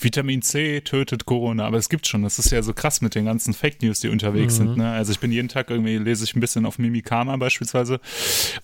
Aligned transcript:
Vitamin 0.00 0.42
C 0.42 0.80
tötet 0.80 1.26
Corona, 1.26 1.66
aber 1.66 1.78
es 1.78 1.88
gibt 1.88 2.06
schon, 2.06 2.22
das 2.22 2.38
ist 2.38 2.50
ja 2.50 2.62
so 2.62 2.72
krass 2.72 3.00
mit 3.00 3.14
den 3.14 3.24
ganzen 3.24 3.54
Fake 3.54 3.82
News, 3.82 4.00
die 4.00 4.08
unterwegs 4.08 4.54
mhm. 4.54 4.68
sind. 4.68 4.76
Ne? 4.78 4.90
Also 4.90 5.12
ich 5.12 5.18
bin 5.18 5.32
jeden 5.32 5.48
Tag 5.48 5.70
irgendwie, 5.70 5.96
lese 5.96 6.24
ich 6.24 6.36
ein 6.36 6.40
bisschen 6.40 6.66
auf 6.66 6.78
Mimikama 6.78 7.36
beispielsweise, 7.36 8.00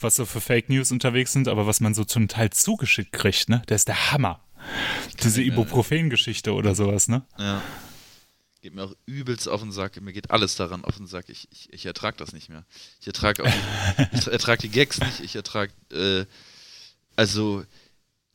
was 0.01 0.17
so 0.17 0.25
für 0.25 0.41
Fake 0.41 0.69
News 0.69 0.93
unterwegs 0.93 1.33
sind, 1.33 1.49
aber 1.49 1.67
was 1.67 1.81
man 1.81 1.95
so 1.95 2.05
zum 2.05 2.29
Teil 2.29 2.51
zugeschickt 2.51 3.13
kriegt, 3.13 3.49
ne? 3.49 3.63
Der 3.69 3.77
ist 3.77 3.89
der 3.89 4.13
Hammer. 4.13 4.41
Diese 5.23 5.43
Ibuprofen-Geschichte 5.43 6.53
oder 6.55 6.75
sowas, 6.75 7.09
ne? 7.09 7.23
Ja. 7.39 7.63
Geht 8.63 8.75
mir 8.75 8.85
auch 8.85 8.95
übelst 9.05 9.49
auf 9.49 9.61
den 9.61 9.73
Sack. 9.73 10.01
Mir 10.01 10.13
geht 10.13 10.31
alles 10.31 10.57
daran 10.57 10.85
auf 10.85 10.97
den 10.97 11.07
Sack. 11.07 11.29
Ich, 11.29 11.49
ich, 11.51 11.71
ich 11.73 11.85
ertrage 11.85 12.17
das 12.17 12.33
nicht 12.33 12.49
mehr. 12.49 12.65
Ich 13.01 13.07
ertrage 13.07 13.45
ich 14.13 14.27
ertrag 14.27 14.61
die 14.61 14.71
Gags 14.71 15.01
nicht. 15.01 15.21
Ich 15.21 15.37
ertrage, 15.37 15.73
äh, 15.93 16.25
also, 17.17 17.65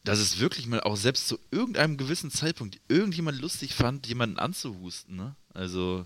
dass 0.04 0.20
es 0.20 0.40
wirklich 0.40 0.68
mal 0.68 0.82
auch 0.82 0.96
selbst 0.96 1.28
zu 1.28 1.40
irgendeinem 1.52 1.98
gewissen 1.98 2.32
Zeitpunkt 2.32 2.80
irgendjemand 2.88 3.40
lustig 3.42 3.74
fand, 3.74 4.08
jemanden 4.08 4.40
anzuhusten, 4.40 5.16
ne? 5.16 5.36
Also. 5.54 6.06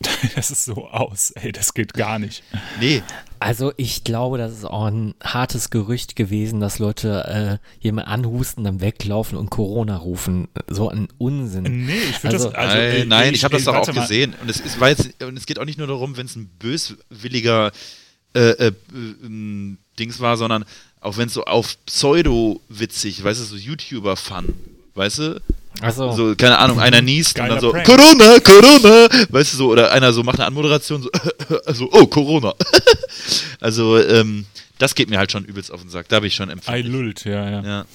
Das 0.36 0.52
ist 0.52 0.64
so 0.64 0.88
aus, 0.88 1.32
ey, 1.32 1.50
das 1.50 1.74
geht 1.74 1.92
gar 1.92 2.18
nicht. 2.20 2.44
Nee. 2.80 3.02
Also 3.40 3.72
ich 3.76 4.04
glaube, 4.04 4.38
das 4.38 4.52
ist 4.52 4.64
auch 4.64 4.86
ein 4.86 5.14
hartes 5.22 5.70
Gerücht 5.70 6.14
gewesen, 6.14 6.60
dass 6.60 6.78
Leute 6.78 7.60
äh, 7.60 7.84
jemanden 7.84 8.10
anhusten, 8.10 8.64
dann 8.64 8.80
weglaufen 8.80 9.36
und 9.36 9.50
Corona 9.50 9.96
rufen. 9.96 10.48
So 10.68 10.88
ein 10.88 11.08
Unsinn. 11.18 11.86
Nee, 11.86 11.98
ich 12.10 12.16
finde 12.16 12.36
also, 12.36 12.50
das. 12.50 12.54
Also, 12.54 12.76
nein, 12.76 12.96
ich, 12.96 13.06
nein, 13.06 13.28
ich, 13.30 13.34
ich 13.36 13.44
habe 13.44 13.54
das 13.54 13.64
doch 13.64 13.74
auch 13.74 13.92
gesehen. 13.92 14.34
Und 14.40 14.48
es, 14.48 14.60
ist, 14.60 14.78
weil 14.78 14.96
jetzt, 14.96 15.22
und 15.22 15.36
es 15.36 15.46
geht 15.46 15.58
auch 15.58 15.64
nicht 15.64 15.78
nur 15.78 15.88
darum, 15.88 16.16
wenn 16.16 16.26
es 16.26 16.36
ein 16.36 16.48
böswilliger 16.58 17.72
äh, 18.34 18.50
äh, 18.50 18.66
äh, 18.66 18.72
Dings 19.98 20.20
war, 20.20 20.36
sondern 20.36 20.64
auch 21.00 21.16
wenn 21.16 21.28
es 21.28 21.34
so 21.34 21.44
auf 21.44 21.76
Pseudo-witzig, 21.86 23.22
weißt 23.22 23.40
du, 23.40 23.44
so 23.44 23.56
YouTuber-Fun, 23.56 24.54
weißt 24.94 25.18
du? 25.18 25.42
Also 25.80 26.10
so 26.10 26.34
keine 26.34 26.58
Ahnung, 26.58 26.80
einer 26.80 27.02
niest 27.02 27.38
und 27.38 27.48
dann 27.48 27.60
so 27.60 27.70
Prank. 27.70 27.86
Corona, 27.86 28.40
Corona, 28.40 29.08
weißt 29.30 29.52
du 29.52 29.56
so 29.58 29.70
oder 29.70 29.92
einer 29.92 30.12
so 30.12 30.24
macht 30.24 30.40
eine 30.40 30.46
Anmoderation 30.46 31.02
so 31.02 31.10
also 31.66 31.88
oh 31.92 32.06
Corona. 32.06 32.52
also 33.60 33.96
ähm, 33.96 34.46
das 34.78 34.94
geht 34.94 35.08
mir 35.10 35.18
halt 35.18 35.30
schon 35.30 35.44
übelst 35.44 35.70
auf 35.70 35.80
den 35.80 35.90
Sack. 35.90 36.08
Da 36.08 36.16
habe 36.16 36.26
ich 36.26 36.34
schon 36.34 36.50
empfunden. 36.50 36.86
Ein 36.86 36.90
Lult, 36.90 37.24
ja, 37.24 37.48
ja. 37.50 37.62
Ja. 37.62 37.86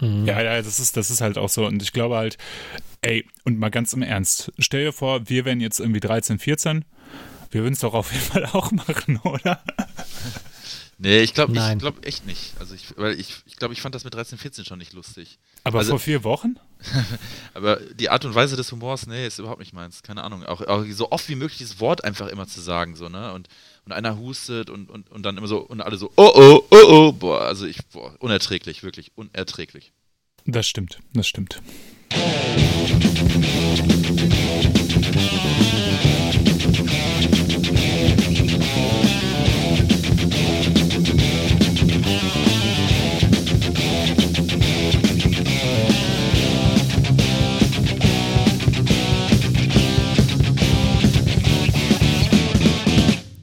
Mhm. 0.00 0.26
Ja, 0.26 0.42
ja, 0.42 0.62
das 0.62 0.78
ist, 0.78 0.96
das 0.96 1.10
ist 1.10 1.20
halt 1.20 1.38
auch 1.38 1.48
so. 1.48 1.66
Und 1.66 1.82
ich 1.82 1.92
glaube 1.92 2.16
halt, 2.16 2.38
ey, 3.02 3.24
und 3.44 3.58
mal 3.58 3.70
ganz 3.70 3.92
im 3.92 4.02
Ernst, 4.02 4.52
stell 4.58 4.84
dir 4.84 4.92
vor, 4.92 5.28
wir 5.28 5.44
wären 5.44 5.60
jetzt 5.60 5.80
irgendwie 5.80 6.00
13, 6.00 6.38
14. 6.38 6.84
Wir 7.50 7.62
würden 7.62 7.74
es 7.74 7.80
doch 7.80 7.94
auf 7.94 8.12
jeden 8.12 8.24
Fall 8.24 8.46
auch 8.46 8.70
machen, 8.72 9.18
oder? 9.24 9.60
Nee, 10.98 11.20
ich 11.20 11.34
glaube 11.34 11.52
ich 11.52 11.78
glaub 11.78 12.06
echt 12.06 12.26
nicht. 12.26 12.54
Also 12.58 12.74
ich, 12.74 12.96
weil 12.96 13.20
ich, 13.20 13.36
ich 13.44 13.56
glaube, 13.56 13.74
ich 13.74 13.82
fand 13.82 13.94
das 13.94 14.04
mit 14.04 14.14
13, 14.14 14.38
14 14.38 14.64
schon 14.64 14.78
nicht 14.78 14.94
lustig. 14.94 15.38
Aber 15.62 15.80
also, 15.80 15.90
vor 15.90 15.98
vier 15.98 16.24
Wochen? 16.24 16.56
aber 17.54 17.76
die 17.76 18.08
Art 18.08 18.24
und 18.24 18.34
Weise 18.34 18.56
des 18.56 18.72
Humors, 18.72 19.06
nee, 19.06 19.26
ist 19.26 19.38
überhaupt 19.38 19.60
nicht 19.60 19.74
meins. 19.74 20.02
Keine 20.02 20.24
Ahnung. 20.24 20.44
Auch, 20.44 20.62
auch 20.62 20.84
so 20.90 21.10
oft 21.10 21.28
wie 21.28 21.34
möglich 21.34 21.58
das 21.58 21.80
Wort 21.80 22.02
einfach 22.04 22.28
immer 22.28 22.46
zu 22.46 22.62
sagen, 22.62 22.96
so, 22.96 23.10
ne? 23.10 23.34
Und, 23.34 23.48
und 23.84 23.92
einer 23.92 24.18
hustet 24.18 24.70
und, 24.70 24.88
und, 24.88 25.10
und 25.10 25.22
dann 25.22 25.36
immer 25.36 25.48
so, 25.48 25.58
und 25.58 25.82
alle 25.82 25.98
so, 25.98 26.10
oh 26.16 26.32
oh, 26.34 26.66
oh 26.70 26.84
oh. 26.88 27.12
Boah, 27.12 27.42
also 27.42 27.66
ich, 27.66 27.84
boah, 27.88 28.14
unerträglich, 28.20 28.82
wirklich, 28.82 29.12
unerträglich. 29.16 29.92
Das 30.46 30.66
stimmt, 30.66 31.00
das 31.12 31.26
stimmt. 31.26 31.60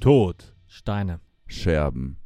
Tod. 0.04 0.54
Steine. 0.68 1.22
Scherben. 1.48 2.18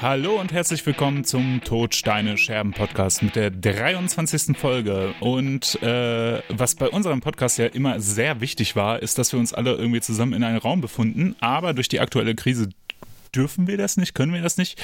Hallo 0.00 0.40
und 0.40 0.52
herzlich 0.52 0.86
willkommen 0.86 1.24
zum 1.24 1.60
Tod, 1.64 1.96
Steine, 1.96 2.38
Scherben 2.38 2.70
Podcast 2.70 3.20
mit 3.24 3.34
der 3.34 3.50
23. 3.50 4.56
Folge. 4.56 5.12
Und 5.18 5.82
äh, 5.82 6.40
was 6.50 6.76
bei 6.76 6.88
unserem 6.88 7.20
Podcast 7.20 7.58
ja 7.58 7.66
immer 7.66 7.98
sehr 7.98 8.40
wichtig 8.40 8.76
war, 8.76 9.02
ist, 9.02 9.18
dass 9.18 9.32
wir 9.32 9.40
uns 9.40 9.52
alle 9.52 9.74
irgendwie 9.74 10.00
zusammen 10.00 10.34
in 10.34 10.44
einem 10.44 10.58
Raum 10.58 10.80
befunden. 10.80 11.34
Aber 11.40 11.74
durch 11.74 11.88
die 11.88 11.98
aktuelle 11.98 12.36
Krise 12.36 12.68
dürfen 13.34 13.66
wir 13.66 13.76
das 13.76 13.96
nicht, 13.96 14.14
können 14.14 14.32
wir 14.32 14.42
das 14.42 14.56
nicht. 14.56 14.80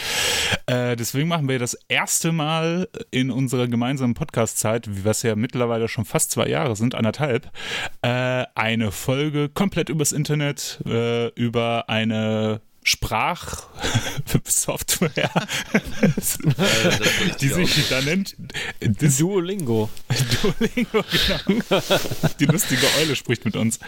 Äh, 0.66 0.96
deswegen 0.96 1.28
machen 1.28 1.48
wir 1.48 1.58
das 1.58 1.74
erste 1.88 2.32
Mal 2.32 2.88
in 3.10 3.30
unserer 3.30 3.68
gemeinsamen 3.68 4.14
Podcast-Zeit, 4.14 4.88
was 5.04 5.22
ja 5.22 5.36
mittlerweile 5.36 5.88
schon 5.88 6.04
fast 6.04 6.30
zwei 6.30 6.48
Jahre 6.48 6.76
sind, 6.76 6.94
anderthalb, 6.94 7.50
äh, 8.02 8.44
eine 8.54 8.92
Folge 8.92 9.48
komplett 9.48 9.88
übers 9.88 10.12
Internet, 10.12 10.82
äh, 10.86 11.28
über 11.28 11.88
eine 11.88 12.60
Sprachsoftware, 12.88 15.30
die 17.40 17.48
sich 17.48 17.88
da 17.90 18.00
nennt 18.00 18.34
Duolingo. 18.80 19.90
Duolingo, 20.42 21.04
genau. 21.36 21.82
Die 22.40 22.46
lustige 22.46 22.86
Eule 23.00 23.14
spricht 23.14 23.44
mit 23.44 23.56
uns. 23.56 23.78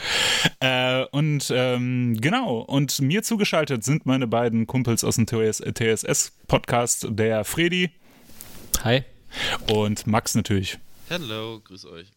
Äh, 0.61 1.05
und 1.13 1.51
ähm, 1.51 2.19
genau, 2.21 2.59
und 2.59 3.01
mir 3.01 3.23
zugeschaltet 3.23 3.85
sind 3.85 4.05
meine 4.05 4.27
beiden 4.27 4.67
Kumpels 4.67 5.03
aus 5.03 5.17
dem 5.17 5.27
TSS-Podcast, 5.27 7.07
der 7.09 7.45
Fredi. 7.45 7.93
Hi. 8.85 9.05
Und 9.73 10.07
Max 10.07 10.35
natürlich. 10.35 10.79
Hallo, 11.09 11.63
grüß 11.65 11.87
euch. 11.87 12.09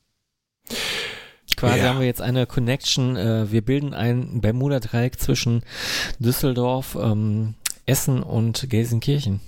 Quasi 1.57 1.79
ja. 1.79 1.85
haben 1.85 1.99
wir 1.99 2.05
jetzt 2.05 2.21
eine 2.21 2.45
Connection. 2.45 3.15
Äh, 3.15 3.51
wir 3.51 3.61
bilden 3.61 3.93
ein 3.93 4.41
Bermuda-Dreieck 4.41 5.19
zwischen 5.19 5.63
Düsseldorf, 6.19 6.97
ähm, 6.99 7.55
Essen 7.85 8.23
und 8.23 8.69
Gelsenkirchen. 8.69 9.39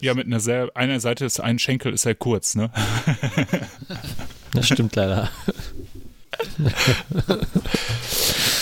Ja, 0.00 0.14
mit 0.14 0.26
einer 0.26 0.40
sehr, 0.40 0.70
einer 0.74 0.98
Seite 0.98 1.24
ist 1.24 1.40
ein 1.40 1.58
Schenkel 1.58 1.92
ist 1.92 2.02
sehr 2.02 2.16
kurz, 2.16 2.56
ne? 2.56 2.70
Das 4.52 4.66
stimmt 4.66 4.96
leider. 4.96 5.30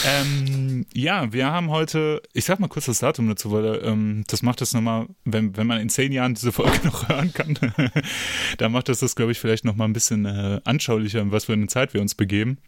ähm, 0.06 0.86
ja, 0.94 1.32
wir 1.32 1.50
haben 1.50 1.70
heute, 1.70 2.22
ich 2.32 2.44
sag 2.44 2.60
mal 2.60 2.68
kurz 2.68 2.86
das 2.86 3.00
Datum 3.00 3.28
dazu, 3.28 3.52
weil 3.52 3.80
ähm, 3.84 4.24
das 4.28 4.42
macht 4.42 4.62
es 4.62 4.72
nochmal, 4.72 5.06
wenn, 5.24 5.56
wenn 5.56 5.66
man 5.66 5.80
in 5.80 5.88
zehn 5.88 6.12
Jahren 6.12 6.34
diese 6.34 6.52
Folge 6.52 6.80
noch 6.84 7.08
hören 7.08 7.32
kann, 7.32 7.58
dann 8.58 8.72
macht 8.72 8.88
das 8.88 9.00
das, 9.00 9.16
glaube 9.16 9.32
ich, 9.32 9.38
vielleicht 9.38 9.64
nochmal 9.64 9.88
ein 9.88 9.92
bisschen 9.92 10.24
äh, 10.26 10.60
anschaulicher, 10.64 11.20
in 11.20 11.32
was 11.32 11.46
für 11.46 11.52
eine 11.52 11.66
Zeit 11.66 11.94
wir 11.94 12.00
uns 12.00 12.14
begeben. 12.14 12.58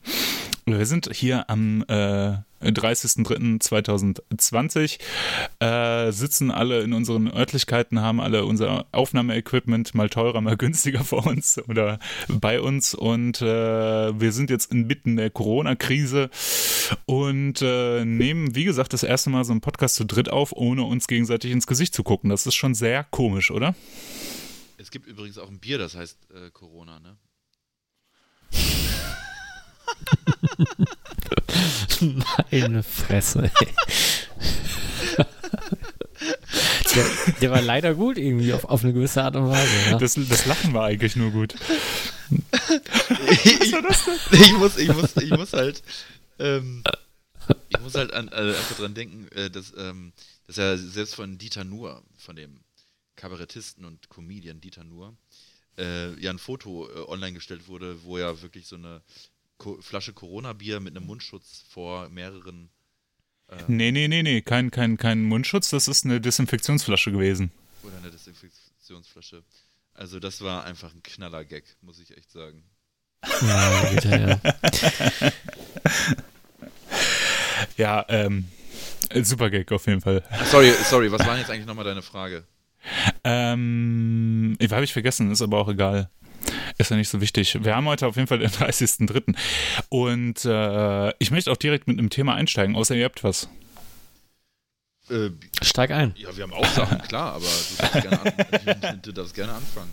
Wir 0.64 0.86
sind 0.86 1.10
hier 1.12 1.50
am 1.50 1.82
äh, 1.88 2.36
30.03.2020, 2.62 5.00
äh, 5.58 6.12
sitzen 6.12 6.52
alle 6.52 6.82
in 6.82 6.92
unseren 6.92 7.26
Örtlichkeiten, 7.26 8.00
haben 8.00 8.20
alle 8.20 8.44
unser 8.44 8.86
Aufnahmeequipment 8.92 9.96
mal 9.96 10.08
teurer, 10.08 10.40
mal 10.40 10.56
günstiger 10.56 11.02
vor 11.04 11.26
uns 11.26 11.58
oder 11.68 11.98
bei 12.28 12.60
uns 12.60 12.94
und 12.94 13.42
äh, 13.42 14.20
wir 14.20 14.30
sind 14.30 14.50
jetzt 14.50 14.70
inmitten 14.70 15.16
der 15.16 15.30
Corona-Krise 15.30 16.30
und 17.06 17.60
äh, 17.60 18.04
nehmen, 18.04 18.54
wie 18.54 18.62
gesagt, 18.62 18.92
das 18.92 19.02
erste 19.02 19.30
Mal 19.30 19.44
so 19.44 19.50
einen 19.50 19.62
Podcast 19.62 19.96
zu 19.96 20.04
dritt 20.04 20.28
auf, 20.28 20.52
ohne 20.52 20.84
uns 20.84 21.08
gegenseitig 21.08 21.50
ins 21.50 21.66
Gesicht 21.66 21.92
zu 21.92 22.04
gucken. 22.04 22.30
Das 22.30 22.46
ist 22.46 22.54
schon 22.54 22.74
sehr 22.74 23.02
komisch, 23.02 23.50
oder? 23.50 23.74
Es 24.78 24.92
gibt 24.92 25.08
übrigens 25.08 25.38
auch 25.38 25.48
ein 25.48 25.58
Bier, 25.58 25.78
das 25.78 25.96
heißt 25.96 26.18
äh, 26.30 26.50
Corona, 26.50 27.00
ne? 27.00 27.16
Meine 32.50 32.82
Fresse. 32.82 33.50
Der, 36.94 37.06
der, 37.40 37.50
war 37.50 37.62
leider 37.62 37.94
gut 37.94 38.18
irgendwie 38.18 38.52
auf, 38.52 38.64
auf 38.64 38.84
eine 38.84 38.92
gewisse 38.92 39.22
Art 39.22 39.36
und 39.36 39.48
Weise. 39.48 39.90
Ja. 39.90 39.98
Das, 39.98 40.14
das, 40.14 40.46
Lachen 40.46 40.74
war 40.74 40.84
eigentlich 40.84 41.16
nur 41.16 41.30
gut. 41.30 41.54
ich, 43.30 43.60
ich, 43.62 43.72
muss, 44.58 44.76
ich, 44.76 44.88
muss, 44.94 45.16
ich 45.16 45.30
muss 45.30 45.52
halt, 45.52 45.82
ähm, 46.38 46.84
ich 47.70 47.80
muss 47.80 47.94
halt 47.94 48.12
an, 48.12 48.28
also 48.28 48.56
einfach 48.56 48.76
dran 48.76 48.94
denken, 48.94 49.28
äh, 49.32 49.50
dass, 49.50 49.72
ähm, 49.76 50.12
dass 50.46 50.56
ja 50.56 50.76
selbst 50.76 51.14
von 51.14 51.38
Dieter 51.38 51.64
Nuhr, 51.64 52.02
von 52.18 52.36
dem 52.36 52.60
Kabarettisten 53.16 53.84
und 53.84 54.08
Comedian 54.08 54.60
Dieter 54.60 54.84
Nuhr, 54.84 55.16
äh, 55.78 56.12
ja 56.20 56.30
ein 56.30 56.38
Foto 56.38 56.88
äh, 56.88 57.08
online 57.08 57.32
gestellt 57.32 57.68
wurde, 57.68 58.02
wo 58.04 58.18
ja 58.18 58.42
wirklich 58.42 58.66
so 58.66 58.76
eine 58.76 59.02
Co 59.62 59.78
Flasche 59.80 60.12
Corona-Bier 60.12 60.80
mit 60.80 60.96
einem 60.96 61.06
Mundschutz 61.06 61.64
vor 61.70 62.08
mehreren. 62.08 62.68
Äh, 63.48 63.56
nee, 63.68 63.92
nee, 63.92 64.08
nee, 64.08 64.22
nee, 64.22 64.42
kein, 64.42 64.72
kein, 64.72 64.96
kein 64.96 65.22
Mundschutz, 65.22 65.70
das 65.70 65.86
ist 65.86 66.04
eine 66.04 66.20
Desinfektionsflasche 66.20 67.12
gewesen. 67.12 67.52
Oder 67.84 67.96
eine 67.98 68.10
Desinfektionsflasche. 68.10 69.44
Also, 69.94 70.18
das 70.18 70.40
war 70.40 70.64
einfach 70.64 70.92
ein 70.92 71.02
Knaller-Gag, 71.02 71.64
muss 71.80 72.00
ich 72.00 72.16
echt 72.16 72.32
sagen. 72.32 72.64
Ja, 73.40 73.84
bitte, 73.94 74.40
ja. 74.42 75.32
ja, 77.76 78.04
ähm, 78.08 78.48
super 79.22 79.48
Gag 79.48 79.70
auf 79.70 79.86
jeden 79.86 80.00
Fall. 80.00 80.24
Sorry, 80.50 80.72
sorry, 80.90 81.12
was 81.12 81.24
war 81.24 81.38
jetzt 81.38 81.50
eigentlich 81.50 81.66
nochmal 81.66 81.84
deine 81.84 82.02
Frage? 82.02 82.44
Ähm, 83.22 84.56
habe 84.60 84.84
ich 84.84 84.92
vergessen, 84.92 85.30
ist 85.30 85.42
aber 85.42 85.58
auch 85.58 85.68
egal. 85.68 86.10
Ist 86.78 86.90
ja 86.90 86.96
nicht 86.96 87.08
so 87.08 87.20
wichtig. 87.20 87.58
Wir 87.62 87.76
haben 87.76 87.86
heute 87.86 88.06
auf 88.06 88.16
jeden 88.16 88.28
Fall 88.28 88.38
den 88.38 88.50
30.03. 88.50 89.34
Und 89.88 90.44
äh, 90.44 91.12
ich 91.18 91.30
möchte 91.30 91.50
auch 91.50 91.56
direkt 91.56 91.86
mit 91.86 91.98
einem 91.98 92.10
Thema 92.10 92.34
einsteigen, 92.34 92.76
außer 92.76 92.94
ihr 92.94 93.04
habt 93.04 93.24
was. 93.24 93.48
Äh, 95.10 95.30
Steig 95.60 95.90
ein. 95.90 96.14
Ja, 96.16 96.36
wir 96.36 96.44
haben 96.44 96.52
auch 96.52 96.66
Sachen, 96.66 96.98
klar, 97.02 97.34
aber 97.34 97.44
du 97.44 97.76
darfst 97.76 98.02
gerne, 98.02 98.88
an, 98.88 99.02
du 99.02 99.12
darfst 99.12 99.34
gerne 99.34 99.52
anfangen. 99.52 99.90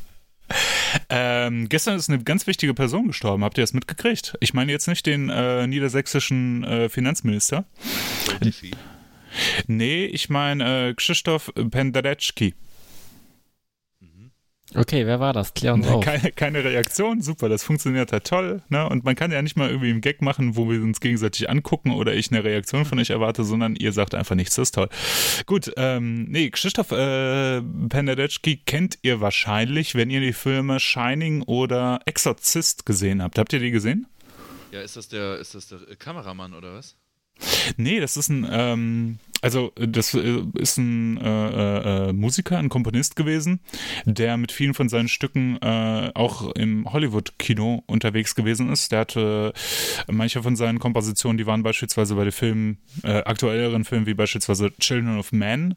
Ähm, 1.10 1.70
gestern 1.70 1.96
ist 1.96 2.10
eine 2.10 2.24
ganz 2.24 2.48
wichtige 2.48 2.74
Person 2.74 3.08
gestorben. 3.08 3.44
Habt 3.44 3.58
ihr 3.58 3.64
das 3.64 3.74
mitgekriegt? 3.74 4.36
Ich 4.40 4.54
meine 4.54 4.72
jetzt 4.72 4.88
nicht 4.88 5.06
den 5.06 5.30
äh, 5.30 5.68
niedersächsischen 5.68 6.64
äh, 6.64 6.90
Finanzminister. 6.90 7.66
Nee, 9.68 10.06
ich 10.06 10.30
meine 10.30 10.90
äh, 10.90 10.94
Krzysztof 10.94 11.52
Penderecki. 11.70 12.56
Okay, 14.76 15.08
wer 15.08 15.20
war 15.20 15.34
das? 15.34 15.54
Klär 15.56 15.74
uns 15.74 15.88
auf. 15.88 16.04
Keine, 16.04 16.32
keine, 16.32 16.64
Reaktion, 16.64 17.22
super, 17.22 17.50
das 17.50 17.64
funktioniert 17.64 18.12
halt 18.12 18.26
toll. 18.26 18.62
Ne? 18.70 18.88
Und 18.88 19.04
man 19.04 19.16
kann 19.16 19.32
ja 19.32 19.42
nicht 19.42 19.58
mal 19.58 19.70
irgendwie 19.70 19.90
einen 19.90 20.02
Gag 20.02 20.22
machen, 20.22 20.56
wo 20.56 20.70
wir 20.70 20.82
uns 20.82 21.00
gegenseitig 21.00 21.50
angucken 21.50 21.92
oder 21.92 22.14
ich 22.14 22.32
eine 22.32 22.44
Reaktion 22.44 22.86
von 22.86 23.00
euch 23.00 23.10
erwarte, 23.10 23.44
sondern 23.44 23.76
ihr 23.76 23.92
sagt 23.94 24.14
einfach 24.14 24.36
nichts, 24.36 24.56
das 24.56 24.70
ist 24.70 24.76
toll. 24.76 24.90
Gut, 25.48 25.72
ähm, 25.78 26.26
nee, 26.26 26.50
Krzysztof 26.52 26.92
äh, 26.92 27.62
Penderecki 27.62 28.58
kennt 28.58 29.00
ihr 29.02 29.22
wahrscheinlich, 29.22 29.96
wenn 29.96 30.12
ihr 30.12 30.22
die 30.22 30.34
Filme 30.34 30.80
Shining 30.80 31.42
oder 31.44 32.00
Exorcist 32.06 32.86
gesehen 32.86 33.24
habt. 33.24 33.40
Habt 33.40 33.54
ihr 33.54 33.60
die 33.60 33.72
gesehen? 33.72 34.06
Ja, 34.72 34.82
ist 34.82 34.96
das 34.96 35.08
der, 35.08 35.38
ist 35.40 35.56
das 35.56 35.68
der 35.68 35.80
Kameramann 35.96 36.54
oder 36.54 36.76
was? 36.76 36.96
Nee, 37.78 38.00
das 38.00 38.18
ist 38.18 38.30
ein, 38.30 38.48
ähm, 38.52 39.20
also 39.42 39.72
das 39.76 40.14
äh, 40.14 40.44
ist 40.56 40.78
ein 40.78 41.18
äh, 41.18 42.10
äh, 42.10 42.14
Musiker, 42.14 42.58
ein 42.58 42.70
Komponist 42.70 43.16
gewesen, 43.16 43.62
der 44.06 44.38
mit 44.38 44.52
vielen 44.52 44.74
von 44.74 44.90
seinen 44.90 45.08
Stücken 45.08 45.58
äh, 45.62 46.12
auch 46.14 46.52
im 46.52 46.92
Hollywood-Kino 46.92 47.84
unterwegs 47.88 48.36
gewesen 48.36 48.70
ist. 48.72 48.92
Der 48.92 49.00
hatte 49.00 49.54
manche 50.08 50.44
von 50.44 50.56
seinen 50.56 50.80
Kompositionen, 50.80 51.38
die 51.38 51.46
waren 51.46 51.64
beispielsweise 51.64 52.16
bei 52.16 52.24
den 52.24 52.32
Filmen, 52.32 52.78
äh, 53.04 53.24
aktuelleren 53.24 53.86
Filmen 53.86 54.06
wie 54.06 54.14
beispielsweise 54.14 54.72
Children 54.80 55.18
of 55.18 55.32
Men. 55.32 55.76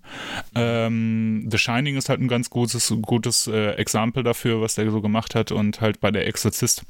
Ähm, 0.55 1.49
The 1.51 1.59
Shining 1.59 1.97
ist 1.97 2.09
halt 2.09 2.21
ein 2.21 2.29
ganz 2.29 2.51
gutes, 2.51 2.93
gutes 3.03 3.47
äh, 3.47 3.73
Exempel 3.73 4.25
dafür, 4.25 4.61
was 4.61 4.75
der 4.75 4.91
so 4.91 5.01
gemacht 5.01 5.35
hat 5.35 5.53
und 5.53 5.81
halt 5.81 6.01
bei 6.01 6.11
der 6.11 6.27
Exorzist. 6.27 6.85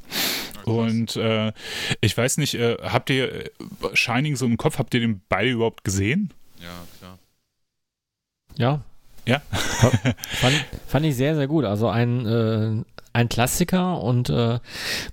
Und 0.65 1.17
äh, 1.17 1.53
ich 2.01 2.17
weiß 2.17 2.39
nicht, 2.39 2.55
äh, 2.55 2.77
habt 2.83 3.11
ihr 3.11 3.51
Shining 3.93 4.37
so 4.37 4.47
im 4.47 4.57
Kopf, 4.57 4.79
habt 4.79 4.95
ihr 4.95 5.01
den 5.01 5.21
beide 5.29 5.51
überhaupt 5.51 5.85
gesehen? 5.85 6.33
Ja, 6.63 6.87
klar. 6.99 7.19
Ja. 8.57 8.85
Ja. 9.25 9.39
fand, 10.41 10.65
fand, 10.87 11.07
ich 11.07 11.17
sehr, 11.17 11.35
sehr 11.35 11.47
gut. 11.47 11.65
Also 11.65 11.89
ein, 11.89 12.27
äh, 12.27 12.85
ein 13.13 13.29
Klassiker 13.29 14.01
und 14.01 14.31
äh, 14.31 14.59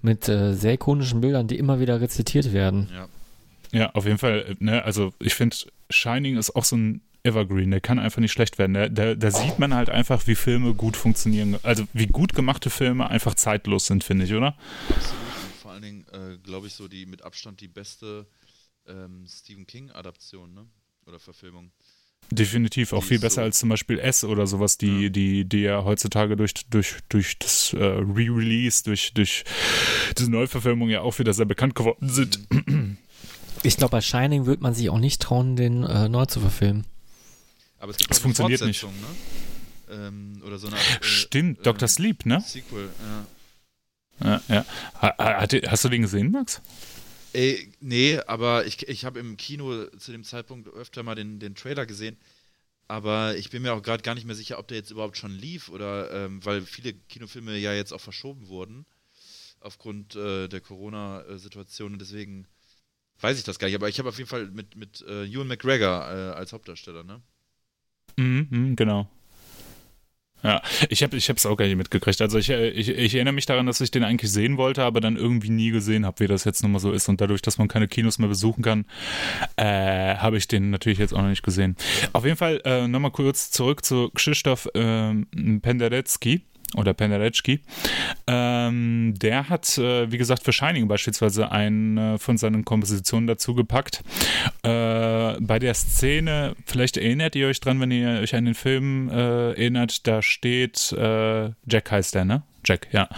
mit 0.01 0.27
äh, 0.29 0.53
sehr 0.53 0.73
ikonischen 0.73 1.21
Bildern, 1.21 1.47
die 1.47 1.57
immer 1.57 1.79
wieder 1.79 2.01
rezitiert 2.01 2.53
werden. 2.53 2.89
Ja. 2.93 3.07
Ja, 3.71 3.91
auf 3.91 4.05
jeden 4.05 4.17
Fall. 4.17 4.55
Ne? 4.59 4.83
Also 4.83 5.13
ich 5.19 5.35
finde, 5.35 5.55
Shining 5.91 6.37
ist 6.37 6.55
auch 6.55 6.63
so 6.63 6.75
ein 6.75 7.01
Evergreen, 7.23 7.69
der 7.69 7.81
kann 7.81 7.99
einfach 7.99 8.21
nicht 8.21 8.31
schlecht 8.31 8.57
werden. 8.57 8.73
Da, 8.73 8.89
da, 8.89 9.13
da, 9.13 9.31
sieht 9.31 9.59
man 9.59 9.73
halt 9.73 9.89
einfach, 9.89 10.25
wie 10.25 10.35
Filme 10.35 10.73
gut 10.73 10.97
funktionieren. 10.97 11.57
Also 11.63 11.87
wie 11.93 12.07
gut 12.07 12.33
gemachte 12.33 12.69
Filme 12.69 13.09
einfach 13.09 13.35
zeitlos 13.35 13.85
sind, 13.85 14.03
finde 14.03 14.25
ich, 14.25 14.33
oder? 14.33 14.55
Absolut. 14.89 15.21
Und 15.43 15.55
vor 15.61 15.71
allen 15.71 15.81
Dingen, 15.81 16.05
äh, 16.13 16.37
glaube 16.37 16.67
ich, 16.67 16.73
so 16.73 16.87
die 16.87 17.05
mit 17.05 17.21
Abstand 17.21 17.61
die 17.61 17.67
beste 17.67 18.25
ähm, 18.87 19.25
Stephen 19.27 19.67
King-Adaption, 19.67 20.53
ne? 20.53 20.65
Oder 21.09 21.19
Verfilmung. 21.19 21.71
Definitiv, 22.31 22.93
auch 22.93 23.03
viel 23.03 23.19
besser 23.19 23.41
so 23.41 23.41
als 23.41 23.59
zum 23.59 23.69
Beispiel 23.69 23.97
S 23.97 24.23
oder 24.23 24.45
sowas, 24.45 24.77
die 24.77 25.03
ja, 25.03 25.09
die, 25.09 25.45
die 25.45 25.61
ja 25.61 25.83
heutzutage 25.83 26.37
durch, 26.37 26.53
durch, 26.69 26.97
durch 27.09 27.39
das 27.39 27.73
äh, 27.73 27.83
Re-Release, 27.83 28.83
durch, 28.83 29.13
durch 29.15 29.43
diese 30.15 30.29
Neuverfilmung 30.29 30.89
ja 30.89 31.01
auch 31.01 31.17
wieder 31.17 31.33
sehr 31.33 31.45
bekannt 31.45 31.75
geworden 31.75 32.09
sind. 32.09 32.39
Ich 33.61 33.75
glaube, 33.75 33.91
bei 33.91 33.99
Shining 33.99 34.45
wird 34.45 34.61
man 34.61 34.73
sich 34.73 34.89
auch 34.89 34.99
nicht 34.99 35.21
trauen, 35.21 35.57
den 35.57 35.83
äh, 35.83 36.07
neu 36.07 36.25
zu 36.27 36.39
verfilmen. 36.39 36.85
Aber 37.79 37.91
es 37.91 37.97
gibt 37.97 38.09
das 38.09 38.19
funktioniert 38.19 38.61
nicht. 38.61 38.81
Ne? 38.83 38.89
Ähm, 39.89 40.41
oder 40.45 40.57
so 40.57 40.67
eine 40.67 40.77
Art, 40.77 41.01
äh, 41.01 41.03
Stimmt, 41.03 41.65
Dr. 41.65 41.81
Ähm, 41.81 41.87
Sleep, 41.89 42.25
ne? 42.25 42.39
Sequel, 42.39 42.87
ja. 44.21 44.41
Ja, 44.47 44.65
ja. 45.01 45.65
Hast 45.67 45.83
du 45.83 45.89
den 45.89 46.03
gesehen, 46.03 46.31
Max? 46.31 46.61
Ey, 47.33 47.71
nee, 47.79 48.19
aber 48.27 48.65
ich, 48.65 48.87
ich 48.87 49.05
habe 49.05 49.19
im 49.19 49.37
Kino 49.37 49.85
zu 49.97 50.11
dem 50.11 50.23
Zeitpunkt 50.23 50.67
öfter 50.67 51.03
mal 51.03 51.15
den, 51.15 51.39
den 51.39 51.55
Trailer 51.55 51.85
gesehen. 51.85 52.17
Aber 52.87 53.37
ich 53.37 53.51
bin 53.51 53.61
mir 53.61 53.73
auch 53.73 53.83
gerade 53.83 54.01
gar 54.01 54.15
nicht 54.15 54.25
mehr 54.25 54.35
sicher, 54.35 54.57
ob 54.57 54.67
der 54.67 54.77
jetzt 54.77 54.89
überhaupt 54.89 55.15
schon 55.15 55.31
lief 55.31 55.69
oder 55.69 56.11
ähm, 56.11 56.43
weil 56.43 56.63
viele 56.63 56.93
Kinofilme 56.93 57.55
ja 57.55 57.71
jetzt 57.71 57.93
auch 57.93 58.01
verschoben 58.01 58.47
wurden 58.47 58.85
aufgrund 59.59 60.15
äh, 60.15 60.47
der 60.47 60.61
Corona-Situation 60.61 61.93
und 61.93 61.99
deswegen 61.99 62.47
weiß 63.19 63.37
ich 63.37 63.43
das 63.43 63.59
gar 63.59 63.67
nicht. 63.67 63.75
Aber 63.75 63.89
ich 63.89 63.99
habe 63.99 64.09
auf 64.09 64.17
jeden 64.17 64.29
Fall 64.29 64.47
mit, 64.47 64.75
mit 64.75 65.01
äh, 65.07 65.25
Ewan 65.25 65.47
McGregor 65.47 66.01
äh, 66.09 66.31
als 66.31 66.53
Hauptdarsteller, 66.53 67.03
ne? 67.03 67.21
Mhm, 68.17 68.47
mhm 68.49 68.75
genau. 68.75 69.07
Ja, 70.41 70.61
ich 70.89 71.03
habe 71.03 71.17
es 71.17 71.45
auch 71.45 71.55
gar 71.57 71.65
nicht 71.65 71.75
mitgekriegt. 71.75 72.21
Also 72.21 72.37
ich, 72.37 72.49
äh, 72.49 72.69
ich, 72.69 72.89
ich 72.89 73.15
erinnere 73.15 73.33
mich 73.33 73.45
daran, 73.45 73.65
dass 73.65 73.81
ich 73.81 73.91
den 73.91 74.03
eigentlich 74.03 74.31
sehen 74.31 74.57
wollte, 74.57 74.83
aber 74.83 75.01
dann 75.01 75.17
irgendwie 75.17 75.49
nie 75.49 75.71
gesehen 75.71 76.05
habe, 76.05 76.21
wie 76.21 76.27
das 76.27 76.45
jetzt 76.45 76.63
nun 76.63 76.71
mal 76.71 76.79
so 76.79 76.91
ist. 76.91 77.09
Und 77.09 77.19
dadurch, 77.19 77.41
dass 77.41 77.57
man 77.57 77.67
keine 77.67 77.87
Kinos 77.87 78.19
mehr 78.19 78.29
besuchen 78.29 78.63
kann, 78.63 78.85
äh, 79.57 80.15
habe 80.15 80.37
ich 80.37 80.47
den 80.47 80.69
natürlich 80.69 80.99
jetzt 80.99 81.13
auch 81.13 81.21
noch 81.21 81.29
nicht 81.29 81.43
gesehen. 81.43 81.75
Auf 82.13 82.23
jeden 82.23 82.37
Fall 82.37 82.61
äh, 82.63 82.87
nochmal 82.87 83.11
kurz 83.11 83.51
zurück 83.51 83.83
zu 83.83 84.09
Krzysztof 84.13 84.67
äh, 84.73 85.13
Penderecki 85.61 86.41
oder 86.75 86.93
Penderecki. 86.93 87.61
Ähm, 88.27 89.13
der 89.17 89.49
hat, 89.49 89.77
äh, 89.77 90.11
wie 90.11 90.17
gesagt, 90.17 90.43
für 90.43 90.53
Shining 90.53 90.87
beispielsweise 90.87 91.51
eine 91.51 92.19
von 92.19 92.37
seinen 92.37 92.65
Kompositionen 92.65 93.27
dazu 93.27 93.55
gepackt. 93.55 94.03
Äh, 94.63 95.35
bei 95.39 95.59
der 95.59 95.73
Szene, 95.73 96.55
vielleicht 96.65 96.97
erinnert 96.97 97.35
ihr 97.35 97.47
euch 97.47 97.59
dran, 97.59 97.79
wenn 97.79 97.91
ihr 97.91 98.19
euch 98.21 98.35
an 98.35 98.45
den 98.45 98.55
Film 98.55 99.09
äh, 99.09 99.51
erinnert, 99.51 100.07
da 100.07 100.21
steht, 100.21 100.91
äh, 100.93 101.51
Jack 101.65 101.91
heißt 101.91 102.15
der, 102.15 102.25
ne? 102.25 102.43
Jack, 102.69 102.87
ja, 102.91 103.09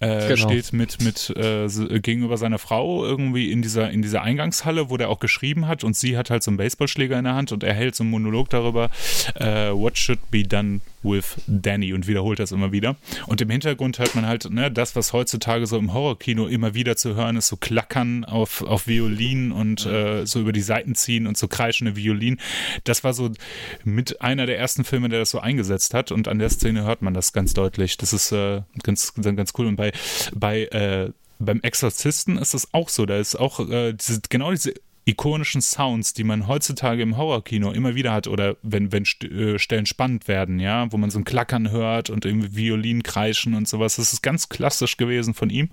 äh, 0.00 0.28
genau. 0.28 0.50
steht 0.50 0.74
mit, 0.74 1.02
mit 1.02 1.30
äh, 1.34 1.68
gegenüber 2.00 2.36
seiner 2.36 2.58
Frau 2.58 3.02
irgendwie 3.02 3.50
in 3.50 3.62
dieser, 3.62 3.90
in 3.90 4.02
dieser 4.02 4.20
Eingangshalle, 4.20 4.90
wo 4.90 4.98
der 4.98 5.08
auch 5.08 5.20
geschrieben 5.20 5.66
hat 5.66 5.84
und 5.84 5.96
sie 5.96 6.18
hat 6.18 6.28
halt 6.28 6.42
so 6.42 6.50
einen 6.50 6.58
Baseballschläger 6.58 7.18
in 7.18 7.24
der 7.24 7.34
Hand 7.34 7.50
und 7.50 7.64
er 7.64 7.72
hält 7.72 7.94
so 7.94 8.04
einen 8.04 8.10
Monolog 8.10 8.50
darüber, 8.50 8.90
äh, 9.36 9.70
what 9.70 9.96
should 9.96 10.30
be 10.30 10.42
done 10.42 10.80
with 11.02 11.36
Danny 11.46 11.92
und 11.92 12.06
wiederholt 12.06 12.38
das 12.38 12.52
immer 12.52 12.72
wieder. 12.72 12.96
Und 13.26 13.40
im 13.40 13.50
Hintergrund 13.50 13.98
hört 13.98 14.14
man 14.14 14.26
halt, 14.26 14.50
ne, 14.50 14.70
das, 14.70 14.96
was 14.96 15.12
heutzutage 15.12 15.66
so 15.66 15.78
im 15.78 15.92
Horrorkino 15.92 16.46
immer 16.46 16.74
wieder 16.74 16.96
zu 16.96 17.14
hören 17.14 17.36
ist, 17.36 17.48
so 17.48 17.56
Klackern 17.56 18.24
auf, 18.24 18.62
auf 18.62 18.86
Violinen 18.86 19.52
und 19.52 19.86
äh, 19.86 20.26
so 20.26 20.40
über 20.40 20.52
die 20.52 20.60
Seiten 20.60 20.94
ziehen 20.94 21.26
und 21.26 21.38
so 21.38 21.48
kreischende 21.48 21.96
Violinen. 21.96 22.40
Das 22.84 23.04
war 23.04 23.14
so 23.14 23.30
mit 23.84 24.20
einer 24.20 24.46
der 24.46 24.58
ersten 24.58 24.84
Filme, 24.84 25.08
der 25.08 25.20
das 25.20 25.30
so 25.30 25.40
eingesetzt 25.40 25.94
hat 25.94 26.12
und 26.12 26.28
an 26.28 26.38
der 26.38 26.50
Szene 26.50 26.84
hört 26.84 27.02
man 27.02 27.14
das 27.14 27.32
ganz 27.32 27.54
deutlich. 27.54 27.96
Das 27.96 28.12
ist 28.12 28.32
äh, 28.32 28.62
ganz, 28.90 29.36
ganz 29.36 29.52
cool. 29.58 29.66
Und 29.66 29.76
bei, 29.76 29.92
bei 30.34 30.64
äh, 30.64 31.10
beim 31.40 31.60
Exorzisten 31.62 32.38
ist 32.38 32.54
das 32.54 32.72
auch 32.72 32.88
so. 32.88 33.06
Da 33.06 33.16
ist 33.16 33.34
auch 33.34 33.68
äh, 33.68 33.94
diese, 33.94 34.20
genau 34.28 34.50
diese 34.50 34.74
ikonischen 35.06 35.62
Sounds, 35.62 36.12
die 36.12 36.24
man 36.24 36.46
heutzutage 36.46 37.02
im 37.02 37.16
Horrorkino 37.16 37.72
immer 37.72 37.94
wieder 37.94 38.12
hat 38.12 38.26
oder 38.28 38.56
wenn, 38.62 38.92
wenn 38.92 39.04
äh, 39.04 39.58
Stellen 39.58 39.86
spannend 39.86 40.28
werden, 40.28 40.60
ja, 40.60 40.92
wo 40.92 40.98
man 40.98 41.10
so 41.10 41.18
ein 41.18 41.24
Klackern 41.24 41.70
hört 41.70 42.10
und 42.10 42.24
irgendwie 42.24 42.54
Violin 42.54 43.02
kreischen 43.02 43.54
und 43.54 43.66
sowas. 43.66 43.96
Das 43.96 44.12
ist 44.12 44.22
ganz 44.22 44.48
klassisch 44.48 44.98
gewesen 44.98 45.34
von 45.34 45.50
ihm. 45.50 45.70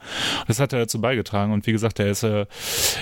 Das 0.48 0.60
hat 0.60 0.74
er 0.74 0.80
dazu 0.80 1.02
beigetragen 1.02 1.52
und 1.52 1.68
wie 1.68 1.74
gesagt, 1.74 2.00
er 2.00 2.10
ist 2.10 2.24
äh, 2.24 2.46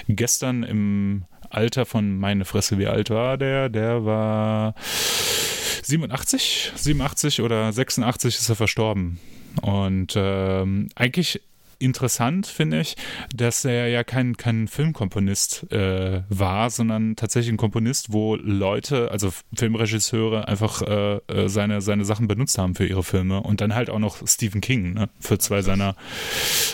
gestern 0.07 0.63
im 0.63 1.25
Alter 1.51 1.86
von 1.86 2.17
meine 2.17 2.43
Fresse, 2.43 2.79
wie 2.79 2.88
alt 2.88 3.12
war 3.12 3.38
der? 3.38 3.69
Der 3.69 4.03
war 4.03 4.74
87, 5.84 6.74
87 6.75 7.41
oder 7.41 7.72
86 7.72 8.36
ist 8.36 8.50
er 8.50 8.55
verstorben. 8.55 9.19
Und 9.62 10.13
ähm, 10.15 10.89
eigentlich 10.95 11.41
interessant, 11.79 12.47
finde 12.47 12.81
ich, 12.81 12.95
dass 13.35 13.65
er 13.65 13.88
ja 13.88 14.03
kein, 14.03 14.38
kein 14.38 14.67
Filmkomponist 14.67 15.71
äh, 15.71 16.24
war, 16.29 16.69
sondern 16.69 17.15
tatsächlich 17.15 17.53
ein 17.53 17.57
Komponist, 17.57 18.12
wo 18.12 18.35
Leute, 18.35 19.12
also 19.12 19.31
Filmregisseure, 19.53 20.47
einfach 20.47 20.81
äh, 20.81 21.15
äh, 21.27 21.50
seine, 21.50 21.81
seine 21.81 22.05
Sachen 22.05 22.27
benutzt 22.27 22.57
haben 22.57 22.75
für 22.75 22.85
ihre 22.85 23.03
Filme 23.03 23.41
und 23.41 23.62
dann 23.62 23.75
halt 23.75 23.89
auch 23.89 24.00
noch 24.00 24.25
Stephen 24.27 24.62
King, 24.62 24.93
ne, 24.93 25.09
für 25.19 25.38
zwei 25.38 25.62
seiner, 25.62 25.95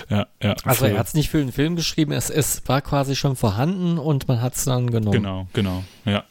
ja, 0.09 0.27
ja. 0.41 0.55
Also 0.63 0.85
er 0.85 0.97
hat 0.97 1.07
es 1.07 1.13
nicht 1.13 1.29
für 1.29 1.39
den 1.39 1.51
Film 1.51 1.75
geschrieben, 1.75 2.11
es, 2.11 2.29
es 2.29 2.61
war 2.67 2.81
quasi 2.81 3.15
schon 3.15 3.35
vorhanden 3.35 3.97
und 3.97 4.27
man 4.27 4.41
hat 4.41 4.55
es 4.55 4.65
dann 4.65 4.89
genommen. 4.91 5.13
Genau, 5.13 5.47
genau, 5.53 5.83
ja. 6.05 6.23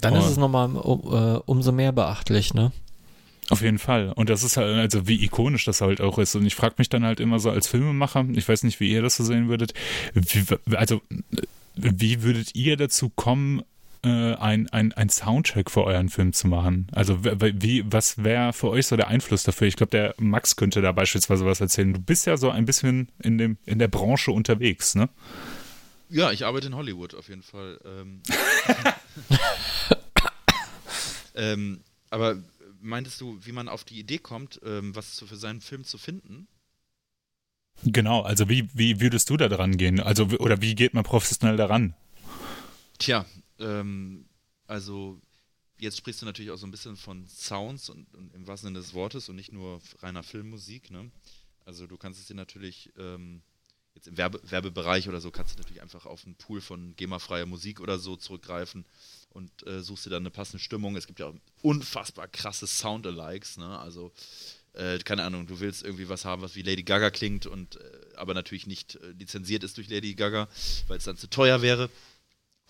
Dann 0.00 0.14
oh. 0.14 0.18
ist 0.18 0.26
es 0.26 0.36
nochmal 0.36 0.70
um, 0.76 1.00
uh, 1.04 1.40
umso 1.46 1.72
mehr 1.72 1.92
beachtlich, 1.92 2.54
ne? 2.54 2.72
Auf 3.48 3.62
jeden 3.62 3.78
Fall. 3.78 4.12
Und 4.12 4.28
das 4.28 4.42
ist 4.42 4.56
halt, 4.56 4.76
also 4.76 5.06
wie 5.06 5.22
ikonisch 5.24 5.64
das 5.64 5.80
halt 5.80 6.00
auch 6.00 6.18
ist. 6.18 6.34
Und 6.34 6.46
ich 6.46 6.56
frage 6.56 6.74
mich 6.78 6.88
dann 6.88 7.04
halt 7.04 7.20
immer 7.20 7.38
so 7.38 7.50
als 7.50 7.68
Filmemacher, 7.68 8.26
ich 8.32 8.48
weiß 8.48 8.64
nicht, 8.64 8.80
wie 8.80 8.90
ihr 8.90 9.02
das 9.02 9.16
so 9.16 9.24
sehen 9.24 9.48
würdet, 9.48 9.72
wie, 10.14 10.44
also 10.76 11.00
wie 11.76 12.22
würdet 12.22 12.54
ihr 12.56 12.76
dazu 12.76 13.08
kommen, 13.08 13.62
äh, 14.02 14.34
ein, 14.34 14.68
ein, 14.70 14.92
ein 14.92 15.08
Soundtrack 15.08 15.70
für 15.70 15.84
euren 15.84 16.08
Film 16.08 16.32
zu 16.32 16.48
machen? 16.48 16.88
Also 16.92 17.24
wie, 17.24 17.84
was 17.86 18.24
wäre 18.24 18.52
für 18.52 18.70
euch 18.70 18.88
so 18.88 18.96
der 18.96 19.08
Einfluss 19.08 19.44
dafür? 19.44 19.68
Ich 19.68 19.76
glaube, 19.76 19.90
der 19.90 20.14
Max 20.18 20.56
könnte 20.56 20.80
da 20.82 20.90
beispielsweise 20.90 21.46
was 21.46 21.60
erzählen. 21.60 21.92
Du 21.92 22.00
bist 22.00 22.26
ja 22.26 22.36
so 22.36 22.50
ein 22.50 22.64
bisschen 22.64 23.10
in, 23.22 23.38
dem, 23.38 23.58
in 23.64 23.78
der 23.78 23.88
Branche 23.88 24.32
unterwegs, 24.32 24.96
ne? 24.96 25.08
Ja, 26.08 26.32
ich 26.32 26.44
arbeite 26.46 26.68
in 26.68 26.76
Hollywood 26.76 27.14
auf 27.14 27.28
jeden 27.28 27.42
Fall. 27.42 27.78
Ähm, 27.84 28.22
ähm, 31.34 31.80
aber 32.10 32.36
meintest 32.86 33.20
du, 33.20 33.38
wie 33.44 33.52
man 33.52 33.68
auf 33.68 33.84
die 33.84 33.98
Idee 33.98 34.18
kommt, 34.18 34.60
ähm, 34.64 34.94
was 34.94 35.20
für 35.20 35.36
seinen 35.36 35.60
Film 35.60 35.84
zu 35.84 35.98
finden? 35.98 36.48
Genau, 37.84 38.22
also 38.22 38.48
wie, 38.48 38.68
wie 38.72 39.00
würdest 39.00 39.28
du 39.28 39.36
da 39.36 39.48
dran 39.48 39.76
gehen? 39.76 40.00
Also, 40.00 40.24
oder 40.38 40.62
wie 40.62 40.74
geht 40.74 40.94
man 40.94 41.04
professionell 41.04 41.56
daran? 41.56 41.94
Tja, 42.98 43.26
ähm, 43.58 44.26
also 44.66 45.20
jetzt 45.78 45.98
sprichst 45.98 46.22
du 46.22 46.26
natürlich 46.26 46.50
auch 46.50 46.56
so 46.56 46.66
ein 46.66 46.70
bisschen 46.70 46.96
von 46.96 47.26
Sounds 47.26 47.90
und, 47.90 48.14
und 48.14 48.34
im 48.34 48.46
wahrsten 48.46 48.68
Sinne 48.68 48.78
des 48.78 48.94
Wortes 48.94 49.28
und 49.28 49.36
nicht 49.36 49.52
nur 49.52 49.80
reiner 50.00 50.22
Filmmusik, 50.22 50.90
ne? 50.90 51.10
Also 51.64 51.86
du 51.86 51.96
kannst 51.96 52.20
es 52.20 52.26
dir 52.26 52.34
natürlich 52.34 52.92
ähm, 52.96 53.42
jetzt 53.96 54.06
im 54.06 54.16
Werbe 54.16 54.40
Werbebereich 54.44 55.08
oder 55.08 55.20
so 55.20 55.30
kannst 55.30 55.54
du 55.54 55.58
natürlich 55.58 55.82
einfach 55.82 56.06
auf 56.06 56.24
einen 56.24 56.36
Pool 56.36 56.60
von 56.60 56.94
GEMA-freier 56.96 57.46
Musik 57.46 57.80
oder 57.80 57.98
so 57.98 58.14
zurückgreifen 58.16 58.84
und 59.30 59.66
äh, 59.66 59.82
suchst 59.82 60.06
dir 60.06 60.10
dann 60.10 60.22
eine 60.22 60.30
passende 60.30 60.62
Stimmung. 60.62 60.96
Es 60.96 61.06
gibt 61.06 61.18
ja 61.18 61.32
unfassbar 61.62 62.28
krasse 62.28 62.66
Sound-Alikes, 62.66 63.56
ne? 63.56 63.78
Also 63.78 64.12
äh, 64.74 64.98
keine 64.98 65.24
Ahnung, 65.24 65.46
du 65.46 65.60
willst 65.60 65.82
irgendwie 65.82 66.08
was 66.08 66.24
haben, 66.24 66.42
was 66.42 66.54
wie 66.54 66.62
Lady 66.62 66.82
Gaga 66.82 67.10
klingt 67.10 67.46
und 67.46 67.76
äh, 67.76 67.80
aber 68.16 68.34
natürlich 68.34 68.66
nicht 68.66 68.96
äh, 68.96 69.08
lizenziert 69.18 69.64
ist 69.64 69.78
durch 69.78 69.88
Lady 69.88 70.14
Gaga, 70.14 70.48
weil 70.86 70.98
es 70.98 71.04
dann 71.04 71.16
zu 71.16 71.28
teuer 71.28 71.62
wäre. 71.62 71.90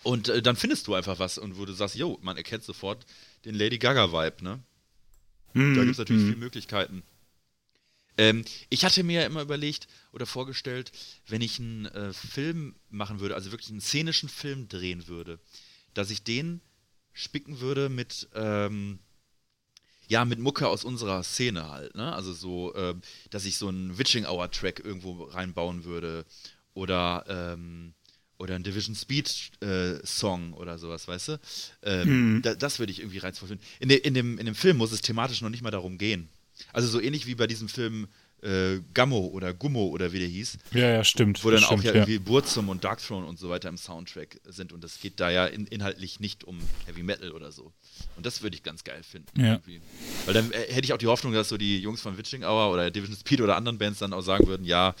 Und 0.03 0.29
äh, 0.29 0.41
dann 0.41 0.55
findest 0.55 0.87
du 0.87 0.93
einfach 0.93 1.19
was 1.19 1.37
und 1.37 1.57
wo 1.57 1.65
du 1.65 1.73
sagst, 1.73 1.95
jo, 1.95 2.17
man 2.21 2.37
erkennt 2.37 2.63
sofort 2.63 3.05
den 3.45 3.55
Lady 3.55 3.77
Gaga-Vibe, 3.77 4.43
ne? 4.43 4.59
Mm, 5.53 5.75
da 5.75 5.81
gibt 5.81 5.93
es 5.93 5.97
natürlich 5.97 6.23
mm. 6.23 6.27
viele 6.27 6.37
Möglichkeiten. 6.37 7.03
Ähm, 8.17 8.43
ich 8.69 8.83
hatte 8.83 9.03
mir 9.03 9.21
ja 9.21 9.27
immer 9.27 9.41
überlegt 9.41 9.87
oder 10.11 10.25
vorgestellt, 10.25 10.91
wenn 11.27 11.41
ich 11.41 11.59
einen 11.59 11.85
äh, 11.85 12.13
Film 12.13 12.75
machen 12.89 13.19
würde, 13.19 13.35
also 13.35 13.51
wirklich 13.51 13.69
einen 13.69 13.81
szenischen 13.81 14.29
Film 14.29 14.67
drehen 14.67 15.07
würde, 15.07 15.39
dass 15.93 16.09
ich 16.09 16.23
den 16.23 16.61
spicken 17.13 17.59
würde 17.59 17.89
mit 17.89 18.27
ähm, 18.33 18.99
ja, 20.09 20.23
mit 20.23 20.39
Mucke 20.39 20.67
aus 20.67 20.85
unserer 20.85 21.21
Szene 21.23 21.69
halt, 21.69 21.95
ne? 21.95 22.13
Also 22.13 22.31
so, 22.31 22.73
äh, 22.75 22.95
dass 23.29 23.45
ich 23.45 23.57
so 23.57 23.67
einen 23.67 23.97
Witching 23.97 24.25
Hour 24.25 24.49
Track 24.49 24.79
irgendwo 24.83 25.23
reinbauen 25.23 25.83
würde 25.83 26.25
oder 26.73 27.25
ähm, 27.27 27.93
oder 28.37 28.55
ein 28.55 28.63
Division 28.63 28.95
Speed 28.95 29.51
äh, 29.61 30.05
Song 30.05 30.53
oder 30.53 30.77
sowas, 30.77 31.07
weißt 31.07 31.27
du? 31.29 31.39
Ähm, 31.81 32.35
mhm. 32.35 32.41
da, 32.41 32.55
das 32.55 32.79
würde 32.79 32.91
ich 32.91 32.99
irgendwie 32.99 33.17
reizvoll 33.17 33.49
finden. 33.49 33.63
In, 33.79 33.89
de, 33.89 33.97
in, 33.97 34.13
dem, 34.13 34.37
in 34.37 34.45
dem 34.45 34.55
Film 34.55 34.77
muss 34.77 34.91
es 34.91 35.01
thematisch 35.01 35.41
noch 35.41 35.49
nicht 35.49 35.63
mal 35.63 35.71
darum 35.71 35.97
gehen. 35.97 36.29
Also 36.73 36.87
so 36.87 37.01
ähnlich 37.01 37.27
wie 37.27 37.35
bei 37.35 37.47
diesem 37.47 37.69
Film 37.69 38.07
äh, 38.41 38.81
Gammo 38.93 39.27
oder 39.27 39.53
Gummo 39.53 39.87
oder 39.87 40.11
wie 40.13 40.19
der 40.19 40.27
hieß. 40.27 40.57
Ja, 40.73 40.87
ja, 40.89 41.03
stimmt. 41.03 41.43
Wo 41.43 41.49
dann 41.49 41.61
stimmt, 41.61 41.79
auch 41.79 41.83
ja, 41.83 41.93
irgendwie 41.93 42.19
Burzum 42.19 42.69
und 42.69 42.83
Darkthrone 42.83 43.25
und 43.25 43.39
so 43.39 43.49
weiter 43.49 43.69
im 43.69 43.77
Soundtrack 43.77 44.39
sind 44.45 44.73
und 44.73 44.83
das 44.83 44.99
geht 44.99 45.19
da 45.19 45.29
ja 45.29 45.45
in, 45.47 45.65
inhaltlich 45.67 46.19
nicht 46.19 46.43
um 46.43 46.59
Heavy 46.85 47.03
Metal 47.03 47.31
oder 47.31 47.51
so. 47.51 47.73
Und 48.15 48.25
das 48.25 48.43
würde 48.43 48.55
ich 48.55 48.63
ganz 48.63 48.83
geil 48.83 49.01
finden. 49.03 49.39
Ja. 49.39 49.53
Irgendwie. 49.53 49.81
Weil 50.25 50.33
dann 50.33 50.51
äh, 50.51 50.71
hätte 50.71 50.85
ich 50.85 50.93
auch 50.93 50.97
die 50.97 51.07
Hoffnung, 51.07 51.33
dass 51.33 51.49
so 51.49 51.57
die 51.57 51.79
Jungs 51.79 52.01
von 52.01 52.17
Witching 52.17 52.43
Hour 52.43 52.71
oder 52.71 52.91
Division 52.91 53.17
Speed 53.17 53.41
oder 53.41 53.55
anderen 53.55 53.77
Bands 53.77 53.99
dann 53.99 54.13
auch 54.13 54.21
sagen 54.21 54.45
würden, 54.47 54.65
ja, 54.65 54.93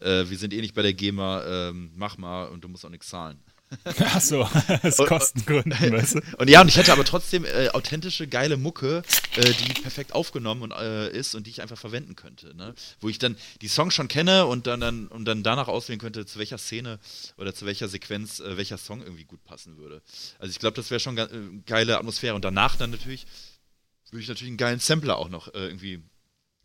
äh, 0.00 0.24
wir 0.28 0.36
sind 0.36 0.52
eh 0.52 0.60
nicht 0.60 0.74
bei 0.74 0.82
der 0.82 0.92
GEMA, 0.92 1.44
ähm, 1.68 1.92
mach 1.94 2.18
mal 2.18 2.46
und 2.46 2.64
du 2.64 2.68
musst 2.68 2.84
auch 2.84 2.90
nichts 2.90 3.08
zahlen. 3.08 3.38
Ach 3.84 4.20
so, 4.20 4.42
aus 4.82 4.96
Kostengründen, 4.96 5.92
weißt 5.92 6.16
du? 6.16 6.20
Und 6.38 6.48
ja, 6.50 6.60
und 6.60 6.68
ich 6.68 6.76
hätte 6.76 6.92
aber 6.92 7.04
trotzdem 7.04 7.44
äh, 7.44 7.68
authentische, 7.70 8.26
geile 8.26 8.56
Mucke, 8.56 9.02
äh, 9.36 9.52
die 9.52 9.72
perfekt 9.74 10.14
aufgenommen 10.14 10.62
und, 10.62 10.72
äh, 10.72 11.10
ist 11.10 11.34
und 11.34 11.46
die 11.46 11.50
ich 11.50 11.62
einfach 11.62 11.78
verwenden 11.78 12.16
könnte. 12.16 12.56
Ne? 12.56 12.74
Wo 13.00 13.08
ich 13.08 13.18
dann 13.18 13.36
die 13.60 13.68
Songs 13.68 13.94
schon 13.94 14.08
kenne 14.08 14.46
und 14.46 14.66
dann, 14.66 14.80
dann, 14.80 15.08
und 15.08 15.24
dann 15.24 15.42
danach 15.42 15.68
auswählen 15.68 16.00
könnte, 16.00 16.26
zu 16.26 16.38
welcher 16.38 16.58
Szene 16.58 16.98
oder 17.36 17.54
zu 17.54 17.66
welcher 17.66 17.88
Sequenz 17.88 18.40
äh, 18.40 18.56
welcher 18.56 18.78
Song 18.78 19.02
irgendwie 19.02 19.24
gut 19.24 19.42
passen 19.44 19.76
würde. 19.76 20.02
Also 20.38 20.50
ich 20.50 20.58
glaube, 20.58 20.76
das 20.76 20.90
wäre 20.90 21.00
schon 21.00 21.18
eine 21.18 21.30
äh, 21.30 21.62
geile 21.66 21.98
Atmosphäre. 21.98 22.34
Und 22.34 22.44
danach 22.44 22.76
dann 22.76 22.90
natürlich, 22.90 23.26
würde 24.10 24.22
ich 24.22 24.28
natürlich 24.28 24.50
einen 24.50 24.58
geilen 24.58 24.78
Sampler 24.78 25.16
auch 25.16 25.28
noch 25.28 25.48
äh, 25.54 25.66
irgendwie 25.66 26.02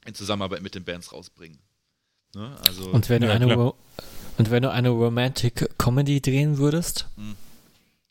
in 0.06 0.16
Zusammenarbeit 0.16 0.62
mit 0.62 0.76
den 0.76 0.84
Bands 0.84 1.12
rausbringen. 1.12 1.60
Ne? 2.36 2.58
Also, 2.62 2.90
und 2.92 3.10
wenn 3.10 3.22
du 3.22 3.32
eine 3.32 3.74
und 4.38 4.51
wenn 4.51 4.63
du 4.63 4.72
eine 4.72 4.89
Romantic 4.89 5.70
Comedy 5.77 6.22
drehen 6.22 6.58
würdest? 6.58 7.08
Hm. 7.15 7.36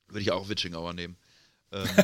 Würde 0.09 0.21
ich 0.21 0.33
auch 0.33 0.49
Witching 0.49 0.75
Hour 0.75 0.92
nehmen. 0.92 1.16
Ähm. 1.73 1.88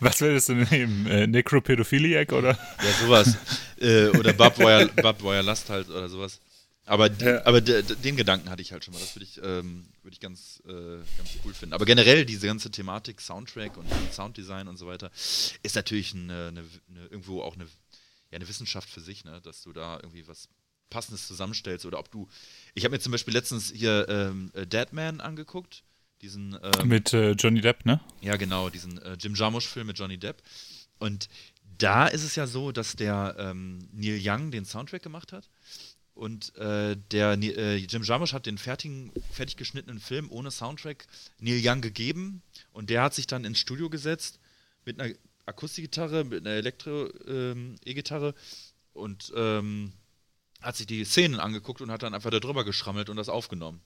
Was 0.00 0.20
würdest 0.20 0.48
du 0.48 0.54
nehmen? 0.54 1.06
Äh, 1.06 1.26
Necropädophiliac 1.26 2.32
oder? 2.32 2.50
Ja, 2.50 2.92
sowas. 3.00 3.36
äh, 3.80 4.08
oder 4.08 4.32
Barbwire, 4.32 4.88
Barbwire 5.02 5.42
Last 5.42 5.70
halt 5.70 5.88
oder 5.88 6.08
sowas. 6.08 6.40
Aber, 6.86 7.10
ja. 7.10 7.44
aber 7.46 7.62
den 7.62 8.16
Gedanken 8.16 8.50
hatte 8.50 8.60
ich 8.60 8.72
halt 8.72 8.84
schon 8.84 8.92
mal. 8.92 9.00
Das 9.00 9.16
würde 9.16 9.24
ich, 9.24 9.40
ähm, 9.42 9.86
würd 10.02 10.14
ich 10.14 10.20
ganz, 10.20 10.62
äh, 10.66 10.98
ganz 11.16 11.30
cool 11.44 11.54
finden. 11.54 11.72
Aber 11.72 11.86
generell 11.86 12.26
diese 12.26 12.46
ganze 12.46 12.70
Thematik, 12.70 13.20
Soundtrack 13.20 13.76
und 13.78 13.86
Sounddesign 14.12 14.68
und 14.68 14.76
so 14.76 14.86
weiter, 14.86 15.10
ist 15.62 15.76
natürlich 15.76 16.14
eine, 16.14 16.48
eine, 16.48 16.64
eine, 16.90 17.06
irgendwo 17.06 17.42
auch 17.42 17.54
eine, 17.54 17.64
ja, 17.64 18.36
eine 18.36 18.48
Wissenschaft 18.48 18.88
für 18.88 19.00
sich, 19.00 19.24
ne? 19.24 19.40
dass 19.42 19.62
du 19.62 19.72
da 19.72 19.96
irgendwie 19.96 20.28
was 20.28 20.48
Passendes 20.94 21.26
zusammenstellst 21.26 21.84
oder 21.86 21.98
ob 21.98 22.10
du. 22.10 22.28
Ich 22.74 22.84
habe 22.84 22.94
mir 22.94 23.00
zum 23.00 23.10
Beispiel 23.10 23.34
letztens 23.34 23.72
hier 23.72 24.06
ähm, 24.08 24.50
äh, 24.54 24.64
Deadman 24.64 25.20
angeguckt. 25.20 25.82
Diesen, 26.22 26.56
ähm, 26.62 26.88
mit 26.88 27.12
äh, 27.12 27.32
Johnny 27.32 27.60
Depp, 27.60 27.84
ne? 27.84 28.00
Ja, 28.20 28.36
genau, 28.36 28.70
diesen 28.70 29.02
äh, 29.02 29.16
Jim 29.20 29.34
Jarmusch-Film 29.34 29.88
mit 29.88 29.98
Johnny 29.98 30.18
Depp. 30.18 30.40
Und 30.98 31.28
da 31.76 32.06
ist 32.06 32.22
es 32.22 32.36
ja 32.36 32.46
so, 32.46 32.70
dass 32.70 32.94
der 32.94 33.34
ähm, 33.38 33.88
Neil 33.92 34.20
Young 34.22 34.52
den 34.52 34.64
Soundtrack 34.64 35.02
gemacht 35.02 35.32
hat. 35.32 35.50
Und 36.14 36.54
äh, 36.56 36.96
der 37.10 37.32
äh, 37.32 37.74
Jim 37.74 38.04
Jarmusch 38.04 38.32
hat 38.32 38.46
den 38.46 38.56
fertigen, 38.56 39.10
fertig 39.32 39.56
geschnittenen 39.56 39.98
Film 39.98 40.30
ohne 40.30 40.52
Soundtrack 40.52 41.06
Neil 41.40 41.60
Young 41.60 41.80
gegeben. 41.80 42.42
Und 42.72 42.88
der 42.88 43.02
hat 43.02 43.14
sich 43.14 43.26
dann 43.26 43.44
ins 43.44 43.58
Studio 43.58 43.90
gesetzt 43.90 44.38
mit 44.84 45.00
einer 45.00 45.12
Akustikgitarre, 45.46 46.22
mit 46.22 46.46
einer 46.46 46.54
Elektro-E-Gitarre 46.54 48.28
ähm, 48.28 48.34
und 48.92 49.32
ähm, 49.36 49.92
hat 50.64 50.76
sich 50.76 50.86
die 50.86 51.04
Szenen 51.04 51.40
angeguckt 51.40 51.80
und 51.80 51.90
hat 51.90 52.02
dann 52.02 52.14
einfach 52.14 52.30
da 52.30 52.40
drüber 52.40 52.64
geschrammelt 52.64 53.10
und 53.10 53.16
das 53.16 53.28
aufgenommen. 53.28 53.80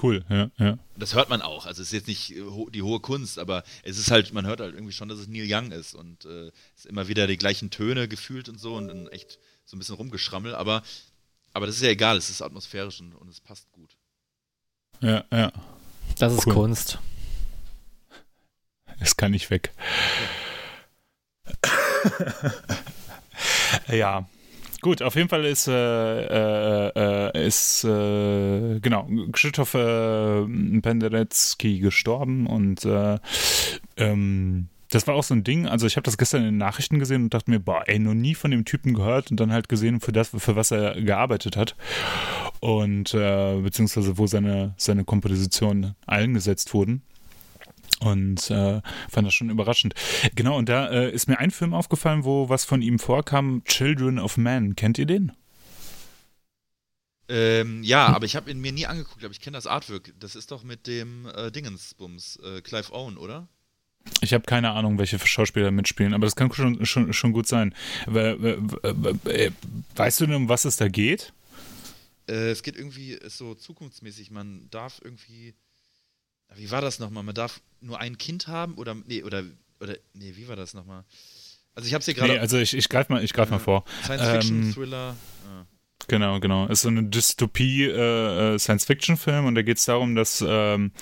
Cool, 0.00 0.24
ja, 0.28 0.50
ja. 0.58 0.78
Das 0.96 1.14
hört 1.14 1.28
man 1.28 1.42
auch. 1.42 1.66
Also 1.66 1.82
es 1.82 1.88
ist 1.88 1.92
jetzt 1.92 2.08
nicht 2.08 2.36
äh, 2.36 2.44
die 2.70 2.82
hohe 2.82 3.00
Kunst, 3.00 3.38
aber 3.38 3.64
es 3.82 3.98
ist 3.98 4.10
halt, 4.10 4.32
man 4.32 4.46
hört 4.46 4.60
halt 4.60 4.74
irgendwie 4.74 4.92
schon, 4.92 5.08
dass 5.08 5.18
es 5.18 5.28
Neil 5.28 5.46
Young 5.48 5.72
ist 5.72 5.94
und 5.94 6.24
äh, 6.24 6.48
es 6.76 6.84
ist 6.84 6.86
immer 6.86 7.08
wieder 7.08 7.26
die 7.26 7.38
gleichen 7.38 7.70
Töne 7.70 8.06
gefühlt 8.06 8.48
und 8.48 8.58
so 8.58 8.76
und 8.76 8.88
dann 8.88 9.08
echt 9.08 9.38
so 9.64 9.76
ein 9.76 9.78
bisschen 9.78 9.96
rumgeschrammelt, 9.96 10.54
aber, 10.54 10.82
aber 11.52 11.66
das 11.66 11.76
ist 11.76 11.82
ja 11.82 11.88
egal, 11.88 12.16
es 12.16 12.30
ist 12.30 12.42
atmosphärisch 12.42 13.00
und, 13.00 13.14
und 13.14 13.28
es 13.28 13.40
passt 13.40 13.70
gut. 13.72 13.96
Ja, 15.00 15.24
ja. 15.32 15.52
Das 16.18 16.32
ist 16.32 16.46
cool. 16.46 16.54
Kunst. 16.54 16.98
Es 19.00 19.16
kann 19.16 19.30
nicht 19.30 19.50
weg. 19.50 19.72
Ja. 23.88 24.28
Gut, 24.80 25.02
auf 25.02 25.16
jeden 25.16 25.28
Fall 25.28 25.44
ist, 25.44 25.66
äh, 25.66 25.72
äh, 25.72 26.92
äh 26.94 27.46
ist 27.46 27.82
äh, 27.84 28.78
genau, 28.80 29.08
Krzysztof 29.32 29.74
äh, 29.74 30.44
Penderecki 30.80 31.80
gestorben 31.80 32.46
und 32.46 32.84
äh, 32.84 33.18
ähm, 33.96 34.68
das 34.90 35.06
war 35.06 35.14
auch 35.14 35.24
so 35.24 35.34
ein 35.34 35.44
Ding, 35.44 35.66
also 35.66 35.86
ich 35.86 35.96
habe 35.96 36.04
das 36.04 36.16
gestern 36.16 36.42
in 36.42 36.48
den 36.48 36.56
Nachrichten 36.56 36.98
gesehen 36.98 37.24
und 37.24 37.34
dachte 37.34 37.50
mir, 37.50 37.60
boah, 37.60 37.82
ey, 37.86 37.98
noch 37.98 38.14
nie 38.14 38.34
von 38.34 38.50
dem 38.50 38.64
Typen 38.64 38.94
gehört 38.94 39.30
und 39.30 39.38
dann 39.38 39.52
halt 39.52 39.68
gesehen, 39.68 40.00
für 40.00 40.12
das, 40.12 40.30
für 40.34 40.56
was 40.56 40.70
er 40.70 41.00
gearbeitet 41.00 41.56
hat 41.56 41.76
und 42.60 43.12
äh, 43.14 43.60
beziehungsweise 43.60 44.16
wo 44.16 44.26
seine, 44.26 44.74
seine 44.76 45.04
Kompositionen 45.04 45.94
eingesetzt 46.06 46.72
wurden. 46.72 47.02
Und 48.00 48.50
äh, 48.50 48.80
fand 49.08 49.26
das 49.26 49.34
schon 49.34 49.50
überraschend. 49.50 49.94
Genau, 50.34 50.56
und 50.56 50.68
da 50.68 50.88
äh, 50.88 51.10
ist 51.10 51.28
mir 51.28 51.38
ein 51.38 51.50
Film 51.50 51.74
aufgefallen, 51.74 52.24
wo 52.24 52.48
was 52.48 52.64
von 52.64 52.80
ihm 52.80 52.98
vorkam, 52.98 53.62
Children 53.64 54.18
of 54.18 54.36
Men. 54.36 54.76
Kennt 54.76 54.98
ihr 54.98 55.06
den? 55.06 55.32
Ähm, 57.28 57.82
ja, 57.82 58.06
aber 58.06 58.24
ich 58.24 58.36
habe 58.36 58.50
ihn 58.50 58.60
mir 58.60 58.72
nie 58.72 58.86
angeguckt, 58.86 59.22
aber 59.22 59.32
ich 59.32 59.40
kenne 59.40 59.56
das 59.56 59.66
Artwork. 59.66 60.14
Das 60.18 60.34
ist 60.34 60.50
doch 60.50 60.62
mit 60.62 60.86
dem 60.86 61.26
äh, 61.26 61.50
Dingensbums, 61.50 62.38
äh, 62.42 62.62
Clive 62.62 62.92
Owen, 62.92 63.18
oder? 63.18 63.48
Ich 64.22 64.32
habe 64.32 64.44
keine 64.44 64.70
Ahnung, 64.70 64.98
welche 64.98 65.18
Schauspieler 65.18 65.70
mitspielen, 65.70 66.14
aber 66.14 66.24
das 66.24 66.36
kann 66.36 66.50
schon, 66.52 66.86
schon, 66.86 67.12
schon 67.12 67.32
gut 67.32 67.46
sein. 67.46 67.74
Äh, 68.06 68.58
weißt 69.96 70.20
du 70.20 70.26
denn, 70.26 70.34
um 70.34 70.48
was 70.48 70.64
es 70.64 70.76
da 70.76 70.88
geht? 70.88 71.32
Äh, 72.28 72.50
es 72.50 72.62
geht 72.62 72.76
irgendwie 72.76 73.18
so 73.26 73.54
zukunftsmäßig. 73.54 74.30
Man 74.30 74.68
darf 74.70 75.00
irgendwie 75.04 75.54
wie 76.54 76.70
war 76.70 76.80
das 76.80 76.98
nochmal? 76.98 77.22
Man 77.22 77.34
darf 77.34 77.60
nur 77.80 78.00
ein 78.00 78.18
Kind 78.18 78.48
haben 78.48 78.74
oder 78.74 78.94
nee, 78.94 79.22
oder 79.22 79.44
oder 79.80 79.96
nee, 80.14 80.32
wie 80.36 80.48
war 80.48 80.56
das 80.56 80.74
nochmal? 80.74 81.04
Also 81.74 81.86
ich 81.86 81.94
habe 81.94 82.04
hier 82.04 82.14
gerade. 82.14 82.32
Nee, 82.32 82.38
also 82.38 82.58
ich, 82.58 82.76
ich 82.76 82.88
greife 82.88 83.12
mal, 83.12 83.24
greif 83.24 83.48
äh, 83.48 83.52
mal 83.52 83.60
vor. 83.60 83.84
Science 84.02 84.28
Fiction, 84.28 84.62
ähm, 84.62 84.74
Thriller. 84.74 85.16
Ja. 85.44 85.66
Genau, 86.08 86.40
genau. 86.40 86.66
Ist 86.66 86.80
so 86.82 86.88
eine 86.88 87.04
Dystopie-Science-Fiction-Film 87.04 89.44
äh, 89.44 89.48
und 89.48 89.54
da 89.54 89.62
geht 89.62 89.78
es 89.78 89.84
darum, 89.84 90.14
dass 90.14 90.44
ähm, 90.46 90.92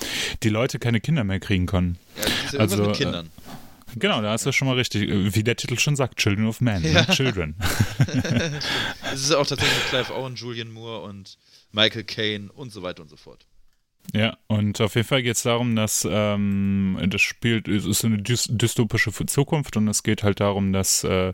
die 0.43 0.49
Leute 0.49 0.79
keine 0.79 1.01
Kinder 1.01 1.25
mehr 1.25 1.41
kriegen 1.41 1.67
können. 1.67 1.99
Ja, 2.17 2.23
das 2.25 2.33
ist 2.33 2.53
ja 2.53 2.61
also, 2.61 2.87
mit 2.87 2.97
Kindern. 2.97 3.27
Äh, 3.27 3.99
genau, 3.99 4.21
da 4.21 4.33
hast 4.33 4.45
du 4.47 4.53
schon 4.53 4.69
mal 4.69 4.77
richtig, 4.77 5.09
wie 5.09 5.45
der 5.45 5.57
Titel 5.57 5.79
schon 5.79 5.97
sagt, 5.97 6.19
Children 6.19 6.49
of 6.49 6.61
Man, 6.61 6.83
ne? 6.83 6.93
ja. 6.93 7.07
Children. 7.07 7.55
es 9.13 9.23
ist 9.23 9.33
auch 9.33 9.47
tatsächlich 9.47 9.87
Clive 9.89 10.15
Owen, 10.15 10.35
Julian 10.35 10.71
Moore 10.73 11.01
und 11.03 11.39
Michael 11.73 12.05
Caine 12.05 12.53
und 12.53 12.71
so 12.73 12.83
weiter 12.83 13.03
und 13.03 13.09
so 13.09 13.17
fort. 13.17 13.47
Ja, 14.15 14.37
und 14.47 14.81
auf 14.81 14.95
jeden 14.95 15.07
Fall 15.07 15.23
geht 15.23 15.37
es 15.37 15.43
darum, 15.43 15.75
dass 15.75 16.07
ähm, 16.11 16.99
das 17.09 17.21
spielt, 17.21 17.69
es 17.69 17.85
ist 17.85 18.05
eine 18.05 18.19
dystopische 18.19 19.13
Zukunft 19.27 19.77
und 19.77 19.89
es 19.89 20.03
geht 20.03 20.23
halt 20.23 20.41
darum, 20.41 20.73
dass 20.73 21.05
äh, 21.05 21.33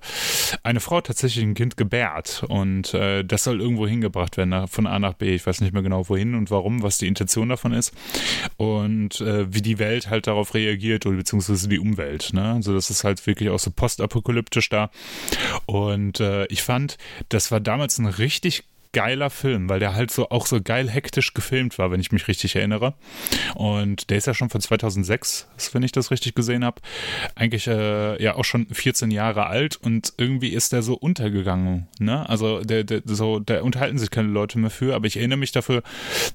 eine 0.63 0.81
Frau 0.81 1.01
tatsächlich 1.01 1.45
ein 1.45 1.55
Kind 1.55 1.77
gebärt 1.77 2.45
und 2.49 2.95
äh, 2.95 3.25
das 3.25 3.45
soll 3.45 3.61
irgendwo 3.61 3.87
hingebracht 3.87 4.37
werden, 4.37 4.67
von 4.69 4.87
A 4.87 4.99
nach 4.99 5.15
B. 5.15 5.35
Ich 5.35 5.47
weiß 5.47 5.61
nicht 5.61 5.73
mehr 5.73 5.83
genau 5.83 6.09
wohin 6.09 6.35
und 6.35 6.51
warum, 6.51 6.83
was 6.83 6.99
die 6.99 7.07
Intention 7.07 7.51
davon 7.51 7.73
ist 7.73 7.93
und 8.57 9.21
äh, 9.21 9.53
wie 9.53 9.63
die 9.63 9.79
Welt 9.79 10.09
halt 10.09 10.27
darauf 10.27 10.55
reagiert 10.55 11.05
oder 11.07 11.17
beziehungsweise 11.17 11.69
die 11.69 11.79
Umwelt. 11.79 12.33
Ne? 12.33 12.55
Also 12.55 12.75
das 12.75 12.91
ist 12.91 13.05
halt 13.05 13.25
wirklich 13.27 13.51
auch 13.51 13.59
so 13.59 13.71
postapokalyptisch 13.71 14.69
da 14.71 14.91
und 15.67 16.21
äh, 16.21 16.47
ich 16.47 16.63
fand, 16.63 16.97
das 17.29 17.51
war 17.51 17.61
damals 17.61 17.99
ein 17.99 18.07
richtig 18.07 18.65
geiler 18.93 19.31
Film, 19.31 19.69
weil 19.69 19.81
der 19.81 19.95
halt 19.95 20.11
so 20.11 20.31
auch 20.31 20.47
so 20.47 20.61
geil 20.63 20.89
hektisch 20.89 21.35
gefilmt 21.35 21.79
war, 21.79 21.91
wenn 21.91 22.01
ich 22.01 22.13
mich 22.13 22.29
richtig 22.29 22.57
erinnere. 22.57 22.95
Und 23.55 24.11
der 24.11 24.19
ist 24.19 24.27
ja 24.27 24.35
schon 24.35 24.51
von 24.51 24.61
2006, 24.61 25.49
wenn 25.73 25.83
ich 25.83 25.93
das 25.93 26.11
richtig 26.11 26.35
gesehen 26.35 26.65
habe. 26.65 26.81
Eigentlich 27.35 27.67
äh, 27.67 28.23
ja 28.23 28.37
auch 28.37 28.45
schon 28.45 28.67
14 28.67 29.11
Jahre 29.11 29.47
alt 29.47 29.77
und 29.77 30.13
irgendwie 30.19 30.51
ist 30.51 30.73
der 30.73 30.83
so 30.83 30.95
untergegangen. 30.95 31.89
Ne? 31.99 32.29
Also 32.29 32.61
der, 32.61 32.85
der, 32.85 33.03
so, 33.05 33.39
da 33.41 33.63
unterhalten 33.63 33.99
sich 33.99 34.11
keine 34.11 34.29
Leute 34.29 34.59
mehr 34.59 34.71
für, 34.71 34.95
aber 34.95 35.07
ich 35.07 35.17
erinnere 35.17 35.39
mich 35.39 35.53
dafür, 35.53 35.83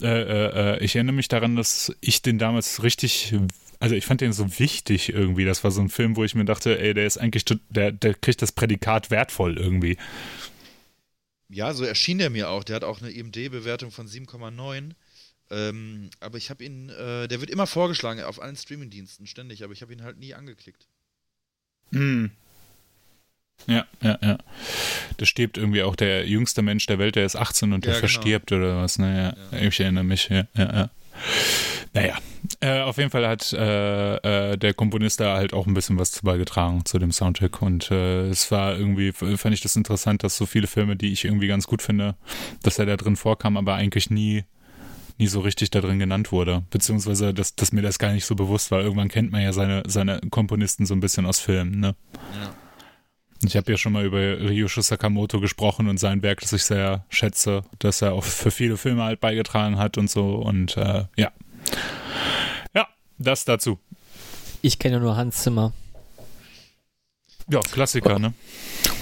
äh, 0.01 0.07
äh, 0.07 0.75
äh, 0.75 0.83
ich 0.83 0.95
erinnere 0.95 1.15
mich 1.15 1.27
daran, 1.27 1.55
dass 1.55 1.95
ich 2.01 2.21
den 2.21 2.39
damals 2.39 2.83
richtig 2.83 3.35
also 3.79 3.93
ich 3.93 4.05
fand 4.05 4.21
den 4.21 4.33
so 4.33 4.59
wichtig 4.59 5.13
irgendwie. 5.13 5.45
Das 5.45 5.63
war 5.63 5.71
so 5.71 5.81
ein 5.81 5.89
Film, 5.89 6.15
wo 6.15 6.23
ich 6.23 6.33
mir 6.33 6.45
dachte, 6.45 6.79
ey, 6.79 6.93
der 6.93 7.05
ist 7.05 7.17
eigentlich, 7.17 7.45
der, 7.69 7.91
der 7.91 8.13
kriegt 8.15 8.41
das 8.41 8.51
Prädikat 8.51 9.11
wertvoll 9.11 9.57
irgendwie. 9.57 9.97
Ja, 11.49 11.73
so 11.73 11.83
erschien 11.83 12.17
der 12.17 12.29
mir 12.29 12.49
auch. 12.49 12.63
Der 12.63 12.75
hat 12.75 12.83
auch 12.83 13.01
eine 13.01 13.11
IMD-Bewertung 13.11 13.91
von 13.91 14.07
7,9. 14.07 14.91
Ähm, 15.49 16.09
aber 16.19 16.37
ich 16.37 16.49
habe 16.49 16.63
ihn, 16.63 16.89
äh, 16.89 17.27
der 17.27 17.39
wird 17.39 17.49
immer 17.49 17.67
vorgeschlagen 17.67 18.21
auf 18.21 18.41
allen 18.41 18.57
Streamingdiensten 18.57 19.27
ständig, 19.27 19.63
aber 19.63 19.71
ich 19.71 19.81
habe 19.81 19.93
ihn 19.93 20.03
halt 20.03 20.19
nie 20.19 20.33
angeklickt. 20.33 20.87
Hm. 21.91 22.31
Ja, 23.65 23.87
ja, 24.01 24.19
ja. 24.21 24.37
Da 25.17 25.25
stirbt 25.25 25.57
irgendwie 25.57 25.83
auch 25.83 25.95
der 25.95 26.27
jüngste 26.27 26.61
Mensch 26.61 26.85
der 26.85 26.99
Welt, 26.99 27.15
der 27.15 27.25
ist 27.25 27.35
18 27.35 27.73
und 27.73 27.85
der 27.85 27.93
ja, 27.93 27.99
genau. 27.99 28.09
verstirbt 28.11 28.51
oder 28.51 28.77
was. 28.77 28.99
Naja, 28.99 29.31
ne? 29.31 29.47
ja. 29.51 29.67
ich 29.67 29.79
erinnere 29.79 30.03
mich. 30.03 30.29
Ja, 30.29 30.47
ja, 30.55 30.73
ja. 30.73 30.89
Naja, 31.93 32.17
äh, 32.59 32.81
auf 32.81 32.97
jeden 32.97 33.09
Fall 33.09 33.27
hat 33.27 33.53
äh, 33.53 34.51
äh, 34.51 34.57
der 34.57 34.74
Komponist 34.74 35.19
da 35.19 35.36
halt 35.36 35.53
auch 35.53 35.67
ein 35.67 35.74
bisschen 35.74 35.97
was 35.97 36.12
zu 36.12 36.24
beigetragen 36.24 36.86
zu 36.86 37.00
dem 37.00 37.12
Soundtrack 37.12 37.62
und 37.62 37.91
äh, 37.91 38.27
es 38.27 38.51
war 38.51 38.77
irgendwie, 38.77 39.12
fand 39.12 39.53
ich 39.53 39.62
das 39.62 39.75
interessant, 39.75 40.24
dass 40.24 40.38
so 40.38 40.45
viele 40.45 40.67
Filme, 40.67 40.95
die 40.95 41.12
ich 41.12 41.25
irgendwie 41.25 41.47
ganz 41.47 41.67
gut 41.67 41.81
finde, 41.81 42.15
dass 42.63 42.79
er 42.79 42.86
da 42.86 42.97
drin 42.97 43.15
vorkam, 43.15 43.57
aber 43.57 43.75
eigentlich 43.75 44.09
nie 44.09 44.43
nie 45.19 45.27
so 45.27 45.39
richtig 45.39 45.71
da 45.71 45.81
drin 45.81 46.00
genannt 46.00 46.31
wurde, 46.31 46.63
beziehungsweise 46.69 47.33
dass, 47.33 47.55
dass 47.55 47.71
mir 47.71 47.81
das 47.81 47.97
gar 48.00 48.12
nicht 48.12 48.25
so 48.25 48.36
bewusst 48.36 48.69
war. 48.69 48.81
Irgendwann 48.81 49.07
kennt 49.07 49.31
man 49.31 49.41
ja 49.41 49.51
seine, 49.51 49.83
seine 49.88 50.21
Komponisten 50.29 50.86
so 50.86 50.93
ein 50.93 51.00
bisschen 51.00 51.25
aus 51.25 51.39
Filmen, 51.39 51.79
ne? 51.79 51.95
Ja. 52.39 52.53
Ich 53.44 53.56
habe 53.56 53.72
ja 53.72 53.77
schon 53.77 53.94
mal 53.94 54.06
über 54.06 54.17
Ryushi 54.17 54.82
Sakamoto 54.82 55.39
gesprochen 55.39 55.88
und 55.89 56.00
sein 56.00 56.24
Werk, 56.24 56.41
das 56.41 56.53
ich 56.53 56.63
sehr 56.63 57.06
schätze, 57.10 57.63
dass 57.79 58.01
er 58.01 58.13
auch 58.13 58.24
für 58.24 58.51
viele 58.51 58.77
Filme 58.77 59.03
halt 59.03 59.20
beigetragen 59.20 59.77
hat 59.77 59.98
und 59.98 60.10
so. 60.10 60.36
Und 60.36 60.75
äh, 60.77 61.06
ja. 61.15 61.32
Ja, 62.74 62.88
das 63.17 63.46
dazu. 63.46 63.79
Ich 64.62 64.79
kenne 64.79 65.00
nur 65.00 65.15
Hans 65.15 65.44
Zimmer. 65.44 65.74
Ja, 67.50 67.62
Klassiker, 67.62 68.20
ne? 68.20 68.34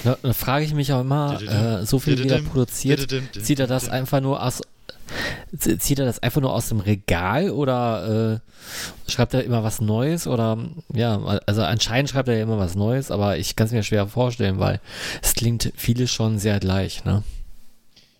Da, 0.03 0.17
da 0.21 0.33
frage 0.33 0.65
ich 0.65 0.73
mich 0.73 0.93
auch 0.93 1.01
immer, 1.01 1.41
äh, 1.41 1.85
so 1.85 1.97
viel 1.97 2.23
wie 2.23 2.27
er 2.27 2.41
produziert, 2.41 3.09
zieht 3.41 3.59
er 3.59 3.65
das 3.65 3.89
einfach 3.89 4.21
nur 4.21 4.43
aus, 4.43 4.61
Zieht 5.57 5.99
er 5.99 6.05
das 6.05 6.19
einfach 6.19 6.41
nur 6.41 6.53
aus 6.53 6.69
dem 6.69 6.79
Regal 6.79 7.51
oder 7.51 8.41
äh, 8.41 9.11
schreibt 9.11 9.33
er 9.33 9.43
immer 9.43 9.63
was 9.63 9.79
Neues? 9.79 10.27
Oder 10.27 10.57
ja, 10.93 11.17
also 11.45 11.61
anscheinend 11.61 12.09
schreibt 12.09 12.27
er 12.27 12.37
ja 12.37 12.43
immer 12.43 12.57
was 12.57 12.75
Neues, 12.75 13.11
aber 13.11 13.37
ich 13.37 13.55
kann 13.55 13.67
es 13.67 13.73
mir 13.73 13.83
schwer 13.83 14.07
vorstellen, 14.07 14.59
weil 14.59 14.81
es 15.21 15.33
klingt 15.33 15.71
vieles 15.75 16.11
schon 16.11 16.39
sehr 16.39 16.59
gleich, 16.59 17.05
ne? 17.05 17.23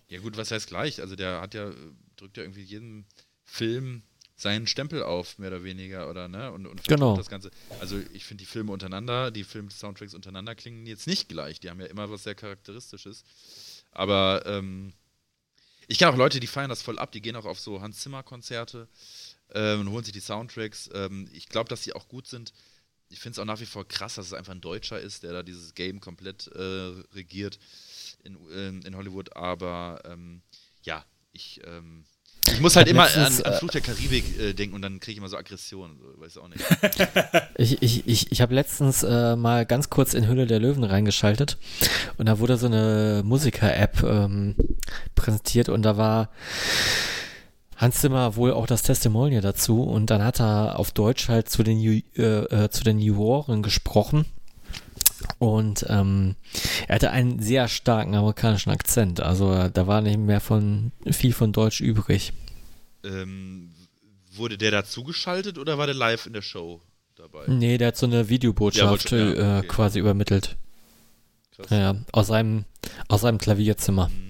Ja 0.08 0.20
gut, 0.20 0.36
was 0.36 0.50
heißt 0.50 0.68
gleich? 0.68 1.00
Also 1.00 1.16
der 1.16 1.40
hat 1.40 1.54
ja, 1.54 1.70
drückt 2.16 2.36
ja 2.36 2.44
irgendwie 2.44 2.62
jedem 2.62 3.04
Film 3.44 4.02
seinen 4.36 4.66
Stempel 4.66 5.02
auf, 5.02 5.38
mehr 5.38 5.48
oder 5.48 5.64
weniger, 5.64 6.08
oder 6.10 6.28
ne? 6.28 6.52
Und, 6.52 6.66
und 6.66 6.84
genau. 6.84 7.16
das 7.16 7.28
Ganze. 7.28 7.50
Also 7.80 7.98
ich 8.12 8.24
finde 8.24 8.42
die 8.42 8.46
Filme 8.46 8.70
untereinander, 8.70 9.30
die 9.30 9.44
Film-Soundtracks 9.44 10.14
untereinander 10.14 10.54
klingen 10.54 10.86
jetzt 10.86 11.06
nicht 11.06 11.28
gleich. 11.28 11.58
Die 11.58 11.70
haben 11.70 11.80
ja 11.80 11.86
immer 11.86 12.10
was 12.10 12.24
sehr 12.24 12.34
Charakteristisches. 12.34 13.24
Aber 13.92 14.42
ähm, 14.46 14.92
ich 15.88 15.98
kenne 15.98 16.12
auch 16.12 16.16
Leute, 16.16 16.40
die 16.40 16.46
feiern 16.46 16.70
das 16.70 16.82
voll 16.82 16.98
ab, 16.98 17.12
die 17.12 17.20
gehen 17.20 17.36
auch 17.36 17.44
auf 17.44 17.60
so 17.60 17.80
Hans 17.80 18.00
Zimmer-Konzerte 18.00 18.88
ähm, 19.54 19.80
und 19.80 19.90
holen 19.90 20.04
sich 20.04 20.12
die 20.12 20.20
Soundtracks. 20.20 20.90
Ähm, 20.94 21.28
ich 21.32 21.48
glaube, 21.48 21.68
dass 21.68 21.82
sie 21.82 21.92
auch 21.92 22.08
gut 22.08 22.26
sind. 22.26 22.52
Ich 23.08 23.20
finde 23.20 23.34
es 23.34 23.38
auch 23.38 23.44
nach 23.44 23.60
wie 23.60 23.66
vor 23.66 23.86
krass, 23.86 24.16
dass 24.16 24.26
es 24.26 24.32
einfach 24.32 24.52
ein 24.52 24.60
Deutscher 24.60 25.00
ist, 25.00 25.22
der 25.22 25.32
da 25.32 25.42
dieses 25.42 25.74
Game 25.74 26.00
komplett 26.00 26.48
äh, 26.48 26.92
regiert 27.14 27.58
in, 28.24 28.36
in, 28.50 28.82
in, 28.82 28.96
Hollywood. 28.96 29.36
Aber 29.36 30.02
ähm, 30.04 30.42
ja, 30.82 31.04
ich 31.32 31.60
ähm, 31.64 32.04
ich 32.52 32.60
muss 32.60 32.76
halt 32.76 32.88
immer 32.88 33.04
letztens, 33.04 33.42
an, 33.42 33.52
an, 33.52 33.58
Fluch 33.58 33.70
der 33.70 33.80
Karibik 33.80 34.38
äh, 34.38 34.52
denken 34.52 34.74
und 34.74 34.82
dann 34.82 35.00
kriege 35.00 35.12
ich 35.12 35.18
immer 35.18 35.28
so 35.28 35.36
Aggressionen, 35.36 35.98
so, 35.98 36.20
weiß 36.20 36.38
auch 36.38 36.48
nicht. 36.48 36.64
ich 37.56 37.82
ich, 37.82 38.06
ich, 38.06 38.32
ich 38.32 38.40
habe 38.40 38.54
letztens 38.54 39.02
äh, 39.02 39.36
mal 39.36 39.66
ganz 39.66 39.90
kurz 39.90 40.14
in 40.14 40.28
Hülle 40.28 40.46
der 40.46 40.60
Löwen 40.60 40.84
reingeschaltet 40.84 41.58
und 42.18 42.26
da 42.26 42.38
wurde 42.38 42.56
so 42.56 42.66
eine 42.66 43.22
Musiker-App 43.24 44.02
ähm, 44.02 44.54
präsentiert 45.14 45.68
und 45.68 45.82
da 45.82 45.96
war 45.96 46.30
Hans 47.76 48.00
Zimmer 48.00 48.36
wohl 48.36 48.52
auch 48.52 48.66
das 48.66 48.82
Testimonial 48.82 49.42
dazu 49.42 49.82
und 49.82 50.08
dann 50.10 50.24
hat 50.24 50.40
er 50.40 50.78
auf 50.78 50.92
Deutsch 50.92 51.28
halt 51.28 51.50
zu 51.50 51.62
den, 51.62 51.78
äh, 51.78 52.22
äh, 52.22 52.70
zu 52.70 52.84
den 52.84 52.98
Juroren 52.98 53.62
gesprochen 53.62 54.24
und 55.38 55.84
ähm, 55.88 56.36
er 56.88 56.96
hatte 56.96 57.10
einen 57.10 57.40
sehr 57.40 57.68
starken 57.68 58.14
amerikanischen 58.14 58.70
Akzent. 58.70 59.20
Also 59.20 59.68
da 59.68 59.86
war 59.86 60.00
nicht 60.00 60.18
mehr 60.18 60.40
von 60.40 60.92
viel 61.10 61.32
von 61.32 61.52
Deutsch 61.52 61.80
übrig. 61.80 62.32
Ähm, 63.04 63.70
wurde 64.32 64.58
der 64.58 64.70
dazugeschaltet 64.70 65.58
oder 65.58 65.78
war 65.78 65.86
der 65.86 65.94
live 65.94 66.26
in 66.26 66.32
der 66.32 66.42
Show 66.42 66.80
dabei? 67.16 67.44
Nee, 67.46 67.78
der 67.78 67.88
hat 67.88 67.96
so 67.96 68.06
eine 68.06 68.28
Videobotschaft 68.28 69.10
ja, 69.10 69.18
ja, 69.18 69.30
okay. 69.30 69.58
äh, 69.58 69.62
quasi 69.62 69.98
übermittelt. 69.98 70.56
Krass. 71.56 71.70
Ja, 71.70 71.96
aus 72.12 72.28
seinem, 72.28 72.64
aus 73.08 73.22
seinem 73.22 73.38
Klavierzimmer. 73.38 74.08
Mhm. 74.08 74.25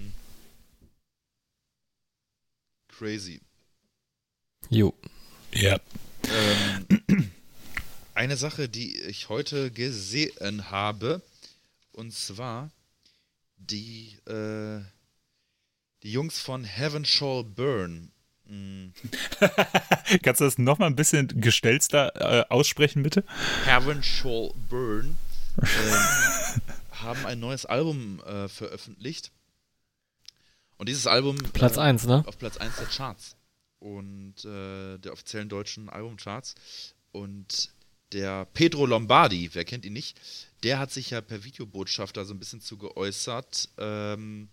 Crazy. 2.97 3.41
Jo. 4.69 4.93
Ja. 5.53 5.79
Ähm, 6.23 7.31
eine 8.15 8.37
Sache, 8.37 8.67
die 8.67 8.99
ich 9.01 9.29
heute 9.29 9.69
gesehen 9.69 10.71
habe, 10.71 11.21
und 11.91 12.11
zwar 12.11 12.71
die, 13.57 14.17
äh, 14.25 14.81
die 16.01 16.11
Jungs 16.11 16.39
von 16.39 16.63
Heaven 16.63 17.05
Shall 17.05 17.43
Burn. 17.43 18.11
Mm. 18.45 18.87
Kannst 20.23 20.41
du 20.41 20.45
das 20.45 20.57
nochmal 20.57 20.89
ein 20.89 20.95
bisschen 20.95 21.27
gestelzter 21.39 22.15
äh, 22.15 22.45
aussprechen, 22.49 23.03
bitte? 23.03 23.23
Heaven 23.65 24.01
Shall 24.01 24.53
Burn 24.69 25.17
äh, 25.61 26.95
haben 26.95 27.25
ein 27.27 27.39
neues 27.39 27.67
Album 27.67 28.21
äh, 28.21 28.47
veröffentlicht. 28.47 29.31
Und 30.77 30.89
dieses 30.89 31.07
Album. 31.07 31.37
Platz 31.53 31.77
1, 31.77 32.05
ne? 32.05 32.23
Auf 32.27 32.37
Platz 32.37 32.57
1 32.57 32.77
der 32.77 32.87
Charts. 32.87 33.35
Und 33.79 34.45
äh, 34.45 34.97
der 34.97 35.13
offiziellen 35.13 35.49
deutschen 35.49 35.89
Albumcharts. 35.89 36.55
Und 37.11 37.71
der 38.11 38.45
Pedro 38.53 38.85
Lombardi, 38.85 39.49
wer 39.53 39.65
kennt 39.65 39.85
ihn 39.85 39.93
nicht, 39.93 40.19
der 40.63 40.79
hat 40.79 40.91
sich 40.91 41.09
ja 41.09 41.21
per 41.21 41.43
Videobotschaft 41.43 42.17
da 42.17 42.25
so 42.25 42.33
ein 42.33 42.39
bisschen 42.39 42.61
zu 42.61 42.77
geäußert 42.77 43.69
ähm, 43.77 44.49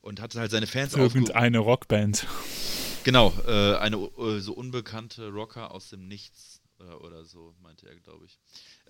und 0.00 0.20
hat 0.20 0.34
halt 0.34 0.50
seine 0.50 0.66
Fans 0.66 0.94
Irgendeine 0.94 1.58
Rockband. 1.58 2.26
Genau, 3.04 3.32
äh, 3.46 3.76
eine 3.76 3.96
äh, 3.96 4.40
so 4.40 4.52
unbekannte 4.52 5.28
Rocker 5.28 5.70
aus 5.70 5.88
dem 5.88 6.06
Nichts 6.08 6.60
äh, 6.80 6.84
oder 6.84 7.24
so, 7.24 7.54
meinte 7.62 7.88
er, 7.88 7.96
glaube 7.96 8.26
ich. 8.26 8.38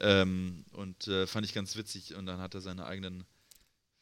Ähm, 0.01 0.65
und 0.73 1.07
äh, 1.07 1.27
fand 1.27 1.47
ich 1.47 1.55
ganz 1.55 1.77
witzig 1.77 2.15
und 2.15 2.27
dann 2.27 2.41
hat 2.41 2.55
er 2.55 2.61
seine 2.61 2.87
eigenen 2.87 3.25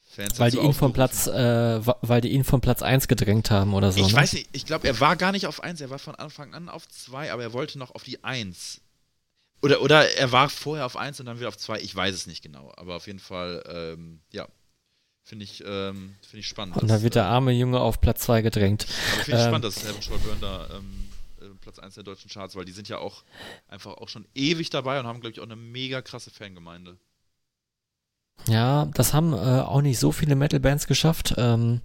Fans 0.09 0.38
weil 0.38 0.51
die 0.51 0.59
ihn 0.59 0.73
vom 0.73 0.92
Platz, 0.92 1.27
äh, 1.27 1.81
weil 1.85 2.21
die 2.21 2.31
ihn 2.31 2.44
vom 2.44 2.61
Platz 2.61 2.83
1 2.83 3.09
gedrängt 3.09 3.51
haben 3.51 3.75
oder 3.75 3.92
so. 3.92 4.01
Ich 4.01 4.12
ne? 4.12 4.14
weiß 4.14 4.33
nicht, 4.33 4.49
ich 4.53 4.66
glaube, 4.66 4.88
er 4.88 4.99
war 5.01 5.16
gar 5.16 5.33
nicht 5.33 5.47
auf 5.47 5.62
1, 5.62 5.81
er 5.81 5.90
war 5.90 5.99
von 5.99 6.14
Anfang 6.14 6.55
an 6.55 6.68
auf 6.68 6.88
2, 6.88 7.33
aber 7.33 7.42
er 7.42 7.53
wollte 7.53 7.79
noch 7.79 7.94
auf 7.94 8.03
die 8.03 8.25
1. 8.25 8.81
Oder, 9.61 9.83
oder 9.83 10.09
er 10.16 10.33
war 10.33 10.49
vorher 10.49 10.87
auf 10.87 10.97
1 10.97 11.21
und 11.21 11.27
dann 11.27 11.38
wieder 11.38 11.49
auf 11.49 11.59
2, 11.59 11.81
ich 11.81 11.94
weiß 11.94 12.14
es 12.14 12.27
nicht 12.27 12.42
genau. 12.42 12.73
Aber 12.77 12.97
auf 12.97 13.07
jeden 13.07 13.18
Fall, 13.18 13.62
ähm, 13.68 14.21
ja, 14.33 14.49
Finde 15.29 15.44
ich, 15.44 15.62
ähm, 15.62 16.14
find 16.23 16.40
ich 16.40 16.49
spannend. 16.49 16.79
Und 16.79 16.88
da 16.88 17.03
wird 17.03 17.14
der 17.14 17.27
arme 17.27 17.53
Junge 17.53 17.81
auf 17.81 18.01
Platz 18.01 18.23
2 18.23 18.40
gedrängt. 18.40 18.87
Aber 18.88 19.25
finde 19.25 19.38
ich 19.38 19.44
ähm, 19.44 19.51
spannend, 19.51 19.64
dass 19.66 19.85
Heaven 19.85 20.01
Shall 20.01 20.18
Burn 20.21 20.40
da 20.40 20.68
ähm, 20.73 21.11
äh, 21.42 21.55
Platz 21.61 21.79
1 21.79 21.97
der 21.97 22.05
deutschen 22.05 22.31
Charts, 22.31 22.57
weil 22.57 22.64
die 22.64 22.73
sind 22.73 22.88
ja 22.88 22.97
auch 22.97 23.25
einfach 23.68 23.92
auch 23.99 24.09
schon 24.09 24.25
ewig 24.35 24.71
dabei 24.71 24.99
und 24.99 25.07
haben, 25.07 25.21
glaube 25.21 25.33
ich, 25.33 25.40
auch 25.40 25.44
eine 25.44 25.55
mega 25.55 26.01
krasse 26.01 26.31
Fangemeinde. 26.31 26.97
Ja, 28.46 28.87
das 28.94 29.12
haben 29.12 29.33
äh, 29.33 29.37
auch 29.37 29.83
nicht 29.83 29.98
so 29.98 30.12
viele 30.12 30.37
Metal-Bands 30.37 30.87
geschafft. 30.87 31.35
Ähm, 31.37 31.81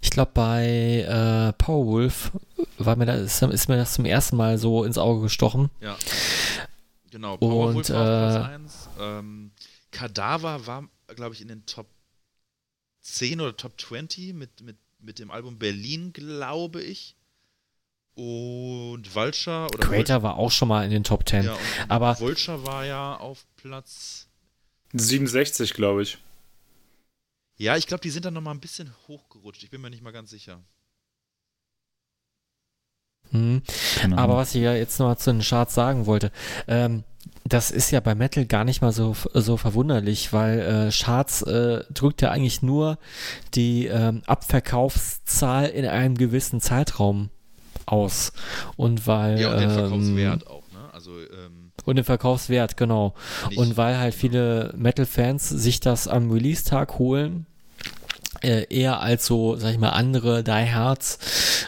ich 0.00 0.10
glaube, 0.10 0.30
bei 0.34 1.02
äh, 1.02 1.52
Powerwolf 1.54 2.32
war 2.78 2.96
mir 2.96 3.06
das, 3.06 3.42
ist 3.42 3.68
mir 3.68 3.76
das 3.76 3.94
zum 3.94 4.04
ersten 4.04 4.36
Mal 4.36 4.58
so 4.58 4.84
ins 4.84 4.98
Auge 4.98 5.22
gestochen. 5.22 5.70
Ja. 5.80 5.96
Genau, 7.10 7.36
Powerwolf 7.36 7.76
und, 7.76 7.90
war 7.90 8.00
auf 8.00 8.34
Platz 8.34 8.50
1. 8.50 8.88
Äh, 8.98 9.18
ähm, 9.18 9.50
Kadaver 9.90 10.66
war, 10.66 10.88
glaube 11.14 11.34
ich, 11.34 11.40
in 11.40 11.48
den 11.48 11.64
Top 11.66 11.86
10 13.00 13.40
oder 13.40 13.56
Top 13.56 13.80
20 13.80 14.34
mit, 14.34 14.60
mit, 14.62 14.76
mit 14.98 15.18
dem 15.18 15.30
Album 15.30 15.58
Berlin, 15.58 16.12
glaube 16.12 16.82
ich. 16.82 17.16
Und 18.14 19.14
Vulture 19.14 19.66
oder 19.66 19.86
Crater 19.86 20.22
war 20.22 20.36
auch 20.36 20.50
schon 20.50 20.68
mal 20.68 20.84
in 20.84 20.90
den 20.90 21.04
Top 21.04 21.28
10. 21.28 21.44
Ja, 21.44 21.58
aber 21.88 22.18
Vulture 22.18 22.66
war 22.66 22.84
ja 22.84 23.16
auf 23.16 23.46
Platz 23.56 24.26
67, 24.98 25.74
glaube 25.74 26.02
ich. 26.02 26.18
Ja, 27.56 27.76
ich 27.76 27.86
glaube, 27.86 28.02
die 28.02 28.10
sind 28.10 28.24
dann 28.24 28.34
nochmal 28.34 28.54
ein 28.54 28.60
bisschen 28.60 28.92
hochgerutscht. 29.08 29.62
Ich 29.62 29.70
bin 29.70 29.80
mir 29.80 29.90
nicht 29.90 30.02
mal 30.02 30.12
ganz 30.12 30.30
sicher. 30.30 30.60
Hm. 33.30 33.62
Aber 34.14 34.36
was 34.36 34.54
ich 34.54 34.62
ja 34.62 34.74
jetzt 34.74 34.98
noch 34.98 35.16
zu 35.16 35.32
den 35.32 35.40
Charts 35.40 35.74
sagen 35.74 36.06
wollte, 36.06 36.30
ähm, 36.68 37.02
das 37.44 37.70
ist 37.70 37.90
ja 37.90 38.00
bei 38.00 38.14
Metal 38.14 38.44
gar 38.44 38.64
nicht 38.64 38.82
mal 38.82 38.92
so, 38.92 39.16
so 39.32 39.56
verwunderlich, 39.56 40.32
weil 40.32 40.60
äh, 40.60 40.90
Charts 40.92 41.42
äh, 41.42 41.84
drückt 41.92 42.22
ja 42.22 42.30
eigentlich 42.30 42.62
nur 42.62 42.98
die 43.54 43.86
ähm, 43.86 44.22
Abverkaufszahl 44.26 45.66
in 45.66 45.86
einem 45.86 46.16
gewissen 46.16 46.60
Zeitraum 46.60 47.30
aus. 47.84 48.32
Und 48.76 49.06
weil. 49.06 49.40
Ja, 49.40 49.52
und 49.52 49.60
den 49.60 49.70
ähm, 49.70 49.76
Verkaufswert 49.76 50.46
auch, 50.46 50.64
ne? 50.72 50.92
Also, 50.92 51.20
ähm, 51.20 51.55
und 51.86 51.96
den 51.96 52.04
Verkaufswert, 52.04 52.76
genau. 52.76 53.14
Und 53.56 53.76
weil 53.76 53.98
halt 53.98 54.14
viele 54.14 54.74
Metal-Fans 54.76 55.48
sich 55.48 55.80
das 55.80 56.08
am 56.08 56.30
Release-Tag 56.30 56.98
holen, 56.98 57.46
äh, 58.42 58.66
eher 58.68 59.00
als 59.00 59.26
so, 59.26 59.56
sag 59.56 59.72
ich 59.72 59.78
mal, 59.78 59.90
andere 59.90 60.42
Die 60.44 60.50
Hards, 60.50 61.18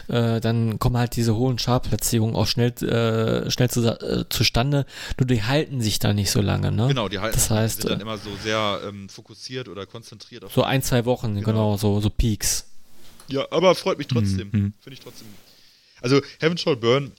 äh, 0.07 0.39
dann 0.39 0.77
kommen 0.77 0.97
halt 0.97 1.15
diese 1.15 1.35
hohen 1.35 1.57
Chartplatzierungen 1.57 2.35
auch 2.35 2.47
schnell, 2.47 2.71
äh, 2.83 3.49
schnell 3.49 3.69
zu, 3.69 3.85
äh, 3.85 4.25
zustande, 4.29 4.85
nur 5.17 5.27
die 5.27 5.43
halten 5.43 5.81
sich 5.81 5.99
da 5.99 6.13
nicht 6.13 6.31
so 6.31 6.41
lange, 6.41 6.71
ne? 6.71 6.87
Genau, 6.89 7.09
die 7.09 7.19
halten 7.19 7.35
das 7.35 7.49
heißt, 7.49 7.81
sind 7.81 7.91
dann 7.91 7.99
äh, 7.99 8.03
immer 8.03 8.17
so 8.17 8.29
sehr 8.43 8.81
ähm, 8.87 9.09
fokussiert 9.09 9.67
oder 9.67 9.85
konzentriert 9.85 10.43
auf 10.45 10.53
So 10.53 10.63
ein, 10.63 10.81
zwei 10.83 11.05
Wochen, 11.05 11.35
genau, 11.35 11.45
genau 11.45 11.77
so, 11.77 11.99
so 12.01 12.09
Peaks. 12.09 12.65
Ja, 13.29 13.47
aber 13.51 13.73
freut 13.75 13.97
mich 13.97 14.07
trotzdem. 14.07 14.49
Mhm. 14.51 14.73
Finde 14.79 14.93
ich 14.93 14.99
trotzdem. 14.99 15.27
Also 16.01 16.21
Heaven 16.39 16.57
Shall 16.57 16.75
Burn, 16.75 17.11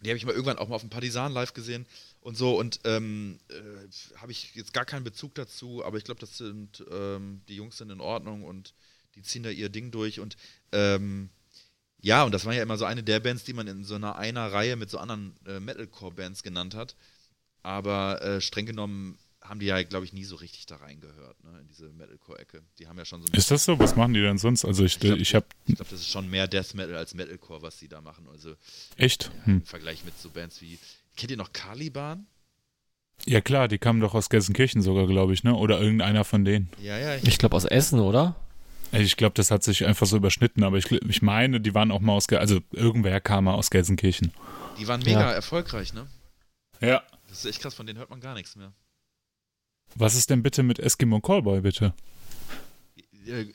die 0.00 0.10
habe 0.10 0.16
ich 0.16 0.24
mal 0.24 0.32
irgendwann 0.32 0.58
auch 0.58 0.68
mal 0.68 0.76
auf 0.76 0.82
dem 0.82 0.90
Partisan 0.90 1.32
live 1.32 1.52
gesehen 1.54 1.86
und 2.26 2.36
so 2.36 2.58
und 2.58 2.80
ähm, 2.82 3.38
äh, 3.50 4.16
habe 4.16 4.32
ich 4.32 4.52
jetzt 4.56 4.72
gar 4.72 4.84
keinen 4.84 5.04
Bezug 5.04 5.36
dazu, 5.36 5.84
aber 5.84 5.96
ich 5.96 6.02
glaube, 6.02 6.18
das 6.18 6.36
sind 6.36 6.84
ähm, 6.90 7.40
die 7.48 7.54
Jungs 7.54 7.78
sind 7.78 7.90
in 7.90 8.00
Ordnung 8.00 8.42
und 8.42 8.74
die 9.14 9.22
ziehen 9.22 9.44
da 9.44 9.50
ihr 9.50 9.68
Ding 9.68 9.92
durch 9.92 10.18
und 10.18 10.36
ähm, 10.72 11.30
ja, 12.02 12.24
und 12.24 12.32
das 12.32 12.44
war 12.44 12.52
ja 12.52 12.64
immer 12.64 12.78
so 12.78 12.84
eine 12.84 13.04
der 13.04 13.20
Bands, 13.20 13.44
die 13.44 13.52
man 13.52 13.68
in 13.68 13.84
so 13.84 13.94
einer 13.94 14.16
einer 14.16 14.52
Reihe 14.52 14.74
mit 14.74 14.90
so 14.90 14.98
anderen 14.98 15.36
äh, 15.46 15.60
Metalcore-Bands 15.60 16.42
genannt 16.42 16.74
hat. 16.74 16.96
Aber 17.62 18.20
äh, 18.22 18.40
streng 18.40 18.66
genommen 18.66 19.18
haben 19.40 19.60
die 19.60 19.66
ja, 19.66 19.80
glaube 19.84 20.04
ich, 20.04 20.12
nie 20.12 20.24
so 20.24 20.34
richtig 20.34 20.66
da 20.66 20.76
reingehört, 20.76 21.44
ne, 21.44 21.60
in 21.60 21.68
diese 21.68 21.92
Metalcore-Ecke. 21.92 22.60
Die 22.80 22.88
haben 22.88 22.98
ja 22.98 23.04
schon 23.04 23.22
so. 23.22 23.32
Ist 23.32 23.52
das 23.52 23.64
so? 23.64 23.78
Was 23.78 23.94
machen 23.94 24.14
die 24.14 24.20
denn 24.20 24.38
sonst? 24.38 24.64
Also 24.64 24.84
ich, 24.84 24.94
ich 24.94 25.00
glaube, 25.00 25.22
ich, 25.22 25.34
habe. 25.36 25.46
Ich 25.66 25.76
glaube, 25.76 25.90
das 25.92 26.00
ist 26.00 26.10
schon 26.10 26.28
mehr 26.28 26.48
Death 26.48 26.74
Metal 26.74 26.96
als 26.96 27.14
Metalcore, 27.14 27.62
was 27.62 27.78
die 27.78 27.86
da 27.88 28.00
machen. 28.00 28.26
Also 28.28 28.56
echt? 28.96 29.24
Ja, 29.24 29.46
hm. 29.46 29.54
Im 29.58 29.64
Vergleich 29.64 30.04
mit 30.04 30.18
so 30.18 30.30
Bands 30.30 30.60
wie 30.60 30.76
Kennt 31.16 31.30
ihr 31.30 31.36
noch 31.36 31.52
Caliban? 31.52 32.26
Ja 33.24 33.40
klar, 33.40 33.68
die 33.68 33.78
kamen 33.78 34.00
doch 34.00 34.14
aus 34.14 34.28
Gelsenkirchen 34.28 34.82
sogar, 34.82 35.06
glaube 35.06 35.32
ich, 35.32 35.42
ne? 35.42 35.54
Oder 35.54 35.80
irgendeiner 35.80 36.24
von 36.24 36.44
denen. 36.44 36.68
Ja, 36.78 36.98
ja. 36.98 37.16
Ich, 37.16 37.26
ich 37.26 37.38
glaube 37.38 37.56
aus 37.56 37.64
Essen, 37.64 38.00
oder? 38.00 38.36
Ich 38.92 39.16
glaube, 39.16 39.34
das 39.34 39.50
hat 39.50 39.64
sich 39.64 39.84
einfach 39.84 40.06
so 40.06 40.16
überschnitten, 40.16 40.62
aber 40.62 40.76
ich, 40.76 40.90
ich 40.90 41.22
meine, 41.22 41.60
die 41.60 41.74
waren 41.74 41.90
auch 41.90 42.00
mal 42.00 42.12
aus, 42.12 42.28
also 42.28 42.60
irgendwer 42.70 43.20
kam 43.20 43.44
mal 43.44 43.54
aus 43.54 43.70
Gelsenkirchen. 43.70 44.32
Die 44.78 44.86
waren 44.86 45.00
mega 45.00 45.20
ja. 45.20 45.32
erfolgreich, 45.32 45.92
ne? 45.92 46.06
Ja. 46.80 47.02
Das 47.28 47.38
ist 47.38 47.46
echt 47.46 47.62
krass, 47.62 47.74
von 47.74 47.86
denen 47.86 47.98
hört 47.98 48.10
man 48.10 48.20
gar 48.20 48.34
nichts 48.34 48.54
mehr. 48.54 48.72
Was 49.94 50.14
ist 50.14 50.30
denn 50.30 50.42
bitte 50.42 50.62
mit 50.62 50.78
Eskimo 50.78 51.20
Callboy, 51.20 51.62
bitte? 51.62 51.94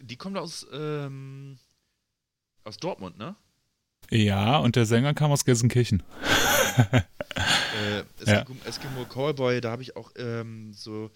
Die 0.01 0.17
kommt 0.17 0.37
aus, 0.37 0.67
ähm, 0.73 1.57
aus 2.63 2.77
Dortmund, 2.77 3.17
ne? 3.17 3.35
Ja, 4.11 4.57
und 4.57 4.75
der 4.75 4.85
Sänger 4.85 5.13
kam 5.13 5.31
aus 5.31 5.45
Gelsenkirchen. 5.45 6.03
äh, 6.91 8.03
Eskimo, 8.19 8.59
ja. 8.63 8.67
Eskimo 8.69 9.05
Callboy, 9.05 9.61
da 9.61 9.71
habe 9.71 9.81
ich 9.81 9.95
auch 9.95 10.11
ähm, 10.17 10.73
so 10.73 11.09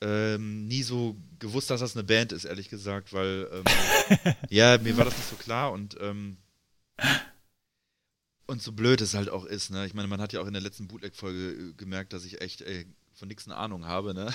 ähm, 0.00 0.66
nie 0.66 0.82
so 0.82 1.16
gewusst, 1.38 1.70
dass 1.70 1.80
das 1.80 1.96
eine 1.96 2.04
Band 2.04 2.32
ist, 2.32 2.44
ehrlich 2.44 2.68
gesagt, 2.68 3.12
weil 3.12 3.48
ähm, 3.52 4.34
ja, 4.50 4.76
mir 4.78 4.96
war 4.96 5.04
das 5.04 5.16
nicht 5.16 5.30
so 5.30 5.36
klar 5.36 5.72
und 5.72 5.96
ähm, 6.00 6.36
und 8.46 8.60
so 8.60 8.72
blöd 8.72 9.00
es 9.00 9.14
halt 9.14 9.28
auch 9.28 9.44
ist, 9.44 9.70
ne? 9.70 9.86
Ich 9.86 9.94
meine, 9.94 10.08
man 10.08 10.20
hat 10.20 10.32
ja 10.32 10.40
auch 10.40 10.46
in 10.46 10.52
der 10.52 10.62
letzten 10.62 10.88
Bootleg-Folge 10.88 11.50
äh, 11.50 11.72
gemerkt, 11.74 12.12
dass 12.12 12.24
ich 12.24 12.40
echt 12.40 12.60
ey, 12.62 12.86
von 13.16 13.28
nichts 13.28 13.46
eine 13.46 13.56
Ahnung 13.56 13.86
habe, 13.86 14.14
ne? 14.14 14.26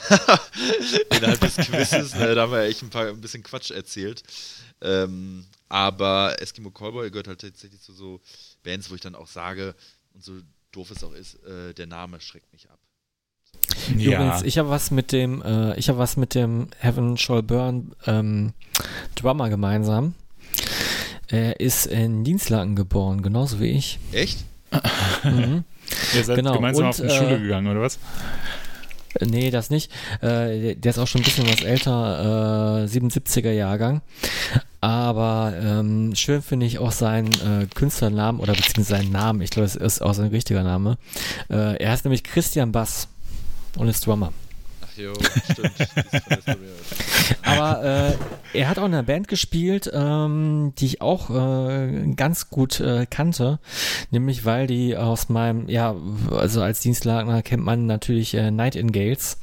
Innerhalb 1.15 1.39
des 1.39 1.55
Quizzes, 1.55 2.15
ne? 2.15 2.33
da 2.33 2.41
haben 2.41 2.51
wir 2.51 2.63
echt 2.63 2.81
ein 2.81 2.89
paar 2.89 3.07
ein 3.07 3.21
bisschen 3.21 3.43
Quatsch 3.43 3.71
erzählt. 3.71 4.23
Ähm, 4.81 5.45
aber 5.69 6.41
Eskimo 6.41 6.71
Callboy 6.71 7.11
gehört 7.11 7.27
halt 7.27 7.41
tatsächlich 7.41 7.81
zu 7.81 7.93
so 7.93 8.19
Bands, 8.63 8.89
wo 8.89 8.95
ich 8.95 9.01
dann 9.01 9.15
auch 9.15 9.27
sage, 9.27 9.75
und 10.13 10.23
so 10.23 10.33
doof 10.71 10.91
es 10.91 11.03
auch 11.03 11.13
ist, 11.13 11.35
äh, 11.43 11.73
der 11.73 11.85
Name 11.85 12.19
schreckt 12.19 12.51
mich 12.51 12.69
ab. 12.69 12.79
Ja. 13.95 14.23
Übrigens, 14.23 14.43
ich 14.43 14.57
habe 14.57 14.69
was 14.69 14.89
mit 14.89 15.11
dem, 15.11 15.41
äh, 15.43 15.77
ich 15.77 15.89
habe 15.89 15.99
was 15.99 16.17
mit 16.17 16.33
dem 16.33 16.69
Heaven 16.79 17.17
Shall 17.17 17.43
Burn 17.43 17.93
ähm, 18.07 18.53
Drummer 19.15 19.49
gemeinsam. 19.49 20.15
Er 21.27 21.59
ist 21.59 21.85
in 21.85 22.23
Dienstlaken 22.23 22.75
geboren, 22.75 23.21
genauso 23.21 23.59
wie 23.59 23.69
ich. 23.69 23.99
Echt? 24.11 24.39
mhm. 25.23 25.63
Ihr 26.15 26.23
seid 26.23 26.37
genau. 26.37 26.53
gemeinsam 26.55 26.85
Und, 26.85 26.89
auf 26.89 26.97
die 26.97 27.03
äh, 27.03 27.09
Schule 27.09 27.39
gegangen, 27.39 27.67
oder 27.67 27.81
was? 27.81 27.99
Nee, 29.19 29.51
das 29.51 29.69
nicht. 29.69 29.91
Äh, 30.21 30.75
der 30.75 30.91
ist 30.91 30.99
auch 30.99 31.07
schon 31.07 31.21
ein 31.21 31.25
bisschen 31.25 31.47
was 31.47 31.61
älter, 31.61 32.83
äh, 32.83 32.87
77er 32.87 33.51
Jahrgang. 33.51 34.01
Aber 34.79 35.53
ähm, 35.61 36.15
schön 36.15 36.41
finde 36.41 36.65
ich 36.65 36.79
auch 36.79 36.91
seinen 36.91 37.31
äh, 37.33 37.67
Künstlernamen 37.73 38.39
oder 38.39 38.53
beziehungsweise 38.53 39.01
seinen 39.01 39.11
Namen. 39.11 39.41
Ich 39.41 39.51
glaube, 39.51 39.65
es 39.65 39.75
ist 39.75 40.01
auch 40.01 40.13
sein 40.13 40.29
richtiger 40.29 40.63
Name. 40.63 40.97
Äh, 41.49 41.77
er 41.77 41.91
heißt 41.91 42.05
nämlich 42.05 42.23
Christian 42.23 42.71
Bass 42.71 43.07
und 43.77 43.87
ist 43.87 44.05
Drummer. 44.05 44.33
Jo, 44.97 45.13
stimmt. 45.51 45.71
Aber 47.43 47.83
äh, 47.83 48.13
er 48.53 48.69
hat 48.69 48.79
auch 48.79 48.85
in 48.85 48.93
einer 48.93 49.03
Band 49.03 49.27
gespielt, 49.27 49.89
ähm, 49.93 50.73
die 50.77 50.85
ich 50.85 51.01
auch 51.01 51.29
äh, 51.29 52.13
ganz 52.15 52.49
gut 52.49 52.79
äh, 52.79 53.05
kannte, 53.09 53.59
nämlich 54.09 54.45
weil 54.45 54.67
die 54.67 54.97
aus 54.97 55.29
meinem, 55.29 55.69
ja, 55.69 55.95
also 56.31 56.61
als 56.61 56.81
Dienstlager 56.81 57.41
kennt 57.41 57.63
man 57.63 57.85
natürlich 57.85 58.33
äh, 58.33 58.51
Nightingales. 58.51 59.37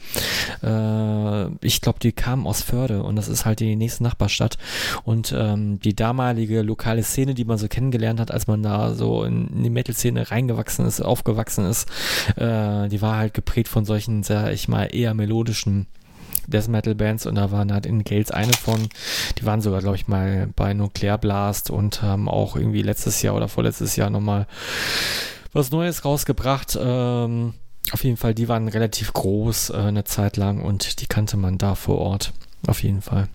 Äh, 0.62 1.46
ich 1.64 1.80
glaube, 1.80 1.98
die 2.00 2.12
kamen 2.12 2.46
aus 2.46 2.62
Förde 2.62 3.02
und 3.02 3.16
das 3.16 3.28
ist 3.28 3.44
halt 3.44 3.60
die 3.60 3.76
nächste 3.76 4.02
Nachbarstadt. 4.02 4.58
Und 5.04 5.34
ähm, 5.36 5.80
die 5.80 5.96
damalige 5.96 6.62
lokale 6.62 7.02
Szene, 7.02 7.34
die 7.34 7.44
man 7.44 7.58
so 7.58 7.68
kennengelernt 7.68 8.20
hat, 8.20 8.30
als 8.30 8.46
man 8.46 8.62
da 8.62 8.94
so 8.94 9.24
in, 9.24 9.48
in 9.48 9.62
die 9.62 9.70
Metal-Szene 9.70 10.30
reingewachsen 10.30 10.86
ist, 10.86 11.00
aufgewachsen 11.00 11.64
ist, 11.64 11.88
äh, 12.36 12.88
die 12.88 13.00
war 13.00 13.16
halt 13.16 13.34
geprägt 13.34 13.68
von 13.68 13.84
solchen, 13.84 14.22
sag 14.22 14.52
ich 14.52 14.68
mal, 14.68 14.84
eher 14.84 15.14
melodischen 15.14 15.37
Death 16.46 16.68
Metal 16.68 16.94
Bands 16.94 17.26
und 17.26 17.34
da 17.34 17.50
waren 17.50 17.72
halt 17.72 17.86
in 17.86 18.04
Gales 18.04 18.30
eine 18.30 18.52
von. 18.52 18.88
Die 19.38 19.44
waren 19.44 19.60
sogar, 19.60 19.80
glaube 19.80 19.96
ich, 19.96 20.08
mal 20.08 20.48
bei 20.56 20.72
Nuclear 20.74 21.18
Blast 21.18 21.70
und 21.70 22.02
haben 22.02 22.28
auch 22.28 22.56
irgendwie 22.56 22.82
letztes 22.82 23.22
Jahr 23.22 23.34
oder 23.34 23.48
vorletztes 23.48 23.96
Jahr 23.96 24.10
nochmal 24.10 24.46
was 25.52 25.70
Neues 25.70 26.04
rausgebracht. 26.04 26.78
Ähm, 26.80 27.54
auf 27.92 28.04
jeden 28.04 28.16
Fall, 28.16 28.34
die 28.34 28.48
waren 28.48 28.68
relativ 28.68 29.12
groß 29.12 29.70
äh, 29.70 29.76
eine 29.76 30.04
Zeit 30.04 30.36
lang 30.36 30.62
und 30.62 31.00
die 31.00 31.06
kannte 31.06 31.36
man 31.36 31.58
da 31.58 31.74
vor 31.74 31.98
Ort. 31.98 32.32
Auf 32.66 32.82
jeden 32.82 33.02
Fall. 33.02 33.28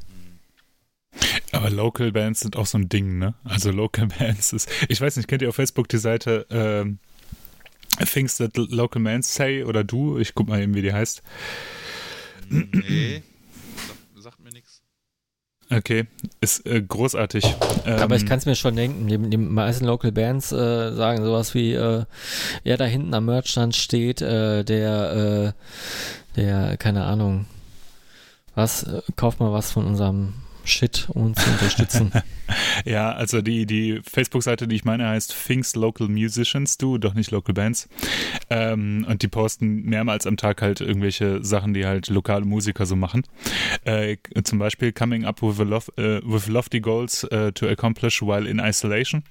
Aber 1.52 1.70
Local 1.70 2.12
Bands 2.12 2.40
sind 2.40 2.56
auch 2.56 2.66
so 2.66 2.78
ein 2.78 2.90
Ding, 2.90 3.20
ne? 3.20 3.36
Also 3.44 3.72
Local 3.72 4.08
Bands 4.20 4.54
ist. 4.54 4.70
Ich 4.90 5.00
weiß 5.00 5.18
nicht, 5.18 5.28
kennt 5.28 5.42
ihr 5.42 5.50
auf 5.50 5.56
Facebook 5.56 5.88
die 5.88 5.98
Seite 5.98 6.48
ähm, 6.50 7.00
Things 8.12 8.38
That 8.38 8.58
Local 8.58 9.02
Bands 9.02 9.34
Say 9.34 9.64
oder 9.64 9.84
du? 9.84 10.18
Ich 10.18 10.34
guck 10.34 10.48
mal 10.48 10.62
eben, 10.62 10.74
wie 10.74 10.82
die 10.82 10.94
heißt. 10.94 11.22
Nee, 12.54 13.24
sagt, 13.88 14.24
sagt 14.24 14.40
mir 14.40 14.52
nichts. 14.52 14.82
Okay, 15.70 16.06
ist 16.42 16.66
äh, 16.66 16.82
großartig. 16.82 17.56
Aber 17.86 18.16
ähm, 18.16 18.22
ich 18.22 18.26
kann 18.26 18.38
es 18.38 18.46
mir 18.46 18.56
schon 18.56 18.76
denken, 18.76 19.08
die, 19.08 19.18
die 19.18 19.38
meisten 19.38 19.86
Local 19.86 20.12
Bands 20.12 20.52
äh, 20.52 20.94
sagen 20.94 21.24
sowas 21.24 21.54
wie, 21.56 21.74
äh, 21.74 22.06
ja, 22.64 22.78
da 22.78 22.86
hinten 22.86 23.14
am 23.14 23.26
Merchstand 23.26 23.76
steht 23.76 24.22
äh, 24.22 24.64
der, 24.64 25.54
äh, 26.36 26.40
der, 26.40 26.78
keine 26.78 27.06
Ahnung, 27.06 27.46
Was, 28.56 28.84
äh, 28.84 29.02
kauf 29.16 29.40
mal 29.40 29.52
was 29.52 29.72
von 29.72 29.86
unserem 29.88 30.34
Shit, 30.66 31.08
um 31.14 31.26
uns 31.26 31.44
zu 31.44 31.52
unterstützen. 31.52 32.12
ja, 32.86 33.12
also 33.12 33.42
die, 33.42 33.66
die 33.66 34.02
Facebook-Seite, 34.10 34.68
die 34.68 34.76
ich 34.76 34.86
meine, 34.86 35.08
heißt 35.08 35.36
Things 35.46 35.76
Local 35.76 36.08
Musicians, 36.08 36.78
du, 36.78 36.98
doch 36.98 37.14
nicht 37.14 37.32
Local 37.32 37.54
Bands. 37.54 37.90
Ähm, 38.50 39.06
und 39.10 39.22
die 39.24 39.28
posten 39.28 39.84
mehrmals 39.84 40.26
am 40.26 40.38
Tag 40.38 40.62
halt 40.62 40.80
irgendwelche 40.80 41.44
Sachen, 41.44 41.74
die 41.74 41.86
halt 41.86 42.08
lokale 42.08 42.46
Musiker 42.46 42.86
so 42.86 42.96
machen. 42.96 43.24
Äh, 43.84 44.18
zum 44.44 44.60
Beispiel 44.60 44.94
Coming 44.94 45.26
Up 45.26 45.42
with, 45.42 45.58
lof 45.60 45.90
uh, 46.00 46.22
with 46.24 46.48
Lofty 46.48 46.80
Goals 46.80 47.26
uh, 47.26 47.52
to 47.52 47.68
Accomplish 47.68 48.22
While 48.22 48.48
in 48.50 48.60
Isolation. 48.60 49.24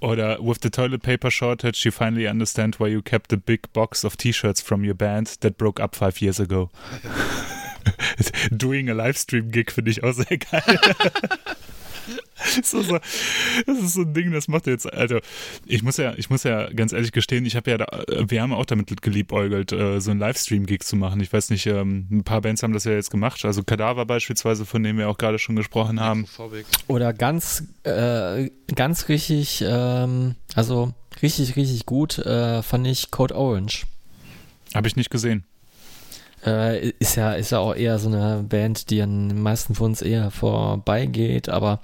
Oder 0.00 0.38
With 0.40 0.58
the 0.62 0.70
Toilet 0.70 1.02
Paper 1.02 1.30
Shortage, 1.30 1.84
you 1.84 1.90
finally 1.90 2.28
understand 2.28 2.76
why 2.78 2.88
you 2.88 3.02
kept 3.02 3.30
the 3.30 3.36
big 3.36 3.72
box 3.72 4.04
of 4.04 4.16
T-Shirts 4.16 4.60
from 4.60 4.84
your 4.84 4.94
band 4.94 5.38
that 5.40 5.58
broke 5.58 5.80
up 5.80 5.96
five 5.96 6.20
years 6.20 6.38
ago. 6.38 6.70
Doing 8.50 8.90
a 8.90 8.92
Livestream-Gig 8.92 9.70
finde 9.70 9.90
ich 9.90 10.02
auch 10.02 10.12
sehr 10.12 10.38
geil. 10.38 10.80
so, 12.62 12.82
so, 12.82 12.98
das 13.66 13.78
ist 13.78 13.94
so 13.94 14.02
ein 14.02 14.14
Ding, 14.14 14.32
das 14.32 14.48
macht 14.48 14.66
jetzt, 14.66 14.92
also 14.92 15.18
ich 15.66 15.82
muss 15.82 15.96
ja, 15.96 16.14
ich 16.16 16.30
muss 16.30 16.42
ja 16.42 16.70
ganz 16.72 16.92
ehrlich 16.92 17.12
gestehen, 17.12 17.46
ich 17.46 17.56
habe 17.56 17.70
ja, 17.70 17.78
da, 17.78 18.04
wir 18.28 18.42
haben 18.42 18.52
auch 18.52 18.66
damit 18.66 19.00
geliebäugelt, 19.02 19.72
äh, 19.72 20.00
so 20.00 20.10
einen 20.10 20.20
Livestream-Gig 20.20 20.80
zu 20.80 20.96
machen. 20.96 21.20
Ich 21.20 21.32
weiß 21.32 21.50
nicht, 21.50 21.66
ähm, 21.66 22.06
ein 22.10 22.24
paar 22.24 22.40
Bands 22.40 22.62
haben 22.62 22.72
das 22.72 22.84
ja 22.84 22.92
jetzt 22.92 23.10
gemacht, 23.10 23.44
also 23.44 23.62
Kadaver 23.62 24.06
beispielsweise, 24.06 24.66
von 24.66 24.82
dem 24.82 24.98
wir 24.98 25.08
auch 25.08 25.18
gerade 25.18 25.38
schon 25.38 25.56
gesprochen 25.56 26.00
haben. 26.00 26.26
Oder 26.86 27.12
ganz, 27.12 27.64
äh, 27.84 28.50
ganz 28.74 29.08
richtig, 29.08 29.64
ähm, 29.66 30.34
also 30.54 30.92
richtig, 31.22 31.56
richtig 31.56 31.86
gut 31.86 32.18
äh, 32.18 32.62
fand 32.62 32.86
ich 32.86 33.10
Code 33.10 33.34
Orange. 33.34 33.86
Habe 34.74 34.88
ich 34.88 34.96
nicht 34.96 35.10
gesehen. 35.10 35.44
Äh, 36.44 36.90
ist 36.98 37.16
ja 37.16 37.32
ist 37.32 37.50
ja 37.50 37.58
auch 37.58 37.74
eher 37.74 37.98
so 37.98 38.08
eine 38.08 38.44
Band, 38.46 38.90
die 38.90 39.00
an 39.00 39.30
den 39.30 39.40
meisten 39.42 39.74
von 39.74 39.86
uns 39.86 40.02
eher 40.02 40.30
vorbeigeht, 40.30 41.48
aber 41.48 41.80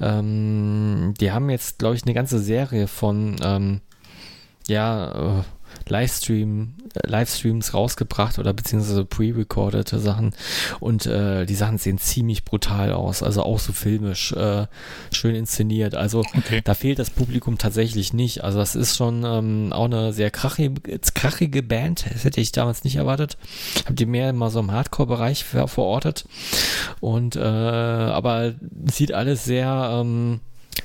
ähm, 0.00 1.14
die 1.20 1.30
haben 1.30 1.50
jetzt, 1.50 1.78
glaube 1.78 1.94
ich, 1.94 2.02
eine 2.02 2.14
ganze 2.14 2.38
Serie 2.40 2.88
von 2.88 3.36
ähm, 3.42 3.80
ja, 4.66 5.38
äh, 5.38 5.42
Livestream, 5.90 6.74
äh, 6.94 7.08
Livestreams 7.08 7.74
rausgebracht 7.74 8.38
oder 8.38 8.52
beziehungsweise 8.52 9.04
pre-recordete 9.04 9.98
Sachen 9.98 10.34
und 10.80 11.06
äh, 11.06 11.46
die 11.46 11.54
Sachen 11.54 11.78
sehen 11.78 11.98
ziemlich 11.98 12.44
brutal 12.44 12.92
aus, 12.92 13.22
also 13.22 13.42
auch 13.42 13.58
so 13.58 13.72
filmisch, 13.72 14.32
äh, 14.32 14.66
schön 15.12 15.34
inszeniert. 15.34 15.94
Also 15.94 16.20
okay. 16.20 16.60
da 16.64 16.74
fehlt 16.74 16.98
das 16.98 17.10
Publikum 17.10 17.58
tatsächlich 17.58 18.12
nicht. 18.12 18.44
Also 18.44 18.58
das 18.58 18.74
ist 18.74 18.96
schon 18.96 19.24
ähm, 19.24 19.72
auch 19.72 19.86
eine 19.86 20.12
sehr 20.12 20.30
krachige, 20.30 20.80
krachige 21.14 21.62
Band, 21.62 22.06
das 22.12 22.24
hätte 22.24 22.40
ich 22.40 22.52
damals 22.52 22.84
nicht 22.84 22.96
erwartet. 22.96 23.36
Hab 23.86 23.96
die 23.96 24.06
mehr 24.06 24.30
immer 24.30 24.50
so 24.50 24.60
im 24.60 24.72
Hardcore-Bereich 24.72 25.44
ver 25.44 25.68
verortet 25.68 26.24
und 27.00 27.36
äh, 27.36 27.40
aber 27.40 28.54
sieht 28.86 29.12
alles 29.12 29.44
sehr 29.44 30.00
ähm, 30.00 30.40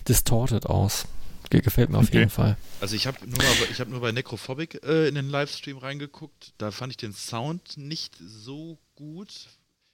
distorted 0.08 0.66
aus. 0.66 1.06
Gefällt 1.50 1.90
mir 1.90 1.98
auf 1.98 2.08
okay. 2.08 2.20
jeden 2.20 2.30
Fall. 2.30 2.58
Also 2.82 2.96
ich 2.96 3.08
habe 3.08 3.18
nur, 3.28 3.40
hab 3.40 3.88
nur 3.88 4.02
bei 4.02 4.12
Necrophobic 4.12 4.84
äh, 4.84 5.08
in 5.08 5.16
den 5.16 5.30
Livestream 5.30 5.78
reingeguckt. 5.78 6.54
Da 6.58 6.72
fand 6.72 6.92
ich 6.92 6.98
den 6.98 7.14
Sound 7.14 7.78
nicht 7.78 8.16
so 8.20 8.78
gut. 8.96 9.48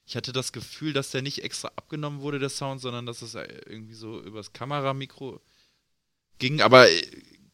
Ich 0.05 0.15
hatte 0.15 0.33
das 0.33 0.51
Gefühl, 0.51 0.93
dass 0.93 1.11
der 1.11 1.21
nicht 1.21 1.43
extra 1.43 1.71
abgenommen 1.75 2.21
wurde, 2.21 2.39
der 2.39 2.49
Sound, 2.49 2.81
sondern 2.81 3.05
dass 3.05 3.21
es 3.21 3.35
irgendwie 3.35 3.93
so 3.93 4.21
übers 4.21 4.51
Kameramikro 4.51 5.39
ging. 6.39 6.61
Aber 6.61 6.87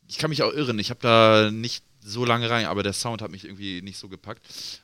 ich 0.07 0.17
kann 0.17 0.29
mich 0.29 0.41
auch 0.41 0.51
irren. 0.51 0.79
Ich 0.79 0.89
habe 0.89 1.01
da 1.01 1.51
nicht 1.51 1.83
so 2.01 2.25
lange 2.25 2.49
rein, 2.49 2.65
aber 2.65 2.81
der 2.81 2.93
Sound 2.93 3.21
hat 3.21 3.31
mich 3.31 3.45
irgendwie 3.45 3.81
nicht 3.81 3.97
so 3.97 4.09
gepackt. 4.09 4.41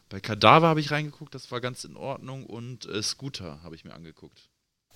Bei 0.10 0.20
Kadaver 0.20 0.68
habe 0.68 0.80
ich 0.80 0.92
reingeguckt, 0.92 1.34
das 1.34 1.52
war 1.52 1.62
ganz 1.62 1.84
in 1.84 1.98
Ordnung. 1.98 2.46
Und 2.46 2.86
äh, 2.86 3.02
Scooter 3.02 3.62
habe 3.64 3.76
ich 3.76 3.84
mir 3.84 3.94
angeguckt. 3.94 4.50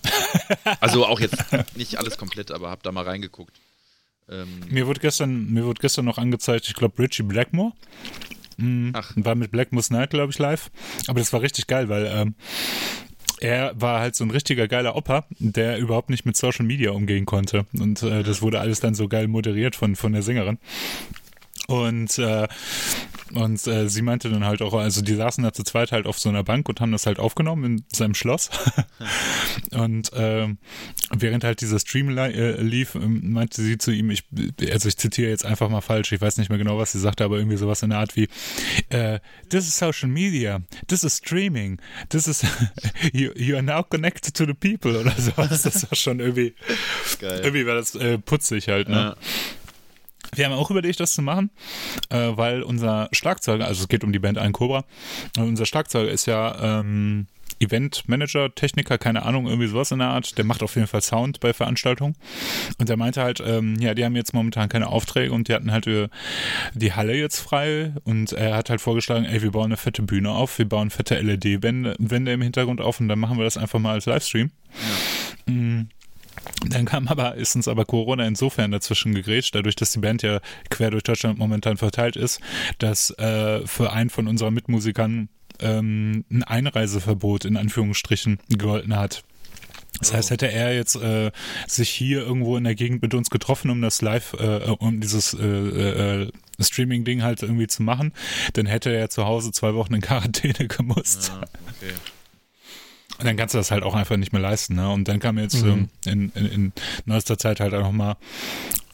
also 0.80 1.06
auch 1.06 1.20
jetzt 1.20 1.36
nicht 1.76 1.98
alles 1.98 2.18
komplett, 2.18 2.52
aber 2.52 2.70
habe 2.70 2.84
da 2.84 2.92
mal 2.92 3.04
reingeguckt. 3.04 3.60
Ähm, 4.30 4.48
mir, 4.70 4.88
wurde 4.88 5.00
gestern, 5.00 5.52
mir 5.52 5.66
wurde 5.66 5.82
gestern 5.82 6.06
noch 6.06 6.18
angezeigt, 6.18 6.68
ich 6.68 6.74
glaube, 6.74 7.02
Richie 7.02 7.24
Blackmore. 7.24 7.74
Mhm, 8.58 8.92
Ach. 8.94 9.12
War 9.16 9.36
mit 9.36 9.52
Blackmore's 9.52 9.90
Night, 9.90 10.12
glaube 10.12 10.32
ich, 10.32 10.40
live. 10.40 10.70
Aber 11.08 11.20
das 11.20 11.32
war 11.34 11.42
richtig 11.42 11.68
geil, 11.68 11.90
weil 11.90 12.06
ähm, 12.06 12.36
er 13.40 13.72
war 13.80 14.02
halt 14.02 14.16
so 14.16 14.24
ein 14.24 14.32
richtiger 14.32 14.68
geiler 14.68 14.96
Opa, 14.96 15.26
der 15.40 15.78
überhaupt 15.78 16.10
nicht 16.10 16.26
mit 16.26 16.36
Social 16.36 16.66
Media 16.66 16.92
umgehen 16.92 17.26
konnte. 17.26 17.66
Und 17.78 18.04
äh, 18.04 18.24
das 18.24 18.42
wurde 18.42 18.60
alles 18.60 18.80
dann 18.82 18.96
so 18.96 19.08
geil 19.08 19.28
moderiert 19.28 19.76
von, 19.76 19.96
von 19.96 20.12
der 20.12 20.24
Sängerin. 20.24 20.58
Und 21.70 22.18
äh, 22.18 22.48
und 23.34 23.68
äh, 23.68 23.88
sie 23.90 24.02
meinte 24.02 24.30
dann 24.30 24.44
halt 24.44 24.62
auch, 24.62 24.74
also 24.74 25.02
die 25.02 25.14
saßen 25.14 25.44
da 25.44 25.54
zu 25.54 25.64
zweit 25.64 25.92
halt 25.92 26.08
auf 26.08 26.18
so 26.18 26.30
einer 26.30 26.44
Bank 26.44 26.68
und 26.68 26.82
haben 26.82 26.92
das 26.92 27.06
halt 27.06 27.20
aufgenommen 27.20 27.64
in 27.64 27.86
seinem 27.94 28.16
Schloss. 28.16 28.50
und 29.72 30.12
äh, 30.14 30.48
während 31.12 31.44
halt 31.44 31.62
dieser 31.62 31.80
Stream 31.80 32.18
äh, 32.18 32.60
lief, 32.62 32.96
ähm, 32.96 33.32
meinte 33.32 33.62
sie 33.62 33.78
zu 33.78 33.92
ihm, 33.92 34.10
ich, 34.10 34.24
also 34.72 34.90
ich 34.90 34.98
zitiere 34.98 35.30
jetzt 35.30 35.46
einfach 35.46 35.70
mal 35.70 35.82
falsch, 35.82 36.12
ich 36.12 36.22
weiß 36.22 36.38
nicht 36.38 36.50
mehr 36.50 36.58
genau, 36.58 36.80
was 36.80 36.92
sie 36.92 37.00
sagte, 37.00 37.24
aber 37.24 37.38
irgendwie 37.38 37.58
sowas 37.58 37.84
in 37.84 37.92
der 37.92 38.00
Art 38.00 38.16
wie, 38.16 38.28
äh, 38.90 39.20
this 39.50 39.68
is 39.68 39.78
social 39.78 40.10
media, 40.10 40.62
this 40.88 41.04
is 41.04 41.18
streaming, 41.18 41.80
this 42.10 42.28
is, 42.28 42.44
you, 43.14 43.32
you 43.36 43.56
are 43.56 43.64
now 43.64 43.84
connected 43.84 44.34
to 44.36 44.46
the 44.46 44.56
people 44.56 45.00
oder 45.00 45.12
sowas. 45.12 45.62
Das 45.62 45.84
war 45.84 45.96
schon 45.96 46.20
irgendwie, 46.20 46.56
Geil. 47.20 47.42
irgendwie 47.44 47.68
war 47.68 47.76
das 47.76 47.94
äh, 47.94 48.18
putzig 48.18 48.70
halt, 48.70 48.90
ne? 48.90 48.96
Ja. 48.96 49.16
Wir 50.36 50.46
haben 50.46 50.54
auch 50.54 50.72
überlegt, 50.72 51.00
das 51.00 51.14
zu 51.14 51.22
machen, 51.22 51.50
äh, 52.10 52.32
weil 52.36 52.64
unser 52.64 53.10
Schlagzeuger, 53.12 53.66
also 53.66 53.84
es 53.84 53.88
geht 53.88 54.04
um 54.04 54.12
die 54.12 54.20
Band 54.20 54.38
Ein 54.38 54.54
Cobra, 54.54 54.86
unser 55.38 55.66
Schlagzeuger 55.66 56.12
ist 56.12 56.26
ja 56.26 56.80
ähm, 56.80 57.28
Eventmanager, 57.60 58.54
Techniker, 58.56 58.98
keine 58.98 59.24
Ahnung, 59.24 59.48
irgendwie 59.48 59.68
sowas 59.68 59.92
in 59.92 60.00
der 60.00 60.10
Art. 60.10 60.38
Der 60.38 60.46
macht 60.46 60.64
auf 60.64 60.76
jeden 60.76 60.88
Fall 60.88 61.02
Sound 61.02 61.40
bei 61.40 61.54
Veranstaltungen. 61.54 62.16
Und 62.78 62.90
der 62.90 62.98
meinte 62.98 63.22
halt, 63.22 63.44
ähm, 63.46 63.76
ja, 63.80 63.94
die 63.94 64.06
haben 64.06 64.16
jetzt 64.16 64.34
momentan 64.34 64.70
keine 64.70 64.88
Aufträge 64.88 65.34
und 65.34 65.48
die 65.48 65.54
hatten 65.54 65.72
halt 65.72 65.88
äh, 65.88 66.08
die 66.74 66.94
Halle 66.94 67.16
jetzt 67.16 67.40
frei 67.40 67.94
und 68.06 68.32
er 68.32 68.56
hat 68.56 68.70
halt 68.70 68.82
vorgeschlagen, 68.82 69.26
ey, 69.26 69.42
wir 69.42 69.52
bauen 69.52 69.66
eine 69.66 69.78
fette 69.78 70.02
Bühne 70.02 70.32
auf, 70.32 70.58
wir 70.58 70.68
bauen 70.68 70.90
fette 70.90 71.20
LED-Wände 71.20 72.32
im 72.32 72.42
Hintergrund 72.42 72.82
auf 72.82 73.00
und 73.00 73.10
dann 73.10 73.20
machen 73.20 73.38
wir 73.38 73.44
das 73.44 73.58
einfach 73.58 73.80
mal 73.80 73.94
als 73.94 74.06
Livestream. 74.06 74.52
Ja. 75.48 75.54
Mhm. 75.54 75.90
Dann 76.68 76.86
kam 76.86 77.08
aber, 77.08 77.36
ist 77.36 77.56
uns 77.56 77.68
aber 77.68 77.86
Corona 77.86 78.26
insofern 78.28 78.72
dazwischen 78.72 79.14
gegrätscht, 79.14 79.56
dadurch, 79.56 79.76
dass 79.76 79.92
die 79.92 80.00
Band 80.00 80.22
ja 80.22 80.40
quer 80.70 80.92
durch 80.92 81.04
Deutschland 81.04 81.40
momentan 81.40 81.78
verteilt 81.78 82.16
ist, 82.16 82.42
dass 82.80 83.12
äh, 83.12 83.66
für 83.66 83.94
einen 83.94 84.10
von 84.10 84.28
unseren 84.28 84.54
Mitmusikern 84.54 85.30
ähm, 85.60 86.26
ein 86.30 86.44
Einreiseverbot 86.44 87.46
in 87.46 87.58
Anführungsstrichen 87.58 88.40
gegolten 88.50 88.96
hat. 88.96 89.24
Das 90.00 90.14
heißt, 90.14 90.32
hätte 90.32 90.50
er 90.50 90.74
jetzt 90.76 90.96
äh, 90.96 91.32
sich 91.68 91.90
hier 91.90 92.22
irgendwo 92.22 92.56
in 92.56 92.64
der 92.64 92.76
Gegend 92.76 93.02
mit 93.02 93.14
uns 93.14 93.30
getroffen, 93.30 93.70
um 93.70 93.82
das 93.82 94.02
Live, 94.02 94.34
äh, 94.34 94.76
um 94.80 95.02
dieses 95.02 95.34
äh, 95.34 95.46
äh, 95.46 96.32
Streaming-Ding 96.60 97.24
halt 97.24 97.42
irgendwie 97.42 97.68
zu 97.68 97.84
machen, 97.84 98.14
dann 98.54 98.66
hätte 98.66 98.92
er 98.92 99.10
zu 99.10 99.26
Hause 99.26 99.52
zwei 99.52 99.74
Wochen 99.74 99.96
in 99.96 100.02
Quarantäne 100.02 100.68
gemusst. 100.68 101.32
Ja, 101.34 101.42
okay. 101.42 101.94
Und 103.20 103.26
dann 103.26 103.36
kannst 103.36 103.54
du 103.54 103.58
das 103.58 103.70
halt 103.72 103.84
auch 103.84 103.96
einfach 103.96 104.18
nicht 104.18 104.32
mehr 104.32 104.42
leisten. 104.42 104.76
Ne? 104.76 104.90
Und 104.90 105.08
dann 105.08 105.20
kam 105.20 105.38
jetzt 105.38 105.64
mhm. 105.64 105.90
ähm, 106.06 106.32
in, 106.36 106.46
in, 106.46 106.52
in 106.52 106.74
neuester 107.06 107.38
Zeit 107.38 107.60
halt 107.60 107.74
auch 107.74 107.84
nochmal 107.84 108.16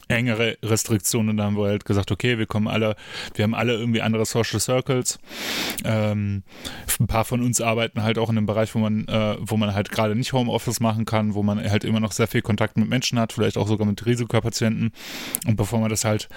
engere 0.08 0.56
Restriktionen 0.62 1.30
und 1.30 1.36
da 1.36 1.44
haben 1.44 1.56
wir 1.56 1.66
halt 1.66 1.84
gesagt, 1.84 2.12
okay, 2.12 2.38
wir 2.38 2.46
kommen 2.46 2.68
alle, 2.68 2.96
wir 3.34 3.42
haben 3.42 3.54
alle 3.54 3.74
irgendwie 3.74 4.02
andere 4.02 4.24
Social 4.24 4.60
Circles. 4.60 5.18
Ähm, 5.84 6.42
ein 7.00 7.06
paar 7.06 7.24
von 7.24 7.42
uns 7.42 7.60
arbeiten 7.60 8.02
halt 8.02 8.18
auch 8.18 8.30
in 8.30 8.38
einem 8.38 8.46
Bereich, 8.46 8.74
wo 8.74 8.78
man, 8.78 9.08
äh, 9.08 9.36
wo 9.40 9.56
man 9.56 9.74
halt 9.74 9.90
gerade 9.90 10.14
nicht 10.14 10.32
Homeoffice 10.32 10.80
machen 10.80 11.04
kann, 11.06 11.34
wo 11.34 11.42
man 11.42 11.58
halt 11.58 11.84
immer 11.84 12.00
noch 12.00 12.12
sehr 12.12 12.28
viel 12.28 12.42
Kontakt 12.42 12.76
mit 12.76 12.88
Menschen 12.88 13.18
hat, 13.18 13.32
vielleicht 13.32 13.58
auch 13.58 13.66
sogar 13.66 13.86
mit 13.86 14.06
Risikopatienten. 14.06 14.92
Und 15.46 15.56
bevor 15.56 15.80
man 15.80 15.90
das 15.90 16.04
halt 16.04 16.28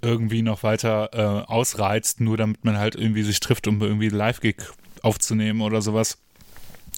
irgendwie 0.00 0.42
noch 0.42 0.62
weiter 0.62 1.10
äh, 1.12 1.50
ausreizt, 1.50 2.20
nur 2.20 2.36
damit 2.36 2.64
man 2.64 2.78
halt 2.78 2.94
irgendwie 2.94 3.22
sich 3.22 3.40
trifft, 3.40 3.66
um 3.66 3.80
irgendwie 3.82 4.08
Live-Gig 4.08 4.56
aufzunehmen 5.02 5.60
oder 5.60 5.82
sowas, 5.82 6.18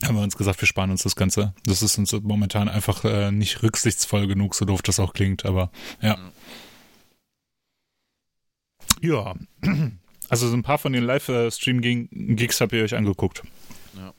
haben 0.05 0.17
wir 0.17 0.23
uns 0.23 0.37
gesagt, 0.37 0.61
wir 0.61 0.67
sparen 0.67 0.91
uns 0.91 1.03
das 1.03 1.17
Ganze. 1.17 1.55
Das 1.65 1.83
ist 1.83 1.99
uns 1.99 2.13
momentan 2.13 2.69
einfach 2.69 3.05
äh, 3.05 3.31
nicht 3.31 3.63
rücksichtsvoll 3.63 4.27
genug, 4.27 4.55
so 4.55 4.65
doof 4.65 4.83
das 4.83 5.01
auch 5.01 5.13
klingt, 5.13 5.45
aber 5.45 5.71
ja. 6.01 6.19
Ja. 9.01 9.35
Also 10.29 10.49
so 10.49 10.57
ein 10.57 10.63
paar 10.63 10.79
von 10.79 10.93
den 10.93 11.03
Live-Stream-Gigs 11.03 12.61
habt 12.61 12.73
ihr 12.73 12.85
euch 12.85 12.95
angeguckt. 12.95 13.43
Ja. 13.97 14.15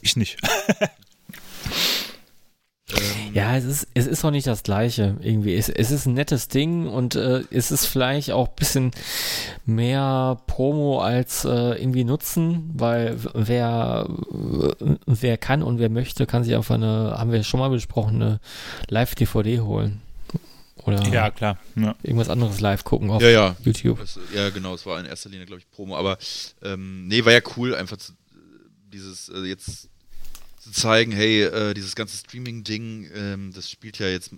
Ich 0.00 0.16
nicht. 0.16 0.38
Ähm, 2.94 3.34
ja, 3.34 3.56
es 3.56 3.64
ist, 3.64 3.88
es 3.94 4.06
ist 4.06 4.24
auch 4.24 4.30
nicht 4.30 4.46
das 4.46 4.62
Gleiche 4.62 5.16
irgendwie. 5.20 5.54
Es, 5.54 5.68
es 5.68 5.90
ist 5.90 6.06
ein 6.06 6.14
nettes 6.14 6.48
Ding 6.48 6.86
und 6.86 7.14
äh, 7.14 7.42
es 7.50 7.70
ist 7.70 7.86
vielleicht 7.86 8.30
auch 8.32 8.48
ein 8.48 8.54
bisschen 8.56 8.90
mehr 9.64 10.40
Promo 10.46 11.00
als 11.00 11.44
äh, 11.44 11.80
irgendwie 11.80 12.04
Nutzen, 12.04 12.70
weil 12.74 13.16
wer, 13.34 14.08
wer 15.06 15.36
kann 15.38 15.62
und 15.62 15.78
wer 15.78 15.90
möchte, 15.90 16.26
kann 16.26 16.44
sich 16.44 16.54
einfach 16.54 16.74
eine, 16.74 17.14
haben 17.16 17.32
wir 17.32 17.42
schon 17.44 17.60
mal 17.60 17.70
besprochen, 17.70 18.22
eine 18.22 18.40
Live-DVD 18.88 19.60
holen. 19.60 20.02
Oder 20.84 21.02
ja, 21.08 21.30
klar. 21.30 21.58
Ja. 21.76 21.94
irgendwas 22.02 22.28
anderes 22.28 22.60
live 22.60 22.82
gucken 22.82 23.10
auf 23.10 23.22
ja, 23.22 23.28
ja. 23.28 23.56
YouTube. 23.62 23.98
Das, 24.00 24.18
ja, 24.34 24.50
genau, 24.50 24.74
es 24.74 24.84
war 24.84 24.98
in 24.98 25.06
erster 25.06 25.28
Linie, 25.30 25.46
glaube 25.46 25.60
ich, 25.60 25.70
Promo. 25.70 25.96
Aber 25.96 26.18
ähm, 26.62 27.06
nee, 27.06 27.24
war 27.24 27.32
ja 27.32 27.40
cool, 27.56 27.74
einfach 27.74 27.98
zu, 27.98 28.12
dieses 28.92 29.28
äh, 29.28 29.44
jetzt 29.44 29.88
zu 30.62 30.70
zeigen, 30.70 31.10
hey, 31.10 31.42
äh, 31.42 31.74
dieses 31.74 31.96
ganze 31.96 32.16
Streaming-Ding, 32.16 33.10
ähm, 33.14 33.52
das 33.52 33.68
spielt 33.68 33.98
ja 33.98 34.06
jetzt 34.06 34.30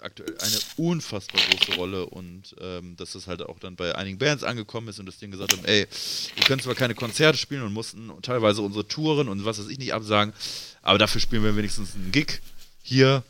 aktuell 0.00 0.36
eine 0.38 0.56
unfassbar 0.76 1.40
große 1.50 1.74
Rolle 1.74 2.06
und 2.06 2.54
ähm, 2.60 2.94
dass 2.96 3.14
das 3.14 3.26
halt 3.26 3.42
auch 3.42 3.58
dann 3.58 3.74
bei 3.74 3.92
einigen 3.96 4.18
Bands 4.18 4.44
angekommen 4.44 4.86
ist 4.86 5.00
und 5.00 5.06
das 5.06 5.18
Ding 5.18 5.32
gesagt 5.32 5.52
haben, 5.52 5.64
ey, 5.64 5.88
wir 6.36 6.44
können 6.44 6.62
zwar 6.62 6.76
keine 6.76 6.94
Konzerte 6.94 7.38
spielen 7.38 7.62
und 7.62 7.72
mussten 7.72 8.12
teilweise 8.22 8.62
unsere 8.62 8.86
Touren 8.86 9.28
und 9.28 9.44
was 9.44 9.58
weiß 9.58 9.66
ich 9.66 9.78
nicht 9.78 9.92
absagen, 9.92 10.32
aber 10.80 10.98
dafür 10.98 11.20
spielen 11.20 11.42
wir 11.42 11.56
wenigstens 11.56 11.96
einen 11.96 12.12
Gig 12.12 12.40
hier 12.80 13.24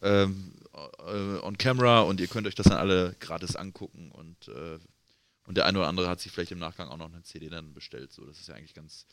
ähm, 0.00 0.52
äh, 1.06 1.38
on 1.42 1.58
camera 1.58 2.00
und 2.00 2.18
ihr 2.18 2.28
könnt 2.28 2.46
euch 2.46 2.54
das 2.54 2.66
dann 2.66 2.78
alle 2.78 3.14
gratis 3.20 3.56
angucken 3.56 4.10
und 4.10 4.48
äh, 4.48 4.78
und 5.46 5.56
der 5.56 5.66
eine 5.66 5.78
oder 5.78 5.88
andere 5.88 6.08
hat 6.08 6.20
sich 6.20 6.32
vielleicht 6.32 6.52
im 6.52 6.58
Nachgang 6.58 6.88
auch 6.88 6.96
noch 6.96 7.12
eine 7.12 7.22
CD 7.22 7.48
dann 7.50 7.74
bestellt. 7.74 8.12
So, 8.12 8.24
das 8.24 8.40
ist 8.40 8.48
ja 8.48 8.54
eigentlich 8.54 8.74
ganz, 8.74 9.04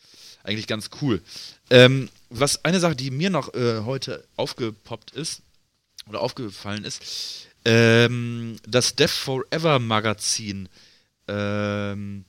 eigentlich 0.43 0.67
ganz 0.67 0.89
cool. 1.01 1.21
Ähm, 1.69 2.09
was 2.29 2.63
eine 2.63 2.79
Sache, 2.79 2.95
die 2.95 3.11
mir 3.11 3.29
noch 3.29 3.53
äh, 3.53 3.81
heute 3.81 4.25
aufgepoppt 4.37 5.11
ist 5.11 5.41
oder 6.07 6.21
aufgefallen 6.21 6.85
ist, 6.85 7.47
ähm, 7.65 8.57
das 8.65 8.95
Death 8.95 9.09
Forever 9.09 9.79
Magazin. 9.79 10.69
Ähm, 11.27 12.25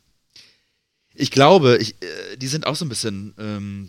ich 1.15 1.31
glaube, 1.31 1.79
ich, 1.79 1.95
äh, 2.03 2.37
die 2.37 2.49
sind 2.49 2.67
auch 2.67 2.77
so 2.77 2.85
ein 2.85 2.89
bisschen 2.89 3.35
ähm, 3.39 3.89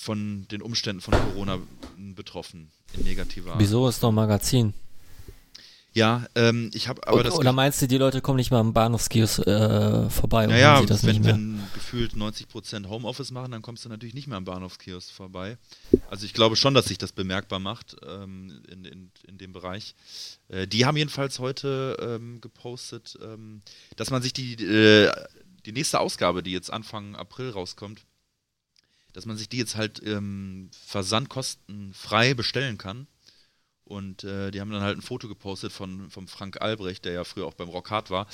von 0.00 0.48
den 0.48 0.60
Umständen 0.60 1.02
von 1.02 1.14
Corona 1.14 1.58
betroffen 1.96 2.72
in 2.96 3.04
negativer. 3.04 3.54
Wieso 3.58 3.88
ist 3.88 4.04
ein 4.04 4.14
Magazin? 4.14 4.74
Ja, 5.92 6.26
ähm, 6.36 6.70
ich 6.72 6.86
habe 6.86 7.06
aber 7.06 7.14
oder, 7.14 7.24
das. 7.24 7.34
Oder 7.34 7.52
meinst 7.52 7.82
du, 7.82 7.88
die 7.88 7.98
Leute 7.98 8.20
kommen 8.20 8.36
nicht 8.36 8.52
mal 8.52 8.60
am 8.60 8.72
Bahnhofskiosk 8.72 9.46
äh, 9.46 10.08
vorbei? 10.08 10.46
Naja, 10.46 10.82
das 10.82 11.04
wenn, 11.04 11.24
wenn 11.24 11.60
gefühlt 11.74 12.14
90% 12.14 12.88
Homeoffice 12.88 13.32
machen, 13.32 13.50
dann 13.50 13.62
kommst 13.62 13.84
du 13.84 13.88
natürlich 13.88 14.14
nicht 14.14 14.28
mehr 14.28 14.36
am 14.36 14.44
Bahnhofskiosk 14.44 15.10
vorbei. 15.10 15.58
Also 16.08 16.26
ich 16.26 16.32
glaube 16.32 16.54
schon, 16.54 16.74
dass 16.74 16.86
sich 16.86 16.98
das 16.98 17.10
bemerkbar 17.10 17.58
macht 17.58 17.96
ähm, 18.06 18.62
in, 18.70 18.84
in, 18.84 19.10
in 19.26 19.38
dem 19.38 19.52
Bereich. 19.52 19.96
Äh, 20.48 20.68
die 20.68 20.86
haben 20.86 20.96
jedenfalls 20.96 21.40
heute 21.40 21.96
ähm, 22.00 22.40
gepostet, 22.40 23.18
ähm, 23.22 23.62
dass 23.96 24.10
man 24.10 24.22
sich 24.22 24.32
die, 24.32 24.54
äh, 24.62 25.10
die 25.66 25.72
nächste 25.72 25.98
Ausgabe, 25.98 26.44
die 26.44 26.52
jetzt 26.52 26.72
Anfang 26.72 27.16
April 27.16 27.50
rauskommt, 27.50 28.02
dass 29.12 29.26
man 29.26 29.36
sich 29.36 29.48
die 29.48 29.58
jetzt 29.58 29.76
halt 29.76 30.00
ähm, 30.06 30.70
versandkostenfrei 30.86 32.34
bestellen 32.34 32.78
kann. 32.78 33.08
Und 33.90 34.22
äh, 34.22 34.52
die 34.52 34.60
haben 34.60 34.70
dann 34.70 34.82
halt 34.82 34.96
ein 34.96 35.02
Foto 35.02 35.26
gepostet 35.26 35.72
von 35.72 36.10
vom 36.10 36.28
Frank 36.28 36.62
Albrecht, 36.62 37.04
der 37.04 37.12
ja 37.12 37.24
früher 37.24 37.46
auch 37.46 37.54
beim 37.54 37.68
Rock 37.68 37.90
Hard 37.90 38.08
war, 38.08 38.28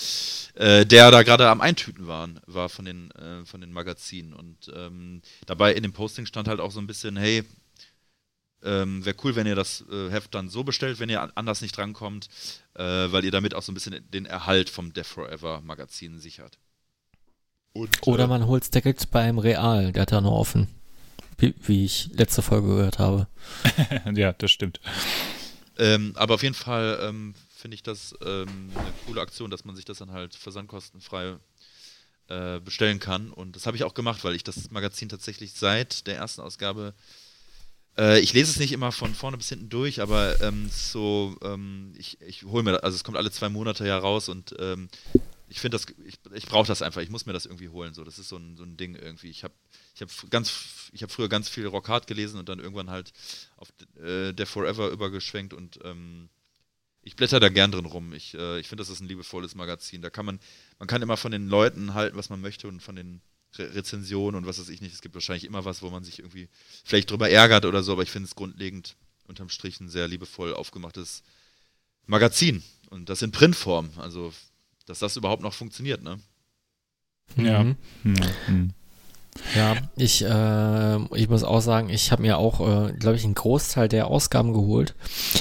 äh, 0.54 0.84
der 0.84 1.10
da 1.10 1.22
gerade 1.22 1.48
am 1.48 1.62
Eintüten 1.62 2.06
war, 2.06 2.28
war 2.44 2.68
von 2.68 2.84
den, 2.84 3.10
äh, 3.12 3.42
von 3.46 3.62
den 3.62 3.72
Magazinen. 3.72 4.34
Und 4.34 4.70
ähm, 4.76 5.22
dabei 5.46 5.72
in 5.72 5.82
dem 5.82 5.94
Posting 5.94 6.26
stand 6.26 6.46
halt 6.46 6.60
auch 6.60 6.70
so 6.70 6.78
ein 6.78 6.86
bisschen, 6.86 7.16
hey, 7.16 7.42
ähm, 8.64 9.02
wäre 9.06 9.16
cool, 9.24 9.34
wenn 9.34 9.46
ihr 9.46 9.54
das 9.54 9.82
äh, 9.90 10.10
Heft 10.10 10.34
dann 10.34 10.50
so 10.50 10.62
bestellt, 10.62 11.00
wenn 11.00 11.08
ihr 11.08 11.26
anders 11.38 11.62
nicht 11.62 11.74
drankommt, 11.74 12.28
äh, 12.74 12.82
weil 12.82 13.24
ihr 13.24 13.30
damit 13.30 13.54
auch 13.54 13.62
so 13.62 13.72
ein 13.72 13.74
bisschen 13.74 14.04
den 14.10 14.26
Erhalt 14.26 14.68
vom 14.68 14.92
Death 14.92 15.06
Forever 15.06 15.62
Magazin 15.62 16.18
sichert. 16.18 16.58
Und, 17.72 18.06
Oder 18.06 18.24
äh, 18.24 18.28
man 18.28 18.46
holt 18.46 18.64
es 18.64 18.70
direkt 18.70 19.10
beim 19.10 19.38
Real, 19.38 19.90
der 19.92 20.02
hat 20.02 20.12
da 20.12 20.20
noch 20.20 20.32
offen. 20.32 20.68
Wie, 21.38 21.54
wie 21.62 21.86
ich 21.86 22.10
letzte 22.12 22.42
Folge 22.42 22.68
gehört 22.68 22.98
habe. 22.98 23.26
ja, 24.14 24.34
das 24.34 24.50
stimmt. 24.50 24.80
Ähm, 25.78 26.12
aber 26.16 26.34
auf 26.34 26.42
jeden 26.42 26.54
Fall 26.54 26.98
ähm, 27.02 27.34
finde 27.54 27.74
ich 27.74 27.82
das 27.82 28.14
ähm, 28.24 28.70
eine 28.74 28.92
coole 29.06 29.20
Aktion, 29.20 29.50
dass 29.50 29.64
man 29.64 29.76
sich 29.76 29.84
das 29.84 29.98
dann 29.98 30.12
halt 30.12 30.34
versandkostenfrei 30.34 31.36
äh, 32.28 32.60
bestellen 32.60 32.98
kann. 32.98 33.30
Und 33.30 33.56
das 33.56 33.66
habe 33.66 33.76
ich 33.76 33.84
auch 33.84 33.94
gemacht, 33.94 34.24
weil 34.24 34.34
ich 34.34 34.44
das 34.44 34.70
Magazin 34.70 35.08
tatsächlich 35.08 35.52
seit 35.52 36.06
der 36.06 36.16
ersten 36.16 36.40
Ausgabe 36.40 36.94
äh, 37.98 38.20
ich 38.20 38.32
lese 38.32 38.50
es 38.50 38.58
nicht 38.58 38.72
immer 38.72 38.92
von 38.92 39.14
vorne 39.14 39.38
bis 39.38 39.48
hinten 39.48 39.68
durch, 39.68 40.00
aber 40.00 40.40
ähm, 40.42 40.68
so, 40.70 41.36
ähm, 41.42 41.94
ich, 41.96 42.20
ich 42.20 42.42
hole 42.44 42.62
mir 42.62 42.84
also 42.84 42.94
es 42.94 43.04
kommt 43.04 43.16
alle 43.16 43.30
zwei 43.30 43.48
Monate 43.48 43.86
ja 43.86 43.96
raus 43.98 44.28
und 44.28 44.54
ähm, 44.58 44.88
ich 45.48 45.60
finde 45.60 45.78
das, 45.78 45.86
ich, 46.04 46.18
ich 46.34 46.46
brauche 46.46 46.66
das 46.66 46.82
einfach, 46.82 47.00
ich 47.00 47.10
muss 47.10 47.26
mir 47.26 47.32
das 47.32 47.46
irgendwie 47.46 47.68
holen. 47.68 47.94
So, 47.94 48.04
das 48.04 48.18
ist 48.18 48.28
so 48.28 48.36
ein, 48.36 48.56
so 48.56 48.64
ein 48.64 48.76
Ding 48.76 48.96
irgendwie. 48.96 49.30
Ich 49.30 49.44
habe 49.44 49.54
ich 49.96 50.02
hab 50.02 50.30
ganz, 50.30 50.90
ich 50.92 51.02
habe 51.02 51.12
früher 51.12 51.28
ganz 51.28 51.48
viel 51.48 51.66
Rock 51.66 51.88
Hard 51.88 52.06
gelesen 52.06 52.38
und 52.38 52.48
dann 52.48 52.58
irgendwann 52.58 52.90
halt 52.90 53.12
auf 53.56 53.68
äh, 54.02 54.32
der 54.32 54.46
Forever 54.46 54.90
übergeschwenkt 54.90 55.54
und 55.54 55.80
ähm, 55.84 56.28
ich 57.02 57.16
blätter 57.16 57.40
da 57.40 57.48
gern 57.48 57.72
drin 57.72 57.86
rum. 57.86 58.12
Ich, 58.12 58.34
äh, 58.34 58.58
ich 58.58 58.68
finde, 58.68 58.82
das 58.82 58.90
ist 58.90 59.00
ein 59.00 59.08
liebevolles 59.08 59.54
Magazin. 59.54 60.02
Da 60.02 60.10
kann 60.10 60.26
man, 60.26 60.40
man 60.78 60.88
kann 60.88 61.02
immer 61.02 61.16
von 61.16 61.32
den 61.32 61.48
Leuten 61.48 61.94
halten, 61.94 62.16
was 62.16 62.30
man 62.30 62.40
möchte 62.40 62.68
und 62.68 62.82
von 62.82 62.96
den 62.96 63.22
Re 63.56 63.74
Rezensionen 63.74 64.36
und 64.36 64.46
was 64.46 64.58
weiß 64.58 64.68
ich 64.68 64.80
nicht. 64.80 64.92
Es 64.92 65.00
gibt 65.00 65.14
wahrscheinlich 65.14 65.44
immer 65.44 65.64
was, 65.64 65.82
wo 65.82 65.88
man 65.88 66.04
sich 66.04 66.18
irgendwie 66.18 66.48
vielleicht 66.84 67.10
drüber 67.10 67.30
ärgert 67.30 67.64
oder 67.64 67.82
so, 67.82 67.92
aber 67.92 68.02
ich 68.02 68.10
finde 68.10 68.26
es 68.26 68.34
grundlegend 68.34 68.96
unterm 69.26 69.48
Strich 69.48 69.80
ein 69.80 69.88
sehr 69.88 70.08
liebevoll 70.08 70.52
aufgemachtes 70.52 71.22
Magazin. 72.06 72.62
Und 72.90 73.08
das 73.08 73.22
in 73.22 73.30
Printform. 73.30 73.90
Also 73.96 74.32
dass 74.84 74.98
das 74.98 75.16
überhaupt 75.16 75.42
noch 75.42 75.54
funktioniert, 75.54 76.02
ne? 76.02 76.20
Ja. 77.36 77.64
Mhm. 77.64 77.76
Mhm. 78.02 78.74
Ja, 79.54 79.76
ich, 79.96 80.24
äh, 80.24 81.16
ich 81.16 81.28
muss 81.28 81.44
auch 81.44 81.60
sagen, 81.60 81.88
ich 81.90 82.12
habe 82.12 82.22
mir 82.22 82.38
auch, 82.38 82.60
äh, 82.60 82.92
glaube 82.92 83.16
ich, 83.16 83.24
einen 83.24 83.34
Großteil 83.34 83.88
der 83.88 84.08
Ausgaben 84.08 84.52
geholt. 84.52 84.94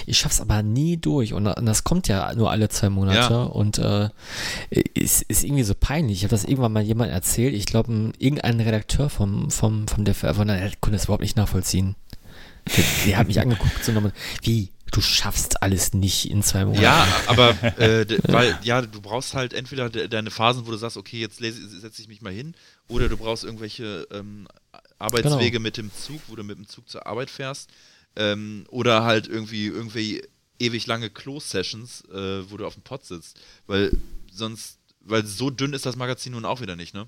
Ich 0.06 0.18
schaff's 0.18 0.42
aber 0.42 0.64
nie 0.64 0.98
durch 0.98 1.34
und, 1.34 1.48
und 1.48 1.66
das 1.66 1.84
kommt 1.84 2.08
ja 2.08 2.34
nur 2.36 2.52
alle 2.52 2.70
zwei 2.70 2.90
Monate 2.90 3.34
ja. 3.34 3.44
und 3.44 3.78
äh, 3.80 4.10
ist, 4.94 5.24
ist 5.24 5.44
irgendwie 5.44 5.64
so 5.64 5.74
peinlich. 5.76 6.18
Ich 6.18 6.24
habe 6.24 6.32
das 6.32 6.46
irgendwann 6.46 6.74
mal 6.74 6.84
jemand 6.84 7.12
erzählt. 7.12 7.54
Ich 7.54 7.66
glaube, 7.66 8.14
irgendein 8.18 8.60
Redakteur 8.60 9.10
vom 9.10 9.50
vom 9.52 9.88
vom 9.88 10.06
der 10.06 10.16
von 10.16 10.48
der 10.48 10.72
konnte 10.82 10.98
das 10.98 11.06
überhaupt 11.06 11.24
nicht 11.24 11.38
nachvollziehen. 11.38 11.96
Der, 12.76 12.84
der 13.06 13.18
hat 13.18 13.28
mich 13.28 13.40
angeguckt 13.40 13.84
so 13.84 13.92
nochmal, 13.92 14.14
wie 14.42 14.72
du 14.92 15.02
schaffst 15.02 15.62
alles 15.62 15.94
nicht 15.94 16.30
in 16.30 16.42
zwei 16.42 16.66
Monaten. 16.66 16.84
Ja, 16.84 17.08
aber 17.28 17.50
äh, 17.80 18.06
weil 18.24 18.58
ja, 18.64 18.82
du 18.82 19.02
brauchst 19.02 19.34
halt 19.34 19.54
entweder 19.54 19.90
de 19.90 20.08
deine 20.08 20.32
Phasen, 20.32 20.66
wo 20.66 20.72
du 20.72 20.78
sagst, 20.78 20.98
okay, 20.98 21.20
jetzt 21.20 21.38
setze 21.40 22.02
ich 22.02 22.08
mich 22.08 22.22
mal 22.22 22.32
hin, 22.32 22.56
oder 22.88 23.10
du 23.10 23.18
brauchst 23.18 23.44
irgendwelche 23.44 24.08
ähm, 24.12 24.48
Arbeitswege 25.00 25.52
genau. 25.52 25.64
mit 25.64 25.78
dem 25.78 25.92
Zug, 25.94 26.22
wo 26.28 26.36
du 26.36 26.44
mit 26.44 26.58
dem 26.58 26.68
Zug 26.68 26.88
zur 26.90 27.06
Arbeit 27.08 27.30
fährst, 27.30 27.70
ähm, 28.16 28.66
oder 28.70 29.04
halt 29.04 29.28
irgendwie 29.28 29.68
irgendwie 29.68 30.24
ewig 30.60 30.88
lange 30.88 31.10
Close-Sessions, 31.10 32.06
äh, 32.12 32.50
wo 32.50 32.58
du 32.58 32.66
auf 32.66 32.76
dem 32.76 32.84
Pott 32.84 33.06
sitzt, 33.06 33.40
weil 33.68 33.92
sonst, 34.32 34.80
weil 35.02 35.26
so 35.26 35.50
dünn 35.50 35.74
ist 35.74 35.86
das 35.86 35.96
Magazin 35.96 36.32
nun 36.32 36.46
auch 36.46 36.62
wieder 36.62 36.76
nicht, 36.76 36.94
ne? 36.94 37.08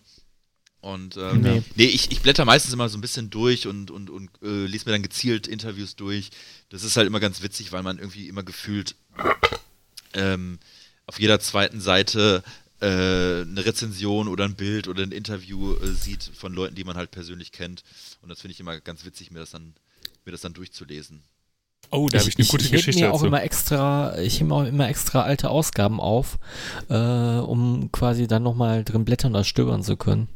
Und 0.79 1.17
ähm, 1.17 1.41
nee. 1.41 1.63
nee, 1.75 1.85
ich, 1.85 2.11
ich 2.11 2.21
blätter 2.21 2.45
meistens 2.45 2.71
immer 2.71 2.87
so 2.87 2.97
ein 2.97 3.01
bisschen 3.01 3.29
durch 3.29 3.67
und, 3.67 3.89
und, 3.89 4.09
und 4.09 4.29
äh, 4.43 4.65
lese 4.65 4.85
mir 4.85 4.91
dann 4.91 5.01
gezielt 5.01 5.47
Interviews 5.47 5.95
durch. 5.95 6.29
Das 6.69 6.83
ist 6.83 6.95
halt 6.95 7.07
immer 7.07 7.19
ganz 7.19 7.41
witzig, 7.41 7.71
weil 7.71 7.81
man 7.83 7.97
irgendwie 7.97 8.27
immer 8.27 8.43
gefühlt 8.43 8.95
ähm, 10.13 10.59
auf 11.07 11.19
jeder 11.19 11.39
zweiten 11.39 11.81
Seite 11.81 12.43
eine 12.85 13.65
Rezension 13.65 14.27
oder 14.27 14.45
ein 14.45 14.55
Bild 14.55 14.87
oder 14.87 15.03
ein 15.03 15.11
Interview 15.11 15.75
äh, 15.75 15.87
sieht 15.87 16.23
von 16.23 16.53
Leuten, 16.53 16.75
die 16.75 16.83
man 16.83 16.95
halt 16.95 17.11
persönlich 17.11 17.51
kennt. 17.51 17.83
Und 18.21 18.29
das 18.29 18.41
finde 18.41 18.53
ich 18.53 18.59
immer 18.59 18.79
ganz 18.79 19.05
witzig, 19.05 19.31
mir 19.31 19.39
das 19.39 19.51
dann, 19.51 19.73
mir 20.25 20.31
das 20.31 20.41
dann 20.41 20.53
durchzulesen. 20.53 21.23
Oh, 21.89 22.09
da 22.09 22.19
habe 22.19 22.29
ich 22.29 22.37
eine 22.37 22.47
gute 22.47 22.65
ich 22.65 22.71
Geschichte 22.71 23.01
mir 23.01 23.07
dazu. 23.07 23.19
auch 23.19 23.23
immer 23.23 23.43
extra, 23.43 24.17
ich 24.19 24.39
hebe 24.39 24.53
auch 24.53 24.65
immer 24.65 24.89
extra 24.89 25.21
alte 25.21 25.49
Ausgaben 25.49 26.01
auf, 26.01 26.37
äh, 26.89 26.95
um 26.95 27.91
quasi 27.91 28.27
dann 28.27 28.43
nochmal 28.43 28.83
drin 28.83 29.05
blättern 29.05 29.33
oder 29.33 29.43
stöbern 29.43 29.83
zu 29.83 29.95
können. 29.95 30.27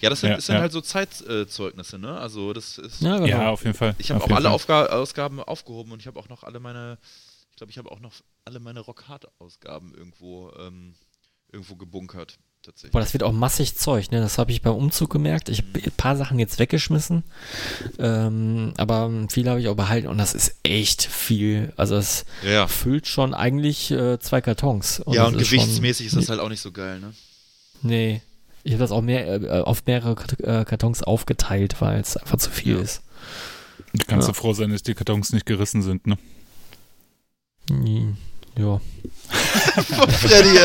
Ja, 0.00 0.10
das 0.10 0.20
sind, 0.20 0.30
ja, 0.30 0.36
das 0.36 0.46
sind 0.46 0.56
ja. 0.56 0.60
halt 0.60 0.72
so 0.72 0.80
Zeitzeugnisse, 0.80 1.98
ne? 1.98 2.18
Also 2.18 2.52
das 2.52 2.78
ist. 2.78 3.00
Ja, 3.00 3.16
genau. 3.16 3.26
ja 3.26 3.50
auf 3.50 3.64
jeden 3.64 3.76
Fall. 3.76 3.94
Ich 3.98 4.10
habe 4.10 4.22
auch 4.22 4.30
alle 4.30 4.50
Aufga 4.50 4.86
Ausgaben 4.86 5.40
aufgehoben 5.40 5.92
und 5.92 6.00
ich 6.00 6.06
habe 6.06 6.20
auch 6.20 6.28
noch 6.28 6.44
alle 6.44 6.60
meine, 6.60 6.98
ich 7.50 7.56
glaube, 7.56 7.70
ich 7.70 7.78
habe 7.78 7.90
auch 7.90 8.00
noch 8.00 8.12
alle 8.44 8.60
meine 8.60 8.80
Rockhard-Ausgaben 8.80 9.94
irgendwo, 9.94 10.52
ähm, 10.58 10.94
irgendwo 11.54 11.76
gebunkert. 11.76 12.38
Tatsächlich. 12.62 12.92
Boah, 12.92 13.00
das 13.00 13.12
wird 13.12 13.22
auch 13.22 13.32
massig 13.32 13.76
Zeug, 13.76 14.10
ne? 14.10 14.20
Das 14.20 14.38
habe 14.38 14.50
ich 14.50 14.62
beim 14.62 14.74
Umzug 14.74 15.10
gemerkt. 15.10 15.50
Ich 15.50 15.58
habe 15.58 15.68
mhm. 15.78 15.84
ein 15.84 15.92
paar 15.98 16.16
Sachen 16.16 16.38
jetzt 16.38 16.58
weggeschmissen, 16.58 17.22
ähm, 17.98 18.72
aber 18.78 19.10
viele 19.28 19.50
habe 19.50 19.60
ich 19.60 19.68
auch 19.68 19.76
behalten 19.76 20.08
und 20.08 20.16
das 20.16 20.34
ist 20.34 20.56
echt 20.62 21.02
viel. 21.02 21.74
Also 21.76 21.96
es 21.96 22.24
ja. 22.42 22.66
füllt 22.66 23.06
schon 23.06 23.34
eigentlich 23.34 23.90
äh, 23.90 24.18
zwei 24.18 24.40
Kartons. 24.40 25.00
Und 25.00 25.14
ja, 25.14 25.26
und 25.26 25.36
gewichtsmäßig 25.36 26.06
ist, 26.06 26.12
schon, 26.12 26.20
ist 26.20 26.28
das 26.28 26.36
halt 26.36 26.40
auch 26.40 26.48
nicht 26.48 26.62
so 26.62 26.72
geil, 26.72 27.00
ne? 27.00 27.12
Nee, 27.82 28.22
ich 28.62 28.72
habe 28.72 28.80
das 28.80 28.92
auch 28.92 29.02
mehr, 29.02 29.42
äh, 29.42 29.60
auf 29.60 29.84
mehrere 29.84 30.16
äh, 30.38 30.64
Kartons 30.64 31.02
aufgeteilt, 31.02 31.82
weil 31.82 32.00
es 32.00 32.16
einfach 32.16 32.38
zu 32.38 32.50
viel 32.50 32.76
ja. 32.76 32.82
ist. 32.82 33.02
Du 33.92 34.06
kannst 34.06 34.26
ja. 34.26 34.32
du 34.32 34.38
froh 34.38 34.54
sein, 34.54 34.70
dass 34.70 34.82
die 34.82 34.94
Kartons 34.94 35.34
nicht 35.34 35.44
gerissen 35.44 35.82
sind, 35.82 36.06
ne? 36.06 36.16
Ja. 38.56 38.80
Freddy, 39.30 40.58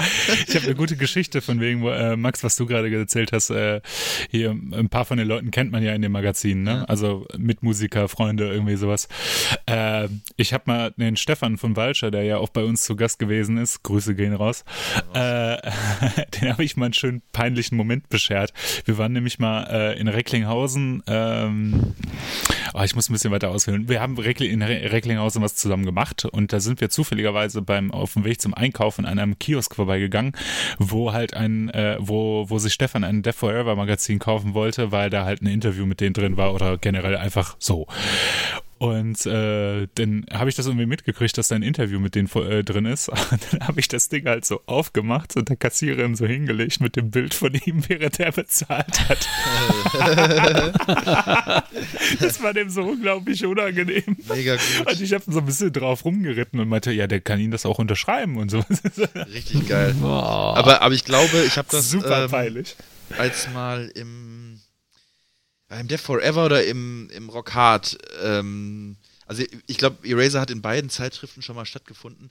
ich 0.48 0.54
habe 0.56 0.66
eine 0.66 0.74
gute 0.74 0.96
Geschichte 0.96 1.40
von 1.40 1.60
wegen, 1.60 1.84
äh, 1.86 2.16
Max, 2.16 2.42
was 2.44 2.56
du 2.56 2.66
gerade 2.66 2.94
erzählt 2.94 3.32
hast. 3.32 3.50
Äh, 3.50 3.80
hier, 4.30 4.50
ein 4.50 4.88
paar 4.88 5.04
von 5.04 5.18
den 5.18 5.28
Leuten 5.28 5.50
kennt 5.50 5.72
man 5.72 5.82
ja 5.82 5.94
in 5.94 6.02
dem 6.02 6.12
Magazin, 6.12 6.62
ne? 6.62 6.88
Also 6.88 7.26
Mitmusiker, 7.36 8.08
Freunde, 8.08 8.48
irgendwie 8.50 8.76
sowas. 8.76 9.08
Äh, 9.66 10.08
ich 10.36 10.52
habe 10.52 10.64
mal 10.66 10.90
den 10.96 11.16
Stefan 11.16 11.58
von 11.58 11.76
Walscher, 11.76 12.10
der 12.10 12.22
ja 12.24 12.38
auch 12.38 12.48
bei 12.48 12.64
uns 12.64 12.84
zu 12.84 12.96
Gast 12.96 13.18
gewesen 13.18 13.56
ist, 13.58 13.82
Grüße 13.82 14.14
gehen 14.14 14.34
raus, 14.34 14.64
äh, 15.14 15.56
den 16.40 16.52
habe 16.52 16.64
ich 16.64 16.76
mal 16.76 16.86
einen 16.86 16.94
schönen 16.94 17.22
peinlichen 17.32 17.76
Moment 17.76 18.08
beschert. 18.08 18.52
Wir 18.84 18.98
waren 18.98 19.12
nämlich 19.12 19.38
mal 19.38 19.64
äh, 19.70 19.98
in 19.98 20.08
Recklinghausen, 20.08 21.02
ähm, 21.06 21.94
oh, 22.74 22.82
ich 22.82 22.94
muss 22.94 23.08
ein 23.08 23.12
bisschen 23.12 23.30
weiter 23.30 23.50
ausführen. 23.50 23.88
Wir 23.88 24.00
haben 24.00 24.18
in 24.18 24.62
Recklinghausen 24.62 25.42
was 25.42 25.54
zusammen 25.54 25.84
gemacht 25.84 26.24
und 26.24 26.52
da 26.52 26.60
sind 26.60 26.80
wir 26.80 26.90
zufälligerweise 26.90 27.62
beim 27.62 27.90
auf 27.90 28.14
dem 28.14 28.24
Weg 28.24 28.40
zum 28.40 28.54
Einkaufen 28.54 29.04
an 29.04 29.18
einem 29.18 29.38
Kiosk 29.38 29.74
vorbeigegangen, 29.74 30.32
wo 30.78 31.12
halt 31.12 31.34
ein, 31.34 31.68
äh, 31.70 31.96
wo, 31.98 32.48
wo 32.48 32.58
sich 32.58 32.72
Stefan 32.72 33.04
ein 33.04 33.22
Death 33.22 33.36
Forever 33.36 33.76
Magazin 33.76 34.18
kaufen 34.18 34.54
wollte, 34.54 34.92
weil 34.92 35.10
da 35.10 35.24
halt 35.24 35.42
ein 35.42 35.46
Interview 35.46 35.86
mit 35.86 36.00
denen 36.00 36.14
drin 36.14 36.36
war 36.36 36.54
oder 36.54 36.78
generell 36.78 37.16
einfach 37.16 37.56
so. 37.58 37.86
Und 38.80 39.26
äh, 39.26 39.88
dann 39.94 40.24
habe 40.32 40.48
ich 40.48 40.56
das 40.56 40.64
irgendwie 40.64 40.86
mitgekriegt, 40.86 41.36
dass 41.36 41.48
da 41.48 41.54
ein 41.54 41.62
Interview 41.62 42.00
mit 42.00 42.14
denen 42.14 42.30
äh, 42.34 42.64
drin 42.64 42.86
ist. 42.86 43.08
Und 43.30 43.40
dann 43.50 43.68
habe 43.68 43.78
ich 43.78 43.88
das 43.88 44.08
Ding 44.08 44.24
halt 44.24 44.46
so 44.46 44.62
aufgemacht 44.64 45.36
und 45.36 45.50
der 45.50 45.56
Kassiererin 45.56 46.14
so 46.14 46.24
hingelegt 46.24 46.80
mit 46.80 46.96
dem 46.96 47.10
Bild 47.10 47.34
von 47.34 47.52
ihm, 47.66 47.84
während 47.88 48.18
er 48.18 48.32
bezahlt 48.32 49.06
hat. 49.06 49.28
das 52.20 52.42
war 52.42 52.54
dem 52.54 52.70
so 52.70 52.84
unglaublich 52.84 53.44
unangenehm. 53.44 54.16
Mega 54.30 54.56
gut. 54.56 54.86
Und 54.86 55.00
ich 55.02 55.12
habe 55.12 55.24
so 55.26 55.40
ein 55.40 55.44
bisschen 55.44 55.74
drauf 55.74 56.06
rumgeritten 56.06 56.58
und 56.58 56.68
meinte, 56.68 56.90
ja, 56.90 57.06
der 57.06 57.20
kann 57.20 57.38
ihn 57.38 57.50
das 57.50 57.66
auch 57.66 57.78
unterschreiben 57.78 58.38
und 58.38 58.50
so. 58.50 58.64
Richtig 59.34 59.68
geil. 59.68 59.94
Aber, 60.02 60.80
aber 60.80 60.94
ich 60.94 61.04
glaube, 61.04 61.42
ich 61.46 61.58
habe 61.58 61.68
das 61.70 61.90
super 61.90 62.24
ähm, 62.24 62.30
peinlich. 62.30 62.76
als 63.18 63.46
mal 63.52 63.92
im 63.94 64.39
im 65.78 65.88
Death 65.88 66.00
Forever 66.00 66.46
oder 66.46 66.64
im, 66.64 67.08
im 67.10 67.28
Rock 67.28 67.54
Hard. 67.54 67.98
Ähm, 68.22 68.96
also 69.26 69.44
ich 69.66 69.78
glaube, 69.78 70.08
Eraser 70.08 70.40
hat 70.40 70.50
in 70.50 70.62
beiden 70.62 70.90
Zeitschriften 70.90 71.42
schon 71.42 71.54
mal 71.54 71.66
stattgefunden. 71.66 72.30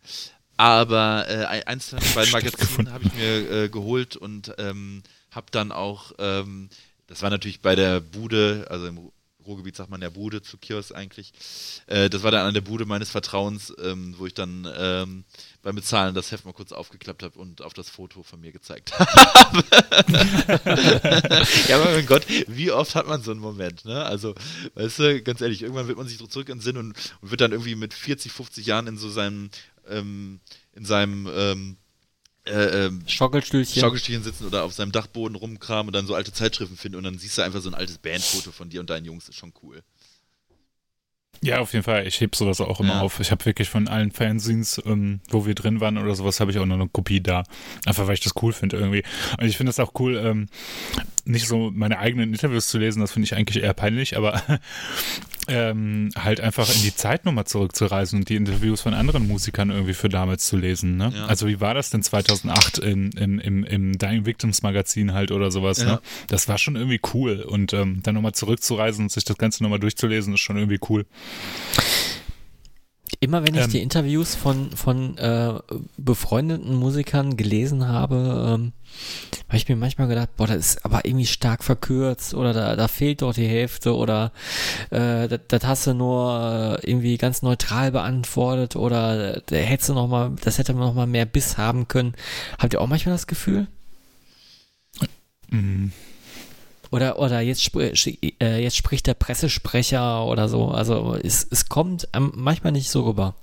Aber 0.58 1.26
äh, 1.30 1.64
eins 1.66 1.90
von 1.90 2.00
den 2.00 2.14
beiden 2.14 2.32
Magazinen 2.32 2.92
habe 2.92 3.06
ich 3.06 3.14
mir 3.14 3.52
äh, 3.52 3.70
geholt 3.70 4.18
und 4.18 4.54
ähm, 4.58 5.04
habe 5.32 5.48
dann 5.52 5.72
auch, 5.72 6.12
ähm, 6.20 6.70
das 7.08 7.22
war 7.22 7.30
natürlich 7.30 7.62
bei 7.62 7.76
der 7.76 8.02
Bude, 8.02 8.68
also 8.70 8.88
im 8.88 9.10
Ruhrgebiet 9.50 9.76
sagt 9.76 9.90
man 9.90 10.00
der 10.00 10.12
Bude 10.12 10.42
zu 10.42 10.58
Kiosk 10.58 10.96
eigentlich. 10.96 11.34
Äh, 11.88 12.10
das 12.10 12.24
war 12.24 12.32
dann 12.32 12.46
an 12.46 12.54
der 12.54 12.62
Bude 12.62 12.86
meines 12.86 13.10
Vertrauens, 13.10 13.74
ähm, 13.84 14.16
wo 14.18 14.26
ich 14.26 14.34
dann 14.34 14.68
ähm, 14.78 15.26
beim 15.64 15.76
Bezahlen 15.76 16.16
das 16.16 16.32
Heft 16.32 16.46
mal 16.46 16.54
kurz 16.54 16.72
aufgeklappt 16.72 17.24
habe 17.24 17.38
und 17.38 17.62
auf 17.62 17.74
das 17.74 17.90
Foto 17.90 18.24
von 18.24 18.40
mir 18.40 18.52
gezeigt 18.52 18.98
habe. 19.00 19.64
ja, 21.68 21.84
mein 21.84 22.06
Gott, 22.06 22.26
wie 22.48 22.72
oft 22.72 22.96
hat 22.96 23.08
man 23.08 23.22
so 23.22 23.32
einen 23.32 23.40
Moment, 23.40 23.86
ne? 23.86 24.06
Also, 24.06 24.36
weißt 24.76 25.00
du, 25.00 25.22
ganz 25.24 25.42
ehrlich, 25.42 25.64
irgendwann 25.64 25.88
wird 25.88 25.98
man 25.98 26.08
sich 26.08 26.18
zurück 26.30 26.50
in 26.50 26.58
den 26.58 26.62
Sinn 26.62 26.78
und, 26.78 26.96
und 27.22 27.32
wird 27.32 27.42
dann 27.42 27.52
irgendwie 27.52 27.76
mit 27.76 27.94
40, 27.94 28.32
50 28.32 28.66
Jahren 28.66 28.88
in 28.88 28.98
so 28.98 29.10
seinem, 29.10 29.50
ähm, 29.88 30.40
in 30.74 30.86
seinem, 30.86 31.28
ähm, 31.34 31.78
äh, 32.50 32.86
ähm, 32.86 33.04
Schaukelstühlchen. 33.08 33.82
Schaukelstühlchen 33.82 34.24
sitzen 34.24 34.46
oder 34.46 34.64
auf 34.64 34.74
seinem 34.74 34.92
Dachboden 34.92 35.36
rumkramen 35.36 35.88
und 35.88 35.94
dann 35.94 36.08
so 36.08 36.16
alte 36.16 36.34
Zeitschriften 36.34 36.78
finden 36.78 36.98
und 36.98 37.04
dann 37.04 37.18
siehst 37.18 37.38
du 37.38 37.42
einfach 37.44 37.62
so 37.62 37.70
ein 37.70 37.76
altes 37.76 37.98
Bandfoto 37.98 38.52
von 38.52 38.70
dir 38.70 38.80
und 38.80 38.90
deinen 38.90 39.06
Jungs, 39.06 39.30
ist 39.30 39.36
schon 39.36 39.54
cool. 39.64 39.84
Ja, 41.42 41.60
auf 41.60 41.72
jeden 41.74 41.84
Fall. 41.84 42.06
Ich 42.06 42.20
heb 42.20 42.36
sowas 42.36 42.60
auch 42.60 42.82
immer 42.82 42.96
ja. 42.96 43.02
auf. 43.02 43.20
Ich 43.22 43.32
habe 43.32 43.46
wirklich 43.46 43.70
von 43.70 43.88
allen 43.88 44.12
Fanzines, 44.12 44.82
ähm, 44.86 45.22
wo 45.30 45.46
wir 45.46 45.56
drin 45.56 45.80
waren 45.80 45.98
oder 45.98 46.14
sowas, 46.16 46.40
habe 46.42 46.52
ich 46.52 46.60
auch 46.60 46.66
noch 46.66 46.76
eine 46.76 46.90
Kopie 46.90 47.22
da. 47.22 47.44
Einfach 47.86 48.08
weil 48.08 48.16
ich 48.16 48.20
das 48.20 48.34
cool 48.42 48.52
finde 48.52 48.78
irgendwie. 48.78 49.04
Und 49.40 49.48
ich 49.48 49.56
finde 49.56 49.70
das 49.70 49.80
auch 49.80 49.94
cool, 50.00 50.18
ähm, 50.18 50.48
nicht 51.30 51.48
so 51.48 51.72
meine 51.74 52.00
eigenen 52.00 52.32
Interviews 52.32 52.68
zu 52.68 52.78
lesen, 52.78 53.00
das 53.00 53.12
finde 53.12 53.26
ich 53.26 53.36
eigentlich 53.36 53.64
eher 53.64 53.74
peinlich, 53.74 54.18
aber 54.18 54.42
ähm, 55.48 56.10
halt 56.18 56.42
einfach 56.42 56.74
in 56.74 56.82
die 56.82 56.94
Zeit 56.94 57.26
nochmal 57.26 57.46
zurückzureisen 57.46 58.20
und 58.20 58.30
die 58.30 58.36
Interviews 58.36 58.82
von 58.82 58.94
anderen 58.94 59.28
Musikern 59.28 59.70
irgendwie 59.70 59.94
für 59.94 60.10
damals 60.10 60.46
zu 60.48 60.58
lesen. 60.58 60.98
Ne? 60.98 61.12
Ja. 61.16 61.26
Also 61.26 61.48
wie 61.48 61.62
war 61.62 61.74
das 61.74 61.90
denn 61.90 62.04
2008 62.04 62.80
in, 62.80 63.12
im, 63.12 63.40
im, 63.40 63.64
im 63.64 63.98
Dying 63.98 64.26
Victims 64.26 64.62
Magazin 64.62 65.14
halt 65.14 65.32
oder 65.32 65.52
sowas? 65.52 65.80
Ne? 65.80 65.86
Ja. 65.86 65.92
Ne? 65.94 66.02
Das 66.28 66.48
war 66.48 66.58
schon 66.58 66.76
irgendwie 66.76 67.02
cool 67.14 67.42
und 67.42 67.74
ähm, 67.74 68.02
dann 68.04 68.16
nochmal 68.16 68.34
zurückzureisen 68.34 69.06
und 69.06 69.12
sich 69.12 69.24
das 69.24 69.38
Ganze 69.38 69.64
nochmal 69.64 69.80
durchzulesen, 69.80 70.34
ist 70.34 70.42
schon 70.42 70.58
irgendwie 70.58 70.80
cool. 70.90 71.06
Immer 73.22 73.46
wenn 73.46 73.56
ich 73.56 73.64
ähm, 73.64 73.72
die 73.72 73.82
Interviews 73.82 74.36
von, 74.36 74.72
von 74.72 75.18
äh, 75.18 75.54
befreundeten 75.98 76.74
Musikern 76.74 77.36
gelesen 77.36 77.88
habe, 77.88 78.58
ähm, 78.60 78.74
habe 79.48 79.58
ich 79.58 79.68
mir 79.68 79.76
manchmal 79.76 80.08
gedacht, 80.08 80.30
boah, 80.38 80.48
das 80.48 80.58
ist 80.58 80.86
aber 80.86 81.06
irgendwie 81.06 81.26
stark 81.26 81.64
verkürzt 81.64 82.34
oder 82.34 82.54
da, 82.54 82.76
da 82.76 82.88
fehlt 82.88 83.22
doch 83.22 83.34
die 83.34 83.48
Hälfte 83.48 83.96
oder 83.96 84.32
äh, 84.92 85.28
das, 85.28 85.40
das 85.48 85.66
hast 85.66 85.88
du 85.88 85.94
nur 85.94 86.80
äh, 86.84 86.90
irgendwie 86.90 87.18
ganz 87.18 87.42
neutral 87.42 87.92
beantwortet 87.92 88.76
oder 88.76 89.42
da 89.42 89.56
hättest 89.56 89.90
du 89.90 89.94
noch 89.94 90.08
mal, 90.08 90.36
das 90.44 90.58
hätte 90.58 90.74
man 90.74 90.88
noch 90.88 90.94
mal 90.94 91.08
mehr 91.08 91.26
Biss 91.26 91.58
haben 91.58 91.88
können. 91.88 92.14
Habt 92.60 92.74
ihr 92.74 92.82
auch 92.82 92.88
manchmal 92.88 93.16
das 93.16 93.28
Gefühl? 93.28 93.68
Mhm. 95.50 95.92
Oder, 96.92 97.20
oder 97.20 97.42
jetzt, 97.42 97.62
sp 97.66 97.94
äh, 98.42 98.62
jetzt 98.62 98.78
spricht 98.78 99.08
der 99.08 99.14
Pressesprecher 99.14 100.26
oder 100.26 100.50
so. 100.50 100.70
Also 100.70 101.16
es, 101.16 101.48
es 101.50 101.70
kommt 101.70 102.08
manchmal 102.18 102.72
nicht 102.72 102.90
so 102.90 103.04
rüber. 103.04 103.36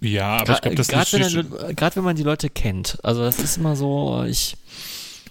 Ja, 0.00 0.36
aber 0.36 0.44
Gra 0.44 0.54
ich 0.54 0.60
glaube, 0.60 0.76
das 0.76 0.88
Gerade 0.88 1.96
wenn, 1.96 2.04
man 2.04 2.16
die 2.16 2.22
Leute 2.22 2.48
kennt. 2.50 2.98
Also 3.02 3.22
das 3.22 3.38
ist 3.38 3.56
immer 3.56 3.74
so, 3.74 4.24
ich, 4.26 4.56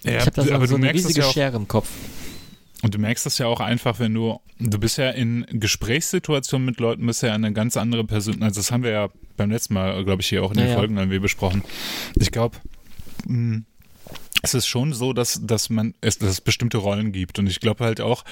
ja, 0.04 0.18
ich 0.18 0.20
habe 0.20 0.30
da 0.32 0.42
so, 0.42 0.66
so 0.66 0.76
eine 0.76 0.92
riesige 0.92 1.20
ja 1.20 1.32
Schere 1.32 1.56
im 1.56 1.68
Kopf. 1.68 1.88
Und 2.82 2.94
du 2.94 2.98
merkst 2.98 3.26
das 3.26 3.38
ja 3.38 3.46
auch 3.46 3.60
einfach, 3.60 3.98
wenn 3.98 4.14
du, 4.14 4.40
du 4.60 4.78
bist 4.78 4.98
ja 4.98 5.10
in 5.10 5.46
Gesprächssituationen 5.50 6.64
mit 6.64 6.78
Leuten, 6.78 7.06
bist 7.06 7.22
ja 7.22 7.34
eine 7.34 7.52
ganz 7.52 7.76
andere 7.76 8.04
Person. 8.04 8.42
Also 8.42 8.60
das 8.60 8.70
haben 8.70 8.84
wir 8.84 8.90
ja 8.90 9.08
beim 9.36 9.50
letzten 9.50 9.74
Mal, 9.74 10.04
glaube 10.04 10.22
ich, 10.22 10.28
hier 10.28 10.44
auch 10.44 10.52
in 10.52 10.58
den 10.58 10.68
ja, 10.68 10.74
Folgen 10.74 10.94
dann 10.96 11.08
besprochen. 11.20 11.64
Ich 12.14 12.30
glaube, 12.30 12.58
hm, 13.26 13.64
es 14.42 14.54
ist 14.54 14.66
schon 14.66 14.92
so, 14.92 15.12
dass, 15.12 15.40
dass 15.44 15.68
man 15.70 15.94
es 16.00 16.18
dass 16.18 16.30
es 16.30 16.40
bestimmte 16.40 16.78
Rollen 16.78 17.12
gibt. 17.12 17.38
Und 17.38 17.46
ich 17.48 17.60
glaube 17.60 17.84
halt 17.84 18.00
auch, 18.00 18.24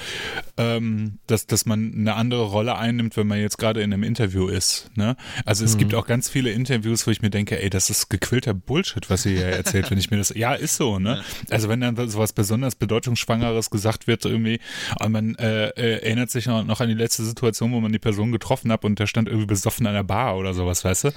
ähm, 0.57 1.19
dass, 1.27 1.47
dass 1.47 1.67
man 1.67 1.93
eine 1.95 2.15
andere 2.15 2.45
Rolle 2.45 2.77
einnimmt, 2.77 3.17
wenn 3.17 3.27
man 3.27 3.41
jetzt 3.41 3.59
gerade 3.59 3.83
in 3.83 3.93
einem 3.93 4.03
Interview 4.03 4.49
ist. 4.49 4.91
Ne? 4.95 5.17
Also 5.45 5.65
es 5.65 5.75
mhm. 5.75 5.79
gibt 5.79 5.95
auch 5.95 6.07
ganz 6.07 6.29
viele 6.29 6.51
Interviews, 6.51 7.07
wo 7.07 7.11
ich 7.11 7.23
mir 7.23 7.31
denke, 7.31 7.61
ey, 7.61 7.71
das 7.71 7.91
ist 7.91 8.09
gequillter 8.09 8.55
Bullshit, 8.55 9.09
was 9.11 9.27
ihr 9.27 9.33
hier 9.33 9.47
erzählt, 9.47 9.91
wenn 9.91 9.99
ich 9.99 10.11
mir 10.11 10.19
das. 10.19 10.33
Ja, 10.35 10.55
ist 10.55 10.77
so, 10.77 10.99
ne? 10.99 11.23
Also 11.51 11.69
wenn 11.69 11.81
dann 11.81 11.97
sowas 12.09 12.33
besonders 12.33 12.75
Bedeutungsschwangeres 12.75 13.71
gesagt 13.71 14.07
wird, 14.07 14.25
irgendwie, 14.25 14.61
und 15.01 15.13
man 15.13 15.35
äh, 15.37 15.69
äh, 15.69 16.03
erinnert 16.03 16.31
sich 16.31 16.47
noch 16.47 16.81
an 16.81 16.89
die 16.89 16.95
letzte 16.95 17.25
Situation, 17.25 17.73
wo 17.73 17.81
man 17.81 17.93
die 17.93 17.99
Person 17.99 18.33
getroffen 18.33 18.71
hat 18.71 18.85
und 18.85 18.99
der 18.99 19.07
stand 19.07 19.29
irgendwie 19.29 19.47
besoffen 19.47 19.87
an 19.87 19.95
der 19.95 20.03
Bar 20.03 20.37
oder 20.37 20.55
sowas, 20.55 20.85
weißt 20.85 21.05
du? 21.05 21.11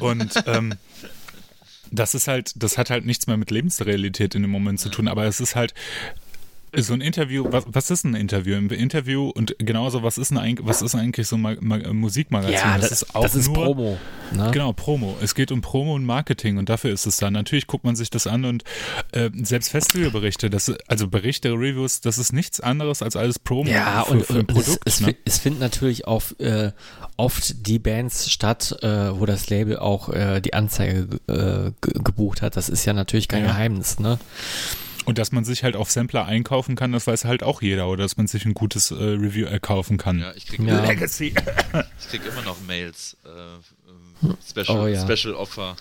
Und 0.00 0.32
ähm, 0.46 0.74
das 1.94 2.14
ist 2.14 2.28
halt, 2.28 2.52
das 2.62 2.78
hat 2.78 2.90
halt 2.90 3.06
nichts 3.06 3.26
mehr 3.26 3.36
mit 3.36 3.50
Lebensrealität 3.50 4.34
in 4.34 4.42
dem 4.42 4.50
Moment 4.50 4.80
zu 4.80 4.88
tun, 4.88 5.08
aber 5.08 5.24
es 5.24 5.40
ist 5.40 5.56
halt 5.56 5.74
so 6.76 6.94
ein 6.94 7.00
Interview, 7.00 7.46
was, 7.50 7.64
was 7.66 7.90
ist 7.90 8.04
ein 8.04 8.14
Interview? 8.14 8.56
Im 8.56 8.70
Interview 8.70 9.28
und 9.28 9.54
genauso, 9.58 10.02
was 10.02 10.18
ist, 10.18 10.32
ein, 10.32 10.58
was 10.62 10.82
ist 10.82 10.94
eigentlich 10.94 11.26
so 11.26 11.36
ein 11.36 11.58
Musikmagazin? 11.92 12.54
Ja, 12.54 12.78
das, 12.78 12.90
das, 12.90 13.02
ist 13.02 13.14
auch 13.14 13.22
das 13.22 13.34
ist 13.34 13.48
nur, 13.48 13.64
Promo. 13.64 13.98
Ne? 14.32 14.50
Genau, 14.52 14.72
Promo. 14.72 15.16
Es 15.22 15.34
geht 15.34 15.52
um 15.52 15.60
Promo 15.60 15.94
und 15.94 16.04
Marketing 16.04 16.58
und 16.58 16.68
dafür 16.68 16.92
ist 16.92 17.06
es 17.06 17.16
da. 17.16 17.30
Natürlich 17.30 17.66
guckt 17.66 17.84
man 17.84 17.96
sich 17.96 18.10
das 18.10 18.26
an 18.26 18.44
und 18.44 18.64
äh, 19.12 19.30
selbst 19.42 19.70
Festivalberichte, 19.70 20.50
das, 20.50 20.72
also 20.88 21.08
Berichte, 21.08 21.50
Reviews, 21.52 22.00
das 22.00 22.18
ist 22.18 22.32
nichts 22.32 22.60
anderes 22.60 23.02
als 23.02 23.16
alles 23.16 23.38
Promo 23.38 23.70
ja, 23.70 24.04
für, 24.04 24.12
und, 24.12 24.26
für 24.26 24.38
ein 24.38 24.46
Produkt. 24.46 24.80
Es, 24.84 25.00
ne? 25.00 25.14
es, 25.24 25.38
findet 25.38 25.60
natürlich 25.60 26.06
auch 26.06 26.22
äh, 26.38 26.72
oft 27.16 27.66
die 27.66 27.78
Bands 27.78 28.30
statt, 28.30 28.76
äh, 28.82 29.18
wo 29.18 29.26
das 29.26 29.48
Label 29.50 29.78
auch 29.78 30.08
äh, 30.08 30.40
die 30.40 30.54
Anzeige 30.54 31.08
äh, 31.26 31.70
gebucht 31.80 32.42
hat. 32.42 32.56
Das 32.56 32.68
ist 32.68 32.84
ja 32.84 32.92
natürlich 32.92 33.28
kein 33.28 33.42
ja. 33.42 33.48
Geheimnis, 33.48 33.98
ne? 33.98 34.18
Und 35.04 35.18
dass 35.18 35.32
man 35.32 35.44
sich 35.44 35.64
halt 35.64 35.76
auf 35.76 35.90
Sampler 35.90 36.26
einkaufen 36.26 36.76
kann, 36.76 36.92
das 36.92 37.06
weiß 37.06 37.24
halt 37.24 37.42
auch 37.42 37.62
jeder. 37.62 37.88
Oder 37.88 38.04
dass 38.04 38.16
man 38.16 38.26
sich 38.26 38.44
ein 38.44 38.54
gutes 38.54 38.90
äh, 38.90 38.94
Review 38.94 39.46
erkaufen 39.46 39.98
kann. 39.98 40.20
Ja, 40.20 40.34
ich 40.34 40.46
kriege 40.46 40.64
ja. 40.64 40.84
Legacy. 40.84 41.34
ich 42.00 42.08
krieg 42.08 42.22
immer 42.26 42.42
noch 42.42 42.60
Mails. 42.62 43.16
Äh, 43.24 44.28
Special, 44.48 44.78
oh, 44.78 44.86
ja. 44.86 45.04
Special 45.04 45.34
Offer 45.34 45.76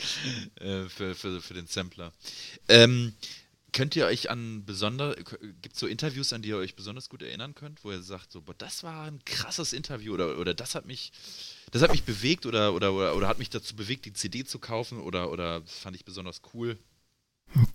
äh, 0.60 0.84
für, 0.88 1.14
für, 1.14 1.40
für 1.40 1.54
den 1.54 1.66
Sampler. 1.66 2.12
Ähm, 2.68 3.12
könnt 3.72 3.94
ihr 3.96 4.06
euch 4.06 4.30
an 4.30 4.64
besonders, 4.64 5.16
gibt 5.60 5.74
es 5.74 5.80
so 5.80 5.86
Interviews, 5.86 6.32
an 6.32 6.42
die 6.42 6.50
ihr 6.50 6.56
euch 6.56 6.76
besonders 6.76 7.08
gut 7.08 7.22
erinnern 7.22 7.54
könnt, 7.54 7.84
wo 7.84 7.90
ihr 7.90 8.02
sagt, 8.02 8.32
so, 8.32 8.40
boah, 8.40 8.54
das 8.56 8.82
war 8.82 9.04
ein 9.04 9.20
krasses 9.24 9.72
Interview 9.72 10.14
oder, 10.14 10.38
oder 10.38 10.54
das 10.54 10.74
hat 10.74 10.86
mich, 10.86 11.12
das 11.72 11.82
hat 11.82 11.90
mich 11.90 12.04
bewegt 12.04 12.46
oder, 12.46 12.72
oder, 12.72 12.92
oder, 12.92 13.16
oder 13.16 13.28
hat 13.28 13.38
mich 13.38 13.50
dazu 13.50 13.76
bewegt, 13.76 14.06
die 14.06 14.12
CD 14.12 14.44
zu 14.44 14.58
kaufen 14.58 15.00
oder, 15.00 15.30
oder 15.30 15.62
fand 15.66 15.96
ich 15.96 16.04
besonders 16.04 16.40
cool? 16.54 16.78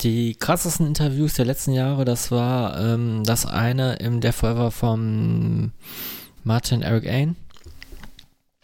Die 0.01 0.35
krassesten 0.35 0.87
Interviews 0.87 1.35
der 1.35 1.45
letzten 1.45 1.71
Jahre, 1.71 2.03
das 2.03 2.31
war 2.31 2.77
ähm, 2.79 3.23
das 3.23 3.45
eine 3.45 3.95
im 3.95 4.19
Death 4.19 4.35
Forever 4.35 4.71
vom 4.71 5.71
Martin 6.43 6.81
Eric 6.81 7.07
Ain. 7.07 7.37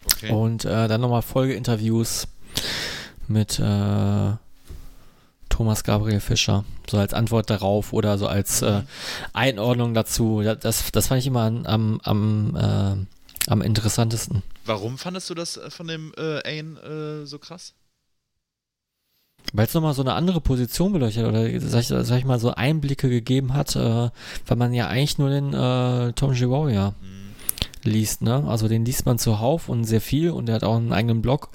Okay. 0.05 0.31
Und 0.31 0.65
äh, 0.65 0.87
dann 0.87 1.01
nochmal 1.01 1.21
Folgeinterviews 1.21 2.27
mit 3.27 3.59
äh, 3.59 4.33
Thomas 5.49 5.83
Gabriel 5.85 6.19
Fischer. 6.19 6.65
So 6.89 6.97
als 6.97 7.13
Antwort 7.13 7.49
darauf 7.49 7.93
oder 7.93 8.17
so 8.17 8.27
als 8.27 8.61
äh, 8.61 8.81
Einordnung 9.31 9.93
dazu. 9.93 10.41
Das, 10.43 10.91
das 10.91 11.07
fand 11.07 11.19
ich 11.19 11.27
immer 11.27 11.45
am, 11.45 12.01
am, 12.03 12.55
äh, 12.55 13.49
am 13.49 13.61
interessantesten. 13.61 14.43
Warum 14.65 14.97
fandest 14.97 15.29
du 15.29 15.33
das 15.33 15.55
äh, 15.55 15.69
von 15.69 15.87
dem 15.87 16.13
äh, 16.17 16.41
Ain 16.45 16.77
so 17.25 17.39
krass? 17.39 17.73
Weil 19.55 19.65
es 19.65 19.73
nochmal 19.73 19.93
so 19.93 20.01
eine 20.01 20.13
andere 20.13 20.41
Position 20.41 20.91
beleuchtet 20.91 21.25
oder 21.25 21.47
sag 21.61 21.81
ich, 21.81 21.87
sag 21.87 22.17
ich 22.17 22.25
mal 22.25 22.39
so 22.39 22.53
Einblicke 22.53 23.09
gegeben 23.09 23.53
hat, 23.53 23.75
äh, 23.75 24.09
weil 24.45 24.57
man 24.57 24.73
ja 24.73 24.87
eigentlich 24.87 25.17
nur 25.17 25.29
den 25.29 25.53
äh, 25.53 26.13
Tom 26.13 26.33
G. 26.33 26.49
Warrior 26.49 26.93
mhm. 27.01 27.89
liest, 27.89 28.21
ne? 28.21 28.43
Also 28.47 28.67
den 28.67 28.83
liest 28.83 29.05
man 29.05 29.17
zuhauf 29.17 29.69
und 29.69 29.85
sehr 29.85 30.01
viel 30.01 30.31
und 30.31 30.47
der 30.47 30.55
hat 30.55 30.63
auch 30.63 30.75
einen 30.75 30.91
eigenen 30.91 31.21
Blog, 31.21 31.49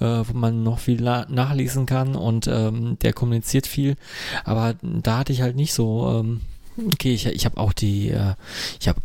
äh, 0.00 0.04
wo 0.04 0.32
man 0.32 0.62
noch 0.62 0.78
viel 0.78 1.00
nachlesen 1.00 1.86
kann 1.86 2.14
und 2.14 2.46
ähm, 2.46 2.98
der 3.02 3.12
kommuniziert 3.12 3.66
viel. 3.66 3.96
Aber 4.44 4.74
da 4.82 5.18
hatte 5.18 5.32
ich 5.32 5.42
halt 5.42 5.56
nicht 5.56 5.72
so, 5.72 6.20
ähm, 6.20 6.40
okay, 6.76 7.14
ich, 7.14 7.26
ich 7.26 7.44
habe 7.44 7.58
auch 7.58 7.72
die, 7.72 8.10
äh, 8.10 8.34
ich 8.80 8.88
habe 8.88 9.00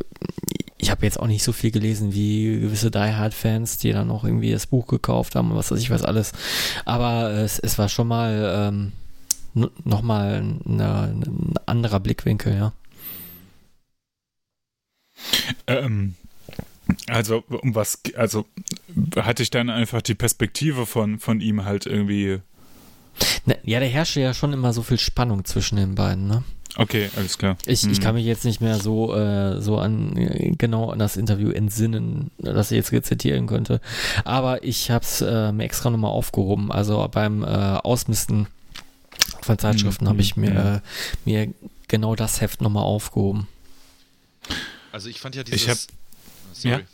ich 0.82 0.92
habe 0.92 1.06
jetzt 1.06 1.20
auch 1.20 1.28
nicht 1.28 1.44
so 1.44 1.52
viel 1.52 1.72
gelesen 1.72 2.14
wie 2.14 2.62
gewisse 2.62 2.90
Die 2.90 2.98
Hard 2.98 3.34
Fans, 3.34 3.78
die 3.78 3.92
dann 3.92 4.10
auch 4.10 4.24
irgendwie 4.24 4.52
das 4.52 4.66
Buch 4.66 4.88
gekauft 4.88 5.36
haben 5.36 5.52
und 5.52 5.58
was 5.58 5.72
weiß 5.72 5.80
ich 5.80 5.90
was 5.90 6.04
alles. 6.04 6.32
Aber 6.86 7.32
es, 7.32 7.60
es 7.60 7.78
war 7.78 7.90
schon 7.90 8.08
mal 8.08 8.72
ähm, 8.72 8.92
nochmal 9.84 10.42
ein 10.42 11.54
anderer 11.66 12.00
Blickwinkel, 12.00 12.56
ja. 12.56 12.74
Ähm, 15.68 16.16
also 17.08 17.44
um 17.48 17.76
was, 17.76 18.00
also 18.16 18.46
hatte 19.16 19.44
ich 19.44 19.50
dann 19.50 19.70
einfach 19.70 20.02
die 20.02 20.16
Perspektive 20.16 20.86
von, 20.86 21.20
von 21.20 21.42
ihm 21.42 21.66
halt 21.66 21.86
irgendwie. 21.86 22.40
Na, 23.46 23.56
ja, 23.64 23.80
da 23.80 23.86
herrschte 23.86 24.22
ja 24.22 24.34
schon 24.34 24.54
immer 24.54 24.72
so 24.72 24.82
viel 24.82 25.00
Spannung 25.00 25.44
zwischen 25.46 25.76
den 25.76 25.96
beiden, 25.96 26.28
ne? 26.28 26.44
Okay, 26.80 27.10
alles 27.18 27.38
klar. 27.38 27.58
Ich, 27.66 27.84
hm. 27.84 27.92
ich 27.92 28.00
kann 28.00 28.16
mich 28.16 28.26
jetzt 28.26 28.46
nicht 28.46 28.62
mehr 28.62 28.80
so, 28.80 29.14
äh, 29.14 29.62
so 29.62 29.78
an 29.78 30.56
genau 30.58 30.92
an 30.92 31.00
das 31.00 31.18
Interview 31.18 31.52
entsinnen, 31.52 32.32
das 32.38 32.72
ich 32.72 32.78
jetzt 32.78 32.94
rezitieren 32.94 33.48
könnte. 33.48 33.82
Aber 34.24 34.64
ich 34.64 34.90
habe 34.90 35.04
es 35.04 35.20
äh, 35.20 35.52
mir 35.52 35.66
extra 35.66 35.90
nochmal 35.90 36.12
aufgehoben. 36.12 36.72
Also 36.72 37.06
beim 37.12 37.44
äh, 37.44 37.48
Ausmisten 37.48 38.48
von 39.42 39.60
Zeitschriften 39.60 40.06
hm. 40.06 40.10
habe 40.10 40.22
ich 40.22 40.38
mir, 40.38 40.52
hm. 40.52 40.76
äh, 40.76 40.82
mir 41.26 41.54
genau 41.90 42.16
das 42.16 42.40
Heft 42.40 42.62
nochmal 42.62 42.84
aufgehoben. 42.84 43.50
Also 44.94 45.10
ich 45.10 45.20
fand 45.20 45.36
ja 45.36 45.44
dieses... 45.44 45.62
Ich 45.62 45.70
hab, 45.70 45.78
oh, 45.78 46.54
sorry. 46.54 46.86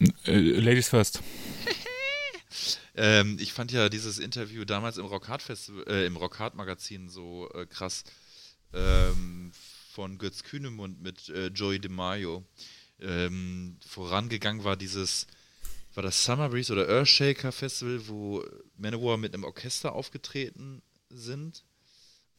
Ja? 0.00 0.06
Äh, 0.26 0.60
Ladies 0.60 0.90
first. 0.90 1.20
ähm, 2.94 3.38
ich 3.40 3.54
fand 3.54 3.72
ja 3.72 3.88
dieses 3.88 4.18
Interview 4.18 4.66
damals 4.66 4.98
im 4.98 5.06
Rockhard 5.06 5.42
äh, 5.86 6.04
im 6.04 6.18
Rockhard 6.18 6.56
Magazin 6.56 7.08
so 7.08 7.48
äh, 7.54 7.64
krass, 7.64 8.04
ähm, 8.74 9.52
von 9.92 10.18
Götz 10.18 10.42
Kühnemund 10.42 11.00
mit 11.00 11.28
äh, 11.28 11.46
Joey 11.48 11.78
DeMaio. 11.78 12.44
Ähm, 13.00 13.78
vorangegangen 13.86 14.64
war 14.64 14.76
dieses, 14.76 15.26
war 15.94 16.02
das 16.02 16.24
Summer 16.24 16.48
Breeze 16.48 16.72
oder 16.72 16.88
Earthshaker 16.88 17.52
Festival, 17.52 18.08
wo 18.08 18.44
Manowar 18.76 19.16
mit 19.16 19.34
einem 19.34 19.44
Orchester 19.44 19.92
aufgetreten 19.92 20.82
sind 21.10 21.64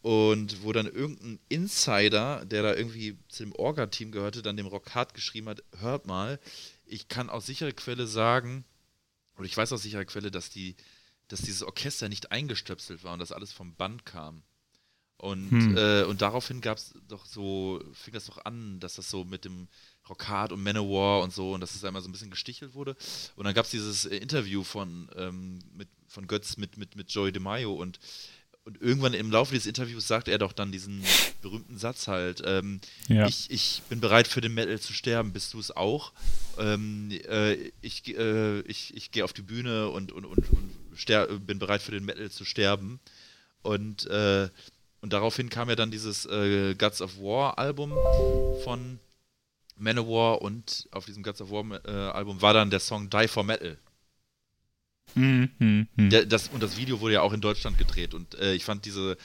und 0.01 0.61
wo 0.63 0.71
dann 0.71 0.85
irgendein 0.85 1.39
Insider, 1.49 2.45
der 2.45 2.61
da 2.61 2.75
irgendwie 2.75 3.17
zu 3.27 3.43
dem 3.43 3.53
Orga-Team 3.53 4.11
gehörte, 4.11 4.41
dann 4.41 4.57
dem 4.57 4.67
Rock 4.67 4.93
Hard 4.93 5.13
geschrieben 5.13 5.49
hat, 5.49 5.63
hört 5.79 6.05
mal, 6.05 6.39
ich 6.85 7.07
kann 7.07 7.29
aus 7.29 7.47
sicherer 7.47 7.71
Quelle 7.71 8.05
sagen, 8.05 8.65
oder 9.35 9.45
ich 9.45 9.57
weiß 9.57 9.73
aus 9.73 9.81
sicherer 9.81 10.05
Quelle, 10.05 10.29
dass 10.29 10.49
die, 10.49 10.75
dass 11.27 11.41
dieses 11.41 11.63
Orchester 11.63 12.07
nicht 12.07 12.31
eingestöpselt 12.31 13.03
war 13.03 13.13
und 13.13 13.19
das 13.19 13.31
alles 13.31 13.51
vom 13.51 13.75
Band 13.75 14.05
kam. 14.05 14.43
Und, 15.17 15.49
hm. 15.49 15.77
äh, 15.77 16.03
und 16.03 16.21
daraufhin 16.21 16.61
gab 16.61 16.77
es 16.77 16.93
doch 17.07 17.25
so, 17.25 17.81
fing 17.93 18.13
das 18.13 18.25
doch 18.25 18.43
an, 18.43 18.79
dass 18.79 18.95
das 18.95 19.09
so 19.09 19.23
mit 19.23 19.45
dem 19.45 19.67
Rockhard 20.09 20.51
und 20.51 20.61
Manowar 20.61 21.23
und 21.23 21.33
so 21.33 21.53
und 21.53 21.61
dass 21.61 21.73
es 21.73 21.83
einmal 21.83 22.01
so 22.01 22.09
ein 22.09 22.11
bisschen 22.11 22.29
gestichelt 22.29 22.73
wurde. 22.73 22.95
Und 23.35 23.45
dann 23.45 23.53
gab 23.53 23.65
es 23.65 23.71
dieses 23.71 24.05
äh, 24.05 24.17
Interview 24.17 24.63
von, 24.63 25.09
ähm, 25.15 25.59
mit, 25.75 25.87
von 26.07 26.27
Götz 26.27 26.57
mit, 26.57 26.77
mit, 26.77 26.95
mit 26.95 27.11
Joey 27.11 27.31
DeMaio 27.31 27.73
und, 27.73 27.99
und 28.65 28.81
irgendwann 28.81 29.13
im 29.13 29.31
Laufe 29.31 29.53
dieses 29.53 29.67
Interviews 29.67 30.07
sagt 30.07 30.27
er 30.27 30.37
doch 30.37 30.51
dann 30.51 30.71
diesen 30.71 31.03
berühmten 31.41 31.77
Satz 31.77 32.07
halt, 32.07 32.43
ähm, 32.45 32.81
ja. 33.07 33.25
ich, 33.27 33.49
ich 33.49 33.81
bin 33.89 34.01
bereit 34.01 34.27
für 34.27 34.41
den 34.41 34.53
Metal 34.53 34.79
zu 34.79 34.91
sterben, 34.91 35.31
bist 35.31 35.53
du 35.53 35.59
es 35.59 35.71
auch? 35.71 36.11
Ähm, 36.57 37.09
äh, 37.27 37.71
ich 37.81 38.15
äh, 38.15 38.59
ich, 38.61 38.95
ich 38.95 39.11
gehe 39.11 39.23
auf 39.23 39.33
die 39.33 39.43
Bühne 39.43 39.89
und, 39.89 40.11
und, 40.11 40.25
und, 40.25 40.45
und 40.49 41.47
bin 41.47 41.59
bereit 41.59 41.81
für 41.81 41.91
den 41.91 42.05
Metal 42.05 42.29
zu 42.29 42.45
sterben. 42.45 42.99
Und 43.61 44.05
äh, 44.05 44.49
und 45.05 45.13
daraufhin 45.13 45.51
kam 45.51 45.69
ja 45.69 45.75
dann 45.75 45.91
dieses 45.91 46.25
äh, 46.25 46.73
Guts 46.73 46.99
of 46.99 47.19
War 47.19 47.59
Album 47.59 47.93
von 48.63 48.97
Manowar 49.77 50.41
und 50.41 50.89
auf 50.89 51.05
diesem 51.05 51.21
Guts 51.21 51.41
of 51.41 51.51
War 51.51 51.79
äh, 51.85 51.91
Album 51.91 52.41
war 52.41 52.55
dann 52.55 52.71
der 52.71 52.79
Song 52.79 53.07
Die 53.11 53.27
for 53.27 53.43
Metal. 53.43 53.77
Mhm, 55.13 55.51
mh, 55.59 55.85
mh. 55.95 56.09
Der, 56.09 56.25
das, 56.25 56.47
und 56.47 56.63
das 56.63 56.77
Video 56.77 57.01
wurde 57.01 57.13
ja 57.13 57.21
auch 57.21 57.33
in 57.33 57.41
Deutschland 57.41 57.77
gedreht 57.77 58.15
und 58.15 58.33
äh, 58.39 58.55
ich 58.55 58.65
fand 58.65 58.83
diese 58.85 59.15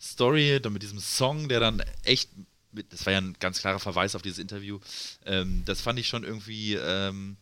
Story 0.00 0.58
dann 0.60 0.72
mit 0.72 0.82
diesem 0.82 0.98
Song, 0.98 1.48
der 1.48 1.60
dann 1.60 1.80
echt, 2.02 2.28
mit, 2.72 2.92
das 2.92 3.06
war 3.06 3.12
ja 3.12 3.20
ein 3.20 3.36
ganz 3.38 3.60
klarer 3.60 3.78
Verweis 3.78 4.16
auf 4.16 4.22
dieses 4.22 4.40
Interview, 4.40 4.80
ähm, 5.26 5.62
das 5.64 5.80
fand 5.80 6.00
ich 6.00 6.08
schon 6.08 6.24
irgendwie 6.24 6.74
ähm, 6.74 7.36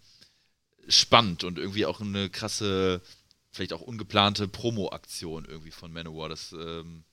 spannend 0.89 1.43
und 1.43 1.59
irgendwie 1.59 1.87
auch 1.87 2.03
eine 2.03 2.29
krasse, 2.29 3.01
vielleicht 3.51 3.73
auch 3.73 3.81
ungeplante 3.81 4.47
Promo-Aktion 4.47 5.47
irgendwie 5.47 5.71
von 5.71 5.91
Manowar. 5.91 6.29
Das 6.29 6.53
ähm, 6.53 7.05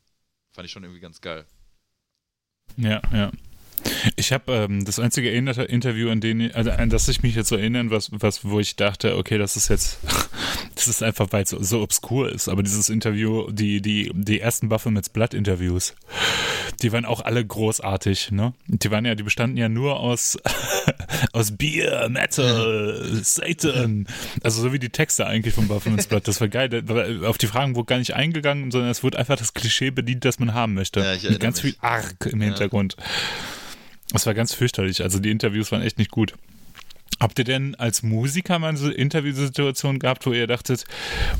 Fand 0.55 0.65
ich 0.67 0.71
schon 0.71 0.83
irgendwie 0.83 1.01
ganz 1.01 1.19
geil. 1.19 1.45
Ja, 2.77 3.01
ja. 3.11 3.29
Ich 4.15 4.31
habe 4.31 4.53
ähm, 4.53 4.85
das 4.85 4.99
einzige 4.99 5.29
Interview, 5.31 6.09
an, 6.09 6.21
den, 6.21 6.53
also 6.53 6.71
an 6.71 6.89
das 6.89 7.07
ich 7.07 7.23
mich 7.23 7.35
jetzt 7.35 7.49
so 7.49 7.55
erinnern, 7.55 7.91
was, 7.91 8.09
was, 8.11 8.45
wo 8.45 8.59
ich 8.59 8.75
dachte, 8.75 9.17
okay, 9.17 9.37
das 9.37 9.55
ist 9.55 9.69
jetzt, 9.69 9.99
das 10.75 10.87
ist 10.87 11.03
einfach, 11.03 11.27
weil 11.31 11.43
es 11.43 11.49
so, 11.49 11.61
so 11.61 11.81
obskur 11.81 12.31
ist. 12.31 12.47
Aber 12.47 12.63
dieses 12.63 12.89
Interview, 12.89 13.49
die, 13.51 13.81
die, 13.81 14.11
die 14.13 14.39
ersten 14.39 14.69
Buffalo 14.69 14.93
mit 14.93 15.11
Blood-Interviews, 15.13 15.95
die 16.81 16.91
waren 16.91 17.05
auch 17.05 17.21
alle 17.21 17.45
großartig, 17.45 18.31
ne? 18.31 18.53
Die 18.67 18.91
waren 18.91 19.05
ja, 19.05 19.15
die 19.15 19.23
bestanden 19.23 19.57
ja 19.57 19.69
nur 19.69 19.99
aus, 19.99 20.37
aus 21.31 21.51
Bier, 21.51 22.07
Metal, 22.09 23.19
Satan. 23.23 24.07
Also 24.43 24.61
so 24.61 24.73
wie 24.73 24.79
die 24.79 24.89
Texte 24.89 25.25
eigentlich 25.27 25.53
von 25.53 25.67
Buffalo 25.67 25.95
mit 25.95 26.09
Blood. 26.09 26.27
Das 26.27 26.41
war 26.41 26.47
geil. 26.47 26.83
Auf 27.25 27.37
die 27.37 27.47
Fragen 27.47 27.75
wurde 27.75 27.85
gar 27.85 27.99
nicht 27.99 28.13
eingegangen, 28.13 28.71
sondern 28.71 28.89
es 28.89 29.03
wurde 29.03 29.17
einfach 29.19 29.37
das 29.37 29.53
Klischee 29.53 29.91
bedient, 29.91 30.25
das 30.25 30.39
man 30.39 30.53
haben 30.53 30.73
möchte. 30.73 30.99
Ja, 30.99 31.29
Mit 31.29 31.39
ganz 31.39 31.63
mich. 31.63 31.73
viel 31.73 31.81
Arg 31.81 32.25
im 32.31 32.41
Hintergrund. 32.41 32.95
Das 34.11 34.25
war 34.25 34.33
ganz 34.33 34.53
fürchterlich. 34.53 35.01
Also 35.01 35.19
die 35.19 35.31
Interviews 35.31 35.71
waren 35.71 35.81
echt 35.81 35.97
nicht 35.97 36.11
gut. 36.11 36.33
Habt 37.19 37.39
ihr 37.39 37.45
denn 37.45 37.75
als 37.75 38.03
Musiker 38.03 38.59
mal 38.59 38.75
so 38.75 38.89
Interviewsituationen 38.89 39.99
gehabt, 39.99 40.25
wo 40.25 40.33
ihr 40.33 40.47
dachtet, 40.47 40.85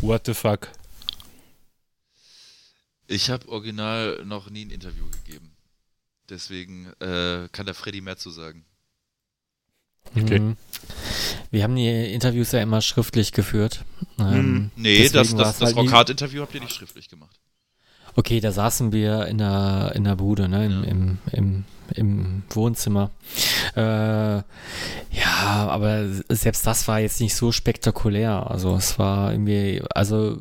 what 0.01 0.25
the 0.25 0.33
fuck? 0.33 0.69
Ich 3.07 3.29
habe 3.29 3.47
original 3.49 4.23
noch 4.25 4.49
nie 4.49 4.65
ein 4.65 4.71
Interview 4.71 5.05
gegeben. 5.09 5.51
Deswegen 6.29 6.87
äh, 6.99 7.49
kann 7.51 7.65
der 7.65 7.75
Freddy 7.75 8.01
mehr 8.01 8.17
zu 8.17 8.31
sagen. 8.31 8.65
Okay. 10.15 10.39
Mhm. 10.39 10.57
Wir 11.51 11.63
haben 11.63 11.75
die 11.75 12.13
Interviews 12.13 12.51
ja 12.51 12.61
immer 12.61 12.81
schriftlich 12.81 13.31
geführt. 13.31 13.83
Ähm, 14.19 14.27
hm. 14.27 14.71
nee, 14.75 15.09
das, 15.09 15.35
das, 15.35 15.57
das 15.57 15.61
halt 15.61 15.75
Rockhard-Interview 15.75 16.41
habt 16.41 16.53
ihr 16.53 16.61
nicht 16.61 16.73
schriftlich 16.73 17.09
gemacht. 17.09 17.34
Okay, 18.15 18.39
da 18.39 18.51
saßen 18.51 18.91
wir 18.91 19.25
in 19.27 19.37
der, 19.37 19.91
in 19.95 20.03
der 20.05 20.15
Bude, 20.15 20.47
ne, 20.47 20.65
im, 20.65 20.83
im, 20.83 21.17
im, 21.31 21.63
im 21.93 22.43
Wohnzimmer. 22.49 23.11
Äh, 23.75 23.81
ja, 23.81 24.43
aber 25.67 26.05
selbst 26.29 26.65
das 26.65 26.87
war 26.87 26.99
jetzt 26.99 27.19
nicht 27.19 27.35
so 27.35 27.51
spektakulär. 27.51 28.49
Also 28.49 28.75
es 28.75 28.97
war 28.97 29.31
irgendwie, 29.31 29.81
also 29.93 30.37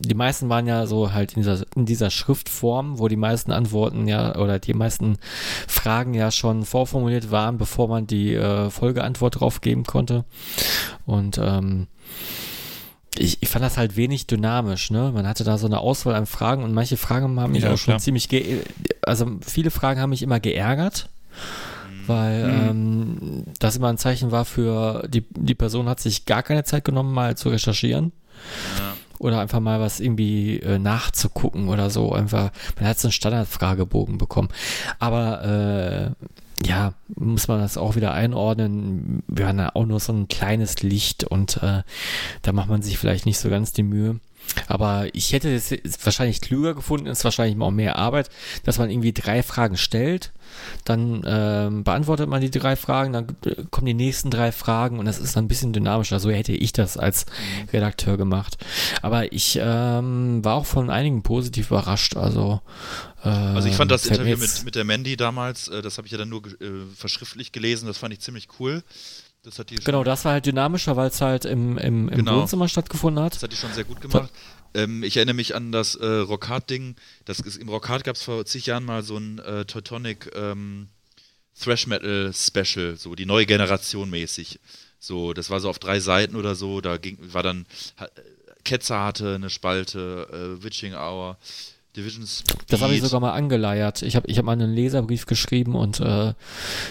die 0.00 0.14
meisten 0.14 0.48
waren 0.48 0.66
ja 0.66 0.86
so 0.86 1.12
halt 1.12 1.34
in 1.34 1.42
dieser, 1.42 1.64
in 1.76 1.84
dieser 1.84 2.10
Schriftform, 2.10 2.98
wo 2.98 3.08
die 3.08 3.16
meisten 3.16 3.52
Antworten 3.52 4.08
ja 4.08 4.36
oder 4.36 4.58
die 4.58 4.72
meisten 4.72 5.18
Fragen 5.68 6.14
ja 6.14 6.30
schon 6.30 6.64
vorformuliert 6.64 7.30
waren, 7.30 7.58
bevor 7.58 7.88
man 7.88 8.06
die 8.06 8.34
äh, 8.34 8.70
Folgeantwort 8.70 9.40
drauf 9.40 9.60
geben 9.60 9.84
konnte. 9.84 10.24
Und 11.06 11.38
ähm, 11.38 11.86
ich, 13.18 13.42
ich 13.42 13.48
fand 13.48 13.64
das 13.64 13.76
halt 13.76 13.96
wenig 13.96 14.26
dynamisch, 14.26 14.90
ne? 14.90 15.10
Man 15.12 15.26
hatte 15.26 15.44
da 15.44 15.58
so 15.58 15.66
eine 15.66 15.80
Auswahl 15.80 16.14
an 16.14 16.26
Fragen 16.26 16.62
und 16.62 16.72
manche 16.72 16.96
Fragen 16.96 17.40
haben 17.40 17.52
mich 17.52 17.64
ja, 17.64 17.72
auch 17.72 17.78
schon 17.78 17.92
klar. 17.92 17.98
ziemlich, 17.98 18.28
also 19.02 19.38
viele 19.44 19.70
Fragen 19.70 20.00
haben 20.00 20.10
mich 20.10 20.22
immer 20.22 20.38
geärgert, 20.38 21.08
mhm. 21.88 22.08
weil 22.08 22.44
mhm. 22.46 22.70
ähm, 22.70 23.44
das 23.58 23.76
immer 23.76 23.88
ein 23.88 23.98
Zeichen 23.98 24.30
war 24.30 24.44
für 24.44 25.06
die, 25.08 25.24
die 25.30 25.54
Person 25.54 25.88
hat 25.88 26.00
sich 26.00 26.24
gar 26.24 26.42
keine 26.42 26.64
Zeit 26.64 26.84
genommen, 26.84 27.12
mal 27.12 27.36
zu 27.36 27.48
recherchieren. 27.48 28.12
Ja. 28.78 28.94
Oder 29.18 29.40
einfach 29.40 29.60
mal 29.60 29.80
was 29.80 30.00
irgendwie 30.00 30.60
äh, 30.60 30.78
nachzugucken 30.78 31.68
oder 31.68 31.90
so. 31.90 32.12
Einfach, 32.12 32.52
man 32.78 32.88
hat 32.88 32.98
so 32.98 33.08
einen 33.08 33.12
Standardfragebogen 33.12 34.16
bekommen. 34.16 34.48
Aber 34.98 36.14
äh, 36.16 36.26
ja, 36.64 36.94
muss 37.16 37.48
man 37.48 37.60
das 37.60 37.76
auch 37.76 37.96
wieder 37.96 38.12
einordnen. 38.12 39.22
Wir 39.28 39.48
haben 39.48 39.58
ja 39.58 39.74
auch 39.74 39.86
nur 39.86 40.00
so 40.00 40.12
ein 40.12 40.28
kleines 40.28 40.82
Licht 40.82 41.24
und 41.24 41.62
äh, 41.62 41.82
da 42.42 42.52
macht 42.52 42.68
man 42.68 42.82
sich 42.82 42.98
vielleicht 42.98 43.26
nicht 43.26 43.38
so 43.38 43.48
ganz 43.48 43.72
die 43.72 43.82
Mühe. 43.82 44.20
Aber 44.66 45.06
ich 45.12 45.32
hätte 45.32 45.54
es 45.54 45.72
wahrscheinlich 46.04 46.40
klüger 46.40 46.74
gefunden, 46.74 47.06
ist 47.06 47.24
wahrscheinlich 47.24 47.60
auch 47.60 47.70
mehr 47.70 47.96
Arbeit, 47.96 48.30
dass 48.64 48.78
man 48.78 48.90
irgendwie 48.90 49.12
drei 49.12 49.42
Fragen 49.42 49.76
stellt, 49.76 50.32
dann 50.84 51.22
ähm, 51.26 51.84
beantwortet 51.84 52.28
man 52.28 52.40
die 52.40 52.50
drei 52.50 52.76
Fragen, 52.76 53.12
dann 53.12 53.36
äh, 53.44 53.64
kommen 53.70 53.86
die 53.86 53.94
nächsten 53.94 54.30
drei 54.30 54.52
Fragen 54.52 54.98
und 54.98 55.04
das 55.04 55.18
ist 55.18 55.36
dann 55.36 55.44
ein 55.44 55.48
bisschen 55.48 55.72
dynamischer. 55.72 56.20
So 56.20 56.30
hätte 56.30 56.52
ich 56.52 56.72
das 56.72 56.96
als 56.96 57.26
Redakteur 57.72 58.16
gemacht. 58.16 58.58
Aber 59.02 59.32
ich 59.32 59.58
ähm, 59.62 60.44
war 60.44 60.54
auch 60.54 60.66
von 60.66 60.90
einigen 60.90 61.22
positiv 61.22 61.70
überrascht. 61.70 62.16
Also, 62.16 62.60
äh, 63.22 63.28
also 63.28 63.68
ich 63.68 63.76
fand 63.76 63.90
das 63.90 64.06
Interview 64.06 64.36
mit, 64.36 64.64
mit 64.64 64.74
der 64.74 64.84
Mandy 64.84 65.16
damals, 65.16 65.68
äh, 65.68 65.82
das 65.82 65.98
habe 65.98 66.06
ich 66.06 66.12
ja 66.12 66.18
dann 66.18 66.28
nur 66.28 66.44
äh, 66.46 66.86
verschriftlich 66.96 67.52
gelesen, 67.52 67.86
das 67.86 67.98
fand 67.98 68.12
ich 68.12 68.20
ziemlich 68.20 68.48
cool. 68.58 68.82
Das 69.42 69.62
genau, 69.84 70.04
das 70.04 70.24
war 70.24 70.32
halt 70.32 70.46
dynamischer, 70.46 70.96
weil 70.96 71.08
es 71.08 71.20
halt 71.20 71.46
im, 71.46 71.78
im, 71.78 72.08
im 72.08 72.18
genau. 72.18 72.40
Wohnzimmer 72.40 72.68
stattgefunden 72.68 73.24
hat. 73.24 73.34
Das 73.36 73.42
hat 73.42 73.52
die 73.52 73.56
schon 73.56 73.72
sehr 73.72 73.84
gut 73.84 74.00
gemacht. 74.00 74.30
Ähm, 74.74 75.02
ich 75.02 75.16
erinnere 75.16 75.34
mich 75.34 75.54
an 75.54 75.72
das 75.72 75.94
äh, 75.94 76.06
Rockhard-Ding. 76.06 76.94
Im 77.58 77.68
Rockhard 77.68 78.04
gab 78.04 78.16
es 78.16 78.22
vor 78.22 78.44
zig 78.44 78.66
Jahren 78.66 78.84
mal 78.84 79.02
so 79.02 79.16
ein 79.16 79.38
äh, 79.38 79.64
Teutonic 79.64 80.30
ähm, 80.34 80.88
Thrash 81.58 81.86
Metal 81.86 82.32
Special, 82.34 82.96
so 82.96 83.14
die 83.14 83.26
neue 83.26 83.46
Generation 83.46 84.10
mäßig. 84.10 84.60
So, 84.98 85.32
das 85.32 85.48
war 85.50 85.60
so 85.60 85.70
auf 85.70 85.78
drei 85.78 85.98
Seiten 86.00 86.36
oder 86.36 86.54
so. 86.54 86.80
Da 86.80 86.98
ging, 86.98 87.18
war 87.20 87.42
dann 87.42 87.66
Ketzer 88.64 89.02
hatte 89.02 89.34
eine 89.34 89.50
Spalte, 89.50 90.28
äh, 90.32 90.62
Witching 90.62 90.94
Hour, 90.94 91.38
Divisions. 91.96 92.44
Das 92.68 92.80
habe 92.82 92.94
ich 92.94 93.02
sogar 93.02 93.20
mal 93.20 93.32
angeleiert. 93.32 94.02
Ich 94.02 94.14
habe 94.14 94.28
ich 94.28 94.38
hab 94.38 94.44
mal 94.44 94.52
einen 94.52 94.72
Leserbrief 94.72 95.26
geschrieben 95.26 95.74
und 95.74 96.00
äh, 96.00 96.34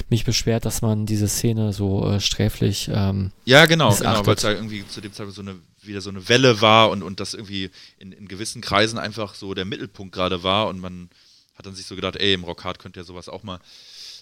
mich 0.10 0.26
beschwert, 0.26 0.66
dass 0.66 0.82
man 0.82 1.06
diese 1.06 1.28
Szene 1.28 1.72
so 1.72 2.06
äh, 2.06 2.20
sträflich. 2.20 2.90
Ähm, 2.94 3.32
ja, 3.46 3.66
genau, 3.66 3.96
genau, 3.96 4.26
weil 4.26 4.36
es 4.36 4.44
ja 4.44 4.52
irgendwie 4.52 4.86
zu 4.88 5.00
dem 5.00 5.14
Zeitpunkt 5.14 5.36
so 5.36 5.42
eine 5.42 5.56
wieder 5.82 6.02
so 6.02 6.10
eine 6.10 6.28
Welle 6.28 6.62
war 6.62 6.90
und, 6.90 7.04
und 7.04 7.20
das 7.20 7.34
irgendwie 7.34 7.72
in, 7.98 8.12
in 8.12 8.28
gewissen 8.28 8.62
Kreisen 8.62 9.00
einfach 9.00 9.34
so 9.34 9.54
der 9.54 9.66
Mittelpunkt 9.66 10.14
gerade 10.14 10.44
war 10.44 10.68
und 10.68 10.80
man 10.80 11.10
hat 11.56 11.66
dann 11.66 11.76
sich 11.76 11.86
so 11.86 11.96
gedacht, 11.96 12.16
ey, 12.18 12.34
im 12.34 12.44
Rockhard 12.44 12.80
könnte 12.80 13.00
ja 13.00 13.04
sowas 13.04 13.30
auch 13.30 13.44
mal 13.44 13.60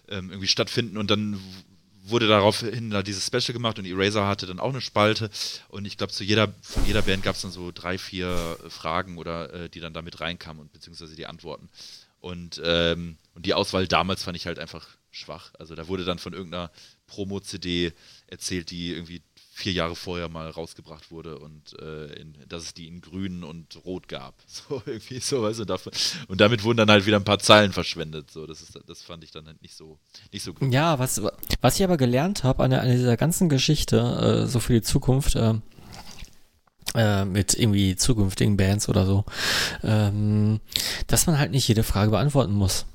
ähm, 0.10 0.30
irgendwie 0.30 0.48
stattfinden 0.48 0.98
und 0.98 1.10
dann 1.10 1.40
wurde 2.10 2.28
daraufhin 2.28 2.90
da 2.90 3.04
dieses 3.04 3.26
Special 3.26 3.54
gemacht 3.54 3.80
und 3.80 3.86
Eraser 3.86 4.28
hatte 4.28 4.46
dann 4.46 4.60
auch 4.60 4.70
eine 4.70 4.82
Spalte. 4.82 5.30
Und 5.70 5.86
ich 5.86 5.98
glaube 5.98 6.14
zu 6.14 6.24
jeder 6.24 6.54
von 6.62 6.86
jeder 6.86 7.02
Band 7.02 7.24
gab 7.24 7.36
es 7.36 7.42
dann 7.42 7.52
so 7.52 7.72
drei 7.74 7.98
vier 7.98 8.58
Fragen 8.70 9.18
oder 9.18 9.54
äh, 9.54 9.70
die 9.70 9.80
dann 9.80 9.94
damit 9.94 10.20
reinkamen 10.20 10.62
und 10.62 10.74
beziehungsweise 10.74 11.16
die 11.16 11.26
Antworten. 11.26 11.70
Und 12.20 12.62
ähm, 12.64 13.18
und 13.36 13.46
die 13.46 13.54
Auswahl 13.54 13.88
damals 13.88 14.24
fand 14.24 14.38
ich 14.38 14.46
halt 14.46 14.60
einfach 14.60 14.88
schwach. 15.12 15.52
Also 15.58 15.76
da 15.76 15.88
wurde 15.88 16.06
dann 16.06 16.20
von 16.20 16.34
irgendeiner 16.34 16.72
Promo 17.08 17.40
CD 17.40 17.94
erzählt 18.28 18.72
die 18.72 18.92
irgendwie 18.92 19.22
vier 19.58 19.74
Jahre 19.74 19.96
vorher 19.96 20.30
mal 20.30 20.52
rausgebracht 20.52 21.10
wurde 21.10 21.40
und 21.40 21.80
äh, 21.82 22.14
in, 22.20 22.36
dass 22.48 22.62
es 22.62 22.74
die 22.76 22.88
in 22.88 23.02
grün 23.02 23.44
und 23.44 23.84
rot 23.86 24.08
gab. 24.08 24.36
So 24.48 24.82
irgendwie 24.86 25.20
sowas 25.20 25.60
und, 25.60 25.70
dafür, 25.70 25.92
und 26.28 26.42
damit 26.42 26.64
wurden 26.64 26.78
dann 26.78 26.90
halt 26.90 27.06
wieder 27.06 27.18
ein 27.18 27.24
paar 27.24 27.40
Zeilen 27.40 27.74
verschwendet. 27.74 28.32
So, 28.32 28.46
das 28.46 28.62
ist, 28.62 28.80
das 28.88 29.02
fand 29.02 29.24
ich 29.24 29.32
dann 29.32 29.46
halt 29.46 29.62
nicht 29.62 29.76
so, 29.76 29.98
nicht 30.32 30.44
so 30.44 30.54
gut. 30.54 30.72
Ja, 30.72 31.00
was, 31.00 31.22
was 31.62 31.76
ich 31.76 31.84
aber 31.84 31.98
gelernt 31.98 32.44
habe 32.44 32.64
an, 32.64 32.74
an, 32.74 32.90
dieser 32.90 33.18
ganzen 33.18 33.50
Geschichte, 33.50 34.44
äh, 34.44 34.48
so 34.48 34.60
für 34.60 34.74
die 34.74 34.82
Zukunft, 34.82 35.36
äh, 35.36 35.56
äh, 36.96 37.26
mit 37.26 37.54
irgendwie 37.54 37.96
zukünftigen 37.96 38.58
Bands 38.58 38.90
oder 38.90 39.06
so, 39.06 39.26
ähm, 39.84 40.60
dass 41.08 41.28
man 41.28 41.40
halt 41.40 41.52
nicht 41.52 41.68
jede 41.68 41.84
Frage 41.84 42.12
beantworten 42.12 42.54
muss. 42.54 42.86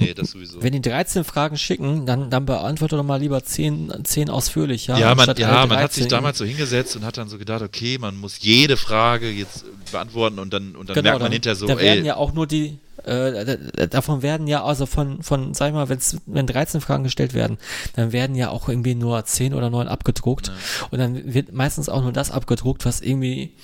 Nee, 0.00 0.14
das 0.14 0.30
sowieso. 0.30 0.62
Wenn 0.62 0.72
die 0.72 0.80
13 0.80 1.24
Fragen 1.24 1.56
schicken, 1.58 2.06
dann, 2.06 2.30
dann 2.30 2.46
beantworte 2.46 2.96
doch 2.96 3.04
mal 3.04 3.20
lieber 3.20 3.42
10, 3.44 4.04
10 4.04 4.30
ausführlich. 4.30 4.86
Ja, 4.86 4.98
ja, 4.98 5.14
man, 5.14 5.34
ja 5.36 5.66
man 5.66 5.78
hat 5.78 5.92
sich 5.92 6.08
damals 6.08 6.38
so 6.38 6.44
hingesetzt 6.44 6.96
und 6.96 7.04
hat 7.04 7.18
dann 7.18 7.28
so 7.28 7.38
gedacht, 7.38 7.62
okay, 7.62 7.98
man 7.98 8.16
muss 8.16 8.38
jede 8.40 8.76
Frage 8.76 9.30
jetzt 9.30 9.64
beantworten 9.92 10.38
und 10.38 10.52
dann, 10.52 10.74
und 10.74 10.88
dann 10.88 10.94
genau, 10.94 11.10
merkt 11.10 11.20
man 11.20 11.26
dann, 11.26 11.32
hinterher 11.32 11.56
so, 11.56 11.66
da 11.66 11.78
werden 11.78 12.04
ja 12.04 12.16
auch 12.16 12.32
nur 12.32 12.46
die, 12.46 12.78
äh, 13.04 13.88
davon 13.88 14.22
werden 14.22 14.46
ja, 14.46 14.64
also 14.64 14.86
von, 14.86 15.22
von, 15.22 15.54
sag 15.54 15.68
ich 15.68 15.74
mal, 15.74 15.88
wenn's, 15.88 16.18
wenn 16.26 16.46
13 16.46 16.80
Fragen 16.80 17.04
gestellt 17.04 17.34
werden, 17.34 17.58
dann 17.94 18.12
werden 18.12 18.36
ja 18.36 18.50
auch 18.50 18.68
irgendwie 18.68 18.94
nur 18.94 19.24
10 19.24 19.54
oder 19.54 19.70
9 19.70 19.88
abgedruckt. 19.88 20.48
Ja. 20.48 20.54
Und 20.90 20.98
dann 20.98 21.34
wird 21.34 21.52
meistens 21.52 21.88
auch 21.88 22.02
nur 22.02 22.12
das 22.12 22.30
abgedruckt, 22.30 22.84
was 22.84 23.00
irgendwie, 23.00 23.54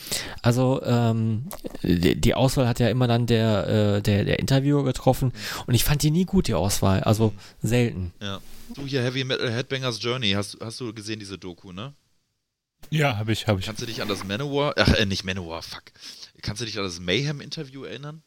also 0.42 0.82
ähm, 0.84 1.46
die, 1.82 2.20
die 2.20 2.34
Auswahl 2.34 2.68
hat 2.68 2.80
ja 2.80 2.88
immer 2.88 3.06
dann 3.06 3.26
der, 3.26 3.68
äh, 3.68 4.02
der, 4.02 4.24
der 4.24 4.38
Interviewer 4.38 4.84
getroffen. 4.84 5.32
Und 5.66 5.74
ich 5.74 5.84
fand 5.84 6.02
die 6.02 6.10
nie 6.10 6.24
gut, 6.24 6.48
die 6.48 6.54
Auswahl. 6.54 7.02
Also 7.02 7.32
selten. 7.62 8.12
Ja. 8.20 8.40
Du 8.74 8.84
hier 8.84 9.02
Heavy 9.02 9.22
Metal 9.22 9.50
Headbangers 9.50 10.02
Journey, 10.02 10.32
hast, 10.32 10.58
hast 10.60 10.80
du 10.80 10.92
gesehen, 10.92 11.20
diese 11.20 11.38
Doku, 11.38 11.72
ne? 11.72 11.94
Ja, 12.90 13.16
habe 13.16 13.32
ich, 13.32 13.46
habe 13.46 13.60
ich. 13.60 13.66
Kannst 13.66 13.82
du 13.82 13.86
dich 13.86 14.02
an 14.02 14.08
das 14.08 14.24
Manowar, 14.24 14.74
ach, 14.76 14.92
äh, 14.94 15.06
nicht 15.06 15.24
Manowar, 15.24 15.62
fuck. 15.62 15.84
Kannst 16.42 16.60
du 16.60 16.66
dich 16.66 16.76
an 16.78 16.84
das 16.84 17.00
Mayhem-Interview 17.00 17.84
erinnern? 17.84 18.22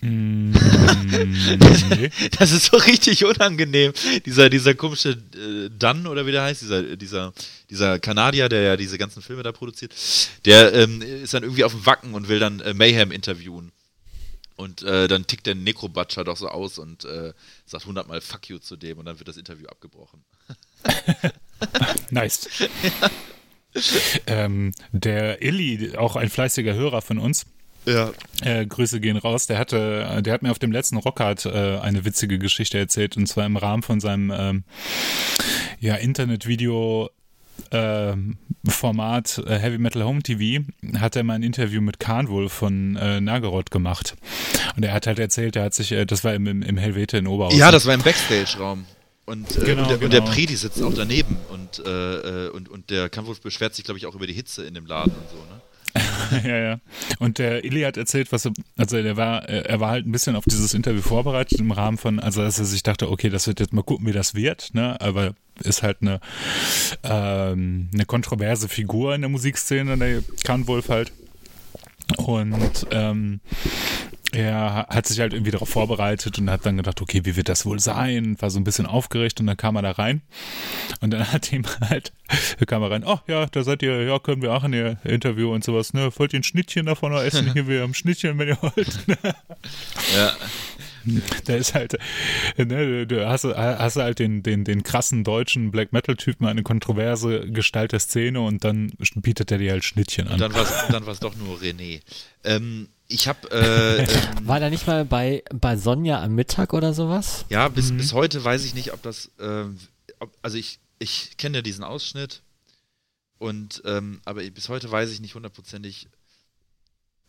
Mm, 0.00 0.52
das 2.38 2.52
ist 2.52 2.66
so 2.66 2.76
richtig 2.76 3.24
unangenehm. 3.24 3.92
Dieser, 4.24 4.50
dieser 4.50 4.74
komische 4.74 5.10
äh, 5.10 5.70
Dunn 5.70 6.06
oder 6.06 6.26
wie 6.26 6.32
der 6.32 6.42
heißt, 6.42 6.62
dieser, 6.62 6.96
dieser, 6.96 7.32
dieser 7.70 7.98
Kanadier, 7.98 8.48
der 8.48 8.62
ja 8.62 8.76
diese 8.76 8.98
ganzen 8.98 9.22
Filme 9.22 9.42
da 9.42 9.52
produziert, 9.52 9.94
der 10.44 10.72
ähm, 10.74 11.02
ist 11.02 11.34
dann 11.34 11.42
irgendwie 11.42 11.64
auf 11.64 11.72
dem 11.72 11.86
Wacken 11.86 12.14
und 12.14 12.28
will 12.28 12.38
dann 12.38 12.60
äh, 12.60 12.74
Mayhem 12.74 13.10
interviewen. 13.10 13.72
Und 14.56 14.82
äh, 14.82 15.06
dann 15.06 15.26
tickt 15.26 15.46
der 15.46 15.54
Necrobatcher 15.54 16.24
doch 16.24 16.36
so 16.36 16.48
aus 16.48 16.78
und 16.78 17.04
äh, 17.04 17.34
sagt 17.66 17.84
hundertmal 17.84 18.22
Fuck 18.22 18.48
you 18.48 18.58
zu 18.58 18.76
dem 18.76 18.98
und 18.98 19.04
dann 19.04 19.18
wird 19.18 19.28
das 19.28 19.36
Interview 19.36 19.66
abgebrochen. 19.66 20.24
nice. 22.10 22.48
Ja. 24.26 24.44
Ähm, 24.44 24.72
der 24.92 25.42
Illy, 25.42 25.96
auch 25.96 26.16
ein 26.16 26.30
fleißiger 26.30 26.72
Hörer 26.72 27.02
von 27.02 27.18
uns, 27.18 27.44
ja. 27.86 28.12
Äh, 28.42 28.66
Grüße 28.66 29.00
gehen 29.00 29.16
raus. 29.16 29.46
Der 29.46 29.58
hatte, 29.58 30.22
der 30.22 30.32
hat 30.32 30.42
mir 30.42 30.50
auf 30.50 30.58
dem 30.58 30.72
letzten 30.72 30.96
Rockhard 30.96 31.46
äh, 31.46 31.78
eine 31.78 32.04
witzige 32.04 32.38
Geschichte 32.38 32.78
erzählt 32.78 33.16
und 33.16 33.26
zwar 33.26 33.46
im 33.46 33.56
Rahmen 33.56 33.82
von 33.82 34.00
seinem 34.00 34.32
ähm, 34.36 34.64
ja, 35.80 35.94
Internetvideo 35.94 37.10
ähm, 37.70 38.38
Format 38.68 39.38
äh, 39.46 39.58
Heavy 39.58 39.78
Metal 39.78 40.04
Home 40.04 40.22
TV 40.22 40.64
hat 40.98 41.16
er 41.16 41.24
mal 41.24 41.34
ein 41.34 41.42
Interview 41.42 41.80
mit 41.80 41.98
Karnwolf 41.98 42.52
von 42.52 42.96
äh, 42.96 43.20
Nageroth 43.20 43.70
gemacht. 43.70 44.16
Und 44.76 44.82
er 44.82 44.92
hat 44.92 45.06
halt 45.06 45.18
erzählt, 45.18 45.56
er 45.56 45.64
hat 45.64 45.74
sich, 45.74 45.92
äh, 45.92 46.04
das 46.04 46.24
war 46.24 46.34
im, 46.34 46.46
im 46.46 46.76
Helvete 46.76 47.18
in 47.18 47.26
Oberhausen. 47.26 47.58
Ja, 47.58 47.70
das 47.70 47.86
war 47.86 47.94
im 47.94 48.02
Backstage-Raum. 48.02 48.84
Und, 49.24 49.56
äh, 49.56 49.64
genau, 49.64 49.82
und, 49.82 49.88
der, 49.88 49.98
genau. 49.98 50.04
und, 50.04 50.12
der, 50.12 50.20
Predi 50.20 50.54
sitzt 50.56 50.82
auch 50.82 50.94
daneben 50.94 51.36
und, 51.50 51.84
äh, 51.84 52.46
äh, 52.46 52.50
und, 52.50 52.68
und 52.68 52.90
der 52.90 53.08
Kampfwolf 53.08 53.40
beschwert 53.40 53.74
sich, 53.74 53.84
glaube 53.84 53.98
ich, 53.98 54.06
auch 54.06 54.14
über 54.14 54.26
die 54.26 54.32
Hitze 54.32 54.64
in 54.64 54.74
dem 54.74 54.86
Laden 54.86 55.12
und 55.12 55.30
so, 55.30 55.36
ne? 55.36 55.60
ja, 56.44 56.58
ja. 56.58 56.80
Und 57.18 57.38
der 57.38 57.64
Illy 57.64 57.82
hat 57.82 57.96
erzählt, 57.96 58.32
was 58.32 58.44
er, 58.46 58.52
also 58.76 58.96
er 58.96 59.16
war, 59.16 59.48
er 59.48 59.80
war 59.80 59.90
halt 59.90 60.06
ein 60.06 60.12
bisschen 60.12 60.36
auf 60.36 60.44
dieses 60.44 60.74
Interview 60.74 61.02
vorbereitet 61.02 61.58
im 61.58 61.70
Rahmen 61.70 61.98
von, 61.98 62.20
also 62.20 62.42
dass 62.42 62.58
er 62.58 62.64
sich 62.64 62.82
dachte, 62.82 63.10
okay, 63.10 63.28
das 63.28 63.46
wird 63.46 63.60
jetzt 63.60 63.72
mal 63.72 63.82
gucken, 63.82 64.06
wie 64.06 64.12
das 64.12 64.34
wird, 64.34 64.74
ne? 64.74 65.00
Aber 65.00 65.34
ist 65.62 65.82
halt 65.82 65.98
eine, 66.02 66.20
ähm, 67.02 67.88
eine 67.92 68.04
kontroverse 68.04 68.68
Figur 68.68 69.14
in 69.14 69.22
der 69.22 69.30
Musikszene, 69.30 69.96
der 69.96 70.22
Kahnwolf 70.44 70.88
halt. 70.88 71.12
Und 72.18 72.86
ähm, 72.92 73.40
er 74.36 74.86
hat 74.90 75.06
sich 75.06 75.18
halt 75.18 75.32
irgendwie 75.32 75.50
darauf 75.50 75.70
vorbereitet 75.70 76.38
und 76.38 76.50
hat 76.50 76.66
dann 76.66 76.76
gedacht, 76.76 77.00
okay, 77.00 77.22
wie 77.24 77.36
wird 77.36 77.48
das 77.48 77.64
wohl 77.64 77.80
sein? 77.80 78.36
War 78.40 78.50
so 78.50 78.60
ein 78.60 78.64
bisschen 78.64 78.84
aufgeregt 78.84 79.40
und 79.40 79.46
dann 79.46 79.56
kam 79.56 79.76
er 79.76 79.82
da 79.82 79.92
rein. 79.92 80.20
Und 81.00 81.10
dann 81.12 81.32
hat 81.32 81.50
ihm 81.52 81.64
halt, 81.80 82.12
da 82.58 82.66
kam 82.66 82.82
er 82.82 82.90
rein, 82.90 83.02
ach 83.06 83.22
oh, 83.26 83.30
ja, 83.30 83.46
da 83.46 83.62
seid 83.62 83.82
ihr, 83.82 84.02
ja, 84.02 84.18
können 84.18 84.42
wir 84.42 84.52
auch 84.52 84.64
in 84.64 84.74
ihr 84.74 84.98
Interview 85.04 85.52
und 85.54 85.64
sowas, 85.64 85.94
ne? 85.94 86.10
Wollt 86.16 86.34
ihr 86.34 86.40
ein 86.40 86.42
Schnittchen 86.44 86.86
davon 86.86 87.12
noch 87.12 87.22
essen? 87.22 87.52
Hier, 87.54 87.66
wir 87.66 87.80
haben 87.80 87.94
Schnittchen, 87.94 88.38
wenn 88.38 88.48
ihr 88.48 88.58
wollt. 88.60 88.98
ja. 90.16 90.32
Der 91.46 91.58
ist 91.58 91.74
halt, 91.74 91.96
ne, 92.56 93.06
du 93.06 93.26
hast, 93.26 93.44
hast 93.44 93.96
halt 93.96 94.18
den, 94.18 94.42
den, 94.42 94.64
den 94.64 94.82
krassen 94.82 95.24
deutschen 95.24 95.70
Black 95.70 95.92
Metal-Typen, 95.92 96.46
eine 96.46 96.62
kontroverse 96.62 97.50
Gestalt 97.50 97.92
der 97.92 98.00
Szene 98.00 98.40
und 98.40 98.64
dann 98.64 98.92
bietet 99.16 99.50
er 99.50 99.58
dir 99.58 99.72
halt 99.72 99.84
Schnittchen 99.84 100.28
an. 100.28 100.34
Und 100.34 100.40
dann 100.40 100.54
war 101.06 101.12
es 101.12 101.20
doch 101.20 101.36
nur 101.36 101.58
René. 101.58 102.00
Ähm, 102.44 102.88
ich 103.08 103.28
habe. 103.28 103.50
Äh, 103.50 104.02
ähm, 104.38 104.46
War 104.46 104.60
da 104.60 104.70
nicht 104.70 104.86
mal 104.86 105.04
bei, 105.04 105.42
bei 105.54 105.76
Sonja 105.76 106.22
am 106.22 106.34
Mittag 106.34 106.72
oder 106.72 106.92
sowas? 106.92 107.44
Ja, 107.48 107.68
bis, 107.68 107.90
mhm. 107.90 107.98
bis 107.98 108.12
heute 108.12 108.42
weiß 108.42 108.64
ich 108.64 108.74
nicht, 108.74 108.92
ob 108.92 109.02
das. 109.02 109.30
Äh, 109.38 109.64
ob, 110.18 110.32
also 110.42 110.56
ich, 110.56 110.78
ich 110.98 111.36
kenne 111.36 111.58
ja 111.58 111.62
diesen 111.62 111.84
Ausschnitt. 111.84 112.42
Und, 113.38 113.82
ähm, 113.84 114.20
aber 114.24 114.42
bis 114.50 114.70
heute 114.70 114.90
weiß 114.90 115.10
ich 115.10 115.20
nicht 115.20 115.34
hundertprozentig, 115.34 116.08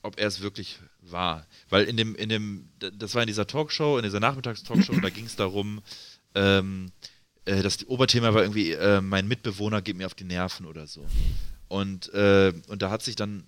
ob 0.03 0.17
er 0.17 0.27
es 0.27 0.39
wirklich 0.39 0.79
war. 1.11 1.45
Weil 1.69 1.85
in 1.85 1.97
dem, 1.97 2.15
in 2.15 2.29
dem, 2.29 2.69
das 2.79 3.15
war 3.15 3.23
in 3.23 3.27
dieser 3.27 3.47
Talkshow, 3.47 3.97
in 3.97 4.03
dieser 4.03 4.19
Nachmittagstalkshow, 4.19 4.99
da 5.01 5.09
ging 5.09 5.25
es 5.25 5.35
darum, 5.35 5.81
ähm, 6.35 6.91
äh, 7.45 7.61
das 7.61 7.87
Oberthema 7.87 8.33
war 8.33 8.41
irgendwie, 8.41 8.71
äh, 8.71 9.01
mein 9.01 9.27
Mitbewohner 9.27 9.81
geht 9.81 9.97
mir 9.97 10.05
auf 10.05 10.15
die 10.15 10.23
Nerven 10.23 10.65
oder 10.65 10.87
so. 10.87 11.05
Und, 11.67 12.13
äh, 12.13 12.53
und 12.67 12.81
da 12.81 12.89
hat 12.89 13.03
sich 13.03 13.15
dann 13.15 13.43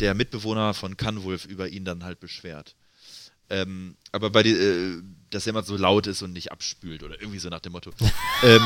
der 0.00 0.14
Mitbewohner 0.14 0.74
von 0.74 0.96
Canwolf 0.96 1.44
über 1.44 1.68
ihn 1.68 1.84
dann 1.84 2.04
halt 2.04 2.20
beschwert. 2.20 2.74
Ähm, 3.50 3.96
aber 4.12 4.30
bei 4.30 4.42
die, 4.44 4.52
äh, 4.52 5.02
dass 5.30 5.46
immer 5.46 5.62
so 5.62 5.76
laut 5.76 6.06
ist 6.06 6.22
und 6.22 6.32
nicht 6.32 6.52
abspült 6.52 7.02
oder 7.02 7.20
irgendwie 7.20 7.40
so 7.40 7.48
nach 7.48 7.60
dem 7.60 7.72
Motto. 7.72 7.90
ähm, 8.42 8.62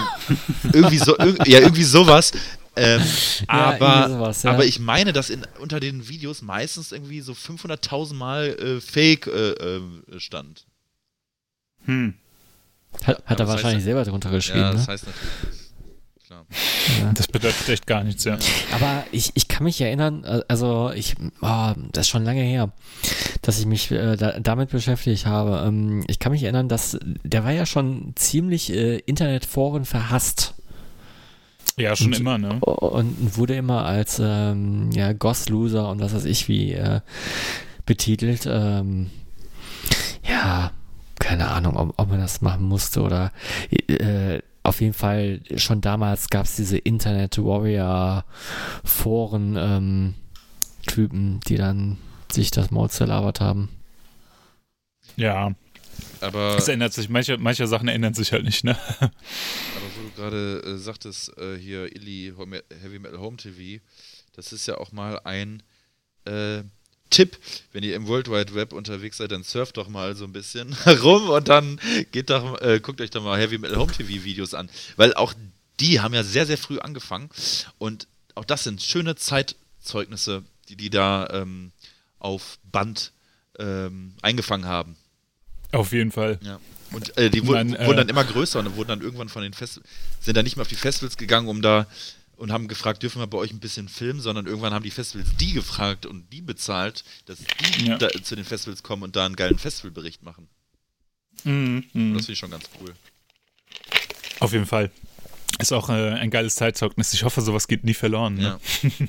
irgendwie 0.72 0.98
so, 0.98 1.16
irg 1.18 1.46
ja, 1.48 1.60
irgendwie 1.60 1.84
sowas. 1.84 2.32
Ähm, 2.76 3.02
Ja, 3.48 3.78
aber, 3.78 4.08
sowas, 4.08 4.42
ja. 4.42 4.50
aber 4.52 4.64
ich 4.64 4.78
meine, 4.78 5.12
dass 5.12 5.30
in, 5.30 5.42
unter 5.60 5.80
den 5.80 6.08
Videos 6.08 6.42
meistens 6.42 6.92
irgendwie 6.92 7.20
so 7.20 7.32
500.000 7.32 8.14
Mal 8.14 8.48
äh, 8.48 8.80
Fake 8.80 9.26
äh, 9.26 9.52
äh, 9.52 9.80
stand. 10.18 10.66
Hm. 11.84 12.14
Hat, 13.02 13.22
hat 13.26 13.40
er 13.40 13.48
wahrscheinlich 13.48 13.82
heißt- 13.82 13.84
selber 13.84 14.04
drunter 14.04 14.30
geschrieben. 14.30 14.60
Ja, 14.60 14.72
das 14.72 14.86
ne? 14.86 14.92
heißt 14.92 15.06
natürlich. 15.06 15.64
Klar. 16.26 16.46
Das 17.14 17.26
bedeutet 17.28 17.68
echt 17.68 17.86
gar 17.86 18.02
nichts, 18.02 18.24
ja. 18.24 18.38
Aber 18.72 19.04
ich, 19.12 19.32
ich 19.34 19.46
kann 19.46 19.64
mich 19.64 19.78
erinnern, 19.80 20.24
äh, 20.24 20.40
also 20.48 20.90
ich, 20.94 21.16
oh, 21.42 21.72
das 21.92 22.06
ist 22.06 22.08
schon 22.08 22.24
lange 22.24 22.42
her, 22.42 22.72
dass 23.42 23.58
ich 23.58 23.66
mich 23.66 23.90
äh, 23.90 24.16
da, 24.16 24.38
damit 24.40 24.70
beschäftigt 24.70 25.26
habe. 25.26 25.64
Ähm, 25.66 26.02
ich 26.06 26.18
kann 26.18 26.32
mich 26.32 26.42
erinnern, 26.42 26.68
dass 26.68 26.98
der 27.02 27.44
war 27.44 27.52
ja 27.52 27.66
schon 27.66 28.12
ziemlich 28.16 28.72
äh, 28.72 28.98
Internetforen 29.00 29.84
verhasst 29.84 30.54
Ja, 31.76 31.96
schon 31.96 32.08
Und- 32.08 32.20
immer, 32.20 32.38
ne? 32.38 32.60
und 32.60 33.36
wurde 33.36 33.56
immer 33.56 33.84
als 33.84 34.20
ähm, 34.22 34.90
ja, 34.92 35.12
Goss-Loser 35.12 35.88
und 35.90 36.00
was 36.00 36.14
weiß 36.14 36.24
ich 36.24 36.48
wie 36.48 36.72
äh, 36.72 37.00
betitelt. 37.86 38.46
Ähm, 38.48 39.10
ja, 40.28 40.70
keine 41.18 41.48
Ahnung, 41.48 41.76
ob, 41.76 41.94
ob 41.96 42.08
man 42.08 42.20
das 42.20 42.40
machen 42.42 42.64
musste 42.68 43.02
oder 43.02 43.32
äh, 43.88 44.40
auf 44.62 44.80
jeden 44.80 44.94
Fall 44.94 45.40
schon 45.56 45.80
damals 45.80 46.28
gab 46.30 46.44
es 46.46 46.54
diese 46.56 46.78
Internet-Warrior-Foren 46.78 49.56
ähm, 49.58 50.14
Typen, 50.86 51.40
die 51.48 51.56
dann 51.56 51.98
sich 52.30 52.50
das 52.50 52.70
Maul 52.70 52.90
zerlabert 52.90 53.40
haben. 53.40 53.68
Ja, 55.16 55.52
Aber, 56.20 56.56
es 56.56 56.68
ändert 56.68 56.92
sich, 56.92 57.08
manche, 57.08 57.38
manche 57.38 57.66
Sachen 57.66 57.88
ändern 57.88 58.14
sich 58.14 58.32
halt 58.32 58.44
nicht, 58.44 58.64
ne? 58.64 58.76
aber 59.00 59.10
gerade 60.14 60.62
äh, 60.64 60.76
sagtest, 60.78 61.36
äh, 61.38 61.56
hier 61.56 61.94
Illy 61.94 62.34
Heavy 62.82 62.98
Metal 62.98 63.18
Home 63.18 63.36
TV, 63.36 63.82
das 64.34 64.52
ist 64.52 64.66
ja 64.66 64.78
auch 64.78 64.92
mal 64.92 65.20
ein 65.24 65.62
äh, 66.24 66.62
Tipp, 67.10 67.38
wenn 67.72 67.84
ihr 67.84 67.94
im 67.94 68.08
World 68.08 68.28
Wide 68.28 68.54
Web 68.54 68.72
unterwegs 68.72 69.18
seid, 69.18 69.30
dann 69.30 69.44
surft 69.44 69.76
doch 69.76 69.88
mal 69.88 70.16
so 70.16 70.24
ein 70.24 70.32
bisschen 70.32 70.72
rum 71.02 71.28
und 71.28 71.48
dann 71.48 71.80
geht 72.10 72.30
doch, 72.30 72.60
äh, 72.60 72.80
guckt 72.80 73.00
euch 73.00 73.10
doch 73.10 73.22
mal 73.22 73.38
Heavy 73.38 73.58
Metal 73.58 73.76
Home 73.78 73.92
TV 73.92 74.24
Videos 74.24 74.54
an, 74.54 74.68
weil 74.96 75.14
auch 75.14 75.34
die 75.80 76.00
haben 76.00 76.14
ja 76.14 76.24
sehr, 76.24 76.46
sehr 76.46 76.58
früh 76.58 76.78
angefangen 76.78 77.30
und 77.78 78.08
auch 78.34 78.44
das 78.44 78.64
sind 78.64 78.82
schöne 78.82 79.14
Zeitzeugnisse, 79.14 80.42
die 80.68 80.76
die 80.76 80.90
da 80.90 81.28
ähm, 81.30 81.72
auf 82.18 82.58
Band 82.64 83.12
ähm, 83.58 84.14
eingefangen 84.22 84.66
haben. 84.66 84.96
Auf 85.72 85.92
jeden 85.92 86.10
Fall. 86.10 86.38
Ja. 86.42 86.58
Und 86.94 87.16
äh, 87.18 87.30
die 87.30 87.46
wurden, 87.46 87.70
Man, 87.70 87.80
äh, 87.80 87.86
wurden 87.86 87.96
dann 87.98 88.08
immer 88.08 88.24
größer 88.24 88.58
und 88.60 88.76
wurden 88.76 88.88
dann 88.88 89.00
irgendwann 89.00 89.28
von 89.28 89.42
den 89.42 89.52
Festivals, 89.52 89.88
sind 90.20 90.36
dann 90.36 90.44
nicht 90.44 90.56
mehr 90.56 90.62
auf 90.62 90.68
die 90.68 90.74
Festivals 90.76 91.16
gegangen, 91.16 91.48
um 91.48 91.62
da 91.62 91.86
und 92.36 92.50
haben 92.52 92.66
gefragt, 92.68 93.02
dürfen 93.02 93.20
wir 93.20 93.26
bei 93.26 93.38
euch 93.38 93.52
ein 93.52 93.60
bisschen 93.60 93.88
filmen, 93.88 94.20
sondern 94.20 94.46
irgendwann 94.46 94.74
haben 94.74 94.82
die 94.82 94.90
Festivals 94.90 95.28
die 95.38 95.52
gefragt 95.52 96.04
und 96.06 96.32
die 96.32 96.40
bezahlt, 96.40 97.04
dass 97.26 97.38
die 97.38 97.86
Ja. 97.86 97.96
da, 97.98 98.08
zu 98.22 98.34
den 98.36 98.44
Festivals 98.44 98.82
kommen 98.82 99.02
und 99.04 99.14
da 99.16 99.24
einen 99.26 99.36
geilen 99.36 99.58
Festivalbericht 99.58 100.22
machen. 100.22 100.48
Mhm, 101.44 101.84
mhm. 101.92 102.14
Das 102.14 102.26
finde 102.26 102.32
ich 102.32 102.38
schon 102.38 102.50
ganz 102.50 102.64
cool. 102.80 102.94
Auf 104.40 104.52
jeden 104.52 104.66
Fall. 104.66 104.90
Ist 105.60 105.72
auch 105.72 105.88
äh, 105.88 105.92
ein 106.14 106.30
geiles 106.30 106.56
Zeitzeugnis. 106.56 107.12
Ich 107.14 107.22
hoffe, 107.22 107.40
sowas 107.40 107.68
geht 107.68 107.84
nie 107.84 107.94
verloren. 107.94 108.34
Ne? 108.34 108.58
Ja. 108.82 108.90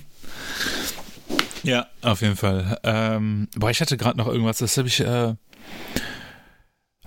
Ja, 1.63 1.87
auf 2.03 2.21
jeden 2.21 2.35
Fall. 2.35 2.79
Ähm, 2.83 3.47
boah, 3.55 3.71
ich 3.71 3.81
hatte 3.81 3.97
gerade 3.97 4.19
noch 4.19 4.27
irgendwas, 4.27 4.59
das 4.59 4.77
habe 4.77 4.87
ich. 4.87 4.99
Äh, 4.99 5.33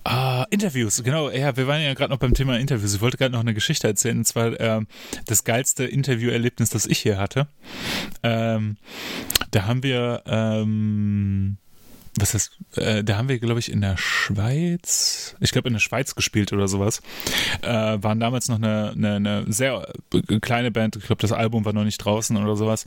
ah, 0.09 0.47
Interviews, 0.51 1.03
genau. 1.05 1.31
Ja, 1.31 1.57
wir 1.57 1.67
waren 1.67 1.83
ja 1.83 1.95
gerade 1.95 2.13
noch 2.13 2.19
beim 2.19 2.35
Thema 2.35 2.59
Interviews. 2.59 2.95
Ich 2.95 3.01
wollte 3.01 3.17
gerade 3.17 3.33
noch 3.33 3.41
eine 3.41 3.55
Geschichte 3.55 3.87
erzählen. 3.87 4.19
Und 4.19 4.25
zwar 4.25 4.59
ähm, 4.61 4.87
das 5.27 5.45
geilste 5.45 5.85
Interviewerlebnis, 5.85 6.71
das 6.71 6.87
ich 6.87 6.99
hier 6.99 7.19
hatte. 7.19 7.47
Ähm, 8.23 8.77
da 9.51 9.67
haben 9.67 9.83
wir. 9.83 10.23
Ähm, 10.27 11.59
was 12.19 12.35
ist, 12.35 12.59
äh, 12.77 13.05
da 13.05 13.17
haben 13.17 13.29
wir, 13.29 13.39
glaube 13.39 13.61
ich, 13.61 13.71
in 13.71 13.81
der 13.81 13.97
Schweiz, 13.97 15.37
ich 15.41 15.53
glaube 15.53 15.69
in 15.69 15.75
der 15.75 15.81
Schweiz 15.81 16.15
gespielt 16.15 16.53
oder 16.53 16.69
sowas, 16.69 17.01
äh, 17.63 17.69
waren 17.69 18.21
damals 18.21 18.49
noch 18.49 18.57
eine, 18.57 18.93
eine, 18.93 19.15
eine 19.17 19.45
sehr 19.53 19.93
äh, 20.13 20.41
kleine 20.41 20.71
Band, 20.71 20.97
ich 20.97 21.05
glaube 21.05 21.23
das 21.23 21.33
Album 21.33 21.65
war 21.65 21.73
noch 21.73 21.85
nicht 21.85 21.99
draußen 21.99 22.37
oder 22.37 22.57
sowas, 22.57 22.87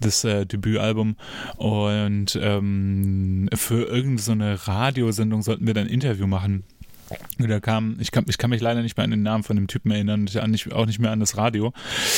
das 0.00 0.24
äh, 0.24 0.46
Debütalbum. 0.46 1.16
Und 1.56 2.38
ähm, 2.40 3.48
für 3.54 3.84
irgendeine 3.86 4.66
Radiosendung 4.66 5.42
sollten 5.42 5.66
wir 5.66 5.74
dann 5.74 5.86
ein 5.86 5.92
Interview 5.92 6.26
machen. 6.26 6.64
Da 7.38 7.60
kam, 7.60 7.96
ich 8.00 8.10
kann, 8.10 8.24
ich 8.28 8.38
kann 8.38 8.50
mich 8.50 8.60
leider 8.60 8.82
nicht 8.82 8.96
mehr 8.96 9.04
an 9.04 9.10
den 9.10 9.22
Namen 9.22 9.42
von 9.42 9.56
dem 9.56 9.66
Typen 9.66 9.90
erinnern, 9.90 10.24
nicht, 10.24 10.72
auch 10.72 10.86
nicht 10.86 10.98
mehr 10.98 11.10
an 11.10 11.20
das 11.20 11.36
Radio. 11.36 11.72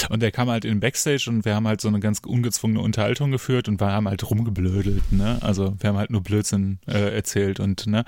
Und 0.08 0.20
der 0.20 0.30
kam 0.30 0.48
halt 0.50 0.64
in 0.64 0.72
den 0.72 0.80
Backstage 0.80 1.26
und 1.28 1.44
wir 1.44 1.54
haben 1.54 1.66
halt 1.66 1.80
so 1.80 1.88
eine 1.88 2.00
ganz 2.00 2.20
ungezwungene 2.24 2.80
Unterhaltung 2.80 3.30
geführt 3.30 3.68
und 3.68 3.80
wir 3.80 3.90
haben 3.90 4.08
halt 4.08 4.28
rumgeblödelt, 4.28 5.12
ne? 5.12 5.38
Also 5.40 5.74
wir 5.78 5.88
haben 5.88 5.96
halt 5.96 6.10
nur 6.10 6.22
Blödsinn 6.22 6.78
äh, 6.86 7.14
erzählt 7.14 7.60
und 7.60 7.86
ne? 7.86 8.04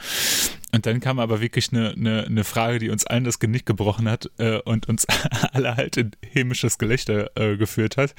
Und 0.73 0.85
dann 0.85 1.01
kam 1.01 1.19
aber 1.19 1.41
wirklich 1.41 1.73
eine, 1.73 1.93
eine, 1.93 2.25
eine 2.25 2.45
Frage, 2.45 2.79
die 2.79 2.91
uns 2.91 3.07
allen 3.07 3.25
das 3.25 3.39
Genick 3.39 3.65
gebrochen 3.65 4.11
hat 4.11 4.31
äh, 4.39 4.59
und 4.59 4.89
uns 4.89 5.07
alle 5.53 5.77
halt 5.77 5.97
in 5.97 6.11
hämisches 6.33 6.77
Gelächter 6.77 7.31
äh, 7.35 7.57
geführt 7.57 7.97
hat. 7.97 8.15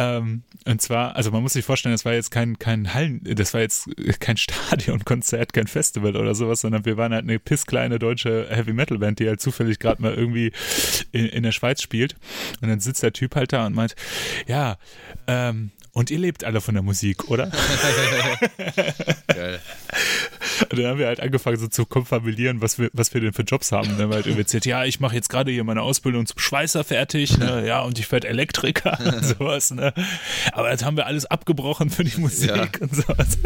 Ähm, 0.00 0.42
und 0.64 0.80
zwar, 0.80 1.16
also 1.16 1.32
man 1.32 1.42
muss 1.42 1.54
sich 1.54 1.64
vorstellen, 1.64 1.92
das 1.92 2.04
war 2.04 2.12
jetzt 2.12 2.30
kein, 2.30 2.56
kein 2.60 2.94
Hallen, 2.94 3.20
das 3.24 3.52
war 3.52 3.62
jetzt 3.62 3.88
kein 4.20 4.36
Stadionkonzert, 4.36 5.52
kein 5.52 5.66
Festival 5.66 6.14
oder 6.14 6.36
sowas, 6.36 6.60
sondern 6.60 6.84
wir 6.84 6.96
waren 6.96 7.12
halt 7.12 7.24
eine 7.24 7.40
pisskleine 7.40 7.98
deutsche 7.98 8.46
Heavy 8.48 8.72
Metal 8.72 8.98
Band, 8.98 9.18
die 9.18 9.26
halt 9.26 9.40
zufällig 9.40 9.80
gerade 9.80 10.00
mal 10.00 10.14
irgendwie 10.14 10.52
in, 11.10 11.26
in 11.26 11.42
der 11.42 11.50
Schweiz 11.50 11.82
spielt. 11.82 12.14
Und 12.60 12.68
dann 12.68 12.78
sitzt 12.78 13.02
der 13.02 13.12
Typ 13.12 13.34
halt 13.34 13.52
da 13.52 13.66
und 13.66 13.74
meint, 13.74 13.96
ja, 14.46 14.78
ähm, 15.26 15.72
und 15.92 16.12
ihr 16.12 16.18
lebt 16.18 16.44
alle 16.44 16.60
von 16.60 16.74
der 16.74 16.84
Musik, 16.84 17.28
oder? 17.28 17.50
Geil. 19.26 19.58
Und 20.70 20.78
dann 20.78 20.86
haben 20.86 20.98
wir 20.98 21.06
halt 21.06 21.20
angefangen 21.20 21.56
so 21.56 21.68
zu 21.68 21.86
konfabelieren, 21.86 22.60
was 22.60 22.78
wir, 22.78 22.90
was 22.92 23.12
wir 23.14 23.20
denn 23.20 23.32
für 23.32 23.42
Jobs 23.42 23.72
haben. 23.72 23.88
Dann 23.88 23.98
haben 24.02 24.10
wir 24.10 24.16
halt 24.16 24.26
erzählt, 24.26 24.66
ja, 24.66 24.84
ich 24.84 25.00
mache 25.00 25.14
jetzt 25.14 25.28
gerade 25.28 25.50
hier 25.50 25.64
meine 25.64 25.82
Ausbildung 25.82 26.26
zum 26.26 26.38
Schweißer 26.38 26.84
fertig, 26.84 27.38
ne? 27.38 27.66
ja, 27.66 27.80
und 27.82 27.98
ich 27.98 28.10
werde 28.10 28.28
Elektriker 28.28 28.98
und 29.04 29.24
sowas, 29.24 29.70
ne? 29.70 29.92
Aber 30.52 30.70
jetzt 30.70 30.84
haben 30.84 30.96
wir 30.96 31.06
alles 31.06 31.26
abgebrochen 31.26 31.90
für 31.90 32.04
die 32.04 32.18
Musik 32.20 32.48
Ja. 32.50 32.66
und 32.80 32.94
sowas. 32.94 33.38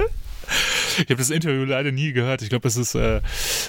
Ich 0.99 1.07
habe 1.07 1.17
das 1.17 1.31
Interview 1.31 1.65
leider 1.65 1.91
nie 1.91 2.13
gehört. 2.13 2.43
Ich 2.43 2.51
glaube, 2.51 2.65
das 2.65 2.77
ist, 2.77 2.95
äh, 2.95 3.23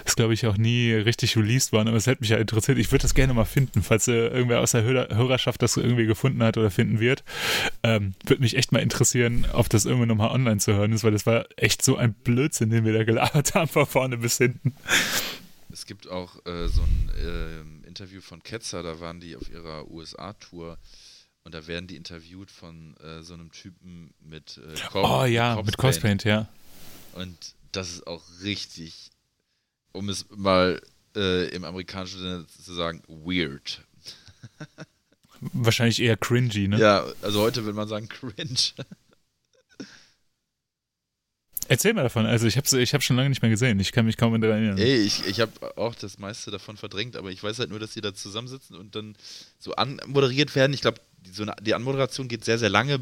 ist 0.05 0.15
glaube 0.15 0.34
ich, 0.34 0.45
auch 0.45 0.57
nie 0.57 0.91
richtig 0.91 1.38
released 1.38 1.71
worden, 1.71 1.88
aber 1.88 1.97
es 1.97 2.05
hätte 2.07 2.21
mich 2.21 2.30
ja 2.30 2.38
interessiert. 2.38 2.78
Ich 2.78 2.91
würde 2.91 3.03
das 3.03 3.13
gerne 3.13 3.34
mal 3.34 3.45
finden, 3.45 3.82
falls 3.82 4.07
äh, 4.07 4.28
irgendwer 4.28 4.59
aus 4.59 4.71
der 4.71 4.84
Hörer 4.84 5.15
Hörerschaft 5.15 5.61
das 5.61 5.78
irgendwie 5.78 6.05
gefunden 6.05 6.43
hat 6.43 6.57
oder 6.57 6.69
finden 6.69 6.99
wird. 6.99 7.24
Ähm, 7.82 8.15
würde 8.26 8.41
mich 8.41 8.57
echt 8.57 8.71
mal 8.71 8.80
interessieren, 8.80 9.45
ob 9.53 9.69
das 9.69 9.86
irgendwann 9.86 10.09
nochmal 10.09 10.32
online 10.32 10.57
zu 10.57 10.74
hören 10.74 10.91
ist, 10.91 11.03
weil 11.03 11.11
das 11.11 11.26
war 11.26 11.45
echt 11.55 11.82
so 11.84 11.97
ein 11.97 12.13
Blödsinn, 12.13 12.69
den 12.69 12.86
wir 12.86 12.93
da 12.93 13.03
gelabert 13.03 13.53
haben, 13.53 13.67
von 13.67 13.86
vorne 13.86 14.17
bis 14.17 14.38
hinten. 14.38 14.76
Es 15.71 15.86
gibt 15.86 16.07
auch 16.09 16.45
äh, 16.45 16.67
so 16.67 16.82
ein 16.82 17.11
ähm, 17.26 17.84
Interview 17.88 18.21
von 18.21 18.43
Ketzer, 18.43 18.84
da 18.84 18.99
waren 18.99 19.19
die 19.19 19.36
auf 19.36 19.49
ihrer 19.49 19.89
USA-Tour 19.89 20.78
und 21.43 21.53
da 21.53 21.67
werden 21.67 21.88
die 21.88 21.95
interviewt 21.95 22.51
von 22.51 22.95
äh, 22.97 23.21
so 23.21 23.34
einem 23.34 23.51
Typen 23.51 24.13
mit 24.21 24.59
äh, 24.63 24.76
Oh 24.93 25.26
ja, 25.26 25.55
Corpse 25.55 25.65
mit 25.65 25.78
Cospaint, 25.78 26.24
ja. 26.24 26.47
Und 27.14 27.38
das 27.72 27.91
ist 27.91 28.07
auch 28.07 28.24
richtig, 28.41 29.11
um 29.91 30.09
es 30.09 30.26
mal 30.30 30.82
äh, 31.16 31.49
im 31.49 31.64
amerikanischen 31.64 32.20
Sinne 32.20 32.45
zu 32.47 32.74
sagen, 32.74 33.01
weird. 33.07 33.82
Wahrscheinlich 35.53 36.01
eher 36.01 36.18
cringy, 36.18 36.68
ne? 36.68 36.80
Ja, 36.80 37.05
also 37.22 37.41
heute 37.41 37.66
würde 37.66 37.76
man 37.76 37.88
sagen 37.88 38.07
cringe. 38.07 38.74
Erzähl 41.68 41.93
mal 41.93 42.03
davon. 42.03 42.26
Also 42.26 42.45
ich 42.45 42.57
habe 42.57 42.82
ich 42.82 42.93
hab 42.93 43.03
schon 43.03 43.16
lange 43.16 43.30
nicht 43.30 43.41
mehr 43.41 43.51
gesehen. 43.51 43.80
Ich 43.80 43.91
kann 43.91 44.05
mich 44.05 44.18
kaum 44.18 44.39
daran 44.41 44.57
erinnern. 44.57 44.78
Ey, 44.78 44.97
ich, 44.97 45.26
ich 45.26 45.39
habe 45.39 45.78
auch 45.78 45.95
das 45.95 46.20
meiste 46.20 46.51
davon 46.51 46.78
verdrängt, 46.78 47.16
aber 47.16 47.32
ich 47.32 47.41
weiß 47.41 47.59
halt 47.59 47.70
nur, 47.70 47.80
dass 47.80 47.93
die 47.93 48.01
da 48.01 48.14
zusammensitzen 48.14 48.76
und 48.76 48.95
dann 48.95 49.16
so 49.59 49.74
anmoderiert 49.74 50.55
werden. 50.55 50.74
Ich 50.74 50.82
glaube, 50.82 50.99
so 51.32 51.43
eine, 51.43 51.55
die 51.61 51.74
Anmoderation 51.74 52.28
geht 52.28 52.43
sehr, 52.43 52.59
sehr 52.59 52.70
lange, 52.70 52.99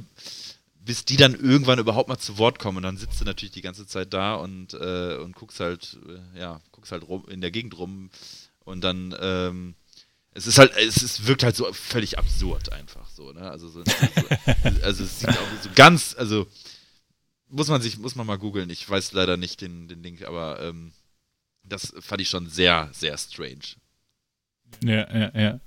bis 0.84 1.06
die 1.06 1.18
dann 1.18 1.36
irgendwann 1.36 1.80
überhaupt 1.80 2.10
mal 2.10 2.18
zu 2.18 2.38
Wort 2.38 2.60
kommen. 2.60 2.78
Und 2.78 2.84
dann 2.84 2.98
sitzt 2.98 3.22
du 3.22 3.26
natürlich 3.26 3.52
die 3.52 3.62
ganze 3.62 3.86
Zeit 3.86 4.14
da 4.14 4.36
und, 4.36 4.74
äh, 4.74 5.18
und 5.18 5.36
guckst 5.36 5.60
halt, 5.60 6.00
äh, 6.08 6.40
ja, 6.40 6.62
guckst 6.72 6.92
halt 6.92 7.08
rum, 7.08 7.26
in 7.30 7.42
der 7.42 7.52
Gegend 7.52 7.78
rum 7.78 8.10
und 8.64 8.84
dann, 8.84 9.16
ähm, 9.20 9.76
es 10.34 10.48
ist 10.48 10.58
halt, 10.58 10.76
es 10.78 11.04
ist, 11.04 11.28
wirkt 11.28 11.44
halt 11.44 11.56
so 11.56 11.72
völlig 11.74 12.18
absurd 12.18 12.72
einfach 12.72 13.10
so, 13.10 13.34
ne? 13.34 13.52
Also 13.52 13.68
so, 13.68 13.84
so 13.84 13.94
also 14.82 15.04
es 15.04 15.20
sieht 15.20 15.30
auch 15.30 15.48
so 15.62 15.70
ganz, 15.76 16.16
also 16.18 16.48
muss 17.50 17.68
man 17.68 17.82
sich, 17.82 17.98
muss 17.98 18.16
man 18.16 18.26
mal 18.26 18.38
googeln. 18.38 18.70
Ich 18.70 18.90
weiß 18.90 19.12
leider 19.12 19.36
nicht 19.36 19.60
den, 19.60 19.90
den 19.90 20.02
Link, 20.02 20.24
aber 20.24 20.62
ähm, 20.62 20.94
das 21.64 21.94
fand 22.00 22.22
ich 22.22 22.30
schon 22.30 22.50
sehr, 22.50 22.90
sehr 22.94 23.18
strange. 23.18 23.76
Ja, 24.84 25.14
ja, 25.14 25.32
ja. 25.38 25.60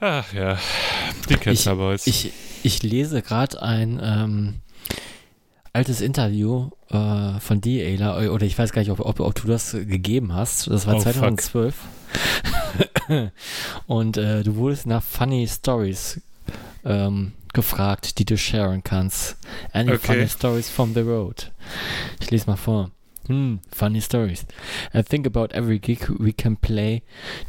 Ach 0.00 0.32
ja, 0.32 0.58
die 1.28 1.36
Ketzer 1.36 1.76
Boys. 1.76 2.06
Ich, 2.08 2.32
ich 2.64 2.82
lese 2.82 3.22
gerade 3.22 3.62
ein 3.62 4.00
ähm, 4.02 4.54
altes 5.72 6.00
Interview 6.00 6.70
äh, 6.90 7.38
von 7.40 7.60
dir, 7.60 7.84
Ayla, 7.86 8.28
oder 8.30 8.46
ich 8.46 8.58
weiß 8.58 8.72
gar 8.72 8.80
nicht, 8.82 8.90
ob, 8.90 9.00
ob, 9.00 9.20
ob 9.20 9.34
du 9.34 9.46
das 9.46 9.72
gegeben 9.72 10.32
hast. 10.32 10.66
Das 10.68 10.86
war 10.86 10.94
Oh, 10.96 11.00
fuck. 11.00 11.12
2012. 11.14 11.74
Und 13.86 14.16
äh, 14.16 14.42
du 14.42 14.56
wurdest 14.56 14.86
nach 14.86 15.02
Funny 15.02 15.46
Stories 15.46 16.20
ähm, 16.84 17.32
gefragt, 17.52 18.18
die 18.18 18.24
du 18.24 18.36
sharen 18.36 18.82
kannst. 18.82 19.36
Any 19.72 19.92
Okay. 19.92 19.98
funny 20.06 20.28
stories 20.28 20.70
from 20.70 20.94
the 20.94 21.00
road? 21.00 21.50
Ich 22.20 22.30
lese 22.30 22.46
mal 22.46 22.56
vor. 22.56 22.90
Hmm, 23.26 23.56
funny 23.74 24.00
stories. 24.00 24.44
I 24.94 25.02
think 25.02 25.26
about 25.26 25.54
every 25.54 25.78
gig 25.78 26.08
we 26.18 26.32
can 26.32 26.56
play, 26.56 27.02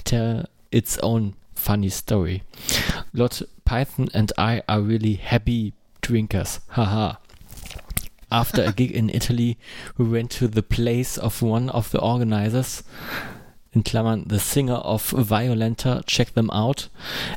tell 0.06 0.48
its 0.72 1.00
own 1.00 1.34
funny 1.66 1.90
story. 1.90 2.44
Lord 3.12 3.40
Python 3.66 4.10
and 4.14 4.32
I 4.38 4.62
are 4.70 4.82
really 4.82 5.16
happy 5.16 5.74
drinkers. 6.02 6.60
Haha. 6.70 7.16
After 8.32 8.62
a 8.64 8.72
gig 8.72 8.92
in 8.92 9.10
Italy, 9.10 9.58
we 9.98 10.06
went 10.06 10.30
to 10.32 10.48
the 10.48 10.62
place 10.62 11.18
of 11.18 11.42
one 11.42 11.70
of 11.70 11.90
the 11.90 12.00
organizers, 12.00 12.84
in 13.74 13.84
Klammern, 13.84 14.28
the 14.30 14.40
singer 14.40 14.76
of 14.76 15.10
Violenta, 15.10 16.02
check 16.06 16.34
them 16.34 16.50
out, 16.52 16.88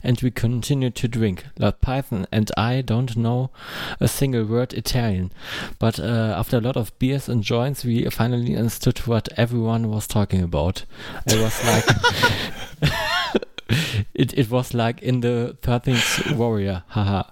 and 0.05 0.21
we 0.23 0.31
continued 0.31 0.95
to 0.97 1.09
drink. 1.09 1.45
Lord 1.59 1.81
Python 1.81 2.27
and 2.31 2.51
I 2.57 2.83
don't 2.83 3.17
know 3.17 3.51
a 3.99 4.09
single 4.09 4.45
word 4.45 4.73
Italian, 4.73 5.33
but 5.79 5.99
uh, 5.99 6.35
after 6.39 6.59
a 6.59 6.61
lot 6.61 6.77
of 6.77 6.97
beers 6.99 7.29
and 7.29 7.43
joints, 7.43 7.85
we 7.85 8.05
finally 8.11 8.55
understood 8.57 8.99
what 9.01 9.29
everyone 9.37 9.91
was 9.91 10.07
talking 10.07 10.43
about. 10.43 10.85
It 11.27 11.41
was 11.41 11.65
like 11.65 13.43
it, 14.15 14.37
it 14.37 14.51
was 14.51 14.75
like 14.75 15.03
in 15.03 15.21
the 15.21 15.57
13th 15.63 16.37
Warrior. 16.37 16.85
Haha. 16.89 17.25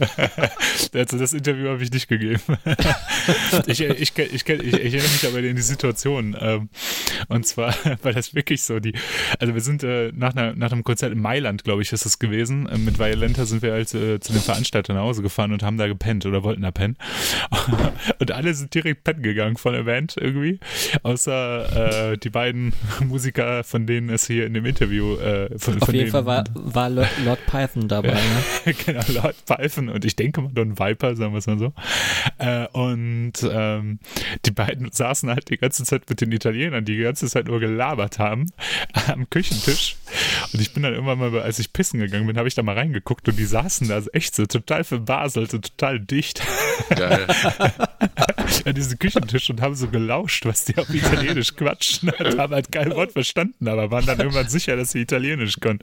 Also 0.94 1.18
das 1.18 1.32
Interview 1.32 1.68
habe 1.68 1.82
ich 1.82 1.90
nicht 1.90 2.08
gegeben. 2.08 2.40
ich, 3.66 3.80
ich, 3.80 4.18
ich, 4.18 4.18
ich, 4.18 4.48
erinnere 4.48 5.08
mich 5.08 5.26
aber 5.26 5.38
in 5.38 5.56
die 5.56 5.62
Situation. 5.62 6.36
Ähm, 6.38 6.68
und 7.28 7.46
zwar, 7.46 7.74
weil 8.02 8.14
das 8.14 8.34
wirklich 8.34 8.62
so 8.62 8.80
die, 8.80 8.94
also 9.38 9.54
wir 9.54 9.60
sind 9.60 9.82
äh, 9.84 10.10
nach, 10.14 10.34
einer, 10.34 10.54
nach 10.54 10.72
einem 10.72 10.84
Konzert 10.84 11.12
in 11.12 11.20
Mailand, 11.20 11.64
glaube 11.64 11.82
ich, 11.82 11.92
ist 11.92 12.06
es 12.06 12.18
gewesen. 12.18 12.68
Äh, 12.68 12.78
mit 12.78 12.98
Violenta 12.98 13.44
sind 13.44 13.62
wir 13.62 13.72
halt 13.72 13.94
äh, 13.94 14.20
zu 14.20 14.32
den 14.32 14.42
Veranstaltern 14.42 14.96
nach 14.96 15.02
Hause 15.02 15.22
gefahren 15.22 15.52
und 15.52 15.62
haben 15.62 15.78
da 15.78 15.86
gepennt 15.86 16.26
oder 16.26 16.42
wollten 16.42 16.62
da 16.62 16.70
pennen. 16.70 16.96
und 18.18 18.30
alle 18.32 18.54
sind 18.54 18.74
direkt 18.74 19.04
pennen 19.04 19.22
gegangen 19.22 19.56
von 19.56 19.72
der 19.72 19.84
Band 19.84 20.16
irgendwie. 20.16 20.58
Außer 21.02 22.12
äh, 22.12 22.18
die 22.18 22.30
beiden 22.30 22.72
Musiker, 23.04 23.64
von 23.64 23.86
denen 23.86 24.10
es 24.10 24.26
hier 24.26 24.46
in 24.46 24.54
dem 24.54 24.66
Interview 24.66 25.16
äh, 25.16 25.58
von, 25.58 25.80
Auf 25.80 25.86
von 25.86 25.94
jeden 25.94 26.06
denen, 26.06 26.10
Fall 26.10 26.26
war, 26.26 26.44
war 26.54 26.90
Lord, 26.90 27.10
Lord 27.24 27.46
Python 27.46 27.88
dabei. 27.88 28.14
Ne? 28.14 28.74
genau, 28.84 29.02
Lord 29.08 29.36
Python 29.46 29.89
und 29.90 30.04
ich 30.04 30.16
denke 30.16 30.40
mal 30.40 30.52
Don 30.52 30.78
Viper, 30.78 31.16
sagen 31.16 31.32
wir 31.32 31.38
es 31.38 31.46
mal 31.46 31.58
so. 31.58 31.72
Äh, 32.38 32.66
und 32.68 33.32
ähm, 33.42 33.98
die 34.46 34.50
beiden 34.50 34.90
saßen 34.90 35.28
halt 35.28 35.50
die 35.50 35.58
ganze 35.58 35.84
Zeit 35.84 36.08
mit 36.08 36.20
den 36.20 36.32
Italienern, 36.32 36.84
die 36.84 36.96
die 36.96 37.02
ganze 37.02 37.26
Zeit 37.26 37.46
nur 37.46 37.60
gelabert 37.60 38.18
haben, 38.18 38.46
am 39.08 39.28
Küchentisch. 39.30 39.96
Und 40.52 40.60
ich 40.60 40.72
bin 40.72 40.82
dann 40.82 40.94
irgendwann 40.94 41.18
mal, 41.18 41.40
als 41.40 41.58
ich 41.58 41.72
pissen 41.72 42.00
gegangen 42.00 42.26
bin, 42.26 42.36
habe 42.36 42.48
ich 42.48 42.54
da 42.54 42.62
mal 42.62 42.76
reingeguckt 42.76 43.28
und 43.28 43.38
die 43.38 43.44
saßen 43.44 43.88
da 43.88 44.02
echt 44.12 44.34
so 44.34 44.46
total 44.46 44.84
verbaselt 44.84 45.54
und 45.54 45.76
total 45.76 46.00
dicht 46.00 46.42
Geil. 46.88 47.26
an 48.64 48.74
diesem 48.74 48.98
Küchentisch 48.98 49.50
und 49.50 49.60
haben 49.60 49.74
so 49.74 49.88
gelauscht, 49.88 50.44
was 50.46 50.64
die 50.64 50.76
auf 50.76 50.88
Italienisch 50.90 51.54
quatschen 51.54 52.10
und 52.18 52.38
haben 52.38 52.52
halt 52.52 52.72
kein 52.72 52.90
Wort 52.94 53.12
verstanden, 53.12 53.68
aber 53.68 53.90
waren 53.90 54.06
dann 54.06 54.18
irgendwann 54.18 54.48
sicher, 54.48 54.76
dass 54.76 54.92
sie 54.92 55.00
Italienisch 55.00 55.60
können. 55.60 55.80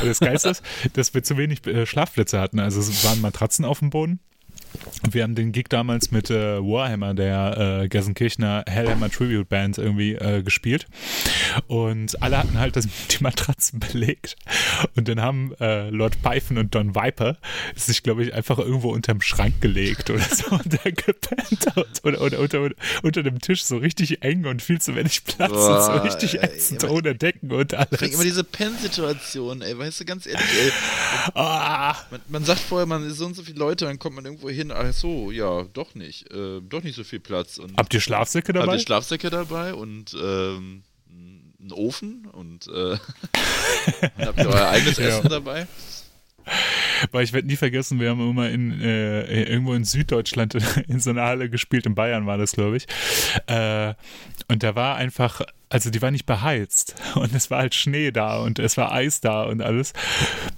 Und 0.00 0.06
das 0.06 0.20
Geilste 0.20 0.50
ist, 0.50 0.62
dass 0.92 1.14
wir 1.14 1.22
zu 1.22 1.36
wenig 1.36 1.66
äh, 1.66 1.86
Schlafplätze 1.86 2.40
hatten. 2.40 2.60
Also 2.60 2.80
es 2.80 3.04
waren 3.04 3.20
Matratzen 3.20 3.64
auf 3.64 3.80
dem 3.80 3.90
Boden. 3.90 4.20
Wir 5.10 5.22
haben 5.22 5.34
den 5.34 5.52
Gig 5.52 5.66
damals 5.68 6.10
mit 6.10 6.30
äh, 6.30 6.58
Warhammer, 6.60 7.14
der 7.14 7.82
äh, 7.84 7.88
Gelsenkirchener 7.88 8.64
Hellhammer 8.66 9.10
Tribute 9.10 9.48
Band, 9.48 9.78
irgendwie 9.78 10.12
äh, 10.14 10.42
gespielt. 10.42 10.86
Und 11.66 12.20
alle 12.22 12.38
hatten 12.38 12.58
halt 12.58 12.76
das, 12.76 12.86
die 13.10 13.22
Matratzen 13.22 13.80
belegt. 13.92 14.36
Und 14.96 15.08
dann 15.08 15.20
haben 15.20 15.52
äh, 15.60 15.90
Lord 15.90 16.20
Python 16.22 16.58
und 16.58 16.74
Don 16.74 16.94
Viper 16.94 17.36
sich, 17.76 18.02
glaube 18.02 18.24
ich, 18.24 18.34
einfach 18.34 18.58
irgendwo 18.58 18.90
unterm 18.92 19.20
Schrank 19.20 19.60
gelegt 19.60 20.10
oder 20.10 20.20
so 20.22 20.50
und 20.56 20.72
da 20.72 20.90
gepennt 20.90 21.66
oder, 22.02 22.20
oder 22.20 22.40
unter, 22.40 22.70
unter 23.02 23.22
dem 23.22 23.40
Tisch 23.40 23.64
so 23.64 23.76
richtig 23.76 24.22
eng 24.22 24.46
und 24.46 24.62
viel 24.62 24.80
zu 24.80 24.94
wenig 24.96 25.24
Platz 25.24 25.50
und 25.52 25.58
so 25.58 25.64
Boah, 25.66 26.04
richtig 26.04 26.38
ey, 26.40 26.44
ätzend 26.44 26.84
aber- 26.84 26.94
ohne 26.94 27.14
Decken 27.14 27.52
und 27.52 27.72
Ich 27.72 27.78
krieg 27.78 28.08
immer 28.12 28.20
alles. 28.20 28.20
diese 28.22 28.44
Pen-Situation, 28.44 29.62
ey, 29.62 29.78
weißt 29.78 30.00
du, 30.00 30.04
ganz 30.04 30.26
ehrlich, 30.26 30.40
ey. 30.62 30.72
Ah, 31.34 31.94
Man, 32.10 32.20
man 32.28 32.44
sagt 32.44 32.60
vorher, 32.60 32.86
man 32.86 33.06
ist 33.06 33.16
so 33.18 33.26
und 33.26 33.34
so 33.34 33.42
viele 33.42 33.58
Leute, 33.58 33.84
dann 33.84 33.98
kommt 33.98 34.16
man 34.16 34.24
irgendwo 34.24 34.48
hin, 34.48 34.63
ach 34.72 34.92
so, 34.92 35.30
ja, 35.30 35.64
doch 35.72 35.94
nicht, 35.94 36.30
äh, 36.32 36.60
doch 36.60 36.82
nicht 36.82 36.96
so 36.96 37.04
viel 37.04 37.20
Platz. 37.20 37.58
Und 37.58 37.76
habt 37.76 37.92
ihr 37.94 38.00
Schlafsäcke 38.00 38.52
habt 38.52 38.62
dabei? 38.66 38.74
ihr 38.74 38.80
Schlafsäcke 38.80 39.30
dabei 39.30 39.74
und 39.74 40.14
ähm, 40.14 40.82
einen 41.60 41.72
Ofen 41.72 42.26
und 42.32 42.66
äh, 42.68 42.96
habt 44.24 44.38
ihr 44.38 44.48
euer 44.48 44.68
eigenes 44.68 44.96
Ja. 44.98 45.06
Essen 45.06 45.28
dabei? 45.28 45.66
Weil 47.10 47.24
ich 47.24 47.32
werde 47.32 47.46
nie 47.48 47.56
vergessen, 47.56 48.00
wir 48.00 48.10
haben 48.10 48.20
immer 48.30 48.50
in 48.50 48.80
äh, 48.80 49.44
irgendwo 49.44 49.72
in 49.74 49.84
Süddeutschland 49.84 50.54
in 50.88 51.00
so 51.00 51.10
einer 51.10 51.22
Halle 51.22 51.48
gespielt, 51.48 51.86
in 51.86 51.94
Bayern 51.94 52.26
war 52.26 52.36
das, 52.38 52.52
glaube 52.52 52.76
ich. 52.76 52.86
Äh, 53.46 53.94
und 54.48 54.62
da 54.62 54.74
war 54.74 54.96
einfach, 54.96 55.40
also 55.74 55.90
die 55.90 56.00
war 56.00 56.12
nicht 56.12 56.24
beheizt 56.24 56.94
und 57.16 57.34
es 57.34 57.50
war 57.50 57.58
halt 57.58 57.74
Schnee 57.74 58.12
da 58.12 58.38
und 58.38 58.60
es 58.60 58.76
war 58.76 58.92
Eis 58.92 59.20
da 59.20 59.42
und 59.42 59.60
alles. 59.60 59.92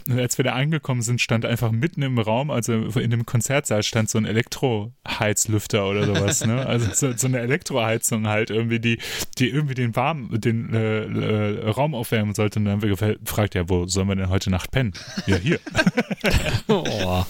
Und 0.06 0.20
als 0.20 0.36
wir 0.36 0.44
da 0.44 0.52
angekommen 0.52 1.00
sind, 1.00 1.22
stand 1.22 1.46
einfach 1.46 1.70
mitten 1.70 2.02
im 2.02 2.18
Raum, 2.18 2.50
also 2.50 2.74
in 2.74 3.10
dem 3.10 3.24
Konzertsaal 3.24 3.82
stand 3.82 4.10
so 4.10 4.18
ein 4.18 4.26
Elektroheizlüfter 4.26 5.88
oder 5.88 6.04
sowas, 6.04 6.44
ne? 6.44 6.66
Also 6.66 6.92
so, 6.92 7.16
so 7.16 7.28
eine 7.28 7.40
Elektroheizung 7.40 8.28
halt 8.28 8.50
irgendwie, 8.50 8.78
die, 8.78 8.98
die 9.38 9.48
irgendwie 9.48 9.72
den 9.72 9.96
warm, 9.96 10.38
den 10.38 10.74
äh, 10.74 11.04
äh, 11.04 11.70
Raum 11.70 11.94
aufwärmen 11.94 12.34
sollte. 12.34 12.58
Und 12.58 12.66
dann 12.66 12.74
haben 12.74 12.82
wir 12.82 13.16
gefragt, 13.16 13.54
ja, 13.54 13.70
wo 13.70 13.86
sollen 13.86 14.08
wir 14.08 14.16
denn 14.16 14.28
heute 14.28 14.50
Nacht 14.50 14.70
pennen? 14.70 14.92
Ja, 15.26 15.36
hier. 15.36 15.60
Oh. 16.68 17.24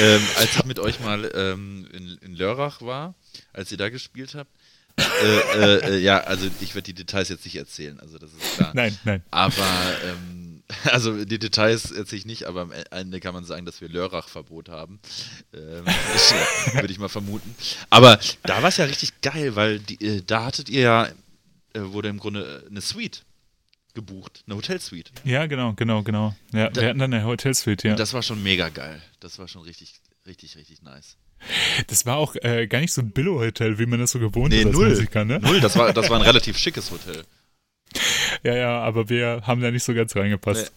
ähm, 0.00 0.22
als 0.38 0.56
ich 0.56 0.64
mit 0.64 0.78
euch 0.78 1.00
mal 1.00 1.30
ähm, 1.34 1.86
in, 1.92 2.16
in 2.22 2.34
Lörrach 2.34 2.80
war, 2.80 3.14
als 3.52 3.70
ihr 3.70 3.76
da 3.76 3.90
gespielt 3.90 4.34
habt, 4.34 4.50
äh, 4.98 5.38
äh, 5.54 5.78
äh, 5.94 5.98
ja, 5.98 6.18
also 6.20 6.48
ich 6.60 6.74
werde 6.74 6.84
die 6.86 6.94
Details 6.94 7.28
jetzt 7.28 7.44
nicht 7.44 7.56
erzählen, 7.56 8.00
also 8.00 8.18
das 8.18 8.30
ist 8.32 8.56
klar. 8.56 8.72
Nein, 8.74 8.98
nein. 9.04 9.22
Aber, 9.30 9.96
ähm, 10.04 10.62
also 10.84 11.24
die 11.24 11.38
Details 11.38 11.90
erzähle 11.92 12.18
ich 12.18 12.26
nicht, 12.26 12.44
aber 12.44 12.62
am 12.62 12.72
Ende 12.90 13.20
kann 13.20 13.34
man 13.34 13.44
sagen, 13.44 13.66
dass 13.66 13.80
wir 13.80 13.88
Lörrach-Verbot 13.88 14.68
haben. 14.68 14.98
Ähm, 15.54 15.84
Würde 16.74 16.90
ich 16.92 16.98
mal 16.98 17.08
vermuten. 17.08 17.54
Aber 17.90 18.18
da 18.42 18.62
war 18.62 18.68
es 18.70 18.76
ja 18.78 18.84
richtig 18.86 19.20
geil, 19.20 19.54
weil 19.56 19.78
die, 19.80 20.04
äh, 20.04 20.22
da 20.26 20.46
hattet 20.46 20.68
ihr 20.70 20.80
ja, 20.80 21.04
äh, 21.74 21.80
wurde 21.80 22.08
im 22.08 22.18
Grunde 22.18 22.64
eine 22.70 22.80
Suite 22.80 23.22
gebucht, 23.94 24.42
eine 24.46 24.56
Hotelsuite. 24.56 25.10
Ja, 25.24 25.46
genau, 25.46 25.72
genau, 25.74 26.02
genau. 26.02 26.34
Ja, 26.52 26.68
Da- 26.70 26.80
wir 26.82 26.88
hatten 26.88 26.98
dann 26.98 27.12
eine 27.12 27.24
Hotelsuite, 27.24 27.88
ja. 27.88 27.94
Das 27.96 28.12
war 28.12 28.22
schon 28.22 28.42
mega 28.42 28.68
geil. 28.70 29.00
Das 29.20 29.38
war 29.38 29.48
schon 29.48 29.62
richtig, 29.62 29.94
richtig, 30.26 30.56
richtig 30.56 30.82
nice. 30.82 31.16
War 32.06 32.16
auch 32.16 32.34
äh, 32.36 32.66
gar 32.66 32.80
nicht 32.80 32.92
so 32.92 33.02
ein 33.02 33.10
Billo-Hotel, 33.10 33.78
wie 33.78 33.86
man 33.86 34.00
das 34.00 34.10
so 34.12 34.18
gewohnt 34.18 34.50
Nee, 34.52 34.60
ist 34.60 34.66
als 34.66 34.74
null. 34.76 34.88
Musiker, 34.90 35.24
ne? 35.24 35.38
Null, 35.40 35.60
das 35.60 35.76
war, 35.76 35.92
das 35.92 36.10
war 36.10 36.18
ein 36.18 36.22
relativ 36.26 36.58
schickes 36.58 36.90
Hotel. 36.90 37.22
Ja, 38.42 38.54
ja, 38.54 38.80
aber 38.80 39.08
wir 39.08 39.42
haben 39.46 39.60
da 39.60 39.70
nicht 39.70 39.84
so 39.84 39.94
ganz 39.94 40.14
reingepasst. 40.16 40.72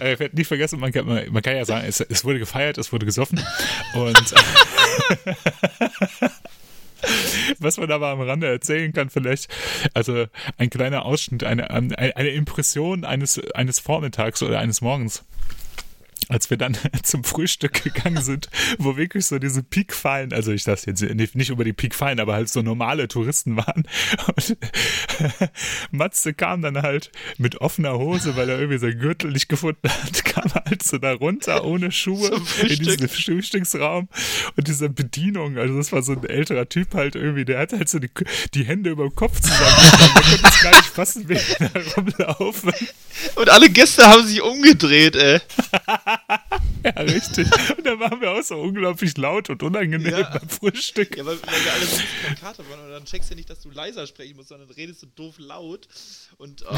Äh, 0.00 0.14
Ich 0.14 0.20
werde 0.20 0.36
nicht 0.36 0.46
vergessen, 0.48 0.80
man 0.80 0.92
kann, 0.92 1.06
man 1.06 1.42
kann 1.42 1.56
ja 1.56 1.64
sagen, 1.64 1.86
es, 1.86 2.00
es 2.00 2.24
wurde 2.24 2.38
gefeiert, 2.38 2.78
es 2.78 2.92
wurde 2.92 3.06
gesoffen. 3.06 3.40
Und 3.94 4.16
was 7.58 7.76
man 7.76 7.90
aber 7.90 8.08
am 8.08 8.20
Rande 8.20 8.48
erzählen 8.48 8.92
kann, 8.92 9.10
vielleicht, 9.10 9.48
also 9.94 10.26
ein 10.56 10.70
kleiner 10.70 11.04
Ausschnitt, 11.04 11.44
eine, 11.44 11.70
eine, 11.70 11.96
eine 12.16 12.28
Impression 12.30 13.04
eines, 13.04 13.40
eines 13.54 13.78
Vormittags 13.78 14.42
oder 14.42 14.58
eines 14.58 14.80
Morgens. 14.80 15.24
Als 16.28 16.50
wir 16.50 16.56
dann 16.56 16.76
zum 17.02 17.24
Frühstück 17.24 17.82
gegangen 17.82 18.22
sind, 18.22 18.48
wo 18.78 18.96
wirklich 18.96 19.26
so 19.26 19.38
diese 19.38 19.62
Peak-Fallen, 19.62 20.32
also 20.32 20.52
ich 20.52 20.64
das 20.64 20.84
jetzt 20.84 21.02
nicht, 21.02 21.50
über 21.50 21.64
die 21.64 21.72
Peak-Fallen, 21.72 22.20
aber 22.20 22.34
halt 22.34 22.48
so 22.48 22.62
normale 22.62 23.08
Touristen 23.08 23.56
waren. 23.56 23.84
Und 24.36 24.56
Matze 25.90 26.34
kam 26.34 26.62
dann 26.62 26.82
halt 26.82 27.10
mit 27.38 27.60
offener 27.60 27.98
Hose, 27.98 28.36
weil 28.36 28.48
er 28.48 28.58
irgendwie 28.58 28.78
seinen 28.78 28.98
Gürtel 28.98 29.30
nicht 29.32 29.48
gefunden 29.48 29.88
hat, 29.88 30.24
kam 30.24 30.52
halt 30.52 30.82
so 30.82 30.98
da 30.98 31.12
runter 31.12 31.64
ohne 31.64 31.90
Schuhe 31.90 32.40
in 32.62 32.78
diesen 32.78 33.08
Frühstücksraum 33.08 34.08
und 34.56 34.68
diese 34.68 34.88
Bedienung, 34.88 35.58
also 35.58 35.76
das 35.76 35.92
war 35.92 36.02
so 36.02 36.12
ein 36.12 36.24
älterer 36.24 36.68
Typ 36.68 36.94
halt 36.94 37.14
irgendwie, 37.14 37.44
der 37.44 37.60
hat 37.60 37.72
halt 37.72 37.88
so 37.88 37.98
die, 37.98 38.10
die 38.54 38.64
Hände 38.64 38.90
über 38.90 39.04
dem 39.04 39.14
Kopf 39.14 39.40
zusammen, 39.40 40.12
der 40.14 40.22
konnte 40.22 40.46
es 40.46 40.60
gar 40.60 40.70
nicht 40.70 40.86
fassen, 40.86 41.28
wie 41.28 41.34
er 41.34 41.68
da 41.70 41.80
rumlaufen. 41.96 42.72
Und 43.34 43.48
alle 43.48 43.70
Gäste 43.70 44.06
haben 44.06 44.26
sich 44.26 44.42
umgedreht, 44.42 45.16
ey. 45.16 45.40
Ja, 46.84 46.90
richtig. 47.02 47.48
Und 47.76 47.84
da 47.84 47.98
waren 47.98 48.20
wir 48.20 48.30
auch 48.30 48.42
so 48.42 48.54
unglaublich 48.60 49.16
laut 49.18 49.50
und 49.50 49.62
unangenehm 49.62 50.12
Ja. 50.12 50.30
beim 50.38 50.48
Frühstück. 50.48 51.16
Ja, 51.16 51.26
weil, 51.26 51.36
weil 51.42 51.64
wir 51.64 51.72
alle 51.72 51.84
so 51.84 51.96
bisschen 51.96 52.36
Kater 52.40 52.64
waren 52.70 52.80
und 52.84 52.90
dann 52.90 53.04
checkst 53.04 53.30
du 53.30 53.34
nicht, 53.34 53.50
dass 53.50 53.60
du 53.60 53.70
leiser 53.70 54.06
sprechen 54.06 54.36
musst, 54.36 54.48
sondern 54.50 54.70
redest 54.70 55.02
du 55.02 55.06
doof 55.06 55.34
laut. 55.38 55.88
Und 56.38 56.64
oh, 56.70 56.76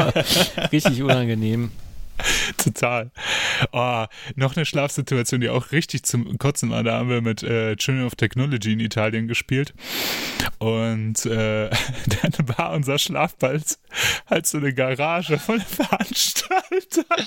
Richtig 0.72 1.02
unangenehm. 1.02 1.70
Total. 2.56 3.10
Oh, 3.72 4.04
noch 4.36 4.56
eine 4.56 4.64
Schlafsituation, 4.64 5.40
die 5.40 5.48
auch 5.48 5.72
richtig 5.72 6.04
zum 6.04 6.38
Kotzen 6.38 6.70
war. 6.70 6.82
Da 6.82 6.98
haben 6.98 7.08
wir 7.08 7.20
mit 7.20 7.42
äh, 7.42 7.76
Children 7.76 8.06
of 8.06 8.14
Technology 8.14 8.72
in 8.72 8.80
Italien 8.80 9.28
gespielt. 9.28 9.74
Und 10.58 11.26
äh, 11.26 11.70
dann 12.22 12.48
war 12.56 12.72
unser 12.72 12.98
Schlafplatz 12.98 13.80
halt 14.28 14.46
so 14.46 14.58
eine 14.58 14.72
Garage 14.72 15.38
von 15.38 15.60
Veranstaltern. 15.60 17.26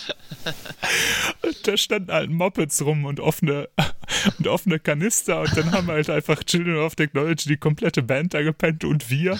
Und 1.41 1.67
da 1.67 1.77
standen 1.77 2.11
halt 2.11 2.29
Mopeds 2.29 2.83
rum 2.83 3.05
und 3.05 3.19
offene, 3.19 3.69
und 4.37 4.47
offene 4.47 4.79
Kanister. 4.79 5.41
Und 5.41 5.57
dann 5.57 5.71
haben 5.71 5.87
wir 5.87 5.95
halt 5.95 6.09
einfach 6.09 6.43
Children 6.43 6.77
of 6.77 6.95
Technology, 6.95 7.49
die 7.49 7.57
komplette 7.57 8.01
Band 8.01 8.33
da 8.33 8.41
gepennt 8.41 8.83
und 8.83 9.09
wir. 9.09 9.39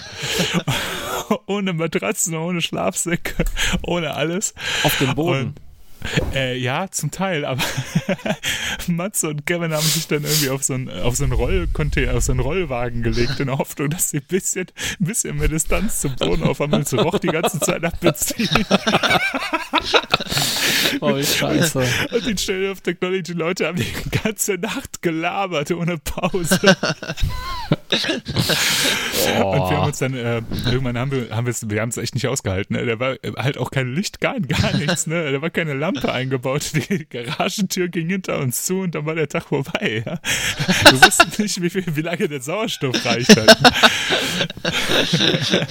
ohne 1.46 1.72
Matratzen, 1.72 2.34
ohne 2.34 2.60
Schlafsäcke, 2.60 3.44
ohne 3.82 4.14
alles. 4.14 4.54
Auf 4.84 4.98
dem 4.98 5.14
Boden. 5.14 5.46
Und 5.48 5.60
äh, 6.34 6.56
ja, 6.56 6.88
zum 6.90 7.10
Teil, 7.10 7.44
aber 7.44 7.62
Matze 8.86 9.28
und 9.28 9.46
Kevin 9.46 9.72
haben 9.72 9.84
sich 9.84 10.06
dann 10.06 10.22
irgendwie 10.22 10.50
auf 10.50 10.62
so 10.62 10.74
einen, 10.74 10.88
auf 10.88 11.16
so 11.16 11.24
einen 11.24 11.32
Rollcontainer, 11.32 12.16
auf 12.16 12.22
so 12.22 12.32
einen 12.32 12.40
Rollwagen 12.40 13.02
gelegt, 13.02 13.40
in 13.40 13.48
der 13.48 13.58
Hoffnung, 13.58 13.90
dass 13.90 14.10
sie 14.10 14.18
ein 14.18 14.26
bisschen, 14.28 14.68
ein 15.00 15.06
bisschen 15.06 15.36
mehr 15.36 15.48
Distanz 15.48 16.00
zum 16.00 16.14
Boden 16.14 16.44
aufhaben. 16.44 16.80
Es 16.80 16.94
roch 16.94 17.18
die 17.18 17.26
ganze 17.26 17.58
Zeit 17.58 17.82
nach 17.82 17.96
Benzin. 17.96 18.48
oh, 21.00 21.20
Scheiße. 21.20 21.84
Und 22.12 22.26
die 22.26 22.38
Stelle 22.38 22.70
of 22.70 22.80
Technology 22.80 23.32
Leute 23.32 23.66
haben 23.66 23.78
die 23.78 24.18
ganze 24.22 24.54
Nacht 24.54 25.02
gelabert, 25.02 25.72
ohne 25.72 25.98
Pause. 25.98 26.76
Oh. 27.90 27.96
Und 29.58 29.70
wir 29.70 29.76
haben 29.76 29.86
uns 29.86 29.98
dann, 29.98 30.14
äh, 30.14 30.42
irgendwann 30.66 30.98
haben 30.98 31.10
wir, 31.10 31.30
haben 31.30 31.46
wir 31.46 31.50
es, 31.50 31.68
wir 31.68 31.80
haben 31.80 31.88
es 31.88 31.96
echt 31.96 32.14
nicht 32.14 32.26
ausgehalten. 32.26 32.76
Ne? 32.76 32.86
Da 32.86 33.00
war 33.00 33.16
halt 33.36 33.58
auch 33.58 33.70
kein 33.70 33.94
Licht, 33.94 34.20
gar, 34.20 34.38
gar 34.40 34.76
nichts, 34.76 35.06
ne? 35.06 35.32
Da 35.32 35.42
war 35.42 35.50
keine 35.50 35.74
Lampe 35.74 36.12
eingebaut. 36.12 36.72
Die 36.74 37.06
Garagentür 37.08 37.88
ging 37.88 38.08
hinter 38.08 38.38
uns 38.38 38.64
zu 38.64 38.80
und 38.80 38.94
dann 38.94 39.06
war 39.06 39.14
der 39.14 39.28
Tag 39.28 39.48
vorbei. 39.48 40.02
Ja? 40.04 40.20
Wir 40.90 41.00
wussten 41.02 41.42
nicht, 41.42 41.62
wie, 41.62 41.70
viel, 41.70 41.84
wie 41.96 42.02
lange 42.02 42.28
der 42.28 42.40
Sauerstoff 42.40 43.04
reicht. 43.04 43.34
Halt. 43.36 43.56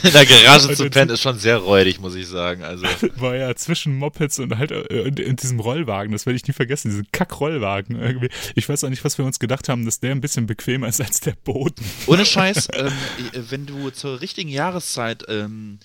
In 0.04 0.12
der 0.12 0.26
Garage 0.26 0.74
zu 0.74 0.90
pennen 0.90 1.12
ist 1.12 1.22
schon 1.22 1.38
sehr 1.38 1.58
räudig, 1.58 2.00
muss 2.00 2.16
ich 2.16 2.28
sagen. 2.28 2.64
Also. 2.64 2.86
War 3.18 3.36
ja 3.36 3.56
zwischen 3.56 3.98
Mopeds 3.98 4.40
und 4.40 4.58
halt 4.58 4.72
äh, 4.72 4.82
in, 4.84 5.18
in 5.18 5.36
diesem 5.36 5.60
Rollwagen, 5.60 6.12
das 6.12 6.26
werde 6.26 6.38
ich 6.38 6.48
nie 6.48 6.54
vergessen, 6.54 6.90
diesen 6.90 7.08
Kack-Rollwagen. 7.12 8.00
Irgendwie. 8.00 8.30
Ich 8.56 8.68
weiß 8.68 8.84
auch 8.84 8.90
nicht, 8.90 9.04
was 9.04 9.18
wir 9.18 9.26
uns 9.26 9.40
gedacht 9.40 9.70
haben, 9.70 9.86
dass 9.86 10.00
der 10.00 10.12
ein 10.12 10.22
bisschen 10.22 10.48
bequemer 10.48 10.88
ist 10.88 11.02
als 11.02 11.20
der 11.20 11.36
Boden. 11.44 11.84
Ohne 12.08 12.26
Scheiß, 12.26 12.70
ähm, 12.74 12.94
wenn 13.34 13.66
du 13.66 13.90
zur 13.90 14.22
richtigen 14.22 14.50
Jahreszeit 14.50 15.26
ähm, 15.28 15.80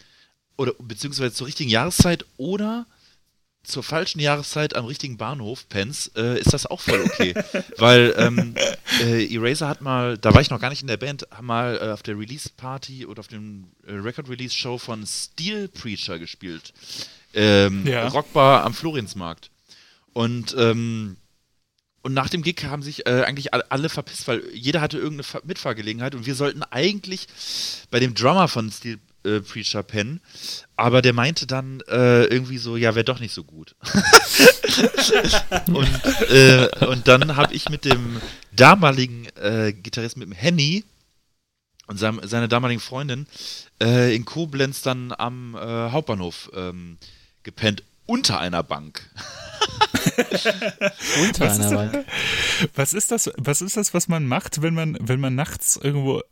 oder 0.57 0.73
beziehungsweise 0.79 1.35
zur 1.35 1.47
richtigen 1.47 1.71
Jahreszeit 1.71 2.25
oder 2.37 2.87
zur 3.65 3.83
falschen 3.83 4.19
Jahreszeit 4.19 4.75
am 4.75 4.87
richtigen 4.87 5.17
Bahnhof 5.17 5.69
pennst, 5.69 6.17
äh, 6.17 6.39
ist 6.39 6.53
das 6.53 6.67
auch 6.67 6.81
voll 6.81 7.01
okay. 7.03 7.35
Weil 7.79 8.15
ähm, 8.19 8.55
äh, 9.01 9.33
Eraser 9.33 9.69
hat 9.69 9.81
mal, 9.81 10.19
da 10.19 10.35
war 10.35 10.41
ich 10.41 10.51
noch 10.51 10.61
gar 10.61 10.71
nicht 10.71 10.83
in 10.83 10.89
der 10.89 10.97
Band, 10.97 11.27
mal 11.41 11.79
äh, 11.81 11.93
auf 11.93 12.03
der 12.03 12.19
Release-Party 12.19 13.07
oder 13.07 13.21
auf 13.21 13.29
dem 13.29 13.69
äh, 13.87 13.93
Record-Release-Show 13.93 14.79
von 14.79 15.07
Steel 15.07 15.69
Preacher 15.69 16.19
gespielt. 16.19 16.73
Ähm, 17.35 17.87
ja. 17.87 18.09
Rockbar 18.09 18.65
am 18.65 18.75
Florinsmarkt. 18.75 19.51
Und 20.13 20.55
ähm, 20.59 21.17
und 22.03 22.15
nach 22.15 22.29
dem 22.29 22.43
Gig 22.43 22.65
haben 22.65 22.83
sich 22.83 23.07
äh, 23.07 23.23
eigentlich 23.23 23.55
alle 23.55 23.89
verpisst, 23.89 24.27
weil 24.27 24.43
jeder 24.53 24.81
hatte 24.81 24.99
irgendeine 24.99 25.43
Mitfahrgelegenheit 25.45 26.15
und 26.15 26.27
wir 26.27 26.35
sollten 26.35 26.63
eigentlich 26.65 27.29
bei 27.91 28.01
dem 28.01 28.15
Drummer 28.15 28.49
von 28.49 28.71
Steel 28.71 28.99
äh, 29.25 29.41
Preacher 29.41 29.85
pennen. 29.85 30.21
Aber 30.77 31.01
der 31.01 31.13
meinte 31.13 31.47
dann 31.47 31.81
äh, 31.89 32.25
irgendwie 32.25 32.59
so, 32.59 32.77
ja, 32.77 32.97
wäre 32.97 33.05
doch 33.05 33.21
nicht 33.21 33.33
so 33.33 33.45
gut. 33.45 33.77
und, 35.69 36.31
äh, 36.31 36.69
und 36.87 37.07
dann 37.07 37.37
habe 37.37 37.55
ich 37.55 37.69
mit 37.69 37.85
dem 37.85 38.21
damaligen 38.51 39.27
äh, 39.37 39.73
Gitarristen, 39.73 40.19
mit 40.21 40.29
dem 40.29 40.33
Henny 40.33 40.85
und 41.87 41.99
seinem, 41.99 42.21
seiner 42.27 42.49
damaligen 42.49 42.81
Freundin 42.81 43.29
äh, 43.81 44.15
in 44.15 44.25
Koblenz 44.25 44.83
dann 44.83 45.15
am 45.17 45.55
äh, 45.55 45.91
Hauptbahnhof 45.91 46.51
ähm, 46.55 46.99
gepennt, 47.45 47.85
unter 48.07 48.41
einer 48.41 48.65
Bank. 48.65 49.09
Unter 51.23 51.41
was 51.47 51.61
einer 51.61 51.71
Bank. 51.71 52.05
Was 52.75 52.95
ist 52.95 53.11
das? 53.11 53.31
Was 53.37 53.63
ist 53.63 53.77
das, 53.77 53.95
was 53.95 54.09
man 54.09 54.27
macht, 54.27 54.63
wenn 54.63 54.75
man, 54.75 54.97
wenn 55.01 55.21
man 55.21 55.35
nachts 55.35 55.79
irgendwo 55.83 56.23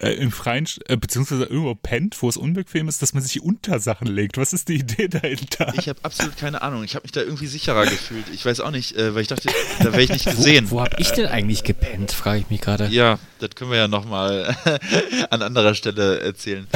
äh, 0.00 0.12
im 0.14 0.32
Freien, 0.32 0.66
äh, 0.86 0.96
beziehungsweise 0.96 1.44
irgendwo 1.44 1.74
pennt, 1.74 2.20
wo 2.20 2.28
es 2.28 2.36
unbequem 2.36 2.88
ist, 2.88 3.02
dass 3.02 3.14
man 3.14 3.22
sich 3.22 3.42
Untersachen 3.42 4.06
legt. 4.06 4.38
Was 4.38 4.52
ist 4.52 4.68
die 4.68 4.74
Idee 4.74 5.08
dahinter? 5.08 5.72
Ich 5.78 5.88
habe 5.88 5.98
absolut 6.02 6.36
keine 6.36 6.62
Ahnung. 6.62 6.84
Ich 6.84 6.94
habe 6.94 7.04
mich 7.04 7.12
da 7.12 7.20
irgendwie 7.20 7.46
sicherer 7.46 7.84
gefühlt. 7.84 8.24
Ich 8.32 8.44
weiß 8.44 8.60
auch 8.60 8.70
nicht, 8.70 8.96
äh, 8.96 9.14
weil 9.14 9.22
ich 9.22 9.28
dachte, 9.28 9.48
da 9.78 9.92
wäre 9.92 10.02
ich 10.02 10.10
nicht 10.10 10.24
gesehen. 10.30 10.70
Wo, 10.70 10.76
wo 10.76 10.80
habe 10.82 10.96
ich 10.98 11.10
denn 11.10 11.26
eigentlich 11.26 11.64
gepennt, 11.64 12.12
frage 12.12 12.40
ich 12.40 12.50
mich 12.50 12.60
gerade. 12.60 12.86
Ja, 12.88 13.18
das 13.38 13.50
können 13.54 13.70
wir 13.70 13.78
ja 13.78 13.88
nochmal 13.88 14.56
an 15.30 15.42
anderer 15.42 15.74
Stelle 15.74 16.20
erzählen. 16.20 16.66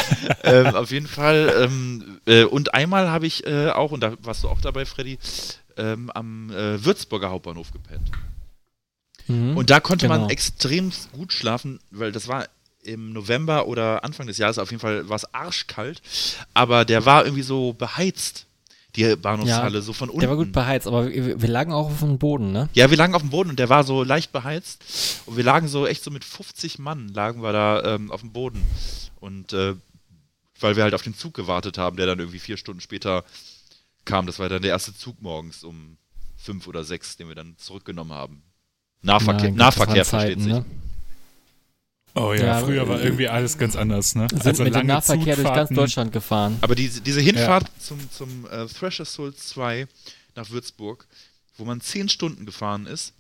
ähm, 0.45 0.75
auf 0.75 0.91
jeden 0.91 1.07
Fall. 1.07 1.53
Ähm, 1.59 2.21
äh, 2.27 2.45
und 2.45 2.75
einmal 2.75 3.11
habe 3.11 3.27
ich 3.27 3.47
äh, 3.47 3.71
auch, 3.71 3.93
und 3.93 4.01
da 4.01 4.15
warst 4.23 4.45
du 4.45 4.49
auch 4.49 4.61
dabei, 4.61 4.85
Freddy, 4.85 5.19
ähm, 5.79 6.11
am 6.11 6.51
äh, 6.51 6.85
Würzburger 6.85 7.31
Hauptbahnhof 7.31 7.72
gepennt. 7.72 8.11
Mhm, 9.26 9.57
und 9.57 9.70
da 9.70 9.81
konnte 9.81 10.09
genau. 10.09 10.20
man 10.20 10.31
extrem 10.31 10.91
gut 11.12 11.33
schlafen, 11.33 11.81
weil 11.91 12.12
das 12.12 12.29
war 12.29 12.47
im 12.83 13.12
November 13.12 13.66
oder 13.66 14.05
Anfang 14.05 14.26
des 14.26 14.39
Jahres, 14.39 14.59
auf 14.59 14.70
jeden 14.70 14.81
Fall 14.81 15.09
war 15.09 15.16
es 15.16 15.33
arschkalt, 15.35 16.01
aber 16.55 16.85
der 16.85 17.05
war 17.05 17.24
irgendwie 17.24 17.43
so 17.43 17.72
beheizt, 17.72 18.47
die 18.97 19.16
Bahnhofshalle, 19.16 19.76
ja, 19.76 19.83
so 19.83 19.93
von 19.93 20.09
unten. 20.09 20.20
Der 20.20 20.31
war 20.31 20.37
gut 20.37 20.53
beheizt, 20.53 20.87
aber 20.87 21.09
wir, 21.09 21.41
wir, 21.41 21.49
lagen 21.49 21.72
auch 21.72 21.87
auf 21.87 22.01
dem 22.01 22.18
Boden, 22.18 22.53
ne? 22.53 22.68
Ja, 22.72 22.91
wir 22.91 22.97
lagen 22.97 23.14
auf 23.14 23.22
dem 23.22 23.31
Boden 23.31 23.51
und 23.51 23.59
der 23.59 23.68
war 23.68 23.85
so 23.85 24.03
leicht 24.03 24.33
beheizt 24.33 25.22
und 25.26 25.37
wir 25.37 25.45
lagen 25.45 25.68
so 25.68 25.87
echt 25.87 26.03
so 26.03 26.11
mit 26.11 26.24
50 26.24 26.79
Mann 26.79 27.09
lagen 27.09 27.43
wir 27.43 27.53
da 27.53 27.95
ähm, 27.95 28.11
auf 28.11 28.22
dem 28.22 28.33
Boden 28.33 28.62
und 29.20 29.53
äh, 29.53 29.74
weil 30.61 30.76
wir 30.76 30.83
halt 30.83 30.95
auf 30.95 31.03
den 31.03 31.14
Zug 31.14 31.35
gewartet 31.35 31.79
haben, 31.79 31.97
der 31.97 32.07
dann 32.07 32.18
irgendwie 32.18 32.41
vier 32.41 32.57
Stunden 32.57 32.81
später 32.81 33.24
kam. 34.09 34.27
Das 34.27 34.39
war 34.39 34.49
dann 34.49 34.63
der 34.63 34.73
erste 34.73 34.95
Zug 34.95 35.21
morgens 35.23 35.63
um 35.63 35.97
fünf 36.37 36.67
oder 36.67 36.83
sechs, 36.83 37.17
den 37.17 37.29
wir 37.29 37.35
dann 37.35 37.57
zurückgenommen 37.59 38.13
haben. 38.13 38.43
Nahverkehr, 39.03 39.53
Nahverkehr 39.53 40.05
versteht 40.05 40.41
sich. 40.41 40.53
Ne? 40.53 40.65
Oh 42.15 42.33
ja, 42.33 42.47
ja, 42.47 42.59
früher 42.61 42.89
war 42.89 43.01
irgendwie 43.01 43.29
alles 43.29 43.59
ganz 43.59 43.77
anders, 43.77 44.15
ne? 44.15 44.27
Sind 44.31 44.47
also 44.47 44.65
mit 44.65 44.75
dem 44.75 44.87
Nahverkehr 44.87 45.37
durch 45.37 45.55
ganz 45.55 45.71
Deutschland 45.71 46.13
gefahren. 46.13 46.57
Aber 46.63 46.75
diese, 46.75 47.01
diese 47.01 47.21
Hinfahrt 47.21 47.65
ja. 47.65 47.69
zum, 47.79 48.11
zum 48.11 48.47
äh, 48.51 48.67
Thresher 48.67 49.05
Soul 49.05 49.35
2 49.35 49.87
nach 50.35 50.51
Würzburg, 50.51 51.07
wo 51.57 51.65
man 51.65 51.81
zehn 51.81 52.09
Stunden 52.09 52.47
gefahren 52.47 52.87
ist 52.87 53.13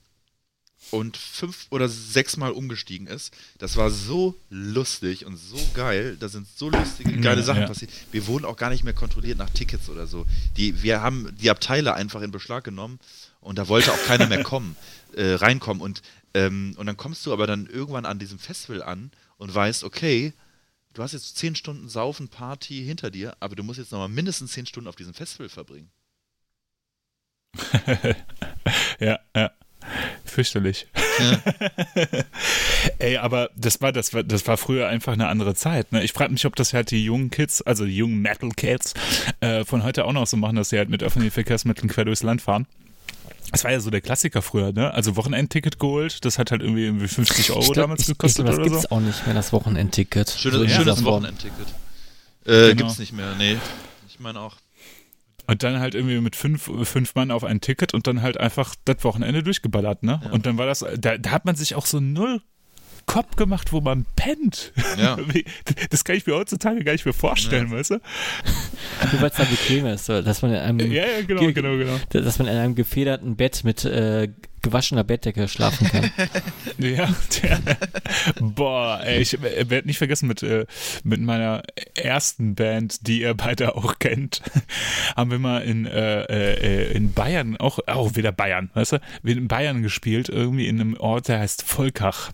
und 0.90 1.16
fünf 1.16 1.66
oder 1.70 1.88
sechs 1.88 2.36
Mal 2.36 2.52
umgestiegen 2.52 3.06
ist, 3.06 3.34
das 3.58 3.76
war 3.76 3.90
so 3.90 4.34
lustig 4.48 5.26
und 5.26 5.36
so 5.36 5.58
geil. 5.74 6.16
Da 6.18 6.28
sind 6.28 6.46
so 6.56 6.70
lustige, 6.70 7.18
geile 7.20 7.40
ja, 7.40 7.46
Sachen 7.46 7.66
passiert. 7.66 7.90
Wir 8.10 8.26
wurden 8.26 8.44
auch 8.44 8.56
gar 8.56 8.70
nicht 8.70 8.84
mehr 8.84 8.94
kontrolliert 8.94 9.38
nach 9.38 9.50
Tickets 9.50 9.88
oder 9.88 10.06
so. 10.06 10.26
Die, 10.56 10.82
wir 10.82 11.02
haben 11.02 11.34
die 11.36 11.50
Abteile 11.50 11.94
einfach 11.94 12.22
in 12.22 12.30
Beschlag 12.30 12.64
genommen 12.64 12.98
und 13.40 13.58
da 13.58 13.68
wollte 13.68 13.92
auch 13.92 14.04
keiner 14.06 14.26
mehr 14.26 14.42
kommen, 14.42 14.76
äh, 15.14 15.34
reinkommen. 15.34 15.82
Und 15.82 16.02
ähm, 16.34 16.74
und 16.76 16.86
dann 16.86 16.96
kommst 16.96 17.24
du 17.26 17.32
aber 17.32 17.46
dann 17.46 17.66
irgendwann 17.66 18.04
an 18.04 18.18
diesem 18.18 18.38
Festival 18.38 18.82
an 18.82 19.10
und 19.38 19.54
weißt, 19.54 19.84
okay, 19.84 20.32
du 20.92 21.02
hast 21.02 21.12
jetzt 21.12 21.36
zehn 21.36 21.54
Stunden 21.54 21.88
Saufen, 21.88 22.28
Party 22.28 22.84
hinter 22.84 23.10
dir, 23.10 23.36
aber 23.40 23.56
du 23.56 23.62
musst 23.62 23.78
jetzt 23.78 23.92
nochmal 23.92 24.08
mindestens 24.08 24.52
zehn 24.52 24.66
Stunden 24.66 24.88
auf 24.88 24.96
diesem 24.96 25.14
Festival 25.14 25.48
verbringen. 25.48 25.90
ja, 29.00 29.18
ja. 29.34 29.50
Fürchterlich. 30.24 30.86
Ja. 31.18 31.40
Ey, 32.98 33.16
aber 33.16 33.50
das 33.56 33.80
war, 33.80 33.92
das 33.92 34.14
war, 34.14 34.22
das 34.22 34.46
war 34.46 34.56
früher 34.56 34.88
einfach 34.88 35.12
eine 35.12 35.28
andere 35.28 35.54
Zeit. 35.54 35.92
Ne? 35.92 36.02
Ich 36.04 36.12
frage 36.12 36.32
mich, 36.32 36.46
ob 36.46 36.56
das 36.56 36.72
halt 36.72 36.90
die 36.90 37.04
jungen 37.04 37.30
Kids, 37.30 37.62
also 37.62 37.84
die 37.84 37.96
jungen 37.96 38.20
Metal 38.20 38.50
Kids, 38.50 38.94
äh, 39.40 39.64
von 39.64 39.82
heute 39.82 40.04
auch 40.04 40.12
noch 40.12 40.26
so 40.26 40.36
machen, 40.36 40.56
dass 40.56 40.70
sie 40.70 40.78
halt 40.78 40.88
mit 40.88 41.02
öffentlichen 41.02 41.32
Verkehrsmitteln 41.32 41.88
quer 41.88 42.04
durchs 42.04 42.22
Land 42.22 42.42
fahren. 42.42 42.66
Das 43.50 43.64
war 43.64 43.72
ja 43.72 43.80
so 43.80 43.90
der 43.90 44.02
Klassiker 44.02 44.42
früher, 44.42 44.72
ne? 44.72 44.92
Also 44.92 45.16
Wochenendticket 45.16 45.78
geholt, 45.78 46.24
das 46.24 46.38
hat 46.38 46.50
halt 46.50 46.60
irgendwie, 46.60 46.84
irgendwie 46.84 47.08
50 47.08 47.50
Euro 47.52 47.60
glaub, 47.60 47.74
damals 47.76 48.06
gekostet 48.06 48.46
ich, 48.46 48.50
ich, 48.52 48.58
das 48.58 48.66
oder 48.66 48.80
so. 48.80 48.88
auch 48.90 49.00
nicht 49.00 49.24
mehr, 49.26 49.34
das 49.34 49.52
Wochenendticket. 49.52 50.30
Schönes, 50.30 50.58
so 50.58 50.68
schönes 50.68 51.04
Wochenendticket. 51.04 51.66
Äh, 52.44 52.50
genau. 52.50 52.74
Gibt's 52.74 52.98
nicht 52.98 53.14
mehr, 53.14 53.34
nee. 53.38 53.56
Ich 54.06 54.20
meine 54.20 54.40
auch. 54.40 54.56
Und 55.48 55.62
dann 55.62 55.80
halt 55.80 55.94
irgendwie 55.94 56.20
mit 56.20 56.36
fünf, 56.36 56.70
fünf 56.82 57.14
Mann 57.14 57.30
auf 57.30 57.42
ein 57.42 57.62
Ticket 57.62 57.94
und 57.94 58.06
dann 58.06 58.20
halt 58.20 58.38
einfach 58.38 58.74
das 58.84 59.02
Wochenende 59.02 59.42
durchgeballert, 59.42 60.02
ne? 60.02 60.20
Ja. 60.22 60.30
Und 60.30 60.44
dann 60.44 60.58
war 60.58 60.66
das, 60.66 60.84
da, 60.98 61.16
da 61.16 61.30
hat 61.30 61.46
man 61.46 61.56
sich 61.56 61.74
auch 61.74 61.86
so 61.86 62.00
null 62.00 62.42
Kopf 63.06 63.36
gemacht, 63.36 63.72
wo 63.72 63.80
man 63.80 64.04
pennt. 64.14 64.72
Ja. 64.98 65.16
Das 65.90 66.04
kann 66.04 66.16
ich 66.16 66.26
mir 66.26 66.34
heutzutage 66.34 66.84
gar 66.84 66.92
nicht 66.92 67.06
mehr 67.06 67.14
vorstellen, 67.14 67.70
ja. 67.70 67.78
weißt 67.78 67.92
du? 67.92 67.94
Nur 67.94 69.22
weil 69.22 69.30
es 69.30 69.36
dann 69.36 69.48
bequem 69.48 69.86
ist, 69.86 70.08
dass 70.08 70.42
man 70.42 70.50
in 70.50 70.58
einem 70.58 70.92
ja, 70.92 71.04
ja, 71.06 71.22
genau, 71.26 71.40
genau, 71.52 71.76
genau. 71.78 71.98
dass 72.10 72.38
man 72.38 72.48
in 72.48 72.56
einem 72.56 72.74
gefederten 72.74 73.36
Bett 73.36 73.64
mit 73.64 73.84
äh, 73.86 74.28
gewaschener 74.62 75.04
Bettdecke 75.04 75.48
schlafen 75.48 75.88
kann. 75.88 76.10
ja, 76.78 77.08
der, 77.42 77.60
boah, 78.40 79.00
ey, 79.04 79.20
ich 79.20 79.40
werde 79.40 79.86
nicht 79.86 79.98
vergessen, 79.98 80.28
mit, 80.28 80.42
äh, 80.42 80.66
mit 81.04 81.20
meiner 81.20 81.62
ersten 81.94 82.54
Band, 82.54 83.06
die 83.06 83.22
ihr 83.22 83.34
beide 83.34 83.76
auch 83.76 83.98
kennt, 83.98 84.42
haben 85.16 85.30
wir 85.30 85.38
mal 85.38 85.58
in, 85.62 85.86
äh, 85.86 86.22
äh, 86.24 86.92
in 86.92 87.12
Bayern, 87.12 87.56
auch, 87.56 87.78
auch 87.86 88.16
wieder 88.16 88.32
Bayern, 88.32 88.70
weißt 88.74 88.92
du, 88.92 89.00
wir 89.22 89.36
in 89.36 89.48
Bayern 89.48 89.82
gespielt, 89.82 90.28
irgendwie 90.28 90.68
in 90.68 90.80
einem 90.80 90.96
Ort, 90.96 91.28
der 91.28 91.40
heißt 91.40 91.62
Volkach. 91.62 92.30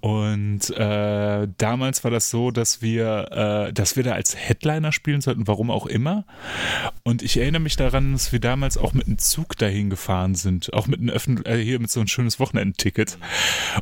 Und 0.00 0.70
äh, 0.70 1.48
damals 1.56 2.04
war 2.04 2.10
das 2.10 2.30
so, 2.30 2.50
dass 2.50 2.82
wir, 2.82 3.68
äh, 3.68 3.72
dass 3.72 3.96
wir 3.96 4.02
da 4.02 4.12
als 4.12 4.36
Headliner 4.36 4.92
spielen 4.92 5.20
sollten, 5.20 5.46
warum 5.46 5.70
auch 5.70 5.86
immer. 5.86 6.24
Und 7.04 7.22
ich 7.22 7.38
erinnere 7.38 7.62
mich 7.62 7.76
daran, 7.76 8.12
dass 8.12 8.32
wir 8.32 8.40
damals 8.40 8.76
auch 8.76 8.92
mit 8.92 9.06
einem 9.06 9.18
Zug 9.18 9.56
dahin 9.56 9.90
gefahren 9.90 10.34
sind, 10.34 10.72
auch 10.74 10.86
mit 10.86 11.00
einem 11.00 11.08
Äh, 11.44 11.58
hier 11.58 11.80
mit 11.80 11.90
so 11.90 12.00
ein 12.00 12.08
schönes 12.08 12.40
Wochenendticket 12.40 13.18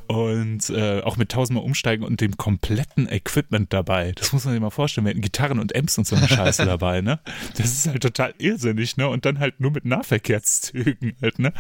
und 0.07 0.71
äh, 0.71 1.01
auch 1.03 1.17
mit 1.17 1.31
tausendmal 1.31 1.65
umsteigen 1.65 2.05
und 2.05 2.21
dem 2.21 2.37
kompletten 2.37 3.09
Equipment 3.09 3.73
dabei. 3.73 4.13
Das 4.13 4.33
muss 4.33 4.45
man 4.45 4.55
sich 4.55 4.61
mal 4.61 4.71
vorstellen. 4.71 5.07
Wir 5.07 5.11
hatten 5.11 5.21
Gitarren 5.21 5.59
und 5.59 5.77
Amps 5.77 5.99
und 5.99 6.07
so 6.07 6.17
eine 6.17 6.29
Scheiße 6.29 6.65
dabei, 6.65 7.01
ne? 7.01 7.21
Das 7.57 7.67
ist 7.67 7.87
halt 7.87 8.03
total 8.03 8.35
irrsinnig, 8.39 8.97
ne? 8.97 9.09
Und 9.09 9.25
dann 9.25 9.39
halt 9.39 9.61
nur 9.61 9.71
mit 9.71 9.85
Nahverkehrszügen 9.85 11.15
halt, 11.21 11.39
ne? 11.39 11.53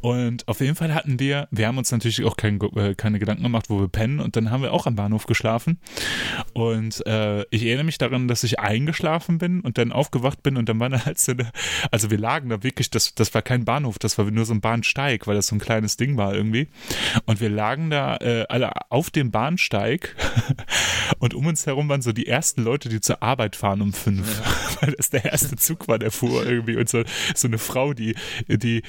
Und 0.00 0.46
auf 0.48 0.60
jeden 0.60 0.74
Fall 0.74 0.94
hatten 0.94 1.20
wir, 1.20 1.48
wir 1.50 1.66
haben 1.66 1.78
uns 1.78 1.90
natürlich 1.92 2.24
auch 2.24 2.36
kein, 2.36 2.60
äh, 2.76 2.94
keine 2.94 3.18
Gedanken 3.18 3.42
gemacht, 3.42 3.70
wo 3.70 3.80
wir 3.80 3.88
pennen 3.88 4.20
und 4.20 4.36
dann 4.36 4.50
haben 4.50 4.62
wir 4.62 4.72
auch 4.72 4.86
am 4.86 4.96
Bahnhof 4.96 5.26
geschlafen 5.26 5.78
und 6.54 7.06
äh, 7.06 7.42
ich 7.50 7.64
erinnere 7.64 7.84
mich 7.84 7.98
daran, 7.98 8.28
dass 8.28 8.44
ich 8.44 8.58
eingeschlafen 8.58 9.38
bin 9.38 9.60
und 9.60 9.78
dann 9.78 9.92
aufgewacht 9.92 10.42
bin 10.42 10.56
und 10.56 10.68
dann 10.68 10.80
war 10.80 10.90
halt 11.04 11.18
so 11.18 11.32
eine, 11.32 11.50
also 11.90 12.10
wir 12.10 12.18
lagen 12.18 12.48
da 12.48 12.62
wirklich, 12.62 12.90
das, 12.90 13.14
das 13.14 13.34
war 13.34 13.42
kein 13.42 13.64
Bahnhof, 13.64 13.98
das 13.98 14.18
war 14.18 14.30
nur 14.30 14.44
so 14.44 14.54
ein 14.54 14.60
Bahnsteig, 14.60 15.19
weil 15.26 15.36
das 15.36 15.48
so 15.48 15.56
ein 15.56 15.60
kleines 15.60 15.96
Ding 15.96 16.16
war 16.16 16.34
irgendwie. 16.34 16.68
Und 17.26 17.40
wir 17.40 17.48
lagen 17.48 17.90
da 17.90 18.16
äh, 18.16 18.46
alle 18.48 18.72
auf 18.90 19.10
dem 19.10 19.30
Bahnsteig. 19.30 20.16
Und 21.18 21.34
um 21.34 21.46
uns 21.46 21.66
herum 21.66 21.88
waren 21.88 22.02
so 22.02 22.12
die 22.12 22.26
ersten 22.26 22.62
Leute, 22.62 22.88
die 22.88 23.00
zur 23.00 23.22
Arbeit 23.22 23.56
fahren 23.56 23.82
um 23.82 23.92
fünf, 23.92 24.40
ja. 24.40 24.80
weil 24.80 24.92
das 24.92 25.10
der 25.10 25.24
erste 25.24 25.56
Zug 25.56 25.88
war, 25.88 25.98
der 25.98 26.10
fuhr 26.10 26.46
irgendwie. 26.46 26.76
Und 26.76 26.88
so, 26.88 27.02
so 27.34 27.48
eine 27.48 27.58
Frau, 27.58 27.92
die, 27.92 28.14
die 28.48 28.82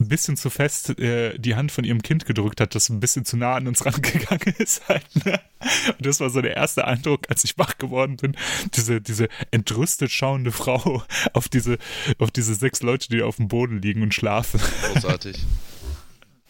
ein 0.00 0.08
bisschen 0.08 0.36
zu 0.36 0.50
fest 0.50 0.98
äh, 0.98 1.38
die 1.38 1.54
Hand 1.54 1.72
von 1.72 1.84
ihrem 1.84 2.02
Kind 2.02 2.26
gedrückt 2.26 2.60
hat, 2.60 2.74
das 2.74 2.88
ein 2.88 3.00
bisschen 3.00 3.24
zu 3.24 3.36
nah 3.36 3.54
an 3.54 3.68
uns 3.68 3.84
rangegangen 3.84 4.54
ist 4.58 4.88
halt. 4.88 5.04
Ne? 5.24 5.40
Und 5.88 6.06
das 6.06 6.20
war 6.20 6.30
so 6.30 6.40
der 6.40 6.56
erste 6.56 6.86
Eindruck, 6.86 7.28
als 7.28 7.44
ich 7.44 7.58
wach 7.58 7.78
geworden 7.78 8.16
bin. 8.16 8.36
Diese, 8.74 9.00
diese 9.00 9.28
entrüstet 9.50 10.10
schauende 10.10 10.52
Frau 10.52 11.02
auf 11.32 11.48
diese, 11.48 11.78
auf 12.18 12.30
diese 12.30 12.54
sechs 12.54 12.82
Leute, 12.82 13.08
die 13.08 13.22
auf 13.22 13.36
dem 13.36 13.48
Boden 13.48 13.80
liegen 13.82 14.02
und 14.02 14.14
schlafen. 14.14 14.60
Großartig. 14.92 15.38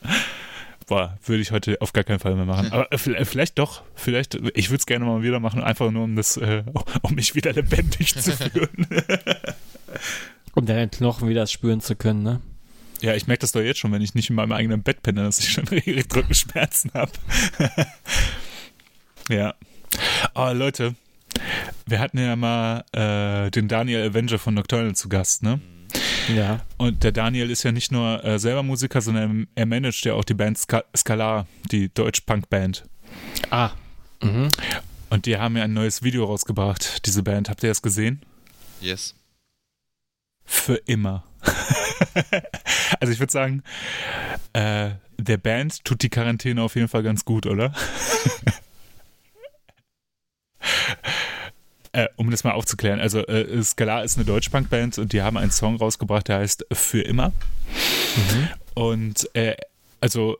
Boah, 0.87 1.19
würde 1.25 1.43
ich 1.43 1.51
heute 1.51 1.81
auf 1.81 1.93
gar 1.93 2.05
keinen 2.05 2.21
Fall 2.21 2.37
mehr 2.37 2.45
machen. 2.45 2.71
Aber 2.71 2.87
vielleicht 2.97 3.59
doch, 3.59 3.83
vielleicht, 3.97 4.37
ich 4.55 4.71
würde 4.71 4.79
es 4.79 4.87
gerne 4.87 5.05
mal 5.05 5.21
wieder 5.21 5.41
machen, 5.41 5.61
einfach 5.61 5.91
nur 5.91 6.05
um 6.05 6.15
das, 6.15 6.37
äh, 6.37 6.63
um 7.03 7.17
mich 7.17 7.35
wieder 7.35 7.53
lebendig 7.53 8.15
zu 8.15 8.31
fühlen. 8.31 8.87
um 10.55 10.65
deine 10.65 10.89
Knochen 10.89 11.29
wieder 11.29 11.49
spüren 11.49 11.81
zu 11.81 11.97
können, 11.97 12.23
ne? 12.23 12.41
Ja, 13.07 13.15
ich 13.15 13.29
merke 13.29 13.43
das 13.43 13.53
doch 13.53 13.61
jetzt 13.61 13.79
schon, 13.79 13.93
wenn 13.93 14.03
ich 14.03 14.17
nicht 14.17 14.31
in 14.31 14.35
meinem 14.35 14.51
eigenen 14.51 14.83
Bett 14.83 15.01
penne, 15.01 15.23
dass 15.23 15.39
ich 15.39 15.53
schon 15.53 15.69
regelrecht 15.69 16.13
Rückenschmerzen 16.17 16.91
habe. 16.93 17.13
ja. 19.29 19.55
Oh, 20.35 20.51
Leute, 20.53 20.97
wir 21.87 22.01
hatten 22.01 22.19
ja 22.19 22.35
mal 22.35 22.85
äh, 22.91 23.49
den 23.53 23.69
Daniel 23.69 24.09
Avenger 24.09 24.41
von 24.41 24.55
Nocturnal 24.55 24.97
zu 24.97 25.09
Gast, 25.09 25.45
ne? 25.45 25.61
Ja. 26.35 26.67
Und 26.79 27.05
der 27.05 27.13
Daniel 27.13 27.49
ist 27.49 27.63
ja 27.63 27.71
nicht 27.71 27.93
nur 27.93 28.25
äh, 28.25 28.41
selber 28.41 28.65
Musiker, 28.65 29.01
sondern 29.01 29.47
er 29.55 29.67
managt 29.67 30.05
ja 30.05 30.15
auch 30.15 30.25
die 30.25 30.35
Band 30.35 30.59
Ska 30.59 30.83
Skalar, 30.97 31.47
die 31.71 31.95
Deutsch-Punk-Band. 31.95 32.87
Ah. 33.51 33.71
Mhm. 34.21 34.49
Und 35.11 35.27
die 35.27 35.37
haben 35.37 35.57
ja 35.57 35.63
ein 35.63 35.75
neues 35.75 36.03
Video 36.03 36.25
rausgebracht, 36.25 37.07
diese 37.07 37.23
Band. 37.23 37.51
Habt 37.51 37.63
ihr 37.63 37.69
das 37.69 37.83
gesehen? 37.83 38.23
Yes. 38.81 39.15
Für 40.45 40.75
immer. 40.87 41.23
also 43.01 43.13
ich 43.13 43.19
würde 43.19 43.33
sagen, 43.33 43.63
äh, 44.53 44.91
der 45.19 45.37
Band 45.39 45.85
tut 45.85 46.03
die 46.03 46.09
Quarantäne 46.09 46.63
auf 46.63 46.75
jeden 46.75 46.89
Fall 46.89 47.03
ganz 47.03 47.25
gut, 47.25 47.47
oder? 47.47 47.73
äh, 51.93 52.09
um 52.17 52.31
das 52.31 52.45
mal 52.45 52.53
aufzuklären, 52.53 53.01
also 53.01 53.27
äh, 53.27 53.63
Skalar 53.63 54.05
ist 54.05 54.17
eine 54.17 54.25
Deutschpunk-Band 54.25 54.99
und 54.99 55.13
die 55.13 55.23
haben 55.23 55.37
einen 55.37 55.51
Song 55.51 55.77
rausgebracht, 55.77 56.29
der 56.29 56.39
heißt 56.39 56.67
Für 56.73 57.03
immer. 57.03 57.29
Mhm. 58.17 58.49
Und 58.75 59.31
also 60.01 60.37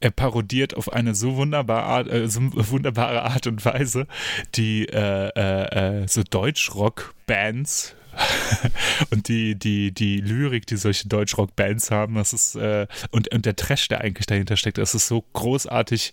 er 0.00 0.10
parodiert 0.10 0.76
auf 0.76 0.92
eine 0.92 1.14
so 1.14 1.36
wunderbare 1.36 1.84
Art, 1.84 2.08
äh, 2.08 2.28
so 2.28 2.40
wunderbare 2.52 3.22
Art 3.22 3.46
und 3.46 3.64
Weise 3.64 4.06
die 4.54 4.86
äh, 4.86 5.28
äh, 5.34 6.02
äh 6.02 6.08
so 6.08 6.22
Deutschrock-Bands 6.22 7.94
und 9.10 9.28
die, 9.28 9.54
die, 9.54 9.92
die 9.92 10.20
Lyrik, 10.20 10.66
die 10.66 10.76
solche 10.76 11.08
Deutschrock-Bands 11.08 11.90
haben, 11.90 12.14
das 12.14 12.32
ist, 12.32 12.54
äh, 12.56 12.86
und, 13.10 13.32
und 13.32 13.46
der 13.46 13.56
Trash, 13.56 13.88
der 13.88 14.00
eigentlich 14.00 14.26
dahinter 14.26 14.56
steckt, 14.56 14.78
das 14.78 14.94
ist 14.94 15.08
so 15.08 15.24
großartig, 15.32 16.12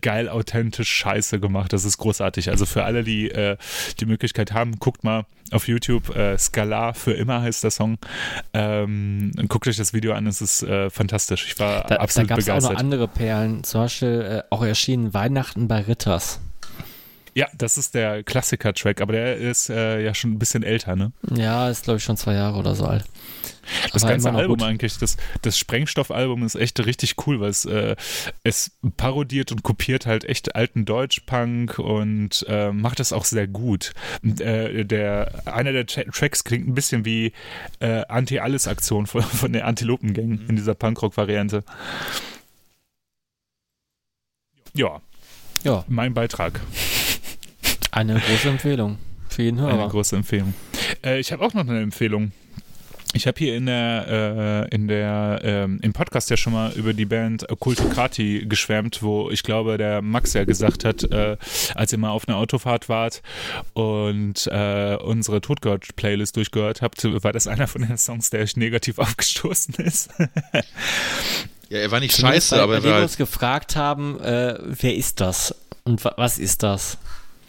geil, 0.00 0.28
authentisch, 0.28 0.90
scheiße 0.90 1.40
gemacht. 1.40 1.72
Das 1.72 1.84
ist 1.84 1.98
großartig. 1.98 2.50
Also 2.50 2.66
für 2.66 2.84
alle, 2.84 3.04
die 3.04 3.30
äh, 3.30 3.56
die 4.00 4.06
Möglichkeit 4.06 4.52
haben, 4.52 4.78
guckt 4.78 5.04
mal 5.04 5.26
auf 5.52 5.68
YouTube, 5.68 6.14
äh, 6.16 6.36
Skalar 6.38 6.94
für 6.94 7.12
immer 7.12 7.42
heißt 7.42 7.62
der 7.62 7.70
Song. 7.70 7.98
Ähm, 8.52 9.32
guckt 9.48 9.68
euch 9.68 9.76
das 9.76 9.92
Video 9.92 10.12
an, 10.12 10.26
es 10.26 10.40
ist 10.40 10.62
äh, 10.62 10.90
fantastisch. 10.90 11.46
Ich 11.46 11.58
war 11.58 11.84
da, 11.84 11.96
absolut 11.96 12.30
da 12.30 12.34
begeistert. 12.36 12.48
Da 12.48 12.52
gab 12.52 12.58
es 12.58 12.64
auch 12.66 12.72
noch 12.72 12.78
andere 12.80 13.08
Perlen, 13.08 13.64
zum 13.64 13.82
Beispiel 13.82 14.42
äh, 14.48 14.54
auch 14.54 14.64
erschienen 14.64 15.14
Weihnachten 15.14 15.68
bei 15.68 15.80
Ritters. 15.80 16.40
Ja, 17.36 17.48
das 17.52 17.76
ist 17.76 17.94
der 17.94 18.22
Klassiker-Track, 18.22 19.02
aber 19.02 19.12
der 19.12 19.36
ist 19.36 19.68
äh, 19.68 20.02
ja 20.02 20.14
schon 20.14 20.32
ein 20.32 20.38
bisschen 20.38 20.62
älter, 20.62 20.96
ne? 20.96 21.12
Ja, 21.36 21.68
ist 21.68 21.84
glaube 21.84 21.98
ich 21.98 22.02
schon 22.02 22.16
zwei 22.16 22.32
Jahre 22.32 22.56
oder 22.56 22.74
so 22.74 22.86
alt. 22.86 23.04
Das 23.92 24.04
aber 24.04 24.12
ganze 24.12 24.30
Album 24.30 24.56
gut. 24.56 24.66
eigentlich, 24.66 24.96
das, 24.96 25.18
das 25.42 25.58
Sprengstoff-Album 25.58 26.44
ist 26.44 26.54
echt 26.54 26.80
richtig 26.86 27.14
cool, 27.26 27.38
weil 27.40 27.50
es, 27.50 27.66
äh, 27.66 27.94
es 28.42 28.70
parodiert 28.96 29.52
und 29.52 29.62
kopiert 29.62 30.06
halt 30.06 30.24
echt 30.24 30.56
alten 30.56 30.86
Deutschpunk 30.86 31.78
und 31.78 32.46
äh, 32.48 32.72
macht 32.72 33.00
das 33.00 33.12
auch 33.12 33.26
sehr 33.26 33.46
gut. 33.46 33.92
Und, 34.22 34.40
äh, 34.40 34.86
der, 34.86 35.42
einer 35.44 35.72
der 35.72 35.84
Tracks 35.86 36.42
klingt 36.42 36.66
ein 36.66 36.74
bisschen 36.74 37.04
wie 37.04 37.34
äh, 37.80 38.02
Anti-Alles-Aktion 38.08 39.06
von, 39.06 39.20
von 39.20 39.52
der 39.52 39.66
Antilopengang 39.66 40.40
in 40.48 40.56
dieser 40.56 40.74
Punkrock-Variante. 40.74 41.64
Ja. 44.72 45.02
Ja. 45.64 45.84
Mein 45.86 46.14
Beitrag. 46.14 46.62
Eine 47.96 48.20
große 48.20 48.50
Empfehlung 48.50 48.98
für 49.26 49.42
jeden 49.42 49.58
Hörer. 49.58 49.72
Eine 49.72 49.88
große 49.88 50.16
Empfehlung. 50.16 50.52
Äh, 51.02 51.18
ich 51.18 51.32
habe 51.32 51.42
auch 51.42 51.54
noch 51.54 51.66
eine 51.66 51.80
Empfehlung. 51.80 52.30
Ich 53.14 53.26
habe 53.26 53.38
hier 53.38 53.56
in 53.56 53.64
der, 53.64 54.68
äh, 54.70 54.74
in 54.74 54.86
der, 54.86 55.40
ähm, 55.42 55.78
im 55.80 55.94
Podcast 55.94 56.28
ja 56.28 56.36
schon 56.36 56.52
mal 56.52 56.72
über 56.72 56.92
die 56.92 57.06
Band 57.06 57.46
Kultokrati 57.58 58.44
geschwärmt, 58.46 59.02
wo 59.02 59.30
ich 59.30 59.42
glaube, 59.42 59.78
der 59.78 60.02
Max 60.02 60.34
ja 60.34 60.44
gesagt 60.44 60.84
hat, 60.84 61.04
äh, 61.04 61.38
als 61.74 61.90
ihr 61.90 61.96
mal 61.96 62.10
auf 62.10 62.28
einer 62.28 62.36
Autofahrt 62.36 62.90
wart 62.90 63.22
und 63.72 64.46
äh, 64.48 64.96
unsere 64.96 65.40
Todgehört-Playlist 65.40 66.36
durchgehört 66.36 66.82
habt, 66.82 67.02
war 67.24 67.32
das 67.32 67.46
einer 67.46 67.66
von 67.66 67.80
den 67.80 67.96
Songs, 67.96 68.28
der 68.28 68.42
euch 68.42 68.58
negativ 68.58 68.98
aufgestoßen 68.98 69.74
ist. 69.76 70.10
ja, 71.70 71.78
er 71.78 71.90
war 71.90 72.00
nicht 72.00 72.14
Zumindest 72.14 72.50
scheiße, 72.50 72.62
aber 72.62 72.74
er 72.74 72.84
war. 72.84 72.92
Halt 72.92 73.04
uns 73.04 73.16
gefragt 73.16 73.74
haben, 73.74 74.20
äh, 74.20 74.58
wer 74.60 74.94
ist 74.94 75.22
das 75.22 75.54
und 75.84 76.04
was 76.04 76.38
ist 76.38 76.62
das? 76.62 76.98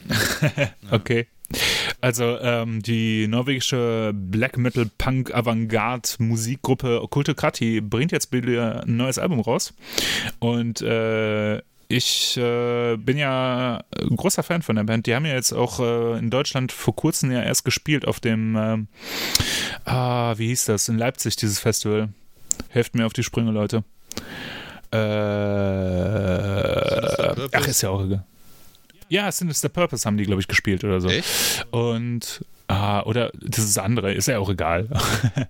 okay. 0.92 1.28
Also 2.02 2.38
ähm, 2.40 2.82
die 2.82 3.28
norwegische 3.28 4.12
Black 4.14 4.58
Metal 4.58 4.90
Punk 4.98 5.34
Avantgarde 5.34 6.10
Musikgruppe 6.20 7.02
Okkulte 7.02 7.36
Krati 7.36 7.80
bringt 7.80 8.12
jetzt 8.12 8.34
ein 8.34 8.82
neues 8.86 9.18
Album 9.18 9.40
raus 9.40 9.74
und 10.40 10.82
äh, 10.82 11.62
ich 11.90 12.36
äh, 12.38 12.98
bin 12.98 13.18
ja 13.18 13.82
ein 13.98 14.16
großer 14.18 14.44
Fan 14.44 14.62
von 14.62 14.76
der 14.76 14.84
Band. 14.84 15.08
Die 15.08 15.16
haben 15.16 15.26
ja 15.26 15.36
jetzt 15.36 15.54
auch 15.54 15.80
äh, 15.80 16.20
in 16.20 16.30
Deutschland 16.30 16.74
vor 16.74 16.94
kurzem 16.96 17.32
ja 17.32 17.42
erst 17.42 17.64
gespielt 17.64 18.06
auf 18.06 18.20
dem, 18.20 18.56
äh, 18.56 18.80
ah, 19.86 20.38
wie 20.38 20.48
hieß 20.48 20.66
das, 20.66 20.90
in 20.90 20.98
Leipzig, 20.98 21.38
dieses 21.38 21.60
Festival. 21.60 22.10
Helft 22.70 22.96
mir 22.96 23.06
auf 23.06 23.14
die 23.14 23.24
Sprünge, 23.24 23.52
Leute. 23.52 23.86
Äh, 24.92 24.98
ach, 27.54 27.68
ist 27.68 27.82
ja 27.82 27.90
auch 27.90 28.04
egal. 28.04 28.26
Ja, 29.10 29.32
Sinister 29.32 29.70
Purpose 29.70 30.06
haben 30.06 30.18
die, 30.18 30.26
glaube 30.26 30.42
ich, 30.42 30.48
gespielt 30.48 30.84
oder 30.84 31.02
so. 31.02 31.10
Echt? 31.10 31.66
Und 31.72 32.42
Ah, 32.70 33.02
oder 33.04 33.32
das 33.42 33.64
ist 33.64 33.78
andere, 33.78 34.14
ist 34.14 34.28
ja 34.28 34.40
auch 34.40 34.50
egal. 34.50 34.90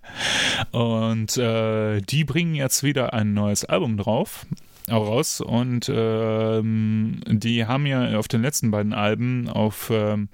und 0.71 1.35
äh, 1.37 1.99
die 2.01 2.23
bringen 2.23 2.53
jetzt 2.53 2.83
wieder 2.83 3.13
ein 3.13 3.33
neues 3.33 3.65
Album 3.65 3.97
drauf, 3.97 4.45
auch 4.87 5.07
raus. 5.07 5.41
Und 5.41 5.91
ähm, 5.91 7.21
die 7.25 7.65
haben 7.65 7.87
ja 7.87 8.19
auf 8.19 8.27
den 8.27 8.43
letzten 8.43 8.69
beiden 8.69 8.93
Alben 8.93 9.49
auf 9.49 9.89
ähm, 9.91 10.29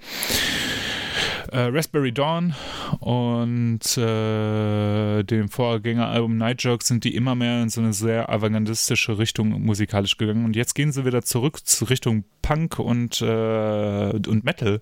äh, 1.52 1.60
Raspberry 1.60 2.12
Dawn 2.12 2.54
und 3.00 3.96
äh, 3.96 5.22
dem 5.22 5.48
Vorgängeralbum 5.48 6.36
Night 6.36 6.62
Joke 6.62 6.84
sind 6.84 7.04
die 7.04 7.14
immer 7.14 7.34
mehr 7.34 7.62
in 7.62 7.68
so 7.68 7.80
eine 7.80 7.92
sehr 7.92 8.28
avantgardistische 8.30 9.18
Richtung 9.18 9.62
musikalisch 9.62 10.16
gegangen. 10.16 10.44
Und 10.44 10.56
jetzt 10.56 10.74
gehen 10.74 10.92
sie 10.92 11.04
wieder 11.04 11.22
zurück 11.22 11.66
zu 11.66 11.84
Richtung 11.86 12.24
Punk 12.42 12.78
und, 12.78 13.20
äh, 13.22 14.10
und 14.10 14.44
Metal. 14.44 14.80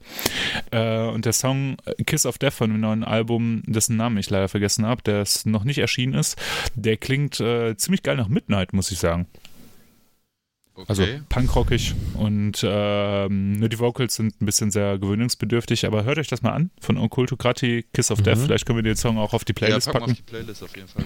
Äh, 0.70 1.06
und 1.08 1.24
der 1.24 1.32
Song 1.32 1.76
Kiss 2.06 2.26
of 2.26 2.38
Death 2.38 2.54
von 2.54 2.70
dem 2.70 2.80
neuen 2.80 3.04
Album, 3.04 3.62
dessen 3.66 3.96
Namen 3.96 4.18
ich 4.18 4.30
leider 4.30 4.48
vergessen 4.48 4.86
habe, 4.86 5.02
der 5.02 5.24
noch 5.44 5.64
nicht 5.64 5.78
erschienen 5.78 6.14
ist, 6.14 6.36
der 6.74 6.96
klingt 6.96 7.40
äh, 7.40 7.76
ziemlich 7.76 8.02
geil 8.02 8.16
nach 8.16 8.28
Midnight, 8.28 8.72
muss 8.72 8.90
ich 8.90 8.98
sagen. 8.98 9.26
Okay. 10.74 10.86
Also 10.88 11.06
punkrockig 11.28 11.94
und 12.14 12.64
ähm, 12.64 13.52
nur 13.52 13.68
die 13.68 13.78
Vocals 13.78 14.14
sind 14.14 14.40
ein 14.40 14.46
bisschen 14.46 14.70
sehr 14.70 14.98
gewöhnungsbedürftig, 14.98 15.84
aber 15.84 16.04
hört 16.04 16.18
euch 16.18 16.28
das 16.28 16.40
mal 16.40 16.52
an 16.52 16.70
von 16.80 16.96
Occultocrati, 16.96 17.84
Kiss 17.92 18.10
of 18.10 18.20
mhm. 18.20 18.24
Death. 18.24 18.38
Vielleicht 18.38 18.64
können 18.64 18.78
wir 18.78 18.82
den 18.82 18.96
Song 18.96 19.18
auch 19.18 19.34
auf 19.34 19.44
die 19.44 19.52
Playlist 19.52 19.88
ja, 19.88 19.92
packen. 19.92 20.12
Auf 20.12 20.16
die 20.16 20.22
Playlist 20.22 20.62
auf 20.62 20.74
jeden 20.74 20.88
Fall. 20.88 21.04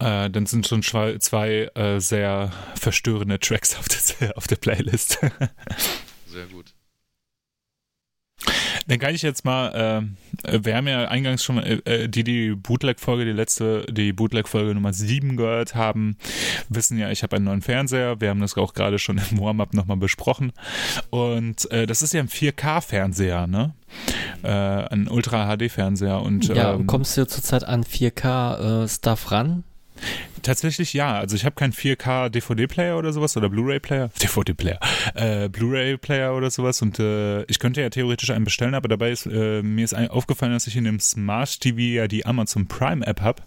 Äh, 0.00 0.30
dann 0.30 0.46
sind 0.46 0.66
schon 0.66 0.82
zwei, 0.82 1.18
zwei 1.18 1.70
äh, 1.74 2.00
sehr 2.00 2.52
verstörende 2.74 3.38
Tracks 3.38 3.76
auf 3.76 3.86
der, 3.88 4.36
auf 4.36 4.48
der 4.48 4.56
Playlist. 4.56 5.20
sehr 6.26 6.46
gut. 6.46 6.74
Dann 8.86 8.98
kann 8.98 9.14
ich 9.14 9.22
jetzt 9.22 9.44
mal, 9.44 10.06
äh, 10.44 10.58
wir 10.62 10.76
haben 10.76 10.88
ja 10.88 11.08
eingangs 11.08 11.44
schon 11.44 11.58
äh, 11.58 11.74
äh, 11.84 12.08
die 12.08 12.24
die 12.24 12.54
Bootleg-Folge, 12.54 13.24
die 13.24 13.32
letzte, 13.32 13.86
die 13.90 14.12
Bootleg-Folge 14.12 14.74
Nummer 14.74 14.92
7 14.92 15.36
gehört 15.36 15.74
haben, 15.74 16.16
wissen 16.68 16.98
ja, 16.98 17.10
ich 17.10 17.22
habe 17.22 17.36
einen 17.36 17.44
neuen 17.44 17.62
Fernseher. 17.62 18.20
Wir 18.20 18.30
haben 18.30 18.40
das 18.40 18.56
auch 18.56 18.74
gerade 18.74 18.98
schon 18.98 19.20
im 19.30 19.40
Warm-Up 19.40 19.74
nochmal 19.74 19.96
besprochen. 19.96 20.52
Und 21.10 21.70
äh, 21.70 21.86
das 21.86 22.02
ist 22.02 22.12
ja 22.12 22.20
ein 22.20 22.28
4K-Fernseher, 22.28 23.46
ne? 23.46 23.74
Äh, 24.42 24.48
ein 24.48 25.08
Ultra-HD-Fernseher. 25.08 26.20
Und, 26.20 26.48
ja, 26.48 26.74
ähm, 26.74 26.86
kommst 26.86 27.16
du 27.16 27.26
zurzeit 27.26 27.64
an 27.64 27.84
4K-Stuff 27.84 29.26
äh, 29.26 29.34
ran? 29.34 29.64
Tatsächlich 30.42 30.92
ja. 30.92 31.14
Also 31.18 31.36
ich 31.36 31.44
habe 31.44 31.54
keinen 31.54 31.72
4K 31.72 32.28
DVD-Player 32.28 32.98
oder 32.98 33.12
sowas 33.12 33.36
oder 33.36 33.48
Blu-ray-Player. 33.48 34.10
DVD-Player. 34.22 34.80
Äh, 35.14 35.48
Blu-ray-Player 35.48 36.34
oder 36.34 36.50
sowas 36.50 36.82
und 36.82 36.98
äh, 36.98 37.44
ich 37.44 37.58
könnte 37.58 37.80
ja 37.80 37.90
theoretisch 37.90 38.30
einen 38.30 38.44
bestellen, 38.44 38.74
aber 38.74 38.88
dabei 38.88 39.10
ist 39.10 39.26
äh, 39.26 39.62
mir 39.62 39.84
ist 39.84 39.94
aufgefallen, 39.94 40.52
dass 40.52 40.66
ich 40.66 40.76
in 40.76 40.84
dem 40.84 40.98
Smart 41.00 41.60
TV 41.60 41.78
ja 41.78 42.08
die 42.08 42.26
Amazon 42.26 42.66
Prime 42.66 43.06
App 43.06 43.20
habe 43.20 43.42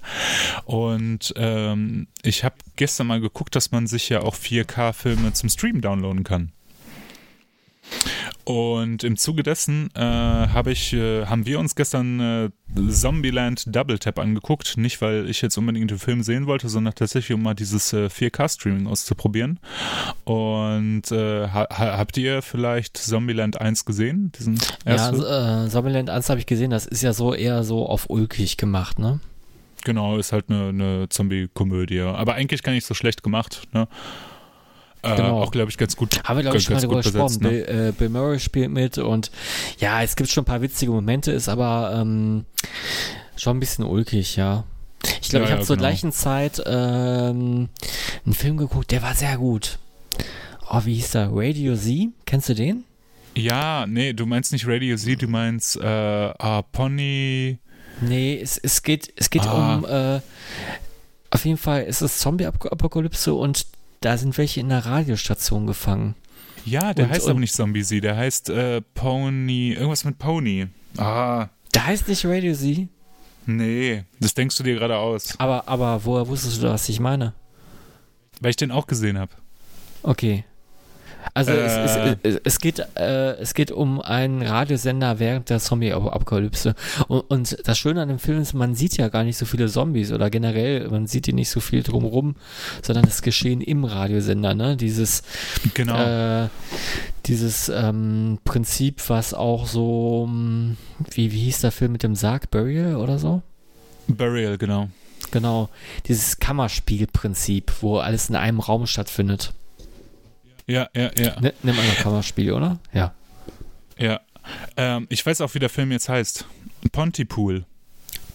und 0.65 1.33
ähm, 1.35 2.07
ich 2.23 2.43
habe 2.43 2.55
gestern 2.75 3.07
mal 3.07 3.19
geguckt, 3.19 3.55
dass 3.55 3.71
man 3.71 3.87
sich 3.87 4.09
ja 4.09 4.21
auch 4.21 4.35
4K-Filme 4.35 5.33
zum 5.33 5.49
Stream 5.49 5.81
downloaden 5.81 6.23
kann. 6.23 6.51
Und 8.45 9.03
im 9.03 9.17
Zuge 9.17 9.41
dessen 9.41 9.89
äh, 9.95 9.99
hab 9.99 10.67
ich, 10.67 10.93
äh, 10.93 11.25
haben 11.25 11.45
wir 11.47 11.59
uns 11.59 11.75
gestern 11.75 12.19
äh, 12.19 12.49
Zombieland 12.89 13.63
Double 13.67 13.99
Tap 13.99 14.19
angeguckt. 14.19 14.77
Nicht, 14.77 15.01
weil 15.01 15.29
ich 15.29 15.41
jetzt 15.41 15.57
unbedingt 15.57 15.91
den 15.91 15.99
Film 15.99 16.23
sehen 16.23 16.47
wollte, 16.47 16.69
sondern 16.69 16.93
tatsächlich, 16.95 17.33
um 17.33 17.43
mal 17.43 17.53
dieses 17.53 17.93
äh, 17.93 18.07
4K-Streaming 18.07 18.87
auszuprobieren. 18.87 19.59
Und 20.23 21.11
äh, 21.11 21.47
ha 21.47 21.67
habt 21.69 22.17
ihr 22.17 22.41
vielleicht 22.41 22.97
Zombieland 22.97 23.59
1 23.59 23.85
gesehen? 23.85 24.31
Diesen 24.37 24.59
ja, 24.85 25.65
äh, 25.65 25.69
Zombieland 25.69 26.09
1 26.09 26.29
habe 26.29 26.39
ich 26.39 26.45
gesehen. 26.45 26.71
Das 26.71 26.85
ist 26.85 27.01
ja 27.01 27.13
so 27.13 27.33
eher 27.33 27.63
so 27.63 27.87
auf 27.87 28.09
ulkig 28.09 28.57
gemacht, 28.57 28.99
ne? 28.99 29.19
Genau, 29.83 30.17
ist 30.17 30.31
halt 30.31 30.45
eine, 30.49 30.69
eine 30.69 31.09
Zombie-Komödie. 31.09 32.01
Aber 32.01 32.33
eigentlich 32.33 32.63
gar 32.63 32.71
nicht 32.71 32.85
so 32.85 32.93
schlecht 32.93 33.21
gemacht, 33.23 33.67
ne? 33.71 33.87
Äh, 35.05 35.15
genau. 35.15 35.41
auch, 35.41 35.51
glaube 35.51 35.69
ich, 35.69 35.77
ganz 35.77 35.95
gut. 35.95 36.23
Haben 36.23 36.37
wir, 36.37 36.43
glaube 36.43 36.57
ich, 36.57 36.63
schon 36.63 36.75
mal 36.75 36.81
darüber 36.81 37.01
gesprochen. 37.01 37.41
Ne? 37.41 37.49
Bill, 37.49 37.87
äh, 37.89 37.91
Bill, 37.91 38.09
Murray 38.09 38.39
spielt 38.39 38.71
mit 38.71 38.97
und 38.97 39.31
ja, 39.79 40.01
es 40.01 40.15
gibt 40.15 40.29
schon 40.29 40.43
ein 40.43 40.45
paar 40.45 40.61
witzige 40.61 40.91
Momente, 40.91 41.31
ist 41.31 41.49
aber 41.49 41.93
ähm, 41.95 42.45
schon 43.35 43.57
ein 43.57 43.59
bisschen 43.59 43.85
ulkig, 43.85 44.35
ja. 44.35 44.63
Ich 45.21 45.29
glaube, 45.29 45.43
ja, 45.43 45.49
ich 45.49 45.51
habe 45.51 45.61
ja, 45.61 45.67
zur 45.67 45.75
genau. 45.75 45.87
gleichen 45.87 46.11
Zeit 46.11 46.61
ähm, 46.65 47.69
einen 48.25 48.33
Film 48.33 48.57
geguckt, 48.57 48.91
der 48.91 49.03
war 49.03 49.13
sehr 49.13 49.37
gut. 49.37 49.77
Oh, 50.69 50.81
wie 50.85 50.95
hieß 50.95 51.11
der? 51.11 51.29
Radio 51.31 51.75
Z? 51.75 52.09
Kennst 52.25 52.49
du 52.49 52.55
den? 52.55 52.85
Ja, 53.35 53.85
nee, 53.87 54.13
du 54.13 54.25
meinst 54.25 54.51
nicht 54.51 54.65
Radio 54.67 54.95
Z, 54.95 55.21
du 55.21 55.27
meinst 55.27 55.77
äh, 55.77 55.85
ah, 55.85 56.63
Pony. 56.71 57.59
Nee, 58.01 58.39
es, 58.41 58.57
es 58.57 58.81
geht, 58.81 59.13
es 59.15 59.29
geht 59.29 59.45
ah. 59.45 59.75
um 59.75 59.85
äh, 59.85 60.21
auf 61.35 61.45
jeden 61.45 61.57
Fall 61.57 61.83
ist 61.83 62.01
es 62.01 62.19
Zombie-Apokalypse 62.19 63.33
und 63.33 63.67
da 64.05 64.17
sind 64.17 64.37
welche 64.37 64.59
in 64.59 64.69
der 64.69 64.85
Radiostation 64.85 65.65
gefangen. 65.65 66.13
Ja, 66.63 66.93
der 66.93 67.05
und, 67.05 67.11
heißt 67.11 67.25
und, 67.25 67.31
aber 67.31 67.39
nicht 67.39 67.53
Zombie 67.53 67.83
Z, 67.83 68.03
der 68.03 68.15
heißt 68.15 68.49
äh, 68.51 68.81
Pony, 68.93 69.73
irgendwas 69.73 70.05
mit 70.05 70.19
Pony. 70.19 70.67
Ah. 70.97 71.47
Der 71.73 71.87
heißt 71.87 72.07
nicht 72.07 72.23
Radio 72.25 72.53
Z? 72.53 72.87
Nee, 73.47 74.03
das 74.19 74.35
denkst 74.35 74.57
du 74.57 74.63
dir 74.63 74.75
gerade 74.75 74.97
aus. 74.97 75.39
Aber, 75.39 75.67
aber 75.67 76.05
woher 76.05 76.27
wusstest 76.27 76.61
du, 76.61 76.67
was 76.67 76.87
ich 76.87 76.99
meine? 76.99 77.33
Weil 78.41 78.51
ich 78.51 78.55
den 78.55 78.71
auch 78.71 78.85
gesehen 78.85 79.17
habe. 79.17 79.31
Okay. 80.03 80.45
Also 81.33 81.51
äh, 81.51 81.55
es, 81.55 82.17
es, 82.23 82.41
es, 82.43 82.59
geht, 82.59 82.79
äh, 82.95 83.33
es 83.37 83.53
geht 83.53 83.71
um 83.71 84.01
einen 84.01 84.41
Radiosender 84.41 85.19
während 85.19 85.49
der 85.49 85.59
Zombie-Apokalypse. 85.59 86.75
Und, 87.07 87.21
und, 87.21 87.57
das 87.67 87.77
Schöne 87.77 88.01
an 88.01 88.09
dem 88.09 88.19
Film 88.19 88.39
ist, 88.39 88.53
man 88.53 88.75
sieht 88.75 88.97
ja 88.97 89.09
gar 89.09 89.23
nicht 89.23 89.37
so 89.37 89.45
viele 89.45 89.67
Zombies 89.67 90.11
oder 90.11 90.29
generell, 90.29 90.87
man 90.89 91.07
sieht 91.07 91.27
die 91.27 91.33
nicht 91.33 91.49
so 91.49 91.59
viel 91.59 91.83
drumherum, 91.83 92.35
sondern 92.81 93.05
es 93.05 93.21
geschehen 93.21 93.61
im 93.61 93.83
Radiosender, 93.83 94.53
ne? 94.53 94.77
Dieses, 94.77 95.23
genau. 95.73 96.43
äh, 96.43 96.49
dieses 97.25 97.69
ähm, 97.69 98.39
Prinzip, 98.43 99.09
was 99.09 99.33
auch 99.33 99.67
so, 99.67 100.25
hm, 100.27 100.77
wie, 101.11 101.31
wie 101.31 101.39
hieß 101.39 101.61
der 101.61 101.71
Film 101.71 101.93
mit 101.93 102.03
dem 102.03 102.15
Sarg, 102.15 102.51
Burial 102.51 102.95
oder 102.95 103.19
so? 103.19 103.41
Burial, 104.07 104.57
genau. 104.57 104.89
Genau, 105.31 105.69
dieses 106.07 106.39
Kammerspielprinzip, 106.39 107.71
wo 107.81 107.97
alles 107.97 108.29
in 108.29 108.35
einem 108.35 108.59
Raum 108.59 108.85
stattfindet. 108.85 109.53
Ja, 110.67 110.89
ja, 110.95 111.11
ja. 111.17 111.39
Ne, 111.39 111.53
nimm 111.63 111.77
ein 111.77 111.95
Kammerspiel, 111.97 112.51
oder? 112.51 112.79
Ja. 112.93 113.13
Ja. 113.97 114.21
Ähm, 114.77 115.07
ich 115.09 115.25
weiß 115.25 115.41
auch, 115.41 115.53
wie 115.53 115.59
der 115.59 115.69
Film 115.69 115.91
jetzt 115.91 116.09
heißt. 116.09 116.45
Pontypool. 116.91 117.65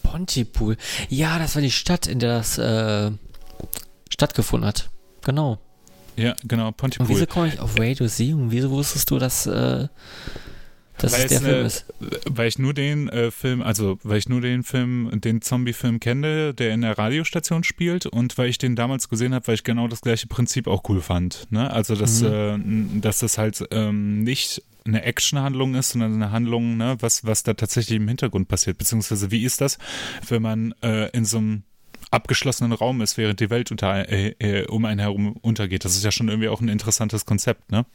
Pontypool. 0.02 0.77
Ja, 1.09 1.39
das 1.39 1.55
war 1.55 1.62
die 1.62 1.70
Stadt, 1.70 2.07
in 2.07 2.19
der 2.19 2.39
das 2.39 2.59
äh, 2.59 3.11
stattgefunden 4.11 4.66
hat. 4.66 4.90
Genau. 5.23 5.59
Ja, 6.16 6.35
genau, 6.44 6.73
Pontypool. 6.73 7.07
Und 7.07 7.15
wieso 7.15 7.27
komme 7.27 7.48
ich 7.48 7.61
auf 7.61 7.78
Radio 7.78 8.07
Z 8.07 8.35
und 8.35 8.51
wieso 8.51 8.70
wusstest 8.70 9.11
du, 9.11 9.19
dass 9.19 9.47
äh, 9.47 9.89
dass 11.01 11.13
weil 11.13 11.23
es 11.23 11.29
der 11.29 11.41
Film 11.41 11.67
ist. 11.67 11.85
Weil 12.27 12.49
ich 12.49 12.59
nur 12.59 12.75
den 12.75 13.09
äh, 13.09 13.31
Film, 13.31 13.63
also 13.63 13.99
weil 14.03 14.19
ich 14.19 14.29
nur 14.29 14.41
den 14.41 14.63
Film, 14.63 15.11
den 15.21 15.43
Zombie-Film 15.43 16.01
kenne, 16.01 16.55
der 16.55 16.73
in 16.73 16.83
der 16.83 16.99
Radiostation 16.99 17.65
spielt 17.65 18.07
und 18.07 18.37
weil 18.39 18.49
ich 18.49 18.59
den 18.59 18.77
damals 18.77 19.09
gesehen 19.09 19.35
habe, 19.35 19.47
weil 19.47 19.55
ich 19.55 19.65
genau 19.65 19.89
das 19.89 20.01
gleiche 20.01 20.27
Prinzip 20.27 20.67
auch 20.67 20.83
cool 20.89 21.01
fand. 21.01 21.47
Ne? 21.51 21.71
Also 21.71 21.95
dass, 21.95 22.23
mhm. 22.23 22.97
äh, 22.97 23.01
dass 23.01 23.21
das 23.21 23.39
halt 23.39 23.65
ähm, 23.71 24.23
nicht 24.23 24.63
eine 24.85 25.03
Actionhandlung 25.03 25.75
ist, 25.75 25.91
sondern 25.91 26.15
eine 26.15 26.31
Handlung, 26.31 26.77
ne, 26.77 26.97
was, 27.01 27.25
was 27.25 27.43
da 27.43 27.55
tatsächlich 27.55 27.97
im 27.97 28.09
Hintergrund 28.09 28.49
passiert. 28.49 28.79
Beziehungsweise 28.79 29.31
wie 29.31 29.45
ist 29.45 29.61
das, 29.61 29.79
wenn 30.29 30.43
man 30.43 30.75
äh, 30.83 31.11
in 31.11 31.25
so 31.25 31.39
einem 31.39 31.63
abgeschlossenen 32.11 32.73
Raum 32.73 33.01
ist, 33.01 33.16
während 33.16 33.41
die 33.41 33.51
Welt 33.51 33.70
unter, 33.70 34.09
äh, 34.09 34.35
äh, 34.39 34.66
um 34.66 34.85
einen 34.85 34.99
herum 34.99 35.37
untergeht. 35.43 35.85
Das 35.85 35.95
ist 35.95 36.05
ja 36.05 36.11
schon 36.11 36.28
irgendwie 36.28 36.49
auch 36.49 36.61
ein 36.61 36.69
interessantes 36.69 37.24
Konzept, 37.24 37.70
ne? 37.70 37.87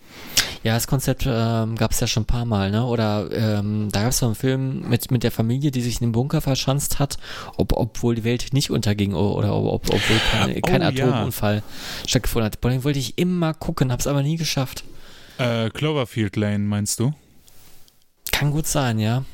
Ja, 0.63 0.73
das 0.73 0.87
Konzept 0.87 1.25
ähm, 1.27 1.75
gab 1.75 1.91
es 1.91 1.99
ja 1.99 2.07
schon 2.07 2.23
ein 2.23 2.27
paar 2.27 2.45
Mal, 2.45 2.71
ne? 2.71 2.85
Oder 2.85 3.29
ähm, 3.31 3.89
da 3.91 4.01
gab 4.01 4.11
es 4.11 4.19
so 4.19 4.25
einen 4.25 4.35
Film 4.35 4.87
mit, 4.89 5.11
mit 5.11 5.23
der 5.23 5.31
Familie, 5.31 5.71
die 5.71 5.81
sich 5.81 5.95
in 6.01 6.07
den 6.07 6.11
Bunker 6.13 6.39
verschanzt 6.41 6.99
hat, 6.99 7.17
ob, 7.57 7.73
obwohl 7.73 8.15
die 8.15 8.23
Welt 8.23 8.53
nicht 8.53 8.71
unterging 8.71 9.13
oder 9.13 9.53
ob, 9.53 9.89
obwohl 9.89 10.19
kein, 10.31 10.61
kein 10.61 10.81
oh, 10.81 10.85
Atomunfall 10.85 11.57
ja. 11.57 12.07
stattgefunden 12.07 12.45
hat. 12.45 12.61
Boah, 12.61 12.69
den 12.69 12.83
wollte 12.83 12.99
ich 12.99 13.17
immer 13.17 13.53
gucken, 13.53 13.91
hab's 13.91 14.07
aber 14.07 14.23
nie 14.23 14.37
geschafft. 14.37 14.85
Äh, 15.37 15.69
Cloverfield 15.71 16.37
Lane, 16.37 16.59
meinst 16.59 16.99
du? 16.99 17.13
Kann 18.31 18.51
gut 18.51 18.67
sein, 18.67 18.99
ja. 18.99 19.25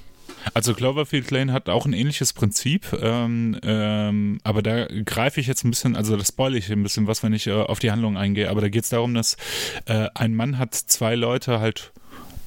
Also 0.54 0.74
Cloverfield 0.74 1.30
Lane 1.32 1.54
hat 1.54 1.70
auch 1.70 1.86
ein 1.86 1.94
ähnliches 1.94 2.34
Prinzip, 2.34 2.98
ähm, 3.02 3.58
ähm, 3.64 4.40
aber 4.44 4.62
da 4.62 4.88
greife 5.06 5.40
ich 5.40 5.48
jetzt 5.48 5.64
ein 5.64 5.72
bisschen, 5.72 5.96
also 5.96 6.18
das 6.18 6.30
spoile 6.30 6.58
ich 6.58 6.72
ein 6.72 6.84
bisschen 6.84 7.08
was, 7.08 7.24
wenn 7.24 7.34
ich 7.34 7.48
äh, 7.48 7.54
auf 7.54 7.80
die 7.80 7.92
Handlung 7.92 8.18
eingehe, 8.18 8.50
aber 8.50 8.62
da 8.62 8.70
geht 8.70 8.84
es 8.84 8.90
darum, 8.90 9.14
dass 9.14 9.38
äh, 9.86 10.08
ein 10.16 10.36
Mann 10.36 10.58
hat 10.58 10.76
zwei 10.76 11.16
Leute 11.16 11.60
halt 11.60 11.92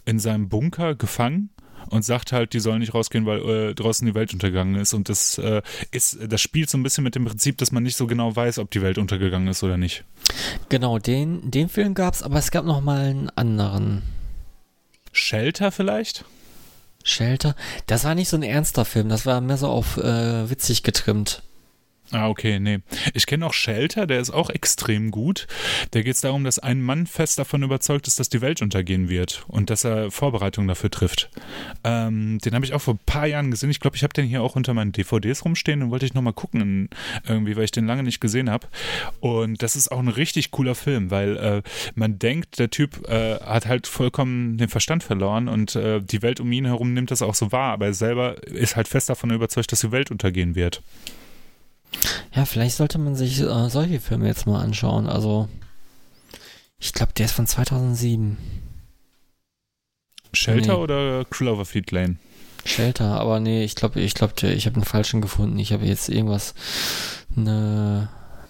in 0.05 0.19
seinem 0.19 0.49
Bunker 0.49 0.95
gefangen 0.95 1.51
und 1.91 2.05
sagt 2.05 2.33
halt, 2.33 2.53
die 2.53 2.61
sollen 2.61 2.81
nicht 2.81 2.95
rausgehen, 2.95 3.27
weil 3.27 3.41
äh, 3.41 3.75
draußen 3.75 4.07
die 4.07 4.15
Welt 4.15 4.33
untergegangen 4.33 4.77
ist. 4.77 4.95
Und 4.95 5.09
das 5.09 5.39
äh, 5.39 5.63
ist, 5.91 6.19
das 6.21 6.41
spielt 6.41 6.71
so 6.71 6.79
ein 6.79 6.83
bisschen 6.83 7.05
mit 7.05 7.15
dem 7.15 7.25
Prinzip, 7.25 7.59
dass 7.59 7.73
man 7.73 7.83
nicht 7.83 7.97
so 7.97 8.07
genau 8.07 8.35
weiß, 8.35 8.59
ob 8.59 8.71
die 8.71 8.83
Welt 8.83 8.99
untergegangen 8.99 9.49
ist 9.49 9.63
oder 9.63 9.77
nicht. 9.77 10.05
Genau, 10.69 10.99
den, 10.99 11.51
den 11.51 11.69
Film 11.69 11.95
gab 11.95 12.15
es, 12.15 12.23
aber 12.23 12.39
es 12.39 12.51
gab 12.51 12.65
noch 12.65 12.81
mal 12.81 13.05
einen 13.05 13.31
anderen. 13.31 14.03
Shelter 15.13 15.71
vielleicht? 15.71 16.25
Shelter. 17.05 17.55
Das 17.87 18.03
war 18.05 18.17
nicht 18.17 18.29
so 18.29 18.37
ein 18.37 18.43
ernster 18.43 18.85
Film, 18.85 19.09
das 19.09 19.27
war 19.27 19.41
mehr 19.41 19.59
so 19.59 19.69
auf 19.69 19.99
äh, 19.99 20.51
witzig 20.51 20.83
getrimmt. 20.83 21.43
Ah, 22.13 22.29
okay, 22.29 22.61
nee. 22.61 22.81
Ich 23.15 23.27
kenne 23.27 23.47
auch 23.47 23.55
Shelter, 23.55 24.07
der 24.07 24.21
ist 24.21 24.31
auch 24.31 24.51
extrem 24.51 25.11
gut. 25.11 25.47
Da 25.93 26.03
geht 26.03 26.15
es 26.15 26.21
darum, 26.21 26.45
dass 26.45 26.59
ein 26.59 26.83
Mann 26.83 27.07
fest 27.07 27.39
davon 27.39 27.63
überzeugt 27.63 28.07
ist, 28.07 28.21
dass 28.21 28.29
die 28.29 28.43
Welt 28.43 28.61
untergehen 28.61 29.09
wird 29.09 29.45
und 29.49 29.71
dass 29.71 29.85
er 29.85 30.11
Vorbereitungen 30.11 30.69
dafür 30.69 30.91
trifft. 30.91 31.31
Ähm, 31.83 32.39
den 32.45 32.55
habe 32.55 32.65
ich 32.65 32.75
auch 32.75 32.83
vor 32.83 32.95
ein 32.95 33.01
paar 33.07 33.27
Jahren 33.27 33.51
gesehen. 33.51 33.71
Ich 33.71 33.81
glaube, 33.81 33.97
ich 33.97 34.03
habe 34.03 34.13
den 34.13 34.27
hier 34.27 34.43
auch 34.43 34.55
unter 34.55 34.75
meinen 34.75 34.93
DVDs 34.93 35.45
rumstehen 35.45 35.83
und 35.83 35.91
wollte 35.91 36.05
ich 36.05 36.13
nochmal 36.13 36.35
gucken, 36.35 36.91
irgendwie, 37.27 37.57
weil 37.57 37.65
ich 37.65 37.71
den 37.71 37.87
lange 37.87 38.03
nicht 38.03 38.21
gesehen 38.21 38.51
habe. 38.51 38.69
Und 39.21 39.63
das 39.63 39.75
ist 39.75 39.91
auch 39.91 39.99
ein 39.99 40.09
richtig 40.09 40.51
cooler 40.51 40.75
Film, 40.75 41.11
weil 41.11 41.37
äh, 41.39 41.63
man 41.95 42.19
denkt, 42.19 42.59
der 42.59 42.69
Typ 42.69 43.09
äh, 43.09 43.39
hat 43.41 43.67
halt 43.67 43.87
vollkommen 43.87 44.59
den 44.59 44.69
Verstand 44.69 45.03
verloren 45.03 45.49
und 45.49 45.75
äh, 45.75 46.01
die 46.03 46.21
Welt 46.21 46.39
um 46.39 46.53
ihn 46.53 46.67
herum 46.67 46.93
nimmt 46.93 47.11
das 47.11 47.23
auch 47.23 47.35
so 47.35 47.51
wahr, 47.51 47.73
aber 47.73 47.87
er 47.87 47.95
selber 47.95 48.43
ist 48.45 48.77
halt 48.77 48.89
fest 48.89 49.09
davon 49.09 49.31
überzeugt, 49.31 49.73
dass 49.73 49.81
die 49.81 49.91
Welt 49.91 50.11
untergehen 50.11 50.55
wird. 50.55 50.83
Ja, 52.35 52.45
vielleicht 52.45 52.77
sollte 52.77 52.99
man 52.99 53.15
sich 53.15 53.41
äh, 53.41 53.69
solche 53.71 54.01
Filme 54.01 54.27
jetzt 54.27 54.47
mal 54.47 54.63
anschauen. 54.63 55.07
Also, 55.07 55.49
ich 56.79 56.93
glaube, 56.93 57.13
der 57.17 57.27
ist 57.27 57.33
von 57.33 57.47
2007. 57.47 58.37
Shelter 60.33 60.75
nee. 60.75 60.79
oder 60.79 61.25
Cloverfield 61.25 61.91
Lane? 61.93 62.17
Shelter, 62.65 63.21
aber 63.21 63.41
nee, 63.41 63.63
ich 63.63 63.75
glaube, 63.75 64.01
ich 64.01 64.15
glaube, 64.15 64.35
ich 64.49 64.67
habe 64.67 64.77
einen 64.77 64.85
falschen 64.85 65.21
gefunden. 65.21 65.59
Ich 65.59 65.73
habe 65.73 65.85
jetzt 65.85 66.09
irgendwas, 66.09 66.55
eine, 67.37 68.09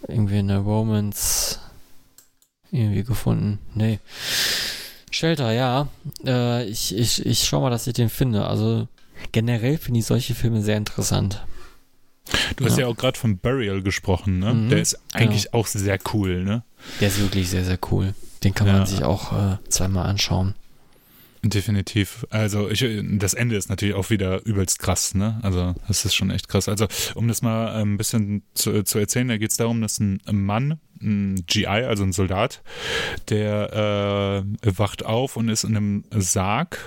irgendwie 0.09 0.39
eine 0.39 0.59
Romance 0.59 1.59
irgendwie 2.71 3.05
gefunden. 3.05 3.59
Nee. 3.75 3.99
Shelter, 5.11 5.53
ja. 5.53 5.89
Äh, 6.25 6.65
ich, 6.65 6.97
ich, 6.97 7.25
ich 7.25 7.45
schau 7.45 7.61
mal, 7.61 7.71
dass 7.71 7.87
ich 7.87 7.95
den 7.95 8.09
finde. 8.09 8.47
Also 8.47 8.89
generell 9.33 9.79
finde 9.79 10.01
ich 10.01 10.07
solche 10.07 10.35
Filme 10.35 10.63
sehr 10.63 10.77
interessant. 10.77 11.45
Du 12.57 12.65
hast 12.65 12.79
ja, 12.79 12.85
ja 12.85 12.87
auch 12.87 12.97
gerade 12.97 13.19
von 13.19 13.39
Burial 13.39 13.83
gesprochen, 13.83 14.39
ne? 14.39 14.55
Mhm, 14.55 14.69
der 14.71 14.81
ist 14.81 14.99
eigentlich 15.13 15.45
genau. 15.45 15.59
auch 15.59 15.67
sehr 15.67 15.99
cool, 16.13 16.43
ne? 16.45 16.63
Der 17.01 17.09
ist 17.09 17.21
wirklich 17.21 17.51
sehr, 17.51 17.65
sehr 17.65 17.79
cool. 17.91 18.15
Den 18.43 18.55
kann 18.55 18.67
man 18.67 18.77
ja. 18.77 18.87
sich 18.87 19.05
auch 19.05 19.33
äh, 19.33 19.59
zweimal 19.69 20.07
anschauen. 20.07 20.55
Definitiv. 21.45 22.27
Also 22.31 22.71
ich, 22.71 22.85
das 23.19 23.35
Ende 23.35 23.57
ist 23.57 23.69
natürlich 23.69 23.95
auch 23.95 24.09
wieder 24.09 24.45
übelst 24.47 24.79
krass, 24.79 25.15
ne? 25.15 25.39
Also 25.43 25.75
das 25.87 26.05
ist 26.07 26.15
schon 26.15 26.31
echt 26.31 26.49
krass. 26.49 26.69
Also 26.69 26.87
um 27.15 27.29
das 27.29 27.43
mal 27.43 27.75
ein 27.75 27.99
bisschen 27.99 28.43
zu, 28.55 28.83
zu 28.83 28.99
erzählen, 28.99 29.29
da 29.29 29.37
geht 29.37 29.51
es 29.51 29.59
darum, 29.59 29.83
dass 29.83 30.01
ein 30.01 30.21
Mann, 30.31 30.81
ein 31.03 31.45
GI, 31.47 31.67
also 31.67 32.03
ein 32.03 32.13
Soldat, 32.13 32.63
der 33.29 34.43
äh, 34.63 34.79
wacht 34.79 35.05
auf 35.05 35.37
und 35.37 35.51
ist 35.51 35.65
in 35.65 35.77
einem 35.77 36.05
Sarg 36.11 36.79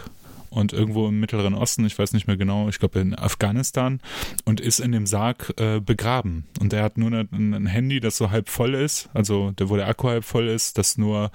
und 0.50 0.74
irgendwo 0.74 1.08
im 1.08 1.20
Mittleren 1.20 1.54
Osten, 1.54 1.86
ich 1.86 1.98
weiß 1.98 2.14
nicht 2.14 2.28
mehr 2.28 2.38
genau, 2.38 2.70
ich 2.70 2.80
glaube 2.80 3.00
in 3.00 3.18
Afghanistan 3.18 4.02
und 4.46 4.60
ist 4.62 4.80
in 4.80 4.92
dem 4.92 5.06
Sarg 5.06 5.54
äh, 5.58 5.80
begraben. 5.80 6.46
Und 6.60 6.74
er 6.74 6.84
hat 6.84 6.98
nur 6.98 7.08
eine, 7.08 7.28
ein 7.32 7.68
Handy, 7.68 8.00
das 8.00 8.18
so 8.18 8.32
halb 8.32 8.50
voll 8.50 8.74
ist, 8.74 9.10
also 9.14 9.54
wo 9.60 9.76
der 9.76 9.88
Akku 9.88 10.08
halb 10.08 10.24
voll 10.24 10.48
ist, 10.48 10.78
das 10.78 10.98
nur 10.98 11.32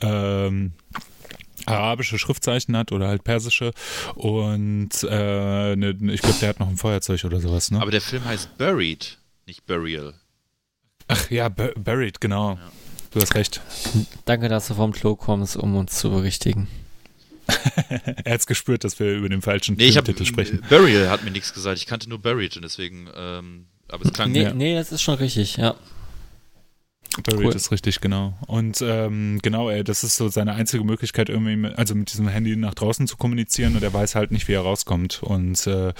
ähm, 0.00 0.72
arabische 1.66 2.18
Schriftzeichen 2.18 2.76
hat 2.76 2.92
oder 2.92 3.08
halt 3.08 3.24
persische 3.24 3.72
und 4.14 4.90
äh, 5.02 5.76
ne, 5.76 5.96
ich 6.12 6.22
glaube, 6.22 6.38
der 6.40 6.48
hat 6.50 6.60
noch 6.60 6.68
ein 6.68 6.76
Feuerzeug 6.76 7.24
oder 7.24 7.40
sowas. 7.40 7.70
Ne? 7.70 7.80
Aber 7.80 7.90
der 7.90 8.00
Film 8.00 8.24
heißt 8.24 8.56
Buried, 8.58 9.18
nicht 9.46 9.66
Burial. 9.66 10.14
Ach 11.08 11.30
ja, 11.30 11.48
Buried, 11.48 12.20
genau. 12.20 12.54
Ja. 12.54 12.72
Du 13.10 13.20
hast 13.20 13.34
recht. 13.34 13.62
Danke, 14.26 14.48
dass 14.48 14.68
du 14.68 14.74
vom 14.74 14.92
Klo 14.92 15.16
kommst, 15.16 15.56
um 15.56 15.74
uns 15.76 15.98
zu 15.98 16.10
berichtigen. 16.10 16.68
er 18.24 18.32
hat 18.32 18.40
es 18.40 18.46
gespürt, 18.46 18.84
dass 18.84 18.98
wir 19.00 19.14
über 19.14 19.28
den 19.28 19.42
falschen 19.42 19.76
nee, 19.76 19.90
Titel 19.90 20.24
sprechen. 20.24 20.62
Burial 20.68 21.08
hat 21.08 21.24
mir 21.24 21.30
nichts 21.30 21.54
gesagt. 21.54 21.78
Ich 21.78 21.86
kannte 21.86 22.08
nur 22.08 22.18
Buried 22.18 22.56
und 22.56 22.62
deswegen, 22.62 23.08
ähm, 23.16 23.66
aber 23.88 24.04
es 24.04 24.12
klang. 24.12 24.32
Nee, 24.32 24.42
ja. 24.42 24.54
nee, 24.54 24.74
das 24.74 24.92
ist 24.92 25.02
schon 25.02 25.14
richtig, 25.14 25.56
ja. 25.56 25.74
Buried 27.22 27.46
cool. 27.46 27.54
ist 27.54 27.72
richtig, 27.72 28.00
genau. 28.00 28.36
Und 28.46 28.82
ähm, 28.82 29.40
genau, 29.42 29.70
ey, 29.70 29.82
das 29.82 30.04
ist 30.04 30.16
so 30.16 30.28
seine 30.28 30.54
einzige 30.54 30.84
Möglichkeit, 30.84 31.28
irgendwie, 31.28 31.56
mit, 31.56 31.76
also 31.76 31.94
mit 31.94 32.12
diesem 32.12 32.28
Handy 32.28 32.54
nach 32.54 32.74
draußen 32.74 33.06
zu 33.06 33.16
kommunizieren 33.16 33.74
und 33.74 33.82
er 33.82 33.92
weiß 33.92 34.14
halt 34.14 34.30
nicht, 34.30 34.46
wie 34.46 34.52
er 34.52 34.60
rauskommt. 34.60 35.22
Und, 35.22 35.66
äh, 35.66 35.92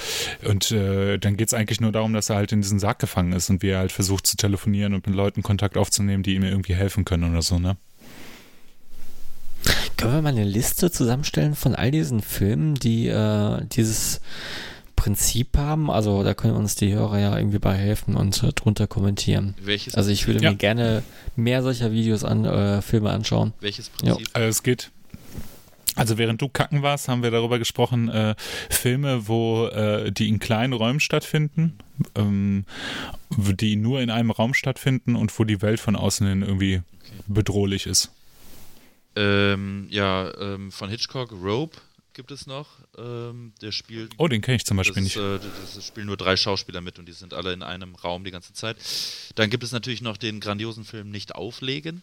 und 0.45 0.71
äh, 0.71 1.19
dann 1.19 1.37
geht 1.37 1.49
es 1.49 1.55
eigentlich 1.55 1.81
nur 1.81 1.93
darum, 1.93 2.13
dass 2.13 2.31
er 2.31 2.37
halt 2.37 2.53
in 2.53 2.61
diesen 2.61 2.79
Sarg 2.79 2.99
gefangen 2.99 3.33
ist 3.33 3.51
und 3.51 3.63
wie 3.63 3.71
er 3.71 3.79
halt 3.79 3.93
versucht 3.93 4.27
zu 4.27 4.37
telefonieren 4.37 4.95
und 4.95 5.07
mit 5.07 5.17
Leuten 5.17 5.43
Kontakt 5.43 5.77
aufzunehmen, 5.77 6.23
die 6.23 6.35
ihm 6.35 6.45
irgendwie 6.45 6.75
helfen 6.75 7.05
können 7.05 7.31
oder 7.31 7.43
so, 7.43 7.59
ne? 7.59 7.77
Können 9.97 10.15
wir 10.15 10.23
mal 10.23 10.29
eine 10.29 10.45
Liste 10.45 10.91
zusammenstellen 10.91 11.55
von 11.55 11.75
all 11.75 11.91
diesen 11.91 12.23
Filmen, 12.23 12.75
die 12.75 13.09
äh, 13.09 13.65
dieses 13.67 14.21
Prinzip 14.97 15.57
haben? 15.57 15.91
Also 15.91 16.23
da 16.23 16.35
können 16.35 16.55
uns 16.55 16.77
die 16.77 16.93
Hörer 16.93 17.19
ja 17.19 17.37
irgendwie 17.37 17.59
bei 17.59 17.75
helfen 17.75 18.15
und 18.15 18.43
äh, 18.43 18.53
drunter 18.53 18.87
kommentieren. 18.87 19.55
Welches 19.61 19.95
also 19.95 20.11
ich 20.11 20.27
würde 20.27 20.43
ja. 20.43 20.51
mir 20.51 20.57
gerne 20.57 21.03
mehr 21.37 21.63
solcher 21.63 21.93
Videos 21.93 22.25
an 22.25 22.45
äh, 22.45 22.83
Filme 22.83 23.11
anschauen. 23.11 23.53
Welches 23.61 23.89
Prinzip? 23.89 24.27
Ja. 24.27 24.33
Also 24.35 24.49
es 24.49 24.63
geht. 24.63 24.91
Also 25.95 26.17
während 26.17 26.41
du 26.41 26.49
kacken 26.49 26.83
warst, 26.83 27.09
haben 27.09 27.25
wir 27.25 27.33
darüber 27.33 27.59
gesprochen, 27.59 28.09
äh, 28.09 28.37
Filme, 28.71 29.27
wo 29.27 29.67
äh, 29.67 30.13
die 30.13 30.29
in 30.29 30.39
kleinen 30.39 30.73
Räumen 30.73 31.01
stattfinden, 31.01 31.77
ähm, 32.15 32.67
die 33.37 33.75
nur 33.75 34.01
in 34.01 34.11
einem 34.11 34.31
Raum 34.31 34.55
stattfinden 34.55 35.17
und 35.17 35.37
wo 35.37 35.43
die 35.43 35.61
Welt 35.61 35.81
von 35.81 35.97
außen 35.97 36.25
hin 36.25 36.43
irgendwie 36.43 36.83
bedrohlich 37.27 37.87
ist. 37.87 38.13
Ähm, 39.19 39.89
ja, 39.91 40.33
ähm, 40.39 40.71
von 40.71 40.89
Hitchcock, 40.89 41.33
Rope 41.33 41.77
gibt 42.15 42.31
es 42.31 42.47
noch. 42.47 42.69
Ähm, 42.97 43.53
der 43.61 43.73
spielt. 43.73 44.13
Oh, 44.17 44.29
den 44.29 44.43
kenne 44.43 44.57
ich 44.57 44.65
zum 44.65 44.77
Beispiel 44.77 45.03
nicht. 45.03 45.17
Ist, 45.17 45.45
äh, 45.45 45.49
das 45.75 45.87
spielen 45.87 46.07
nur 46.07 46.17
drei 46.17 46.37
Schauspieler 46.37 46.81
mit 46.81 46.99
und 46.99 47.07
die 47.07 47.13
sind 47.13 47.35
alle 47.35 47.53
in 47.53 47.63
einem 47.63 47.95
Raum 47.97 48.25
die 48.25 48.31
ganze 48.31 48.53
Zeit. 48.53 48.77
Dann 49.35 49.51
gibt 49.51 49.65
es 49.65 49.73
natürlich 49.73 50.03
noch 50.03 50.17
den 50.17 50.41
grandiosen 50.41 50.85
Film 50.85 51.11
Nicht 51.11 51.35
auflegen. 51.35 52.03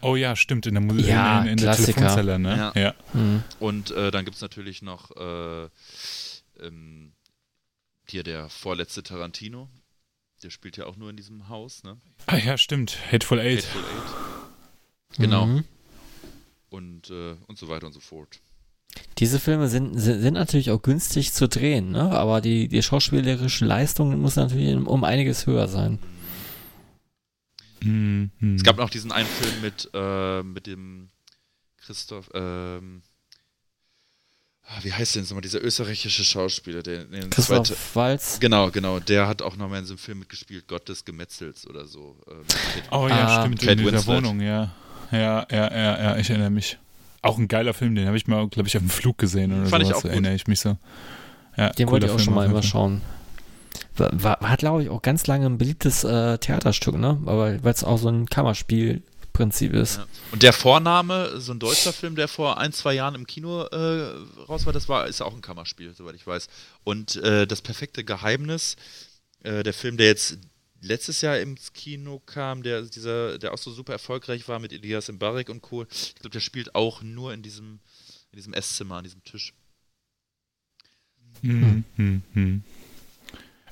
Oh 0.00 0.16
ja, 0.16 0.36
stimmt, 0.36 0.66
in 0.66 0.74
der, 0.74 0.80
Mu 0.80 0.94
ja, 0.94 1.42
in, 1.42 1.48
in 1.48 1.56
der 1.58 1.76
Telefonzelle, 1.76 2.38
ne? 2.38 2.72
Ja. 2.74 2.80
ja. 2.80 2.94
Mhm. 3.12 3.42
Und 3.60 3.90
äh, 3.92 4.10
dann 4.10 4.24
gibt 4.24 4.36
es 4.36 4.42
natürlich 4.42 4.82
noch 4.82 5.16
äh, 5.16 5.68
ähm, 6.60 7.12
hier 8.08 8.22
der 8.22 8.48
vorletzte 8.48 9.02
Tarantino. 9.02 9.68
Der 10.42 10.50
spielt 10.50 10.76
ja 10.76 10.86
auch 10.86 10.96
nur 10.96 11.10
in 11.10 11.16
diesem 11.16 11.48
Haus, 11.48 11.82
ne? 11.82 11.98
Ah 12.26 12.36
ja, 12.36 12.58
stimmt. 12.58 12.96
Hateful 13.10 13.40
Eight. 13.40 13.64
Hateful 13.64 13.82
Eight. 13.82 14.37
Genau. 15.16 15.46
Mhm. 15.46 15.64
Und, 16.70 17.10
äh, 17.10 17.34
und 17.46 17.58
so 17.58 17.68
weiter 17.68 17.86
und 17.86 17.92
so 17.92 18.00
fort. 18.00 18.40
Diese 19.18 19.38
Filme 19.38 19.68
sind, 19.68 19.98
sind, 19.98 20.20
sind, 20.20 20.34
natürlich 20.34 20.70
auch 20.70 20.82
günstig 20.82 21.32
zu 21.32 21.48
drehen, 21.48 21.90
ne? 21.92 22.10
aber 22.10 22.40
die, 22.40 22.68
die 22.68 22.82
schauspielerische 22.82 23.64
Leistung 23.64 24.18
muss 24.20 24.36
natürlich 24.36 24.76
um 24.76 25.04
einiges 25.04 25.46
höher 25.46 25.68
sein. 25.68 25.98
Mhm. 27.80 28.30
Es 28.56 28.62
gab 28.62 28.76
noch 28.76 28.90
diesen 28.90 29.12
einen 29.12 29.28
Film 29.28 29.60
mit, 29.60 29.90
äh, 29.94 30.42
mit 30.42 30.66
dem 30.66 31.10
Christoph, 31.78 32.30
ähm, 32.34 33.02
ah, 34.66 34.78
wie 34.82 34.92
heißt 34.92 35.16
denn 35.16 35.24
nochmal, 35.24 35.42
dieser 35.42 35.62
österreichische 35.62 36.24
Schauspieler, 36.24 36.82
der 36.82 37.04
den 37.04 37.30
Christoph 37.30 37.68
zweite, 37.68 37.80
Walz. 37.94 38.40
Genau, 38.40 38.70
genau, 38.70 39.00
der 39.00 39.26
hat 39.28 39.42
auch 39.42 39.56
nochmal 39.56 39.80
in 39.80 39.84
so 39.84 39.92
einem 39.92 39.98
Film 39.98 40.18
mitgespielt, 40.20 40.66
Gott 40.66 40.88
des 40.88 41.04
Gemetzels 41.04 41.66
oder 41.66 41.86
so. 41.86 42.20
Äh, 42.26 42.32
oh 42.90 43.08
ja, 43.08 43.26
ah, 43.26 43.40
stimmt, 43.40 43.60
Kate 43.60 43.72
in 43.72 43.78
dieser 43.78 43.92
Winslet. 43.92 44.16
Wohnung, 44.16 44.40
ja 44.40 44.74
ja, 45.12 45.46
ja, 45.50 45.74
ja, 45.74 46.02
ja, 46.02 46.16
ich 46.16 46.30
erinnere 46.30 46.50
mich. 46.50 46.78
Auch 47.22 47.38
ein 47.38 47.48
geiler 47.48 47.74
Film, 47.74 47.94
den 47.94 48.06
habe 48.06 48.16
ich 48.16 48.26
mal, 48.26 48.48
glaube 48.48 48.68
ich, 48.68 48.76
auf 48.76 48.82
dem 48.82 48.90
Flug 48.90 49.18
gesehen 49.18 49.52
oder 49.52 49.68
Fand 49.68 49.84
sowas, 49.84 49.98
ich 49.98 50.04
auch 50.04 50.10
erinnere 50.10 50.34
ich 50.34 50.46
mich 50.46 50.60
so. 50.60 50.76
Ja, 51.56 51.70
den 51.70 51.90
wollte 51.90 52.06
ich 52.06 52.12
auch 52.12 52.16
Film 52.16 52.26
schon 52.26 52.34
mal 52.34 52.46
immer 52.46 52.62
schauen. 52.62 53.00
War, 53.96 54.10
war, 54.12 54.38
war 54.40 54.56
glaube 54.56 54.82
ich, 54.82 54.90
auch 54.90 55.02
ganz 55.02 55.26
lange 55.26 55.46
ein 55.46 55.58
beliebtes 55.58 56.04
äh, 56.04 56.38
Theaterstück, 56.38 56.96
ne? 56.96 57.20
Aber 57.26 57.62
weil 57.64 57.72
es 57.72 57.82
auch 57.82 57.98
so 57.98 58.08
ein 58.08 58.26
Kammerspielprinzip 58.26 59.72
ist. 59.74 59.96
Ja. 59.96 60.06
Und 60.30 60.42
der 60.44 60.52
Vorname, 60.52 61.40
so 61.40 61.52
ein 61.52 61.58
deutscher 61.58 61.92
Film, 61.92 62.14
der 62.14 62.28
vor 62.28 62.58
ein, 62.58 62.72
zwei 62.72 62.94
Jahren 62.94 63.16
im 63.16 63.26
Kino 63.26 63.62
äh, 63.64 64.12
raus 64.48 64.66
war, 64.66 64.72
das 64.72 64.88
war, 64.88 65.08
ist 65.08 65.20
auch 65.20 65.34
ein 65.34 65.40
Kammerspiel, 65.40 65.92
soweit 65.94 66.14
ich 66.14 66.26
weiß. 66.26 66.46
Und 66.84 67.16
äh, 67.16 67.46
das 67.46 67.60
perfekte 67.60 68.04
Geheimnis, 68.04 68.76
äh, 69.42 69.64
der 69.64 69.74
Film, 69.74 69.96
der 69.96 70.06
jetzt 70.06 70.38
letztes 70.80 71.20
Jahr 71.20 71.38
ins 71.38 71.72
Kino 71.72 72.20
kam, 72.20 72.62
der, 72.62 72.82
dieser, 72.82 73.38
der 73.38 73.52
auch 73.52 73.58
so 73.58 73.72
super 73.72 73.92
erfolgreich 73.92 74.46
war 74.48 74.58
mit 74.58 74.72
Elias 74.72 75.10
Mbarek 75.10 75.48
und 75.48 75.62
Co. 75.62 75.84
Ich 75.90 76.14
glaube, 76.16 76.30
der 76.30 76.40
spielt 76.40 76.74
auch 76.74 77.02
nur 77.02 77.32
in 77.32 77.42
diesem, 77.42 77.80
in 78.32 78.36
diesem 78.36 78.54
Esszimmer, 78.54 78.96
an 78.96 79.04
diesem 79.04 79.24
Tisch. 79.24 79.54
Hm, 81.42 81.84
hm, 81.96 82.22
hm. 82.32 82.62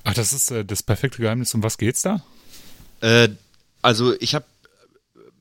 Ach, 0.03 0.13
das 0.13 0.33
ist 0.33 0.51
äh, 0.51 0.63
das 0.63 0.83
perfekte 0.83 1.21
Geheimnis. 1.21 1.53
Um 1.53 1.63
was 1.63 1.77
geht's 1.77 2.01
da? 2.01 2.23
Äh, 3.01 3.29
also 3.81 4.19
ich 4.19 4.35
habe 4.35 4.45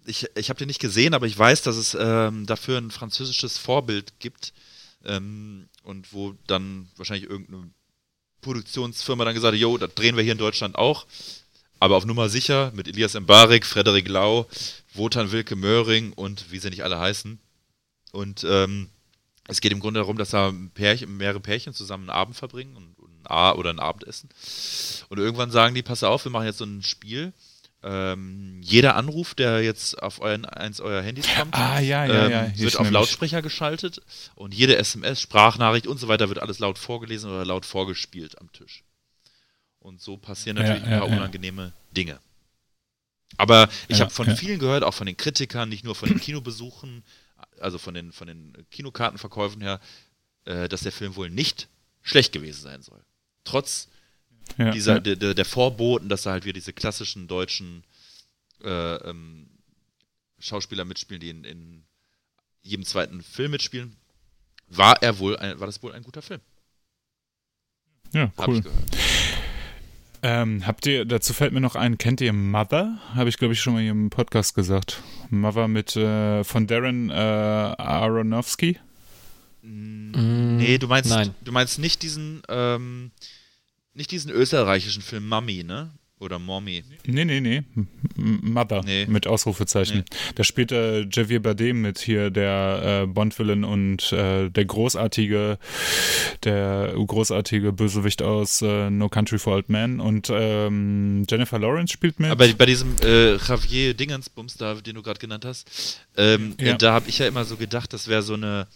ich, 0.07 0.27
ich 0.37 0.51
hab 0.51 0.59
den 0.59 0.69
nicht 0.69 0.81
gesehen, 0.81 1.15
aber 1.15 1.27
ich 1.27 1.37
weiß, 1.37 1.63
dass 1.63 1.77
es 1.77 1.97
ähm, 1.99 2.47
dafür 2.47 2.79
ein 2.79 2.91
französisches 2.91 3.59
Vorbild 3.59 4.21
gibt 4.21 4.53
ähm, 5.05 5.69
und 5.83 6.13
wo 6.13 6.35
dann 6.47 6.89
wahrscheinlich 6.97 7.29
irgendeine 7.29 7.71
Produktionsfirma 8.41 9.25
dann 9.25 9.35
gesagt 9.35 9.55
hat, 9.55 9.61
jo, 9.61 9.77
das 9.79 9.95
drehen 9.95 10.17
wir 10.17 10.23
hier 10.23 10.33
in 10.33 10.39
Deutschland 10.39 10.77
auch 10.77 11.07
aber 11.79 11.97
auf 11.97 12.07
Nummer 12.07 12.29
sicher 12.29 12.73
mit 12.75 12.89
Elias 12.89 13.15
Mbarek, 13.15 13.67
Frederik 13.67 14.09
Lau, 14.09 14.47
Wotan 14.95 15.33
Wilke 15.33 15.57
Möhring 15.57 16.13
und 16.13 16.51
wie 16.51 16.59
sie 16.59 16.71
nicht 16.71 16.85
alle 16.85 16.99
heißen. 16.99 17.39
Und 18.13 18.47
ähm, 18.49 18.89
es 19.49 19.61
geht 19.61 19.73
im 19.73 19.81
Grunde 19.81 20.01
darum, 20.01 20.17
dass 20.17 20.31
da 20.31 20.53
Pärchen, 20.75 21.17
mehrere 21.17 21.41
Pärchen 21.41 21.75
zusammen 21.75 22.09
einen 22.11 22.19
Abend 22.19 22.37
verbringen 22.37 22.77
und, 22.77 22.99
und 22.99 23.31
A 23.31 23.53
oder 23.53 23.71
ein 23.71 23.79
Abendessen. 23.79 24.29
Und 25.09 25.19
irgendwann 25.19 25.51
sagen 25.51 25.75
die, 25.75 25.83
pass 25.83 26.03
auf, 26.03 26.25
wir 26.25 26.33
machen 26.33 26.47
jetzt 26.47 26.59
so 26.59 26.65
ein 26.65 26.83
Spiel. 26.83 27.33
Ähm, 27.83 28.61
jeder 28.63 28.97
Anruf, 28.97 29.35
der 29.35 29.63
jetzt 29.63 30.03
auf 30.03 30.21
euren, 30.21 30.45
eins 30.45 30.81
eurer 30.81 31.03
Handys 31.03 31.27
kommt, 31.37 31.55
Ah, 31.55 31.79
ja, 31.79 32.05
ja, 32.07 32.25
ähm, 32.25 32.31
ja. 32.33 32.59
Wird 32.59 32.75
auf 32.77 32.81
nämlich. 32.81 32.93
Lautsprecher 32.95 33.43
geschaltet 33.43 34.01
und 34.35 34.55
jede 34.55 34.77
SMS, 34.77 35.21
Sprachnachricht 35.21 35.87
und 35.87 35.99
so 35.99 36.09
weiter 36.09 36.29
wird 36.29 36.41
alles 36.41 36.59
laut 36.59 36.79
vorgelesen 36.79 37.31
oder 37.31 37.45
laut 37.45 37.67
vorgespielt 37.67 38.41
am 38.41 38.51
Tisch. 38.53 38.83
Und 39.87 40.01
so 40.01 40.17
passieren 40.17 40.57
Ja, 40.57 40.65
natürlich 40.65 40.83
ja, 40.83 40.95
ein 40.95 41.01
paar 41.01 41.09
ja. 41.09 41.17
unangenehme 41.17 41.73
Dinge. 41.93 42.19
Aber 43.37 43.69
ich 43.87 43.99
Ja, 43.99 44.05
habe 44.05 44.11
von 44.13 44.27
ja. 44.27 44.35
vielen 44.35 44.59
gehört, 44.59 44.83
auch 44.83 44.95
von 44.95 45.07
den 45.07 45.17
Kritikern, 45.17 45.69
nicht 45.69 45.85
nur 45.85 45.95
von 45.95 46.09
den 46.09 46.19
Kinobesuchen, 46.19 47.05
also 47.61 47.79
von 47.79 47.95
den, 47.95 48.11
von 48.11 48.27
den 48.27 48.67
Kinokartenverkäufen 48.73 49.63
her, 49.63 49.81
äh, 50.45 50.69
dass 50.69 50.81
der 50.81 50.91
Film 50.91 51.15
wohl 51.15 51.31
nicht 51.31 51.69
schlecht 52.03 52.33
gewesen 52.33 52.63
sein 52.63 52.83
soll. 52.83 53.01
Trotz 53.45 53.87
Ja, 54.59 54.73
dieser, 54.73 54.95
ja. 54.95 55.15
der, 55.15 55.35
der, 55.35 55.45
Vorboten, 55.45 56.09
dass 56.09 56.23
da 56.23 56.33
halt 56.33 56.45
wieder 56.45 56.55
diese 56.55 56.73
klassischen 56.73 57.29
deutschen 57.29 57.85
äh, 58.65 58.97
ähm, 59.09 59.49
Schauspieler 60.41 60.85
mitspielen, 60.85 61.21
die 61.21 61.31
in, 61.31 61.45
in 61.45 61.85
jedem 62.63 62.85
zweiten 62.85 63.23
Film 63.23 63.53
mitspielen, 63.53 63.95
war 64.67 65.01
er 65.01 65.21
wohl 65.21 65.37
ein, 65.37 65.61
war 65.61 65.67
das 65.67 65.81
wohl 65.81 65.93
ein 65.93 66.03
guter 66.03 66.23
Film. 66.23 66.41
ja 68.13 68.33
Hab 68.37 68.49
cool. 68.49 68.65
Ähm, 70.29 70.67
habt 70.67 70.87
ihr, 70.87 71.05
dazu 71.05 71.33
fällt 71.33 71.53
mir 71.53 71.61
noch 71.61 71.77
ein, 71.77 71.99
kennt 71.99 72.21
ihr 72.21 72.33
Mother? 72.33 72.99
Habe 73.15 73.29
ich, 73.29 73.37
glaube 73.39 73.55
ich, 73.55 73.61
schon 73.61 73.75
mal 73.75 73.83
hier 73.83 73.93
im 73.93 74.11
Podcast 74.11 74.57
gesagt. 74.57 75.01
Mother 75.31 75.69
mit, 75.69 75.95
äh, 75.95 76.43
von 76.43 76.67
Darren 76.67 77.11
äh, 77.11 77.13
Aronofsky. 77.15 78.77
Mm, 79.63 80.57
Nee, 80.57 80.79
du 80.79 80.89
meinst, 80.89 81.11
Nein. 81.11 81.33
du 81.45 81.53
meinst 81.53 81.79
nicht 81.79 82.03
diesen, 82.03 82.43
ähm, 82.49 83.13
nicht 83.95 84.11
diesen 84.11 84.33
österreichischen 84.33 85.01
Film 85.01 85.29
Mummy, 85.29 85.63
ne? 85.63 85.91
Oder 86.19 86.39
Mommy. 86.39 86.83
Nee, 87.05 87.27
nee, 87.27 87.41
nee. 87.41 87.63
Mother 88.17 88.81
Nee. 88.83 89.05
mit 89.07 89.27
Ausrufezeichen. 89.27 90.03
Da 90.35 90.45
spielt 90.45 90.73
äh, 90.73 91.03
Javier 91.13 91.43
Bardem 91.43 91.83
mit 91.83 91.99
hier, 91.99 92.31
der 92.31 93.03
äh, 93.03 93.07
Bond-Villain 93.07 93.65
und 93.65 94.13
äh, 94.13 94.49
der 94.49 94.65
großartige, 94.65 95.59
der 96.45 96.95
großartige 96.97 97.73
Bösewicht 97.73 98.23
aus 98.23 98.63
äh, 98.63 98.89
No 98.89 99.11
Country 99.11 99.39
for 99.39 99.57
Old 99.57 99.69
Men 99.69 100.01
und 100.01 100.31
ähm, 100.33 101.25
Jennifer 101.29 101.59
Lawrence 101.59 101.93
spielt 101.93 102.19
mit. 102.19 102.31
Aber 102.31 102.49
bei 102.49 102.65
diesem 102.67 102.97
äh, 103.03 103.37
Javier 103.37 103.93
Dingensbums 103.93 104.57
da, 104.57 104.75
den 104.75 104.95
du 104.95 105.03
gerade 105.03 105.19
genannt 105.21 105.45
hast, 105.45 106.01
ähm, 106.17 106.55
Ja. 106.59 106.79
da 106.79 106.95
habe 106.95 107.11
ich 107.11 107.19
ja 107.19 107.27
immer 107.29 107.45
so 107.45 107.57
gedacht, 107.57 107.93
das 107.93 108.09
wäre 108.09 108.23
so 108.23 108.35
eine. 108.35 108.67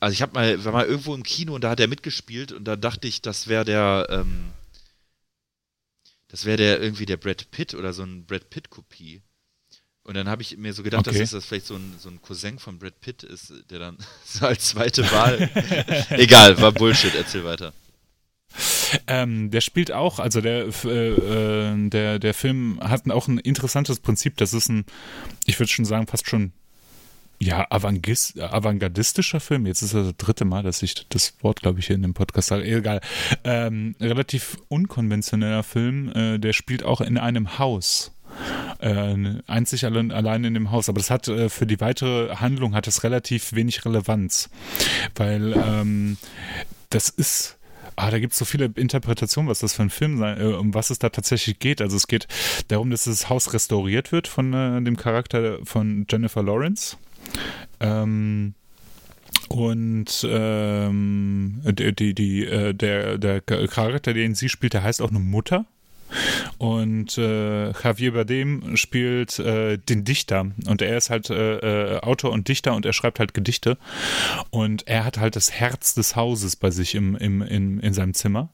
Also 0.00 0.12
ich 0.12 0.20
habe 0.22 0.32
mal, 0.34 0.64
war 0.64 0.72
mal 0.72 0.84
irgendwo 0.86 1.14
im 1.14 1.22
Kino 1.24 1.54
und 1.54 1.64
da 1.64 1.70
hat 1.70 1.80
er 1.80 1.88
mitgespielt 1.88 2.52
und 2.52 2.64
da 2.64 2.76
dachte 2.76 3.08
ich, 3.08 3.20
das 3.22 3.48
wäre 3.48 3.64
der, 3.64 4.06
ähm, 4.10 4.44
das 6.28 6.44
wäre 6.44 6.56
der 6.56 6.80
irgendwie 6.80 7.06
der 7.06 7.16
Brad 7.16 7.50
Pitt 7.50 7.74
oder 7.74 7.92
so 7.92 8.02
ein 8.02 8.26
Brad 8.26 8.50
Pitt-Kopie. 8.50 9.22
Und 10.04 10.14
dann 10.14 10.28
habe 10.28 10.40
ich 10.40 10.56
mir 10.56 10.72
so 10.72 10.82
gedacht, 10.82 11.06
Okay. 11.06 11.18
dass 11.18 11.32
das 11.32 11.44
vielleicht 11.44 11.66
so 11.66 11.74
ein, 11.76 11.96
so 11.98 12.08
ein 12.08 12.22
Cousin 12.22 12.58
von 12.58 12.78
Brad 12.78 12.98
Pitt 13.00 13.22
ist, 13.22 13.52
der 13.70 13.78
dann 13.78 13.98
so 14.24 14.46
als 14.46 14.68
zweite 14.68 15.02
Wahl. 15.12 15.50
Egal, 16.10 16.60
war 16.60 16.72
Bullshit, 16.72 17.14
erzähl 17.14 17.44
weiter. 17.44 17.74
Ähm, 19.06 19.50
der 19.50 19.60
spielt 19.60 19.92
auch, 19.92 20.18
also 20.18 20.40
der, 20.40 20.66
äh, 20.84 21.08
äh, 21.08 21.88
der, 21.90 22.18
der 22.18 22.34
Film 22.34 22.78
hat 22.80 23.08
auch 23.10 23.28
ein 23.28 23.38
interessantes 23.38 24.00
Prinzip. 24.00 24.38
Das 24.38 24.54
ist 24.54 24.68
ein, 24.70 24.86
ich 25.44 25.58
würde 25.58 25.70
schon 25.70 25.84
sagen, 25.84 26.06
fast 26.06 26.28
schon, 26.28 26.52
ja, 27.40 27.70
avantgis- 27.70 28.40
avantgardistischer 28.40 29.40
Film. 29.40 29.66
Jetzt 29.66 29.82
ist 29.82 29.94
das 29.94 30.06
das 30.06 30.16
dritte 30.16 30.44
Mal, 30.44 30.62
dass 30.62 30.82
ich 30.82 31.06
das 31.08 31.34
Wort, 31.40 31.62
glaube 31.62 31.80
ich, 31.80 31.86
hier 31.86 31.96
in 31.96 32.02
dem 32.02 32.14
Podcast 32.14 32.48
sage. 32.48 32.64
Egal. 32.64 33.00
Ähm, 33.44 33.94
relativ 34.00 34.58
unkonventioneller 34.68 35.62
Film. 35.62 36.10
Äh, 36.14 36.38
der 36.38 36.52
spielt 36.52 36.82
auch 36.82 37.00
in 37.00 37.16
einem 37.16 37.58
Haus. 37.58 38.12
Äh, 38.80 39.14
einzig 39.46 39.84
allein, 39.84 40.10
allein 40.10 40.44
in 40.44 40.54
dem 40.54 40.70
Haus. 40.70 40.88
Aber 40.88 40.98
das 40.98 41.10
hat 41.10 41.28
äh, 41.28 41.48
für 41.48 41.66
die 41.66 41.80
weitere 41.80 42.36
Handlung 42.36 42.74
hat 42.74 42.86
es 42.86 43.04
relativ 43.04 43.52
wenig 43.52 43.84
Relevanz. 43.84 44.50
Weil 45.14 45.52
ähm, 45.52 46.16
das 46.90 47.08
ist. 47.08 47.54
Ah, 48.00 48.12
da 48.12 48.20
gibt 48.20 48.32
es 48.32 48.38
so 48.38 48.44
viele 48.44 48.70
Interpretationen, 48.76 49.50
was 49.50 49.58
das 49.58 49.74
für 49.74 49.82
ein 49.82 49.90
Film 49.90 50.18
sein, 50.18 50.40
äh, 50.40 50.44
um 50.44 50.72
was 50.72 50.90
es 50.90 51.00
da 51.00 51.08
tatsächlich 51.08 51.58
geht. 51.58 51.80
Also 51.80 51.96
es 51.96 52.06
geht 52.06 52.28
darum, 52.68 52.90
dass 52.90 53.04
das 53.04 53.28
Haus 53.28 53.52
restauriert 53.52 54.12
wird 54.12 54.28
von 54.28 54.52
äh, 54.54 54.80
dem 54.82 54.96
Charakter 54.96 55.58
von 55.64 56.06
Jennifer 56.08 56.44
Lawrence. 56.44 56.96
Ähm, 57.80 58.54
und 59.48 60.26
ähm, 60.28 61.62
die, 61.64 61.94
die, 61.94 62.14
die, 62.14 62.44
äh, 62.44 62.74
der, 62.74 63.18
der 63.18 63.40
Charakter, 63.40 64.12
den 64.12 64.34
sie 64.34 64.48
spielt, 64.48 64.74
der 64.74 64.82
heißt 64.82 65.00
auch 65.00 65.10
eine 65.10 65.20
Mutter. 65.20 65.64
Und 66.58 67.18
äh, 67.18 67.70
Javier 67.70 68.12
Bardem 68.12 68.76
spielt 68.76 69.38
äh, 69.38 69.78
den 69.78 70.04
Dichter. 70.04 70.50
Und 70.66 70.82
er 70.82 70.96
ist 70.96 71.10
halt 71.10 71.30
äh, 71.30 71.96
äh, 71.96 72.00
Autor 72.00 72.32
und 72.32 72.48
Dichter 72.48 72.74
und 72.74 72.86
er 72.86 72.92
schreibt 72.92 73.20
halt 73.20 73.34
Gedichte. 73.34 73.78
Und 74.50 74.86
er 74.86 75.04
hat 75.04 75.18
halt 75.18 75.36
das 75.36 75.52
Herz 75.52 75.94
des 75.94 76.16
Hauses 76.16 76.56
bei 76.56 76.70
sich 76.70 76.94
im, 76.94 77.14
im, 77.16 77.42
in, 77.42 77.78
in 77.80 77.94
seinem 77.94 78.14
Zimmer. 78.14 78.50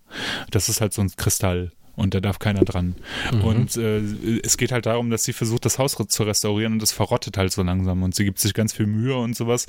Das 0.51 0.69
ist 0.69 0.81
halt 0.81 0.93
so 0.93 1.03
ein 1.03 1.11
Kristall. 1.17 1.73
Und 1.97 2.15
da 2.15 2.21
darf 2.21 2.39
keiner 2.39 2.65
dran. 2.65 2.97
Und 3.43 3.77
äh, 3.77 4.01
es 4.43 4.57
geht 4.57 4.73
halt 4.73 4.87
darum, 4.87 5.11
dass 5.11 5.25
sie 5.25 5.33
versucht, 5.33 5.65
das 5.65 5.79
Haus 5.79 5.97
zu 6.09 6.23
restaurieren 6.25 6.75
und 6.75 6.83
das 6.83 6.93
verrottet 6.93 7.37
halt 7.37 7.53
so 7.53 7.63
langsam. 7.63 8.03
Und 8.03 8.15
sie 8.15 8.25
gibt 8.25 8.39
sich 8.39 8.55
ganz 8.55 8.73
viel 8.73 8.87
Mühe 8.87 9.17
und 9.17 9.37
sowas. 9.37 9.67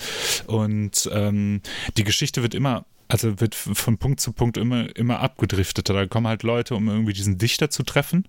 Und 0.48 1.10
ähm, 1.14 1.62
die 1.98 2.04
Geschichte 2.04 2.42
wird 2.42 2.56
immer 2.56 2.86
also 3.08 3.40
wird 3.40 3.54
von 3.54 3.98
Punkt 3.98 4.20
zu 4.20 4.34
Punkt 4.34 4.58
immer, 4.58 4.96
immer 4.96 5.20
abgedriftet. 5.20 5.90
Da 5.90 6.08
kommen 6.08 6.28
halt 6.28 6.44
Leute, 6.44 6.76
um 6.76 6.88
irgendwie 6.88 7.14
diesen 7.14 7.38
Dichter 7.38 7.70
zu 7.70 7.84
treffen 7.84 8.28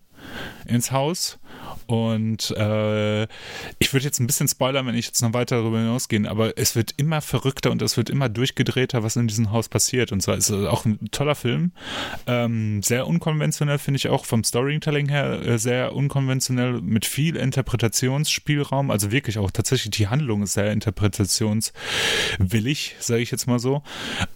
ins 0.66 0.93
Haus. 0.93 1.39
Und 1.86 2.51
äh, 2.52 3.24
ich 3.78 3.93
würde 3.93 4.05
jetzt 4.05 4.20
ein 4.20 4.26
bisschen 4.26 4.48
spoilern, 4.48 4.86
wenn 4.86 4.94
ich 4.94 5.06
jetzt 5.06 5.22
noch 5.22 5.34
weiter 5.34 5.56
darüber 5.56 5.78
hinausgehe, 5.78 6.28
aber 6.28 6.59
es 6.59 6.74
wird 6.74 6.94
immer 6.97 7.20
verrückter 7.20 7.70
und 7.70 7.82
es 7.82 7.97
wird 7.97 8.10
immer 8.10 8.28
durchgedrehter, 8.28 9.02
was 9.02 9.16
in 9.16 9.28
diesem 9.28 9.52
Haus 9.52 9.68
passiert. 9.68 10.12
Und 10.12 10.20
zwar 10.20 10.36
ist 10.36 10.51
es 10.51 10.66
auch 10.66 10.84
ein 10.84 10.98
toller 11.10 11.34
Film. 11.34 11.72
Ähm, 12.26 12.82
sehr 12.82 13.06
unkonventionell, 13.06 13.78
finde 13.78 13.98
ich 13.98 14.09
auch 14.09 14.24
vom 14.24 14.44
Storytelling 14.44 15.09
her 15.09 15.43
äh, 15.43 15.59
sehr 15.59 15.94
unkonventionell, 15.94 16.80
mit 16.80 17.06
viel 17.06 17.36
Interpretationsspielraum. 17.36 18.90
Also 18.90 19.12
wirklich 19.12 19.38
auch 19.38 19.51
tatsächlich 19.51 19.90
die 19.90 20.09
Handlung 20.09 20.43
ist 20.43 20.55
sehr 20.55 20.72
interpretationswillig, 20.72 22.97
sage 22.98 23.22
ich 23.22 23.30
jetzt 23.30 23.47
mal 23.47 23.59
so. 23.59 23.82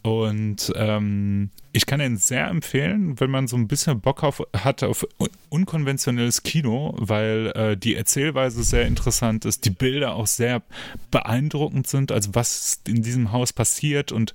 Und 0.03 0.73
ähm, 0.77 1.51
ich 1.73 1.87
kann 1.87 2.01
ihn 2.01 2.17
sehr 2.17 2.49
empfehlen, 2.49 3.21
wenn 3.21 3.31
man 3.31 3.47
so 3.47 3.57
ein 3.57 3.69
bisschen 3.69 4.01
Bock 4.01 4.23
auf, 4.23 4.43
hat 4.57 4.83
auf 4.83 5.07
un- 5.19 5.29
unkonventionelles 5.49 6.43
Kino, 6.43 6.95
weil 6.99 7.53
äh, 7.55 7.77
die 7.77 7.95
Erzählweise 7.95 8.63
sehr 8.63 8.87
interessant 8.87 9.45
ist, 9.45 9.65
die 9.65 9.71
Bilder 9.71 10.15
auch 10.15 10.27
sehr 10.27 10.63
beeindruckend 11.11 11.87
sind, 11.87 12.13
also 12.13 12.35
was 12.35 12.81
in 12.87 13.03
diesem 13.03 13.33
Haus 13.33 13.53
passiert 13.53 14.13
und 14.13 14.35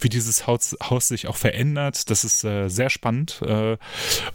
wie 0.00 0.08
dieses 0.08 0.46
Haus, 0.46 0.76
Haus 0.82 1.08
sich 1.08 1.28
auch 1.28 1.36
verändert. 1.36 2.10
Das 2.10 2.24
ist 2.24 2.44
äh, 2.44 2.68
sehr 2.68 2.90
spannend. 2.90 3.40
Äh, 3.42 3.76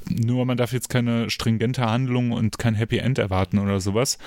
nur 0.10 0.45
man 0.45 0.57
darf 0.57 0.73
jetzt 0.73 0.90
keine 0.90 1.30
stringente 1.30 1.86
Handlung 1.86 2.32
und 2.32 2.57
kein 2.57 2.76
Happy 2.76 2.98
End 2.98 3.18
erwarten 3.18 3.60
oder 3.60 3.80
sowas. 3.80 4.18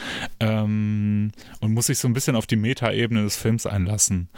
Ähm, 0.40 1.32
und 1.60 1.72
muss 1.72 1.86
sich 1.86 1.98
so 1.98 2.08
ein 2.08 2.14
bisschen 2.14 2.36
auf 2.36 2.46
die 2.46 2.56
Metaebene 2.56 3.22
des 3.22 3.36
Films 3.36 3.66
einlassen. 3.66 4.28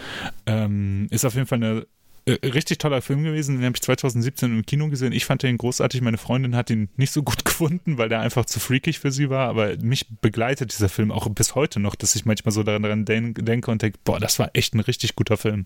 Ähm, 0.46 1.06
ist 1.10 1.24
auf 1.24 1.34
jeden 1.34 1.46
Fall 1.46 1.62
eine 1.62 1.86
äh, 2.26 2.46
richtig 2.46 2.78
toller 2.78 3.00
Film 3.02 3.22
gewesen. 3.24 3.56
Den 3.56 3.64
habe 3.64 3.76
ich 3.76 3.82
2017 3.82 4.50
im 4.58 4.66
Kino 4.66 4.88
gesehen. 4.88 5.12
Ich 5.12 5.24
fand 5.24 5.42
den 5.42 5.56
großartig. 5.58 6.00
Meine 6.02 6.18
Freundin 6.18 6.54
hat 6.54 6.68
ihn 6.70 6.88
nicht 6.96 7.12
so 7.12 7.22
gut 7.22 7.44
gefunden, 7.46 7.96
weil 7.98 8.08
der 8.08 8.20
einfach 8.20 8.44
zu 8.44 8.60
freakig 8.60 8.98
für 8.98 9.10
sie 9.10 9.30
war. 9.30 9.48
Aber 9.48 9.76
mich 9.78 10.06
begleitet 10.20 10.72
dieser 10.72 10.88
Film 10.88 11.10
auch 11.10 11.28
bis 11.30 11.54
heute 11.54 11.80
noch, 11.80 11.94
dass 11.94 12.14
ich 12.16 12.24
manchmal 12.24 12.52
so 12.52 12.62
daran, 12.62 12.82
daran 12.82 13.04
den- 13.04 13.34
denke 13.34 13.70
und 13.70 13.80
denke, 13.82 13.98
boah, 14.04 14.20
das 14.20 14.38
war 14.38 14.50
echt 14.52 14.74
ein 14.74 14.80
richtig 14.80 15.16
guter 15.16 15.36
Film. 15.36 15.64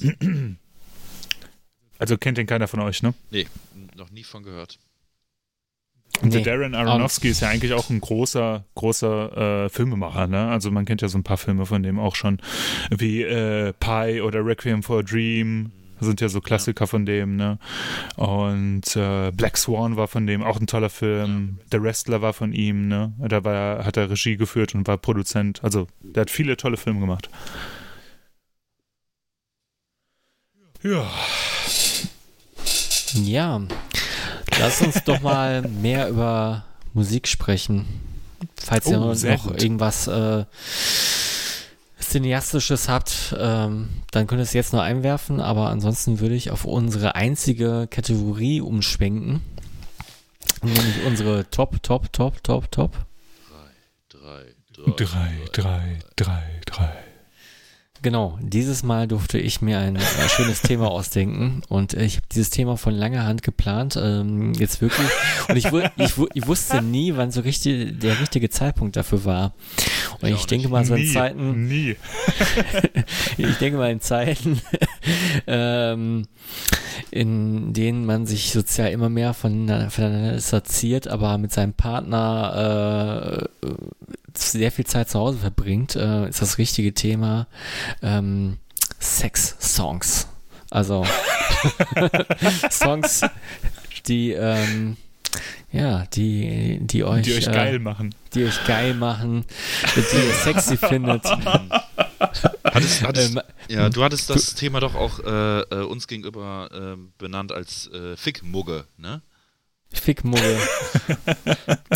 Also 1.98 2.18
kennt 2.18 2.36
den 2.36 2.46
keiner 2.46 2.68
von 2.68 2.80
euch, 2.80 3.02
ne? 3.02 3.14
Nee, 3.30 3.46
noch 3.96 4.10
nie 4.10 4.22
von 4.22 4.42
gehört. 4.42 4.78
Und 6.22 6.32
der 6.32 6.40
Nee. 6.40 6.44
Darren 6.44 6.74
Aronofsky 6.74 7.28
ist 7.28 7.40
ja 7.40 7.48
eigentlich 7.48 7.72
auch 7.72 7.90
ein 7.90 8.00
großer, 8.00 8.64
großer 8.74 9.64
äh, 9.64 9.68
Filmemacher, 9.68 10.26
ne? 10.26 10.48
Also 10.48 10.70
man 10.70 10.84
kennt 10.84 11.02
ja 11.02 11.08
so 11.08 11.18
ein 11.18 11.24
paar 11.24 11.36
Filme 11.36 11.66
von 11.66 11.82
dem 11.82 11.98
auch 11.98 12.14
schon, 12.14 12.38
wie 12.90 13.22
äh, 13.22 13.72
Pi 13.78 14.20
oder 14.22 14.44
Requiem 14.44 14.82
for 14.82 15.00
a 15.00 15.02
Dream. 15.02 15.72
Sind 15.98 16.20
ja 16.20 16.28
so 16.28 16.42
Klassiker 16.42 16.86
von 16.86 17.06
dem, 17.06 17.36
ne? 17.36 17.58
Und 18.16 18.96
äh, 18.96 19.30
Black 19.32 19.56
Swan 19.56 19.96
war 19.96 20.08
von 20.08 20.26
dem 20.26 20.42
auch 20.42 20.60
ein 20.60 20.66
toller 20.66 20.90
Film. 20.90 21.58
Der 21.72 21.82
Wrestler 21.82 22.20
war 22.20 22.34
von 22.34 22.52
ihm, 22.52 22.86
ne? 22.88 23.14
Da 23.18 23.44
war, 23.44 23.84
hat 23.84 23.96
er 23.96 24.10
Regie 24.10 24.36
geführt 24.36 24.74
und 24.74 24.86
war 24.86 24.98
Produzent. 24.98 25.64
Also, 25.64 25.86
der 26.02 26.22
hat 26.22 26.30
viele 26.30 26.58
tolle 26.58 26.76
Filme 26.76 27.00
gemacht. 27.00 27.30
Ja. 30.82 31.06
Ja, 33.14 33.62
lass 34.58 34.80
uns 34.82 35.02
doch 35.04 35.20
mal 35.20 35.62
mehr 35.62 36.08
über 36.08 36.64
Musik 36.94 37.28
sprechen. 37.28 37.86
Falls 38.62 38.86
ihr 38.86 38.98
Oh, 39.00 39.06
noch 39.06 39.14
sehr 39.14 39.38
gut. 39.38 39.62
irgendwas 39.62 40.06
äh, 40.08 40.44
Cineastisches 42.00 42.88
habt, 42.88 43.34
ähm, 43.38 43.88
dann 44.10 44.26
könnt 44.26 44.40
ihr 44.40 44.44
es 44.44 44.52
jetzt 44.52 44.72
noch 44.72 44.80
einwerfen, 44.82 45.40
aber 45.40 45.70
ansonsten 45.70 46.20
würde 46.20 46.34
ich 46.34 46.50
auf 46.50 46.64
unsere 46.64 47.14
einzige 47.14 47.86
Kategorie 47.90 48.60
umschwenken. 48.60 49.40
Nämlich 50.62 51.04
unsere 51.06 51.48
Top, 51.50 51.82
Top, 51.82 52.12
Top, 52.12 52.42
Top, 52.42 52.70
Top. 52.70 52.96
Drei, 54.08 54.54
Drei, 54.96 55.32
drei, 55.52 55.98
drei, 56.16 56.42
drei. 56.66 56.92
Genau, 58.06 58.38
dieses 58.40 58.84
Mal 58.84 59.08
durfte 59.08 59.36
ich 59.36 59.62
mir 59.62 59.80
ein 59.80 59.96
äh, 59.96 60.28
schönes 60.28 60.62
Thema 60.62 60.92
ausdenken 60.92 61.62
und 61.68 61.92
äh, 61.92 62.04
ich 62.04 62.18
habe 62.18 62.26
dieses 62.30 62.50
Thema 62.50 62.76
von 62.76 62.94
langer 62.94 63.24
Hand 63.26 63.42
geplant, 63.42 63.98
ähm, 64.00 64.52
jetzt 64.52 64.80
wirklich, 64.80 65.08
und 65.48 65.56
ich, 65.56 65.66
ich, 65.96 66.12
ich 66.34 66.46
wusste 66.46 66.82
nie, 66.82 67.16
wann 67.16 67.32
so 67.32 67.40
richtig 67.40 67.98
der 67.98 68.20
richtige 68.20 68.48
Zeitpunkt 68.48 68.94
dafür 68.94 69.24
war. 69.24 69.54
Und 70.20 70.28
Ich 70.28 70.36
ich, 70.36 70.46
denke 70.46 70.66
nicht. 70.66 70.72
mal 70.72 70.84
so 70.84 70.94
in 70.94 71.02
nie, 71.02 71.12
Zeiten, 71.12 71.66
Nie. 71.66 71.96
ich 73.38 73.56
denke 73.56 73.76
mal 73.76 73.90
in 73.90 74.00
Zeiten, 74.00 74.60
ähm, 75.48 76.28
in 77.10 77.72
denen 77.72 78.06
man 78.06 78.24
sich 78.24 78.52
sozial 78.52 78.92
immer 78.92 79.08
mehr 79.08 79.34
von, 79.34 79.66
voneinander 79.90 80.34
distanziert, 80.34 81.08
aber 81.08 81.38
mit 81.38 81.50
seinem 81.52 81.72
Partner 81.72 83.48
äh, 83.62 83.68
sehr 84.38 84.72
viel 84.72 84.86
Zeit 84.86 85.08
zu 85.08 85.18
Hause 85.18 85.38
verbringt, 85.38 85.96
äh, 85.96 86.28
ist 86.28 86.42
das 86.42 86.58
richtige 86.58 86.94
Thema 86.94 87.46
ähm, 88.02 88.58
Sex-Songs. 89.00 90.28
Also 90.70 91.06
Songs, 92.70 93.22
die 94.06 94.32
ähm, 94.32 94.96
ja, 95.72 96.06
die, 96.06 96.78
die 96.80 97.04
euch, 97.04 97.24
Die 97.24 97.34
euch 97.34 97.46
äh, 97.48 97.52
geil 97.52 97.78
machen. 97.78 98.14
die 98.34 98.44
euch 98.44 98.64
geil 98.66 98.94
machen, 98.94 99.44
die 99.94 100.00
ihr 100.00 100.32
sexy 100.32 100.76
findet. 100.78 101.24
Hattest, 102.64 103.02
hattest, 103.02 103.36
Ähm, 103.36 103.42
ja, 103.68 103.88
du 103.90 104.02
hattest 104.02 104.30
das 104.30 104.54
Thema 104.54 104.80
doch 104.80 104.94
auch 104.94 105.18
äh, 105.20 105.60
äh, 105.60 105.84
uns 105.84 106.06
gegenüber 106.08 106.70
äh, 106.72 106.96
benannt 107.18 107.52
als 107.52 107.88
äh, 107.88 108.16
Fickmugge, 108.16 108.86
ne? 108.96 109.22
Fickmuggel. 109.92 110.58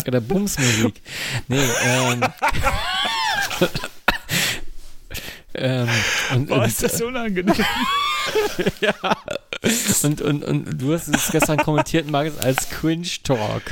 Oder 0.07 0.21
Bumsmusik. 0.21 1.01
Nee, 1.47 1.59
ähm. 1.85 2.23
ähm 5.53 5.89
und, 6.33 6.47
Boah, 6.47 6.65
ist 6.65 6.83
das 6.83 7.01
unangenehm. 7.01 7.53
und, 10.03 10.21
und, 10.21 10.43
und 10.43 10.81
du 10.81 10.93
hast 10.93 11.07
es 11.07 11.31
gestern 11.31 11.57
kommentiert, 11.57 12.09
Markus, 12.09 12.37
als 12.39 12.69
Cringe 12.69 13.07
Talk. 13.23 13.63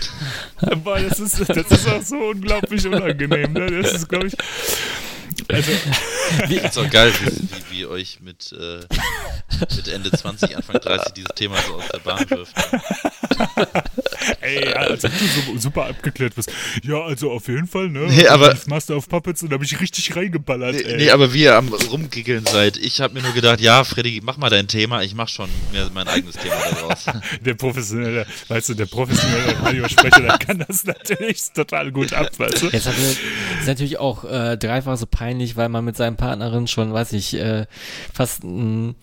Boah, 0.84 1.00
das 1.00 1.20
ist, 1.20 1.50
das 1.50 1.72
ist 1.72 1.88
auch 1.88 2.02
so 2.02 2.18
unglaublich 2.18 2.86
unangenehm. 2.86 3.54
Ne? 3.54 3.82
Das 3.82 3.94
ist, 3.94 4.10
glaube 4.10 4.28
ich. 4.28 4.36
Also, 5.48 5.72
Ist 6.50 6.78
auch 6.78 6.90
geil, 6.90 7.12
wie, 7.22 7.32
wie, 7.32 7.80
wie 7.80 7.86
euch 7.86 8.20
mit, 8.22 8.52
äh, 8.52 8.80
mit 9.76 9.88
Ende 9.88 10.12
20, 10.12 10.56
Anfang 10.58 10.76
30 10.80 11.14
dieses 11.14 11.30
Thema 11.36 11.56
so 11.68 11.76
aus 11.76 11.84
der 11.92 12.00
Bahn 12.00 12.30
wirft. 12.30 12.54
ey, 14.42 14.74
als 14.74 15.06
ob 15.06 15.12
du 15.18 15.26
so 15.26 15.58
super 15.58 15.86
abgeklärt 15.88 16.36
bist. 16.36 16.52
Ja, 16.84 17.02
also 17.02 17.32
auf 17.32 17.48
jeden 17.48 17.68
Fall, 17.68 17.90
ne? 17.90 18.02
Nee, 18.10 18.28
aber- 18.28 18.50
Das 18.50 18.68
Master 18.68 18.96
of 18.98 19.08
Puppets 19.10 19.42
und 19.44 19.50
da 19.50 19.56
habe 19.56 19.66
ich 19.66 19.80
richtig 19.80 20.16
reingeballert, 20.16 20.76
Nee, 20.76 20.82
ey. 20.82 20.98
nee, 20.98 21.10
aber 21.12 21.34
wie 21.34 21.44
ihr 21.44 21.56
am 21.56 21.70
Rumgiggeln 21.74 22.46
seid, 22.46 22.78
ich 22.78 23.02
habe 23.02 23.14
mir 23.16 23.22
nur 23.22 23.34
gedacht, 23.34 23.60
ja, 23.62 23.84
Freddy, 23.84 24.22
mach 24.24 24.38
mal 24.38 24.50
dein 24.50 24.68
Thema, 24.68 25.02
ich 25.02 25.16
mach 25.16 25.30
schon 25.30 25.50
mir 25.72 25.90
mein 25.94 26.08
eigenes 26.08 26.36
Thema 26.36 26.56
daraus. 26.72 27.06
Der 27.42 27.54
professionelle, 27.56 28.26
weißt 28.48 28.70
du, 28.70 28.74
der 28.76 28.86
professionelle 28.86 29.60
Radiosprecher, 29.62 30.22
der 30.22 30.38
kann 30.38 30.64
das 30.68 30.84
natürlich 30.86 31.42
total 31.54 31.92
gut 31.92 32.14
ab, 32.14 32.30
weißt 32.38 32.62
du? 32.64 32.68
Jetzt 32.70 32.86
hat 32.88 32.96
er- 32.98 33.60
ist 33.60 33.68
natürlich 33.68 33.98
auch 33.98 34.24
äh, 34.26 34.58
dreifach 34.58 34.98
so 34.98 35.06
peinlich, 35.20 35.56
weil 35.58 35.68
man 35.70 35.84
mit 35.86 35.98
seinen 35.98 36.16
Partnerin 36.16 36.68
schon, 36.68 36.94
weiß 36.94 37.12
ich, 37.14 37.34
äh, 37.36 37.66
fast 38.14 38.44
ein 38.44 38.96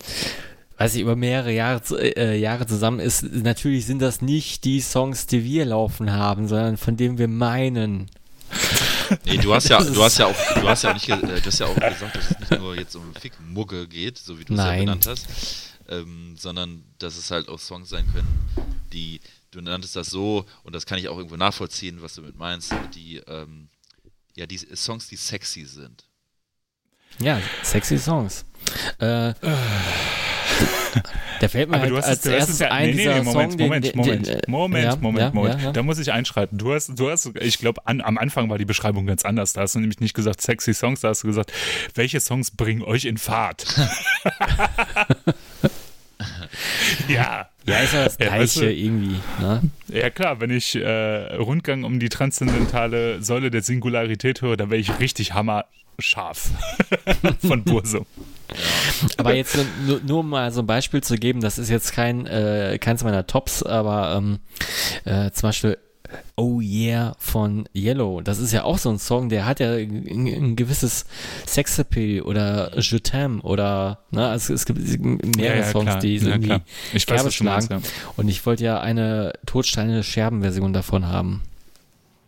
weiß 0.79 0.93
ich, 0.93 1.01
über 1.01 1.15
mehrere 1.15 1.51
Jahre, 1.51 1.81
zu- 1.81 1.97
äh, 1.97 2.37
Jahre 2.37 2.67
zusammen 2.67 2.99
ist, 2.99 3.23
natürlich 3.23 3.87
sind 3.87 3.99
das 3.99 4.21
nicht 4.21 4.63
die 4.63 4.79
Songs, 4.79 5.25
die 5.25 5.43
wir 5.43 5.65
laufen 5.65 6.11
haben, 6.11 6.47
sondern 6.47 6.77
von 6.77 6.95
denen 6.95 7.17
wir 7.17 7.27
meinen. 7.27 8.11
Nee, 9.25 9.37
du 9.37 9.53
hast 9.55 9.69
ja, 9.69 9.81
du 9.83 10.03
hast 10.03 10.19
ja 10.19 10.27
auch, 10.27 10.35
du 10.53 10.67
hast 10.69 10.83
ja 10.83 10.91
auch 10.91 10.93
nicht, 10.93 11.09
äh, 11.09 11.17
du 11.17 11.45
hast 11.45 11.59
ja 11.59 11.65
auch 11.65 11.73
gesagt, 11.75 12.15
dass 12.15 12.29
es 12.31 12.39
nicht 12.39 12.59
nur 12.59 12.75
jetzt 12.77 12.95
um 12.95 13.11
Fickmugge 13.19 13.87
geht, 13.87 14.19
so 14.19 14.37
wie 14.37 14.45
du 14.45 14.53
es 14.53 14.59
ja 14.59 14.65
benannt 14.81 15.07
hast, 15.07 15.25
ähm, 15.89 16.35
sondern 16.37 16.83
dass 16.99 17.17
es 17.17 17.31
halt 17.31 17.49
auch 17.49 17.59
Songs 17.59 17.89
sein 17.89 18.05
können, 18.13 18.27
die, 18.93 19.19
du 19.49 19.61
nanntest 19.61 19.95
das 19.95 20.11
so, 20.11 20.45
und 20.63 20.75
das 20.75 20.85
kann 20.85 20.99
ich 20.99 21.07
auch 21.09 21.17
irgendwo 21.17 21.37
nachvollziehen, 21.37 22.03
was 22.03 22.13
du 22.13 22.21
mit 22.21 22.37
meinst, 22.37 22.71
die, 22.93 23.17
ähm, 23.27 23.69
ja, 24.35 24.45
die 24.45 24.59
Songs, 24.75 25.07
die 25.07 25.15
sexy 25.15 25.65
sind. 25.65 26.03
Ja, 27.19 27.39
sexy 27.63 27.97
Songs. 27.97 28.45
Äh, 28.99 29.33
da 31.39 31.47
fällt 31.47 31.69
mir 31.69 31.75
Aber 31.75 31.81
halt 31.83 31.91
du 31.91 31.97
hast 31.97 32.05
als 32.05 32.25
es, 32.25 32.31
erstes 32.31 32.53
es 32.55 32.59
ja, 32.61 32.71
ein 32.71 32.87
nee, 32.87 32.91
nee, 32.91 32.97
dieser 32.97 33.15
nee, 33.19 33.21
Moment, 33.23 33.51
Song, 33.53 33.61
Moment, 33.61 33.85
den- 33.85 33.97
Moment, 33.97 34.27
den- 34.27 34.41
Moment, 34.47 34.85
ja, 34.85 34.95
Moment, 34.99 35.19
ja, 35.19 35.31
Moment. 35.31 35.59
ja, 35.59 35.65
ja. 35.67 35.71
Da 35.71 35.83
muss 35.83 35.99
ich 35.99 36.11
einschreiten. 36.11 36.57
Du 36.57 36.73
hast, 36.73 36.97
du 36.99 37.09
hast, 37.09 37.31
ich 37.39 37.59
glaube, 37.59 37.81
an, 37.85 38.01
am 38.01 38.17
Anfang 38.17 38.49
war 38.49 38.57
die 38.57 38.65
Beschreibung 38.65 39.05
ganz 39.05 39.23
anders. 39.25 39.53
Da 39.53 39.61
hast 39.61 39.75
du 39.75 39.79
nämlich 39.79 39.99
nicht 39.99 40.13
gesagt 40.15 40.41
sexy 40.41 40.73
Songs, 40.73 41.01
da 41.01 41.09
hast 41.09 41.23
du 41.23 41.27
gesagt, 41.27 41.53
welche 41.95 42.19
Songs 42.19 42.51
bringen 42.51 42.81
euch 42.81 43.05
in 43.05 43.17
Fahrt? 43.17 43.65
ja. 47.07 47.49
Ja, 47.65 47.79
ist 47.79 47.93
ja 47.93 48.03
das 48.05 48.17
Ja, 48.19 48.27
Gleiche 48.27 48.41
weißt 48.43 48.57
du- 48.57 48.73
irgendwie. 48.73 49.19
Ne? 49.39 49.61
Ja 49.89 50.09
klar, 50.09 50.39
wenn 50.39 50.49
ich 50.51 50.75
äh, 50.75 51.35
Rundgang 51.35 51.83
um 51.83 51.99
die 51.99 52.09
transzendentale 52.09 53.21
Säule 53.21 53.51
der 53.51 53.61
Singularität 53.61 54.41
höre, 54.41 54.57
dann 54.57 54.69
wäre 54.69 54.79
ich 54.79 54.99
richtig 54.99 55.33
hammerscharf 55.97 56.51
von 57.47 57.63
Bursum. 57.63 58.05
Aber 59.17 59.35
jetzt 59.35 59.57
nur, 59.85 59.99
nur 60.01 60.19
um 60.19 60.29
mal 60.29 60.51
so 60.51 60.61
ein 60.61 60.67
Beispiel 60.67 61.01
zu 61.01 61.15
geben, 61.15 61.41
das 61.41 61.57
ist 61.57 61.69
jetzt 61.69 61.91
kein 61.91 62.25
äh, 62.27 62.77
keins 62.79 63.03
meiner 63.03 63.27
Tops, 63.27 63.63
aber 63.63 64.15
ähm, 64.15 64.39
äh, 65.05 65.31
zum 65.31 65.49
Beispiel 65.49 65.77
Oh 66.37 66.61
Yeah 66.61 67.15
von 67.19 67.67
Yellow. 67.75 68.21
Das 68.21 68.39
ist 68.39 68.53
ja 68.53 68.63
auch 68.63 68.77
so 68.77 68.89
ein 68.89 68.97
Song, 68.97 69.27
der 69.27 69.45
hat 69.45 69.59
ja 69.59 69.73
ein, 69.73 70.25
ein 70.25 70.55
gewisses 70.55 71.05
Sexappeal 71.45 72.21
oder 72.21 72.71
Je 72.79 72.99
t'aime 72.99 73.41
oder 73.41 73.99
ne, 74.11 74.25
also 74.25 74.53
es 74.53 74.65
gibt 74.65 74.79
mehrere 75.35 75.65
Songs, 75.65 75.85
klar. 75.85 75.99
die 75.99 76.19
so 76.19 76.27
ja, 76.27 76.35
irgendwie 76.35 76.47
klar. 76.47 76.61
Ich 76.93 77.09
weiß, 77.09 77.23
meinst, 77.23 77.37
schlagen. 77.37 77.67
ja. 77.69 77.81
Und 78.15 78.29
ich 78.29 78.45
wollte 78.45 78.63
ja 78.63 78.79
eine 78.79 79.33
Todsteine 79.45 80.01
Scherben-Version 80.01 80.71
davon 80.71 81.07
haben. 81.07 81.41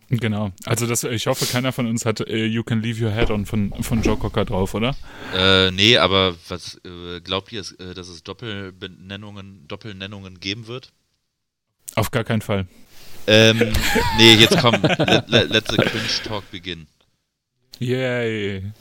Genau. 0.10 0.52
Also 0.66 0.88
das, 0.88 1.04
ich 1.04 1.28
hoffe, 1.28 1.46
keiner 1.46 1.72
von 1.72 1.86
uns 1.86 2.06
hat 2.06 2.20
äh, 2.22 2.46
You 2.46 2.64
Can 2.64 2.82
Leave 2.82 3.06
Your 3.06 3.12
Head 3.12 3.30
On 3.30 3.46
von, 3.46 3.72
von 3.84 4.02
Joe 4.02 4.18
Cocker 4.18 4.44
drauf, 4.44 4.74
oder? 4.74 4.96
Äh, 5.36 5.70
nee, 5.72 5.98
aber 5.98 6.36
was 6.48 6.82
äh, 6.84 7.22
glaubt 7.22 7.52
ihr, 7.52 7.62
äh, 7.80 7.94
dass 7.94 8.08
es 8.08 8.24
Doppelbenennungen, 8.24 9.68
Doppelnennungen 9.68 10.40
geben 10.40 10.66
wird? 10.68 10.92
Auf 11.96 12.10
gar 12.10 12.24
keinen 12.24 12.42
Fall. 12.42 12.66
Ähm, 13.28 13.60
nee, 14.18 14.34
jetzt 14.34 14.58
komm, 14.58 14.82
let, 14.82 15.30
let, 15.30 15.50
let 15.50 15.68
the 15.70 15.78
cringe 15.78 16.24
talk 16.24 16.50
begin. 16.50 16.88
Yay. 17.80 18.72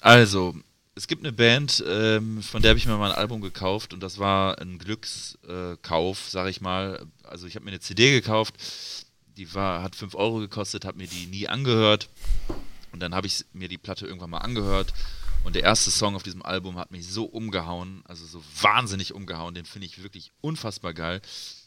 Also, 0.00 0.54
es 0.94 1.06
gibt 1.06 1.24
eine 1.24 1.32
Band, 1.32 1.82
ähm, 1.88 2.42
von 2.42 2.60
der 2.60 2.70
habe 2.70 2.78
ich 2.78 2.86
mir 2.86 2.96
mal 2.98 3.12
ein 3.12 3.18
Album 3.18 3.40
gekauft 3.40 3.94
und 3.94 4.02
das 4.02 4.18
war 4.18 4.60
ein 4.60 4.78
Glückskauf, 4.78 6.18
äh, 6.18 6.30
sag 6.30 6.48
ich 6.48 6.60
mal. 6.60 7.06
Also 7.24 7.46
ich 7.46 7.54
habe 7.54 7.64
mir 7.64 7.70
eine 7.70 7.80
CD 7.80 8.12
gekauft, 8.12 8.54
die 9.36 9.54
war, 9.54 9.82
hat 9.82 9.96
5 9.96 10.14
Euro 10.14 10.38
gekostet, 10.38 10.84
habe 10.84 10.98
mir 10.98 11.06
die 11.06 11.26
nie 11.26 11.48
angehört 11.48 12.08
und 12.92 13.00
dann 13.00 13.14
habe 13.14 13.26
ich 13.26 13.44
mir 13.52 13.68
die 13.68 13.78
Platte 13.78 14.06
irgendwann 14.06 14.30
mal 14.30 14.38
angehört 14.38 14.92
und 15.44 15.54
der 15.56 15.62
erste 15.62 15.90
Song 15.90 16.14
auf 16.14 16.22
diesem 16.22 16.42
Album 16.42 16.78
hat 16.78 16.90
mich 16.90 17.08
so 17.08 17.24
umgehauen, 17.24 18.02
also 18.06 18.26
so 18.26 18.42
wahnsinnig 18.60 19.12
umgehauen, 19.12 19.54
den 19.54 19.64
finde 19.64 19.86
ich 19.86 20.02
wirklich 20.02 20.30
unfassbar 20.40 20.94
geil. 20.94 21.20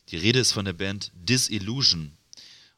Die 0.09 0.17
Rede 0.17 0.39
ist 0.39 0.51
von 0.51 0.65
der 0.65 0.73
Band 0.73 1.11
Disillusion 1.13 2.11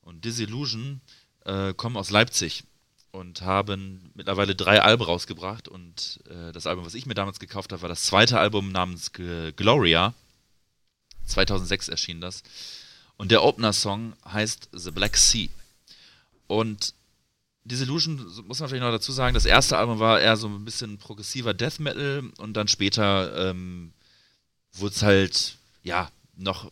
und 0.01 0.23
Disillusion 0.23 1.01
äh, 1.45 1.73
kommen 1.73 1.97
aus 1.97 2.09
Leipzig 2.09 2.63
und 3.11 3.41
haben 3.41 4.11
mittlerweile 4.13 4.55
drei 4.55 4.81
Alben 4.81 5.03
rausgebracht. 5.03 5.67
Und 5.67 6.19
äh, 6.29 6.51
das 6.51 6.67
Album, 6.67 6.85
was 6.85 6.93
ich 6.93 7.05
mir 7.05 7.13
damals 7.13 7.39
gekauft 7.39 7.71
habe, 7.71 7.81
war 7.81 7.89
das 7.89 8.03
zweite 8.03 8.39
Album 8.39 8.71
namens 8.71 9.11
G 9.11 9.51
Gloria. 9.53 10.13
2006 11.25 11.89
erschien 11.89 12.21
das. 12.21 12.43
Und 13.17 13.31
der 13.31 13.43
Opener-Song 13.43 14.13
heißt 14.31 14.69
The 14.73 14.91
Black 14.91 15.17
Sea. 15.17 15.49
Und 16.47 16.93
Disillusion, 17.67 18.15
muss 18.45 18.59
man 18.59 18.69
vielleicht 18.69 18.83
noch 18.83 18.91
dazu 18.91 19.11
sagen, 19.11 19.33
das 19.33 19.45
erste 19.45 19.77
Album 19.77 19.99
war 19.99 20.21
eher 20.21 20.37
so 20.37 20.47
ein 20.47 20.63
bisschen 20.63 20.97
progressiver 20.97 21.53
Death 21.53 21.79
Metal 21.79 22.23
und 22.37 22.53
dann 22.53 22.67
später 22.67 23.49
ähm, 23.49 23.91
wurde 24.73 24.95
es 24.95 25.01
halt, 25.01 25.57
ja, 25.83 26.09
noch 26.37 26.71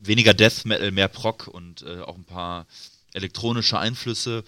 weniger 0.00 0.34
Death 0.34 0.64
Metal, 0.64 0.90
mehr 0.90 1.08
Prog 1.08 1.46
und 1.46 1.82
äh, 1.82 2.00
auch 2.00 2.16
ein 2.16 2.24
paar 2.24 2.66
elektronische 3.12 3.78
Einflüsse 3.78 4.42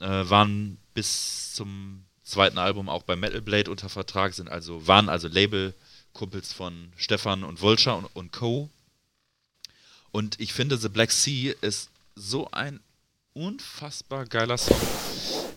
äh, 0.00 0.06
waren 0.06 0.78
bis 0.94 1.52
zum 1.54 2.04
zweiten 2.22 2.58
Album 2.58 2.88
auch 2.88 3.02
bei 3.02 3.16
Metal 3.16 3.42
Blade 3.42 3.70
unter 3.70 3.88
Vertrag, 3.88 4.32
sind 4.32 4.48
also, 4.48 4.86
waren 4.86 5.08
also 5.08 5.28
Label-Kumpels 5.28 6.52
von 6.52 6.92
Stefan 6.96 7.44
und 7.44 7.60
Vulture 7.60 7.96
und, 7.96 8.06
und 8.14 8.32
Co. 8.32 8.70
Und 10.12 10.40
ich 10.40 10.52
finde, 10.52 10.76
The 10.76 10.88
Black 10.88 11.12
Sea 11.12 11.54
ist 11.60 11.90
so 12.14 12.50
ein 12.50 12.80
unfassbar 13.32 14.26
geiler 14.26 14.58
Song. 14.58 14.80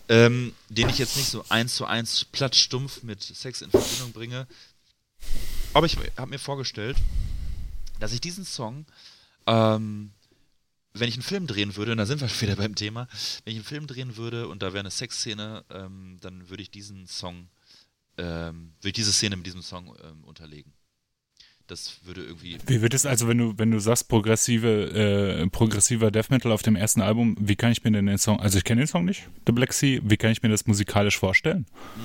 ähm, 0.08 0.52
den 0.68 0.88
ich 0.88 0.98
jetzt 0.98 1.16
nicht 1.16 1.28
so 1.28 1.44
eins 1.48 1.76
zu 1.76 1.86
eins 1.86 2.24
platt 2.26 2.54
stumpf 2.54 3.02
mit 3.02 3.22
Sex 3.22 3.62
in 3.62 3.70
Verbindung 3.70 4.12
bringe. 4.12 4.46
Aber 5.72 5.86
ich 5.86 5.96
habe 6.16 6.30
mir 6.30 6.38
vorgestellt, 6.38 6.96
dass 8.00 8.12
ich 8.12 8.20
diesen 8.20 8.44
Song, 8.44 8.84
ähm, 9.46 10.12
wenn 10.92 11.08
ich 11.08 11.14
einen 11.14 11.22
Film 11.22 11.46
drehen 11.46 11.74
würde, 11.76 11.92
und 11.92 11.98
da 11.98 12.06
sind 12.06 12.20
wir 12.20 12.28
wieder 12.40 12.56
beim 12.56 12.74
Thema, 12.74 13.08
wenn 13.44 13.52
ich 13.52 13.58
einen 13.58 13.64
Film 13.64 13.86
drehen 13.86 14.16
würde 14.16 14.46
und 14.48 14.62
da 14.62 14.72
wäre 14.72 14.80
eine 14.80 14.90
Sexszene, 14.90 15.64
ähm, 15.70 16.18
dann 16.20 16.48
würde 16.50 16.62
ich 16.62 16.70
diesen 16.70 17.06
Song, 17.06 17.48
ähm, 18.18 18.74
würde 18.80 18.88
ich 18.88 18.92
diese 18.94 19.12
Szene 19.12 19.36
mit 19.36 19.46
diesem 19.46 19.62
Song 19.62 19.96
ähm, 20.04 20.22
unterlegen. 20.24 20.72
Das 21.66 22.04
würde 22.04 22.22
irgendwie. 22.22 22.58
Wie 22.66 22.82
wird 22.82 22.92
es 22.92 23.06
also, 23.06 23.26
wenn 23.26 23.38
du, 23.38 23.54
wenn 23.56 23.70
du 23.70 23.78
sagst, 23.78 24.08
progressive, 24.08 24.68
äh, 24.68 25.48
progressiver 25.48 26.10
Death 26.10 26.28
Metal 26.28 26.52
auf 26.52 26.62
dem 26.62 26.76
ersten 26.76 27.00
Album, 27.00 27.36
wie 27.40 27.56
kann 27.56 27.72
ich 27.72 27.82
mir 27.82 27.92
denn 27.92 28.06
den 28.06 28.18
Song, 28.18 28.38
also 28.38 28.58
ich 28.58 28.64
kenne 28.64 28.82
den 28.82 28.86
Song 28.86 29.06
nicht, 29.06 29.28
The 29.46 29.52
Black 29.52 29.72
Sea, 29.72 30.00
wie 30.04 30.18
kann 30.18 30.30
ich 30.30 30.42
mir 30.42 30.50
das 30.50 30.66
musikalisch 30.66 31.18
vorstellen? 31.18 31.66
Hm. 31.94 32.02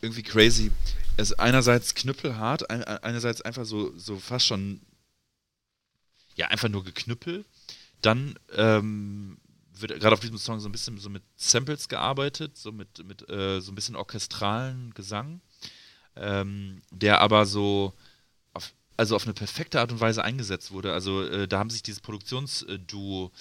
Irgendwie 0.00 0.22
crazy. 0.22 0.70
Es 1.16 1.30
ist 1.30 1.40
einerseits 1.40 1.96
knüppelhart, 1.96 2.70
einerseits 2.70 3.42
einfach 3.42 3.64
so, 3.64 3.96
so 3.98 4.20
fast 4.20 4.46
schon, 4.46 4.80
ja, 6.36 6.46
einfach 6.48 6.68
nur 6.68 6.84
geknüppel. 6.84 7.44
Dann 8.00 8.38
ähm, 8.54 9.38
wird 9.72 9.98
gerade 9.98 10.12
auf 10.12 10.20
diesem 10.20 10.38
Song 10.38 10.60
so 10.60 10.68
ein 10.68 10.72
bisschen 10.72 10.98
so 10.98 11.10
mit 11.10 11.24
Samples 11.34 11.88
gearbeitet, 11.88 12.56
so 12.56 12.70
mit, 12.70 13.04
mit 13.04 13.28
äh, 13.28 13.60
so 13.60 13.72
ein 13.72 13.74
bisschen 13.74 13.96
orchestralen 13.96 14.94
Gesang 14.94 15.40
ähm, 16.20 16.82
der 16.90 17.20
aber 17.20 17.46
so 17.46 17.92
auf, 18.54 18.72
also 18.96 19.16
auf 19.16 19.24
eine 19.24 19.34
perfekte 19.34 19.80
Art 19.80 19.92
und 19.92 20.00
Weise 20.00 20.24
eingesetzt 20.24 20.70
wurde. 20.70 20.92
Also 20.92 21.24
äh, 21.24 21.48
da 21.48 21.58
haben 21.58 21.70
sich 21.70 21.82
dieses 21.82 22.00
Produktionsduo, 22.00 23.32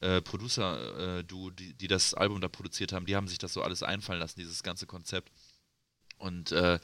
äh, 0.00 0.20
Producer-Duo, 0.20 1.50
die, 1.50 1.74
die 1.74 1.88
das 1.88 2.14
Album 2.14 2.40
da 2.40 2.48
produziert 2.48 2.92
haben, 2.92 3.06
die 3.06 3.16
haben 3.16 3.28
sich 3.28 3.38
das 3.38 3.52
so 3.52 3.62
alles 3.62 3.82
einfallen 3.82 4.20
lassen, 4.20 4.40
dieses 4.40 4.62
ganze 4.62 4.86
Konzept. 4.86 5.30
Und 6.18 6.52
äh, 6.52 6.78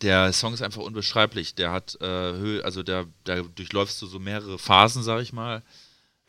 der 0.00 0.32
Song 0.32 0.54
ist 0.54 0.62
einfach 0.62 0.82
unbeschreiblich. 0.82 1.54
Der 1.54 1.70
hat 1.70 2.00
äh, 2.00 2.06
Höhe, 2.06 2.64
also 2.64 2.82
der, 2.82 3.06
der 3.26 3.42
durchläufst 3.42 4.00
du 4.00 4.06
so 4.06 4.18
mehrere 4.18 4.58
Phasen, 4.58 5.02
sag 5.02 5.20
ich 5.20 5.32
mal. 5.32 5.62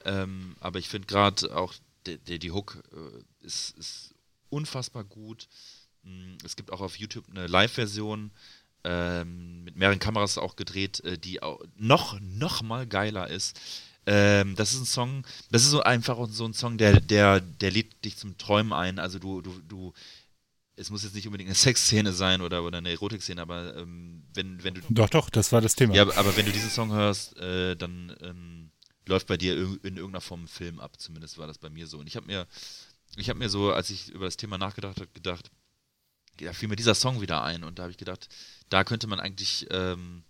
Ähm, 0.03 0.56
aber 0.60 0.80
ich 0.80 0.90
finde 0.90 1.07
gerade 1.07 1.56
auch 1.56 1.74
der, 2.06 2.18
der, 2.18 2.38
die 2.38 2.52
Hook 2.52 2.84
äh, 2.91 3.45
ist, 3.45 3.78
ist 3.78 4.14
unfassbar 4.49 5.06
gut. 5.06 5.48
Mm, 6.03 6.35
es 6.45 6.55
gibt 6.55 6.71
auch 6.71 6.81
auf 6.81 6.97
YouTube 6.97 7.25
eine 7.30 7.47
Live-Version 7.47 8.31
ähm, 8.84 9.63
mit 9.63 9.75
mehreren 9.75 9.99
Kameras 9.99 10.38
auch 10.38 10.55
gedreht, 10.55 11.03
äh, 11.03 11.17
die 11.17 11.41
auch 11.41 11.61
noch, 11.75 12.19
noch 12.19 12.61
mal 12.61 12.85
geiler 12.85 13.30
ist. 13.30 13.59
Ähm, 14.05 14.55
das 14.55 14.73
ist 14.73 14.81
ein 14.81 14.85
Song, 14.85 15.25
das 15.49 15.63
ist 15.63 15.69
so 15.69 15.81
einfach 15.81 16.17
so 16.30 16.45
ein 16.45 16.53
Song, 16.53 16.77
der, 16.77 16.99
der, 16.99 17.39
der 17.39 17.71
lädt 17.71 18.03
dich 18.03 18.17
zum 18.17 18.38
Träumen 18.38 18.73
ein. 18.73 18.99
Also 18.99 19.17
du, 19.19 19.41
du, 19.41 19.61
du, 19.67 19.93
es 20.75 20.89
muss 20.89 21.03
jetzt 21.03 21.15
nicht 21.15 21.27
unbedingt 21.27 21.47
eine 21.47 21.55
Sexszene 21.55 22.11
sein 22.11 22.41
oder, 22.41 22.63
oder 22.63 22.80
eine 22.80 22.91
Erotikszene, 22.91 23.41
aber 23.41 23.77
ähm, 23.77 24.23
wenn, 24.34 24.61
wenn 24.63 24.73
du. 24.73 24.81
Doch, 24.89 25.09
doch, 25.09 25.30
das 25.30 25.51
war 25.53 25.61
das 25.61 25.75
Thema. 25.75 25.95
Ja, 25.95 26.03
aber 26.03 26.35
wenn 26.35 26.45
du 26.45 26.51
diesen 26.51 26.69
Song 26.69 26.91
hörst, 26.91 27.38
äh, 27.38 27.77
dann 27.77 28.13
ähm, 28.21 28.71
läuft 29.07 29.27
bei 29.27 29.38
dir 29.38 29.55
in 29.55 29.95
irgendeiner 29.95 30.21
Form 30.21 30.43
ein 30.43 30.47
Film 30.47 30.80
ab. 30.80 30.99
Zumindest 30.99 31.38
war 31.38 31.47
das 31.47 31.57
bei 31.57 31.69
mir 31.69 31.88
so. 31.88 31.99
Und 31.99 32.07
ich 32.07 32.17
habe 32.17 32.25
mir, 32.25 32.47
ich 33.15 33.30
habe 33.30 33.39
mir 33.39 33.49
so, 33.49 33.71
als 33.71 33.89
ich 33.89 34.09
über 34.09 34.25
das 34.25 34.35
Thema 34.38 34.57
nachgedacht 34.57 34.97
habe, 34.97 35.09
gedacht, 35.13 35.49
da 36.38 36.53
fiel 36.53 36.69
mir 36.69 36.76
dieser 36.76 36.95
Song 36.95 37.22
wieder 37.22 37.43
ein 37.43 37.64
und 37.64 37.80
da 37.80 37.84
habe 37.84 37.91
ich 37.91 37.97
gedacht, 37.97 38.30
da 38.69 38.84
könnte 38.84 39.07
man 39.07 39.19
eigentlich, 39.19 39.68
ähm, 39.69 40.23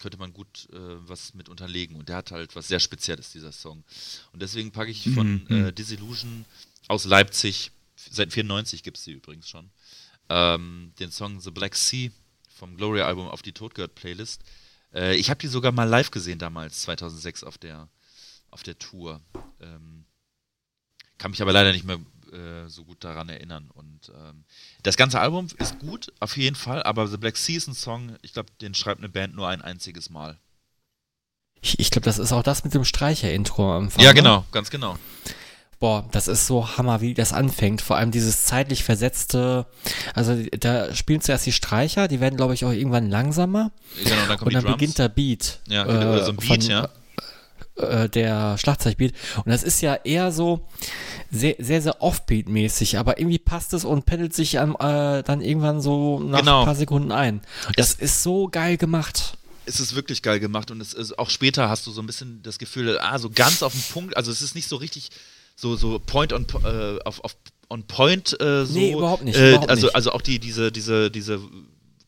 könnte 0.00 0.18
man 0.18 0.32
gut 0.32 0.68
äh, 0.72 0.76
was 1.08 1.34
mit 1.34 1.48
unterlegen 1.48 1.96
und 1.96 2.08
der 2.08 2.16
hat 2.16 2.30
halt 2.30 2.56
was 2.56 2.68
sehr 2.68 2.80
Spezielles, 2.80 3.32
dieser 3.32 3.52
Song. 3.52 3.84
Und 4.32 4.42
deswegen 4.42 4.72
packe 4.72 4.90
ich 4.90 5.08
von 5.10 5.44
mhm. 5.48 5.66
äh, 5.66 5.72
Disillusion 5.72 6.44
aus 6.88 7.04
Leipzig, 7.04 7.70
seit 7.96 8.32
94 8.32 8.82
gibt 8.82 8.98
es 8.98 9.04
sie 9.04 9.12
übrigens 9.12 9.48
schon, 9.48 9.70
ähm, 10.28 10.92
den 10.98 11.10
Song 11.10 11.40
The 11.40 11.50
Black 11.50 11.76
Sea 11.76 12.10
vom 12.48 12.76
Gloria-Album 12.76 13.28
auf 13.28 13.42
die 13.42 13.52
Todgird-Playlist. 13.52 14.42
Äh, 14.92 15.16
ich 15.16 15.30
habe 15.30 15.40
die 15.40 15.48
sogar 15.48 15.72
mal 15.72 15.84
live 15.84 16.10
gesehen 16.10 16.38
damals, 16.38 16.82
2006 16.82 17.44
auf 17.44 17.58
der, 17.58 17.88
auf 18.50 18.62
der 18.62 18.78
Tour. 18.78 19.20
Ähm, 19.60 20.04
kann 21.18 21.30
mich 21.30 21.42
aber 21.42 21.52
leider 21.52 21.72
nicht 21.72 21.84
mehr 21.84 22.00
äh, 22.34 22.68
so 22.68 22.84
gut 22.84 23.02
daran 23.04 23.28
erinnern. 23.28 23.70
Und 23.72 24.10
ähm, 24.14 24.44
das 24.82 24.96
ganze 24.96 25.20
Album 25.20 25.48
ist 25.58 25.78
gut, 25.78 26.12
auf 26.20 26.36
jeden 26.36 26.56
Fall, 26.56 26.82
aber 26.82 27.06
The 27.06 27.16
Black 27.16 27.36
Season 27.36 27.74
Song, 27.74 28.16
ich 28.22 28.32
glaube, 28.32 28.50
den 28.60 28.74
schreibt 28.74 29.00
eine 29.00 29.08
Band 29.08 29.34
nur 29.34 29.48
ein 29.48 29.62
einziges 29.62 30.10
Mal. 30.10 30.38
Ich, 31.60 31.78
ich 31.78 31.90
glaube, 31.90 32.04
das 32.04 32.18
ist 32.18 32.32
auch 32.32 32.42
das 32.42 32.64
mit 32.64 32.74
dem 32.74 32.84
Streicher-Intro 32.84 33.76
am 33.76 33.84
Anfang. 33.84 34.04
Ja, 34.04 34.10
ne? 34.10 34.14
genau, 34.16 34.44
ganz 34.52 34.70
genau. 34.70 34.98
Boah, 35.80 36.08
das 36.12 36.28
ist 36.28 36.46
so 36.46 36.76
Hammer, 36.76 37.00
wie 37.00 37.14
das 37.14 37.32
anfängt. 37.32 37.82
Vor 37.82 37.96
allem 37.96 38.10
dieses 38.10 38.44
zeitlich 38.44 38.84
versetzte, 38.84 39.66
also 40.14 40.40
da 40.58 40.94
spielen 40.94 41.20
zuerst 41.20 41.46
die 41.46 41.52
Streicher, 41.52 42.08
die 42.08 42.20
werden, 42.20 42.36
glaube 42.36 42.54
ich, 42.54 42.64
auch 42.64 42.70
irgendwann 42.70 43.10
langsamer. 43.10 43.70
Genau, 44.02 44.26
dann 44.28 44.38
und 44.38 44.54
dann 44.54 44.64
beginnt 44.64 44.98
der 44.98 45.08
Beat. 45.08 45.60
Ja, 45.68 45.84
äh, 45.84 46.24
so 46.24 46.30
ein 46.30 46.36
Beat, 46.36 46.46
von, 46.46 46.60
ja 46.60 46.88
äh, 47.76 48.08
der 48.08 48.56
Schlagzeugbeat. 48.58 49.14
Und 49.38 49.48
das 49.48 49.62
ist 49.62 49.80
ja 49.80 49.94
eher 49.94 50.32
so 50.32 50.66
sehr, 51.30 51.56
sehr, 51.58 51.82
sehr 51.82 52.00
Offbeat-mäßig, 52.00 52.98
aber 52.98 53.18
irgendwie 53.18 53.38
passt 53.38 53.74
es 53.74 53.84
und 53.84 54.06
pendelt 54.06 54.34
sich 54.34 54.54
ähm, 54.54 54.76
äh, 54.78 55.22
dann 55.22 55.40
irgendwann 55.40 55.80
so 55.80 56.20
nach 56.20 56.40
genau. 56.40 56.60
ein 56.60 56.66
paar 56.66 56.74
Sekunden 56.74 57.12
ein. 57.12 57.40
Das 57.76 57.94
es 57.94 58.00
ist 58.00 58.22
so 58.22 58.48
geil 58.48 58.76
gemacht. 58.76 59.36
Es 59.66 59.80
ist 59.80 59.94
wirklich 59.94 60.22
geil 60.22 60.40
gemacht 60.40 60.70
und 60.70 60.80
es 60.80 60.92
ist, 60.92 61.18
auch 61.18 61.30
später 61.30 61.68
hast 61.68 61.86
du 61.86 61.90
so 61.90 62.02
ein 62.02 62.06
bisschen 62.06 62.42
das 62.42 62.58
Gefühl, 62.58 62.98
ah, 63.00 63.18
so 63.18 63.30
ganz 63.30 63.62
auf 63.62 63.72
den 63.72 63.82
Punkt, 63.92 64.16
also 64.16 64.30
es 64.30 64.42
ist 64.42 64.54
nicht 64.54 64.68
so 64.68 64.76
richtig 64.76 65.10
so, 65.56 65.76
so 65.76 65.98
point 65.98 66.32
on, 66.32 66.46
äh, 66.64 66.98
auf, 67.04 67.24
auf 67.24 67.36
on 67.70 67.82
point 67.84 68.38
äh, 68.40 68.64
so. 68.66 68.78
Nee, 68.78 68.92
überhaupt 68.92 69.24
nicht. 69.24 69.36
Äh, 69.36 69.50
überhaupt 69.52 69.70
also, 69.70 69.86
nicht. 69.86 69.96
also 69.96 70.12
auch 70.12 70.20
die, 70.20 70.38
diese, 70.38 70.70
diese, 70.70 71.10
diese 71.10 71.40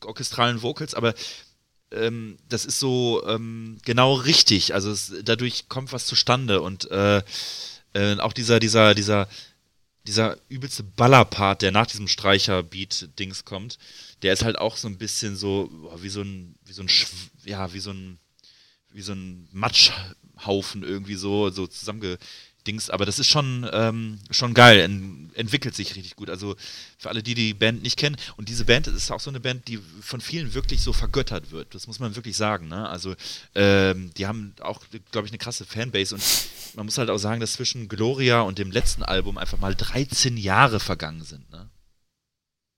orchestralen 0.04 0.62
Vocals, 0.62 0.94
aber 0.94 1.14
ähm, 1.90 2.36
das 2.48 2.64
ist 2.64 2.80
so 2.80 3.24
ähm, 3.26 3.78
genau 3.84 4.14
richtig. 4.14 4.74
Also 4.74 4.90
es, 4.90 5.12
dadurch 5.22 5.68
kommt 5.68 5.92
was 5.92 6.06
zustande 6.06 6.60
und 6.60 6.90
äh, 6.90 7.22
äh, 7.94 8.18
auch 8.18 8.32
dieser, 8.32 8.60
dieser, 8.60 8.94
dieser, 8.94 9.28
dieser 10.06 10.36
übelste 10.48 10.82
Ballerpart, 10.82 11.62
der 11.62 11.72
nach 11.72 11.86
diesem 11.86 12.08
Streicher-Beat-Dings 12.08 13.44
kommt, 13.44 13.78
der 14.22 14.32
ist 14.32 14.44
halt 14.44 14.58
auch 14.58 14.76
so 14.76 14.88
ein 14.88 14.98
bisschen 14.98 15.36
so 15.36 15.70
wie 15.98 16.08
so 16.08 16.22
ein, 16.22 16.54
wie 16.64 16.72
so 16.72 16.82
ein, 16.82 16.88
ja, 17.44 17.72
wie 17.72 17.80
so 17.80 17.90
ein, 17.90 18.18
wie 18.92 19.02
so 19.02 19.12
ein 19.12 19.48
Matschhaufen 19.52 20.82
irgendwie 20.82 21.16
so, 21.16 21.50
so 21.50 21.66
zusammenge 21.66 22.18
Dings, 22.66 22.90
aber 22.90 23.06
das 23.06 23.18
ist 23.18 23.28
schon, 23.28 23.68
ähm, 23.72 24.18
schon 24.30 24.54
geil, 24.54 24.80
en 24.80 25.30
entwickelt 25.34 25.74
sich 25.74 25.94
richtig 25.96 26.16
gut. 26.16 26.30
Also 26.30 26.56
für 26.98 27.10
alle, 27.10 27.22
die 27.22 27.34
die 27.34 27.54
Band 27.54 27.82
nicht 27.82 27.98
kennen, 27.98 28.16
und 28.36 28.48
diese 28.48 28.64
Band 28.64 28.86
ist 28.86 29.10
auch 29.10 29.20
so 29.20 29.30
eine 29.30 29.40
Band, 29.40 29.68
die 29.68 29.78
von 30.00 30.20
vielen 30.20 30.54
wirklich 30.54 30.82
so 30.82 30.92
vergöttert 30.92 31.50
wird, 31.50 31.74
das 31.74 31.86
muss 31.86 32.00
man 32.00 32.16
wirklich 32.16 32.36
sagen. 32.36 32.68
Ne? 32.68 32.88
Also 32.88 33.14
ähm, 33.54 34.10
die 34.16 34.26
haben 34.26 34.54
auch, 34.60 34.80
glaube 35.12 35.26
ich, 35.26 35.32
eine 35.32 35.38
krasse 35.38 35.64
Fanbase 35.64 36.14
und 36.14 36.24
man 36.74 36.86
muss 36.86 36.98
halt 36.98 37.10
auch 37.10 37.18
sagen, 37.18 37.40
dass 37.40 37.54
zwischen 37.54 37.88
Gloria 37.88 38.40
und 38.40 38.58
dem 38.58 38.70
letzten 38.70 39.02
Album 39.02 39.38
einfach 39.38 39.58
mal 39.58 39.74
13 39.74 40.36
Jahre 40.36 40.80
vergangen 40.80 41.22
sind. 41.22 41.50
Ne? 41.50 41.68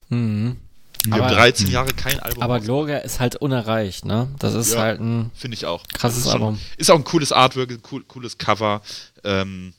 Mhm. 0.09 0.57
Wir 1.05 1.15
aber, 1.15 1.27
haben 1.27 1.35
13 1.35 1.71
Jahre 1.71 1.93
kein 1.93 2.19
Album. 2.21 2.43
Aber 2.43 2.61
Gloria 2.61 2.99
ist 2.99 3.21
halt 3.21 3.37
unerreicht, 3.37 4.05
ne? 4.05 4.29
Das 4.39 4.55
ist 4.55 4.75
ja, 4.75 4.81
halt 4.81 5.01
ein. 5.01 5.31
Finde 5.35 5.55
ich 5.55 5.67
auch. 5.67 5.87
Krasses 5.93 6.27
ist 6.27 6.29
Album. 6.29 6.59
ist 6.77 6.91
auch 6.91 6.97
ein 6.97 7.05
cooles 7.05 7.33
Artwork, 7.33 7.71
ein 7.71 7.83
cool, 7.91 8.05
cooles 8.05 8.39
Cover. 8.39 8.83
Ähm, 9.25 9.73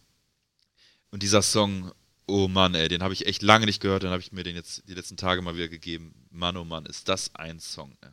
und 1.11 1.23
dieser 1.23 1.41
Song, 1.41 1.91
oh 2.27 2.47
Mann, 2.47 2.75
ey, 2.75 2.87
den 2.87 3.03
habe 3.03 3.13
ich 3.13 3.25
echt 3.25 3.41
lange 3.41 3.65
nicht 3.65 3.81
gehört, 3.81 4.03
dann 4.03 4.11
habe 4.11 4.21
ich 4.21 4.31
mir 4.31 4.43
den 4.43 4.55
jetzt 4.55 4.83
die 4.87 4.93
letzten 4.93 5.17
Tage 5.17 5.41
mal 5.41 5.55
wieder 5.55 5.67
gegeben. 5.67 6.13
Mann, 6.31 6.55
oh 6.57 6.63
Mann, 6.63 6.85
ist 6.85 7.09
das 7.09 7.35
ein 7.35 7.59
Song, 7.59 7.91
ey. 8.01 8.09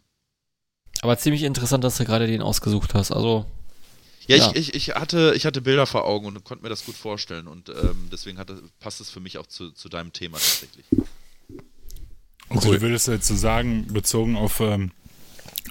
Aber 1.03 1.19
ziemlich 1.19 1.43
interessant, 1.43 1.85
dass 1.85 1.99
du 1.99 2.05
gerade 2.05 2.27
den 2.27 2.43
ausgesucht 2.43 2.95
hast. 2.95 3.13
Also. 3.13 3.47
Ja, 4.27 4.37
ja. 4.37 4.51
Ich, 4.55 4.75
ich, 4.75 4.75
ich, 4.75 4.95
hatte, 4.97 5.35
ich 5.37 5.47
hatte 5.47 5.61
Bilder 5.61 5.87
vor 5.87 6.05
Augen 6.05 6.27
und 6.27 6.43
konnte 6.43 6.65
mir 6.65 6.71
das 6.71 6.85
gut 6.85 6.97
vorstellen. 6.97 7.47
Und 7.47 7.69
ähm, 7.69 8.09
deswegen 8.11 8.39
hatte, 8.39 8.61
passt 8.81 9.01
es 9.01 9.11
für 9.11 9.21
mich 9.21 9.39
auch 9.39 9.47
zu, 9.47 9.71
zu 9.71 9.89
deinem 9.89 10.13
Thema 10.13 10.39
tatsächlich. 10.39 10.87
Also 12.49 12.69
cool. 12.69 12.77
du 12.77 12.83
würdest 12.83 13.09
jetzt 13.09 13.27
so 13.27 13.35
sagen, 13.35 13.87
bezogen 13.93 14.37
auf, 14.37 14.61
ähm, 14.61 14.93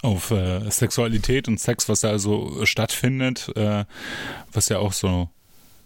auf 0.02 0.32
äh, 0.32 0.70
Sexualität 0.70 1.48
und 1.48 1.60
Sex, 1.60 1.88
was 1.90 2.02
da 2.02 2.20
so 2.20 2.66
stattfindet, 2.66 3.52
äh, 3.56 3.86
was 4.52 4.70
ja 4.70 4.80
auch 4.80 4.94
so 4.94 5.30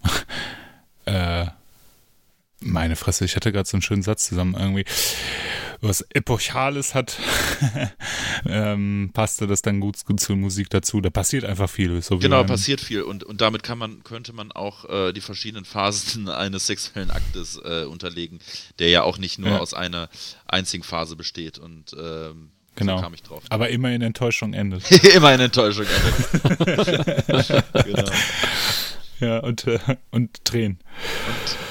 äh, 1.06 1.48
meine 2.62 2.96
Fresse, 2.96 3.26
ich 3.26 3.36
hatte 3.36 3.52
gerade 3.52 3.68
so 3.68 3.78
einen 3.78 3.82
schönen 3.82 4.02
Satz 4.02 4.28
zusammen 4.28 4.56
irgendwie. 4.56 4.86
Was 5.82 6.02
Epochales 6.02 6.94
hat, 6.94 7.18
ähm, 8.46 9.12
passte 9.14 9.48
das 9.48 9.62
dann 9.62 9.80
gut, 9.80 10.04
gut 10.06 10.20
zur 10.20 10.36
Musik 10.36 10.70
dazu. 10.70 11.00
Da 11.00 11.10
passiert 11.10 11.46
einfach 11.46 11.70
viel. 11.70 12.02
So 12.02 12.18
genau, 12.18 12.44
passiert 12.44 12.82
viel. 12.82 13.02
Und, 13.02 13.24
und 13.24 13.40
damit 13.40 13.64
kann 13.64 13.78
man, 13.78 14.04
könnte 14.04 14.34
man 14.34 14.52
auch 14.52 14.90
äh, 14.90 15.14
die 15.14 15.22
verschiedenen 15.22 15.64
Phasen 15.64 16.28
eines 16.30 16.68
sexuellen 16.68 17.12
Aktes 17.12 17.58
äh, 17.64 17.86
unterlegen, 17.86 18.40
der 18.80 18.90
ja 18.90 19.04
auch 19.04 19.18
nicht 19.18 19.40
nur 19.40 19.52
ja. 19.52 19.60
aus 19.60 19.74
einer 19.74 20.10
einzigen 20.48 20.84
Phase 20.84 21.16
besteht. 21.16 21.58
Und 21.58 21.96
ähm, 21.98 22.52
Genau. 22.76 22.98
So 22.98 23.04
kam 23.04 23.14
ich 23.14 23.24
drauf. 23.24 23.44
Aber 23.50 23.70
immer 23.70 23.92
in 23.92 24.02
Enttäuschung 24.02 24.54
endet. 24.54 24.90
immer 25.16 25.34
in 25.34 25.42
Enttäuschung 25.42 25.86
endet. 25.86 27.86
genau. 27.86 28.12
Ja, 29.20 29.40
und, 29.40 29.68
äh, 29.68 29.80
und 30.12 30.46
Tränen. 30.46 30.80
Und 31.28 31.69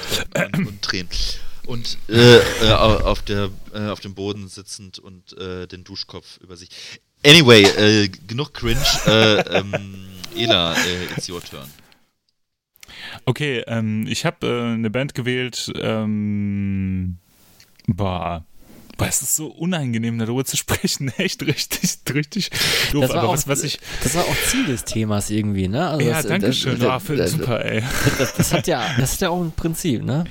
und, 0.53 0.67
und 0.67 0.81
Tränen. 0.81 1.09
Und 1.65 1.99
äh, 2.07 2.37
äh, 2.37 2.71
auf, 2.71 3.21
der, 3.21 3.51
äh, 3.75 3.89
auf 3.89 3.99
dem 3.99 4.15
Boden 4.15 4.47
sitzend 4.47 4.97
und 4.97 5.37
äh, 5.37 5.67
den 5.67 5.83
Duschkopf 5.83 6.39
über 6.41 6.57
sich. 6.57 6.69
Anyway, 7.23 7.61
äh, 7.61 8.07
genug 8.07 8.55
cringe. 8.55 8.81
Äh, 9.05 9.59
ähm, 9.59 10.07
Ela, 10.35 10.75
it's 11.15 11.29
your 11.29 11.43
turn. 11.43 11.69
Okay, 13.25 13.63
ähm, 13.67 14.07
ich 14.07 14.25
habe 14.25 14.47
äh, 14.47 14.73
eine 14.73 14.89
Band 14.89 15.13
gewählt, 15.13 15.71
ähm, 15.75 17.17
boah, 17.87 18.45
Boah, 18.99 19.07
es 19.07 19.21
ist 19.21 19.37
so 19.37 19.47
unangenehm, 19.47 20.19
darüber 20.19 20.43
zu 20.43 20.57
sprechen. 20.57 21.07
Echt 21.17 21.41
richtig, 21.41 21.99
richtig 22.13 22.49
doof. 22.91 23.01
Das 23.01 23.09
war, 23.11 23.19
Aber 23.19 23.29
auch, 23.29 23.33
was, 23.33 23.47
was 23.47 23.63
ich, 23.63 23.79
das 24.03 24.13
war 24.13 24.23
auch 24.23 24.35
Ziel 24.47 24.65
des 24.65 24.83
Themas 24.83 25.29
irgendwie, 25.29 25.69
ne? 25.69 25.87
Also 25.87 26.05
ja, 26.05 26.17
das, 26.17 26.27
danke 26.27 26.51
schön. 26.51 26.77
Das, 26.77 27.03
das, 27.05 27.17
das, 27.17 27.31
super, 27.31 27.63
ey. 27.63 27.81
Das, 28.17 28.35
das, 28.35 28.53
hat 28.53 28.67
ja, 28.67 28.85
das 28.99 29.13
ist 29.13 29.21
ja 29.21 29.29
auch 29.29 29.41
ein 29.41 29.53
Prinzip, 29.53 30.03
ne? 30.03 30.25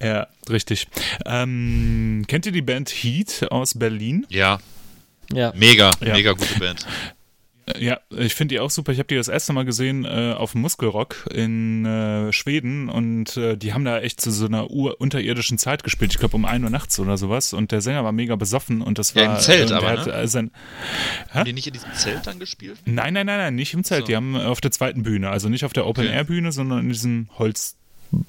Ja, 0.00 0.28
richtig. 0.48 0.86
Ähm, 1.26 2.24
kennt 2.28 2.46
ihr 2.46 2.52
die 2.52 2.62
Band 2.62 2.90
Heat 2.90 3.48
aus 3.50 3.74
Berlin? 3.76 4.24
Ja. 4.28 4.60
Ja. 5.32 5.52
Mega, 5.56 5.90
ja. 6.00 6.12
mega 6.12 6.32
gute 6.32 6.58
Band. 6.60 6.86
Ja, 7.78 8.00
ich 8.10 8.34
finde 8.34 8.54
die 8.54 8.60
auch 8.60 8.70
super. 8.70 8.92
Ich 8.92 8.98
habe 8.98 9.06
die 9.06 9.16
das 9.16 9.28
erste 9.28 9.52
Mal 9.52 9.64
gesehen 9.64 10.04
äh, 10.04 10.34
auf 10.36 10.52
dem 10.52 10.60
Muskelrock 10.60 11.28
in 11.32 11.86
äh, 11.86 12.32
Schweden 12.32 12.90
und 12.90 13.36
äh, 13.36 13.56
die 13.56 13.72
haben 13.72 13.84
da 13.84 14.00
echt 14.00 14.20
zu 14.20 14.30
so 14.30 14.46
einer 14.46 14.70
unterirdischen 14.70 15.56
Zeit 15.56 15.82
gespielt. 15.82 16.12
Ich 16.12 16.18
glaube 16.18 16.36
um 16.36 16.44
1 16.44 16.62
Uhr 16.62 16.70
nachts 16.70 16.98
oder 16.98 17.16
sowas. 17.16 17.54
Und 17.54 17.72
der 17.72 17.80
Sänger 17.80 18.04
war 18.04 18.12
mega 18.12 18.36
besoffen 18.36 18.82
und 18.82 18.98
das 18.98 19.16
war. 19.16 19.22
Ja, 19.22 19.34
im 19.34 19.40
Zelt 19.40 19.70
äh, 19.70 19.74
aber. 19.74 19.88
Hat, 19.88 20.06
ne? 20.06 20.28
sein, 20.28 20.50
haben 21.30 21.44
die 21.46 21.52
nicht 21.52 21.66
in 21.66 21.72
diesem 21.72 21.92
Zelt 21.94 22.26
dann 22.26 22.38
gespielt? 22.38 22.78
Nein, 22.84 23.14
nein, 23.14 23.26
nein, 23.26 23.38
nein, 23.38 23.54
nicht 23.54 23.72
im 23.72 23.84
Zelt. 23.84 24.02
So. 24.02 24.06
Die 24.08 24.16
haben 24.16 24.36
auf 24.36 24.60
der 24.60 24.70
zweiten 24.70 25.02
Bühne. 25.02 25.30
Also 25.30 25.48
nicht 25.48 25.64
auf 25.64 25.72
der 25.72 25.86
Open-Air-Bühne, 25.86 26.52
sondern 26.52 26.80
in 26.80 26.88
diesem 26.88 27.28
Holz. 27.38 27.76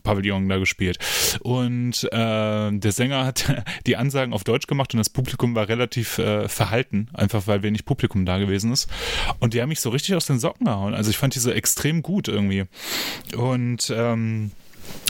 Pavillon 0.03 0.47
da 0.49 0.57
gespielt. 0.57 0.97
Und 1.41 2.03
äh, 2.11 2.71
der 2.71 2.91
Sänger 2.91 3.25
hat 3.25 3.65
die 3.85 3.97
Ansagen 3.97 4.33
auf 4.33 4.43
Deutsch 4.43 4.67
gemacht 4.67 4.93
und 4.93 4.99
das 4.99 5.09
Publikum 5.09 5.55
war 5.55 5.67
relativ 5.67 6.17
äh, 6.17 6.47
verhalten, 6.47 7.09
einfach 7.13 7.47
weil 7.47 7.63
wenig 7.63 7.85
Publikum 7.85 8.25
da 8.25 8.37
gewesen 8.37 8.71
ist. 8.71 8.89
Und 9.39 9.53
die 9.53 9.61
haben 9.61 9.69
mich 9.69 9.81
so 9.81 9.89
richtig 9.89 10.15
aus 10.15 10.25
den 10.25 10.39
Socken 10.39 10.65
gehauen. 10.65 10.93
Also 10.93 11.09
ich 11.09 11.17
fand 11.17 11.35
die 11.35 11.39
so 11.39 11.51
extrem 11.51 12.01
gut 12.01 12.27
irgendwie. 12.27 12.65
Und 13.35 13.93
ähm, 13.95 14.51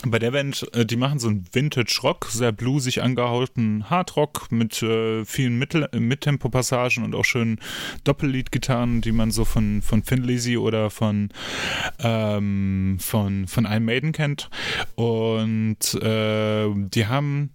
bei 0.05 0.19
der 0.19 0.31
Band, 0.31 0.67
äh, 0.73 0.85
die 0.85 0.95
machen 0.95 1.19
so 1.19 1.27
einen 1.27 1.45
Vintage-Rock, 1.51 2.27
sehr 2.29 2.51
bluesig 2.51 3.01
angehauten 3.01 3.89
Hardrock 3.89 4.51
mit 4.51 4.81
äh, 4.83 5.25
vielen 5.25 5.57
Mittel 5.57 5.89
äh, 5.91 5.99
Mittempo-Passagen 5.99 7.03
und 7.03 7.15
auch 7.15 7.25
schönen 7.25 7.59
Doppellead-Gitarren, 8.03 9.01
die 9.01 9.11
man 9.11 9.31
so 9.31 9.45
von, 9.45 9.81
von 9.81 10.03
Finn 10.03 10.23
Lizzy 10.23 10.57
oder 10.57 10.89
von, 10.89 11.29
ähm, 11.99 12.97
von, 12.99 13.47
von 13.47 13.65
Iron 13.65 13.85
Maiden 13.85 14.11
kennt. 14.11 14.49
Und 14.95 15.93
äh, 15.95 16.69
die 16.75 17.07
haben 17.07 17.51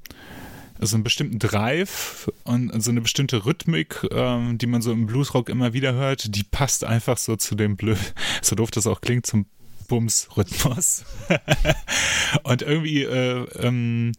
so 0.80 0.96
einen 0.96 1.04
bestimmten 1.04 1.38
Drive 1.38 2.30
und 2.44 2.82
so 2.82 2.90
eine 2.90 3.02
bestimmte 3.02 3.44
Rhythmik, 3.44 4.06
ähm, 4.12 4.56
die 4.58 4.66
man 4.66 4.82
so 4.82 4.92
im 4.92 5.06
Bluesrock 5.06 5.48
immer 5.48 5.72
wieder 5.72 5.92
hört, 5.92 6.34
die 6.34 6.42
passt 6.42 6.84
einfach 6.84 7.18
so 7.18 7.36
zu 7.36 7.54
dem 7.54 7.76
Blöd, 7.76 7.98
so 8.42 8.56
doof 8.56 8.70
das 8.70 8.86
auch 8.86 9.00
klingt, 9.00 9.26
zum 9.26 9.46
Bums-Rhythmus. 9.90 11.04
und 12.44 12.62
irgendwie 12.62 13.02
äh, 13.02 13.44
ähm, 13.58 14.12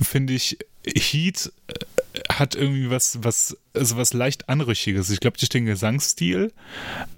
finde 0.00 0.32
ich 0.32 0.58
Heat 0.86 1.52
äh, 1.68 1.74
hat 2.32 2.54
irgendwie 2.54 2.90
was, 2.90 3.18
was, 3.22 3.56
also 3.74 3.96
was 3.96 4.12
leicht 4.12 4.48
Anrüchiges. 4.48 5.10
Ich 5.10 5.20
glaube, 5.20 5.38
durch 5.38 5.48
den 5.48 5.66
Gesangsstil, 5.66 6.52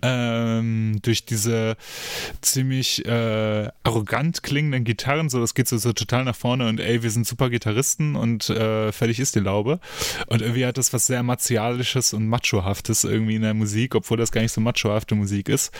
ähm, 0.03 0.99
durch 1.03 1.25
diese 1.25 1.77
ziemlich 2.41 3.05
äh, 3.07 3.69
arrogant 3.85 4.43
klingenden 4.43 4.85
Gitarren, 4.85 5.31
so 5.31 5.41
das 5.41 5.55
geht 5.55 5.69
so, 5.69 5.79
so 5.79 5.93
total 5.93 6.25
nach 6.25 6.37
vorne 6.37 6.69
und 6.69 6.81
ey, 6.81 7.03
wir 7.03 7.11
sind 7.11 7.27
super 7.27 7.51
Gitarristen 7.51 8.17
und 8.17 8.51
äh, 8.51 8.93
fertig 8.93 9.21
ist 9.21 9.35
die 9.35 9.41
Laube. 9.41 9.81
Und 10.27 10.43
irgendwie 10.43 10.67
hat 10.67 10.79
das 10.79 10.93
was 10.93 11.07
sehr 11.07 11.23
martialisches 11.23 12.13
und 12.13 12.27
machohaftes 12.29 13.05
irgendwie 13.05 13.37
in 13.37 13.43
der 13.43 13.55
Musik, 13.55 13.95
obwohl 13.95 14.19
das 14.19 14.33
gar 14.33 14.43
nicht 14.43 14.53
so 14.53 14.61
machohafte 14.61 15.15
Musik 15.15 15.49
ist. 15.49 15.73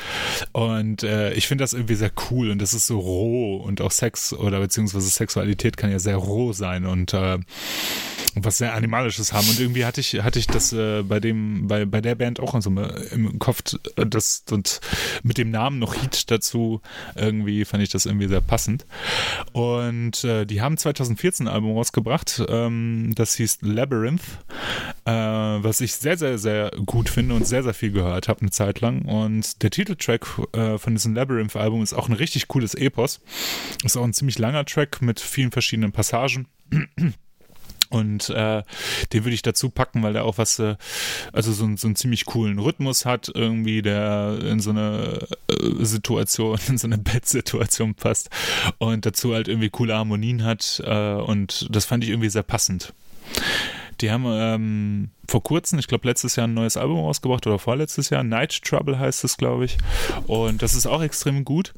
Und 0.53 1.03
äh, 1.03 1.33
ich 1.35 1.49
finde 1.49 1.65
das 1.65 1.75
irgendwie 1.75 1.97
sehr 1.97 2.13
cool 2.31 2.51
und 2.51 2.61
das 2.61 2.75
ist 2.75 2.87
so 2.87 2.99
roh 2.99 3.57
und 3.57 3.81
auch 3.81 3.91
Sex 3.91 4.33
oder 4.33 4.61
beziehungsweise 4.61 5.09
Sexualität 5.09 5.77
kann 5.77 5.91
ja 5.91 5.99
sehr 5.99 6.17
roh 6.17 6.53
sein 6.53 6.87
und 6.87 7.13
äh, 7.13 7.39
was 8.35 8.59
sehr 8.59 8.75
Animalisches 8.75 9.33
haben. 9.33 9.49
Und 9.49 9.61
irgendwie 9.61 9.85
hatte 9.85 10.01
ich, 10.01 10.23
hatte 10.23 10.39
ich 10.39 10.47
das 10.47 10.73
äh, 10.73 11.03
bei 11.03 11.21
dem, 11.21 11.67
bei, 11.69 11.85
bei 11.85 12.01
der 12.01 12.15
Band 12.15 12.41
auch 12.41 12.59
so 12.61 12.71
im 12.71 13.39
Kopf, 13.39 13.63
äh, 13.97 14.07
das 14.07 14.45
und 14.51 14.81
mit 15.23 15.39
dem 15.39 15.51
Namen 15.51 15.79
noch 15.79 15.95
Heat 15.95 16.31
dazu, 16.31 16.81
irgendwie 17.15 17.65
fand 17.65 17.83
ich 17.83 17.91
das 17.91 18.07
irgendwie 18.07 18.29
sehr 18.29 18.41
passend. 18.41 18.87
Und 19.53 20.25
äh, 20.25 20.47
die 20.47 20.61
haben 20.61 20.77
2014 20.77 21.47
ein 21.47 21.53
Album 21.53 21.77
rausgebracht, 21.77 22.43
ähm, 22.49 23.13
das 23.15 23.35
hieß 23.35 23.59
Labyrinth, 23.63 24.23
äh, 25.05 25.13
was 25.13 25.81
ich 25.81 25.95
sehr, 25.95 26.17
sehr, 26.17 26.39
sehr 26.39 26.71
gut 26.87 27.09
finde 27.09 27.35
und 27.35 27.47
sehr, 27.47 27.63
sehr 27.63 27.75
viel 27.75 27.93
gehört 27.93 28.29
habe 28.29 28.41
eine 28.41 28.51
Zeit 28.51 28.81
lang. 28.81 29.03
Und 29.03 29.63
der 29.63 29.71
Titeltrack 29.71 30.27
äh, 30.53 30.79
von 30.79 30.95
diesem 30.95 31.15
Labyrinth-Album 31.15 31.83
ist 31.83 31.93
auch 31.93 32.09
ein 32.09 32.15
richtig 32.15 32.49
cooles 32.49 32.75
Epos. 32.75 33.21
Ist 33.85 33.97
auch 33.97 34.05
ein 34.05 34.13
ziemlich 34.13 34.39
langer 34.39 34.65
Track 34.65 35.03
mit 35.03 35.21
vielen 35.21 35.51
verschiedenen 35.51 35.93
Passagen. 35.93 36.47
Und 37.93 38.31
äh, 38.31 38.63
den 39.13 39.25
würde 39.25 39.35
ich 39.35 39.43
dazu 39.43 39.69
packen, 39.69 40.03
weil 40.03 40.15
der 40.15 40.25
auch 40.25 40.39
was, 40.39 40.59
äh, 40.59 40.77
also 41.33 41.53
so, 41.53 41.69
so 41.77 41.87
einen 41.87 41.97
ziemlich 41.97 42.25
coolen 42.25 42.59
Rhythmus 42.59 43.05
hat, 43.05 43.31
irgendwie, 43.35 43.83
der 43.83 44.39
in 44.43 44.61
so 44.61 44.71
eine 44.71 45.27
äh, 45.49 45.85
Situation, 45.85 46.59
in 46.69 46.79
so 46.79 46.87
eine 46.87 46.99
Bettsituation 46.99 47.95
passt 47.95 48.31
und 48.79 49.05
dazu 49.05 49.35
halt 49.35 49.49
irgendwie 49.49 49.71
coole 49.71 49.95
Harmonien 49.95 50.43
hat. 50.45 50.83
Äh, 50.85 51.15
und 51.15 51.69
das 51.71 51.85
fand 51.85 52.03
ich 52.05 52.11
irgendwie 52.11 52.31
sehr 52.31 52.43
passend. 52.43 52.95
Die 54.01 54.11
haben 54.11 54.25
ähm, 54.27 55.11
vor 55.29 55.43
kurzem, 55.43 55.79
ich 55.79 55.87
glaube 55.87 56.09
letztes 56.09 56.35
Jahr 56.37 56.49
ein 56.49 56.55
neues 56.55 56.77
Album 56.77 56.99
rausgebracht 56.99 57.47
oder 57.47 57.59
vorletztes 57.59 58.11
Jahr, 58.11 58.25
Night 58.25 58.63
Trouble 58.65 58.99
heißt 58.99 59.23
es, 59.23 59.37
glaube 59.37 59.67
ich. 59.67 59.77
Und 60.27 60.63
das 60.63 60.75
ist 60.75 60.87
auch 60.87 61.03
extrem 61.03 61.45
gut. 61.45 61.73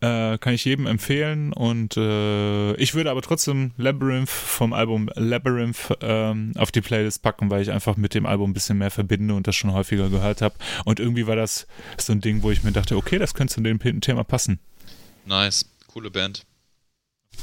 Äh, 0.00 0.38
kann 0.38 0.54
ich 0.54 0.64
jedem 0.64 0.86
empfehlen 0.86 1.52
und 1.52 1.96
äh, 1.96 2.74
ich 2.74 2.94
würde 2.94 3.10
aber 3.10 3.20
trotzdem 3.20 3.72
Labyrinth 3.78 4.30
vom 4.30 4.72
Album 4.72 5.10
Labyrinth 5.16 5.92
ähm, 6.02 6.52
auf 6.56 6.70
die 6.70 6.80
Playlist 6.80 7.20
packen, 7.24 7.50
weil 7.50 7.62
ich 7.62 7.72
einfach 7.72 7.96
mit 7.96 8.14
dem 8.14 8.24
Album 8.24 8.50
ein 8.50 8.54
bisschen 8.54 8.78
mehr 8.78 8.92
verbinde 8.92 9.34
und 9.34 9.48
das 9.48 9.56
schon 9.56 9.72
häufiger 9.72 10.08
gehört 10.08 10.40
habe. 10.40 10.54
Und 10.84 11.00
irgendwie 11.00 11.26
war 11.26 11.34
das 11.34 11.66
so 11.98 12.12
ein 12.12 12.20
Ding, 12.20 12.44
wo 12.44 12.52
ich 12.52 12.62
mir 12.62 12.70
dachte, 12.70 12.96
okay, 12.96 13.18
das 13.18 13.34
könnte 13.34 13.54
zu 13.54 13.60
dem 13.60 13.80
Thema 14.00 14.22
passen. 14.22 14.60
Nice, 15.26 15.68
coole 15.88 16.12
Band. 16.12 16.46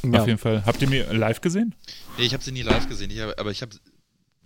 Ja. 0.03 0.21
Auf 0.21 0.27
jeden 0.27 0.39
Fall. 0.39 0.65
Habt 0.65 0.81
ihr 0.81 0.87
mir 0.87 1.13
live 1.13 1.41
gesehen? 1.41 1.75
Nee, 2.17 2.23
ich 2.23 2.33
habe 2.33 2.43
sie 2.43 2.53
nie 2.53 2.61
live 2.61 2.87
gesehen, 2.87 3.11
ich 3.11 3.19
hab, 3.19 3.37
aber 3.37 3.51
ich 3.51 3.63
habe 3.63 3.75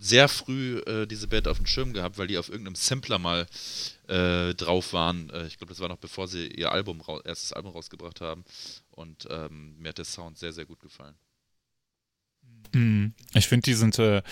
sehr 0.00 0.28
früh 0.28 0.78
äh, 0.78 1.06
diese 1.06 1.28
Band 1.28 1.46
auf 1.46 1.58
dem 1.58 1.66
Schirm 1.66 1.92
gehabt, 1.92 2.18
weil 2.18 2.26
die 2.26 2.38
auf 2.38 2.48
irgendeinem 2.48 2.74
Sampler 2.74 3.18
mal 3.18 3.46
äh, 4.10 4.54
drauf 4.54 4.92
waren. 4.92 5.30
Äh, 5.30 5.46
ich 5.46 5.58
glaube, 5.58 5.72
das 5.72 5.80
war 5.80 5.88
noch 5.88 5.98
bevor 5.98 6.26
sie 6.26 6.48
ihr 6.48 6.72
Album 6.72 7.02
erstes 7.24 7.52
Album 7.52 7.72
rausgebracht 7.72 8.20
haben. 8.20 8.44
Und 8.90 9.28
ähm, 9.30 9.76
mir 9.78 9.90
hat 9.90 9.98
der 9.98 10.04
Sound 10.04 10.38
sehr, 10.38 10.52
sehr 10.52 10.64
gut 10.64 10.80
gefallen. 10.80 11.14
Mhm. 12.72 13.14
Ich 13.34 13.48
finde, 13.48 13.64
die 13.64 13.74
sind, 13.74 13.98
äh, 13.98 14.22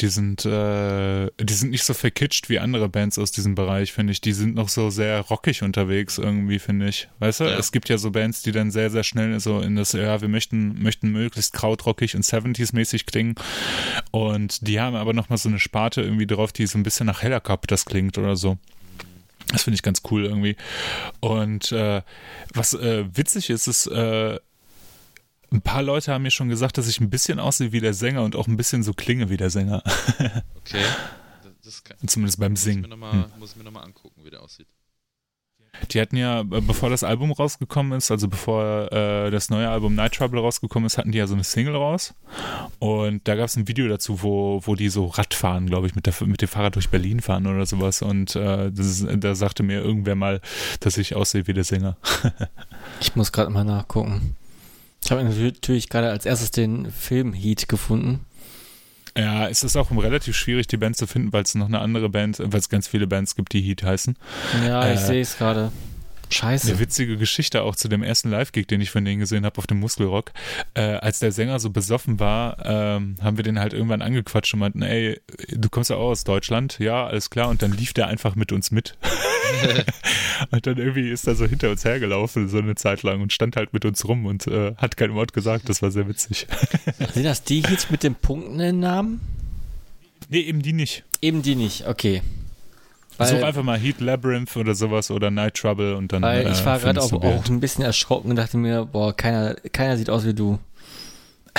die 0.00 0.08
sind, 0.08 0.44
äh, 0.44 1.30
die 1.40 1.54
sind 1.54 1.70
nicht 1.70 1.84
so 1.84 1.94
verkitscht 1.94 2.48
wie 2.48 2.58
andere 2.58 2.88
Bands 2.88 3.18
aus 3.18 3.30
diesem 3.32 3.54
Bereich, 3.54 3.92
finde 3.92 4.12
ich. 4.12 4.20
Die 4.20 4.32
sind 4.32 4.54
noch 4.54 4.68
so 4.68 4.90
sehr 4.90 5.20
rockig 5.20 5.62
unterwegs 5.62 6.18
irgendwie, 6.18 6.58
finde 6.58 6.88
ich. 6.88 7.08
Weißt 7.18 7.40
du, 7.40 7.44
ja. 7.44 7.56
es 7.56 7.72
gibt 7.72 7.88
ja 7.88 7.98
so 7.98 8.10
Bands, 8.10 8.42
die 8.42 8.52
dann 8.52 8.70
sehr, 8.70 8.90
sehr 8.90 9.04
schnell 9.04 9.38
so 9.40 9.60
in 9.60 9.76
das, 9.76 9.92
ja, 9.92 10.20
wir 10.20 10.28
möchten, 10.28 10.82
möchten 10.82 11.10
möglichst 11.10 11.52
krautrockig 11.52 12.14
und 12.14 12.24
70s-mäßig 12.24 13.06
klingen. 13.06 13.34
Und 14.10 14.66
die 14.66 14.80
haben 14.80 14.96
aber 14.96 15.12
nochmal 15.12 15.38
so 15.38 15.48
eine 15.48 15.60
Sparte 15.60 16.02
irgendwie 16.02 16.26
drauf, 16.26 16.52
die 16.52 16.66
so 16.66 16.78
ein 16.78 16.84
bisschen 16.84 17.06
nach 17.06 17.22
Hellercup 17.22 17.66
das 17.68 17.84
klingt 17.84 18.18
oder 18.18 18.36
so. 18.36 18.58
Das 19.52 19.64
finde 19.64 19.76
ich 19.76 19.82
ganz 19.82 20.02
cool 20.10 20.24
irgendwie. 20.24 20.56
Und 21.20 21.72
äh, 21.72 22.02
was 22.52 22.74
äh, 22.74 23.04
witzig 23.14 23.50
ist, 23.50 23.68
ist, 23.68 23.86
äh, 23.86 24.38
ein 25.52 25.60
paar 25.60 25.82
Leute 25.82 26.12
haben 26.12 26.22
mir 26.22 26.30
schon 26.30 26.48
gesagt, 26.48 26.78
dass 26.78 26.88
ich 26.88 27.00
ein 27.00 27.10
bisschen 27.10 27.38
aussehe 27.38 27.72
wie 27.72 27.80
der 27.80 27.94
Sänger 27.94 28.22
und 28.22 28.36
auch 28.36 28.48
ein 28.48 28.56
bisschen 28.56 28.82
so 28.82 28.94
klinge 28.94 29.28
wie 29.28 29.36
der 29.36 29.50
Sänger. 29.50 29.82
okay. 30.56 30.84
Kann, 31.84 31.96
Zumindest 32.06 32.40
beim 32.40 32.56
Singen. 32.56 32.80
Muss 32.80 32.84
ich, 32.84 32.90
mir 32.90 32.96
nochmal, 32.96 33.12
hm. 33.12 33.38
muss 33.38 33.50
ich 33.52 33.56
mir 33.56 33.64
nochmal 33.64 33.84
angucken, 33.84 34.24
wie 34.24 34.30
der 34.30 34.42
aussieht. 34.42 34.66
Die 35.90 36.00
hatten 36.00 36.16
ja, 36.16 36.40
äh, 36.40 36.44
bevor 36.44 36.90
das 36.90 37.02
Album 37.02 37.32
rausgekommen 37.32 37.96
ist, 37.96 38.10
also 38.10 38.28
bevor 38.28 38.92
äh, 38.92 39.30
das 39.30 39.50
neue 39.50 39.68
Album 39.68 39.94
Night 39.94 40.14
Trouble 40.14 40.40
rausgekommen 40.40 40.86
ist, 40.86 40.98
hatten 40.98 41.12
die 41.12 41.18
ja 41.18 41.26
so 41.26 41.34
eine 41.34 41.44
Single 41.44 41.76
raus. 41.76 42.14
Und 42.78 43.26
da 43.26 43.34
gab 43.36 43.46
es 43.46 43.56
ein 43.56 43.68
Video 43.68 43.88
dazu, 43.88 44.22
wo, 44.22 44.60
wo 44.64 44.74
die 44.74 44.90
so 44.90 45.06
Rad 45.06 45.34
fahren, 45.34 45.66
glaube 45.66 45.86
ich, 45.86 45.94
mit, 45.94 46.06
der, 46.06 46.14
mit 46.26 46.42
dem 46.42 46.48
Fahrrad 46.48 46.74
durch 46.74 46.90
Berlin 46.90 47.20
fahren 47.20 47.46
oder 47.46 47.66
sowas. 47.66 48.02
Und 48.02 48.36
äh, 48.36 48.68
ist, 48.68 49.06
da 49.16 49.34
sagte 49.34 49.62
mir 49.62 49.80
irgendwer 49.80 50.14
mal, 50.14 50.40
dass 50.80 50.98
ich 50.98 51.16
aussehe 51.16 51.46
wie 51.46 51.54
der 51.54 51.64
Sänger. 51.64 51.96
ich 53.00 53.16
muss 53.16 53.32
gerade 53.32 53.50
mal 53.50 53.64
nachgucken. 53.64 54.36
Ich 55.04 55.10
habe 55.10 55.24
natürlich 55.24 55.88
gerade 55.88 56.10
als 56.10 56.26
erstes 56.26 56.52
den 56.52 56.90
Film 56.90 57.32
Heat 57.32 57.68
gefunden. 57.68 58.24
Ja, 59.16 59.48
es 59.48 59.62
ist 59.62 59.76
auch 59.76 59.90
relativ 59.90 60.36
schwierig, 60.36 60.66
die 60.68 60.78
Band 60.78 60.96
zu 60.96 61.06
finden, 61.06 61.32
weil 61.32 61.42
es 61.42 61.54
noch 61.54 61.66
eine 61.66 61.80
andere 61.80 62.08
Band, 62.08 62.38
weil 62.38 62.60
es 62.60 62.68
ganz 62.68 62.88
viele 62.88 63.06
Bands 63.06 63.34
gibt, 63.34 63.52
die 63.52 63.60
Heat 63.60 63.82
heißen. 63.82 64.16
Ja, 64.66 64.90
ich 64.90 65.00
äh, 65.00 65.04
sehe 65.04 65.20
es 65.20 65.36
gerade. 65.36 65.70
Scheiße. 66.32 66.68
Eine 66.68 66.80
witzige 66.80 67.16
Geschichte 67.16 67.62
auch 67.62 67.76
zu 67.76 67.88
dem 67.88 68.02
ersten 68.02 68.30
Live-Gig, 68.30 68.66
den 68.66 68.80
ich 68.80 68.90
von 68.90 69.04
denen 69.04 69.20
gesehen 69.20 69.44
habe 69.44 69.58
auf 69.58 69.66
dem 69.66 69.80
Muskelrock. 69.80 70.32
Äh, 70.74 70.82
als 70.82 71.18
der 71.18 71.32
Sänger 71.32 71.58
so 71.60 71.70
besoffen 71.70 72.18
war, 72.20 72.64
ähm, 72.64 73.16
haben 73.20 73.36
wir 73.36 73.44
den 73.44 73.58
halt 73.58 73.72
irgendwann 73.72 74.02
angequatscht 74.02 74.54
und 74.54 74.60
meinten, 74.60 74.82
ey, 74.82 75.20
du 75.48 75.68
kommst 75.68 75.90
ja 75.90 75.96
auch 75.96 76.10
aus 76.10 76.24
Deutschland? 76.24 76.78
Ja, 76.78 77.06
alles 77.06 77.30
klar. 77.30 77.48
Und 77.48 77.62
dann 77.62 77.72
lief 77.72 77.92
der 77.92 78.08
einfach 78.08 78.34
mit 78.34 78.52
uns 78.52 78.70
mit. 78.70 78.96
und 80.50 80.66
dann 80.66 80.78
irgendwie 80.78 81.10
ist 81.10 81.26
er 81.26 81.34
so 81.34 81.46
hinter 81.46 81.70
uns 81.70 81.84
hergelaufen, 81.84 82.48
so 82.48 82.58
eine 82.58 82.74
Zeit 82.74 83.02
lang 83.02 83.20
und 83.20 83.32
stand 83.32 83.56
halt 83.56 83.72
mit 83.72 83.84
uns 83.84 84.06
rum 84.06 84.26
und 84.26 84.46
äh, 84.46 84.74
hat 84.76 84.96
kein 84.96 85.14
Wort 85.14 85.32
gesagt. 85.32 85.68
Das 85.68 85.82
war 85.82 85.90
sehr 85.90 86.08
witzig. 86.08 86.46
Sind 87.12 87.24
das 87.24 87.44
die 87.44 87.62
Hits 87.62 87.90
mit 87.90 88.02
den 88.02 88.14
Punkten 88.14 88.58
im 88.60 88.80
Namen? 88.80 89.20
Nee, 90.28 90.40
eben 90.40 90.62
die 90.62 90.72
nicht. 90.72 91.04
Eben 91.20 91.42
die 91.42 91.54
nicht, 91.54 91.86
okay. 91.86 92.22
Weil, 93.22 93.40
Such 93.40 93.46
einfach 93.46 93.62
mal 93.62 93.78
Heat 93.78 94.00
Labyrinth 94.00 94.56
oder 94.56 94.74
sowas 94.74 95.10
oder 95.10 95.30
Night 95.30 95.54
Trouble 95.54 95.96
und 95.96 96.12
dann. 96.12 96.22
Weil 96.22 96.50
ich 96.50 96.64
war 96.64 96.78
äh, 96.78 96.80
gerade 96.80 97.02
auch, 97.02 97.12
auch, 97.12 97.46
ein 97.46 97.60
bisschen 97.60 97.84
erschrocken 97.84 98.30
und 98.30 98.36
dachte 98.36 98.56
mir, 98.56 98.84
boah, 98.84 99.16
keiner, 99.16 99.54
keiner 99.72 99.96
sieht 99.96 100.10
aus 100.10 100.24
wie 100.24 100.34
du. 100.34 100.58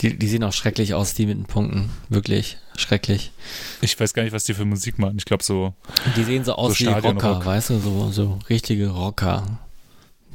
die, 0.00 0.18
die 0.18 0.28
sehen 0.28 0.44
auch 0.44 0.52
schrecklich 0.52 0.94
aus, 0.94 1.14
die 1.14 1.26
mit 1.26 1.36
den 1.36 1.44
Punkten. 1.44 1.90
Wirklich 2.08 2.58
schrecklich. 2.76 3.32
Ich 3.80 3.98
weiß 3.98 4.14
gar 4.14 4.22
nicht, 4.22 4.32
was 4.32 4.44
die 4.44 4.54
für 4.54 4.64
Musik 4.64 4.98
machen. 4.98 5.16
Ich 5.18 5.24
glaube 5.24 5.42
so. 5.42 5.74
Die 6.16 6.24
sehen 6.24 6.44
so 6.44 6.54
aus 6.54 6.78
so 6.78 6.86
wie 6.86 6.88
Rocker, 6.88 7.44
weißt 7.44 7.70
du, 7.70 7.78
so, 7.78 8.10
so 8.10 8.38
richtige 8.48 8.88
Rocker. 8.88 9.58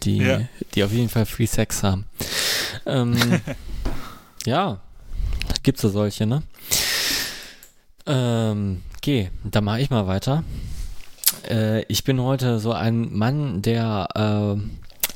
Die, 0.03 0.17
ja. 0.17 0.41
die 0.73 0.83
auf 0.83 0.91
jeden 0.91 1.09
Fall 1.09 1.25
Free 1.25 1.45
Sex 1.45 1.83
haben. 1.83 2.05
Ähm, 2.85 3.15
ja, 4.45 4.79
gibt's 5.63 5.81
so 5.81 5.89
solche, 5.89 6.25
ne? 6.25 6.43
Ähm, 8.09 8.81
okay, 8.97 9.29
dann 9.43 9.63
mache 9.63 9.81
ich 9.81 9.89
mal 9.89 10.07
weiter. 10.07 10.43
Äh, 11.47 11.83
ich 11.83 12.03
bin 12.03 12.19
heute 12.19 12.59
so 12.59 12.73
ein 12.73 13.13
Mann 13.13 13.61
der 13.61 14.07
äh, 14.57 14.61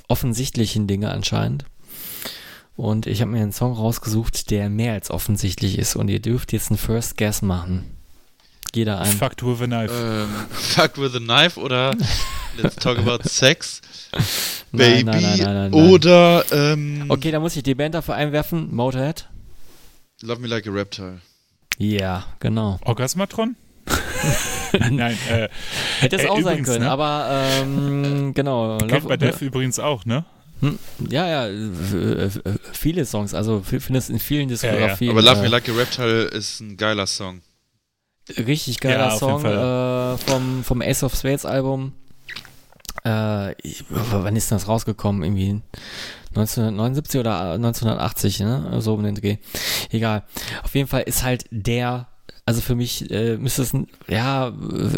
offensichtlichen 0.07 0.88
Dinge 0.88 1.11
anscheinend. 1.11 1.65
Und 2.76 3.06
ich 3.07 3.22
habe 3.22 3.32
mir 3.32 3.41
einen 3.41 3.52
Song 3.52 3.74
rausgesucht, 3.74 4.49
der 4.52 4.70
mehr 4.70 4.94
als 4.94 5.11
offensichtlich 5.11 5.78
ist. 5.78 5.95
Und 5.95 6.10
ihr 6.10 6.20
dürft 6.20 6.53
jetzt 6.53 6.70
einen 6.70 6.78
First 6.78 7.18
Guess 7.18 7.41
machen. 7.41 7.98
Jeder 8.74 8.99
ein. 8.99 9.11
Fucked 9.11 9.44
with 9.44 9.61
a 9.61 9.65
knife. 9.65 9.94
Ähm, 9.94 10.30
fucked 10.52 10.98
with 10.98 11.15
a 11.15 11.20
knife 11.20 11.60
oder 11.60 11.95
Let's 12.57 12.76
talk 12.76 12.98
about 12.98 13.28
sex. 13.28 13.82
Baby. 14.72 15.03
Nein, 15.03 15.22
nein, 15.22 15.40
nein, 15.40 15.74
oder. 15.74 16.45
Ähm, 16.52 17.06
okay, 17.10 17.32
da 17.32 17.40
muss 17.40 17.56
ich 17.56 17.64
die 17.64 17.76
Band 17.76 17.95
dafür 17.95 18.15
einwerfen. 18.15 18.74
Motorhead. 18.74 19.28
Love 20.22 20.40
Me 20.40 20.48
Like 20.48 20.68
a 20.68 20.72
Reptile. 20.72 21.22
Ja, 21.78 22.26
genau. 22.40 22.80
Orgasmatron? 22.84 23.56
Nein, 24.91 25.18
äh, 25.30 25.50
Hätte 26.00 26.16
es 26.16 26.24
äh, 26.24 26.28
auch 26.28 26.40
übrigens, 26.40 26.68
sein 26.68 26.76
können, 26.76 26.86
ne? 26.86 26.91
aber 26.91 27.28
ähm, 27.62 28.34
genau. 28.34 28.78
Kennt 28.78 29.08
bei 29.08 29.18
Def 29.18 29.41
übrigens 29.41 29.80
auch, 29.80 30.06
ne? 30.06 30.26
Hm, 30.62 30.80
ja, 31.10 31.45
ja, 31.45 31.50
viele 32.72 33.06
Songs, 33.06 33.34
also 33.34 33.62
findest 33.62 34.10
in 34.10 34.20
vielen 34.20 34.48
Diskografien. 34.48 35.12
Ja, 35.12 35.22
ja. 35.22 35.22
Aber 35.22 35.22
Love 35.22 35.41
Me 35.41 35.50
Like 35.50 35.68
a 35.68 35.74
Reptile 35.74 36.24
ist 36.26 36.62
ein 36.62 36.78
geiler 36.78 37.06
Song. 37.06 37.41
Richtig 38.38 38.80
geiler 38.80 39.10
ja, 39.10 39.18
Song 39.18 39.44
äh, 39.44 40.18
vom, 40.18 40.64
vom 40.64 40.82
Ace 40.82 41.04
of 41.04 41.14
Spades 41.14 41.45
Album. 41.45 41.91
Äh, 43.06 43.53
ich, 43.61 43.86
wann 43.90 44.36
ist 44.36 44.52
das 44.52 44.68
rausgekommen? 44.68 45.24
Irgendwie 45.24 45.61
1979 46.30 47.20
oder 47.20 47.53
1980, 47.53 48.40
ne? 48.40 48.82
So 48.82 48.94
um 48.94 49.03
den 49.03 49.15
Dreh. 49.15 49.38
Egal. 49.91 50.24
Auf 50.64 50.74
jeden 50.76 50.88
Fall 50.88 51.03
ist 51.03 51.24
halt 51.24 51.45
der 51.52 52.07
also 52.45 52.60
für 52.60 52.76
mich 52.76 53.10
äh, 53.10 53.38
müsste 53.38 53.61
es, 53.61 53.74
ja, 54.07 54.52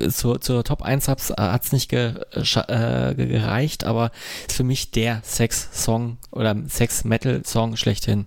zur, 0.10 0.42
zur 0.42 0.64
Top 0.64 0.82
1 0.82 1.08
hat's, 1.08 1.32
hat's 1.38 1.72
nicht 1.72 1.90
ge, 1.90 2.14
äh, 2.34 3.16
gereicht, 3.16 3.84
aber 3.84 4.12
ist 4.48 4.56
für 4.56 4.64
mich 4.64 4.90
der 4.92 5.22
Sex-Song 5.24 6.18
oder 6.32 6.56
Sex-Metal-Song 6.68 7.78
schlechthin. 7.78 8.26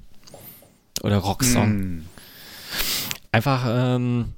Oder 1.02 1.18
Rock-Song. 1.18 1.70
Mm. 1.70 2.06
Einfach, 3.32 3.66
ähm, 3.68 4.34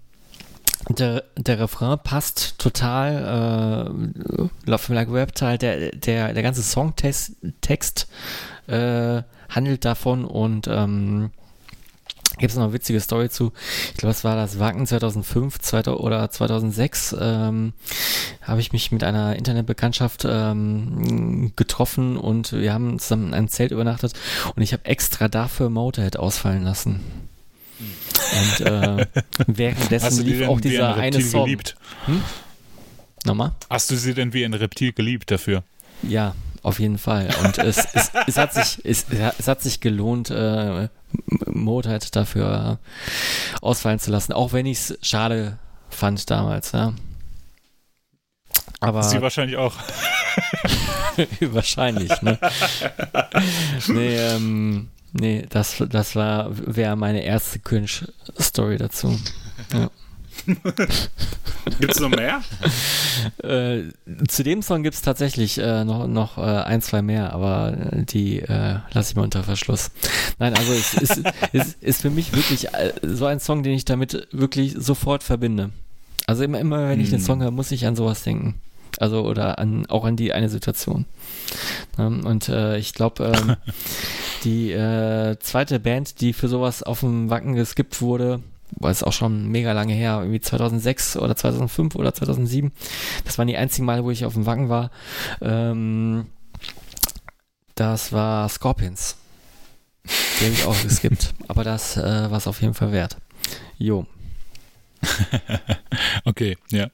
der, 0.89 1.25
der 1.37 1.61
Refrain 1.61 1.99
passt 2.03 2.59
total. 2.59 3.93
Äh, 4.67 4.71
Love 4.71 4.95
Like 4.95 5.11
Reptile, 5.11 5.59
der, 5.59 5.91
der, 5.93 6.33
der 6.33 6.43
ganze 6.43 6.63
Songtext 6.63 7.33
Text, 7.61 8.09
äh, 8.67 9.23
handelt 9.49 9.85
davon 9.85 10.25
und 10.25 10.69
ähm, 10.69 11.31
gibt 12.39 12.51
es 12.53 12.57
noch 12.57 12.65
eine 12.65 12.73
witzige 12.73 13.01
Story 13.01 13.29
zu. 13.29 13.53
Ich 13.93 13.99
glaube, 13.99 14.13
es 14.13 14.25
war 14.25 14.37
das 14.37 14.59
Wacken 14.59 14.87
2005 14.87 15.59
2000, 15.59 16.01
oder 16.01 16.31
2006. 16.31 17.17
Ähm, 17.21 17.73
habe 18.43 18.61
ich 18.61 18.73
mich 18.73 18.93
mit 18.93 19.05
einer 19.05 19.37
Internetbekanntschaft 19.37 20.25
ähm, 20.27 21.53
getroffen 21.57 22.17
und 22.17 22.53
wir 22.53 22.73
haben 22.73 22.99
zusammen 22.99 23.29
in 23.29 23.35
einem 23.35 23.49
Zelt 23.49 23.73
übernachtet 23.73 24.15
und 24.55 24.63
ich 24.63 24.73
habe 24.73 24.87
extra 24.87 25.29
dafür 25.29 25.69
Motorhead 25.69 26.17
ausfallen 26.17 26.63
lassen. 26.63 27.01
Und 27.81 28.67
äh, 28.67 29.07
währenddessen 29.47 30.25
lief 30.25 30.49
auch 30.49 30.61
dieser 30.61 30.95
ein 30.95 31.15
eine 31.15 31.23
Song. 31.23 31.45
Geliebt? 31.45 31.77
Hm? 32.07 32.23
Nochmal? 33.25 33.53
Hast 33.69 33.91
du 33.91 33.97
sie 33.97 34.15
denn 34.15 34.33
wie 34.33 34.45
ein 34.45 34.55
Reptil 34.55 34.93
geliebt 34.93 35.31
dafür? 35.31 35.63
Ja, 36.03 36.35
auf 36.63 36.79
jeden 36.79 36.99
Fall. 36.99 37.29
Und 37.43 37.59
es, 37.59 37.79
es, 37.95 38.11
es, 38.27 38.37
hat, 38.37 38.55
sich, 38.55 38.85
es, 38.85 39.07
es 39.39 39.49
hat 39.49 39.63
sich 39.63 39.81
gelohnt, 39.81 40.31
äh, 40.31 40.89
Motorhead 41.47 42.15
dafür 42.15 42.79
ausfallen 43.61 43.99
zu 43.99 44.11
lassen, 44.11 44.33
auch 44.33 44.53
wenn 44.53 44.67
ich 44.67 44.79
es 44.79 44.99
schade 45.03 45.59
fand 45.89 46.31
damals. 46.31 46.73
Ja. 46.73 46.95
Aber 48.81 49.03
Sie 49.03 49.21
wahrscheinlich 49.21 49.57
auch. 49.57 49.75
wahrscheinlich, 51.41 52.23
ne? 52.23 52.39
nee, 53.89 54.17
ähm, 54.17 54.89
Nee, 55.13 55.47
das, 55.49 55.83
das 55.89 56.15
war, 56.15 56.51
wäre 56.51 56.97
meine 56.97 57.25
erste 57.25 57.59
Cringe-Story 57.59 58.79
dazu. 58.79 59.19
Ja. 59.75 59.91
gibt 61.79 61.93
es 61.93 62.01
noch 62.01 62.09
mehr? 62.09 62.41
äh, 63.43 63.83
zu 64.27 64.43
dem 64.43 64.63
Song 64.63 64.83
gibt 64.83 64.95
es 64.95 65.03
tatsächlich 65.03 65.59
äh, 65.59 65.85
noch, 65.85 66.07
noch 66.07 66.39
äh, 66.39 66.41
ein, 66.41 66.81
zwei 66.81 67.03
mehr, 67.03 67.35
aber 67.35 67.77
die 67.93 68.41
äh, 68.41 68.79
lasse 68.93 69.11
ich 69.11 69.17
mal 69.17 69.23
unter 69.23 69.45
Verschluss. 69.45 69.91
Nein, 70.39 70.55
also 70.55 70.73
es 70.73 70.95
ist, 70.95 71.23
ist, 71.53 71.83
ist 71.83 72.01
für 72.01 72.11
mich 72.11 72.33
wirklich 72.33 72.73
äh, 72.73 72.95
so 73.03 73.27
ein 73.27 73.39
Song, 73.39 73.63
den 73.63 73.75
ich 73.75 73.85
damit 73.85 74.29
wirklich 74.33 74.75
sofort 74.79 75.23
verbinde. 75.23 75.71
Also 76.27 76.43
immer, 76.43 76.59
immer 76.59 76.89
wenn 76.89 77.01
ich 77.01 77.11
den 77.11 77.19
hm. 77.19 77.25
Song 77.27 77.43
höre, 77.43 77.51
muss 77.51 77.71
ich 77.71 77.87
an 77.87 77.95
sowas 77.95 78.23
denken. 78.23 78.55
Also 78.99 79.23
oder 79.23 79.59
an, 79.59 79.87
auch 79.87 80.05
an 80.05 80.17
die 80.17 80.33
eine 80.33 80.49
Situation. 80.49 81.05
Ähm, 81.99 82.27
und 82.27 82.49
äh, 82.49 82.79
ich 82.79 82.95
glaube, 82.95 83.33
ähm, 83.35 83.57
die 84.45 84.73
äh, 84.73 85.39
zweite 85.39 85.81
Band, 85.81 86.21
die 86.21 86.33
für 86.33 86.49
sowas 86.49 86.83
auf 86.83 87.01
dem 87.01 87.31
Wacken 87.31 87.55
geskippt 87.55 88.01
wurde, 88.01 88.41
war 88.79 88.91
es 88.91 89.03
auch 89.03 89.13
schon 89.13 89.49
mega 89.49 89.73
lange 89.73 89.95
her, 89.95 90.19
irgendwie 90.21 90.41
2006 90.41 91.17
oder 91.17 91.37
2005 91.37 91.97
oder 91.97 92.15
2007. 92.15 92.73
Das 93.25 93.39
waren 93.39 93.49
die 93.49 93.57
einzigen 93.57 93.85
Male, 93.85 94.05
wo 94.05 94.11
ich 94.11 94.25
auf 94.25 94.35
dem 94.35 94.47
Wacken 94.47 94.69
war. 94.69 94.91
Ähm, 95.41 96.27
das 97.75 98.13
war 98.13 98.49
Scorpions. 98.49 99.17
Die 100.05 100.45
habe 100.45 100.55
ich 100.55 100.65
auch 100.65 100.83
geskippt. 100.83 101.35
Aber 101.49 101.65
das 101.65 101.97
äh, 101.97 102.31
war 102.31 102.39
es 102.39 102.47
auf 102.47 102.61
jeden 102.61 102.75
Fall 102.75 102.93
wert. 102.93 103.17
Jo. 103.79 104.07
okay, 106.25 106.57
ja. 106.71 106.91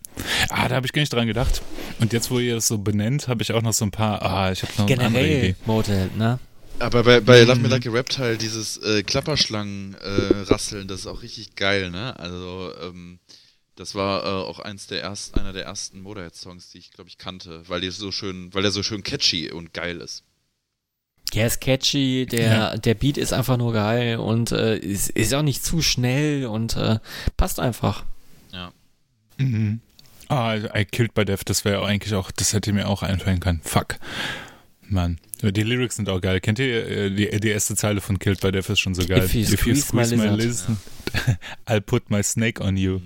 Ah, 0.51 0.69
da 0.69 0.77
habe 0.77 0.87
ich 0.87 0.93
gar 0.93 1.03
nicht 1.03 1.13
dran 1.13 1.27
gedacht. 1.27 1.63
Und 1.99 2.13
jetzt, 2.13 2.31
wo 2.31 2.39
ihr 2.39 2.57
es 2.57 2.69
so 2.69 2.79
benennt, 2.79 3.29
habe 3.29 3.43
ich 3.43 3.53
auch 3.53 3.63
noch 3.63 3.73
so 3.73 3.85
ein 3.85 3.91
paar. 3.91 4.23
Ah, 4.23 4.53
ich 4.53 4.63
habe 4.63 4.73
noch 4.79 4.87
Generell 4.87 5.07
eine 5.09 5.19
andere 5.19 5.39
Idee. 5.39 5.57
Motorhead, 5.67 6.17
ne? 6.17 6.39
Aber 6.79 7.03
bei, 7.05 7.21
bei 7.21 7.43
Love 7.43 7.61
Me 7.61 7.69
Like 7.69 7.87
a 7.87 7.91
Reptile, 7.91 8.37
dieses 8.37 8.77
äh, 8.79 9.03
Klapperschlangen-Rasseln, 9.03 10.83
äh, 10.83 10.87
das 10.87 11.01
ist 11.01 11.07
auch 11.07 11.23
richtig 11.23 11.57
geil, 11.57 11.91
ne? 11.91 12.19
Also, 12.19 12.73
ähm, 12.83 13.19
das 13.77 13.95
war 13.95 14.25
äh, 14.25 14.27
auch 14.27 14.59
eins 14.59 14.87
der 14.87 15.03
ersten, 15.03 15.39
einer 15.39 15.53
der 15.53 15.65
ersten 15.65 16.01
Motorhead-Songs, 16.01 16.71
die 16.71 16.79
ich, 16.79 16.91
glaube 16.91 17.09
ich, 17.09 17.19
kannte, 17.19 17.67
weil 17.69 17.81
der 17.81 17.93
so 17.93 18.13
schön, 18.13 18.53
weil 18.53 18.63
der 18.63 18.73
so 18.73 18.83
schön 18.83 19.03
catchy 19.03 19.51
und 19.51 19.73
geil 19.73 20.01
ist. 20.01 20.23
Der 21.35 21.49
ist 21.49 21.61
catchy, 21.61 22.27
der, 22.27 22.53
ja. 22.53 22.77
der 22.77 22.95
Beat 22.95 23.19
ist 23.19 23.33
einfach 23.33 23.57
nur 23.57 23.73
geil 23.73 24.19
und 24.19 24.53
äh, 24.53 24.79
ist, 24.79 25.11
ist 25.11 25.35
auch 25.35 25.43
nicht 25.43 25.65
zu 25.65 25.83
schnell 25.83 26.47
und 26.47 26.77
äh, 26.77 26.99
passt 27.37 27.61
einfach. 27.61 28.05
Ja. 28.53 28.73
Mhm. 29.37 29.81
Ah, 30.29 30.57
I 30.75 30.85
Killed 30.85 31.15
by 31.15 31.25
Death, 31.25 31.43
das 31.45 31.65
wäre 31.65 31.85
eigentlich 31.85 32.15
auch, 32.15 32.31
das 32.31 32.53
hätte 32.53 32.73
mir 32.73 32.89
auch 32.89 33.03
einfallen 33.03 33.41
können. 33.41 33.61
Fuck. 33.63 33.97
Mann. 34.89 35.19
Die 35.43 35.63
Lyrics 35.63 35.97
sind 35.97 36.09
auch 36.09 36.21
geil. 36.21 36.41
Kennt 36.41 36.59
ihr 36.59 36.87
äh, 36.89 37.11
die, 37.11 37.29
die 37.41 37.49
erste 37.49 37.77
Zeile 37.77 38.01
von 38.01 38.19
Killed 38.19 38.41
by 38.41 38.53
Death 38.53 38.71
ist 38.71 38.81
schon 38.81 38.95
so 38.95 39.05
geil. 39.07 39.25
If 39.25 39.35
you, 39.35 39.43
If 39.43 39.67
you 39.67 39.75
squeeze, 39.75 40.17
my, 40.17 40.29
my 40.29 40.35
lizard, 40.35 40.77
I'll 41.67 41.81
put 41.81 42.09
my 42.09 42.23
snake 42.23 42.61
on 42.61 42.77
you. 42.77 43.01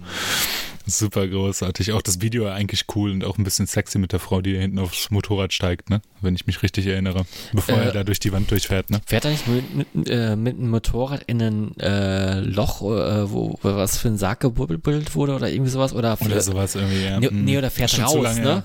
Super 0.91 1.29
großartig. 1.29 1.93
Auch 1.93 2.03
das 2.03 2.21
Video 2.21 2.49
eigentlich 2.49 2.85
cool 2.95 3.12
und 3.12 3.25
auch 3.25 3.39
ein 3.39 3.45
bisschen 3.45 3.67
sexy 3.67 3.99
mit 3.99 4.12
der 4.12 4.19
Frau, 4.19 4.41
die 4.41 4.57
hinten 4.59 4.79
aufs 4.79 5.11
Motorrad 5.11 5.53
steigt, 5.53 5.89
ne? 5.89 6.03
Wenn 6.21 6.35
ich 6.35 6.47
mich 6.47 6.62
richtig 6.62 6.87
erinnere. 6.87 7.25
Bevor 7.53 7.79
äh, 7.79 7.87
er 7.87 7.93
da 7.93 8.05
durch 8.05 8.19
die 8.19 8.33
Wand 8.33 8.51
durchfährt, 8.51 8.91
ne? 8.91 9.01
Fährt 9.07 9.25
er 9.25 9.31
nicht 9.31 9.47
mit, 9.47 9.95
mit, 9.95 10.11
äh, 10.11 10.35
mit 10.35 10.59
einem 10.59 10.71
Motorrad 10.71 11.23
in 11.25 11.41
ein 11.41 11.79
äh, 11.79 12.41
Loch, 12.41 12.83
äh, 12.83 13.31
wo 13.31 13.59
was 13.62 13.99
für 13.99 14.09
ein 14.09 14.19
Sarg 14.19 14.41
gebuddelt 14.41 15.15
wurde 15.15 15.35
oder 15.35 15.49
irgendwie 15.49 15.71
sowas? 15.71 15.93
Oder, 15.93 16.19
oder 16.21 16.41
sowas 16.41 16.75
irgendwie, 16.75 17.05
ja. 17.05 17.21
Nee, 17.21 17.29
nee 17.31 17.59
oder 17.59 17.71
fährt 17.71 17.91
Schon 17.91 18.05
raus, 18.05 18.23
lange, 18.23 18.41
ne? 18.41 18.65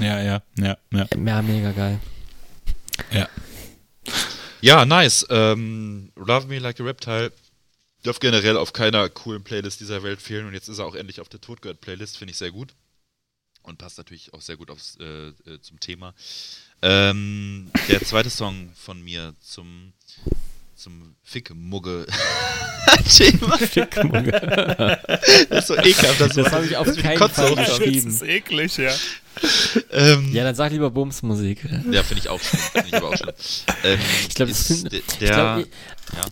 Ja. 0.00 0.20
ja, 0.20 0.22
ja, 0.22 0.42
ja, 0.58 0.76
ja. 0.92 1.06
Ja, 1.26 1.42
mega 1.42 1.72
geil. 1.72 2.00
Ja. 3.12 3.28
Ja, 4.62 4.84
nice. 4.84 5.26
Ähm, 5.30 6.12
Love 6.16 6.48
Me 6.48 6.58
Like 6.58 6.80
a 6.80 6.84
Reptile 6.84 7.32
darf 8.02 8.20
generell 8.20 8.56
auf 8.56 8.72
keiner 8.72 9.08
coolen 9.08 9.44
Playlist 9.44 9.80
dieser 9.80 10.02
Welt 10.02 10.20
fehlen 10.20 10.46
und 10.46 10.54
jetzt 10.54 10.68
ist 10.68 10.78
er 10.78 10.86
auch 10.86 10.94
endlich 10.94 11.20
auf 11.20 11.28
der 11.28 11.40
Todgehört-Playlist, 11.40 12.16
finde 12.16 12.32
ich 12.32 12.38
sehr 12.38 12.50
gut. 12.50 12.74
Und 13.62 13.76
passt 13.76 13.98
natürlich 13.98 14.32
auch 14.32 14.40
sehr 14.40 14.56
gut 14.56 14.70
aufs, 14.70 14.96
äh, 15.00 15.28
äh, 15.28 15.60
zum 15.60 15.78
Thema. 15.80 16.14
Ähm, 16.80 17.70
der 17.88 18.02
zweite 18.02 18.30
Song 18.30 18.72
von 18.74 19.02
mir 19.02 19.34
zum, 19.40 19.92
zum 20.80 21.14
Fick-Mugge-Thema. 21.22 23.58
Fick-Mugge. 23.58 24.98
das 25.50 25.60
ist 25.60 25.66
so 25.68 25.76
ekelhaft. 25.76 26.20
Das, 26.20 26.34
das 26.34 26.50
habe 26.52 26.66
ich 26.66 26.76
auf 26.76 26.96
keinen 26.96 27.28
Fall 27.28 27.54
geschrieben. 27.54 28.06
Das 28.06 28.14
ist 28.14 28.22
eklig, 28.22 28.76
ja. 28.78 28.92
Ähm, 29.92 30.32
ja, 30.32 30.44
dann 30.44 30.54
sag 30.54 30.72
lieber 30.72 30.90
Bumsmusik. 30.90 31.64
Ja, 31.90 32.02
finde 32.02 32.22
ich 32.22 32.28
auch 32.28 32.40
schlimm. 32.40 32.62
Find 32.72 32.86
ich 32.86 32.94
aber 32.94 33.10
auch 33.10 33.16
schlimm. 33.16 33.34
Ähm, 33.84 34.00
ich 34.28 34.34
glaube, 34.34 34.52
der, 35.20 35.30
glaub, 35.30 35.66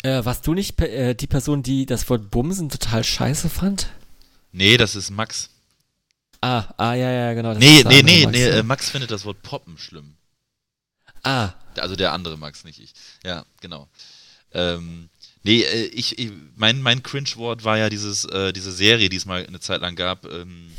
ja. 0.03 0.19
äh, 0.19 0.25
warst 0.25 0.47
du 0.47 0.55
nicht 0.55 0.81
äh, 0.81 1.15
die 1.15 1.27
Person, 1.27 1.63
die 1.63 1.87
das 1.87 2.09
Wort 2.09 2.31
Bumsen 2.31 2.71
total 2.71 3.05
scheiße 3.05 3.49
fand? 3.49 3.89
Nee, 4.53 4.77
das 4.77 4.97
ist 4.97 5.11
Max. 5.11 5.51
Ah, 6.41 6.65
ah, 6.77 6.95
ja, 6.95 7.11
ja, 7.11 7.35
genau. 7.35 7.55
Nee, 7.55 7.83
nee, 7.87 8.03
nee, 8.03 8.25
Max, 8.25 8.37
nee, 8.37 8.45
äh, 8.45 8.63
Max 8.63 8.91
findet 8.91 9.11
das 9.11 9.25
Wort 9.25 9.43
Poppen 9.43 9.77
schlimm. 9.77 10.15
Ah. 11.23 11.53
Also 11.77 11.97
der 11.97 12.13
andere 12.13 12.39
Max, 12.39 12.65
nicht 12.65 12.81
ich. 12.81 12.93
Ja, 13.25 13.45
genau. 13.61 13.89
Ähm, 14.53 15.09
nee, 15.43 15.63
äh, 15.63 15.87
ich, 15.87 16.19
ich, 16.19 16.33
mein, 16.57 16.83
mein 16.83 17.03
Cringe-Wort 17.03 17.65
war 17.65 17.79
ja 17.79 17.89
dieses, 17.91 18.25
äh, 18.25 18.53
diese 18.53 18.73
Serie, 18.73 19.09
die 19.09 19.17
es 19.17 19.27
mal 19.27 19.47
eine 19.47 19.61
Zeit 19.61 19.81
lang 19.81 19.97
gab. 19.97 20.27
Ähm, 20.27 20.71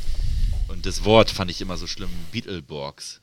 und 0.68 0.86
das 0.86 1.04
Wort 1.04 1.30
fand 1.30 1.50
ich 1.50 1.60
immer 1.60 1.76
so 1.76 1.86
schlimm, 1.86 2.10
Beetleborgs. 2.32 3.19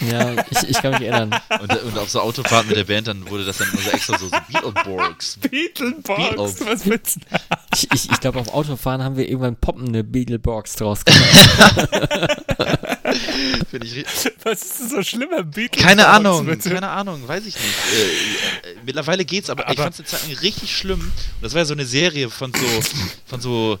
Ja, 0.00 0.44
ich, 0.50 0.68
ich 0.68 0.82
kann 0.82 0.92
mich 0.92 1.02
erinnern. 1.02 1.34
Und, 1.60 1.82
und 1.82 1.98
auf 1.98 2.08
so 2.10 2.20
Autofahrten 2.20 2.68
mit 2.68 2.76
der 2.76 2.84
Band, 2.84 3.08
dann 3.08 3.28
wurde 3.28 3.44
das 3.44 3.58
dann 3.58 3.68
immer 3.72 3.80
so 3.82 3.90
extra 3.90 4.18
so, 4.18 4.28
so 4.28 4.36
Beetleborgs. 4.48 5.38
Beetleborgs, 5.38 6.64
was 6.64 6.86
willst 6.86 7.16
du? 7.16 7.20
Ich, 7.74 7.88
ich, 7.92 8.10
ich 8.10 8.20
glaube, 8.20 8.38
auf 8.38 8.48
Autofahren 8.48 9.02
haben 9.02 9.16
wir 9.16 9.28
irgendwann 9.28 9.56
poppende 9.56 10.04
Beetleborgs 10.04 10.76
draus 10.76 11.04
gemacht. 11.04 11.20
Finde 13.70 13.86
ich 13.86 14.04
Was 14.44 14.62
ist 14.62 14.80
das 14.80 14.90
so 14.90 15.02
schlimmer 15.02 15.42
Beatles? 15.42 15.82
Keine 15.82 16.06
Ahnung, 16.06 16.46
bitte? 16.46 16.70
keine 16.70 16.88
Ahnung, 16.88 17.26
weiß 17.26 17.46
ich 17.46 17.54
nicht. 17.54 17.74
Äh, 17.92 18.70
äh, 18.70 18.76
mittlerweile 18.84 19.24
geht's, 19.24 19.50
aber, 19.50 19.64
aber 19.64 19.72
ich 19.72 19.78
fand 19.78 19.94
es 19.94 20.00
eine 20.00 20.08
Zeit 20.08 20.42
richtig 20.42 20.76
schlimm. 20.76 21.00
Und 21.00 21.42
das 21.42 21.54
war 21.54 21.60
ja 21.60 21.64
so 21.64 21.74
eine 21.74 21.86
Serie 21.86 22.30
von 22.30 22.52
so, 22.52 22.66
von 23.26 23.40
so 23.40 23.78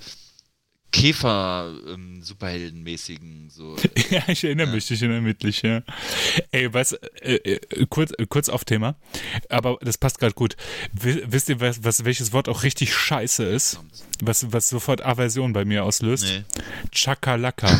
Käfer-Superheldenmäßigen. 0.98 3.28
Ähm, 3.28 3.50
so. 3.50 3.76
ja, 4.10 4.22
ich 4.26 4.42
erinnere 4.44 4.66
ja. 4.68 4.74
mich, 4.74 4.90
ich 4.90 5.00
erinnere 5.00 5.20
mich, 5.20 5.62
ja. 5.62 5.82
Ey, 6.50 6.74
was, 6.74 6.92
äh, 6.92 7.36
äh, 7.36 7.86
kurz, 7.88 8.12
kurz 8.28 8.48
auf 8.48 8.64
Thema, 8.64 8.96
aber 9.48 9.78
das 9.80 9.96
passt 9.98 10.18
gerade 10.18 10.34
gut. 10.34 10.56
Wisst 10.92 11.48
ihr, 11.48 11.60
was, 11.60 11.84
was, 11.84 12.04
welches 12.04 12.32
Wort 12.32 12.48
auch 12.48 12.64
richtig 12.64 12.92
scheiße 12.94 13.44
ist? 13.44 13.78
Was, 14.20 14.52
was 14.52 14.68
sofort 14.68 15.04
Aversion 15.04 15.52
bei 15.52 15.64
mir 15.64 15.84
auslöst? 15.84 16.24
Nee. 16.24 16.42
Chakalaka. 16.92 17.68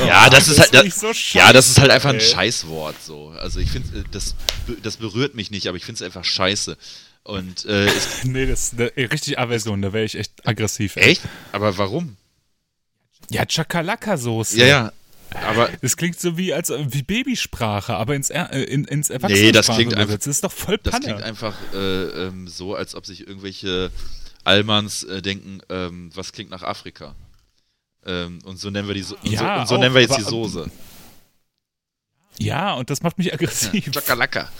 ja, 0.00 0.06
ja, 0.06 0.30
das, 0.30 0.46
ist 0.46 0.60
halt, 0.60 0.72
das, 0.72 1.00
so 1.00 1.12
scheiße, 1.12 1.38
ja, 1.38 1.52
das 1.52 1.68
ist 1.68 1.80
halt 1.80 1.90
einfach 1.90 2.10
ein 2.10 2.20
Scheißwort, 2.20 3.02
so. 3.02 3.30
Also 3.30 3.58
ich 3.58 3.70
finde, 3.70 3.98
äh, 3.98 4.04
das, 4.12 4.36
das 4.82 4.98
berührt 4.98 5.34
mich 5.34 5.50
nicht, 5.50 5.66
aber 5.66 5.76
ich 5.76 5.84
finde 5.84 5.96
es 5.96 6.02
einfach 6.02 6.22
scheiße. 6.24 6.76
Und, 7.22 7.64
äh, 7.66 7.86
nee, 8.24 8.46
das 8.46 8.72
ist 8.72 8.80
eine 8.80 8.92
richtig 8.96 9.38
Aversion, 9.38 9.82
da 9.82 9.92
wäre 9.92 10.04
ich 10.04 10.16
echt 10.16 10.46
aggressiv. 10.46 10.96
Echt? 10.96 11.22
Aber 11.52 11.76
warum? 11.78 12.16
Ja, 13.28 13.44
Chakalaka-Soße. 13.44 14.58
Ja, 14.58 14.66
ja. 14.66 14.92
Aber 15.32 15.70
das 15.80 15.96
klingt 15.96 16.18
so 16.18 16.36
wie 16.36 16.52
als 16.52 16.70
wie 16.70 17.02
Babysprache, 17.02 17.94
aber 17.94 18.16
ins, 18.16 18.30
äh, 18.30 18.44
in, 18.64 18.84
ins 18.84 19.10
Erwachsenen. 19.10 19.44
Nee, 19.44 19.52
das 19.52 19.68
klingt 19.68 19.94
einfach. 19.94 20.16
Das 20.16 20.26
ist 20.26 20.42
doch 20.42 20.50
voll 20.50 20.78
Panne. 20.78 20.90
Das 20.90 21.00
klingt 21.00 21.22
einfach 21.22 21.54
äh, 21.72 22.26
ähm, 22.26 22.48
so, 22.48 22.74
als 22.74 22.96
ob 22.96 23.06
sich 23.06 23.28
irgendwelche 23.28 23.92
Allmanns 24.42 25.04
äh, 25.04 25.22
denken, 25.22 25.60
ähm, 25.68 26.10
was 26.14 26.32
klingt 26.32 26.50
nach 26.50 26.62
Afrika. 26.62 27.14
Ähm, 28.04 28.40
und 28.44 28.58
so 28.58 28.70
nennen 28.70 28.88
wir 28.88 28.94
die 28.94 29.02
so, 29.02 29.16
ja, 29.22 29.38
so, 29.38 29.60
und 29.60 29.68
so 29.68 29.74
auch, 29.76 29.80
nennen 29.80 29.94
wir 29.94 30.00
jetzt 30.00 30.12
aber, 30.12 30.22
die 30.22 30.28
Soße. 30.28 30.70
Ja, 32.38 32.74
und 32.74 32.90
das 32.90 33.02
macht 33.02 33.18
mich 33.18 33.32
aggressiv. 33.32 33.86
Ja, 33.86 33.92
Chakalaka. 33.92 34.50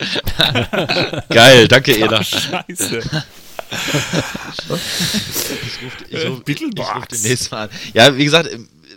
Geil, 1.28 1.68
danke 1.68 1.94
Eda. 1.96 2.24
Scheiße. 2.24 2.98
ich 2.98 3.10
rufe 4.70 4.80
ich 6.08 6.26
ruf, 6.26 6.42
ich 6.46 6.62
ruf 6.62 7.06
demnächst 7.06 7.52
mal 7.52 7.64
an. 7.64 7.70
Ja, 7.92 8.16
wie 8.16 8.24
gesagt, 8.24 8.48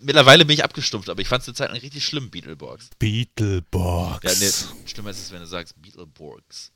mittlerweile 0.01 0.45
bin 0.45 0.53
ich 0.53 0.63
abgestumpft, 0.63 1.09
aber 1.09 1.19
ich 1.21 1.27
fand 1.27 1.41
es 1.41 1.49
eine 1.49 1.55
Zeit 1.55 1.71
lang 1.71 1.79
richtig 1.79 2.05
schlimm, 2.05 2.29
Beetleborgs. 2.29 2.91
Beetleborgs. 2.99 4.23
Ja, 4.23 4.31
nee, 4.39 4.51
schlimmer 4.89 5.09
ist 5.09 5.19
es, 5.19 5.29
wenn 5.31 5.41
du 5.41 5.47
sagst 5.47 5.81
Beetleborgs. 5.81 6.71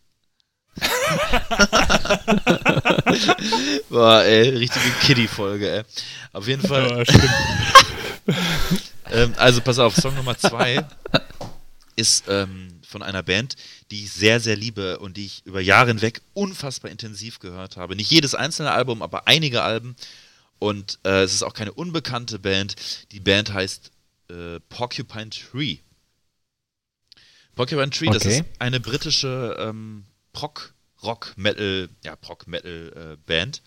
Boah, 3.90 4.24
ey, 4.24 4.49
richtige 4.49 4.91
Kiddie-Folge, 5.02 5.78
ey. 5.78 5.84
Auf 6.34 6.48
jeden 6.48 6.68
Fall. 6.68 7.04
Ja, 7.08 7.14
ähm, 9.12 9.34
also, 9.38 9.62
pass 9.62 9.80
auf, 9.80 9.95
Song 9.95 10.14
Nummer 10.16 10.38
zwei 10.38 10.86
ist 11.95 12.26
ähm, 12.28 12.77
von 12.88 13.03
einer 13.03 13.23
Band, 13.23 13.55
die 13.91 14.03
ich 14.03 14.11
sehr, 14.11 14.39
sehr 14.39 14.55
liebe 14.55 14.99
und 14.99 15.18
die 15.18 15.26
ich 15.26 15.45
über 15.45 15.61
Jahre 15.61 15.89
hinweg 15.89 16.22
unfassbar 16.34 16.89
intensiv 16.89 17.39
gehört 17.39 17.77
habe. 17.77 17.95
Nicht 17.95 18.11
jedes 18.11 18.34
einzelne 18.34 18.72
Album, 18.72 19.01
aber 19.01 19.27
einige 19.27 19.61
Alben. 19.61 19.95
Und 20.59 20.99
äh, 21.03 21.23
es 21.23 21.34
ist 21.34 21.43
auch 21.43 21.53
keine 21.53 21.73
unbekannte 21.73 22.39
Band. 22.39 22.76
Die 23.11 23.19
Band 23.19 23.53
heißt 23.53 23.91
äh, 24.30 24.59
Porcupine 24.69 25.30
Tree. 25.30 25.77
Porcupine 27.55 27.89
Tree, 27.89 28.07
okay. 28.07 28.18
das 28.18 28.26
ist 28.26 28.43
eine 28.59 28.80
britische 28.80 29.55
ähm, 29.59 30.05
Prog, 30.34 30.73
Rock, 31.03 31.34
Metal, 31.35 31.89
ja, 32.03 32.15
Prog, 32.15 32.47
Metal 32.47 32.93
äh, 33.14 33.18
Band. 33.26 33.61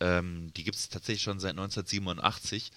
Ähm, 0.00 0.52
die 0.56 0.64
gibt 0.64 0.76
es 0.76 0.88
tatsächlich 0.88 1.22
schon 1.22 1.40
seit 1.40 1.52
1987. 1.52 2.70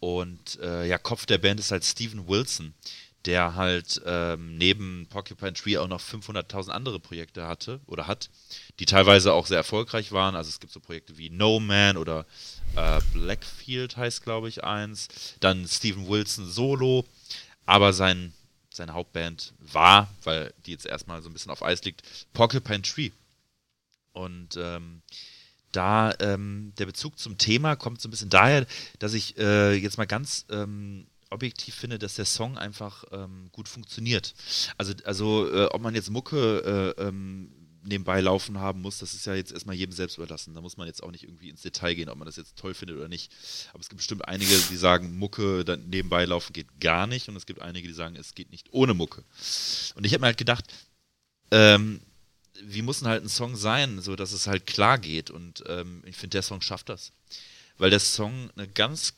Und 0.00 0.58
äh, 0.60 0.86
ja, 0.86 0.98
Kopf 0.98 1.26
der 1.26 1.38
Band 1.38 1.60
ist 1.60 1.70
halt 1.70 1.84
Steven 1.84 2.26
Wilson 2.26 2.74
der 3.26 3.54
halt 3.54 4.00
ähm, 4.04 4.56
neben 4.56 5.06
Porcupine 5.08 5.52
Tree 5.52 5.78
auch 5.78 5.88
noch 5.88 6.00
500.000 6.00 6.70
andere 6.70 6.98
Projekte 6.98 7.46
hatte 7.46 7.80
oder 7.86 8.06
hat, 8.06 8.30
die 8.78 8.86
teilweise 8.86 9.32
auch 9.32 9.46
sehr 9.46 9.58
erfolgreich 9.58 10.12
waren. 10.12 10.34
Also 10.34 10.48
es 10.48 10.60
gibt 10.60 10.72
so 10.72 10.80
Projekte 10.80 11.18
wie 11.18 11.30
No 11.30 11.60
Man 11.60 11.96
oder 11.96 12.26
äh, 12.76 13.00
Blackfield 13.12 13.96
heißt, 13.96 14.22
glaube 14.22 14.48
ich, 14.48 14.64
eins. 14.64 15.08
Dann 15.40 15.66
Steven 15.66 16.08
Wilson 16.08 16.46
Solo. 16.46 17.04
Aber 17.64 17.92
sein, 17.92 18.32
seine 18.70 18.94
Hauptband 18.94 19.54
war, 19.60 20.08
weil 20.24 20.52
die 20.66 20.72
jetzt 20.72 20.86
erstmal 20.86 21.22
so 21.22 21.30
ein 21.30 21.32
bisschen 21.32 21.52
auf 21.52 21.62
Eis 21.62 21.84
liegt, 21.84 22.02
Porcupine 22.32 22.82
Tree. 22.82 23.10
Und 24.12 24.56
ähm, 24.56 25.02
da 25.70 26.12
ähm, 26.20 26.72
der 26.78 26.86
Bezug 26.86 27.18
zum 27.18 27.38
Thema 27.38 27.76
kommt 27.76 28.00
so 28.00 28.08
ein 28.08 28.10
bisschen 28.10 28.28
daher, 28.28 28.66
dass 28.98 29.14
ich 29.14 29.38
äh, 29.38 29.74
jetzt 29.74 29.96
mal 29.96 30.06
ganz 30.06 30.44
ähm, 30.50 31.06
objektiv 31.32 31.74
finde, 31.74 31.98
dass 31.98 32.14
der 32.14 32.24
Song 32.24 32.58
einfach 32.58 33.04
ähm, 33.10 33.48
gut 33.52 33.68
funktioniert. 33.68 34.34
Also, 34.78 34.94
also 35.04 35.52
äh, 35.52 35.66
ob 35.66 35.82
man 35.82 35.94
jetzt 35.94 36.10
Mucke 36.10 36.94
äh, 36.98 37.02
ähm, 37.02 37.50
nebenbei 37.84 38.20
laufen 38.20 38.58
haben 38.58 38.80
muss, 38.80 38.98
das 38.98 39.14
ist 39.14 39.26
ja 39.26 39.34
jetzt 39.34 39.52
erstmal 39.52 39.74
jedem 39.74 39.92
selbst 39.92 40.16
überlassen. 40.16 40.54
Da 40.54 40.60
muss 40.60 40.76
man 40.76 40.86
jetzt 40.86 41.02
auch 41.02 41.10
nicht 41.10 41.24
irgendwie 41.24 41.48
ins 41.48 41.62
Detail 41.62 41.94
gehen, 41.94 42.08
ob 42.08 42.16
man 42.16 42.26
das 42.26 42.36
jetzt 42.36 42.56
toll 42.56 42.74
findet 42.74 42.96
oder 42.96 43.08
nicht. 43.08 43.32
Aber 43.72 43.80
es 43.80 43.88
gibt 43.88 43.98
bestimmt 43.98 44.26
einige, 44.28 44.56
die 44.70 44.76
sagen, 44.76 45.18
Mucke 45.18 45.64
dann 45.64 45.88
nebenbei 45.88 46.24
laufen 46.24 46.52
geht 46.52 46.80
gar 46.80 47.06
nicht. 47.06 47.28
Und 47.28 47.36
es 47.36 47.46
gibt 47.46 47.60
einige, 47.60 47.88
die 47.88 47.94
sagen, 47.94 48.16
es 48.16 48.34
geht 48.34 48.50
nicht 48.50 48.68
ohne 48.72 48.94
Mucke. 48.94 49.24
Und 49.94 50.04
ich 50.04 50.12
habe 50.12 50.20
mir 50.20 50.26
halt 50.26 50.38
gedacht, 50.38 50.64
ähm, 51.50 52.00
wie 52.62 52.82
muss 52.82 53.00
denn 53.00 53.08
halt 53.08 53.24
ein 53.24 53.28
Song 53.28 53.56
sein, 53.56 54.00
so 54.00 54.14
dass 54.14 54.32
es 54.32 54.46
halt 54.46 54.66
klar 54.66 54.98
geht. 54.98 55.30
Und 55.30 55.64
ähm, 55.66 56.02
ich 56.06 56.16
finde, 56.16 56.36
der 56.36 56.42
Song 56.42 56.60
schafft 56.60 56.88
das. 56.88 57.12
Weil 57.78 57.90
der 57.90 58.00
Song 58.00 58.50
eine 58.54 58.68
ganz 58.68 59.14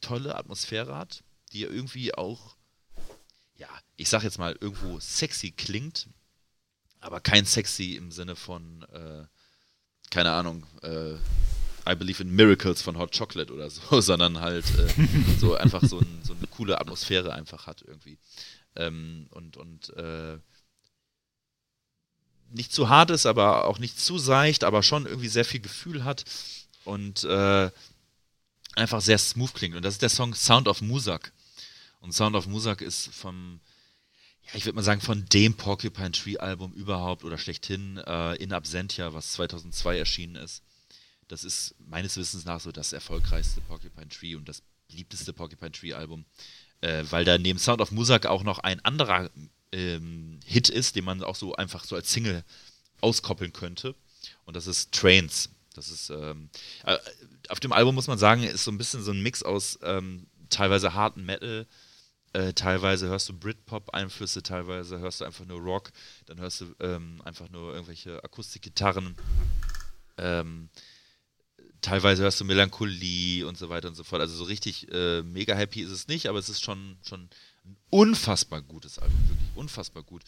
tolle 0.00 0.34
Atmosphäre 0.34 0.96
hat 0.96 1.22
die 1.54 1.62
irgendwie 1.62 2.14
auch, 2.14 2.56
ja, 3.56 3.68
ich 3.96 4.08
sag 4.08 4.22
jetzt 4.24 4.38
mal, 4.38 4.56
irgendwo 4.60 4.98
sexy 5.00 5.52
klingt, 5.52 6.08
aber 7.00 7.20
kein 7.20 7.46
sexy 7.46 7.94
im 7.94 8.10
Sinne 8.10 8.36
von, 8.36 8.82
äh, 8.92 9.24
keine 10.10 10.32
Ahnung, 10.32 10.66
äh, 10.82 11.14
I 11.86 11.94
Believe 11.94 12.22
in 12.22 12.34
Miracles 12.34 12.82
von 12.82 12.98
Hot 12.98 13.16
Chocolate 13.16 13.52
oder 13.52 13.70
so, 13.70 14.00
sondern 14.00 14.40
halt 14.40 14.64
äh, 14.78 14.88
so 15.38 15.54
einfach 15.54 15.82
so, 15.84 16.00
ein, 16.00 16.20
so, 16.24 16.34
eine 16.34 16.46
coole 16.48 16.80
Atmosphäre 16.80 17.32
einfach 17.32 17.66
hat 17.66 17.82
irgendwie. 17.82 18.18
Ähm, 18.76 19.28
und 19.30 19.56
und 19.56 19.90
äh, 19.90 20.38
nicht 22.50 22.72
zu 22.72 22.88
hart 22.88 23.10
ist, 23.10 23.26
aber 23.26 23.66
auch 23.66 23.78
nicht 23.78 23.98
zu 23.98 24.18
seicht, 24.18 24.64
aber 24.64 24.82
schon 24.82 25.06
irgendwie 25.06 25.28
sehr 25.28 25.44
viel 25.44 25.60
Gefühl 25.60 26.04
hat. 26.04 26.24
Und 26.84 27.24
äh, 27.24 27.70
einfach 28.74 29.00
sehr 29.00 29.18
smooth 29.18 29.54
klingt. 29.54 29.76
Und 29.76 29.84
das 29.84 29.94
ist 29.94 30.02
der 30.02 30.08
Song 30.08 30.34
Sound 30.34 30.68
of 30.68 30.80
Musak. 30.80 31.32
Und 32.04 32.12
Sound 32.12 32.36
of 32.36 32.46
Musak 32.46 32.82
ist 32.82 33.14
vom, 33.14 33.60
ja, 34.42 34.50
ich 34.56 34.66
würde 34.66 34.76
mal 34.76 34.82
sagen, 34.82 35.00
von 35.00 35.24
dem 35.32 35.54
Porcupine 35.54 36.12
Tree 36.12 36.36
Album 36.36 36.74
überhaupt 36.74 37.24
oder 37.24 37.38
schlechthin 37.38 37.96
äh, 37.96 38.34
In 38.34 38.52
Absentia, 38.52 39.14
was 39.14 39.32
2002 39.32 39.98
erschienen 40.00 40.36
ist. 40.36 40.62
Das 41.28 41.44
ist 41.44 41.74
meines 41.78 42.18
Wissens 42.18 42.44
nach 42.44 42.60
so 42.60 42.72
das 42.72 42.92
erfolgreichste 42.92 43.62
Porcupine 43.62 44.10
Tree 44.10 44.34
und 44.34 44.46
das 44.50 44.62
beliebteste 44.86 45.32
Porcupine 45.32 45.72
Tree 45.72 45.94
Album, 45.94 46.26
äh, 46.82 47.04
weil 47.08 47.24
da 47.24 47.38
neben 47.38 47.58
Sound 47.58 47.80
of 47.80 47.90
Musak 47.90 48.26
auch 48.26 48.42
noch 48.42 48.58
ein 48.58 48.84
anderer 48.84 49.30
ähm, 49.72 50.40
Hit 50.44 50.68
ist, 50.68 50.96
den 50.96 51.06
man 51.06 51.24
auch 51.24 51.36
so 51.36 51.56
einfach 51.56 51.84
so 51.84 51.96
als 51.96 52.12
Single 52.12 52.44
auskoppeln 53.00 53.54
könnte. 53.54 53.94
Und 54.44 54.56
das 54.56 54.66
ist 54.66 54.92
Trains. 54.92 55.48
Das 55.72 55.88
ist 55.88 56.10
ähm, 56.10 56.50
äh, 56.84 56.98
auf 57.48 57.60
dem 57.60 57.72
Album 57.72 57.94
muss 57.94 58.08
man 58.08 58.18
sagen, 58.18 58.42
ist 58.42 58.64
so 58.64 58.70
ein 58.70 58.78
bisschen 58.78 59.02
so 59.02 59.10
ein 59.10 59.22
Mix 59.22 59.42
aus 59.42 59.78
ähm, 59.82 60.26
teilweise 60.50 60.92
harten 60.92 61.24
Metal, 61.24 61.66
äh, 62.34 62.52
teilweise 62.52 63.08
hörst 63.08 63.28
du 63.28 63.32
Britpop-Einflüsse, 63.32 64.42
teilweise 64.42 64.98
hörst 64.98 65.20
du 65.20 65.24
einfach 65.24 65.46
nur 65.46 65.60
Rock, 65.60 65.92
dann 66.26 66.40
hörst 66.40 66.60
du 66.60 66.74
ähm, 66.80 67.22
einfach 67.24 67.48
nur 67.48 67.72
irgendwelche 67.72 68.22
Akustikgitarren. 68.22 69.16
Ähm, 70.18 70.68
teilweise 71.80 72.24
hörst 72.24 72.40
du 72.40 72.44
Melancholie 72.44 73.46
und 73.46 73.56
so 73.56 73.68
weiter 73.68 73.88
und 73.88 73.94
so 73.94 74.02
fort. 74.02 74.20
Also 74.20 74.34
so 74.34 74.44
richtig 74.44 74.90
äh, 74.92 75.22
mega 75.22 75.54
happy 75.54 75.82
ist 75.82 75.90
es 75.90 76.08
nicht, 76.08 76.26
aber 76.26 76.38
es 76.38 76.48
ist 76.48 76.62
schon, 76.62 76.96
schon 77.06 77.28
ein 77.64 77.76
unfassbar 77.90 78.62
gutes 78.62 78.98
Album, 78.98 79.28
wirklich 79.28 79.50
unfassbar 79.54 80.02
gut. 80.02 80.22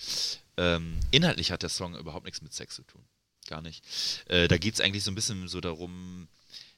Ähm, 0.56 1.00
inhaltlich 1.10 1.50
hat 1.50 1.62
der 1.62 1.70
Song 1.70 1.96
überhaupt 1.96 2.24
nichts 2.24 2.40
mit 2.40 2.52
Sex 2.52 2.76
zu 2.76 2.82
tun. 2.84 3.02
Gar 3.48 3.62
nicht. 3.62 3.84
Äh, 4.26 4.48
da 4.48 4.58
geht 4.58 4.74
es 4.74 4.80
eigentlich 4.80 5.04
so 5.04 5.10
ein 5.10 5.16
bisschen 5.16 5.48
so 5.48 5.60
darum, 5.60 6.28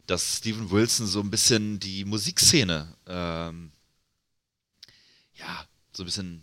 dass 0.06 0.38
Steven 0.38 0.70
Wilson 0.70 1.06
so 1.06 1.20
ein 1.20 1.30
bisschen 1.30 1.78
die 1.80 2.04
Musikszene, 2.06 2.96
ähm, 3.06 3.72
ja, 5.38 5.64
so 5.92 6.02
ein 6.02 6.06
bisschen, 6.06 6.42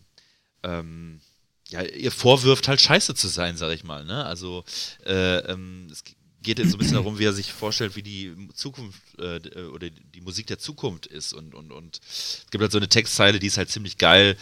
ähm, 0.64 1.22
ja, 1.70 1.82
ihr 1.82 2.12
vorwirft 2.12 2.68
halt 2.68 2.82
scheiße 2.82 3.16
zu 3.16 3.28
sein, 3.28 3.58
sag 3.58 3.74
ich 3.74 3.84
mal. 3.84 4.06
Ne? 4.06 4.26
Also 4.26 4.64
äh, 5.06 5.38
ähm, 5.52 5.88
es 5.92 6.04
geht 6.42 6.60
jetzt 6.60 6.70
so 6.70 6.76
ein 6.76 6.80
bisschen 6.80 6.96
darum, 6.96 7.18
wie 7.18 7.26
er 7.26 7.34
sich 7.34 7.52
vorstellt, 7.52 7.96
wie 7.96 8.04
die 8.04 8.36
Zukunft 8.54 9.02
äh, 9.18 9.40
oder 9.74 9.90
die 9.90 10.22
Musik 10.22 10.48
der 10.48 10.60
Zukunft 10.60 11.08
ist. 11.08 11.34
Und, 11.34 11.56
und, 11.56 11.72
und 11.72 12.00
es 12.08 12.46
gibt 12.52 12.62
halt 12.62 12.72
so 12.72 12.78
eine 12.78 12.90
Textzeile, 12.90 13.40
die 13.40 13.48
ist 13.48 13.58
halt 13.58 13.70
ziemlich 13.70 13.98
geil, 13.98 14.38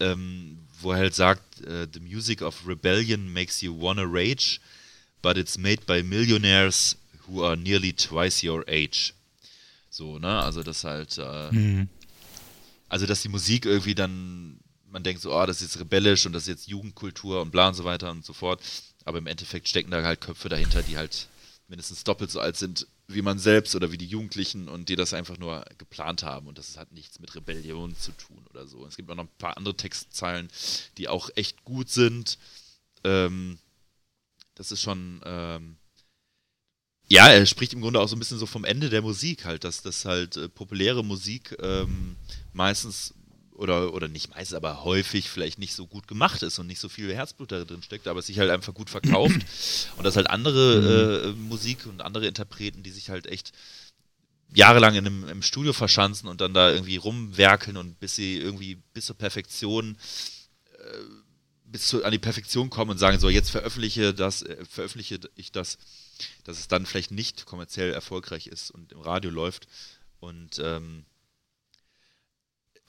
ähm, 0.00 0.58
wo 0.80 0.92
er 0.92 0.98
halt 0.98 1.14
sagt, 1.14 1.42
uh, 1.66 1.86
The 1.92 2.00
music 2.00 2.42
of 2.42 2.66
rebellion 2.66 3.32
makes 3.32 3.60
you 3.60 3.78
wanna 3.78 4.04
rage, 4.04 4.60
but 5.22 5.36
it's 5.36 5.56
made 5.56 5.82
by 5.86 6.02
millionaires 6.02 6.96
who 7.26 7.44
are 7.44 7.56
nearly 7.56 7.92
twice 7.92 8.42
your 8.42 8.64
age. 8.68 9.14
So, 9.90 10.18
ne? 10.18 10.42
Also 10.42 10.62
das 10.62 10.84
halt, 10.84 11.18
äh, 11.18 11.50
mhm. 11.52 11.88
Also 12.88 13.06
dass 13.06 13.22
die 13.22 13.28
Musik 13.28 13.66
irgendwie 13.66 13.94
dann, 13.94 14.60
man 14.88 15.02
denkt 15.02 15.22
so, 15.22 15.34
oh, 15.34 15.46
das 15.46 15.62
ist 15.62 15.74
jetzt 15.74 15.80
rebellisch 15.80 16.26
und 16.26 16.32
das 16.32 16.44
ist 16.44 16.48
jetzt 16.48 16.68
Jugendkultur 16.68 17.42
und 17.42 17.50
bla 17.50 17.68
und 17.68 17.74
so 17.74 17.84
weiter 17.84 18.10
und 18.10 18.24
so 18.24 18.32
fort. 18.32 18.62
Aber 19.04 19.18
im 19.18 19.26
Endeffekt 19.26 19.68
stecken 19.68 19.90
da 19.90 20.02
halt 20.02 20.20
Köpfe 20.20 20.48
dahinter, 20.48 20.82
die 20.82 20.96
halt 20.96 21.28
mindestens 21.68 22.04
doppelt 22.04 22.30
so 22.30 22.40
alt 22.40 22.56
sind 22.56 22.86
wie 23.08 23.22
man 23.22 23.38
selbst 23.38 23.74
oder 23.76 23.92
wie 23.92 23.98
die 23.98 24.06
Jugendlichen 24.06 24.68
und 24.68 24.88
die 24.88 24.96
das 24.96 25.14
einfach 25.14 25.38
nur 25.38 25.64
geplant 25.78 26.22
haben 26.22 26.48
und 26.48 26.58
das 26.58 26.76
hat 26.76 26.92
nichts 26.92 27.20
mit 27.20 27.34
Rebellion 27.34 27.94
zu 27.96 28.12
tun 28.12 28.44
oder 28.50 28.66
so. 28.66 28.84
Es 28.86 28.96
gibt 28.96 29.10
auch 29.10 29.14
noch 29.14 29.24
ein 29.24 29.38
paar 29.38 29.56
andere 29.56 29.76
Textzeilen, 29.76 30.48
die 30.98 31.08
auch 31.08 31.30
echt 31.36 31.64
gut 31.64 31.88
sind. 31.88 32.38
Ähm, 33.04 33.58
das 34.54 34.72
ist 34.72 34.82
schon, 34.82 35.20
ähm, 35.24 35.76
ja, 37.08 37.28
er 37.28 37.46
spricht 37.46 37.72
im 37.74 37.80
Grunde 37.80 38.00
auch 38.00 38.08
so 38.08 38.16
ein 38.16 38.18
bisschen 38.18 38.38
so 38.38 38.46
vom 38.46 38.64
Ende 38.64 38.90
der 38.90 39.02
Musik 39.02 39.44
halt, 39.44 39.62
dass 39.62 39.82
das 39.82 40.04
halt 40.04 40.36
äh, 40.36 40.48
populäre 40.48 41.04
Musik 41.04 41.56
ähm, 41.60 42.16
meistens 42.56 43.14
oder, 43.56 43.94
oder 43.94 44.08
nicht 44.08 44.34
meistens, 44.34 44.54
aber 44.54 44.84
häufig 44.84 45.30
vielleicht 45.30 45.58
nicht 45.58 45.74
so 45.74 45.86
gut 45.86 46.08
gemacht 46.08 46.42
ist 46.42 46.58
und 46.58 46.66
nicht 46.66 46.80
so 46.80 46.88
viel 46.88 47.14
Herzblut 47.14 47.52
da 47.52 47.64
drin 47.64 47.82
steckt, 47.82 48.06
aber 48.06 48.20
es 48.20 48.26
sich 48.26 48.38
halt 48.38 48.50
einfach 48.50 48.74
gut 48.74 48.90
verkauft. 48.90 49.40
und 49.96 50.04
dass 50.04 50.16
halt 50.16 50.28
andere 50.28 51.24
mhm. 51.24 51.30
äh, 51.30 51.48
Musik 51.48 51.86
und 51.86 52.02
andere 52.02 52.26
Interpreten, 52.26 52.82
die 52.82 52.90
sich 52.90 53.08
halt 53.08 53.26
echt 53.26 53.52
jahrelang 54.54 54.94
in 54.94 55.06
einem, 55.06 55.28
im 55.28 55.42
Studio 55.42 55.72
verschanzen 55.72 56.28
und 56.28 56.40
dann 56.40 56.54
da 56.54 56.70
irgendwie 56.70 56.96
rumwerkeln 56.96 57.76
und 57.76 57.98
bis 57.98 58.14
sie 58.14 58.36
irgendwie 58.36 58.76
bis 58.94 59.06
zur 59.06 59.16
Perfektion 59.16 59.96
äh, 60.78 60.98
bis 61.64 61.88
zu, 61.88 62.04
an 62.04 62.12
die 62.12 62.18
Perfektion 62.18 62.70
kommen 62.70 62.92
und 62.92 62.98
sagen 62.98 63.18
so 63.18 63.28
jetzt 63.28 63.50
veröffentliche 63.50 64.14
das 64.14 64.42
äh, 64.42 64.64
veröffentliche 64.64 65.18
ich 65.34 65.50
das 65.50 65.78
dass 66.44 66.60
es 66.60 66.68
dann 66.68 66.86
vielleicht 66.86 67.10
nicht 67.10 67.44
kommerziell 67.44 67.92
erfolgreich 67.92 68.46
ist 68.46 68.70
und 68.70 68.92
im 68.92 69.00
Radio 69.00 69.30
läuft 69.30 69.66
und 70.20 70.60
ähm, 70.62 71.04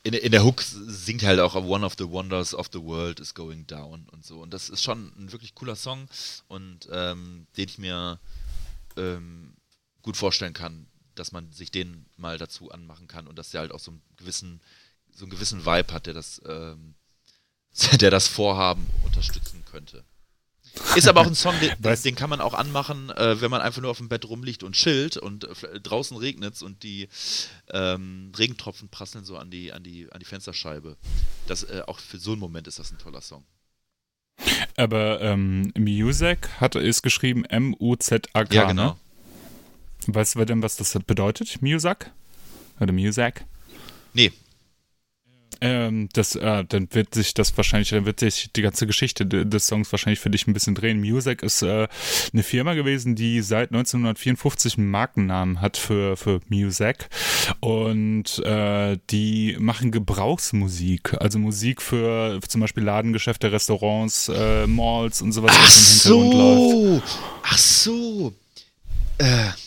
in, 0.03 0.13
in 0.13 0.31
der 0.31 0.43
Hook 0.43 0.61
singt 0.61 1.23
halt 1.23 1.39
auch 1.39 1.55
One 1.55 1.85
of 1.85 1.95
the 1.97 2.09
Wonders 2.09 2.53
of 2.53 2.69
the 2.71 2.81
World 2.81 3.19
is 3.19 3.33
Going 3.33 3.67
Down 3.67 4.07
und 4.11 4.25
so. 4.25 4.41
Und 4.41 4.53
das 4.53 4.69
ist 4.69 4.83
schon 4.83 5.11
ein 5.17 5.31
wirklich 5.31 5.55
cooler 5.55 5.75
Song 5.75 6.07
und 6.47 6.87
ähm, 6.91 7.47
den 7.57 7.67
ich 7.67 7.77
mir 7.77 8.19
ähm, 8.95 9.55
gut 10.01 10.17
vorstellen 10.17 10.53
kann, 10.53 10.87
dass 11.15 11.31
man 11.31 11.51
sich 11.51 11.71
den 11.71 12.05
mal 12.15 12.37
dazu 12.37 12.71
anmachen 12.71 13.07
kann 13.07 13.27
und 13.27 13.37
dass 13.37 13.51
der 13.51 13.61
halt 13.61 13.71
auch 13.71 13.79
so 13.79 13.91
einen 13.91 14.01
gewissen, 14.15 14.61
so 15.11 15.25
einen 15.25 15.31
gewissen 15.31 15.65
Vibe 15.65 15.93
hat, 15.93 16.05
der 16.05 16.13
das, 16.13 16.41
ähm, 16.45 16.95
der 17.99 18.11
das 18.11 18.27
Vorhaben 18.27 18.85
unterstützen 19.03 19.63
könnte. 19.65 20.05
Ist 20.95 21.07
aber 21.07 21.21
auch 21.21 21.27
ein 21.27 21.35
Song, 21.35 21.53
den, 21.59 21.71
den 21.79 22.15
kann 22.15 22.29
man 22.29 22.41
auch 22.41 22.53
anmachen, 22.53 23.09
äh, 23.11 23.39
wenn 23.41 23.51
man 23.51 23.61
einfach 23.61 23.81
nur 23.81 23.91
auf 23.91 23.97
dem 23.97 24.09
Bett 24.09 24.25
rumliegt 24.25 24.63
und 24.63 24.73
chillt 24.73 25.17
und 25.17 25.43
äh, 25.43 25.79
draußen 25.79 26.17
regnet 26.17 26.55
es 26.55 26.61
und 26.61 26.83
die 26.83 27.07
ähm, 27.71 28.31
Regentropfen 28.37 28.89
prasseln 28.89 29.25
so 29.25 29.37
an 29.37 29.49
die, 29.49 29.71
an 29.73 29.83
die, 29.83 30.11
an 30.11 30.19
die 30.19 30.25
Fensterscheibe. 30.25 30.97
Das, 31.47 31.63
äh, 31.63 31.83
auch 31.87 31.99
für 31.99 32.17
so 32.17 32.31
einen 32.31 32.39
Moment 32.39 32.67
ist 32.67 32.79
das 32.79 32.91
ein 32.91 32.97
toller 32.97 33.21
Song. 33.21 33.45
Aber 34.75 35.21
ähm, 35.21 35.71
Music 35.77 36.49
hat, 36.59 36.75
ist 36.75 37.01
geschrieben 37.01 37.45
M-U-Z-A-K. 37.45 38.53
Ja, 38.53 38.65
genau. 38.65 38.91
Ne? 38.91 38.95
Weißt 40.07 40.35
du 40.35 40.45
denn, 40.45 40.61
was 40.61 40.77
das 40.77 40.97
bedeutet? 41.05 41.61
Music? 41.61 42.11
Oder 42.79 42.93
Music? 42.93 43.45
Nee, 44.13 44.31
ähm, 45.61 46.09
das, 46.13 46.35
äh, 46.35 46.63
dann 46.67 46.88
wird 46.91 47.13
sich 47.13 47.34
das 47.34 47.55
wahrscheinlich, 47.57 47.89
dann 47.89 48.05
wird 48.05 48.19
sich 48.19 48.51
die 48.55 48.61
ganze 48.61 48.88
Geschichte 48.88 49.25
des 49.25 49.67
Songs 49.67 49.91
wahrscheinlich 49.91 50.19
für 50.19 50.29
dich 50.29 50.47
ein 50.47 50.53
bisschen 50.53 50.75
drehen. 50.75 50.99
Music 50.99 51.43
ist 51.43 51.61
äh, 51.61 51.88
eine 52.34 52.43
Firma 52.43 52.73
gewesen, 52.73 53.15
die 53.15 53.41
seit 53.41 53.69
1954 53.71 54.77
einen 54.77 54.89
Markennamen 54.89 55.61
hat 55.61 55.77
für, 55.77 56.17
für 56.17 56.39
Music 56.49 57.09
und 57.59 58.39
äh, 58.39 58.97
die 59.09 59.57
machen 59.59 59.91
Gebrauchsmusik, 59.91 61.15
also 61.19 61.39
Musik 61.39 61.81
für, 61.81 62.39
für 62.41 62.47
zum 62.47 62.61
Beispiel 62.61 62.84
Ladengeschäfte, 62.84 63.51
Restaurants, 63.51 64.29
äh, 64.29 64.67
Malls 64.67 65.21
und 65.21 65.31
sowas, 65.31 65.55
was 65.57 66.05
Ach 66.05 66.09
im 66.09 66.23
Hintergrund 66.23 66.34
so. 66.34 66.93
läuft. 66.93 67.19
Ach 67.43 67.57
so. 67.57 68.34
Äh. 69.17 69.66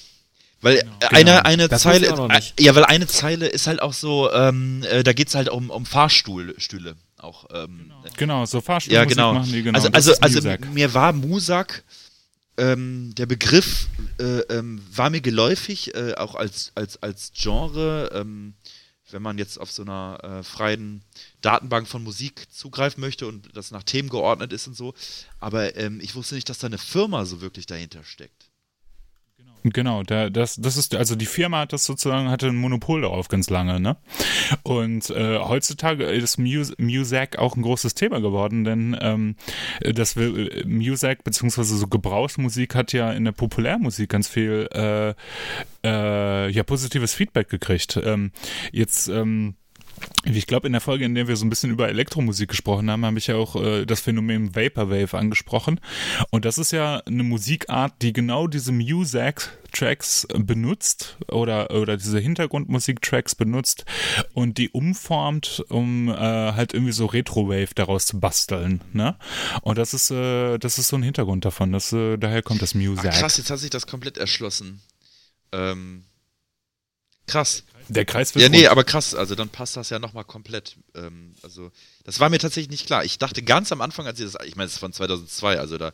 Weil 0.63 0.81
genau. 0.81 0.93
eine, 1.09 1.25
genau. 1.25 1.43
eine 1.43 1.69
das 1.69 1.83
Zeile, 1.83 2.07
äh, 2.09 2.41
ja, 2.63 2.75
weil 2.75 2.85
eine 2.85 3.07
Zeile 3.07 3.47
ist 3.47 3.67
halt 3.67 3.81
auch 3.81 3.95
so, 3.95 4.31
ähm, 4.33 4.85
äh, 4.91 5.03
da 5.03 5.13
geht's 5.13 5.35
halt 5.35 5.49
um, 5.49 5.71
um 5.71 5.87
Fahrstuhlstühle 5.87 6.97
auch. 7.17 7.47
Ähm, 7.53 7.79
genau. 7.79 8.05
genau, 8.17 8.47
so 8.47 8.61
Fahrstuhl 8.61 8.95
ja, 8.95 9.05
genau. 9.05 9.35
machen 9.35 9.51
die, 9.51 9.63
genau. 9.63 9.77
Also, 9.77 9.91
also, 9.91 10.15
also 10.21 10.57
mir 10.73 10.93
war 10.93 11.13
Musak, 11.13 11.83
ähm, 12.59 13.15
der 13.15 13.27
Begriff 13.27 13.89
äh, 14.19 14.41
ähm, 14.55 14.83
war 14.93 15.09
mir 15.09 15.23
geläufig, 15.23 15.95
äh, 15.95 16.15
auch 16.15 16.35
als, 16.35 16.73
als, 16.75 17.03
als 17.03 17.33
Genre, 17.35 18.11
ähm, 18.15 18.55
wenn 19.11 19.23
man 19.23 19.39
jetzt 19.39 19.59
auf 19.59 19.73
so 19.73 19.83
einer 19.83 20.19
äh, 20.23 20.43
freien 20.43 21.03
Datenbank 21.41 21.89
von 21.89 22.05
Musik 22.05 22.47
zugreifen 22.53 23.01
möchte 23.01 23.27
und 23.27 23.49
das 23.55 23.71
nach 23.71 23.83
Themen 23.83 24.09
geordnet 24.09 24.53
ist 24.53 24.67
und 24.67 24.77
so. 24.77 24.95
Aber 25.41 25.75
ähm, 25.77 26.01
ich 26.01 26.15
wusste 26.15 26.35
nicht, 26.35 26.49
dass 26.49 26.59
da 26.59 26.67
eine 26.67 26.79
Firma 26.79 27.25
so 27.25 27.41
wirklich 27.41 27.67
dahinter 27.67 28.05
steckt. 28.05 28.40
Genau, 29.63 30.03
der, 30.03 30.31
das, 30.31 30.57
das 30.57 30.77
ist, 30.77 30.95
also 30.95 31.17
die 31.17 31.27
Firma 31.27 31.61
hat 31.61 31.73
das 31.73 31.85
sozusagen, 31.85 32.31
hatte 32.31 32.49
ein 32.49 32.57
Monopol 32.57 33.03
darauf 33.03 33.29
ganz 33.29 33.51
lange, 33.51 33.79
ne? 33.79 33.97
Und 34.63 35.11
äh, 35.11 35.39
heutzutage 35.39 36.05
ist 36.05 36.39
Mus 36.39 36.73
Music 36.79 37.39
auch 37.39 37.57
ein 37.57 37.63
großes 37.63 37.95
Thema 37.95 38.21
geworden, 38.21 38.65
denn 38.65 38.97
ähm, 39.01 39.37
das 39.81 40.17
will, 40.17 40.65
Music 40.67 41.25
beziehungsweise 41.25 41.77
so 41.77 41.87
Gebrauchsmusik 41.89 42.75
hat 42.75 42.93
ja 42.93 43.13
in 43.13 43.25
der 43.25 43.33
Populärmusik 43.33 44.09
ganz 44.09 44.29
viel 44.29 44.69
äh, 44.73 45.15
äh, 45.85 46.51
ja 46.51 46.63
positives 46.63 47.13
Feedback 47.13 47.49
gekriegt. 47.49 48.01
Ähm, 48.03 48.33
jetzt 48.73 49.09
ähm, 49.09 49.57
ich 50.25 50.47
glaube, 50.47 50.67
in 50.67 50.73
der 50.73 50.81
Folge, 50.81 51.05
in 51.05 51.15
der 51.15 51.29
wir 51.29 51.37
so 51.37 51.47
ein 51.47 51.51
bisschen 51.51 51.71
über 51.71 51.89
Elektromusik 51.89 52.51
gesprochen 52.51 52.91
haben, 52.91 53.05
habe 53.07 53.19
ich 53.19 53.29
ja 53.29 53.37
auch 53.37 53.57
äh, 53.57 53.87
das 53.87 54.01
Phänomen 54.01 54.55
Vaporwave 54.55 55.17
angesprochen. 55.17 55.81
Und 56.31 56.45
das 56.45 56.59
ist 56.59 56.73
ja 56.73 56.99
eine 57.07 57.23
Musikart, 57.23 57.95
die 58.03 58.13
genau 58.13 58.47
diese 58.47 58.73
Music-Tracks 58.73 60.27
benutzt 60.35 61.17
oder, 61.29 61.71
oder 61.71 61.97
diese 61.97 62.19
Hintergrundmusik-Tracks 62.19 63.35
benutzt 63.35 63.85
und 64.35 64.59
die 64.59 64.69
umformt, 64.69 65.65
um 65.69 66.09
äh, 66.09 66.13
halt 66.13 66.75
irgendwie 66.75 66.93
so 66.93 67.07
Retro-Wave 67.07 67.75
daraus 67.75 68.07
zu 68.07 68.21
basteln. 68.21 68.83
Ne? 68.93 69.17
Und 69.63 69.79
das 69.79 69.95
ist, 69.95 70.11
äh, 70.11 70.59
das 70.59 70.79
ist 70.79 70.89
so 70.89 70.97
ein 70.97 71.03
Hintergrund 71.03 71.45
davon. 71.45 71.73
Das, 71.73 71.93
äh, 71.93 72.19
daher 72.19 72.43
kommt 72.43 72.61
das 72.61 72.75
Music. 72.75 73.11
Ach, 73.11 73.19
krass, 73.19 73.39
jetzt 73.39 73.51
hat 73.51 73.59
sich 73.59 73.71
das 73.71 73.87
komplett 73.87 74.19
erschlossen. 74.19 74.83
Ähm, 75.53 76.05
Krass. 77.31 77.65
Der 77.93 78.05
Kreis 78.05 78.35
wird 78.35 78.43
Ja, 78.43 78.49
nee, 78.49 78.59
rund. 78.61 78.69
aber 78.71 78.85
krass, 78.85 79.15
also 79.15 79.35
dann 79.35 79.49
passt 79.49 79.77
das 79.77 79.91
ja 79.91 79.99
nochmal 79.99 80.25
komplett. 80.25 80.77
Ähm, 80.95 81.35
also, 81.43 81.73
das 82.05 82.21
war 82.21 82.31
mir 82.31 82.39
tatsächlich 82.39 82.71
nicht 82.71 82.87
klar. 82.87 83.05
Ich 83.05 83.19
dachte 83.19 83.43
ganz 83.43 83.73
am 83.73 83.81
Anfang, 83.81 84.07
als 84.07 84.21
ich 84.21 84.31
das, 84.31 84.47
ich 84.47 84.55
meine, 84.57 84.67
es 84.69 84.75
ist 84.75 84.79
von 84.79 84.93
2002, 84.93 85.59
also 85.59 85.77
da, 85.77 85.93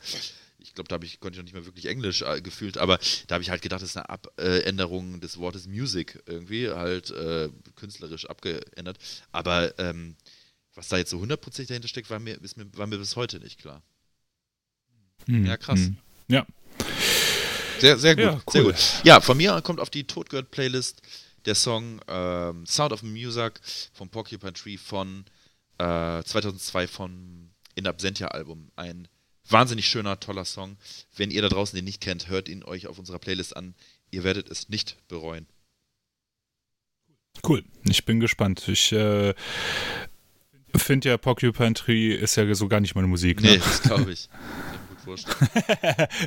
ich 0.58 0.74
glaube, 0.74 0.88
da 0.88 0.94
habe 0.94 1.06
ich, 1.06 1.20
konnte 1.20 1.36
ich 1.36 1.38
noch 1.38 1.44
nicht 1.44 1.54
mehr 1.54 1.64
wirklich 1.64 1.86
Englisch 1.86 2.20
äh, 2.20 2.42
gefühlt, 2.42 2.76
aber 2.76 2.98
da 3.28 3.34
habe 3.36 3.42
ich 3.42 3.48
halt 3.50 3.62
gedacht, 3.62 3.80
das 3.82 3.90
ist 3.90 3.96
eine 3.96 4.10
Abänderung 4.10 5.20
des 5.20 5.38
Wortes 5.38 5.66
Music 5.66 6.22
irgendwie, 6.26 6.68
halt 6.68 7.10
äh, 7.12 7.48
künstlerisch 7.76 8.26
abgeändert. 8.28 8.98
Aber 9.32 9.78
ähm, 9.78 10.16
was 10.74 10.88
da 10.88 10.98
jetzt 10.98 11.10
so 11.10 11.18
hundertprozentig 11.18 11.68
dahinter 11.68 11.88
steckt, 11.88 12.10
war 12.10 12.18
mir, 12.18 12.38
mir, 12.56 12.66
war 12.76 12.86
mir 12.86 12.98
bis 12.98 13.16
heute 13.16 13.40
nicht 13.40 13.58
klar. 13.58 13.82
Hm, 15.26 15.46
ja, 15.46 15.56
krass. 15.56 15.80
hm. 15.80 15.96
Ja, 16.28 16.46
Sehr, 17.78 17.96
sehr 17.98 18.16
gut. 18.16 18.24
Ja, 18.24 18.40
Sehr 18.50 18.64
cool. 18.64 18.72
gut. 18.72 18.80
Ja, 19.04 19.20
von 19.20 19.36
mir 19.36 19.60
kommt 19.62 19.80
auf 19.80 19.90
die 19.90 20.04
Totgehört-Playlist 20.04 21.00
der 21.46 21.54
Song 21.54 22.00
ähm, 22.08 22.66
Sound 22.66 22.92
of 22.92 23.02
Music 23.02 23.60
vom 23.92 24.08
Porcupine 24.08 24.52
Tree 24.52 24.76
von 24.76 25.24
äh, 25.78 26.22
2002 26.22 26.86
vom 26.88 27.50
In 27.74 27.86
Absentia 27.86 28.28
Album. 28.28 28.70
Ein 28.76 29.08
wahnsinnig 29.48 29.88
schöner, 29.88 30.18
toller 30.20 30.44
Song. 30.44 30.76
Wenn 31.14 31.30
ihr 31.30 31.42
da 31.42 31.48
draußen 31.48 31.76
den 31.76 31.84
nicht 31.84 32.00
kennt, 32.00 32.28
hört 32.28 32.48
ihn 32.48 32.64
euch 32.64 32.86
auf 32.86 32.98
unserer 32.98 33.18
Playlist 33.18 33.56
an. 33.56 33.74
Ihr 34.10 34.24
werdet 34.24 34.50
es 34.50 34.68
nicht 34.68 34.96
bereuen. 35.08 35.46
cool. 37.46 37.64
Ich 37.88 38.04
bin 38.04 38.18
gespannt. 38.20 38.66
Ich 38.68 38.92
äh, 38.92 39.34
finde 40.74 41.08
ja 41.10 41.16
Porcupine 41.18 41.74
Tree 41.74 42.14
ist 42.14 42.36
ja 42.36 42.52
so 42.54 42.68
gar 42.68 42.80
nicht 42.80 42.94
meine 42.94 43.08
Musik. 43.08 43.40
Nee, 43.40 43.52
Ne? 43.52 43.58
das 43.58 43.82
glaube 43.82 44.12
ich. 44.12 44.28
Vorstellen. 45.06 45.36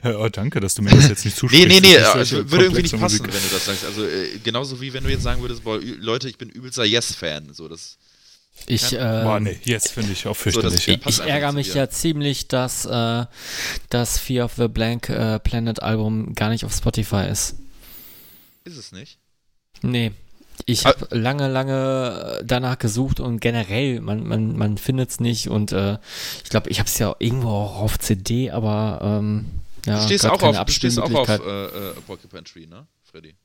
oh, 0.18 0.30
danke, 0.30 0.60
dass 0.60 0.74
du 0.74 0.82
mir 0.82 0.90
das 0.92 1.08
jetzt 1.10 1.24
nicht 1.26 1.36
Nee, 1.36 1.40
zusprichst. 1.40 1.68
nee, 1.68 1.80
nee, 1.82 1.94
Das 1.96 2.10
ist 2.10 2.16
also, 2.16 2.50
würde 2.52 2.64
irgendwie 2.66 2.82
nicht 2.82 3.00
passen, 3.00 3.18
Musik. 3.20 3.34
wenn 3.34 3.44
du 3.44 3.50
das 3.54 3.66
sagst. 3.66 3.86
Also 3.86 4.06
äh, 4.06 4.40
genauso 4.44 4.82
wie 4.82 4.92
wenn 4.94 5.04
du 5.04 5.10
jetzt 5.12 5.24
sagen 5.24 5.42
würdest, 5.42 5.64
boah, 5.64 5.80
Leute, 5.82 6.28
ich 6.30 6.38
bin 6.38 6.50
übelster 6.50 6.86
Yes-Fan. 6.86 7.54
So, 7.54 7.68
das 7.68 7.98
Ich, 8.68 8.92
äh, 8.94 8.98
Boah, 8.98 9.40
nee, 9.40 9.58
jetzt 9.64 9.92
finde 9.92 10.12
ich 10.14 10.26
auch 10.28 10.32
das- 10.34 10.42
fürchterlich. 10.42 10.88
ja. 10.88 10.94
ich, 10.96 11.02
passt 11.02 11.20
ich 11.20 11.26
ärgere 11.28 11.52
mich 11.54 11.74
ja 11.74 11.90
ziemlich, 11.90 12.48
dass 12.48 12.86
äh, 12.86 13.26
das 13.90 14.18
Fear 14.20 14.46
of 14.46 14.54
the 14.58 14.68
Blank 14.68 15.10
äh, 15.10 15.40
Planet 15.40 15.82
Album 15.84 16.34
gar 16.36 16.50
nicht 16.50 16.66
auf 16.66 16.74
Spotify 16.74 17.28
ist. 17.32 17.56
ist 18.64 18.78
es 18.78 18.92
nicht. 18.92 19.18
Nee. 19.82 20.12
Ich 20.66 20.86
Ah. 20.86 20.90
habe 20.90 21.08
lange, 21.18 21.48
lange 21.48 22.40
äh, 22.42 22.44
danach 22.46 22.78
gesucht 22.78 23.20
und 23.20 23.40
generell, 23.40 24.02
man, 24.02 24.28
man, 24.28 24.58
man 24.58 24.78
findet 24.78 25.10
es 25.12 25.20
nicht 25.20 25.50
und 25.50 25.72
äh, 25.72 25.98
ich 26.44 26.50
glaube, 26.50 26.70
ich 26.70 26.80
habe 26.80 26.88
es 26.88 26.98
ja 27.00 27.16
irgendwo 27.20 27.50
auch 27.50 27.80
auf 27.80 28.00
CD, 28.00 28.52
aber 28.52 29.00
ähm, 29.02 29.46
ja, 29.86 30.00
du 30.00 30.06
stehst 30.06 30.26
auch 30.26 30.42
auf, 30.42 30.66
du 30.66 30.72
stehst 30.72 31.00
auch 31.00 31.12
auf 31.14 31.30
äh, 31.30 31.36
äh, 31.36 31.94
Porcupine 32.06 32.44
Tree, 32.44 32.66
ne, 32.66 32.86
Freddy? 33.04 33.36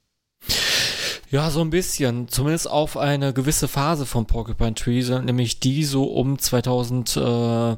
Ja, 1.30 1.50
so 1.50 1.62
ein 1.62 1.70
bisschen. 1.70 2.28
Zumindest 2.28 2.70
auf 2.70 2.96
eine 2.96 3.32
gewisse 3.32 3.66
Phase 3.66 4.06
von 4.06 4.26
Porcupine 4.26 4.74
Tree, 4.74 5.02
nämlich 5.20 5.58
die 5.58 5.84
so 5.84 6.04
um 6.04 6.38
2000, 6.38 7.16
äh, 7.16 7.76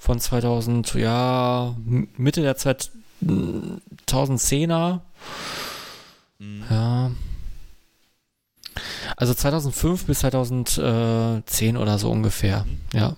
von 0.00 0.20
2000, 0.20 0.94
ja, 0.94 1.74
Mitte 2.16 2.42
der 2.42 2.56
2010er. 2.56 5.00
Mhm. 6.38 6.64
Ja. 6.68 7.10
Also 9.16 9.34
2005 9.34 10.04
bis 10.06 10.20
2010 10.20 11.76
oder 11.76 11.98
so 11.98 12.10
ungefähr. 12.10 12.66
Ja. 12.92 13.16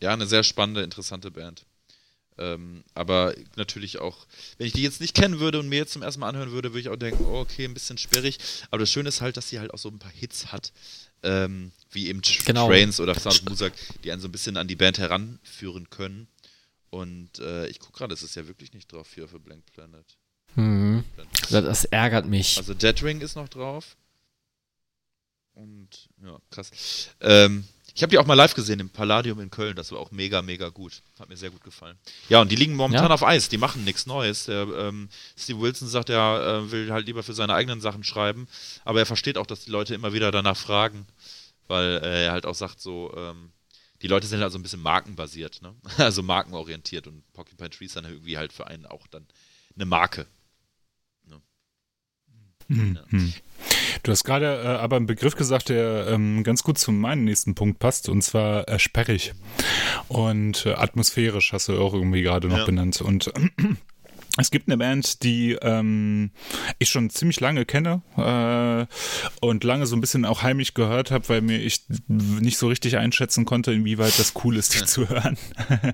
Ja, 0.00 0.12
eine 0.12 0.26
sehr 0.26 0.42
spannende, 0.42 0.82
interessante 0.82 1.30
Band. 1.30 1.64
Ähm, 2.36 2.82
aber 2.94 3.34
natürlich 3.56 4.00
auch, 4.00 4.26
wenn 4.58 4.66
ich 4.66 4.72
die 4.72 4.82
jetzt 4.82 5.00
nicht 5.00 5.14
kennen 5.14 5.38
würde 5.38 5.60
und 5.60 5.68
mir 5.68 5.76
jetzt 5.78 5.92
zum 5.92 6.02
ersten 6.02 6.20
Mal 6.20 6.28
anhören 6.28 6.50
würde, 6.50 6.70
würde 6.70 6.80
ich 6.80 6.88
auch 6.88 6.96
denken, 6.96 7.24
oh, 7.24 7.38
okay, 7.38 7.64
ein 7.64 7.74
bisschen 7.74 7.96
sperrig. 7.96 8.38
Aber 8.70 8.80
das 8.80 8.90
Schöne 8.90 9.08
ist 9.08 9.20
halt, 9.20 9.36
dass 9.36 9.48
sie 9.48 9.60
halt 9.60 9.72
auch 9.72 9.78
so 9.78 9.88
ein 9.88 10.00
paar 10.00 10.10
Hits 10.10 10.50
hat, 10.50 10.72
ähm, 11.22 11.70
wie 11.92 12.08
eben 12.08 12.22
Tr 12.22 12.44
Genau. 12.44 12.66
Trains 12.66 12.98
oder 12.98 13.14
Sound 13.14 13.42
of 13.42 13.48
Music, 13.50 13.72
die 14.02 14.10
einen 14.10 14.20
so 14.20 14.26
ein 14.28 14.32
bisschen 14.32 14.56
an 14.56 14.66
die 14.66 14.74
Band 14.74 14.98
heranführen 14.98 15.88
können. 15.90 16.26
Und 16.90 17.38
äh, 17.38 17.66
ich 17.68 17.78
gucke 17.78 17.98
gerade, 17.98 18.14
es 18.14 18.22
ist 18.22 18.34
ja 18.34 18.46
wirklich 18.48 18.72
nicht 18.72 18.92
drauf 18.92 19.08
hier 19.14 19.28
für 19.28 19.38
Blank 19.38 19.64
Planet. 19.72 20.04
Mhm. 20.56 21.04
Das, 21.40 21.50
das 21.50 21.84
ärgert 21.86 22.26
mich. 22.26 22.58
Also 22.58 22.74
Dead 22.74 23.00
Ring 23.02 23.20
ist 23.20 23.36
noch 23.36 23.48
drauf. 23.48 23.96
Und 25.54 26.08
ja, 26.24 26.38
krass. 26.50 27.10
Ähm, 27.20 27.64
ich 27.94 28.02
habe 28.02 28.10
die 28.10 28.18
auch 28.18 28.26
mal 28.26 28.34
live 28.34 28.54
gesehen 28.54 28.80
im 28.80 28.90
Palladium 28.90 29.38
in 29.40 29.50
Köln. 29.50 29.76
Das 29.76 29.92
war 29.92 30.00
auch 30.00 30.10
mega, 30.10 30.42
mega 30.42 30.68
gut. 30.68 31.00
Hat 31.18 31.28
mir 31.28 31.36
sehr 31.36 31.50
gut 31.50 31.62
gefallen. 31.62 31.96
Ja, 32.28 32.40
und 32.40 32.50
die 32.50 32.56
liegen 32.56 32.74
momentan 32.74 33.06
Ja. 33.06 33.14
auf 33.14 33.22
Eis. 33.22 33.48
Die 33.48 33.56
machen 33.56 33.84
nichts 33.84 34.06
Neues. 34.06 34.46
Der, 34.46 34.62
ähm, 34.66 35.08
Steve 35.36 35.60
Wilson 35.60 35.86
sagt, 35.86 36.10
er 36.10 36.64
äh, 36.66 36.72
will 36.72 36.90
halt 36.90 37.06
lieber 37.06 37.22
für 37.22 37.34
seine 37.34 37.54
eigenen 37.54 37.80
Sachen 37.80 38.02
schreiben. 38.02 38.48
Aber 38.84 38.98
er 38.98 39.06
versteht 39.06 39.38
auch, 39.38 39.46
dass 39.46 39.64
die 39.64 39.70
Leute 39.70 39.94
immer 39.94 40.12
wieder 40.12 40.32
danach 40.32 40.56
fragen. 40.56 41.06
Weil 41.68 42.00
äh, 42.02 42.24
er 42.26 42.32
halt 42.32 42.46
auch 42.46 42.56
sagt, 42.56 42.80
so, 42.80 43.14
ähm, 43.16 43.52
die 44.02 44.08
Leute 44.08 44.26
sind 44.26 44.40
halt 44.40 44.50
so 44.52 44.58
ein 44.58 44.62
bisschen 44.62 44.82
markenbasiert, 44.82 45.62
ne? 45.62 45.72
Also 45.98 46.24
markenorientiert. 46.24 47.06
Und 47.06 47.22
Porcupine 47.32 47.70
Tree 47.70 47.84
ist 47.84 47.94
dann 47.94 48.04
irgendwie 48.06 48.36
halt 48.36 48.52
für 48.52 48.66
einen 48.66 48.86
auch 48.86 49.06
dann 49.06 49.24
eine 49.76 49.86
Marke. 49.86 50.26
Hm, 52.68 52.94
Ja. 52.96 53.18
hm. 53.18 53.32
Du 54.02 54.10
hast 54.12 54.24
gerade 54.24 54.62
äh, 54.62 54.66
aber 54.66 54.96
einen 54.96 55.06
Begriff 55.06 55.36
gesagt, 55.36 55.70
der 55.70 56.08
ähm, 56.08 56.42
ganz 56.44 56.62
gut 56.62 56.76
zu 56.76 56.92
meinem 56.92 57.24
nächsten 57.24 57.54
Punkt 57.54 57.78
passt, 57.78 58.08
und 58.10 58.20
zwar 58.22 58.68
äh, 58.68 58.78
sperrig. 58.78 59.32
Und 60.08 60.66
äh, 60.66 60.72
atmosphärisch 60.74 61.52
hast 61.52 61.68
du 61.68 61.80
auch 61.80 61.94
irgendwie 61.94 62.20
gerade 62.22 62.48
noch 62.48 62.58
Ja. 62.58 62.64
benannt. 62.66 63.00
Und 63.00 63.32
es 64.36 64.50
gibt 64.50 64.68
eine 64.68 64.76
Band, 64.76 65.22
die 65.22 65.52
ähm, 65.62 66.32
ich 66.80 66.88
schon 66.88 67.08
ziemlich 67.08 67.38
lange 67.38 67.64
kenne 67.64 68.02
äh, 68.16 68.86
und 69.40 69.62
lange 69.62 69.86
so 69.86 69.94
ein 69.94 70.00
bisschen 70.00 70.24
auch 70.24 70.42
heimlich 70.42 70.74
gehört 70.74 71.12
habe, 71.12 71.28
weil 71.28 71.40
mir 71.40 71.58
ich 71.58 71.84
nicht 72.08 72.58
so 72.58 72.66
richtig 72.66 72.96
einschätzen 72.96 73.44
konnte, 73.44 73.72
inwieweit 73.72 74.18
das 74.18 74.32
cool 74.42 74.56
ist, 74.56 74.74
die 74.74 74.84
zu 74.84 75.08
hören. 75.08 75.38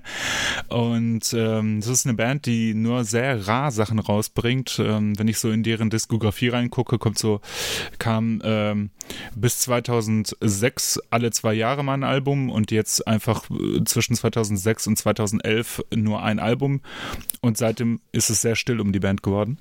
und 0.69 1.33
ähm, 1.33 1.81
das 1.81 1.89
ist 1.89 2.07
eine 2.07 2.15
Band, 2.15 2.47
die 2.47 2.73
nur 2.73 3.03
sehr 3.03 3.47
rar 3.47 3.69
Sachen 3.71 3.99
rausbringt. 3.99 4.79
Ähm, 4.79 5.19
wenn 5.19 5.27
ich 5.27 5.37
so 5.37 5.51
in 5.51 5.61
deren 5.61 5.91
Diskografie 5.91 6.49
reingucke, 6.49 6.97
kommt 6.97 7.19
so, 7.19 7.41
kam 7.99 8.41
ähm, 8.43 8.89
bis 9.35 9.59
2006 9.59 10.99
alle 11.11 11.29
zwei 11.29 11.53
Jahre 11.53 11.83
mal 11.83 11.93
ein 11.93 12.03
Album 12.03 12.49
und 12.49 12.71
jetzt 12.71 13.07
einfach 13.07 13.47
äh, 13.51 13.83
zwischen 13.83 14.15
2006 14.15 14.87
und 14.87 14.97
2011 14.97 15.83
nur 15.95 16.23
ein 16.23 16.39
Album 16.39 16.81
und 17.41 17.57
seitdem 17.57 17.99
ist 18.11 18.30
es 18.31 18.41
sehr 18.41 18.55
still 18.55 18.79
um 18.79 18.91
die 18.91 18.99
Band 18.99 19.21
geworden. 19.23 19.59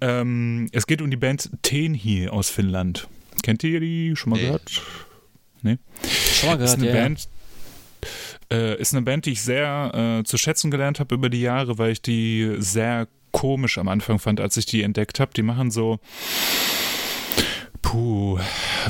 Ähm, 0.00 0.68
es 0.72 0.86
geht 0.86 1.02
um 1.02 1.10
die 1.10 1.16
Band 1.16 1.50
Tenhi 1.62 2.28
aus 2.28 2.48
Finnland. 2.50 3.08
Kennt 3.42 3.62
ihr 3.64 3.80
die? 3.80 4.14
Schon 4.16 4.30
mal 4.30 4.36
Nee. 4.36 4.46
gehört? 4.46 4.70
Schon 4.70 6.48
mal 6.48 6.60
ist 6.60 6.76
gehört, 6.76 6.78
eine 6.78 6.86
ja. 6.86 6.94
ja. 6.94 7.02
Band, 7.02 7.28
äh, 8.52 8.80
ist 8.80 8.92
eine 8.94 9.02
Band, 9.02 9.26
die 9.26 9.32
ich 9.32 9.42
sehr 9.42 10.18
äh, 10.20 10.24
zu 10.24 10.36
schätzen 10.38 10.70
gelernt 10.70 11.00
habe 11.00 11.14
über 11.14 11.28
die 11.30 11.40
Jahre, 11.40 11.78
weil 11.78 11.92
ich 11.92 12.02
die 12.02 12.56
sehr 12.58 13.08
komisch 13.32 13.78
am 13.78 13.88
Anfang 13.88 14.18
fand, 14.18 14.40
als 14.40 14.56
ich 14.56 14.66
die 14.66 14.82
entdeckt 14.82 15.20
habe. 15.20 15.32
Die 15.34 15.42
machen 15.42 15.70
so, 15.70 15.98
puh, 17.82 18.38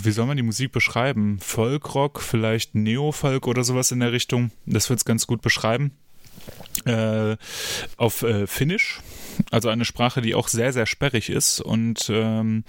wie 0.02 0.10
soll 0.10 0.26
man 0.26 0.36
die 0.36 0.42
Musik 0.42 0.72
beschreiben? 0.72 1.38
Folkrock, 1.40 2.20
vielleicht 2.20 2.74
Neofolk 2.74 3.46
oder 3.46 3.64
sowas 3.64 3.90
in 3.90 4.00
der 4.00 4.12
Richtung. 4.12 4.50
Das 4.66 4.90
wird 4.90 4.98
es 4.98 5.04
ganz 5.04 5.26
gut 5.26 5.42
beschreiben. 5.42 5.92
Äh, 6.84 7.36
auf 7.96 8.22
äh, 8.22 8.46
Finnisch, 8.46 9.00
also 9.50 9.68
eine 9.68 9.84
Sprache, 9.84 10.20
die 10.20 10.34
auch 10.34 10.48
sehr, 10.48 10.72
sehr 10.72 10.86
sperrig 10.86 11.30
ist. 11.30 11.60
Und 11.60 12.10
ähm, 12.10 12.64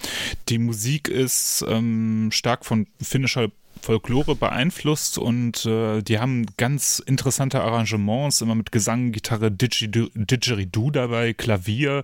die 0.48 0.58
Musik 0.58 1.10
ist 1.10 1.66
ähm, 1.68 2.30
stark 2.32 2.66
von 2.66 2.88
finnischer 3.02 3.50
Folklore 3.86 4.36
beeinflusst 4.36 5.20
und 5.20 5.64
äh, 5.68 6.02
die 6.02 6.18
haben 6.18 6.48
ganz 6.58 6.98
interessante 6.98 7.62
Arrangements, 7.62 8.42
immer 8.42 8.56
mit 8.56 8.72
Gesang, 8.72 9.12
Gitarre, 9.12 9.52
Didgeridoo, 9.52 10.10
Didgeridoo 10.16 10.90
dabei, 10.90 11.34
Klavier. 11.34 12.04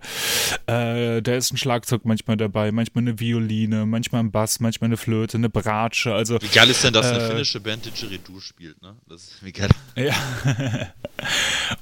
Äh, 0.68 1.24
da 1.24 1.36
ist 1.36 1.52
ein 1.52 1.58
Schlagzeug 1.58 2.06
manchmal 2.06 2.38
dabei, 2.38 2.72
manchmal 2.72 3.04
eine 3.04 3.20
Violine, 3.20 3.88
manchmal 3.88 4.22
ein 4.24 4.30
Bass, 4.32 4.60
manchmal 4.60 4.90
eine 4.90 4.98
Flöte, 4.98 5.38
eine 5.38 5.50
Bratsche. 5.50 6.14
Also 6.14 6.40
Wie 6.40 6.48
geil 6.50 6.70
ist 6.70 6.84
denn, 6.84 6.94
dass 6.94 7.08
eine 7.08 7.24
Äh, 7.24 7.30
finnische 7.30 7.60
Band 7.60 7.84
Didgeridoo 7.84 8.40
spielt, 8.40 8.80
ne? 8.84 8.96
Das 9.10 9.24
ist 9.24 9.44
wie 9.44 9.52
geil. 9.52 9.70
Ja. 9.96 10.14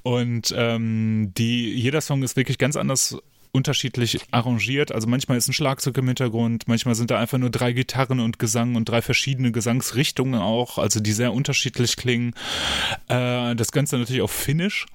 Und 0.03 0.53
ähm, 0.55 1.33
die, 1.37 1.73
jeder 1.73 1.99
Song 1.99 2.23
ist 2.23 2.37
wirklich 2.37 2.57
ganz 2.57 2.77
anders 2.77 3.17
unterschiedlich 3.51 4.19
arrangiert. 4.31 4.91
Also 4.91 5.07
manchmal 5.07 5.37
ist 5.37 5.47
ein 5.47 5.53
Schlagzeug 5.53 5.97
im 5.97 6.07
Hintergrund, 6.07 6.67
manchmal 6.67 6.95
sind 6.95 7.11
da 7.11 7.19
einfach 7.19 7.37
nur 7.37 7.49
drei 7.49 7.73
Gitarren 7.73 8.19
und 8.19 8.39
Gesang 8.39 8.75
und 8.75 8.87
drei 8.87 9.01
verschiedene 9.01 9.51
Gesangsrichtungen 9.51 10.39
auch, 10.39 10.77
also 10.77 10.99
die 10.99 11.11
sehr 11.11 11.33
unterschiedlich 11.33 11.95
klingen. 11.95 12.33
Äh, 13.07 13.55
das 13.55 13.71
Ganze 13.71 13.97
natürlich 13.97 14.21
auf 14.21 14.31
Finnisch. 14.31 14.85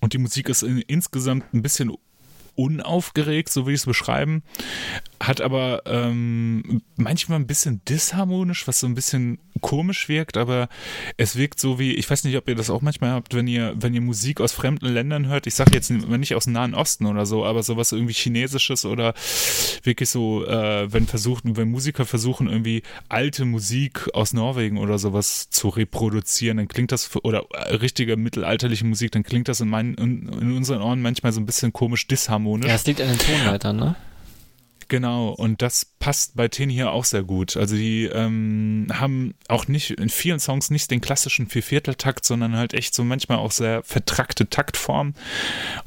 Und 0.00 0.12
die 0.12 0.18
Musik 0.18 0.48
ist 0.48 0.62
in, 0.62 0.78
insgesamt 0.78 1.52
ein 1.52 1.62
bisschen 1.62 1.92
unaufgeregt, 2.54 3.48
so 3.48 3.66
will 3.66 3.74
ich 3.74 3.80
es 3.80 3.86
beschreiben. 3.86 4.42
Hat 5.22 5.40
aber 5.40 5.82
ähm, 5.86 6.82
manchmal 6.96 7.38
ein 7.38 7.46
bisschen 7.46 7.80
disharmonisch, 7.88 8.66
was 8.66 8.80
so 8.80 8.86
ein 8.86 8.94
bisschen 8.94 9.38
komisch 9.60 10.08
wirkt, 10.08 10.36
aber 10.36 10.68
es 11.16 11.36
wirkt 11.36 11.60
so 11.60 11.78
wie, 11.78 11.94
ich 11.94 12.10
weiß 12.10 12.24
nicht, 12.24 12.36
ob 12.36 12.48
ihr 12.48 12.56
das 12.56 12.70
auch 12.70 12.82
manchmal 12.82 13.12
habt, 13.12 13.34
wenn 13.34 13.46
ihr, 13.46 13.74
wenn 13.76 13.94
ihr 13.94 14.00
Musik 14.00 14.40
aus 14.40 14.52
fremden 14.52 14.86
Ländern 14.86 15.28
hört, 15.28 15.46
ich 15.46 15.54
sage 15.54 15.70
jetzt 15.74 15.90
nicht 15.90 16.34
aus 16.34 16.44
dem 16.44 16.54
Nahen 16.54 16.74
Osten 16.74 17.06
oder 17.06 17.24
so, 17.24 17.44
aber 17.44 17.62
sowas 17.62 17.92
irgendwie 17.92 18.14
Chinesisches 18.14 18.84
oder 18.84 19.14
wirklich 19.84 20.10
so, 20.10 20.44
äh, 20.44 20.92
wenn 20.92 21.06
versuchen, 21.06 21.56
wenn 21.56 21.70
Musiker 21.70 22.04
versuchen, 22.04 22.48
irgendwie 22.48 22.82
alte 23.08 23.44
Musik 23.44 24.10
aus 24.14 24.32
Norwegen 24.32 24.78
oder 24.78 24.98
sowas 24.98 25.50
zu 25.50 25.68
reproduzieren, 25.68 26.56
dann 26.56 26.68
klingt 26.68 26.90
das, 26.90 27.14
oder 27.22 27.44
äh, 27.52 27.76
richtige 27.76 28.16
mittelalterliche 28.16 28.84
Musik, 28.84 29.12
dann 29.12 29.22
klingt 29.22 29.48
das 29.48 29.60
in 29.60 29.68
meinen, 29.68 29.94
in, 29.94 30.28
in 30.28 30.56
unseren 30.56 30.82
Ohren 30.82 31.00
manchmal 31.00 31.32
so 31.32 31.40
ein 31.40 31.46
bisschen 31.46 31.72
komisch 31.72 32.08
disharmonisch. 32.08 32.68
Ja, 32.68 32.74
es 32.74 32.86
liegt 32.86 33.00
an 33.00 33.08
den 33.08 33.18
Tonleitern, 33.18 33.76
ne? 33.76 33.96
Genau, 34.92 35.30
und 35.30 35.62
das 35.62 35.86
passt 35.86 36.36
bei 36.36 36.48
Ten 36.48 36.68
hier 36.68 36.92
auch 36.92 37.06
sehr 37.06 37.22
gut. 37.22 37.56
Also 37.56 37.76
die 37.76 38.04
ähm, 38.04 38.88
haben 38.92 39.32
auch 39.48 39.66
nicht 39.66 39.92
in 39.92 40.10
vielen 40.10 40.38
Songs 40.38 40.68
nicht 40.68 40.90
den 40.90 41.00
klassischen 41.00 41.46
Viervierteltakt, 41.46 42.26
sondern 42.26 42.58
halt 42.58 42.74
echt 42.74 42.92
so 42.92 43.02
manchmal 43.02 43.38
auch 43.38 43.52
sehr 43.52 43.82
vertrackte 43.84 44.50
Taktform. 44.50 45.14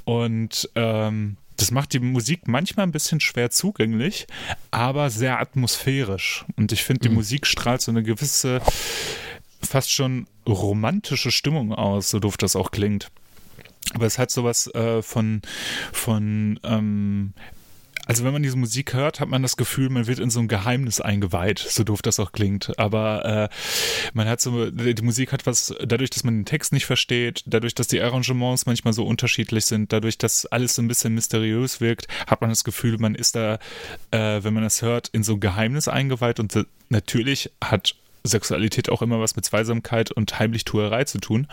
Und 0.05 0.71
ähm, 0.73 1.37
das 1.55 1.69
macht 1.69 1.93
die 1.93 1.99
Musik 1.99 2.47
manchmal 2.47 2.87
ein 2.87 2.91
bisschen 2.91 3.19
schwer 3.19 3.51
zugänglich, 3.51 4.25
aber 4.71 5.11
sehr 5.11 5.39
atmosphärisch. 5.39 6.43
Und 6.55 6.71
ich 6.71 6.83
finde, 6.83 7.01
die 7.01 7.09
mhm. 7.09 7.15
Musik 7.17 7.45
strahlt 7.45 7.81
so 7.81 7.91
eine 7.91 8.01
gewisse, 8.01 8.59
fast 9.61 9.91
schon 9.91 10.25
romantische 10.47 11.29
Stimmung 11.29 11.75
aus, 11.75 12.09
so 12.09 12.19
doof 12.19 12.37
das 12.37 12.55
auch 12.55 12.71
klingt. 12.71 13.11
Aber 13.93 14.07
es 14.07 14.17
hat 14.17 14.31
sowas 14.31 14.65
äh, 14.73 15.03
von, 15.03 15.43
von 15.93 16.59
ähm, 16.63 17.33
also 18.05 18.23
wenn 18.23 18.33
man 18.33 18.43
diese 18.43 18.57
Musik 18.57 18.93
hört, 18.93 19.19
hat 19.19 19.29
man 19.29 19.41
das 19.41 19.57
Gefühl, 19.57 19.89
man 19.89 20.07
wird 20.07 20.19
in 20.19 20.29
so 20.29 20.39
ein 20.39 20.47
Geheimnis 20.47 21.01
eingeweiht, 21.01 21.59
so 21.59 21.83
doof 21.83 22.01
das 22.01 22.19
auch 22.19 22.31
klingt. 22.31 22.77
Aber 22.77 23.25
äh, 23.25 23.55
man 24.13 24.27
hat 24.27 24.41
so, 24.41 24.69
die 24.69 25.01
Musik 25.01 25.31
hat 25.31 25.45
was, 25.45 25.73
dadurch, 25.83 26.09
dass 26.09 26.23
man 26.23 26.39
den 26.39 26.45
Text 26.45 26.73
nicht 26.73 26.85
versteht, 26.85 27.43
dadurch, 27.45 27.75
dass 27.75 27.87
die 27.87 28.01
Arrangements 28.01 28.65
manchmal 28.65 28.93
so 28.93 29.05
unterschiedlich 29.05 29.65
sind, 29.65 29.91
dadurch, 29.91 30.17
dass 30.17 30.45
alles 30.45 30.75
so 30.75 30.81
ein 30.81 30.87
bisschen 30.87 31.13
mysteriös 31.15 31.81
wirkt, 31.81 32.07
hat 32.27 32.41
man 32.41 32.49
das 32.49 32.63
Gefühl, 32.63 32.97
man 32.97 33.15
ist 33.15 33.35
da, 33.35 33.59
äh, 34.11 34.43
wenn 34.43 34.53
man 34.53 34.63
das 34.63 34.81
hört, 34.81 35.07
in 35.09 35.23
so 35.23 35.33
ein 35.33 35.39
Geheimnis 35.39 35.87
eingeweiht 35.87 36.39
und 36.39 36.53
natürlich 36.89 37.51
hat 37.63 37.95
Sexualität 38.27 38.89
auch 38.89 39.01
immer 39.01 39.19
was 39.19 39.35
mit 39.35 39.45
Zweisamkeit 39.45 40.11
und 40.11 40.37
Heimlichtuerei 40.39 41.03
zu 41.03 41.19
tun. 41.19 41.47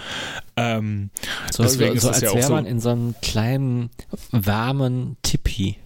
Ähm, 0.57 1.11
so, 1.51 1.63
deswegen 1.63 1.99
so, 1.99 2.09
so 2.09 2.11
ist 2.11 2.23
das 2.23 2.23
als 2.23 2.33
ja 2.33 2.35
wäre 2.39 2.47
so, 2.49 2.55
man 2.55 2.67
in 2.67 2.81
so 2.81 2.91
einem 2.91 3.15
kleinen, 3.21 3.91
warmen 4.31 5.17
Tipi. 5.23 5.77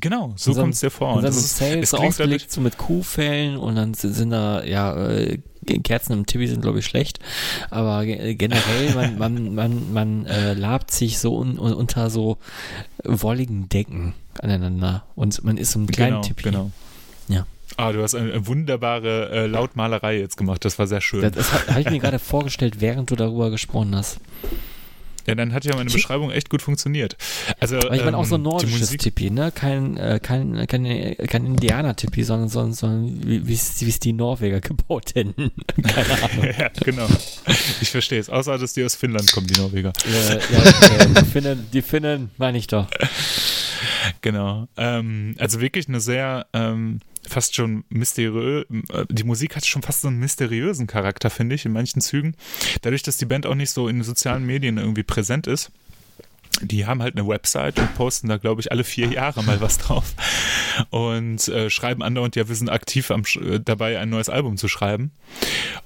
Genau, 0.00 0.32
so 0.36 0.54
kommt 0.54 0.74
es 0.74 0.80
dir 0.80 0.90
vor. 0.90 1.16
Und 1.16 1.24
dann 1.24 1.32
ist 1.32 1.58
so 1.88 1.96
ausgelegt, 1.96 2.52
so 2.52 2.60
mit 2.60 2.78
Kuhfällen 2.78 3.56
und 3.56 3.74
dann 3.74 3.94
sind 3.94 4.30
da, 4.30 4.62
ja, 4.64 4.96
äh, 5.08 5.38
Kerzen 5.82 6.12
im 6.12 6.26
Tibi 6.26 6.46
sind, 6.46 6.62
glaube 6.62 6.78
ich, 6.78 6.86
schlecht, 6.86 7.18
aber 7.70 8.06
generell, 8.06 8.94
man, 8.94 9.18
man, 9.18 9.54
man, 9.54 9.92
man 9.92 10.26
äh, 10.26 10.54
labt 10.54 10.90
sich 10.90 11.18
so 11.18 11.36
un, 11.36 11.58
unter 11.58 12.10
so 12.10 12.38
wolligen 13.04 13.68
Decken 13.68 14.14
aneinander 14.40 15.04
und 15.14 15.42
man 15.44 15.56
ist 15.56 15.72
so 15.72 15.80
ein 15.80 15.86
kleiner 15.86 16.16
genau, 16.16 16.22
Tipi. 16.22 16.42
Genau. 16.44 16.70
Ja. 17.28 17.46
Ah, 17.76 17.92
du 17.92 18.02
hast 18.02 18.14
eine 18.14 18.46
wunderbare 18.46 19.30
äh, 19.30 19.46
Lautmalerei 19.46 20.18
jetzt 20.18 20.36
gemacht, 20.36 20.64
das 20.64 20.78
war 20.78 20.86
sehr 20.86 21.00
schön. 21.00 21.22
Das, 21.22 21.32
das 21.32 21.68
habe 21.68 21.80
ich 21.80 21.90
mir 21.90 21.98
gerade 21.98 22.18
vorgestellt, 22.18 22.80
während 22.80 23.10
du 23.10 23.16
darüber 23.16 23.50
gesprochen 23.50 23.94
hast. 23.94 24.20
Ja, 25.28 25.34
dann 25.34 25.52
hat 25.52 25.64
ja 25.66 25.76
meine 25.76 25.90
Beschreibung 25.90 26.30
echt 26.30 26.48
gut 26.48 26.62
funktioniert. 26.62 27.16
Also, 27.60 27.76
Aber 27.76 27.94
ich 27.94 28.02
meine 28.02 28.16
auch 28.16 28.24
so 28.24 28.36
ein 28.36 28.40
ähm, 28.40 28.44
nordisches 28.44 28.88
Tippi, 28.96 29.30
ne? 29.30 29.52
Kein, 29.52 29.98
äh, 29.98 30.18
kein, 30.22 30.66
kein, 30.66 31.16
kein 31.26 31.44
Indianer-Tippi, 31.44 32.24
sondern, 32.24 32.48
sondern, 32.48 32.72
sondern 32.72 33.46
wie 33.46 33.52
es 33.52 34.00
die 34.00 34.12
Norweger 34.14 34.60
gebaut 34.68 35.14
hätten. 35.14 35.52
Keine 35.82 36.22
Ahnung. 36.22 36.44
ja, 36.58 36.70
genau. 36.82 37.06
Ich 37.80 37.90
verstehe 37.90 38.20
es. 38.20 38.30
Außer, 38.30 38.56
dass 38.56 38.72
die 38.72 38.84
aus 38.84 38.94
Finnland 38.94 39.30
kommen, 39.30 39.46
die 39.46 39.60
Norweger. 39.60 39.92
Ja, 40.10 40.34
ja 40.34 41.00
äh, 41.02 41.06
die 41.08 41.24
Finnen, 41.26 41.66
die 41.72 41.82
Finnen 41.82 42.30
meine 42.38 42.56
ich 42.56 42.66
doch. 42.66 42.86
Genau. 44.22 44.66
Ähm, 44.76 45.34
also 45.38 45.60
wirklich 45.60 45.88
eine 45.88 46.00
sehr 46.00 46.46
ähm, 46.54 47.00
fast 47.28 47.54
schon 47.54 47.84
mysteriös, 47.88 48.66
äh, 48.90 49.04
die 49.08 49.24
Musik 49.24 49.56
hat 49.56 49.66
schon 49.66 49.82
fast 49.82 50.02
so 50.02 50.08
einen 50.08 50.18
mysteriösen 50.18 50.86
Charakter, 50.86 51.30
finde 51.30 51.54
ich, 51.54 51.64
in 51.64 51.72
manchen 51.72 52.00
Zügen. 52.00 52.34
Dadurch, 52.82 53.02
dass 53.02 53.16
die 53.16 53.26
Band 53.26 53.46
auch 53.46 53.54
nicht 53.54 53.70
so 53.70 53.88
in 53.88 53.96
den 53.96 54.04
sozialen 54.04 54.44
Medien 54.44 54.78
irgendwie 54.78 55.02
präsent 55.02 55.46
ist. 55.46 55.70
Die 56.60 56.86
haben 56.86 57.02
halt 57.02 57.16
eine 57.16 57.28
Website 57.28 57.78
und 57.78 57.94
posten 57.94 58.28
da, 58.28 58.36
glaube 58.36 58.60
ich, 58.60 58.72
alle 58.72 58.82
vier 58.82 59.08
Jahre 59.08 59.44
mal 59.44 59.60
was 59.60 59.78
drauf 59.78 60.14
und 60.90 61.46
äh, 61.48 61.70
schreiben 61.70 62.02
andauernd, 62.02 62.36
ja, 62.36 62.48
wir 62.48 62.54
sind 62.54 62.70
aktiv 62.70 63.10
am, 63.10 63.22
äh, 63.40 63.60
dabei, 63.60 63.98
ein 63.98 64.10
neues 64.10 64.28
Album 64.28 64.56
zu 64.56 64.66
schreiben. 64.66 65.12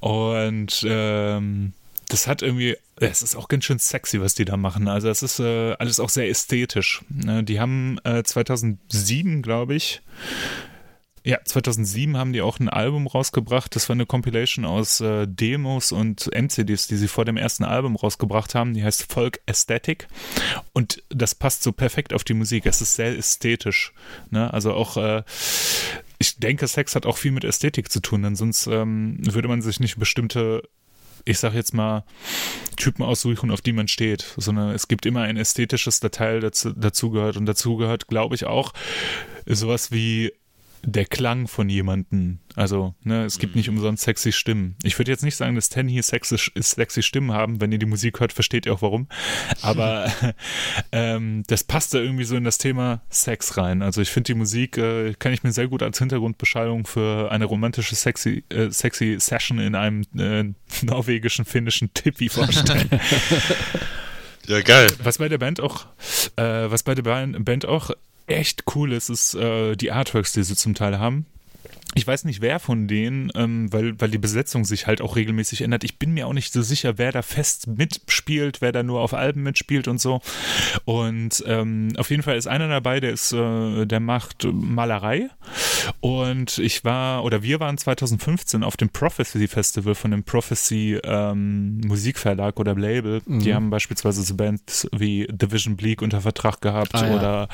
Und 0.01 0.85
ähm, 0.89 1.73
das 2.09 2.27
hat 2.27 2.43
irgendwie, 2.43 2.77
es 2.97 3.23
ist 3.23 3.37
auch 3.37 3.49
ganz 3.49 3.65
schön 3.65 3.79
sexy, 3.79 4.21
was 4.21 4.35
die 4.35 4.45
da 4.45 4.57
machen. 4.57 4.89
Also 4.89 5.09
es 5.09 5.23
ist 5.23 5.41
äh, 5.41 5.75
alles 5.79 5.99
auch 5.99 6.11
sehr 6.11 6.29
ästhetisch. 6.29 7.03
Ne? 7.09 7.43
Die 7.43 7.59
haben 7.59 7.99
äh, 8.05 8.23
2007, 8.23 9.43
glaube 9.43 9.75
ich, 9.75 10.03
ja, 11.25 11.39
2007 11.45 12.17
haben 12.17 12.33
die 12.33 12.43
auch 12.43 12.59
ein 12.59 12.69
Album 12.69 13.07
rausgebracht. 13.07 13.77
Das 13.77 13.89
war 13.89 13.95
eine 13.95 14.07
Compilation 14.07 14.65
aus 14.65 15.01
äh, 15.01 15.27
Demos 15.29 15.93
und 15.93 16.29
MCDs, 16.35 16.89
die 16.89 16.97
sie 16.97 17.07
vor 17.07 17.25
dem 17.25 17.37
ersten 17.37 17.65
Album 17.65 17.95
rausgebracht 17.95 18.55
haben. 18.55 18.75
Die 18.75 18.83
heißt 18.83 19.13
Folk 19.13 19.41
Aesthetic. 19.47 20.09
Und 20.73 21.03
das 21.11 21.35
passt 21.35 21.63
so 21.63 21.71
perfekt 21.71 22.13
auf 22.13 22.25
die 22.25 22.35
Musik. 22.35 22.67
Es 22.67 22.81
ist 22.81 22.95
sehr 22.95 23.17
ästhetisch. 23.17 23.93
Ne? 24.31 24.53
Also 24.53 24.73
auch, 24.73 24.97
äh, 24.97 25.23
ich 26.19 26.39
denke, 26.39 26.67
Sex 26.67 26.97
hat 26.97 27.07
auch 27.07 27.19
viel 27.19 27.33
mit 27.33 27.45
Ästhetik 27.45 27.93
zu 27.93 28.01
tun, 28.01 28.23
denn 28.23 28.35
sonst 28.35 28.67
ähm, 28.67 29.19
würde 29.21 29.49
man 29.49 29.63
sich 29.63 29.79
nicht 29.79 29.99
bestimmte 29.99 30.63
ich 31.25 31.39
sag 31.39 31.55
jetzt 31.55 31.73
mal, 31.73 32.05
Typen 32.77 33.05
aussuchen, 33.05 33.53
auf 33.53 33.61
die 33.61 33.73
man 33.73 33.87
steht, 33.87 34.35
sondern 34.37 34.71
es 34.71 34.89
gibt 34.89 35.07
immer 35.07 35.23
ein 35.23 35.37
ästhetisches 35.37 36.01
Detail 36.01 36.41
dazu, 36.41 36.73
dazu 36.73 37.11
gehört 37.11 37.37
und 37.37 37.47
dazu 37.47 37.77
gehört, 37.77 38.09
glaube 38.09 38.35
ich, 38.35 38.45
auch 38.45 38.73
sowas 39.47 39.93
wie 39.93 40.33
der 40.85 41.05
Klang 41.05 41.47
von 41.49 41.69
jemandem. 41.69 42.39
Also, 42.55 42.95
ne, 43.03 43.25
es 43.25 43.39
gibt 43.39 43.57
nicht 43.57 43.71
mhm. 43.71 43.77
umsonst 43.77 44.03
sexy 44.03 44.33
Stimmen. 44.33 44.77
Ich 44.83 44.99
würde 44.99 45.11
jetzt 45.11 45.23
nicht 45.23 45.37
sagen, 45.37 45.55
dass 45.55 45.69
Ten 45.69 45.89
hier 45.89 46.03
sexy, 46.03 46.37
sexy 46.57 47.03
Stimmen 47.03 47.33
haben. 47.33 47.61
Wenn 47.61 47.73
ihr 47.73 47.79
die 47.79 47.87
Musik 47.87 48.21
hört, 48.21 48.33
versteht 48.33 48.67
ihr 48.67 48.75
auch 48.75 48.83
warum. 48.83 49.07
Aber 49.63 50.13
ähm, 50.93 51.45
das 51.47 51.65
passt 51.65 51.95
da 51.95 51.99
irgendwie 51.99 52.25
so 52.25 52.37
in 52.37 52.45
das 52.45 52.59
Thema 52.59 53.03
Sex 53.09 53.57
rein. 53.57 53.83
Also 53.83 54.01
ich 54.03 54.11
finde 54.11 54.33
die 54.33 54.39
Musik, 54.39 54.77
äh, 54.77 55.15
kann 55.19 55.33
ich 55.33 55.43
mir 55.43 55.53
sehr 55.53 55.69
gut 55.69 55.83
als 55.83 55.99
Hintergrundbeschallung 55.99 56.87
für 56.87 57.31
eine 57.31 57.45
romantische 57.45 57.95
sexy, 57.95 58.45
äh, 58.51 58.71
sexy 58.71 59.17
Session 59.19 59.59
in 59.59 59.75
einem 59.75 60.03
äh, 60.19 60.45
norwegischen, 60.85 61.45
finnischen 61.45 61.95
Tippi 61.95 62.29
vorstellen. 62.29 62.91
Ja, 64.47 64.61
geil. 64.61 64.89
Was 65.03 65.19
bei 65.19 65.29
der 65.29 65.39
Band 65.39 65.61
auch, 65.61 65.87
äh, 66.37 66.43
was 66.43 66.83
bei 66.83 66.95
der 66.95 67.03
Band 67.03 67.65
auch 67.67 67.91
echt 68.27 68.65
cool 68.75 68.93
ist, 68.93 69.09
ist 69.09 69.35
äh, 69.35 69.77
die 69.77 69.93
Artworks, 69.93 70.33
die 70.33 70.43
sie 70.43 70.57
zum 70.57 70.75
Teil 70.75 70.99
haben. 70.99 71.27
Ich 71.95 72.07
weiß 72.07 72.25
nicht, 72.25 72.41
wer 72.41 72.59
von 72.59 72.89
denen, 72.89 73.31
ähm, 73.35 73.71
weil, 73.71 74.01
weil 74.01 74.11
die 74.11 74.19
Besetzung 74.19 74.65
sich 74.65 74.87
halt 74.87 75.03
auch 75.03 75.15
regelmäßig 75.15 75.61
ändert. 75.61 75.85
Ich 75.85 75.99
bin 75.99 76.15
mir 76.15 76.27
auch 76.27 76.33
nicht 76.33 76.51
so 76.53 76.63
sicher, 76.63 76.97
wer 76.97 77.13
da 77.13 77.21
fest 77.21 77.67
mitspielt, 77.67 78.63
wer 78.63 78.73
da 78.73 78.83
nur 78.83 79.01
auf 79.01 79.13
Alben 79.13 79.43
mitspielt 79.43 79.89
und 79.89 80.01
so. 80.01 80.23
Und 80.87 81.45
ähm, 81.47 81.89
auf 81.99 82.09
jeden 82.09 82.23
Fall 82.23 82.37
ist 82.37 82.47
einer 82.47 82.69
dabei, 82.69 83.01
der 83.01 83.13
ist, 83.13 83.33
äh, 83.33 83.85
der 83.85 84.01
macht 84.01 84.47
Malerei. 84.51 85.29
Und 86.01 86.59
ich 86.59 86.85
war, 86.85 87.25
oder 87.25 87.43
wir 87.43 87.61
waren 87.61 87.79
2015 87.79 88.63
auf 88.63 88.77
dem 88.77 88.89
Prophecy 88.89 89.49
Festival 89.49 89.95
von 89.95 90.11
dem 90.11 90.25
Prophecy 90.25 90.99
ähm, 91.05 91.79
Musikverlag 91.81 92.59
oder 92.61 92.75
Label. 92.75 93.23
Mhm. 93.27 93.41
Die 93.41 93.55
haben 93.55 93.71
beispielsweise 93.71 94.23
so 94.23 94.35
Bands 94.35 94.89
wie 94.93 95.27
Division 95.31 95.77
Bleak 95.77 96.03
unter 96.03 96.21
Vertrag 96.21 96.61
gehabt 96.61 96.95
ah, 96.95 97.07
ja. 97.07 97.17
oder 97.17 97.49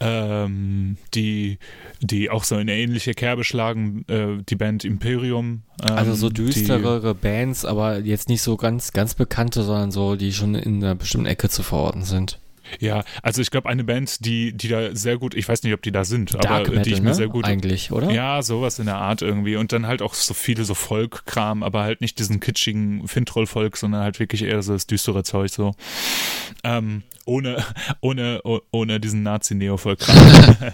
ähm, 0.00 0.96
die, 1.14 1.58
die 2.00 2.30
auch 2.30 2.44
so 2.44 2.56
eine 2.56 2.74
ähnliche 2.74 3.14
Kerbe 3.14 3.44
geschlagen, 3.44 4.04
äh, 4.08 4.42
die 4.48 4.56
Band 4.56 4.84
Imperium. 4.84 5.62
Ähm, 5.82 5.96
also 5.96 6.14
so 6.14 6.30
düsterere 6.30 7.14
Bands, 7.14 7.64
aber 7.64 7.98
jetzt 8.00 8.28
nicht 8.28 8.42
so 8.42 8.56
ganz, 8.56 8.92
ganz 8.92 9.14
bekannte, 9.14 9.62
sondern 9.62 9.90
so, 9.90 10.16
die 10.16 10.32
schon 10.32 10.54
in 10.54 10.82
einer 10.82 10.94
bestimmten 10.94 11.26
Ecke 11.26 11.48
zu 11.48 11.62
verorten 11.62 12.02
sind. 12.02 12.38
Ja, 12.80 13.04
also 13.22 13.40
ich 13.42 13.50
glaube, 13.50 13.68
eine 13.68 13.84
Band, 13.84 14.24
die, 14.24 14.52
die 14.52 14.68
da 14.68 14.94
sehr 14.94 15.18
gut, 15.18 15.34
ich 15.34 15.48
weiß 15.48 15.62
nicht, 15.62 15.74
ob 15.74 15.82
die 15.82 15.92
da 15.92 16.04
sind, 16.04 16.34
Dark 16.34 16.46
aber 16.46 16.58
Metal, 16.60 16.82
die 16.82 16.92
ich 16.92 17.00
mir 17.00 17.10
ne? 17.10 17.14
sehr 17.14 17.28
gut. 17.28 17.44
Eigentlich, 17.44 17.92
oder? 17.92 18.10
Ja, 18.10 18.42
sowas 18.42 18.78
in 18.78 18.86
der 18.86 18.96
Art 18.96 19.22
irgendwie. 19.22 19.56
Und 19.56 19.72
dann 19.72 19.86
halt 19.86 20.02
auch 20.02 20.14
so 20.14 20.34
viele 20.34 20.64
so 20.64 20.74
Folk-Kram, 20.74 21.62
aber 21.62 21.82
halt 21.82 22.00
nicht 22.00 22.18
diesen 22.18 22.40
kitschigen 22.40 23.06
Fintroll-Folk, 23.06 23.76
sondern 23.76 24.02
halt 24.02 24.20
wirklich 24.20 24.42
eher 24.42 24.62
so 24.62 24.72
das 24.72 24.86
düstere 24.86 25.24
Zeug 25.24 25.50
so. 25.50 25.74
Ähm, 26.62 27.02
ohne, 27.26 27.64
ohne, 28.00 28.40
ohne 28.70 29.00
diesen 29.00 29.22
Nazi-Neo-Vollkram. 29.22 30.56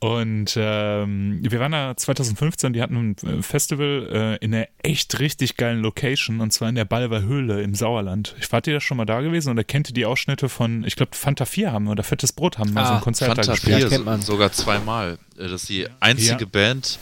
und 0.00 0.54
ähm, 0.56 1.40
wir 1.42 1.60
waren 1.60 1.72
da 1.72 1.96
2015, 1.96 2.72
die 2.72 2.82
hatten 2.82 3.16
ein 3.22 3.42
Festival 3.42 4.08
äh, 4.40 4.44
in 4.44 4.54
einer 4.54 4.68
echt 4.82 5.18
richtig 5.18 5.56
geilen 5.56 5.80
Location 5.80 6.40
und 6.40 6.52
zwar 6.52 6.68
in 6.68 6.74
der 6.74 6.84
Balver 6.84 7.22
Höhle 7.22 7.62
im 7.62 7.74
Sauerland. 7.74 8.34
Ich 8.40 8.50
wart 8.52 8.66
ihr 8.66 8.74
da 8.74 8.80
schon 8.80 8.96
mal 8.96 9.04
da 9.04 9.20
gewesen 9.20 9.50
oder 9.50 9.64
kennt 9.64 9.90
ihr 9.90 9.94
die 9.94 10.06
Ausschnitte 10.06 10.48
von, 10.48 10.84
ich 10.84 10.96
glaube, 10.96 11.14
Fanta 11.14 11.44
4 11.44 11.72
haben 11.72 11.88
oder 11.88 12.02
Fettes 12.02 12.32
Brot 12.32 12.58
haben 12.58 12.72
mal 12.72 12.82
ah, 12.82 12.86
so 12.86 12.92
ein 12.92 12.98
ah, 12.98 13.02
Konzert 13.02 13.28
Fanta 13.28 13.42
da 13.42 13.52
gespielt. 13.52 13.78
4 13.78 13.88
kennt 13.88 14.04
man. 14.04 14.22
sogar 14.22 14.52
zweimal. 14.52 15.18
Äh, 15.36 15.48
das 15.48 15.62
ist 15.62 15.68
die 15.68 15.88
einzige 16.00 16.44
ja. 16.44 16.46
Band, 16.50 16.98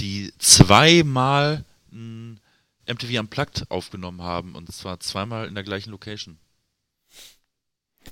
die 0.00 0.32
zweimal 0.38 1.64
ein 1.92 2.40
MTV 2.88 3.20
Unplugged 3.20 3.70
aufgenommen 3.70 4.22
haben 4.22 4.54
und 4.54 4.70
zwar 4.72 5.00
zweimal 5.00 5.46
in 5.46 5.54
der 5.54 5.64
gleichen 5.64 5.90
Location. 5.90 6.38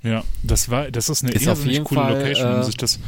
Ja, 0.03 0.25
das 0.43 0.71
war, 0.71 0.91
das 0.91 1.09
ist 1.09 1.25
eine 1.25 1.33
ist 1.33 1.49
auf 1.49 1.65
jeden 1.65 1.85
coole 1.85 2.01
Fall, 2.01 2.15
Location, 2.15 2.55
um 2.55 2.61
äh, 2.61 2.65
sich 2.65 2.77
das 2.77 2.99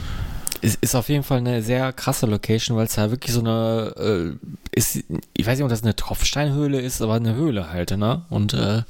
ist, 0.61 0.83
ist 0.83 0.95
auf 0.95 1.09
jeden 1.09 1.23
Fall 1.23 1.39
eine 1.39 1.63
sehr 1.63 1.93
krasse 1.93 2.27
Location, 2.27 2.77
weil 2.77 2.87
es 2.87 2.95
da 2.95 3.11
wirklich 3.11 3.33
so 3.33 3.41
eine 3.41 3.95
äh, 3.97 4.49
ist, 4.77 5.05
ich 5.37 5.47
weiß 5.47 5.59
nicht, 5.59 5.65
ob 5.65 5.71
das 5.71 5.83
eine 5.83 5.97
Tropfsteinhöhle 5.97 6.81
ist, 6.81 7.03
aber 7.03 7.15
eine 7.15 7.35
Höhle 7.35 7.71
halt, 7.71 7.97
ne? 7.97 8.23
Und 8.31 8.55
äh, 8.55 8.83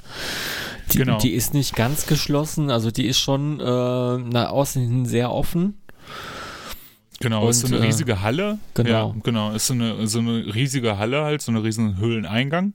die, 0.92 0.98
genau. 0.98 1.18
die 1.18 1.32
ist 1.32 1.54
nicht 1.54 1.76
ganz 1.76 2.06
geschlossen, 2.06 2.70
also 2.70 2.90
die 2.90 3.06
ist 3.06 3.18
schon 3.18 3.60
äh, 3.60 3.62
nach 4.18 4.50
außen 4.50 4.82
hin 4.82 5.06
sehr 5.06 5.30
offen. 5.30 5.78
Genau, 7.20 7.44
und, 7.44 7.50
ist 7.50 7.60
so 7.60 7.66
eine 7.66 7.78
äh, 7.78 7.86
riesige 7.86 8.22
Halle. 8.22 8.58
Genau. 8.74 8.90
Ja, 8.90 9.14
genau, 9.22 9.52
ist 9.52 9.66
so 9.66 9.74
eine, 9.74 10.06
so 10.06 10.20
eine 10.20 10.54
riesige 10.54 10.98
Halle 10.98 11.24
halt, 11.24 11.42
so 11.42 11.50
eine 11.50 11.64
riesen 11.64 11.98
Höhleneingang. 11.98 12.74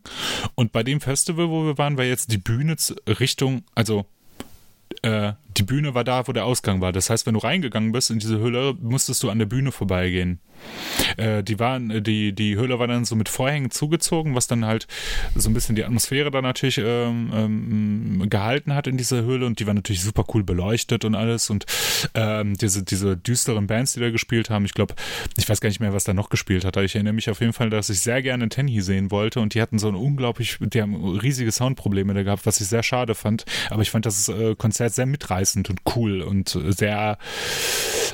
Und 0.55 0.71
bei 0.71 0.83
dem 0.83 0.99
Festival, 0.99 1.49
wo 1.49 1.65
wir 1.65 1.77
waren, 1.77 1.97
war 1.97 2.03
jetzt 2.03 2.31
die 2.31 2.37
Bühne 2.37 2.75
Richtung, 3.07 3.63
also 3.73 4.05
äh, 5.03 5.33
die 5.57 5.63
Bühne 5.63 5.93
war 5.93 6.03
da, 6.03 6.27
wo 6.27 6.31
der 6.31 6.45
Ausgang 6.45 6.81
war. 6.81 6.91
Das 6.91 7.09
heißt, 7.09 7.25
wenn 7.25 7.35
du 7.35 7.39
reingegangen 7.39 7.91
bist 7.91 8.09
in 8.09 8.19
diese 8.19 8.39
Höhle, 8.39 8.75
musstest 8.81 9.21
du 9.21 9.29
an 9.29 9.39
der 9.39 9.45
Bühne 9.45 9.71
vorbeigehen. 9.71 10.39
Äh, 11.17 11.43
die, 11.43 11.59
waren, 11.59 12.03
die, 12.03 12.33
die 12.33 12.55
Höhle 12.55 12.79
war 12.79 12.87
dann 12.87 13.05
so 13.05 13.15
mit 13.15 13.29
Vorhängen 13.29 13.71
zugezogen, 13.71 14.35
was 14.35 14.47
dann 14.47 14.65
halt 14.65 14.87
so 15.35 15.49
ein 15.49 15.53
bisschen 15.53 15.75
die 15.75 15.83
Atmosphäre 15.83 16.31
da 16.31 16.41
natürlich 16.41 16.77
ähm, 16.77 17.31
ähm, 17.33 18.29
gehalten 18.29 18.73
hat 18.73 18.87
in 18.87 18.97
dieser 18.97 19.23
Höhle. 19.23 19.45
Und 19.45 19.59
die 19.59 19.67
war 19.67 19.73
natürlich 19.73 20.01
super 20.01 20.25
cool 20.33 20.43
beleuchtet 20.43 21.05
und 21.05 21.15
alles. 21.15 21.49
Und 21.49 21.65
ähm, 22.13 22.55
diese, 22.55 22.83
diese 22.83 23.17
düsteren 23.17 23.67
Bands, 23.67 23.93
die 23.93 23.99
da 23.99 24.09
gespielt 24.09 24.49
haben, 24.49 24.65
ich 24.65 24.73
glaube, 24.73 24.95
ich 25.37 25.47
weiß 25.47 25.61
gar 25.61 25.69
nicht 25.69 25.79
mehr, 25.79 25.93
was 25.93 26.03
da 26.03 26.13
noch 26.13 26.29
gespielt 26.29 26.65
hat, 26.65 26.77
aber 26.77 26.85
ich 26.85 26.95
erinnere 26.95 27.13
mich 27.13 27.29
auf 27.29 27.39
jeden 27.39 27.53
Fall, 27.53 27.69
dass 27.69 27.89
ich 27.89 27.99
sehr 27.99 28.21
gerne 28.21 28.49
Tenhi 28.49 28.81
sehen 28.81 29.11
wollte. 29.11 29.39
Und 29.39 29.53
die 29.53 29.61
hatten 29.61 29.79
so 29.79 29.87
ein 29.87 29.95
unglaublich, 29.95 30.57
die 30.59 30.81
haben 30.81 31.17
riesige 31.17 31.51
Soundprobleme 31.51 32.13
da 32.13 32.23
gehabt, 32.23 32.45
was 32.45 32.59
ich 32.61 32.67
sehr 32.67 32.83
schade 32.83 33.15
fand, 33.15 33.45
aber 33.69 33.81
ich 33.81 33.91
fand 33.91 34.05
das 34.05 34.29
äh, 34.29 34.55
Konzert 34.55 34.93
sehr 34.93 35.05
mitreißend 35.05 35.69
und 35.69 35.81
cool 35.95 36.21
und 36.21 36.49
sehr 36.49 37.17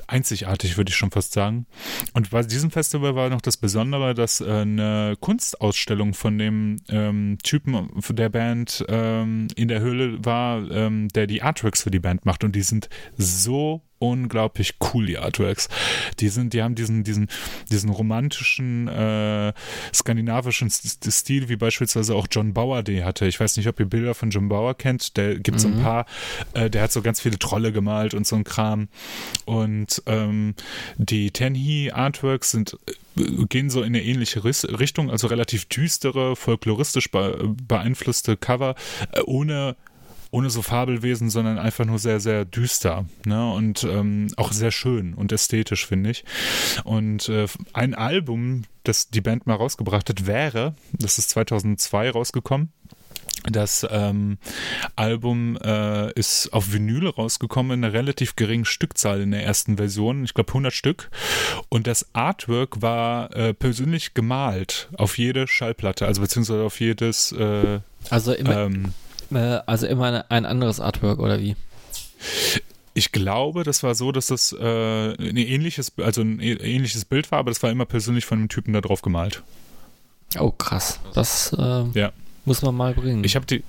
einzigartig, 0.08 0.78
würde 0.78 0.90
ich 0.90 0.96
schon 0.96 1.12
fast 1.12 1.34
sagen. 1.34 1.66
Und 2.14 2.32
bei 2.40 2.44
diesem 2.44 2.72
Festival 2.72 3.16
war 3.16 3.30
noch 3.30 3.42
das 3.42 3.58
Besondere, 3.58 4.14
dass 4.14 4.40
äh, 4.40 4.50
eine 4.50 5.18
Kunstausstellung 5.20 6.14
von 6.14 6.38
dem 6.38 6.78
ähm, 6.88 7.38
Typen 7.44 7.90
der 8.12 8.30
Band 8.30 8.86
ähm, 8.88 9.48
in 9.58 9.68
der 9.68 9.82
Höhle 9.82 10.24
war, 10.24 10.72
ähm, 10.72 11.10
der 11.10 11.28
die 11.28 11.42
Artworks 11.42 11.84
für 11.84 11.92
die 11.92 12.00
Band 12.00 12.26
macht. 12.26 12.46
Und 12.46 12.56
die 12.56 12.62
sind 12.62 12.88
so 13.18 13.82
unglaublich 14.00 14.76
cool, 14.94 15.06
die 15.06 15.18
Artworks. 15.18 15.70
Die 16.20 16.30
sind, 16.30 16.54
die 16.54 16.64
haben 16.64 16.76
diesen, 16.76 17.04
diesen, 17.04 17.28
diesen 17.70 17.90
romantischen, 17.90 18.88
äh, 18.88 19.54
skandinavischen 19.94 20.70
Stil, 20.70 21.50
wie 21.50 21.58
beispielsweise 21.58 22.16
auch 22.16 22.28
John 22.32 22.54
Bauer 22.54 22.84
die 22.84 23.04
hatte. 23.04 23.28
Ich 23.28 23.40
weiß 23.40 23.58
nicht, 23.58 23.68
ob 23.68 23.80
ihr 23.80 23.86
Bilder 23.86 24.16
von 24.16 24.30
John 24.30 24.50
Bauer 24.50 24.76
kennt. 24.76 25.18
Der 25.18 25.38
gibt 25.38 25.58
mhm. 25.58 25.62
so 25.62 25.68
ein 25.68 25.82
paar, 25.82 26.06
äh, 26.54 26.70
der 26.70 26.84
hat 26.84 26.92
so 26.92 27.02
ganz 27.02 27.20
viele 27.20 27.38
Trolle 27.38 27.72
gemalt 27.72 28.14
und 28.14 28.26
so 28.26 28.36
ein 28.36 28.44
Kram. 28.44 28.88
Und 29.46 30.02
ähm, 30.06 30.56
die 30.98 31.32
Tenhi 31.32 31.92
Artworks 31.92 32.52
sind 32.52 32.78
äh, 32.88 32.94
gehen 33.50 33.70
so 33.70 33.82
in 33.82 33.88
eine 33.88 34.04
ähnliche 34.04 34.44
Richtung, 34.44 35.10
also 35.10 35.28
relativ 35.28 35.66
düstere, 35.66 36.36
folkloristisch 36.36 37.10
beeinflusste 37.12 38.38
Cover, 38.38 38.76
äh, 39.12 39.22
ohne 39.26 39.76
ohne 40.32 40.50
so 40.50 40.62
Fabelwesen, 40.62 41.30
sondern 41.30 41.58
einfach 41.58 41.86
nur 41.86 42.00
sehr, 42.00 42.20
sehr 42.20 42.46
düster 42.46 43.06
ne? 43.26 43.52
und 43.52 43.84
ähm, 43.84 44.28
auch 44.38 44.52
sehr 44.52 44.72
schön 44.72 45.14
und 45.14 45.32
ästhetisch, 45.32 45.86
finde 45.88 46.12
ich. 46.12 46.24
Und 46.84 47.30
äh, 47.30 47.48
ein 47.74 47.96
Album, 47.96 48.64
das 48.84 49.10
die 49.10 49.22
Band 49.22 49.48
mal 49.48 49.56
rausgebracht 49.56 50.10
hat, 50.10 50.28
wäre, 50.28 50.76
das 50.94 51.18
ist 51.18 51.30
2002 51.32 52.12
rausgekommen, 52.12 52.72
das 53.44 53.88
ähm, 53.90 54.38
Album 54.96 55.58
äh, 55.64 56.12
ist 56.14 56.52
auf 56.52 56.74
Vinyl 56.74 57.08
rausgekommen 57.08 57.80
in 57.80 57.84
einer 57.86 57.94
relativ 57.94 58.36
geringen 58.36 58.66
Stückzahl 58.66 59.22
in 59.22 59.32
der 59.32 59.44
ersten 59.44 59.78
Version, 59.78 60.24
ich 60.26 60.34
glaube 60.34 60.50
100 60.50 60.74
Stück. 60.74 61.10
Und 61.70 61.88
das 61.88 62.14
Artwork 62.14 62.82
war 62.82 63.34
äh, 63.36 63.54
persönlich 63.54 64.14
gemalt 64.14 64.90
auf 64.98 65.18
jede 65.18 65.48
Schallplatte, 65.48 66.06
also 66.06 66.22
beziehungsweise 66.22 66.64
auf 66.64 66.80
jedes. 66.80 67.32
Äh, 67.32 67.80
also 68.10 68.34
immer, 68.34 68.66
ähm, 68.66 68.86
äh, 68.86 68.90
also 69.38 69.88
immer 69.88 70.26
ein 70.30 70.46
anderes 70.46 70.80
Artwork 70.80 71.20
oder 71.20 71.40
wie? 71.40 71.56
Ich 72.94 73.12
glaube, 73.12 73.64
das 73.64 73.84
war 73.84 73.96
so, 73.96 74.12
dass 74.12 74.28
das 74.28 74.52
äh, 74.52 75.14
ein 75.14 75.38
ähnliches, 75.38 75.94
also 75.98 76.22
ein 76.22 76.40
ähnliches 76.40 77.06
Bild 77.06 77.32
war, 77.32 77.40
aber 77.40 77.52
das 77.52 77.64
war 77.64 77.72
immer 77.72 77.86
persönlich 77.86 78.26
von 78.26 78.40
einem 78.40 78.50
Typen 78.50 78.74
da 78.74 78.82
drauf 78.82 79.02
gemalt. 79.02 79.44
Oh, 80.38 80.52
krass. 80.52 81.00
Das 81.14 81.54
äh, 81.58 81.86
ja. 81.94 82.12
muss 82.46 82.62
man 82.62 82.76
mal 82.76 82.94
bringen. 82.94 83.24
Ich 83.24 83.36
habe 83.36 83.46
die, 83.46 83.64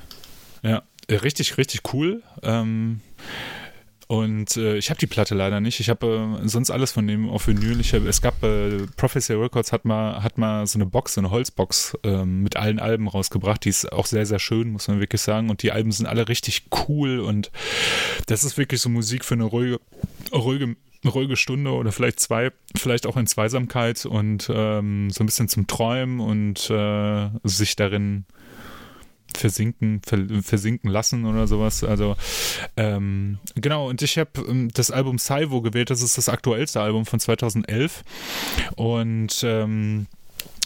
ja, 0.63 0.83
richtig, 1.09 1.59
richtig 1.59 1.83
cool. 1.93 2.23
Ähm, 2.43 3.01
und 4.11 4.57
äh, 4.57 4.77
ich 4.77 4.91
habe 4.91 4.99
die 4.99 5.07
Platte 5.07 5.37
leider 5.37 5.61
nicht. 5.61 5.79
Ich 5.79 5.89
habe 5.89 6.41
äh, 6.43 6.49
sonst 6.49 6.73
alles 6.73 6.91
von 6.91 7.07
dem 7.07 7.29
auf 7.29 7.47
Vinyl. 7.47 7.79
Ich 7.79 7.95
hab, 7.95 8.05
es 8.05 8.21
gab 8.21 8.43
äh, 8.43 8.85
Prophecy 8.97 9.35
Records 9.35 9.71
hat 9.71 9.85
mal 9.85 10.25
hat 10.25 10.37
mal 10.37 10.67
so 10.67 10.79
eine 10.79 10.87
Box, 10.87 11.15
so 11.15 11.21
eine 11.21 11.31
Holzbox 11.31 11.97
ähm, 12.03 12.43
mit 12.43 12.57
allen 12.57 12.81
Alben 12.81 13.07
rausgebracht. 13.07 13.65
Die 13.65 13.69
ist 13.69 13.93
auch 13.93 14.07
sehr 14.07 14.27
sehr 14.27 14.41
schön, 14.41 14.73
muss 14.73 14.89
man 14.89 14.99
wirklich 14.99 15.21
sagen. 15.21 15.49
Und 15.49 15.63
die 15.63 15.71
Alben 15.71 15.93
sind 15.93 16.07
alle 16.07 16.27
richtig 16.27 16.65
cool 16.89 17.21
und 17.21 17.53
das 18.27 18.43
ist 18.43 18.59
wirklich 18.59 18.81
so 18.81 18.89
Musik 18.89 19.25
für 19.25 19.35
eine 19.35 19.45
ruhige 19.45 19.79
ruhige 20.33 20.75
ruhige 21.07 21.37
Stunde 21.37 21.71
oder 21.71 21.93
vielleicht 21.93 22.19
zwei, 22.19 22.51
vielleicht 22.77 23.07
auch 23.07 23.17
in 23.17 23.29
Zweisamkeit 23.29 24.07
und 24.07 24.51
ähm, 24.53 25.11
so 25.11 25.23
ein 25.23 25.27
bisschen 25.27 25.49
zum 25.49 25.69
Träumen 25.69 26.19
und 26.19 26.69
äh, 26.69 27.31
sich 27.45 27.77
darin 27.77 28.25
versinken, 29.37 30.03
versinken 30.43 30.91
lassen 30.91 31.25
oder 31.25 31.47
sowas. 31.47 31.85
Also 31.85 32.17
ähm, 32.77 33.39
genau, 33.55 33.89
und 33.89 34.03
ich 34.03 34.19
habe 34.19 34.31
ähm, 34.49 34.71
das 34.73 34.91
Album 34.91 35.19
Salvo 35.19 35.63
gewählt, 35.63 35.91
das 35.91 36.03
ist 36.03 36.19
das 36.19 36.29
aktuellste 36.29 36.81
Album 36.81 37.07
von 37.07 37.21
2011 37.21 38.05
und 38.77 39.43
ähm, 39.45 40.07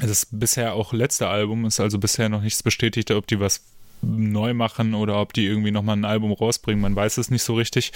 das 0.01 0.27
bisher 0.31 0.75
auch 0.75 0.93
letzte 0.93 1.29
Album 1.29 1.65
ist 1.65 1.81
also 1.81 1.99
bisher 1.99 2.29
noch 2.29 2.43
nichts 2.43 2.63
bestätigt, 2.63 3.11
ob 3.11 3.27
die 3.27 3.41
was 3.41 3.63
neu 4.03 4.55
machen 4.55 4.95
oder 4.95 5.21
ob 5.21 5.33
die 5.33 5.47
irgendwie 5.47 5.71
nochmal 5.71 5.97
ein 5.97 6.05
Album 6.05 6.33
rausbringen, 6.33 6.81
man 6.81 6.97
weiß 6.97 7.17
es 7.19 7.31
nicht 7.31 7.43
so 7.43 7.55
richtig. 7.55 7.93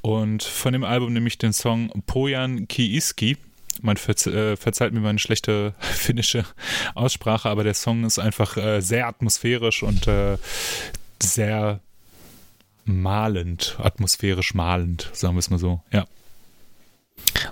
Und 0.00 0.42
von 0.42 0.72
dem 0.72 0.84
Album 0.84 1.12
nehme 1.12 1.28
ich 1.28 1.38
den 1.38 1.52
Song 1.52 1.90
Pojan 2.06 2.66
Kiiski 2.66 3.36
man 3.82 3.96
verze 3.96 4.52
äh, 4.52 4.56
verzeiht 4.56 4.92
mir 4.92 5.00
meine 5.00 5.18
schlechte 5.18 5.74
finnische 5.80 6.44
Aussprache, 6.94 7.48
aber 7.48 7.64
der 7.64 7.74
Song 7.74 8.04
ist 8.04 8.18
einfach 8.18 8.56
äh, 8.56 8.80
sehr 8.80 9.06
atmosphärisch 9.06 9.82
und 9.82 10.06
äh, 10.06 10.38
sehr 11.22 11.80
malend, 12.84 13.76
atmosphärisch 13.78 14.54
malend, 14.54 15.10
sagen 15.12 15.34
wir 15.34 15.40
es 15.40 15.50
mal 15.50 15.58
so, 15.58 15.82
ja. 15.90 16.06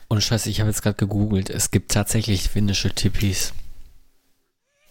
Und 0.08 0.22
scheiße, 0.22 0.50
ich 0.50 0.60
habe 0.60 0.70
jetzt 0.70 0.82
gerade 0.82 0.96
gegoogelt, 0.96 1.50
es 1.50 1.70
gibt 1.70 1.92
tatsächlich 1.92 2.48
finnische 2.48 2.94
Tippis. 2.94 3.54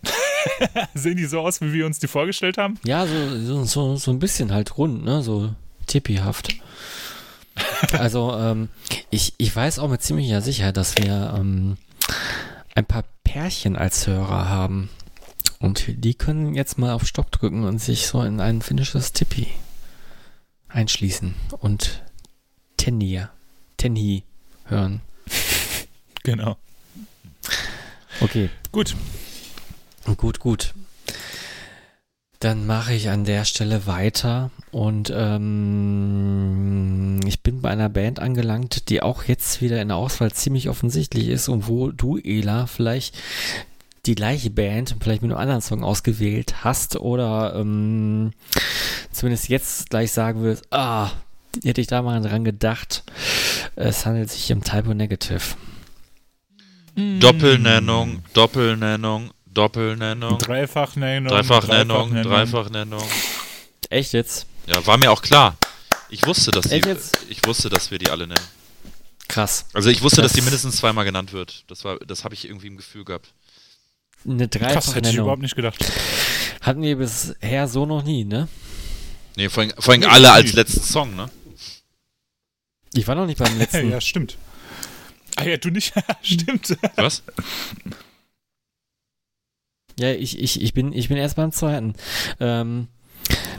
Sehen 0.94 1.18
die 1.18 1.26
so 1.26 1.41
aus, 1.41 1.62
wie 1.62 1.74
wir 1.74 1.86
uns 1.86 1.99
die 1.99 2.08
vorgestellt 2.08 2.58
haben? 2.58 2.80
Ja, 2.84 3.06
so, 3.06 3.40
so, 3.40 3.64
so, 3.66 3.95
so 3.98 4.12
ein 4.12 4.20
bisschen 4.20 4.52
halt 4.52 4.78
rund, 4.78 5.03
ne? 5.03 5.22
So 5.22 5.53
tippihaft. 5.86 6.56
Also 7.94 8.34
ähm, 8.38 8.69
ich, 9.10 9.34
ich 9.38 9.56
weiß 9.56 9.80
auch 9.80 9.90
mit 9.90 10.02
ziemlicher 10.02 10.41
Sicherheit, 10.41 10.78
dass 10.78 10.95
wir 10.98 11.34
ähm, 11.36 11.78
ein 12.76 12.86
paar 12.86 13.03
Pärchen 13.23 13.76
als 13.76 14.07
Hörer 14.07 14.49
haben. 14.49 14.90
Und 15.60 15.86
die 15.88 16.14
können 16.14 16.56
jetzt 16.56 16.78
mal 16.78 16.94
auf 16.94 17.06
Stopp 17.06 17.32
drücken 17.32 17.65
und 17.65 17.80
sich 17.80 18.07
so 18.07 18.23
in 18.23 18.40
ein 18.40 18.61
finnisches 18.61 19.14
Tippi 19.14 19.48
einschließen 20.69 21.36
und 21.60 22.02
Tenni, 22.78 23.22
Tenhi 23.78 24.23
hören. 24.65 25.02
Genau. 26.23 26.57
Okay. 28.22 28.49
Gut. 28.72 28.95
Gut, 30.18 30.40
gut. 30.40 30.73
Dann 32.42 32.66
mache 32.66 32.94
ich 32.96 33.10
an 33.10 33.24
der 33.24 33.46
Stelle 33.46 33.86
weiter 33.86 34.50
und 34.72 35.14
ähm, 35.16 36.42
ich 37.28 37.44
bin 37.44 37.62
bei 37.62 37.70
einer 37.70 37.88
Band 37.88 38.20
angelangt, 38.20 38.90
die 38.90 39.04
auch 39.04 39.26
jetzt 39.26 39.62
wieder 39.62 39.80
in 39.80 39.90
der 39.90 39.98
Auswahl 39.98 40.32
ziemlich 40.32 40.68
offensichtlich 40.68 41.28
ist 41.28 41.50
und 41.50 41.68
wo 41.68 41.92
du, 41.92 42.18
Ela, 42.18 42.66
vielleicht 42.66 43.16
die 44.08 44.16
gleiche 44.16 44.50
Band, 44.50 44.96
vielleicht 45.00 45.22
mit 45.22 45.30
einem 45.30 45.40
anderen 45.40 45.62
Song 45.62 45.84
ausgewählt 45.84 46.64
hast 46.64 46.96
oder 46.96 47.54
ähm, 47.56 48.32
zumindest 49.12 49.48
jetzt 49.50 49.92
gleich 49.92 50.12
sagen 50.12 50.42
würdest, 50.42 50.66
ah, 50.72 51.12
hätte 51.64 51.80
ich 51.80 51.86
da 51.86 52.02
mal 52.02 52.22
dran 52.22 52.44
gedacht. 52.44 53.04
Es 53.76 54.08
handelt 54.08 54.32
sich 54.32 54.52
um 54.52 54.64
Typo 54.64 54.96
Negative. 54.96 55.42
Doppelnennung, 56.96 58.24
Doppelnennung, 58.34 59.30
Doppelnennung, 59.53 60.38
Dreifachnennung. 60.38 61.30
Dreifachnennung, 61.32 62.14
Dreifachnennung. 62.23 63.03
Echt 63.90 64.14
jetzt? 64.14 64.45
Ja, 64.68 64.86
war 64.88 64.98
mir 64.98 65.11
auch 65.11 65.22
klar. 65.22 65.57
Ich 66.10 66.26
wusste, 66.26 66.52
dass 66.52 66.65
die, 66.68 66.82
ich 67.30 67.45
wusste, 67.45 67.69
dass 67.69 67.91
wir 67.91 67.98
die 67.98 68.10
alle 68.10 68.28
nennen. 68.28 68.45
Krass. 69.28 69.65
Also 69.73 69.90
ich 69.90 70.02
wusste, 70.02 70.22
dass 70.22 70.32
Das- 70.32 70.40
die 70.40 70.41
mindestens 70.41 70.78
zweimal 70.78 71.06
genannt 71.06 71.32
wird. 71.34 71.64
Das 71.68 71.84
war, 71.86 71.98
das 71.99 72.23
habe 72.23 72.34
ich 72.34 72.45
irgendwie 72.45 72.68
im 72.68 72.78
Gefühl 72.78 73.06
gehabt. 73.06 73.34
Eine 74.26 74.48
Krass, 74.48 74.94
hätte 74.95 75.10
ich 75.10 75.15
überhaupt 75.15 75.41
Dreifachnennung. 75.41 75.41
nicht 75.41 75.56
gedacht. 75.56 75.86
Hatten 76.61 76.82
wir 76.82 76.95
bisher 76.98 77.68
so 77.68 77.86
noch 77.86 78.03
nie, 78.03 78.23
ne? 78.23 78.48
Nee, 79.36 79.49
vor 79.49 79.64
allem, 79.64 79.72
vor 79.80 79.94
allem 79.94 80.02
Nee, 80.02 80.07
alle 80.07 80.23
das 80.28 80.34
als 80.36 80.53
letzten 80.53 80.82
Song, 80.84 81.15
ne? 81.15 81.30
Ich 82.94 83.07
war 83.07 83.15
noch 83.15 83.26
nicht 83.26 83.40
beim 83.40 83.57
letzten. 83.57 83.90
ja, 83.90 83.99
stimmt. 84.02 84.38
Ah 85.38 85.44
ja, 85.45 85.57
du 85.57 85.69
nicht. 85.69 85.94
stimmt. 86.22 86.78
Was? 86.98 87.23
Ja, 90.00 90.12
ich, 90.12 90.40
ich, 90.40 90.62
ich, 90.62 90.74
bin, 90.74 90.94
ich 90.94 91.10
bin 91.10 91.18
erst 91.18 91.36
beim 91.36 91.52
zweiten. 91.52 91.94
Ähm, 92.40 92.88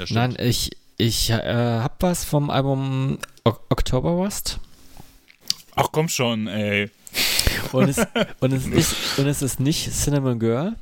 nein, 0.08 0.36
ich, 0.38 0.70
ich 0.96 1.30
äh, 1.30 1.80
hab 1.80 2.02
was 2.02 2.24
vom 2.24 2.50
Album 2.50 3.18
o 3.44 3.52
October 3.70 4.10
Rust. 4.10 4.58
Ach 5.74 5.88
komm 5.90 6.08
schon, 6.08 6.46
ey. 6.46 6.90
Und 7.72 7.88
es, 7.88 7.98
und, 8.40 8.52
es 8.52 8.66
ist, 8.66 9.18
und 9.18 9.26
es 9.26 9.42
ist 9.42 9.60
nicht 9.60 9.90
Cinnamon 9.92 10.38
Girl. 10.38 10.76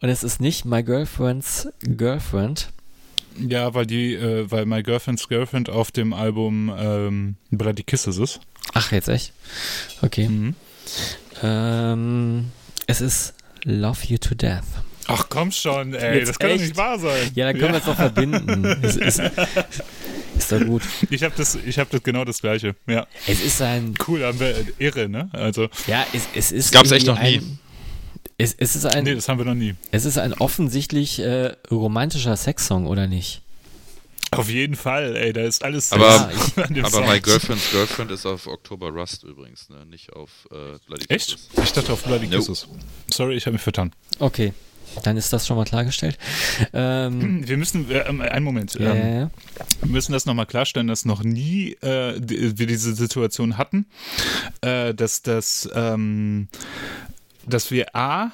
Und 0.00 0.08
es 0.08 0.24
ist 0.24 0.40
nicht 0.40 0.64
My 0.64 0.82
Girlfriend's 0.82 1.68
Girlfriend. 1.80 2.72
Ja, 3.38 3.72
weil 3.74 3.86
die, 3.86 4.14
äh, 4.14 4.50
weil 4.50 4.66
My 4.66 4.82
Girlfriend's 4.82 5.28
Girlfriend 5.28 5.70
auf 5.70 5.90
dem 5.90 6.12
Album 6.12 6.72
ähm, 6.76 7.36
Bloody 7.50 7.82
Kisses 7.82 8.18
ist. 8.18 8.40
Ach, 8.74 8.92
jetzt 8.92 9.08
echt? 9.08 9.32
Okay. 10.02 10.28
Mhm. 10.28 10.54
Ähm, 11.42 12.50
es 12.86 13.00
ist 13.00 13.34
Love 13.64 14.04
You 14.06 14.18
to 14.18 14.34
Death. 14.34 14.64
Ach 15.08 15.26
komm 15.28 15.50
schon, 15.50 15.94
ey. 15.94 16.18
Jetzt 16.18 16.28
das 16.28 16.38
kann 16.38 16.50
doch 16.50 16.54
echt? 16.56 16.64
nicht 16.64 16.76
wahr 16.76 16.98
sein. 16.98 17.30
Ja, 17.34 17.46
dann 17.46 17.58
können 17.58 17.72
wir 17.72 17.78
es 17.78 17.84
doch 17.84 17.96
verbinden. 17.96 18.64
Es 18.82 18.96
ist, 18.96 19.20
ist 20.38 20.52
doch 20.52 20.60
gut. 20.64 20.82
Ich 21.10 21.22
habe 21.22 21.34
das, 21.36 21.56
ich 21.56 21.78
habe 21.78 21.90
das 21.90 22.02
genau 22.02 22.24
das 22.24 22.40
gleiche. 22.40 22.74
Ja, 22.86 23.06
Es 23.26 23.40
ist 23.40 23.60
ein, 23.62 23.94
cool, 24.06 24.24
haben 24.24 24.38
wir 24.40 24.56
äh, 24.56 24.64
irre, 24.78 25.08
ne? 25.08 25.28
Also, 25.32 25.68
ja, 25.86 26.06
es, 26.12 26.28
es 26.34 26.52
ist. 26.52 26.74
Das 26.74 26.80
gab's 26.80 26.90
echt 26.92 27.06
noch 27.06 27.20
nie. 27.20 27.38
Ein, 27.38 27.58
es, 28.38 28.54
es 28.58 28.76
ist 28.76 28.86
ein, 28.86 29.04
nee, 29.04 29.14
das 29.14 29.28
haben 29.28 29.38
wir 29.38 29.44
noch 29.44 29.54
nie. 29.54 29.74
es 29.90 30.04
ist 30.04 30.18
ein 30.18 30.32
offensichtlich 30.34 31.18
äh, 31.20 31.52
romantischer 31.70 32.36
Sexsong, 32.36 32.86
oder 32.86 33.06
nicht? 33.06 33.41
Auf 34.32 34.48
jeden 34.48 34.76
Fall, 34.76 35.14
ey, 35.16 35.32
da 35.32 35.42
ist 35.42 35.62
alles 35.62 35.92
Aber- 35.92 36.30
Sex 36.30 36.58
an 36.68 36.74
dem 36.74 36.84
Aber 36.84 36.96
Song. 36.98 37.06
My 37.08 37.20
Girlfriend's 37.20 37.70
Girlfriend 37.70 38.10
ist 38.10 38.24
auf 38.26 38.46
Oktober 38.46 38.88
Rust 38.88 39.24
übrigens, 39.24 39.68
ne? 39.68 39.84
Nicht 39.86 40.12
auf 40.14 40.30
äh, 40.50 40.78
Bloody 40.86 41.04
Echt? 41.08 41.32
Kisses. 41.32 41.48
Ich 41.62 41.72
dachte 41.72 41.92
auf 41.92 42.02
Bloody 42.04 42.26
No. 42.28 42.38
Kisses. 42.38 42.66
Sorry, 43.10 43.36
ich 43.36 43.44
habe 43.46 43.52
mich 43.54 43.62
vertan. 43.62 43.92
Okay, 44.18 44.52
dann 45.04 45.16
ist 45.18 45.32
das 45.32 45.46
schon 45.46 45.56
mal 45.56 45.64
klargestellt. 45.64 46.18
Ähm, 46.72 47.46
Wir 47.46 47.56
müssen, 47.58 47.90
äh, 47.90 47.98
ähm, 48.08 48.20
einen 48.22 48.44
Moment, 48.44 48.74
ja, 48.74 48.94
ähm, 48.94 49.30
wir 49.82 49.90
müssen 49.90 50.12
das 50.12 50.24
nochmal 50.26 50.46
klarstellen, 50.46 50.86
dass 50.86 51.04
noch 51.04 51.22
nie 51.22 51.72
äh, 51.82 52.14
wir 52.18 52.66
diese 52.66 52.94
Situation 52.94 53.58
hatten, 53.58 53.86
äh, 54.62 54.94
dass 54.94 55.20
das, 55.22 55.68
ähm, 55.74 56.48
dass 57.46 57.70
wir 57.70 57.94
A, 57.94 58.30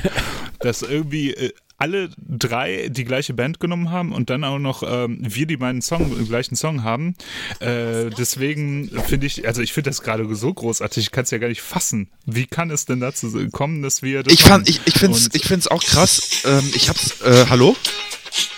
dass 0.60 0.82
irgendwie 0.82 1.34
äh, 1.34 1.52
alle 1.76 2.08
drei 2.16 2.88
die 2.88 3.04
gleiche 3.04 3.34
Band 3.34 3.60
genommen 3.60 3.90
haben 3.90 4.12
und 4.12 4.30
dann 4.30 4.44
auch 4.44 4.58
noch 4.58 4.82
ähm, 4.86 5.18
wir 5.20 5.46
die 5.46 5.56
beiden 5.56 5.82
Song, 5.82 6.14
den 6.14 6.26
gleichen 6.26 6.56
Song 6.56 6.84
haben. 6.84 7.16
Äh, 7.60 8.10
deswegen 8.10 8.88
finde 9.06 9.26
ich, 9.26 9.46
also 9.46 9.60
ich 9.60 9.72
finde 9.72 9.90
das 9.90 10.02
gerade 10.02 10.32
so 10.34 10.52
großartig, 10.52 11.04
ich 11.04 11.10
kann 11.10 11.24
es 11.24 11.30
ja 11.30 11.38
gar 11.38 11.48
nicht 11.48 11.62
fassen. 11.62 12.10
Wie 12.26 12.46
kann 12.46 12.70
es 12.70 12.86
denn 12.86 13.00
dazu 13.00 13.48
kommen, 13.50 13.82
dass 13.82 14.02
wir 14.02 14.22
das 14.22 14.32
Ich 14.32 14.42
fand, 14.42 14.68
ich, 14.68 14.80
ich 14.84 15.02
ich 15.02 15.46
find's 15.46 15.68
auch 15.68 15.82
krass. 15.82 16.42
Ähm, 16.44 16.70
ich 16.74 16.88
hab's, 16.88 17.20
äh, 17.22 17.46
hallo? 17.48 17.76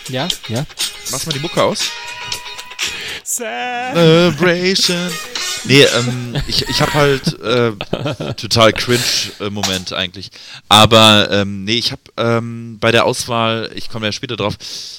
ja, 0.09 0.29
ja. 0.49 0.67
Mach's 1.11 1.27
mal 1.27 1.33
die 1.33 1.41
Mucke 1.41 1.63
aus. 1.63 1.91
Celebration. 3.25 5.11
Nee, 5.65 5.83
ähm, 5.83 6.37
ich, 6.47 6.69
ich 6.69 6.81
habe 6.81 6.95
halt 6.95 7.41
äh, 7.41 7.73
total 8.35 8.73
cringe-Moment 8.73 9.93
eigentlich. 9.93 10.31
Aber 10.69 11.31
ähm, 11.31 11.65
nee, 11.65 11.75
ich 11.75 11.93
habe 11.93 12.03
ähm, 12.17 12.79
bei 12.81 12.93
der 12.93 13.05
Auswahl, 13.05 13.71
ich 13.75 13.89
komme 13.89 14.07
ja 14.07 14.13
später 14.13 14.37
drauf, 14.37 14.57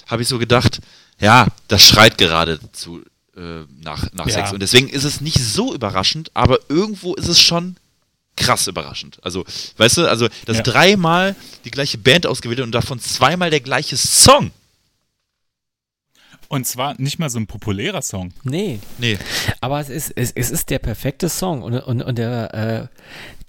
habe 0.08 0.22
ich 0.22 0.28
so 0.28 0.38
gedacht, 0.40 0.80
ja, 1.20 1.48
das 1.68 1.84
schreit 1.88 2.18
gerade 2.18 2.60
zu 2.74 3.02
äh, 3.36 3.64
nach, 3.82 4.12
nach 4.14 4.28
Ja. 4.28 4.34
Sex. 4.34 4.52
Und 4.52 4.60
deswegen 4.62 4.90
ist 4.90 5.04
es 5.04 5.22
nicht 5.22 5.40
so 5.40 5.74
überraschend, 5.74 6.32
aber 6.34 6.60
irgendwo 6.70 7.14
ist 7.16 7.28
es 7.28 7.42
schon 7.42 7.76
krass 8.36 8.68
überraschend. 8.68 9.18
Also, 9.24 9.46
weißt 9.78 9.98
du, 9.98 10.08
also 10.08 10.28
dass 10.46 10.58
Ja. 10.58 10.64
dreimal 10.64 11.36
die 11.66 11.72
gleiche 11.72 11.98
Band 11.98 12.28
ausgewählt 12.28 12.60
und 12.60 12.72
davon 12.72 13.00
zweimal 13.00 13.50
der 13.50 13.62
gleiche 13.62 13.98
Song. 13.98 14.52
Und 16.50 16.66
zwar 16.66 16.96
nicht 17.00 17.20
mal 17.20 17.30
so 17.30 17.40
ein 17.40 17.48
populärer 17.48 18.02
Song. 18.02 18.32
Nee, 18.44 18.80
Nee. 18.98 19.18
aber 19.60 19.80
es 19.82 19.90
ist, 19.90 20.14
es, 20.16 20.32
es 20.32 20.50
ist 20.50 20.70
der 20.70 20.80
perfekte 20.80 21.28
Song 21.30 21.62
und, 21.62 21.74
und, 21.76 22.02
und 22.02 22.18
der, 22.18 22.54
äh, 22.54 22.88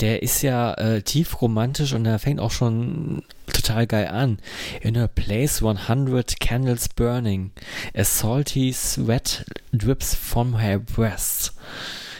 der 0.00 0.22
ist 0.22 0.42
ja 0.42 0.74
äh, 0.74 1.02
tief 1.02 1.40
romantisch 1.40 1.92
und 1.92 2.04
der 2.04 2.18
fängt 2.18 2.40
auch 2.40 2.50
schon 2.50 3.22
total 3.52 3.86
geil 3.86 4.08
an. 4.08 4.38
In 4.80 4.96
a 4.96 5.06
place 5.06 5.62
100 5.62 6.40
candles 6.40 6.88
burning, 6.88 7.52
a 7.96 8.02
salty 8.04 8.72
sweat 8.72 9.44
drips 9.72 10.14
from 10.14 10.58
her 10.58 10.78
breast. 10.78 11.52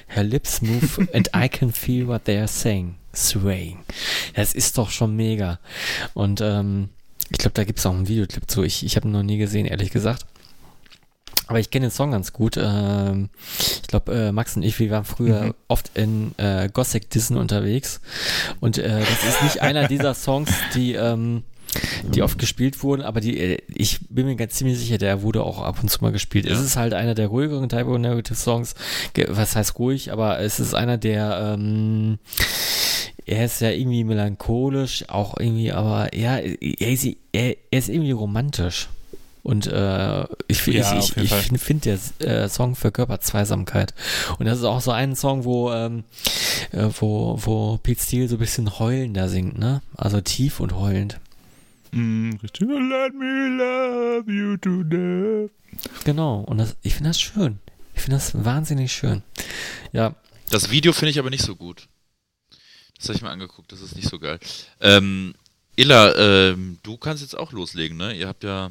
Her 0.06 0.22
lips 0.24 0.62
move 0.62 1.08
and 1.12 1.28
I 1.34 1.48
can 1.48 1.72
feel 1.72 2.06
what 2.06 2.24
they 2.24 2.38
are 2.38 2.48
saying. 2.48 2.94
Swaying. 3.14 3.78
Das 4.34 4.54
ist 4.54 4.78
doch 4.78 4.90
schon 4.90 5.16
mega. 5.16 5.58
Und 6.14 6.40
ähm, 6.40 6.88
ich 7.30 7.38
glaube, 7.38 7.54
da 7.54 7.64
gibt 7.64 7.80
es 7.80 7.86
auch 7.86 7.92
einen 7.92 8.06
Videoclip 8.06 8.48
zu. 8.48 8.62
Ich, 8.62 8.84
ich 8.86 8.94
habe 8.96 9.08
ihn 9.08 9.12
noch 9.12 9.22
nie 9.24 9.38
gesehen, 9.38 9.66
ehrlich 9.66 9.90
gesagt. 9.90 10.24
Aber 11.48 11.58
ich 11.60 11.70
kenne 11.70 11.86
den 11.86 11.90
Song 11.90 12.10
ganz 12.12 12.32
gut. 12.32 12.56
Ähm, 12.62 13.30
ich 13.58 13.88
glaube, 13.88 14.12
äh, 14.14 14.32
Max 14.32 14.54
und 14.56 14.62
ich, 14.62 14.78
wir 14.78 14.90
waren 14.90 15.04
früher 15.04 15.42
Mhm. 15.46 15.54
oft 15.66 15.90
in 15.94 16.32
äh, 16.36 16.68
Gothic 16.72 17.08
Dissen 17.10 17.36
unterwegs. 17.36 18.00
Und 18.60 18.78
äh, 18.78 19.00
das 19.00 19.24
ist 19.34 19.42
nicht 19.42 19.62
einer 19.62 19.88
dieser 19.88 20.14
Songs, 20.14 20.50
die, 20.74 20.92
ähm, 20.92 21.42
die 22.14 22.22
oft 22.22 22.38
gespielt 22.38 22.82
wurden, 22.82 23.02
aber 23.02 23.20
die, 23.20 23.38
äh, 23.38 23.58
ich 23.68 24.00
bin 24.10 24.26
mir 24.26 24.36
ganz 24.36 24.54
ziemlich 24.54 24.78
sicher, 24.78 24.98
der 24.98 25.22
wurde 25.22 25.42
auch 25.42 25.62
ab 25.62 25.78
und 25.82 25.88
zu 25.88 26.02
mal 26.02 26.12
gespielt. 26.12 26.44
Ja. 26.44 26.52
Es 26.52 26.60
ist 26.60 26.76
halt 26.76 26.92
einer 26.94 27.14
der 27.14 27.28
ruhigeren 27.28 27.68
Typo 27.68 27.96
Narrative 27.98 28.34
Songs. 28.36 28.74
Was 29.28 29.56
heißt 29.56 29.78
ruhig, 29.78 30.12
aber 30.12 30.40
es 30.40 30.60
ist 30.60 30.74
einer 30.74 30.98
der, 30.98 31.54
ähm, 31.58 32.18
er 33.24 33.44
ist 33.46 33.60
ja 33.60 33.70
irgendwie 33.70 34.04
melancholisch, 34.04 35.04
auch 35.08 35.38
irgendwie, 35.38 35.72
aber 35.72 36.14
ja, 36.14 36.36
er 36.36 36.90
ist, 36.92 37.06
er 37.32 37.56
ist 37.70 37.88
irgendwie 37.88 38.12
romantisch. 38.12 38.88
Und 39.48 39.66
äh, 39.66 40.24
ich, 40.46 40.66
Ja, 40.66 40.98
ich, 40.98 41.16
ich, 41.16 41.22
ich 41.24 41.32
finde 41.32 41.58
find 41.58 41.84
der 41.86 41.98
äh, 42.18 42.50
Song 42.50 42.76
verkörpert 42.76 43.24
Zweisamkeit. 43.24 43.94
Und 44.38 44.44
das 44.44 44.58
ist 44.58 44.64
auch 44.64 44.82
so 44.82 44.90
ein 44.90 45.16
Song, 45.16 45.44
wo, 45.44 45.72
ähm, 45.72 46.04
äh, 46.70 46.90
wo, 47.00 47.38
wo 47.42 47.78
Pete 47.78 48.02
Steele 48.02 48.28
so 48.28 48.36
ein 48.36 48.40
bisschen 48.40 48.78
heulender 48.78 49.30
singt, 49.30 49.56
ne? 49.56 49.80
Also 49.96 50.20
tief 50.20 50.60
und 50.60 50.74
heulend. 50.74 51.18
Mm, 51.92 52.32
richtig. 52.42 52.68
Let 52.68 53.14
me 53.14 53.48
love 53.56 54.30
you 54.30 54.58
to 54.58 54.82
death. 54.82 55.50
Genau. 56.04 56.40
Und 56.40 56.58
das, 56.58 56.76
ich 56.82 56.94
finde 56.94 57.08
das 57.08 57.18
schön. 57.18 57.58
Ich 57.94 58.02
finde 58.02 58.16
das 58.16 58.44
wahnsinnig 58.44 58.92
schön. 58.92 59.22
Ja, 59.92 60.14
Das 60.50 60.70
Video 60.70 60.92
finde 60.92 61.08
ich 61.08 61.18
aber 61.18 61.30
nicht 61.30 61.42
so 61.42 61.56
gut. 61.56 61.88
Das 62.98 63.08
habe 63.08 63.16
ich 63.16 63.22
mir 63.22 63.30
angeguckt, 63.30 63.72
das 63.72 63.80
ist 63.80 63.96
nicht 63.96 64.10
so 64.10 64.18
geil. 64.18 64.40
Ähm, 64.82 65.32
Illa, 65.74 66.14
ähm, 66.16 66.78
du 66.82 66.98
kannst 66.98 67.22
jetzt 67.22 67.38
auch 67.38 67.52
loslegen, 67.52 67.96
ne? 67.96 68.12
Ihr 68.12 68.28
habt 68.28 68.44
ja. 68.44 68.70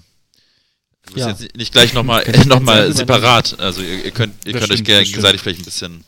Du 1.07 1.13
bist 1.13 1.25
Ja. 1.25 1.29
jetzt 1.31 1.55
nicht 1.57 1.71
gleich 1.71 1.93
nochmal 1.93 2.23
noch 2.45 2.59
mal 2.59 2.91
separat. 2.93 3.59
Also 3.59 3.81
ihr, 3.81 4.05
ihr 4.05 4.11
könnt, 4.11 4.33
ihr 4.45 4.53
Das 4.53 4.61
könnt 4.61 4.71
euch 4.71 4.77
stimmt, 4.79 4.87
stimmt. 4.89 5.05
gegenseitig 5.07 5.41
vielleicht 5.41 5.59
ein 5.61 5.65
bisschen. 5.65 6.03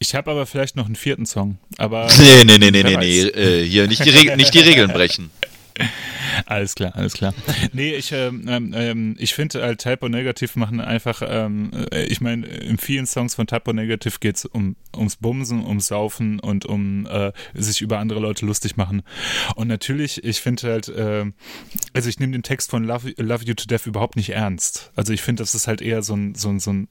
Ich 0.00 0.14
habe 0.14 0.30
aber 0.30 0.44
vielleicht 0.46 0.76
noch 0.76 0.86
einen 0.86 0.96
vierten 0.96 1.24
Song. 1.24 1.58
Aber 1.78 2.08
Nee, 2.18 2.44
nee, 2.44 2.58
nee, 2.58 2.70
nee, 2.70 2.82
nee, 2.82 2.96
nee. 2.96 3.20
Äh, 3.22 3.66
hier 3.66 3.86
nicht 3.86 4.04
die, 4.04 4.10
Reg 4.10 4.36
nicht 4.36 4.52
die 4.52 4.60
Regeln 4.60 4.90
brechen. 4.92 5.30
Alles 6.46 6.74
klar, 6.74 6.94
alles 6.94 7.14
klar. 7.14 7.34
Nee, 7.72 7.94
ich, 7.94 8.12
ähm, 8.12 8.72
ähm, 8.74 9.16
ich 9.18 9.34
finde 9.34 9.62
halt 9.62 9.80
Typo 9.80 10.08
Negative 10.08 10.58
machen 10.58 10.80
einfach, 10.80 11.22
ähm, 11.26 11.70
äh, 11.92 12.04
ich 12.04 12.20
meine, 12.20 12.46
in 12.46 12.78
vielen 12.78 13.06
Songs 13.06 13.34
von 13.34 13.46
Typo 13.46 13.72
Negative 13.72 14.18
geht's 14.20 14.44
um, 14.44 14.76
ums 14.96 15.16
Bumsen, 15.16 15.64
ums 15.64 15.88
Saufen 15.88 16.40
und 16.40 16.66
um 16.66 17.06
äh, 17.06 17.32
sich 17.54 17.80
über 17.80 17.98
andere 17.98 18.20
Leute 18.20 18.46
lustig 18.46 18.76
machen. 18.76 19.02
Und 19.56 19.68
natürlich, 19.68 20.24
ich 20.24 20.40
finde 20.40 20.68
halt, 20.68 20.88
äh, 20.88 21.24
also 21.92 22.08
ich 22.08 22.18
nehme 22.18 22.32
den 22.32 22.42
Text 22.42 22.70
von 22.70 22.84
Love, 22.84 23.14
Love 23.18 23.44
You 23.44 23.54
to 23.54 23.66
Death 23.66 23.86
überhaupt 23.86 24.16
nicht 24.16 24.30
ernst. 24.30 24.90
Also 24.96 25.12
ich 25.12 25.22
finde, 25.22 25.42
das 25.42 25.54
ist 25.54 25.66
halt 25.66 25.82
eher 25.82 26.02
so 26.02 26.14
ein, 26.14 26.34
so 26.34 26.48
ein, 26.48 26.60
so 26.60 26.72
ein 26.72 26.88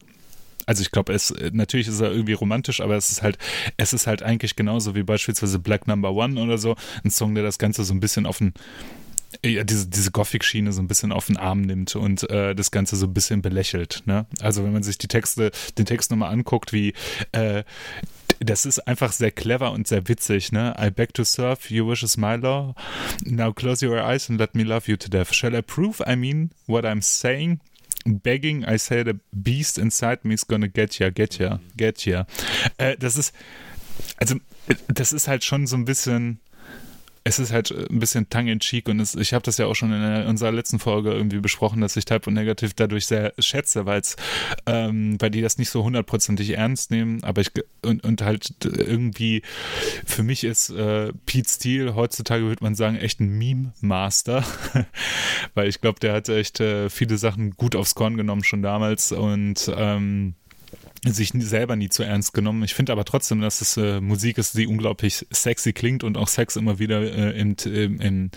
Also 0.66 0.82
ich 0.82 0.92
glaube, 0.92 1.14
es 1.14 1.34
natürlich 1.52 1.88
ist 1.88 2.00
er 2.00 2.12
irgendwie 2.12 2.34
romantisch, 2.34 2.80
aber 2.80 2.96
es 2.96 3.10
ist 3.12 3.22
halt, 3.22 3.38
es 3.78 3.94
ist 3.94 4.08
halt 4.08 4.24
eigentlich 4.24 4.56
genauso 4.56 4.96
wie 4.96 5.04
beispielsweise 5.04 5.60
Black 5.60 5.88
Number 5.88 6.14
One 6.14 6.40
oder 6.40 6.58
so, 6.58 6.76
ein 7.04 7.12
Song, 7.12 7.36
der 7.36 7.44
das 7.44 7.58
Ganze 7.58 7.84
so 7.84 7.94
ein 7.94 8.00
bisschen 8.00 8.26
auf 8.26 8.38
den 8.38 8.54
ja, 9.44 9.64
diese, 9.64 9.88
diese 9.88 10.12
Gothic-Schiene 10.12 10.72
so 10.72 10.82
ein 10.82 10.88
bisschen 10.88 11.12
auf 11.12 11.28
den 11.28 11.38
Arm 11.38 11.62
nimmt 11.62 11.96
und 11.96 12.30
äh, 12.30 12.54
das 12.56 12.72
Ganze 12.72 12.96
so 12.96 13.08
ein 13.08 13.14
bisschen 13.14 13.42
belächelt. 13.42 14.04
Ne? 14.06 14.26
Also 14.42 14.64
wenn 14.64 14.74
man 14.74 14.84
sich 14.84 14.98
die 14.98 15.08
Texte, 15.08 15.52
den 15.78 15.86
Text 15.86 16.12
nochmal 16.12 16.32
anguckt, 16.32 16.74
wie 16.74 16.94
äh, 17.32 17.64
das 18.40 18.66
ist 18.66 18.80
einfach 18.88 19.12
sehr 19.12 19.32
clever 19.32 19.72
und 19.72 19.88
sehr 19.88 20.08
witzig, 20.08 20.52
ne? 20.52 20.76
I 20.80 20.90
beg 20.90 21.14
to 21.14 21.24
serve, 21.24 21.74
your 21.74 21.90
wish 21.90 22.04
is 22.04 22.18
my 22.18 22.36
law. 22.36 22.76
Now 23.24 23.54
close 23.54 23.86
your 23.86 24.04
eyes 24.04 24.30
and 24.30 24.40
let 24.40 24.56
me 24.56 24.64
love 24.64 24.90
you 24.90 24.98
to 24.98 25.10
death. 25.10 25.34
Shall 25.34 25.56
I 25.56 25.62
prove 25.62 26.02
I 26.06 26.16
mean 26.16 26.52
what 26.68 26.84
I'm 26.84 27.02
saying? 27.02 27.60
Begging, 28.06 28.66
I 28.66 28.78
say 28.78 29.04
the 29.04 29.20
beast 29.32 29.78
inside 29.78 30.26
me 30.26 30.34
is 30.34 30.44
gonna 30.44 30.68
get 30.68 31.00
ya, 31.00 31.10
get 31.10 31.38
ya, 31.38 31.60
get 31.78 32.06
ya. 32.06 32.26
Äh, 32.78 32.98
das 32.98 33.16
ist, 33.16 33.34
also, 34.18 34.36
das 34.88 35.14
ist 35.14 35.28
halt 35.28 35.44
schon 35.44 35.68
so 35.68 35.78
ein 35.78 35.86
bisschen 35.86 36.40
es 37.26 37.40
ist 37.40 37.54
halt 37.54 37.72
ein 37.72 38.00
bisschen 38.00 38.30
tongue-in-cheek 38.30 38.90
und 38.90 39.00
es, 39.00 39.16
ich 39.16 39.34
habe 39.34 39.44
das 39.44 39.58
ja 39.58 39.68
auch 39.68 39.76
schon 39.76 39.94
in 39.94 40.26
unserer 40.26 40.52
letzten 40.52 40.80
Folge 40.80 41.14
irgendwie 41.14 41.40
besprochen, 41.40 41.80
dass 41.80 41.96
ich 41.96 42.06
Type 42.06 42.30
und 42.30 42.34
Negative 42.34 42.72
dadurch 42.76 43.06
sehr 43.06 43.34
schätze, 43.40 43.86
weil 43.86 44.02
ähm, 44.66 45.16
weil 45.20 45.30
die 45.30 45.42
das 45.42 45.58
nicht 45.58 45.70
so 45.70 45.84
hundertprozentig 45.84 46.50
ernst 46.52 46.92
nehmen, 46.92 47.24
aber 47.24 47.42
ich 47.42 47.52
und, 47.82 48.04
und 48.04 48.22
halt 48.22 48.54
irgendwie 48.64 49.42
für 50.06 50.24
mich 50.24 50.44
ist 50.44 50.70
äh, 50.72 51.14
Pete 51.26 51.50
Steele 51.50 51.96
heutzutage 51.96 52.44
würde 52.44 52.64
man 52.64 52.76
sagen 52.76 52.98
echt 52.98 53.22
ein 53.22 53.38
Meme-Master, 53.38 54.44
weil 55.54 55.70
ich 55.70 55.80
glaube, 55.80 56.00
der 56.00 56.14
hat 56.14 56.28
echt 56.28 56.60
äh, 56.60 56.90
viele 56.90 57.18
Sachen 57.18 57.52
gut 57.52 57.76
aufs 57.76 57.96
Korn 57.96 58.18
genommen 58.18 58.44
schon 58.44 58.62
damals 58.62 59.12
und 59.14 59.72
ähm, 59.76 60.36
sich 61.06 61.34
selber 61.36 61.76
nie 61.76 61.90
zu 61.90 62.04
ernst 62.04 62.34
genommen. 62.34 62.64
Ich 62.64 62.74
finde 62.74 62.92
aber 62.92 63.04
trotzdem, 63.06 63.42
dass 63.42 63.62
es 63.62 63.78
äh, 63.78 64.00
Musik 64.00 64.38
ist, 64.38 64.58
die 64.58 64.68
unglaublich 64.68 65.26
sexy 65.32 65.74
klingt 65.74 66.04
und 66.04 66.18
auch 66.18 66.28
Sex 66.28 66.56
immer 66.56 66.80
wieder 66.80 67.02
äh, 67.02 67.40
in, 67.40 67.56
in, 67.56 68.32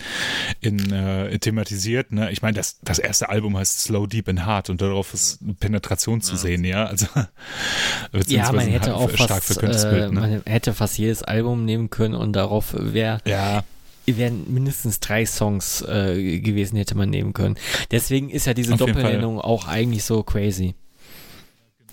in 0.59 0.91
äh, 0.91 1.39
thematisiert. 1.39 2.11
Ne? 2.11 2.31
Ich 2.31 2.41
meine, 2.41 2.55
das, 2.55 2.79
das 2.81 2.99
erste 2.99 3.29
Album 3.29 3.57
heißt 3.57 3.81
Slow, 3.81 4.07
Deep 4.07 4.27
and 4.27 4.45
Hard 4.45 4.69
und 4.69 4.81
darauf 4.81 5.13
ist 5.13 5.39
Penetration 5.59 6.21
zu 6.21 6.33
ja. 6.33 6.37
sehen, 6.37 6.63
ja. 6.65 6.85
Also 6.85 7.07
ja, 8.27 8.51
man 8.51 8.67
hätte 8.67 8.95
auch 8.95 9.09
fast, 9.09 9.63
äh, 9.63 10.09
ne? 10.09 10.11
man 10.11 10.41
hätte 10.45 10.73
fast 10.73 10.97
jedes 10.97 11.23
Album 11.23 11.63
nehmen 11.65 11.89
können 11.89 12.15
und 12.15 12.33
darauf 12.33 12.75
wäre 12.77 13.21
ja 13.25 13.63
wären 14.15 14.45
mindestens 14.53 15.01
drei 15.01 15.25
Songs 15.25 15.81
äh, 15.81 16.39
gewesen, 16.39 16.77
hätte 16.77 16.95
man 16.95 17.09
nehmen 17.09 17.33
können. 17.33 17.55
Deswegen 17.91 18.29
ist 18.29 18.45
ja 18.47 18.53
diese 18.53 18.77
Doppelnennung 18.77 19.41
auch 19.41 19.67
eigentlich 19.67 20.05
so 20.05 20.23
crazy. 20.23 20.75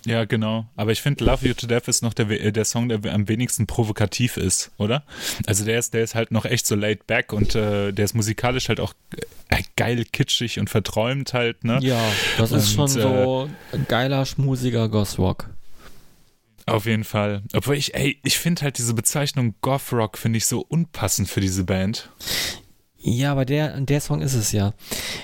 Ja, 0.05 0.25
genau. 0.25 0.67
Aber 0.75 0.91
ich 0.91 1.01
finde, 1.01 1.25
Love 1.25 1.47
You 1.47 1.53
to 1.53 1.67
Death 1.67 1.87
ist 1.87 2.03
noch 2.03 2.13
der, 2.13 2.29
äh, 2.29 2.51
der 2.51 2.65
Song, 2.65 2.89
der 2.89 3.03
am 3.11 3.27
wenigsten 3.27 3.67
provokativ 3.67 4.37
ist, 4.37 4.71
oder? 4.77 5.03
Also 5.47 5.65
der 5.65 5.79
ist, 5.79 5.93
der 5.93 6.03
ist 6.03 6.15
halt 6.15 6.31
noch 6.31 6.45
echt 6.45 6.67
so 6.67 6.75
laid 6.75 7.07
back 7.07 7.33
und 7.33 7.55
äh, 7.55 7.91
der 7.91 8.05
ist 8.05 8.13
musikalisch 8.13 8.69
halt 8.69 8.79
auch 8.79 8.93
äh, 9.49 9.63
geil 9.75 10.05
kitschig 10.05 10.59
und 10.59 10.69
verträumt 10.69 11.33
halt, 11.33 11.63
ne? 11.63 11.79
Ja, 11.81 12.01
das 12.37 12.51
und, 12.51 12.59
ist 12.59 12.73
schon 12.73 12.87
so 12.87 13.49
äh, 13.71 13.79
geiler, 13.87 14.25
schmusiger 14.25 14.89
Goth 14.89 15.17
Rock. 15.17 15.49
Auf 16.67 16.85
jeden 16.85 17.03
Fall. 17.03 17.43
Obwohl 17.53 17.75
ich, 17.75 17.93
ey, 17.93 18.19
ich 18.23 18.39
finde 18.39 18.63
halt 18.63 18.77
diese 18.77 18.93
Bezeichnung 18.93 19.55
Goth 19.61 19.91
Rock 19.91 20.17
finde 20.17 20.37
ich 20.37 20.45
so 20.45 20.61
unpassend 20.61 21.29
für 21.29 21.41
diese 21.41 21.63
Band. 21.63 22.09
Ja, 23.07 23.33
aber 23.33 23.45
der, 23.45 23.79
der 23.81 24.01
Song 24.01 24.21
ist 24.21 24.33
es 24.33 24.51
ja. 24.51 24.73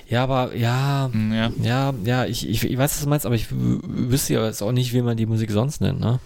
Ja, 0.08 0.22
aber 0.24 0.56
ja, 0.56 1.10
hm, 1.12 1.34
ja, 1.34 1.52
ja, 1.64 1.94
ja 2.04 2.26
ich, 2.26 2.48
ich, 2.48 2.64
ich 2.64 2.78
weiß, 2.78 2.94
was 2.94 3.02
du 3.02 3.10
meinst, 3.10 3.26
aber 3.26 3.34
ich 3.34 3.48
wüsste 3.50 4.36
ja 4.36 4.46
jetzt 4.46 4.62
auch 4.62 4.72
nicht, 4.72 4.94
wie 4.94 5.02
man 5.02 5.18
die 5.18 5.26
Musik 5.26 5.50
sonst 5.50 5.82
nennt, 5.82 6.00
ne? 6.00 6.20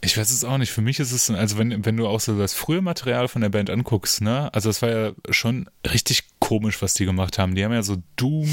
Ich 0.00 0.18
weiß 0.18 0.32
es 0.32 0.42
auch 0.42 0.58
nicht. 0.58 0.72
Für 0.72 0.80
mich 0.80 0.98
ist 0.98 1.12
es, 1.12 1.30
also 1.30 1.58
wenn, 1.58 1.84
wenn 1.84 1.96
du 1.96 2.08
auch 2.08 2.18
so 2.18 2.36
das 2.36 2.54
frühe 2.54 2.82
Material 2.82 3.28
von 3.28 3.40
der 3.40 3.50
Band 3.50 3.70
anguckst, 3.70 4.20
ne, 4.20 4.52
also 4.52 4.68
es 4.68 4.82
war 4.82 4.90
ja 4.90 5.12
schon 5.30 5.70
richtig 5.92 6.24
komisch, 6.40 6.82
was 6.82 6.94
die 6.94 7.04
gemacht 7.04 7.38
haben. 7.38 7.54
Die 7.54 7.64
haben 7.64 7.72
ja 7.72 7.84
so 7.84 8.02
Doom, 8.16 8.50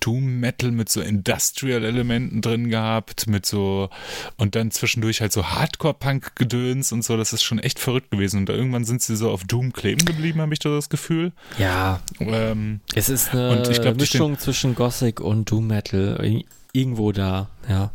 Doom 0.00 0.40
Metal 0.40 0.70
mit 0.70 0.88
so 0.88 1.00
Industrial 1.00 1.84
Elementen 1.84 2.40
drin 2.40 2.70
gehabt, 2.70 3.26
mit 3.26 3.46
so 3.46 3.90
und 4.36 4.54
dann 4.54 4.70
zwischendurch 4.70 5.20
halt 5.20 5.32
so 5.32 5.46
Hardcore 5.46 5.94
Punk 5.94 6.36
Gedöns 6.36 6.92
und 6.92 7.04
so, 7.04 7.16
das 7.16 7.32
ist 7.32 7.42
schon 7.42 7.58
echt 7.58 7.78
verrückt 7.78 8.10
gewesen 8.10 8.40
und 8.40 8.48
irgendwann 8.48 8.84
sind 8.84 9.02
sie 9.02 9.16
so 9.16 9.30
auf 9.30 9.44
Doom 9.44 9.72
kleben 9.72 10.04
geblieben, 10.04 10.40
habe 10.40 10.52
ich 10.52 10.60
da 10.60 10.70
das 10.70 10.88
Gefühl. 10.88 11.32
Ja. 11.58 12.00
Ähm, 12.20 12.80
es 12.94 13.08
ist 13.08 13.34
eine 13.34 13.62
glaub, 13.62 13.96
Mischung 13.96 14.38
zwischen 14.38 14.74
Gothic 14.74 15.20
und 15.20 15.50
Doom 15.50 15.66
Metal 15.66 16.42
irgendwo 16.72 17.12
da, 17.12 17.48
ja. 17.68 17.90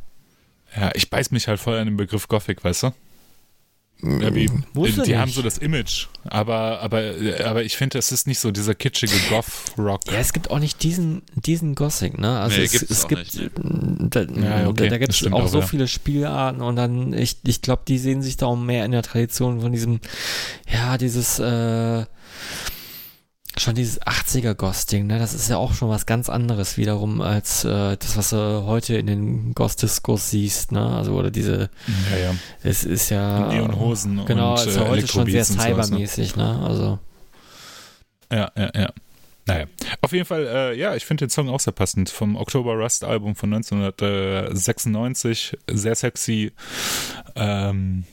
Ja, 0.75 0.91
ich 0.95 1.09
beiß 1.09 1.31
mich 1.31 1.47
halt 1.47 1.59
voll 1.59 1.77
an 1.77 1.85
den 1.85 1.97
Begriff 1.97 2.27
Gothic, 2.27 2.63
weißt 2.63 2.83
du? 2.83 2.91
Ja, 4.03 4.35
wie, 4.35 4.47
die 4.47 4.81
nicht. 4.81 5.15
haben 5.15 5.31
so 5.31 5.41
das 5.41 5.57
Image, 5.57 6.07
aber, 6.25 6.81
aber, 6.81 7.13
aber 7.45 7.63
ich 7.63 7.77
finde, 7.77 7.97
es 7.97 8.11
ist 8.11 8.27
nicht 8.27 8.39
so 8.39 8.51
dieser 8.51 8.75
kitschige 8.75 9.13
Goth-Rock. 9.29 10.01
Ja, 10.11 10.19
es 10.19 10.33
gibt 10.33 10.51
auch 10.51 10.59
nicht 10.59 10.83
diesen, 10.83 11.21
diesen 11.35 11.73
Gothic, 11.73 12.17
ne? 12.17 12.39
Also 12.39 12.57
nee, 12.57 12.65
es, 12.65 12.81
es 12.81 13.07
gibt, 13.07 13.33
nicht, 13.33 13.51
da, 13.55 14.23
ja, 14.23 14.67
okay, 14.67 14.89
da, 14.89 14.97
gibt 14.97 15.13
es 15.13 15.25
auch, 15.27 15.43
auch, 15.43 15.47
so 15.47 15.59
ja. 15.59 15.65
viele 15.65 15.87
Spielarten 15.87 16.61
und 16.61 16.75
dann, 16.75 17.13
ich, 17.13 17.37
ich 17.45 17.61
glaube, 17.61 17.83
die 17.87 17.97
sehen 17.97 18.21
sich 18.21 18.35
da 18.35 18.47
auch 18.47 18.57
mehr 18.57 18.83
in 18.83 18.91
der 18.91 19.03
Tradition 19.03 19.61
von 19.61 19.71
diesem, 19.71 20.01
ja, 20.69 20.97
dieses, 20.97 21.39
äh, 21.39 22.05
schon 23.57 23.75
dieses 23.75 24.01
80er 24.01 24.55
Ghosting, 24.55 25.07
ne? 25.07 25.19
Das 25.19 25.33
ist 25.33 25.49
ja 25.49 25.57
auch 25.57 25.73
schon 25.73 25.89
was 25.89 26.05
ganz 26.05 26.29
anderes 26.29 26.77
wiederum 26.77 27.21
als 27.21 27.63
äh, 27.63 27.97
das, 27.97 28.17
was 28.17 28.31
du 28.31 28.65
heute 28.65 28.95
in 28.95 29.07
den 29.07 29.53
Ghost-Discos 29.53 30.29
siehst, 30.29 30.71
ne? 30.71 30.95
Also 30.95 31.13
oder 31.13 31.31
diese 31.31 31.69
Ja, 32.11 32.17
ja. 32.17 32.35
Es 32.63 32.83
ist 32.83 33.09
ja 33.09 33.47
Neonhosen 33.47 34.25
genau, 34.25 34.53
und 34.53 34.67
ist 34.67 34.75
ja 34.75 34.87
heute 34.87 35.07
schon 35.07 35.29
sehr 35.29 35.45
cybermäßig, 35.45 36.35
ne? 36.35 36.59
Also 36.65 36.99
Ja, 38.31 38.51
ja, 38.57 38.71
ja. 38.75 38.89
Naja, 39.45 39.65
auf 40.01 40.13
jeden 40.13 40.25
Fall, 40.25 40.47
äh, 40.47 40.73
ja, 40.77 40.95
ich 40.95 41.05
finde 41.05 41.25
den 41.25 41.29
Song 41.29 41.49
auch 41.49 41.59
sehr 41.59 41.73
passend. 41.73 42.09
Vom 42.09 42.37
Oktober 42.37 42.75
Rust 42.75 43.03
Album 43.03 43.35
von 43.35 43.53
1996. 43.53 45.57
Sehr 45.69 45.95
sexy. 45.95 46.53
Ähm, 47.35 48.05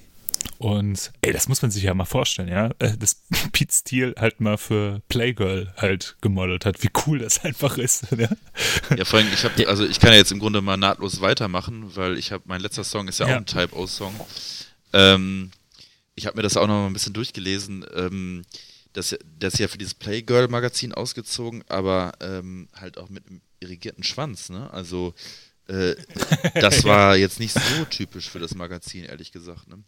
und 0.61 1.11
ey, 1.23 1.33
das 1.33 1.49
muss 1.49 1.63
man 1.63 1.71
sich 1.71 1.85
ja 1.85 1.95
mal 1.95 2.05
vorstellen, 2.05 2.49
ja, 2.49 2.71
äh, 2.81 2.95
dass 2.95 3.23
Pete 3.53 3.73
Steele 3.73 4.15
halt 4.19 4.43
mal 4.43 4.59
für 4.59 5.01
Playgirl 5.09 5.73
halt 5.79 6.19
gemodelt 6.21 6.67
hat. 6.67 6.83
Wie 6.83 6.91
cool 7.07 7.19
das 7.19 7.43
einfach 7.47 7.79
ist. 7.79 8.09
Ja, 8.15 8.29
ja 8.95 9.07
vor 9.07 9.21
allem, 9.21 9.29
ich 9.33 9.43
habe, 9.43 9.67
also 9.67 9.87
ich 9.87 9.99
kann 10.01 10.13
ja 10.13 10.19
jetzt 10.19 10.33
im 10.33 10.39
Grunde 10.39 10.61
mal 10.61 10.77
nahtlos 10.77 11.23
weitermachen, 11.23 11.97
weil 11.97 12.19
ich 12.19 12.31
habe, 12.31 12.45
mein 12.47 12.61
letzter 12.61 12.85
Song 12.85 13.09
ist 13.09 13.21
ja, 13.21 13.29
ja. 13.29 13.33
auch 13.33 13.39
ein 13.39 13.47
Type-O-Song. 13.47 14.15
Ähm, 14.93 15.51
ich 16.15 16.27
habe 16.27 16.37
mir 16.37 16.43
das 16.43 16.59
auch 16.59 16.67
noch 16.67 16.75
mal 16.75 16.89
ein 16.89 16.93
bisschen 16.93 17.15
durchgelesen. 17.15 17.87
Ähm, 17.95 18.43
das, 18.93 19.17
das 19.39 19.55
ist 19.55 19.61
ja 19.61 19.69
für 19.69 19.79
dieses 19.79 19.95
Playgirl-Magazin 19.95 20.93
ausgezogen, 20.93 21.65
aber 21.69 22.13
ähm, 22.21 22.69
halt 22.75 22.99
auch 22.99 23.09
mit 23.09 23.27
einem 23.27 23.41
irrigierten 23.61 24.03
Schwanz, 24.03 24.51
ne? 24.51 24.71
Also 24.75 25.15
äh, 25.69 25.95
das 26.61 26.85
war 26.85 27.17
jetzt 27.17 27.41
nicht 27.41 27.55
so 27.55 27.85
typisch 27.87 28.29
für 28.29 28.41
das 28.41 28.55
Magazin, 28.55 29.05
ehrlich 29.05 29.33
gesagt. 29.33 29.69
Ne? 29.69 29.83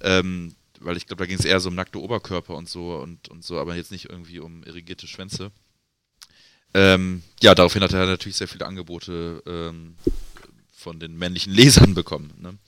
Ähm, 0.00 0.54
weil 0.80 0.96
ich 0.96 1.06
glaube, 1.06 1.22
da 1.22 1.26
ging 1.26 1.38
es 1.38 1.44
eher 1.44 1.60
so 1.60 1.68
um 1.68 1.74
nackte 1.74 2.00
Oberkörper 2.00 2.54
und 2.54 2.68
so 2.68 2.96
und, 2.96 3.28
und 3.28 3.44
so, 3.44 3.58
aber 3.58 3.74
jetzt 3.74 3.90
nicht 3.90 4.08
irgendwie 4.08 4.38
um 4.38 4.62
irrigierte 4.64 5.06
Schwänze. 5.06 5.50
Ähm, 6.74 7.22
ja, 7.42 7.54
daraufhin 7.54 7.82
hat 7.82 7.92
er 7.92 8.06
natürlich 8.06 8.36
sehr 8.36 8.48
viele 8.48 8.66
Angebote 8.66 9.42
ähm, 9.46 9.96
von 10.72 11.00
den 11.00 11.16
männlichen 11.16 11.52
Lesern 11.52 11.94
bekommen. 11.94 12.32
Ne? 12.38 12.58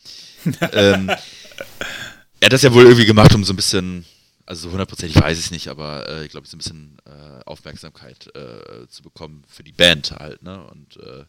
ähm, 0.73 1.09
er 1.09 2.47
hat 2.47 2.53
das 2.53 2.63
ja 2.63 2.73
wohl 2.73 2.85
irgendwie 2.85 3.07
gemacht, 3.07 3.35
um 3.35 3.45
so 3.45 3.53
ein 3.53 3.57
bisschen, 3.57 4.07
also 4.47 4.63
so 4.69 4.73
hundertprozentig 4.73 5.21
weiß 5.21 5.39
ich 5.39 5.47
es 5.47 5.51
nicht, 5.51 5.69
aber 5.69 6.09
äh, 6.09 6.25
ich 6.25 6.31
glaube, 6.31 6.49
so 6.49 6.57
ein 6.57 6.59
bisschen 6.59 6.97
äh, 7.05 7.45
Aufmerksamkeit 7.45 8.35
äh, 8.35 8.89
zu 8.89 9.03
bekommen 9.03 9.45
für 9.47 9.63
die 9.63 9.73
Band 9.73 10.13
halt. 10.13 10.43
Ne? 10.43 10.65
Und 10.67 10.97
äh, 10.97 11.25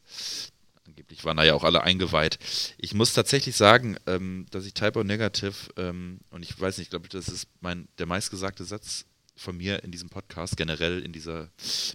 Angeblich 1.02 1.26
waren 1.26 1.38
da 1.38 1.44
ja 1.44 1.56
auch 1.56 1.64
alle 1.64 1.82
eingeweiht. 1.82 2.38
Ich 2.78 2.94
muss 2.94 3.14
tatsächlich 3.14 3.56
sagen, 3.56 3.98
ähm, 4.06 4.46
dass 4.52 4.68
ich 4.68 4.76
Typo 4.76 5.04
Negative, 5.04 5.56
ähm, 5.76 6.20
und 6.30 6.44
ich 6.44 6.60
weiß 6.60 6.78
nicht, 6.78 6.86
ich 6.86 6.90
glaube, 6.92 7.10
das 7.10 7.28
ist 7.28 7.48
mein, 7.60 7.88
der 7.98 8.06
meistgesagte 8.06 8.64
Satz 8.66 9.06
von 9.36 9.58
mir 9.58 9.84
in 9.84 9.90
diesem 9.90 10.10
Podcast, 10.10 10.58
generell 10.58 11.02
in 11.02 11.12
dieser, 11.12 11.50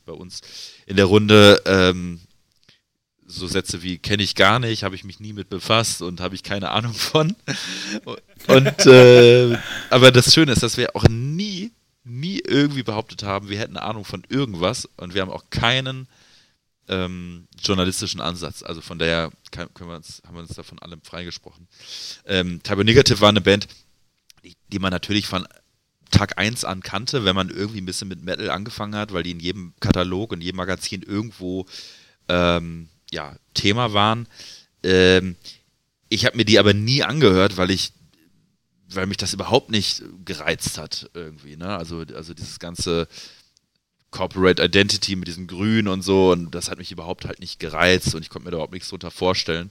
bei 0.07 0.13
uns 0.13 0.41
in 0.87 0.97
der 0.97 1.05
Runde, 1.05 1.63
ähm, 1.67 2.19
so 3.25 3.47
Sätze 3.47 3.85
wie 3.85 3.99
kenne 3.99 4.25
ich 4.25 4.35
gar 4.35 4.59
nicht, 4.59 4.83
habe 4.83 4.97
ich 4.97 5.05
mich 5.05 5.21
nie 5.21 5.33
mit 5.33 5.51
befasst 5.51 6.03
und 6.03 6.21
habe 6.21 6.35
ich 6.35 6.43
keine 6.43 6.73
Ahnung 6.73 6.95
von. 6.95 7.37
Und 8.49 8.87
äh, 8.87 9.57
aber 9.89 10.11
das 10.11 10.35
Schöne 10.35 10.51
ist, 10.51 10.65
dass 10.65 10.79
wir 10.79 10.97
auch 10.97 11.05
nie, 11.09 11.71
nie 12.03 12.41
irgendwie 12.45 12.83
behauptet 12.83 13.23
haben, 13.23 13.51
wir 13.51 13.59
hätten 13.61 13.77
eine 13.77 13.87
Ahnung 13.87 14.05
von 14.05 14.25
irgendwas 14.29 14.89
und 14.97 15.15
wir 15.15 15.23
haben 15.23 15.31
auch 15.31 15.45
keinen 15.51 16.09
ähm, 16.89 17.49
journalistischen 17.63 18.21
Ansatz. 18.21 18.63
Also 18.63 18.81
von 18.81 18.99
daher 18.99 19.31
kann, 19.51 19.73
können 19.75 19.91
wir 19.91 19.97
uns, 19.97 20.23
haben 20.27 20.35
wir 20.35 20.43
uns 20.43 20.55
davon 20.55 20.79
allem 20.79 21.01
freigesprochen. 21.03 21.67
Ähm, 22.27 22.63
Typo 22.63 22.85
Negative 22.85 23.21
war 23.21 23.29
eine 23.29 23.41
Band, 23.41 23.69
die, 24.45 24.55
die 24.69 24.79
man 24.79 24.91
natürlich 24.91 25.27
von 25.27 25.47
Tag 26.11 26.39
1 26.39 26.65
an 26.65 26.83
kannte, 26.83 27.25
wenn 27.25 27.35
man 27.35 27.51
irgendwie 27.51 27.81
ein 27.81 27.87
bisschen 27.87 28.09
mit 28.09 28.23
Metal 28.23 28.51
angefangen 28.51 28.95
hat, 28.95 29.13
weil 29.13 29.23
die 29.23 29.33
in 29.33 29.41
jedem 29.41 29.75
Katalog 29.81 30.33
und 30.33 30.41
jedem 30.41 30.57
Magazin 30.57 31.03
irgendwo 31.03 31.67
ähm, 32.29 32.89
ja, 33.11 33.37
Thema 33.55 33.93
waren. 33.93 34.29
ähm, 34.83 35.37
ich 36.09 36.25
habe 36.25 36.37
mir 36.37 36.45
die 36.45 36.61
aber 36.61 36.73
nie 36.73 37.03
angehört, 37.03 37.57
weil 37.57 37.71
ich, 37.71 37.93
weil 38.89 39.07
mich 39.07 39.17
das 39.17 39.35
überhaupt 39.35 39.71
nicht 39.71 40.05
gereizt 40.25 40.79
hat 40.79 41.11
irgendwie. 41.15 41.57
Ne? 41.57 41.77
Also, 41.77 42.05
also 42.15 42.33
dieses 42.33 42.61
ganze 42.61 43.09
Corporate 44.17 44.63
Identity 44.65 45.15
mit 45.15 45.29
diesem 45.29 45.47
Grün 45.47 45.89
und 45.89 46.01
so 46.01 46.33
und 46.33 46.55
das 46.55 46.71
hat 46.71 46.79
mich 46.79 46.91
überhaupt 46.91 47.27
halt 47.27 47.39
nicht 47.39 47.61
gereizt 47.61 48.15
und 48.15 48.23
ich 48.23 48.31
konnte 48.31 48.47
mir 48.47 48.51
da 48.51 48.57
überhaupt 48.57 48.73
nichts 48.73 48.89
drunter 48.89 49.11
vorstellen. 49.11 49.71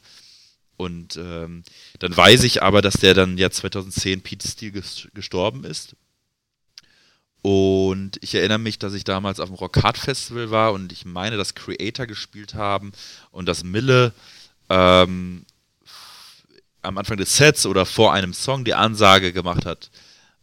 Und 0.78 1.18
ähm, 1.18 1.64
dann 1.98 2.16
weiß 2.16 2.44
ich 2.44 2.62
aber, 2.62 2.84
dass 2.84 2.96
der 2.96 3.16
dann 3.16 3.40
ja 3.40 3.50
2010 3.50 4.22
Pete 4.22 4.48
Steele 4.48 4.84
gestorben 5.16 5.64
ist. 5.64 5.96
Und 7.42 8.18
ich 8.22 8.36
erinnere 8.36 8.60
mich, 8.60 8.78
dass 8.78 8.94
ich 8.94 9.04
damals 9.04 9.40
auf 9.40 9.50
dem 9.50 9.56
Rock 9.56 9.82
Hard 9.82 9.98
Festival 9.98 10.52
war 10.52 10.74
und 10.74 10.92
ich 10.92 11.06
meine, 11.06 11.38
dass 11.38 11.56
Creator 11.56 12.06
gespielt 12.06 12.54
haben 12.54 12.92
und 13.32 13.48
dass 13.48 13.64
Mille 13.64 14.14
ähm, 14.70 15.46
am 16.84 16.98
Anfang 17.00 17.18
des 17.18 17.36
Sets 17.36 17.66
oder 17.66 17.88
vor 17.88 18.14
einem 18.14 18.34
Song 18.34 18.64
die 18.64 18.76
Ansage 18.76 19.34
gemacht 19.34 19.66
hat, 19.66 19.90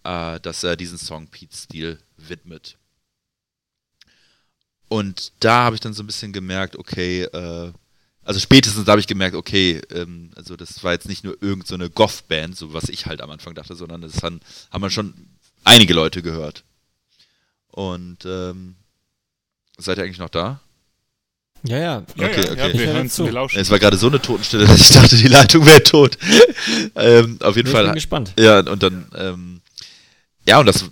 äh, 0.03 0.41
dass 0.41 0.65
er 0.65 0.77
diesen 0.77 0.99
Song 0.99 1.29
Pete 1.29 1.57
Steele 1.57 1.99
widmet. 2.17 2.79
Und 4.93 5.33
da 5.41 5.65
habe 5.65 5.75
ich 5.75 5.81
dann 5.81 5.95
so 5.95 6.03
ein 6.03 6.07
bisschen 6.07 6.35
gemerkt, 6.35 6.77
okay, 6.77 7.23
äh, 7.23 7.73
also 8.25 8.39
spätestens 8.39 8.87
habe 8.89 9.01
ich 9.01 9.07
gemerkt, 9.07 9.35
okay, 9.35 9.81
ähm, 9.91 10.31
also 10.37 10.55
das 10.55 10.85
war 10.85 10.93
jetzt 10.93 11.09
nicht 11.09 11.25
nur 11.25 11.35
irgendeine 11.41 11.85
so 11.85 11.91
Goth-Band, 11.91 12.55
so 12.55 12.75
was 12.75 12.91
ich 12.91 13.07
halt 13.07 13.23
am 13.23 13.31
Anfang 13.31 13.55
dachte, 13.55 13.75
sondern 13.75 14.03
das 14.03 14.23
haben, 14.23 14.41
haben 14.71 14.91
schon 14.91 15.15
einige 15.65 15.95
Leute 15.95 16.21
gehört. 16.21 16.65
Und 17.69 18.19
ähm, 18.27 18.75
seid 19.79 19.97
ihr 19.97 20.05
eigentlich 20.05 20.19
noch 20.19 20.29
da? 20.29 20.61
Ja, 21.63 21.79
ja. 21.79 21.85
ja 22.17 22.27
okay, 22.27 22.45
ja, 22.45 22.53
okay. 22.53 22.73
Ja, 22.73 22.79
wir 22.79 22.93
hören 22.93 23.09
zu. 23.09 23.25
Wir 23.25 23.33
lauschen. 23.33 23.61
Es 23.61 23.71
war 23.71 23.79
gerade 23.79 23.97
so 23.97 24.09
eine 24.09 24.21
Totenstille, 24.21 24.67
dass 24.67 24.79
ich 24.79 24.91
dachte, 24.91 25.17
die 25.17 25.29
Leitung 25.29 25.65
wäre 25.65 25.83
tot. 25.83 26.19
ähm, 26.97 27.39
auf 27.41 27.57
jeden 27.57 27.69
ich 27.69 27.73
Fall. 27.73 27.85
Ich 27.85 27.89
bin 27.89 27.95
gespannt. 27.95 28.35
Ja, 28.39 28.59
und 28.61 28.83
dann, 28.83 29.07
ähm, 29.17 29.63
ja, 30.47 30.61
und 30.61 30.67
das 30.67 30.85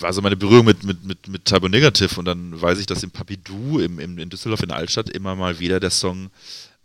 war 0.00 0.12
so 0.12 0.22
meine 0.22 0.36
Berührung 0.36 0.66
mit, 0.66 0.82
mit, 0.84 1.04
mit, 1.04 1.28
mit 1.28 1.44
Typo 1.44 1.68
Negative 1.68 2.18
und 2.18 2.24
dann 2.24 2.60
weiß 2.60 2.78
ich, 2.78 2.86
dass 2.86 3.02
im 3.02 3.10
Papidou 3.10 3.78
im, 3.78 3.98
im, 3.98 4.18
in 4.18 4.30
Düsseldorf 4.30 4.62
in 4.62 4.68
der 4.68 4.78
Altstadt 4.78 5.10
immer 5.10 5.36
mal 5.36 5.58
wieder 5.58 5.80
der 5.80 5.90
Song 5.90 6.30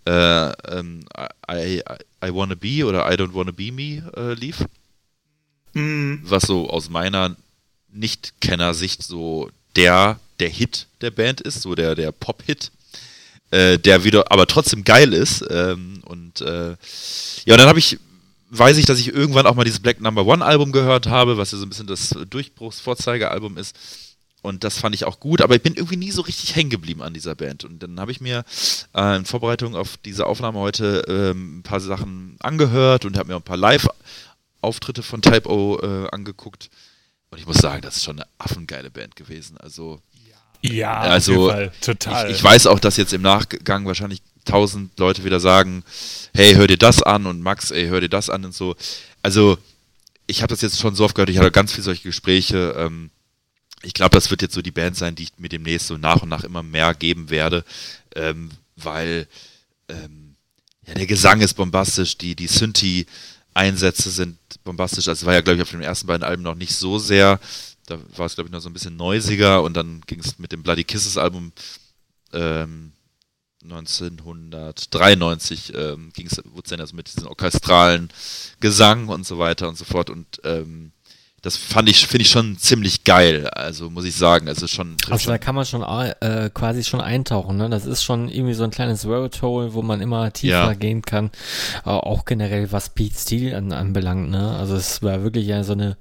äh, 0.06 0.50
ähm, 0.72 1.06
I, 1.50 1.80
I, 1.80 1.84
I 2.26 2.34
Wanna 2.34 2.56
Be 2.56 2.86
oder 2.86 3.12
I 3.12 3.16
Don't 3.16 3.34
Wanna 3.34 3.52
Be 3.52 3.72
Me 3.72 4.04
äh, 4.16 4.34
lief. 4.34 4.64
Mhm. 5.74 6.22
Was 6.24 6.44
so 6.44 6.70
aus 6.70 6.90
meiner 6.90 7.36
Nicht-Kenner-Sicht 7.92 9.04
so 9.04 9.50
der, 9.76 10.20
der 10.40 10.50
Hit 10.50 10.88
der 11.02 11.12
Band 11.12 11.42
ist, 11.42 11.62
so 11.62 11.76
der, 11.76 11.96
der 11.96 12.12
Pop-Hit. 12.12 12.72
Äh, 13.52 13.80
der 13.80 14.04
wieder, 14.04 14.32
aber 14.32 14.46
trotzdem 14.46 14.84
geil 14.84 15.12
ist. 15.12 15.44
Ähm, 15.50 16.02
und 16.06 16.42
äh, 16.42 16.70
ja, 17.46 17.56
und 17.56 17.58
dann 17.58 17.68
habe 17.68 17.80
ich 17.80 17.98
weiß 18.50 18.78
ich, 18.78 18.86
dass 18.86 19.00
ich 19.00 19.14
irgendwann 19.14 19.46
auch 19.46 19.56
mal 19.56 19.64
dieses 19.64 19.80
Black 19.80 20.02
Number 20.02 20.26
One 20.26 20.44
Album 20.44 20.72
gehört 20.72 21.08
habe, 21.08 21.38
was 21.38 21.52
ja 21.52 21.58
so 21.58 21.66
ein 21.66 21.70
bisschen 21.70 21.88
das 21.88 22.10
Durchbruchsvorzeigealbum 22.30 23.58
ist. 23.58 23.76
Und 24.42 24.64
das 24.64 24.78
fand 24.78 24.96
ich 24.96 25.04
auch 25.04 25.20
gut, 25.20 25.42
aber 25.42 25.56
ich 25.56 25.62
bin 25.62 25.76
irgendwie 25.76 25.98
nie 25.98 26.12
so 26.12 26.22
richtig 26.22 26.56
hängen 26.56 26.70
geblieben 26.70 27.02
an 27.02 27.14
dieser 27.14 27.36
Band. 27.36 27.66
Und 27.66 27.84
dann 27.84 28.00
habe 28.00 28.12
ich 28.12 28.22
mir 28.22 28.46
äh, 28.96 29.18
in 29.18 29.26
Vorbereitung 29.26 29.76
auf 29.76 29.98
diese 29.98 30.26
Aufnahme 30.26 30.60
heute 30.60 31.04
ähm, 31.08 31.60
ein 31.60 31.64
paar 31.64 31.82
Sachen 31.82 32.38
angehört 32.40 33.04
und 33.04 33.18
habe 33.18 33.30
mir 33.30 33.36
ein 33.36 33.42
paar 33.42 33.58
Live-Auftritte 33.58 35.04
von 35.04 35.22
Type 35.22 35.50
O 35.50 35.78
äh, 35.82 36.08
angeguckt. 36.12 36.70
Und 37.32 37.38
ich 37.38 37.46
muss 37.46 37.58
sagen, 37.58 37.82
das 37.82 37.98
ist 37.98 38.06
schon 38.06 38.20
eine 38.20 38.30
affengeile 38.38 38.90
Band 38.90 39.18
gewesen. 39.18 39.58
Also, 39.58 40.02
ja, 40.62 41.00
also 41.00 41.54
total. 41.82 42.30
Ich, 42.30 42.38
ich, 42.38 42.44
weiß 42.44 42.68
auch, 42.68 42.80
dass 42.80 42.98
jetzt 42.98 43.14
im 43.14 43.22
Nachgang 43.22 43.86
wahrscheinlich 43.86 44.22
tausend 44.50 44.98
Leute 45.00 45.24
wieder 45.24 45.40
sagen, 45.40 45.84
hey, 46.34 46.56
hör 46.56 46.68
dir 46.68 46.78
das 46.78 47.04
an 47.04 47.26
und 47.26 47.42
Max, 47.42 47.72
ey, 47.72 47.88
hör 47.88 48.02
dir 48.02 48.10
das 48.10 48.30
an 48.30 48.46
und 48.46 48.54
so. 48.54 48.76
Also, 49.22 49.58
ich 50.28 50.42
habe 50.42 50.50
das 50.50 50.62
jetzt 50.62 50.80
schon 50.80 50.96
so 50.96 51.06
oft 51.06 51.16
gehört, 51.16 51.30
ich 51.30 51.38
hatte 51.38 51.52
ganz 51.52 51.72
viele 51.72 51.84
solche 51.84 52.04
Gespräche. 52.04 52.76
Ähm, 52.78 53.10
ich 53.82 53.94
glaube, 53.94 54.12
das 54.12 54.30
wird 54.30 54.42
jetzt 54.42 54.54
so 54.54 54.62
die 54.62 54.72
Band 54.72 54.96
sein, 54.96 55.16
die 55.16 55.24
ich 55.24 55.32
mir 55.38 55.50
demnächst 55.50 55.88
so 55.88 55.98
nach 55.98 56.22
und 56.22 56.30
nach 56.30 56.44
immer 56.44 56.64
mehr 56.64 56.94
geben 56.94 57.30
werde, 57.30 57.64
ähm, 58.16 58.50
weil 58.76 59.28
ähm, 59.88 60.36
ja, 60.86 60.96
der 60.96 61.08
Gesang 61.08 61.42
ist 61.42 61.54
bombastisch, 61.54 62.18
die, 62.18 62.36
die 62.36 62.48
Synthi-Einsätze 62.48 64.10
sind 64.10 64.38
bombastisch. 64.64 65.08
Also 65.08 65.26
war 65.26 65.34
ja, 65.34 65.42
glaube 65.42 65.58
ich, 65.58 65.62
auf 65.62 65.72
den 65.72 65.82
ersten 65.82 66.08
beiden 66.08 66.24
Alben 66.24 66.44
noch 66.44 66.56
nicht 66.56 66.74
so 66.74 67.00
sehr. 67.00 67.40
Da 67.86 68.00
war 68.18 68.26
es, 68.26 68.36
glaube 68.36 68.50
ich, 68.50 68.52
noch 68.52 68.60
so 68.60 68.70
ein 68.70 68.74
bisschen 68.74 68.98
neusiger 68.98 69.64
und 69.64 69.76
dann 69.76 70.02
ging 70.08 70.20
es 70.20 70.40
mit 70.40 70.52
dem 70.52 70.64
Bloody 70.64 70.84
Kisses-Album 70.84 71.52
ähm, 72.34 72.92
1993 73.64 75.74
ähm, 75.76 76.12
ging 76.14 76.28
es, 76.28 76.38
wurde 76.46 76.64
es 76.66 76.70
dann 76.70 76.80
also 76.82 76.96
mit 76.96 77.08
diesem 77.08 77.28
orchestralen 77.28 78.10
Gesang 78.60 79.08
und 79.10 79.26
so 79.26 79.40
weiter 79.40 79.68
und 79.68 79.78
so 79.78 79.86
fort 79.86 80.10
und 80.10 80.26
ähm, 80.44 80.92
das 81.42 81.56
fand 81.56 81.88
ich, 81.90 82.06
finde 82.06 82.24
ich 82.24 82.30
schon 82.32 82.58
ziemlich 82.58 83.06
geil, 83.06 83.48
also 83.50 83.90
muss 83.90 84.04
ich 84.04 84.14
sagen, 84.16 84.50
also 84.50 84.68
schon. 84.68 84.98
Also 85.10 85.24
schon 85.24 85.32
da 85.32 85.38
kann 85.38 85.56
man 85.56 85.66
schon 85.66 85.84
äh, 85.84 86.50
quasi 86.54 86.84
schon 86.84 87.00
eintauchen, 87.00 87.56
ne? 87.56 87.70
Das 87.70 87.86
ist 87.86 88.04
schon 88.04 88.28
irgendwie 88.28 88.54
so 88.54 88.66
ein 88.66 88.72
kleines 88.72 89.06
Rabbit 89.06 89.42
Hole, 89.42 89.74
wo 89.74 89.82
man 89.82 90.02
immer 90.02 90.34
tiefer 90.34 90.52
Ja. 90.52 90.74
gehen 90.74 91.02
kann. 91.02 91.32
Aber 91.84 92.06
auch 92.06 92.26
generell, 92.26 92.74
was 92.74 92.90
Pete 92.90 93.18
Steele 93.18 93.56
an, 93.56 93.72
anbelangt, 93.72 94.30
ne? 94.30 94.54
Also 94.58 94.76
es 94.76 95.02
war 95.02 95.24
wirklich 95.24 95.48
ja 95.48 95.64
so 95.64 95.72
eine 95.72 95.96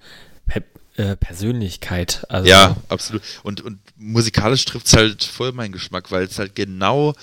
äh, 0.97 1.15
Persönlichkeit. 1.15 2.27
Also, 2.29 2.49
Ja, 2.49 2.75
absolut. 2.89 3.23
Und, 3.45 3.61
und 3.61 3.79
musikalisch 3.97 4.65
trifft 4.65 4.89
es 4.89 4.95
halt 4.95 5.23
voll 5.23 5.53
meinen 5.53 5.71
Geschmack, 5.71 6.11
weil 6.11 6.25
es 6.25 6.41
halt 6.41 6.57
genau, 6.57 7.15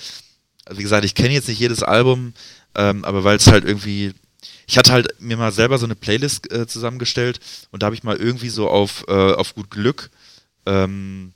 wie 0.70 0.82
gesagt, 0.82 1.04
ich 1.04 1.14
kenne 1.14 1.34
jetzt 1.34 1.48
nicht 1.48 1.60
jedes 1.60 1.82
Album, 1.82 2.34
ähm, 2.74 3.04
aber 3.04 3.24
weil 3.24 3.36
es 3.36 3.46
halt 3.46 3.64
irgendwie, 3.64 4.12
ich 4.66 4.78
hatte 4.78 4.92
halt 4.92 5.20
mir 5.20 5.36
mal 5.36 5.52
selber 5.52 5.78
so 5.78 5.86
eine 5.86 5.94
Playlist 5.94 6.52
äh, 6.52 6.66
zusammengestellt 6.66 7.40
und 7.70 7.82
da 7.82 7.86
habe 7.86 7.94
ich 7.94 8.02
mal 8.02 8.16
irgendwie 8.16 8.48
so 8.48 8.68
auf, 8.68 9.04
äh, 9.08 9.32
auf 9.32 9.54
gut 9.54 9.70
Glück 9.70 10.10
ähm, 10.66 11.32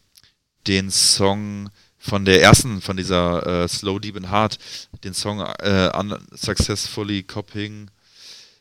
den 0.67 0.91
Song 0.91 1.71
von 1.99 2.25
der 2.25 2.43
ersten, 2.43 2.81
von 2.81 2.97
dieser 2.97 3.65
äh, 3.65 3.69
Slow 3.69 4.01
Deep 4.01 4.17
and 4.17 4.31
Hard, 4.31 4.59
den 5.05 5.15
Song 5.15 5.41
äh, 5.41 5.91
Unsuccessfully 5.95 7.23
Copying 7.23 7.91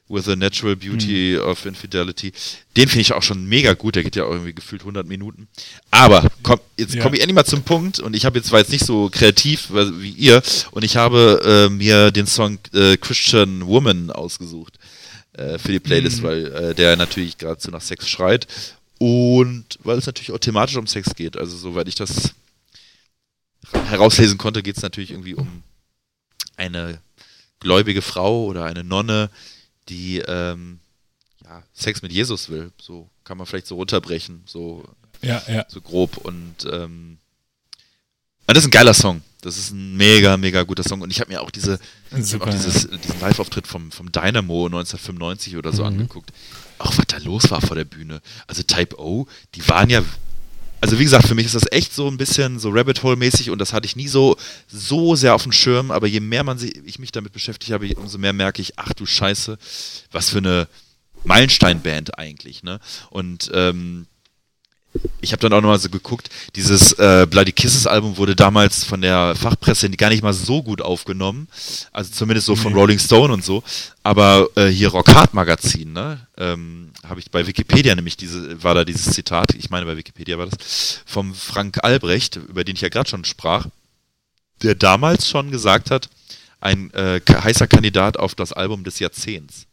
with 0.09 0.25
the 0.25 0.35
Natural 0.35 0.75
Beauty 0.75 1.37
of 1.37 1.65
Infidelity. 1.65 2.31
Den 2.75 2.87
finde 2.89 3.01
ich 3.01 3.13
auch 3.13 3.21
schon 3.23 3.45
mega 3.45 3.73
gut. 3.73 3.95
Der 3.95 4.03
geht 4.03 4.15
ja 4.15 4.23
auch 4.25 4.31
irgendwie 4.31 4.53
gefühlt 4.53 4.81
100 4.81 5.05
Minuten. 5.07 5.47
Aber 5.91 6.29
komm, 6.43 6.59
jetzt 6.77 6.95
Ja. 6.95 7.03
komme 7.03 7.15
ich 7.15 7.21
endlich 7.21 7.35
mal 7.35 7.45
zum 7.45 7.61
Punkt. 7.63 7.99
Und 7.99 8.15
ich 8.15 8.25
habe 8.25 8.37
jetzt 8.39 8.51
war 8.51 8.59
jetzt 8.59 8.71
nicht 8.71 8.85
so 8.85 9.09
kreativ 9.11 9.69
wie 9.71 10.09
ihr. 10.11 10.41
Und 10.71 10.83
ich 10.83 10.97
habe 10.97 11.67
äh, 11.69 11.73
mir 11.73 12.11
den 12.11 12.25
Song 12.27 12.57
äh, 12.73 12.97
Christian 12.97 13.65
Woman 13.67 14.09
ausgesucht 14.09 14.79
äh, 15.33 15.59
für 15.59 15.71
die 15.71 15.79
Playlist, 15.79 16.19
Mhm. 16.19 16.23
weil 16.23 16.45
äh, 16.47 16.75
der 16.75 16.95
natürlich 16.95 17.37
geradezu 17.37 17.69
nach 17.69 17.81
Sex 17.81 18.09
schreit. 18.09 18.47
Und 18.97 19.65
weil 19.83 19.97
es 19.97 20.07
natürlich 20.07 20.31
auch 20.31 20.39
thematisch 20.39 20.75
um 20.75 20.87
Sex 20.87 21.13
geht. 21.15 21.37
Also 21.37 21.55
soweit 21.55 21.87
ich 21.87 21.95
das 21.95 22.33
herauslesen 23.85 24.37
konnte, 24.37 24.63
geht 24.63 24.77
es 24.77 24.83
natürlich 24.83 25.11
irgendwie 25.11 25.35
um 25.35 25.63
eine 26.57 26.99
gläubige 27.59 28.01
Frau 28.01 28.45
oder 28.45 28.65
eine 28.65 28.83
Nonne, 28.83 29.29
die 29.89 30.19
ähm, 30.19 30.79
ja, 31.43 31.63
Sex 31.73 32.01
mit 32.01 32.11
Jesus 32.11 32.49
will. 32.49 32.71
So 32.81 33.09
kann 33.23 33.37
man 33.37 33.47
vielleicht 33.47 33.67
so 33.67 33.75
runterbrechen, 33.75 34.43
so, 34.45 34.83
Ja, 35.21 35.41
ja. 35.47 35.65
so 35.67 35.81
grob. 35.81 36.17
Und 36.17 36.55
ähm, 36.71 37.17
ja, 38.47 38.53
das 38.53 38.63
ist 38.63 38.67
ein 38.67 38.71
geiler 38.71 38.93
Song. 38.93 39.21
Das 39.41 39.57
ist 39.57 39.71
ein 39.71 39.95
mega, 39.95 40.35
mega 40.37 40.63
guter 40.63 40.83
Song. 40.83 41.01
Und 41.01 41.11
ich 41.11 41.21
habe 41.21 41.31
mir 41.31 41.41
auch 41.41 41.51
diese, 41.51 41.79
Super. 42.19 42.45
auch 42.45 42.49
dieses, 42.49 42.89
diesen 42.89 43.19
Live-Auftritt 43.21 43.67
vom, 43.67 43.91
vom 43.91 44.11
Dynamo 44.11 44.65
1995 44.65 45.55
oder 45.55 45.71
so 45.71 45.83
Mhm. 45.83 45.87
angeguckt. 45.89 46.33
Auch 46.77 46.97
was 46.97 47.05
da 47.07 47.17
los 47.19 47.49
war 47.51 47.61
vor 47.61 47.75
der 47.75 47.85
Bühne. 47.85 48.21
Also 48.47 48.63
Type 48.63 48.99
O, 48.99 49.27
die 49.55 49.67
waren 49.67 49.89
ja. 49.89 50.03
Also 50.81 50.97
wie 50.97 51.03
gesagt, 51.03 51.27
für 51.27 51.35
mich 51.35 51.45
ist 51.45 51.55
das 51.55 51.71
echt 51.71 51.93
so 51.93 52.07
ein 52.07 52.17
bisschen 52.17 52.57
so 52.59 52.69
Rabbit 52.69 53.03
Hole-mäßig 53.03 53.49
und 53.49 53.59
das 53.59 53.73
hatte 53.73 53.85
ich 53.85 53.95
nie 53.95 54.07
so, 54.07 54.37
so 54.67 55.15
sehr 55.15 55.35
auf 55.35 55.43
dem 55.43 55.51
Schirm, 55.51 55.91
aber 55.91 56.07
je 56.07 56.21
mehr 56.21 56.43
man 56.43 56.57
sich, 56.57 56.75
ich 56.85 56.99
mich 56.99 57.11
damit 57.11 57.33
beschäftigt 57.33 57.73
habe, 57.73 57.89
umso 57.95 58.17
mehr 58.17 58.33
merke 58.33 58.61
ich, 58.61 58.79
ach 58.79 58.93
du 58.93 59.05
Scheiße, 59.05 59.57
was 60.11 60.29
für 60.29 60.37
eine 60.37 60.67
Meilenstein-Band 61.25 62.17
eigentlich, 62.17 62.63
ne? 62.63 62.79
Und 63.09 63.51
ähm, 63.53 64.07
ich 65.21 65.31
habe 65.31 65.41
dann 65.41 65.53
auch 65.53 65.61
nochmal 65.61 65.79
so 65.79 65.89
geguckt, 65.89 66.29
dieses 66.55 66.93
äh, 66.93 67.27
Bloody 67.29 67.51
Kisses 67.51 67.85
Album 67.85 68.17
wurde 68.17 68.35
damals 68.35 68.83
von 68.83 69.01
der 69.01 69.35
Fachpresse 69.35 69.89
gar 69.91 70.09
nicht 70.09 70.23
mal 70.23 70.33
so 70.33 70.63
gut 70.63 70.81
aufgenommen, 70.81 71.47
also 71.91 72.11
zumindest 72.11 72.47
so 72.47 72.55
von. 72.55 72.73
Rolling 72.73 72.99
Stone 72.99 73.33
und 73.33 73.43
so, 73.43 73.63
aber 74.03 74.47
äh, 74.55 74.67
hier 74.67 74.89
Rock 74.89 75.13
Hard 75.13 75.33
Magazin, 75.33 75.91
ne, 75.91 76.25
ähm, 76.37 76.91
habe 77.07 77.19
ich 77.19 77.29
bei 77.29 77.45
Wikipedia 77.45 77.93
nämlich 77.93 78.15
diese, 78.15 78.63
war 78.63 78.73
da 78.73 78.85
dieses 78.85 79.13
Zitat, 79.13 79.53
ich 79.55 79.69
meine 79.69 79.85
bei 79.85 79.97
Wikipedia 79.97 80.37
war 80.37 80.45
das, 80.45 81.01
vom 81.05 81.33
Frank 81.33 81.83
Albrecht, 81.83 82.37
über 82.37 82.63
den 82.63 82.75
ich 82.75 82.81
ja 82.81 82.89
gerade 82.89 83.09
schon 83.09 83.25
sprach, 83.25 83.67
der 84.63 84.75
damals 84.75 85.27
schon 85.27 85.51
gesagt 85.51 85.91
hat, 85.91 86.09
ein 86.61 86.91
äh, 86.93 87.21
heißer 87.29 87.67
Kandidat 87.67 88.17
auf 88.17 88.35
das 88.35 88.53
Album 88.53 88.83
des 88.83 88.99
Jahrzehnts. 88.99 89.65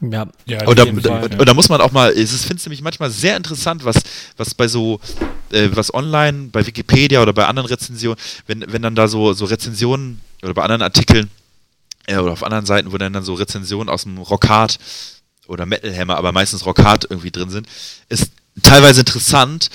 Ja, 0.00 0.26
ja 0.46 0.66
Und 0.66 0.78
da, 0.78 0.82
auf 0.82 0.88
jeden 0.88 1.02
da, 1.02 1.08
Fall, 1.10 1.24
und, 1.24 1.32
ja. 1.32 1.38
und 1.40 1.48
da 1.48 1.54
muss 1.54 1.68
man 1.68 1.80
auch 1.80 1.92
mal, 1.92 2.10
es 2.12 2.32
ist, 2.32 2.44
finde 2.44 2.62
nämlich 2.64 2.82
manchmal 2.82 3.10
sehr 3.10 3.36
interessant, 3.36 3.84
was, 3.84 3.96
was 4.36 4.54
bei 4.54 4.68
so, 4.68 5.00
äh, 5.50 5.68
was 5.72 5.92
online, 5.92 6.48
bei 6.52 6.66
Wikipedia 6.66 7.20
oder 7.22 7.32
bei 7.32 7.46
anderen 7.46 7.68
Rezensionen, 7.68 8.18
wenn, 8.46 8.64
wenn 8.68 8.82
dann 8.82 8.94
da 8.94 9.08
so, 9.08 9.32
so 9.32 9.44
Rezensionen 9.44 10.20
oder 10.42 10.54
bei 10.54 10.62
anderen 10.62 10.82
Artikeln 10.82 11.30
Ja, 12.08 12.20
oder 12.20 12.32
auf 12.32 12.44
anderen 12.44 12.66
Seiten, 12.66 12.92
wo 12.92 12.98
dann, 12.98 13.12
dann 13.12 13.24
so 13.24 13.34
Rezensionen 13.34 13.88
aus 13.88 14.04
dem 14.04 14.18
Rockhard 14.18 14.78
oder 15.46 15.66
Metal 15.66 15.94
Hammer, 15.96 16.16
aber 16.16 16.32
meistens 16.32 16.64
Rockhard 16.64 17.06
irgendwie 17.10 17.30
drin 17.30 17.50
sind, 17.50 17.66
ist 18.08 18.30
teilweise 18.62 19.00
interessant, 19.00 19.70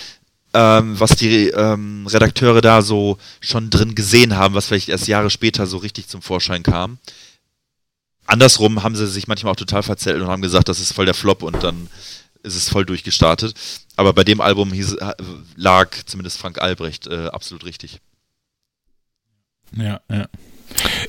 ähm, 0.53 0.99
was 0.99 1.11
die 1.15 1.47
ähm, 1.49 2.07
Redakteure 2.07 2.61
da 2.61 2.81
so 2.81 3.17
schon 3.41 3.69
drin 3.69 3.95
gesehen 3.95 4.35
haben, 4.35 4.53
was 4.53 4.67
vielleicht 4.67 4.89
erst 4.89 5.07
Jahre 5.07 5.29
später 5.29 5.65
so 5.65 5.77
richtig 5.77 6.07
zum 6.07 6.21
Vorschein 6.21 6.63
kam. 6.63 6.99
Andersrum 8.25 8.83
haben 8.83 8.95
sie 8.95 9.07
sich 9.07 9.27
manchmal 9.27 9.51
auch 9.51 9.57
total 9.57 9.83
verzählt 9.83 10.21
und 10.21 10.27
haben 10.27 10.41
gesagt, 10.41 10.69
das 10.69 10.79
ist 10.79 10.93
voll 10.93 11.05
der 11.05 11.13
Flop 11.13 11.43
und 11.43 11.63
dann 11.63 11.89
ist 12.43 12.55
es 12.55 12.69
voll 12.69 12.85
durchgestartet. 12.85 13.53
Aber 13.95 14.13
bei 14.13 14.23
dem 14.23 14.41
Album 14.41 14.71
hieß, 14.73 14.97
lag 15.55 15.95
zumindest 16.05 16.37
Frank 16.37 16.59
Albrecht 16.59 17.07
äh, 17.07 17.27
absolut 17.27 17.65
richtig. 17.65 17.99
Ja, 19.75 20.01
ja. 20.09 20.27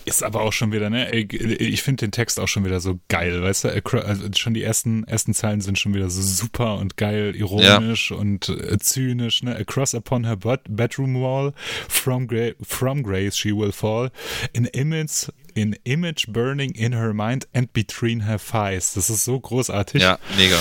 Ist 0.05 0.23
aber 0.23 0.43
auch 0.43 0.53
schon 0.53 0.73
wieder, 0.73 0.91
ne? 0.91 1.11
Ich 1.13 1.83
finde 1.83 2.07
den 2.07 2.13
Text 2.13 2.39
auch 2.41 2.49
schon 2.49 2.65
wieder 2.65 2.81
so 2.81 2.99
geil, 3.09 3.43
weißt 3.43 3.65
du? 3.65 3.69
Also 4.05 4.29
schon 4.35 4.55
die 4.55 4.63
ersten, 4.63 5.05
ersten 5.05 5.35
Zeilen 5.35 5.61
sind 5.61 5.79
schon 5.79 5.95
wieder 5.95 6.11
so 6.11 6.23
super 6.23 6.79
und 6.79 6.97
geil, 6.97 7.35
ironisch 7.37 8.11
ja. 8.11 8.17
und 8.17 8.49
äh, 8.49 8.79
zynisch, 8.79 9.43
ne? 9.43 9.57
Across 9.57 9.95
upon 9.95 10.25
her 10.25 10.37
bedroom 10.37 11.15
wall, 11.15 11.53
from, 11.89 12.27
gra 12.27 12.51
from 12.63 13.03
grace 13.03 13.37
she 13.37 13.53
will 13.53 13.73
fall, 13.73 14.11
in 14.53 14.67
image, 14.67 15.29
in 15.55 15.77
image 15.85 16.27
burning 16.29 16.73
in 16.73 16.93
her 16.93 17.15
mind 17.15 17.47
and 17.55 17.73
between 17.73 18.27
her 18.27 18.39
thighs. 18.39 18.95
Das 18.95 19.11
ist 19.11 19.25
so 19.25 19.39
großartig. 19.39 20.03
Ja, 20.03 20.19
mega. 20.37 20.59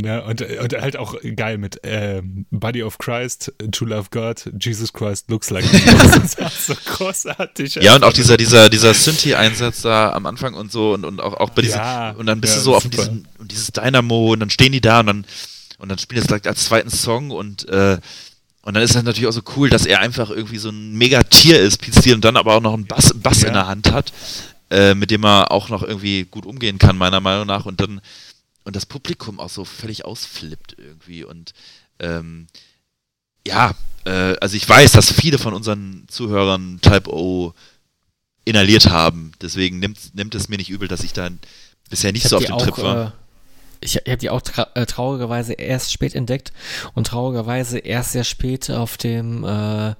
Ja, 0.00 0.20
und, 0.20 0.40
und 0.40 0.72
halt 0.72 0.96
auch 0.96 1.14
geil 1.36 1.58
mit 1.58 1.84
äh, 1.84 2.22
Body 2.50 2.82
of 2.82 2.98
Christ, 2.98 3.52
To 3.72 3.84
Love 3.84 4.08
God, 4.10 4.50
Jesus 4.58 4.92
Christ 4.92 5.30
looks 5.30 5.50
like 5.50 5.64
Das 6.14 6.34
ist 6.34 6.66
so 6.66 6.74
großartig. 6.86 7.74
Ja, 7.76 7.96
und 7.96 8.04
auch 8.04 8.12
dieser, 8.12 8.36
dieser, 8.36 8.70
dieser 8.70 8.94
Synthi-Einsatz 8.94 9.82
da 9.82 10.12
am 10.12 10.24
Anfang 10.26 10.54
und 10.54 10.72
so 10.72 10.94
und, 10.94 11.04
und 11.04 11.20
auch, 11.20 11.34
auch 11.34 11.50
bei 11.50 11.62
diesem, 11.62 11.78
ja, 11.78 12.12
und 12.12 12.26
dann 12.26 12.40
bist 12.40 12.54
ja, 12.54 12.60
du 12.60 12.64
so 12.64 12.76
auf 12.76 12.88
diesem, 12.88 13.24
dieses 13.44 13.72
Dynamo 13.72 14.32
und 14.32 14.40
dann 14.40 14.50
stehen 14.50 14.72
die 14.72 14.80
da 14.80 15.00
und 15.00 15.06
dann, 15.06 15.24
und 15.78 15.88
dann 15.90 15.98
spielen 15.98 16.24
das 16.26 16.46
als 16.46 16.64
zweiten 16.64 16.90
Song 16.90 17.30
und, 17.30 17.68
äh, 17.68 17.98
und 18.62 18.74
dann 18.74 18.82
ist 18.82 18.94
das 18.94 19.02
natürlich 19.02 19.28
auch 19.28 19.32
so 19.32 19.42
cool, 19.56 19.68
dass 19.68 19.86
er 19.86 20.00
einfach 20.00 20.30
irgendwie 20.30 20.58
so 20.58 20.70
ein 20.70 20.92
Mega-Tier 20.92 21.60
ist, 21.60 21.84
Steele, 21.84 22.14
und 22.14 22.24
dann 22.24 22.36
aber 22.36 22.54
auch 22.54 22.60
noch 22.60 22.74
einen 22.74 22.86
Bass, 22.86 23.12
Bass 23.14 23.42
ja. 23.42 23.48
in 23.48 23.54
der 23.54 23.66
Hand 23.66 23.92
hat, 23.92 24.12
äh, 24.70 24.94
mit 24.94 25.10
dem 25.10 25.24
er 25.24 25.50
auch 25.50 25.68
noch 25.68 25.82
irgendwie 25.82 26.24
gut 26.30 26.46
umgehen 26.46 26.78
kann, 26.78 26.96
meiner 26.96 27.20
Meinung 27.20 27.46
nach. 27.46 27.66
Und 27.66 27.80
dann 27.80 28.00
und 28.64 28.76
das 28.76 28.86
Publikum 28.86 29.40
auch 29.40 29.50
so 29.50 29.64
völlig 29.64 30.04
ausflippt 30.04 30.76
irgendwie. 30.78 31.24
Und 31.24 31.52
ähm, 31.98 32.46
ja, 33.46 33.74
äh, 34.04 34.36
also 34.40 34.56
ich 34.56 34.68
weiß, 34.68 34.92
dass 34.92 35.12
viele 35.12 35.38
von 35.38 35.54
unseren 35.54 36.04
Zuhörern 36.08 36.78
Type 36.80 37.12
O 37.12 37.54
inhaliert 38.44 38.90
haben. 38.90 39.32
Deswegen 39.40 39.78
nimmt, 39.78 40.14
nimmt 40.14 40.34
es 40.34 40.48
mir 40.48 40.56
nicht 40.56 40.70
übel, 40.70 40.88
dass 40.88 41.04
ich 41.04 41.12
da 41.12 41.28
bisher 41.90 42.12
nicht 42.12 42.28
so 42.28 42.36
auf 42.36 42.44
dem 42.44 42.58
Trip 42.58 42.78
war. 42.78 43.06
Äh, 43.06 43.10
ich, 43.80 43.96
ich 43.96 44.06
habe 44.06 44.18
die 44.18 44.30
auch 44.30 44.40
tra 44.40 44.68
äh, 44.74 44.86
traurigerweise 44.86 45.54
erst 45.54 45.92
spät 45.92 46.14
entdeckt 46.14 46.52
und 46.94 47.08
traurigerweise 47.08 47.78
erst 47.78 48.12
sehr 48.12 48.24
spät 48.24 48.70
auf 48.70 48.96
dem, 48.96 49.44
äh, 49.44 49.94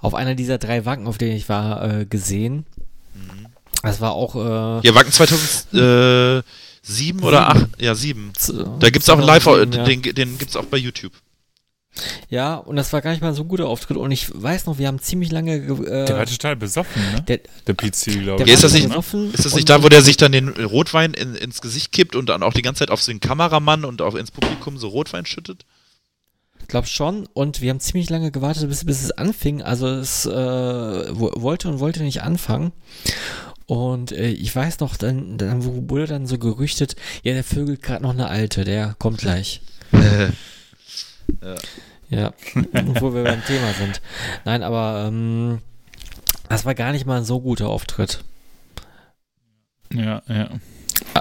auf 0.00 0.14
einer 0.14 0.34
dieser 0.34 0.58
drei 0.58 0.84
Wacken, 0.84 1.06
auf 1.06 1.18
denen 1.18 1.36
ich 1.36 1.48
war, 1.48 2.00
äh, 2.00 2.04
gesehen. 2.04 2.66
Mhm. 3.14 3.46
Das 3.82 4.00
war 4.00 4.12
auch. 4.12 4.34
Äh, 4.36 4.86
ja, 4.86 4.94
Wacken 4.94 5.12
2000 5.12 6.44
sieben 6.82 7.22
oder 7.22 7.48
acht, 7.48 7.68
ja 7.80 7.94
sieben. 7.94 8.32
Da 8.80 8.90
gibt's 8.90 9.08
auch 9.08 9.18
einen 9.18 9.26
Live, 9.26 9.46
ja. 9.46 9.64
den, 9.64 10.02
den 10.02 10.38
gibt's 10.38 10.56
auch 10.56 10.66
bei 10.66 10.76
YouTube. 10.76 11.12
Ja, 12.30 12.54
und 12.54 12.76
das 12.76 12.92
war 12.92 13.02
gar 13.02 13.10
nicht 13.10 13.20
mal 13.20 13.34
so 13.34 13.42
ein 13.42 13.48
guter 13.48 13.68
Auftritt. 13.68 13.98
Und 13.98 14.10
ich 14.12 14.30
weiß 14.32 14.64
noch, 14.64 14.78
wir 14.78 14.88
haben 14.88 14.98
ziemlich 14.98 15.30
lange. 15.30 15.56
Äh, 15.56 16.06
der 16.06 16.16
war 16.16 16.26
total 16.26 16.56
besoffen, 16.56 17.02
ne? 17.12 17.22
Der, 17.22 17.40
der 17.66 17.74
PC, 17.74 18.22
glaube 18.22 18.42
ich. 18.42 18.48
Ja, 18.48 18.54
ist 18.54 18.64
das 18.64 18.72
nicht, 18.72 18.86
ist 18.86 19.44
das 19.44 19.54
nicht 19.54 19.68
da, 19.68 19.82
wo 19.82 19.88
der 19.88 20.02
sich 20.02 20.16
dann 20.16 20.32
den 20.32 20.48
Rotwein 20.48 21.12
in, 21.12 21.34
ins 21.34 21.60
Gesicht 21.60 21.92
kippt 21.92 22.16
und 22.16 22.30
dann 22.30 22.42
auch 22.42 22.54
die 22.54 22.62
ganze 22.62 22.80
Zeit 22.80 22.90
auf 22.90 23.04
den 23.04 23.20
Kameramann 23.20 23.84
und 23.84 24.00
auch 24.00 24.14
ins 24.14 24.30
Publikum 24.30 24.78
so 24.78 24.88
Rotwein 24.88 25.26
schüttet? 25.26 25.66
Ich 26.60 26.68
glaube 26.68 26.86
schon. 26.86 27.28
Und 27.34 27.60
wir 27.60 27.68
haben 27.68 27.80
ziemlich 27.80 28.08
lange 28.08 28.30
gewartet, 28.30 28.68
bis, 28.68 28.86
bis 28.86 29.02
es 29.02 29.10
anfing. 29.10 29.60
Also 29.60 29.88
es 29.88 30.24
äh, 30.24 30.30
wollte 30.30 31.68
und 31.68 31.78
wollte 31.78 32.02
nicht 32.02 32.22
anfangen. 32.22 32.72
Und 33.72 34.12
äh, 34.12 34.28
ich 34.28 34.54
weiß 34.54 34.80
noch, 34.80 34.98
dann, 34.98 35.38
dann 35.38 35.88
wurde 35.88 36.06
dann 36.06 36.26
so 36.26 36.36
gerüchtet, 36.36 36.94
ja, 37.22 37.32
der 37.32 37.42
vögelt 37.42 37.80
gerade 37.80 38.02
noch 38.02 38.10
eine 38.10 38.28
alte, 38.28 38.64
der 38.64 38.94
kommt 38.98 39.16
gleich. 39.16 39.62
ja. 41.40 41.56
ja, 42.10 42.34
wo 43.00 43.14
wir 43.14 43.24
beim 43.24 43.42
Thema 43.46 43.72
sind. 43.72 44.02
Nein, 44.44 44.62
aber 44.62 45.06
ähm, 45.08 45.60
das 46.50 46.66
war 46.66 46.74
gar 46.74 46.92
nicht 46.92 47.06
mal 47.06 47.16
ein 47.16 47.24
so 47.24 47.40
guter 47.40 47.70
Auftritt. 47.70 48.22
Ja, 49.90 50.20
ja. 50.28 50.50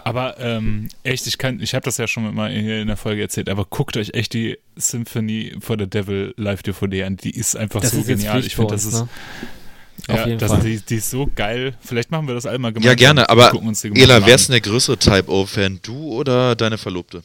Aber 0.03 0.37
ähm, 0.41 0.89
echt, 1.03 1.27
ich 1.27 1.37
kann, 1.37 1.61
ich 1.61 1.73
habe 1.73 1.85
das 1.85 1.95
ja 1.95 2.07
schon 2.09 2.35
mal 2.35 2.51
in 2.51 2.87
der 2.87 2.97
Folge 2.97 3.21
erzählt, 3.21 3.47
aber 3.47 3.63
guckt 3.63 3.95
euch 3.95 4.13
echt 4.13 4.33
die 4.33 4.57
Symphony 4.75 5.55
for 5.61 5.77
the 5.79 5.87
Devil 5.87 6.33
Live 6.35 6.63
DVD 6.63 7.05
an. 7.05 7.15
Die 7.15 7.31
ist 7.31 7.55
einfach 7.55 7.79
das 7.79 7.91
so 7.91 7.99
ist 7.99 8.07
genial. 8.07 8.45
Ich 8.45 8.57
finde, 8.57 8.73
das 8.73 8.83
ist, 8.83 8.99
ne? 8.99 9.07
Auf 10.07 10.17
ja, 10.17 10.27
jeden 10.27 10.39
das, 10.39 10.51
Fall. 10.51 10.61
Die, 10.61 10.79
die, 10.81 10.95
ist 10.95 11.09
so 11.09 11.29
geil. 11.35 11.77
Vielleicht 11.81 12.11
machen 12.11 12.27
wir 12.27 12.33
das 12.33 12.45
einmal 12.45 12.73
gemeinsam. 12.73 12.89
Ja, 12.89 12.95
gerne, 12.95 13.29
aber 13.29 13.53
Ela, 13.93 14.25
wer 14.25 14.35
ist 14.35 14.47
denn 14.47 14.53
der 14.53 14.61
größere 14.61 14.97
Type-O-Fan? 14.97 15.79
Du 15.83 16.13
oder 16.13 16.55
deine 16.55 16.77
Verlobte? 16.77 17.23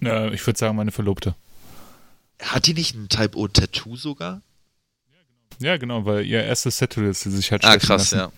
Ja, 0.00 0.30
ich 0.30 0.46
würde 0.46 0.58
sagen, 0.58 0.76
meine 0.76 0.92
Verlobte. 0.92 1.34
Hat 2.40 2.66
die 2.66 2.74
nicht 2.74 2.94
ein 2.94 3.08
Type-O-Tattoo 3.08 3.96
sogar? 3.96 4.42
Ja, 5.58 5.76
genau, 5.76 6.06
weil 6.06 6.24
ihr 6.24 6.42
erstes 6.42 6.78
Tattoo 6.78 7.02
ist, 7.02 7.20
sie 7.20 7.30
sich 7.30 7.52
halt 7.52 7.64
Ah, 7.64 7.76
krass, 7.76 8.12
lassen. 8.12 8.18
ja. 8.18 8.32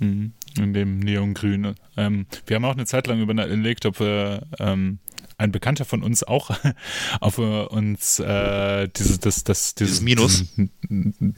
Mhm, 0.00 0.32
in 0.56 0.72
dem 0.72 0.98
Neongrün. 0.98 1.74
Ähm, 1.96 2.26
wir 2.46 2.56
haben 2.56 2.64
auch 2.64 2.72
eine 2.72 2.86
Zeit 2.86 3.06
lang 3.06 3.20
überlegt, 3.20 3.86
ob 3.86 4.00
wir 4.00 4.46
ähm, 4.58 4.98
ein 5.38 5.52
Bekannter 5.52 5.84
von 5.84 6.02
uns 6.02 6.24
auch 6.24 6.50
auf 7.20 7.38
uns 7.38 8.18
äh, 8.18 8.88
dieses, 8.88 9.20
das, 9.20 9.44
das, 9.44 9.74
dieses, 9.74 10.00
dieses 10.00 10.00
Minus. 10.02 10.44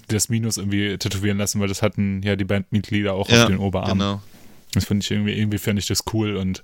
Das 0.09 0.29
Minus 0.29 0.57
irgendwie 0.57 0.97
tätowieren 0.99 1.39
lassen, 1.39 1.61
weil 1.61 1.69
das 1.69 1.83
hatten 1.83 2.23
ja 2.23 2.35
die 2.35 2.45
Bandmitglieder 2.45 3.12
auch 3.12 3.29
ja, 3.29 3.43
auf 3.43 3.49
den 3.49 3.59
Oberarm. 3.59 3.99
Genau. 3.99 4.23
Das 4.73 4.85
finde 4.85 5.05
ich 5.05 5.11
irgendwie, 5.11 5.33
irgendwie 5.33 5.59
fände 5.59 5.81
ich 5.81 5.87
das 5.87 6.05
cool. 6.12 6.37
Und 6.37 6.62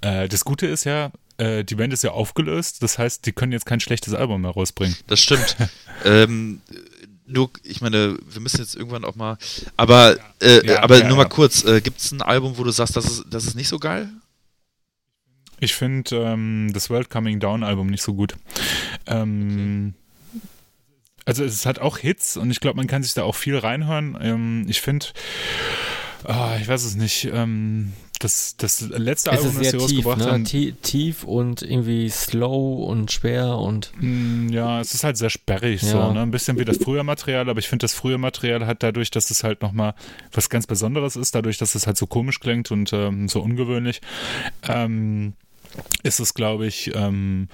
äh, 0.00 0.28
das 0.28 0.44
Gute 0.44 0.66
ist 0.66 0.84
ja, 0.84 1.10
äh, 1.38 1.64
die 1.64 1.76
Band 1.76 1.92
ist 1.92 2.02
ja 2.02 2.10
aufgelöst, 2.10 2.82
das 2.82 2.98
heißt, 2.98 3.24
die 3.26 3.32
können 3.32 3.52
jetzt 3.52 3.64
kein 3.64 3.80
schlechtes 3.80 4.12
Album 4.12 4.42
mehr 4.42 4.50
rausbringen. 4.50 4.96
Das 5.06 5.20
stimmt. 5.20 5.56
ähm, 6.04 6.60
nur, 7.26 7.50
ich 7.62 7.80
meine, 7.80 8.18
wir 8.28 8.40
müssen 8.40 8.60
jetzt 8.60 8.74
irgendwann 8.74 9.04
auch 9.04 9.14
mal. 9.14 9.38
Aber, 9.76 10.16
äh, 10.40 10.66
ja, 10.66 10.82
aber 10.82 10.98
ja, 10.98 11.08
nur 11.08 11.16
mal 11.16 11.26
kurz, 11.26 11.64
äh, 11.64 11.80
gibt 11.80 12.00
es 12.00 12.10
ein 12.10 12.22
Album, 12.22 12.58
wo 12.58 12.64
du 12.64 12.72
sagst, 12.72 12.96
das 12.96 13.04
ist, 13.04 13.24
das 13.30 13.46
ist 13.46 13.54
nicht 13.54 13.68
so 13.68 13.78
geil? 13.78 14.08
Ich 15.60 15.74
finde 15.74 16.16
ähm, 16.16 16.70
das 16.72 16.90
World 16.90 17.10
Coming 17.10 17.40
Down 17.40 17.62
Album 17.62 17.88
nicht 17.88 18.02
so 18.02 18.14
gut. 18.14 18.36
Ähm, 19.06 19.94
okay. 19.94 20.42
Also 21.24 21.44
es 21.44 21.66
hat 21.66 21.78
auch 21.78 21.98
Hits 21.98 22.36
und 22.36 22.50
ich 22.50 22.60
glaube, 22.60 22.76
man 22.76 22.86
kann 22.86 23.02
sich 23.02 23.14
da 23.14 23.22
auch 23.24 23.34
viel 23.34 23.58
reinhören. 23.58 24.16
Ähm, 24.20 24.66
ich 24.68 24.80
finde, 24.80 25.06
oh, 26.24 26.30
ah, 26.30 26.56
ich 26.60 26.68
weiß 26.68 26.84
es 26.84 26.94
nicht, 26.94 27.28
ähm, 27.32 27.92
das, 28.18 28.56
das 28.56 28.80
letzte 28.80 29.30
es 29.30 29.38
Album, 29.38 29.58
das 29.58 29.70
sie 29.70 29.76
rausgebracht 29.76 30.18
ne? 30.18 30.26
haben. 30.26 30.44
Tief 30.44 31.24
und 31.24 31.62
irgendwie 31.62 32.08
slow 32.08 32.84
und 32.84 33.12
schwer 33.12 33.58
und. 33.58 33.92
Mm, 33.98 34.48
ja, 34.48 34.80
es 34.80 34.94
ist 34.94 35.04
halt 35.04 35.16
sehr 35.16 35.30
sperrig 35.30 35.82
ja. 35.82 35.88
so, 35.88 36.12
ne? 36.12 36.22
Ein 36.22 36.30
bisschen 36.30 36.58
wie 36.58 36.64
das 36.64 36.78
frühe 36.78 37.04
Material, 37.04 37.48
aber 37.48 37.58
ich 37.58 37.68
finde, 37.68 37.84
das 37.84 37.94
frühe 37.94 38.18
Material 38.18 38.66
hat 38.66 38.82
dadurch, 38.82 39.10
dass 39.10 39.30
es 39.30 39.44
halt 39.44 39.62
nochmal 39.62 39.94
was 40.32 40.50
ganz 40.50 40.66
Besonderes 40.66 41.16
ist, 41.16 41.34
dadurch, 41.34 41.58
dass 41.58 41.74
es 41.74 41.86
halt 41.86 41.96
so 41.96 42.06
komisch 42.06 42.40
klingt 42.40 42.70
und 42.70 42.92
ähm, 42.92 43.28
so 43.28 43.40
ungewöhnlich. 43.40 44.00
Ähm, 44.66 45.34
ist 46.02 46.20
es, 46.20 46.34
glaube 46.34 46.66
ich, 46.66 46.94
ähm, 46.94 47.48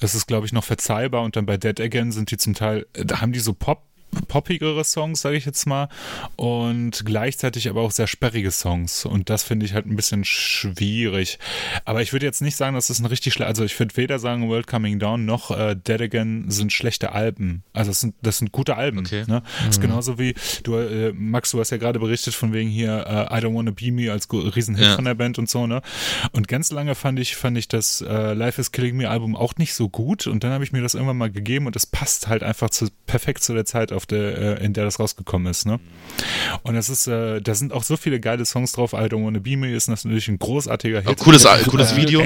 ist 0.00 0.14
es, 0.14 0.26
glaube 0.26 0.46
ich, 0.46 0.52
noch 0.52 0.64
verzeihbar. 0.64 1.22
Und 1.22 1.36
dann 1.36 1.46
bei 1.46 1.56
Dead 1.56 1.80
Again 1.80 2.12
sind 2.12 2.30
die 2.30 2.36
zum 2.36 2.54
Teil, 2.54 2.86
da 2.92 3.20
haben 3.20 3.32
die 3.32 3.40
so 3.40 3.52
Pop 3.52 3.89
poppigere 4.28 4.84
Songs, 4.84 5.20
sage 5.20 5.36
ich 5.36 5.44
jetzt 5.44 5.66
mal, 5.66 5.88
und 6.36 7.04
gleichzeitig 7.04 7.68
aber 7.68 7.82
auch 7.82 7.90
sehr 7.90 8.06
sperrige 8.06 8.50
Songs. 8.50 9.04
Und 9.04 9.30
das 9.30 9.42
finde 9.42 9.66
ich 9.66 9.74
halt 9.74 9.86
ein 9.86 9.96
bisschen 9.96 10.24
schwierig. 10.24 11.38
Aber 11.84 12.02
ich 12.02 12.12
würde 12.12 12.26
jetzt 12.26 12.42
nicht 12.42 12.56
sagen, 12.56 12.74
dass 12.74 12.88
das 12.88 13.00
ein 13.00 13.06
richtig 13.06 13.32
schlecht, 13.32 13.48
also 13.48 13.64
ich 13.64 13.78
würde 13.78 13.96
weder 13.96 14.18
sagen 14.18 14.48
World 14.48 14.66
Coming 14.66 14.98
Down 14.98 15.24
noch 15.24 15.50
äh, 15.50 15.76
Dead 15.76 16.00
Again 16.00 16.50
sind 16.50 16.72
schlechte 16.72 17.12
Alben. 17.12 17.62
Also 17.72 17.90
das 17.90 18.00
sind, 18.00 18.14
das 18.22 18.38
sind 18.38 18.52
gute 18.52 18.76
Alben. 18.76 19.00
Okay. 19.00 19.24
Ne? 19.26 19.42
Das 19.58 19.76
ist 19.76 19.78
mhm. 19.78 19.82
genauso 19.82 20.18
wie, 20.18 20.34
du, 20.62 20.76
äh, 20.76 21.12
Max, 21.12 21.50
du 21.50 21.60
hast 21.60 21.70
ja 21.70 21.76
gerade 21.76 21.98
berichtet 21.98 22.34
von 22.34 22.52
wegen 22.52 22.68
hier 22.68 23.06
äh, 23.06 23.38
I 23.38 23.42
Don't 23.42 23.54
Wanna 23.54 23.72
Be 23.72 23.92
Me 23.92 24.10
als 24.10 24.28
Riesenhit 24.32 24.84
ja. 24.84 24.94
von 24.94 25.04
der 25.04 25.14
Band 25.14 25.38
und 25.38 25.48
so, 25.48 25.66
ne? 25.66 25.82
Und 26.32 26.48
ganz 26.48 26.70
lange 26.70 26.94
fand 26.94 27.18
ich, 27.18 27.36
fand 27.36 27.58
ich 27.58 27.68
das 27.68 28.00
äh, 28.00 28.32
Life 28.34 28.60
is 28.60 28.72
Killing 28.72 28.96
Me 28.96 29.08
Album 29.08 29.36
auch 29.36 29.56
nicht 29.56 29.74
so 29.74 29.88
gut. 29.88 30.26
Und 30.26 30.44
dann 30.44 30.52
habe 30.52 30.64
ich 30.64 30.72
mir 30.72 30.82
das 30.82 30.94
irgendwann 30.94 31.18
mal 31.18 31.30
gegeben 31.30 31.66
und 31.66 31.76
es 31.76 31.86
passt 31.86 32.28
halt 32.28 32.42
einfach 32.42 32.70
zu, 32.70 32.88
perfekt 33.06 33.42
zu 33.42 33.54
der 33.54 33.64
Zeit 33.64 33.92
auf 33.92 33.99
der, 34.06 34.60
äh, 34.60 34.64
in 34.64 34.72
der 34.72 34.84
das 34.84 34.98
rausgekommen 34.98 35.50
ist. 35.50 35.66
Ne? 35.66 35.80
Und 36.62 36.74
das 36.74 36.88
ist, 36.88 37.06
äh, 37.06 37.40
da 37.40 37.54
sind 37.54 37.72
auch 37.72 37.82
so 37.82 37.96
viele 37.96 38.20
geile 38.20 38.44
Songs 38.44 38.72
drauf. 38.72 38.92
I 38.92 39.06
Don't 39.06 39.24
Wanna 39.24 39.38
Be 39.38 39.56
Me 39.56 39.72
ist 39.72 39.88
natürlich 39.88 40.28
ein 40.28 40.38
großartiger 40.38 41.00
Hit. 41.00 41.08
Auch 41.08 41.16
cooles, 41.16 41.44
äh, 41.44 41.62
cooles 41.68 41.96
Video. 41.96 42.22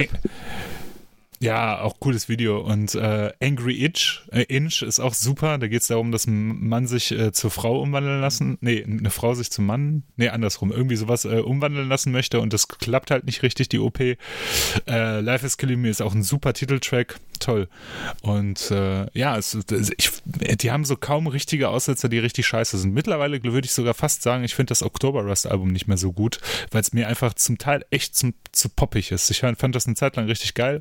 Ja, 1.45 1.83
auch 1.83 2.01
cooles 2.01 2.31
Video. 2.31 2.59
Und 2.59 2.95
äh, 2.95 3.31
Angry 3.39 3.85
Itch, 3.85 4.23
äh, 4.33 4.45
Inch 4.45 4.81
ist 4.81 4.99
auch 4.99 5.13
super. 5.13 5.59
Da 5.59 5.69
geht 5.69 5.83
es 5.83 5.89
darum, 5.89 6.11
dass 6.11 6.27
ein 6.27 6.67
Mann 6.67 6.87
sich 6.87 7.13
äh, 7.13 7.33
zur 7.33 7.51
Frau 7.51 7.83
umwandeln 7.83 8.23
lassen. 8.23 8.57
Nee, 8.63 8.83
eine 8.83 9.11
Frau 9.11 9.35
sich 9.35 9.51
zum 9.51 9.67
Mann. 9.67 10.05
Nee, 10.17 10.31
andersrum. 10.31 10.73
Irgendwie 10.73 10.97
sowas 10.97 11.27
äh, 11.27 11.41
umwandeln 11.41 11.87
lassen 11.87 12.13
möchte 12.13 12.41
und 12.41 12.55
das 12.55 12.67
klappt 12.67 13.11
halt 13.11 13.27
nicht 13.27 13.43
richtig, 13.43 13.69
die 13.69 13.79
OP. 13.79 14.01
Äh, 14.01 14.17
Life 14.87 15.45
is 15.45 15.59
Killing 15.59 15.83
Me 15.83 15.91
ist 15.91 16.01
auch 16.01 16.15
ein 16.15 16.23
super 16.23 16.55
Titeltrack. 16.55 17.21
Toll. 17.41 17.69
Und 18.23 18.71
äh, 18.71 19.07
ja, 19.13 19.37
es, 19.37 19.59
ich, 19.99 20.13
die 20.25 20.71
haben 20.71 20.87
so 20.87 20.97
kaum 20.97 21.27
richtige 21.27 21.69
Aussetzer, 21.69 22.09
die 22.09 22.21
richtig 22.21 22.47
scheiße 22.47 22.79
sind. 22.79 22.95
Mittlerweile 22.95 23.43
würde 23.43 23.67
ich 23.67 23.73
sogar 23.73 23.93
fast 23.93 24.23
sagen, 24.23 24.45
ich 24.45 24.55
finde 24.55 24.71
das 24.71 24.83
Oktober 24.83 25.23
Rust 25.23 25.47
Album 25.47 25.69
nicht 25.69 25.89
mehr 25.89 25.99
so 25.99 26.13
gut, 26.13 26.41
weil 26.71 26.81
es 26.81 26.95
mir 26.95 27.07
einfach 27.07 27.35
zum 27.35 27.59
Teil 27.59 27.85
echt 27.91 28.17
zum, 28.17 28.33
zu 28.53 28.71
poppig 28.71 29.13
ist. 29.13 29.31
Ich 29.31 29.41
fand 29.41 29.75
das 29.75 29.87
eine 29.87 29.95
Zeit 29.95 30.17
lang 30.17 30.25
richtig 30.25 30.55
geil 30.55 30.81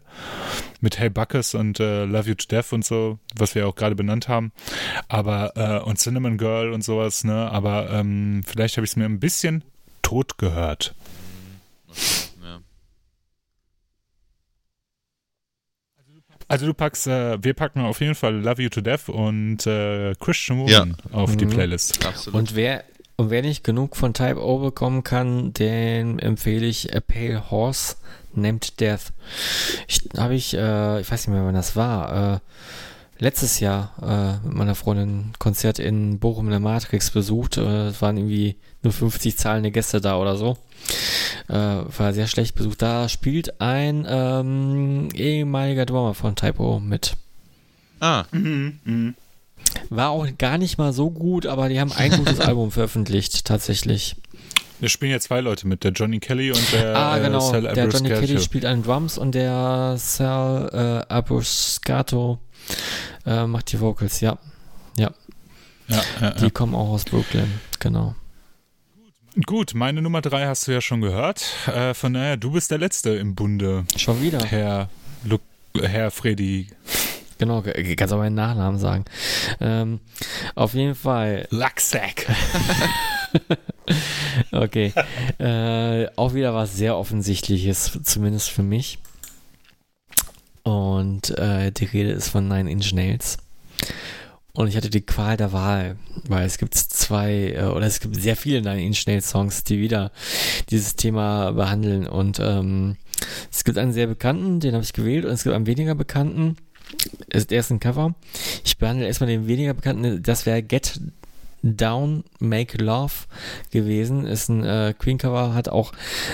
mit 0.82 1.00
Hey 1.00 1.10
Buckes 1.10 1.56
und 1.56 1.80
äh, 1.80 2.06
Love 2.06 2.30
You 2.30 2.36
to 2.36 2.48
Death 2.48 2.74
und 2.74 2.86
so, 2.86 3.20
was 3.36 3.56
wir 3.56 3.68
auch 3.68 3.76
gerade 3.76 3.96
benannt 3.96 4.28
haben. 4.28 4.52
Aber, 5.08 5.54
äh, 5.56 5.80
und 5.88 6.00
Cinnamon 6.00 6.38
Girl 6.38 6.72
und 6.72 6.84
sowas, 6.84 7.24
ne? 7.24 7.52
Aber 7.52 7.90
ähm, 7.90 8.44
vielleicht 8.46 8.78
habe 8.78 8.86
ich 8.86 8.92
es 8.92 8.96
mir 8.96 9.06
ein 9.06 9.20
bisschen 9.20 9.64
tot 10.02 10.38
gehört. 10.38 10.96
Ja. 12.44 12.60
Also 16.48 16.66
du 16.66 16.74
packst, 16.74 17.08
äh, 17.08 17.44
wir 17.44 17.54
packen 17.54 17.82
auf 17.82 18.02
jeden 18.02 18.16
Fall 18.16 18.36
Love 18.36 18.62
You 18.62 18.70
to 18.70 18.82
Death 18.82 19.10
und 19.10 19.66
äh, 19.66 20.14
Christian 20.20 20.60
Woman 20.60 20.98
ja. 21.12 21.18
auf 21.18 21.32
mhm. 21.32 21.38
die 21.38 21.46
Playlist. 21.46 22.06
Absolut. 22.06 22.40
Und 22.40 22.56
wer 22.56 22.84
und 23.16 23.30
wer 23.30 23.42
nicht 23.44 23.64
genug 23.64 23.96
von 23.96 24.14
Type 24.14 24.44
O 24.44 24.58
bekommen 24.58 25.04
kann, 25.04 25.54
den 25.54 26.20
empfehle 26.20 26.66
ich 26.66 26.96
A 26.96 27.00
Pale 27.00 27.52
Horse 27.52 27.96
Named 28.36 28.80
Death. 28.80 29.14
Ich 29.88 30.02
habe 30.18 30.36
ich, 30.36 30.54
äh, 30.54 31.02
ich 31.02 31.12
weiß 31.12 31.28
nicht 31.28 31.36
mehr, 31.36 31.46
wann 31.46 31.56
das 31.56 31.76
war. 31.76 32.36
Äh, 32.36 32.40
letztes 33.20 33.60
Jahr 33.60 33.94
äh, 34.02 34.48
mit 34.48 34.56
meiner 34.56 34.76
Freundin 34.76 35.34
Konzert 35.40 35.80
in 35.80 36.20
Bochum 36.20 36.46
in 36.46 36.52
der 36.52 36.60
Matrix 36.60 37.12
besucht. 37.12 37.58
Äh, 37.58 37.88
es 37.88 38.02
waren 38.02 38.18
irgendwie 38.18 38.58
nur 38.82 38.94
50 38.94 39.38
zahlende 39.38 39.72
Gäste 39.72 40.02
da 40.02 40.18
oder 40.18 40.36
so. 40.36 40.58
Äh, 41.48 41.54
war 41.54 42.14
sehr 42.14 42.28
schlecht 42.28 42.56
besucht. 42.56 42.82
Da 42.82 43.08
spielt 43.10 43.62
ein 43.62 44.06
ähm, 44.08 45.10
ehemaliger 45.14 45.86
Drummer 45.86 46.14
von 46.14 46.36
Typo 46.36 46.80
mit. 46.80 47.16
Ah. 48.00 48.26
Mhm, 48.32 48.80
mh. 48.84 49.14
War 49.90 50.10
auch 50.10 50.28
gar 50.38 50.58
nicht 50.58 50.78
mal 50.78 50.92
so 50.92 51.10
gut, 51.10 51.46
aber 51.46 51.70
die 51.70 51.80
haben 51.80 51.94
ein 51.94 52.12
gutes 52.12 52.40
Album 52.42 52.72
veröffentlicht, 52.72 53.46
tatsächlich. 53.46 54.16
Da 54.84 54.90
spielen 54.90 55.14
ja 55.14 55.20
zwei 55.22 55.40
Leute 55.40 55.66
mit, 55.66 55.86
der 55.86 55.94
Johnny 55.94 56.20
Kelly 56.20 56.52
und 56.52 56.74
der 56.74 56.94
Ah, 56.94 57.18
genau. 57.18 57.40
Sal 57.40 57.62
der 57.62 57.88
Johnny 57.88 58.10
Kelly 58.10 58.38
spielt 58.42 58.66
an 58.66 58.84
Drums 58.84 59.18
und 59.18 59.34
der 59.34 59.96
Sal 59.98 61.06
äh, 61.10 61.14
Abruscato 61.14 62.40
äh, 63.26 63.48
macht 63.48 63.72
die 63.72 63.80
Vocals, 63.80 64.20
ja. 64.20 64.38
Ja. 64.98 65.14
ja, 65.88 66.02
ja 66.20 66.32
die 66.32 66.44
ja. 66.44 66.50
kommen 66.50 66.76
auch 66.76 66.90
aus 66.90 67.06
Brooklyn, 67.06 67.62
genau. 67.80 68.14
Gut, 69.46 69.74
meine 69.74 70.02
Nummer 70.02 70.20
drei 70.20 70.48
hast 70.48 70.68
du 70.68 70.74
ja 70.74 70.82
schon 70.82 71.00
gehört. 71.00 71.46
Äh, 71.68 71.94
von 71.94 72.14
daher, 72.14 72.36
du 72.36 72.52
bist 72.52 72.70
der 72.70 72.78
Letzte 72.78 73.12
im 73.12 73.36
Bunde. 73.36 73.86
Schon 73.96 74.22
wieder. 74.22 74.44
Herr, 74.44 74.90
Lu 75.24 75.38
Herr 75.82 76.12
Freddy. 76.12 76.68
Genau, 77.38 77.64
kannst 77.96 78.14
auch 78.14 78.18
meinen 78.18 78.36
Nachnamen 78.36 78.82
sagen. 78.82 79.06
Ähm, 79.62 80.02
auf 80.56 80.74
jeden 80.74 80.96
Fall. 80.96 81.48
Lacksack. 81.52 82.28
okay. 84.52 84.94
Äh, 85.40 86.08
auch 86.16 86.34
wieder 86.34 86.54
was 86.54 86.76
sehr 86.76 86.98
Offensichtliches, 86.98 88.00
zumindest 88.04 88.50
für 88.50 88.64
mich. 88.64 89.00
Und 90.64 91.38
äh, 91.38 91.72
die 91.72 91.86
Rede 91.86 92.12
ist 92.12 92.30
von 92.30 92.48
Nine 92.48 92.72
Inch 92.72 92.94
Nails. 92.94 93.38
Und 94.56 94.68
ich 94.68 94.78
hatte 94.78 94.92
die 94.92 95.02
Qual 95.02 95.36
der 95.36 95.52
Wahl, 95.52 95.98
weil 96.28 96.46
es 96.46 96.60
gibt 96.60 96.76
zwei, 96.76 97.54
äh, 97.56 97.64
oder 97.64 97.88
es 97.88 98.00
gibt 98.00 98.16
sehr 98.16 98.36
viele 98.36 98.62
Nine 98.62 98.84
Inch 98.84 99.08
Nails 99.08 99.30
Songs, 99.30 99.64
die 99.64 99.80
wieder 99.80 100.12
dieses 100.70 100.96
Thema 100.96 101.52
behandeln. 101.52 102.08
Und 102.08 102.40
ähm, 102.40 102.98
es 103.52 103.64
gibt 103.64 103.78
einen 103.78 103.94
sehr 103.94 104.08
bekannten, 104.08 104.60
den 104.60 104.74
habe 104.74 104.84
ich 104.84 104.94
gewählt, 104.94 105.26
und 105.26 105.32
es 105.32 105.44
gibt 105.44 105.56
einen 105.56 105.66
weniger 105.66 105.96
bekannten. 105.96 106.56
Der 107.34 107.60
ist 107.60 107.72
ein 107.72 107.80
Cover. 107.80 108.14
Ich 108.64 108.78
behandle 108.78 109.08
erstmal 109.08 109.30
den 109.30 109.48
weniger 109.48 109.74
bekannten, 109.74 110.22
das 110.22 110.46
wäre 110.46 110.62
Get 110.62 111.00
Down 111.64 112.24
Make 112.40 112.78
Love 112.78 113.14
gewesen. 113.72 114.26
Ist 114.26 114.50
ein 114.50 114.64
äh, 114.64 114.94
Queen 114.98 115.18
Cover, 115.18 115.54
hat 115.54 115.70
auch 115.70 115.94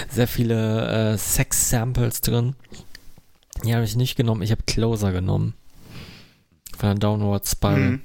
sehr 0.10 0.28
viele 0.28 1.14
äh, 1.14 1.18
Sex 1.18 1.70
Samples 1.70 2.22
drin. 2.22 2.56
Die 3.64 3.74
habe 3.74 3.86
ich 3.86 3.96
nicht 3.96 4.16
genommen. 4.16 4.42
Ich 4.42 4.52
habe 4.52 4.64
Closer 4.66 5.12
genommen. 5.12 5.54
Von 6.78 6.90
der 6.90 6.96
Downward 6.96 7.48
Spiral. 7.48 7.80
Mhm. 7.80 8.02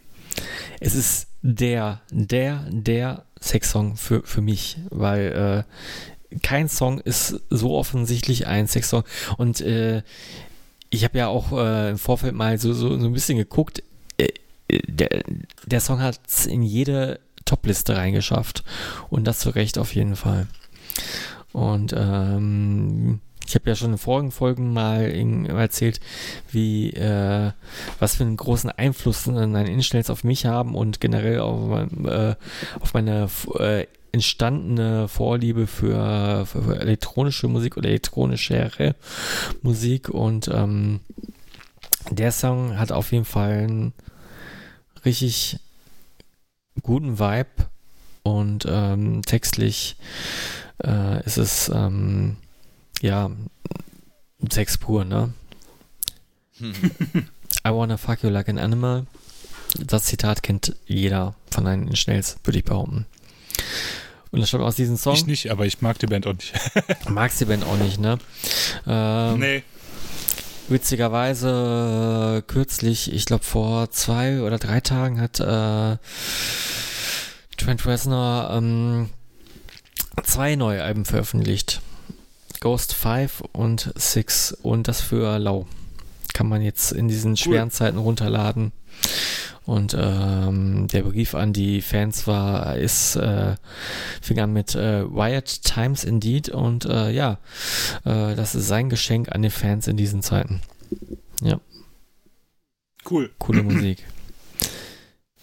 Es 0.81 0.95
ist 0.95 1.29
der, 1.43 2.01
der, 2.11 2.67
der 2.71 3.25
Sexsong 3.41 3.97
für, 3.97 4.23
für 4.23 4.41
mich, 4.41 4.79
weil 4.91 5.65
äh, 6.31 6.39
kein 6.43 6.69
Song 6.69 7.01
ist 7.01 7.41
so 7.51 7.77
offensichtlich 7.77 8.47
ein 8.47 8.67
Sexsong. 8.67 9.05
Und 9.37 9.61
äh, 9.61 10.03
ich 10.91 11.05
habe 11.05 11.19
ja 11.19 11.29
auch 11.29 11.53
äh, 11.53 11.91
im 11.91 11.99
Vorfeld 11.99 12.35
mal 12.35 12.59
so, 12.59 12.73
so, 12.73 12.99
so 12.99 13.07
ein 13.07 13.13
bisschen 13.13 13.39
geguckt. 13.39 13.83
Äh, 14.69 14.81
der, 14.87 15.23
der 15.67 15.81
Song 15.81 16.01
hat 16.01 16.21
es 16.27 16.47
in 16.47 16.63
jede 16.63 17.21
Top-Liste 17.45 17.97
reingeschafft. 17.97 18.65
Und 19.11 19.27
das 19.27 19.39
zu 19.41 19.51
Recht 19.51 19.79
auf 19.79 19.95
jeden 19.95 20.17
Fall. 20.17 20.47
Und 21.53 21.95
ähm, 21.97 23.21
ich 23.47 23.55
habe 23.55 23.69
ja 23.69 23.77
schon 23.77 23.93
in 23.93 23.99
vorigen 23.99 24.31
Folgen 24.31 24.73
mal 24.73 25.03
erzählt, 25.49 26.01
wie 26.51 26.91
äh, 26.91 27.53
was 27.99 28.17
für 28.17 28.25
einen 28.25 28.37
großen 28.37 28.71
Einfluss 28.71 29.27
Nine 29.27 29.71
Inch 29.71 29.95
auf 30.09 30.25
mich 30.25 30.47
haben 30.47 30.75
und 30.75 31.01
generell 31.01 31.41
auf, 31.41 31.89
äh, 32.07 32.35
auf 32.81 32.95
meine 32.95 33.29
äh, 33.59 33.87
entstandene 34.13 35.09
Vorliebe 35.09 35.67
für, 35.67 36.47
für, 36.47 36.63
für, 36.63 36.81
elektronische 36.81 37.49
Musik 37.49 37.77
oder 37.77 37.89
elektronischere 37.89 38.95
Musik 39.63 40.09
und 40.09 40.49
ähm, 40.49 41.01
der 42.11 42.33
Song 42.33 42.79
hat 42.79 42.93
auf 42.93 43.13
jeden 43.13 43.25
Fall 43.25 43.53
einen 43.53 43.93
richtig 45.05 45.59
guten 46.83 47.19
Vibe 47.19 47.69
und 48.23 48.67
ähm, 48.69 49.23
textlich 49.23 49.97
äh, 50.83 51.25
ist 51.25 51.39
es 51.39 51.69
ähm, 51.69 52.37
ja 53.01 53.31
Sex 54.51 54.79
pur, 54.79 55.05
ne? 55.05 55.33
I 56.61 57.71
wanna 57.71 57.97
fuck 57.97 58.23
you 58.23 58.31
like 58.31 58.49
an 58.49 58.59
animal. 58.59 59.07
Das 59.79 60.05
Zitat 60.05 60.43
kennt 60.43 60.77
jeder 60.87 61.35
von 61.51 61.67
einen 61.67 61.97
Schnells, 61.97 62.37
würde 62.45 62.59
ich 62.59 62.65
behaupten. 62.65 63.07
Und 64.31 64.41
das 64.41 64.49
stammt 64.49 64.65
aus 64.65 64.77
diesem 64.77 64.97
Song. 64.97 65.15
Ich 65.15 65.27
nicht, 65.27 65.51
aber 65.51 65.65
ich 65.65 65.81
mag 65.81 65.99
die 65.99 66.07
Band 66.07 66.27
auch 66.27 66.35
nicht. 66.35 66.53
Magst 67.09 67.41
die 67.41 67.45
Band 67.45 67.65
auch 67.65 67.77
nicht, 67.77 68.01
ne? 68.01 68.19
Ähm, 68.87 69.39
nee. 69.39 69.63
Witzigerweise 70.69 72.39
äh, 72.39 72.43
kürzlich, 72.43 73.13
ich 73.13 73.27
glaube 73.27 73.45
vor 73.45 73.91
zwei 73.91 74.41
oder 74.41 74.59
drei 74.59 74.81
Tagen 74.81 75.21
hat 75.21 75.39
äh, 75.39 75.99
Trent 77.57 77.87
Reznor 77.87 78.51
ähm, 78.51 79.11
zwei 80.23 80.57
neue 80.57 80.83
Alben 80.83 81.05
veröffentlicht. 81.05 81.83
Ghost 82.61 82.95
5 82.95 83.43
und 83.53 83.93
6 83.95 84.53
und 84.53 84.89
das 84.89 85.03
für 85.03 85.39
lau. 85.39 85.67
Kann 86.35 86.49
man 86.49 86.61
jetzt 86.61 86.93
in 86.93 87.09
diesen 87.09 87.39
schweren 87.39 87.69
cool. 87.69 87.73
Zeiten 87.73 87.97
runterladen. 87.97 88.73
Und 89.65 89.97
ähm, 89.99 90.89
der 90.89 91.03
Brief 91.05 91.35
an 91.35 91.55
die 91.55 91.81
Fans 91.81 92.27
war, 92.27 92.77
ist, 92.77 93.17
äh, 93.17 93.55
fing 94.21 94.39
an 94.39 94.53
mit 94.53 94.75
äh, 94.75 95.11
Wired 95.11 95.63
Times 95.63 96.05
Indeed 96.05 96.51
und 96.51 96.85
äh, 96.85 97.11
ja, 97.11 97.39
äh, 98.05 98.35
das 98.35 98.55
ist 98.55 98.69
sein 98.69 98.91
Geschenk 98.91 99.33
an 99.33 99.41
die 99.41 99.49
Fans 99.49 99.89
in 99.89 99.97
diesen 99.97 100.23
Zeiten. 100.23 100.61
Ja. 101.41 101.61
Cool. 103.09 103.31
Coole 103.39 103.63
Musik. 103.63 104.05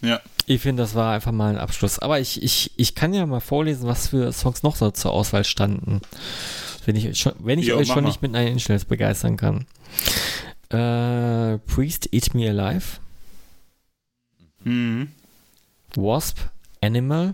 Ja. 0.02 0.22
Ich 0.46 0.62
finde, 0.62 0.84
das 0.84 0.96
war 0.96 1.14
einfach 1.14 1.32
mal 1.32 1.54
ein 1.54 1.60
Abschluss. 1.60 1.98
Aber 2.00 2.20
ich, 2.20 2.44
ich, 2.44 2.72
ich 2.76 2.94
kann 2.94 3.14
ja 3.14 3.26
mal 3.26 3.40
vorlesen, 3.40 3.88
was 3.88 4.10
für 4.10 4.32
Songs 4.34 4.64
noch 4.64 4.76
so 4.76 4.92
zur 4.92 5.12
Auswahl 5.12 5.44
standen. 5.44 6.02
Wenn 6.86 6.96
ich, 6.96 7.18
schon, 7.18 7.34
wenn 7.40 7.60
ich 7.60 7.68
jo, 7.68 7.78
euch 7.78 7.88
schon 7.88 8.04
mal. 8.04 8.10
nicht 8.10 8.22
mit 8.22 8.36
einem 8.36 8.54
Instance 8.54 8.86
begeistern 8.86 9.38
kann. 9.38 9.66
Äh, 10.72 11.58
Priest 11.60 12.10
Eat 12.12 12.34
Me 12.34 12.50
Alive. 12.50 13.00
Mhm. 14.64 15.10
Wasp, 15.96 16.38
Animal, 16.82 17.34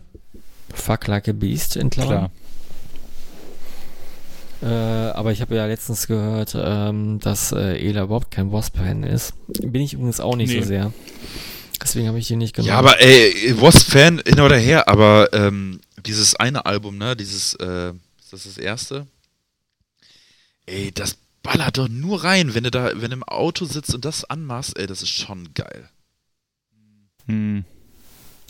Fuck 0.73 1.07
Like 1.07 1.27
a 1.27 1.33
Beast 1.33 1.75
in 1.75 1.89
Klammern. 1.89 2.29
Äh, 4.61 4.65
aber 4.65 5.31
ich 5.31 5.41
habe 5.41 5.55
ja 5.55 5.67
letztens 5.67 6.07
gehört, 6.07 6.55
ähm, 6.59 7.19
dass 7.19 7.51
äh, 7.51 7.77
Ela 7.77 8.03
überhaupt 8.03 8.31
kein 8.31 8.51
Wasp-Fan 8.51 9.03
ist. 9.03 9.33
Bin 9.47 9.83
ich 9.83 9.93
übrigens 9.93 10.19
auch 10.19 10.35
nicht 10.35 10.51
nee. 10.51 10.61
so 10.61 10.67
sehr. 10.67 10.93
Deswegen 11.79 12.07
habe 12.07 12.17
ich 12.17 12.31
ihn 12.31 12.39
nicht 12.39 12.55
genommen. 12.55 12.69
Ja, 12.69 12.79
aber 12.79 12.99
ey, 12.99 13.53
Wasp-Fan 13.61 14.23
hin 14.25 14.39
oder 14.39 14.57
her, 14.57 14.87
aber 14.87 15.31
ähm, 15.31 15.79
dieses 16.05 16.35
eine 16.35 16.65
Album, 16.65 16.97
ne, 16.97 17.15
dieses, 17.15 17.53
äh, 17.55 17.89
ist 18.19 18.33
das 18.33 18.43
das 18.45 18.57
erste? 18.57 19.05
Ey, 20.65 20.91
das 20.91 21.17
ballert 21.47 21.77
doch 21.77 21.87
nur 21.87 22.23
rein, 22.23 22.53
wenn 22.53 22.63
du 22.63 22.71
da, 22.71 22.91
wenn 22.95 23.11
du 23.11 23.17
im 23.17 23.23
Auto 23.23 23.65
sitzt 23.65 23.95
und 23.95 24.03
das 24.05 24.25
anmachst, 24.25 24.77
ey, 24.77 24.85
das 24.85 25.01
ist 25.01 25.09
schon 25.09 25.53
geil. 25.53 25.89
Hm. 27.25 27.63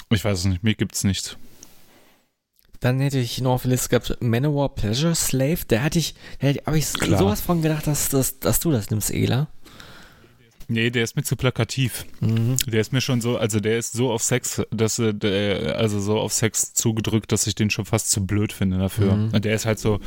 Ich 0.09 0.23
weiß 0.23 0.39
es 0.39 0.45
nicht, 0.45 0.63
mir 0.63 0.73
gibt's 0.75 1.03
nichts. 1.03 1.37
Dann 2.79 2.99
hätte 2.99 3.19
ich 3.19 3.41
noch 3.41 3.53
auf 3.53 3.61
der 3.63 3.71
Liste 3.71 3.89
gehabt 3.89 4.17
Manowar 4.21 4.73
Pleasure 4.75 5.15
Slave. 5.15 5.59
Da 5.67 5.81
hatte 5.81 5.99
ich, 5.99 6.15
da 6.39 6.49
habe 6.65 6.77
ich 6.77 6.93
Klar. 6.93 7.19
sowas 7.19 7.41
von 7.41 7.61
gedacht, 7.61 7.87
dass, 7.87 8.09
dass, 8.09 8.39
dass 8.39 8.59
du 8.59 8.71
das 8.71 8.89
nimmst, 8.89 9.11
Ela. 9.11 9.47
Nee, 10.69 10.89
der 10.89 11.03
ist 11.05 11.15
mir 11.15 11.23
zu 11.23 11.35
plakativ. 11.37 12.05
Mhm. 12.19 12.57
Der 12.67 12.81
ist 12.81 12.91
mir 12.91 12.99
schon 13.01 13.21
so, 13.21 13.37
also 13.37 13.59
der 13.61 13.77
ist 13.77 13.93
so 13.93 14.11
auf 14.11 14.21
Sex, 14.21 14.61
dass 14.69 14.99
äh, 14.99 15.13
der, 15.13 15.77
also 15.77 15.99
so 16.01 16.19
auf 16.19 16.33
Sex 16.33 16.73
zugedrückt, 16.73 17.31
dass 17.31 17.47
ich 17.47 17.55
den 17.55 17.69
schon 17.69 17.85
fast 17.85 18.11
zu 18.11 18.25
blöd 18.25 18.51
finde 18.51 18.77
dafür. 18.77 19.15
Mhm. 19.15 19.33
Und 19.33 19.45
der 19.45 19.55
ist 19.55 19.65
halt 19.65 19.79
so, 19.79 19.99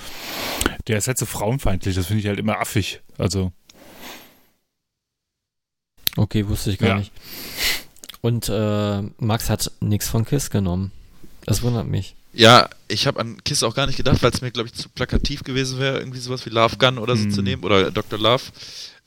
der 0.87 0.99
ist 0.99 1.07
halt 1.09 1.17
so 1.19 1.25
frauenfeindlich, 1.27 1.95
das 1.97 2.07
finde 2.07 2.21
ich 2.21 2.27
halt 2.27 2.39
immer 2.39 2.59
affig. 2.61 3.01
Also, 3.17 3.53
Okay, 6.17 6.47
wusste 6.49 6.71
ich 6.71 6.79
gar 6.79 6.89
Ja. 6.91 6.97
nicht. 6.99 7.13
Und 8.21 8.49
äh, 8.49 9.03
Max 9.19 9.49
hat 9.49 9.71
nichts 9.81 10.09
von 10.09 10.25
Kiss 10.25 10.51
genommen. 10.51 10.93
Das 11.47 11.63
wundert 11.63 11.87
mich. 11.87 12.17
Ja, 12.33 12.69
ich 12.89 13.07
habe 13.07 13.19
an 13.21 13.43
Kiss 13.45 13.63
auch 13.63 13.75
gar 13.75 13.87
nicht 13.87 13.97
gedacht, 13.97 14.23
weil 14.23 14.31
es 14.31 14.41
mir, 14.43 14.51
glaube 14.51 14.69
ich, 14.69 14.75
zu 14.75 14.89
plakativ 14.89 15.43
gewesen 15.43 15.79
wäre, 15.79 15.99
irgendwie 15.99 16.19
sowas 16.21 16.45
wie 16.47 16.51
Love 16.51 16.77
Gun 16.77 16.99
oder 16.99 17.17
so 17.17 17.25
Hm. 17.25 17.31
zu 17.31 17.43
nehmen 17.43 17.65
oder 17.65 17.91
Dr. 17.91 18.19
Love. 18.19 18.43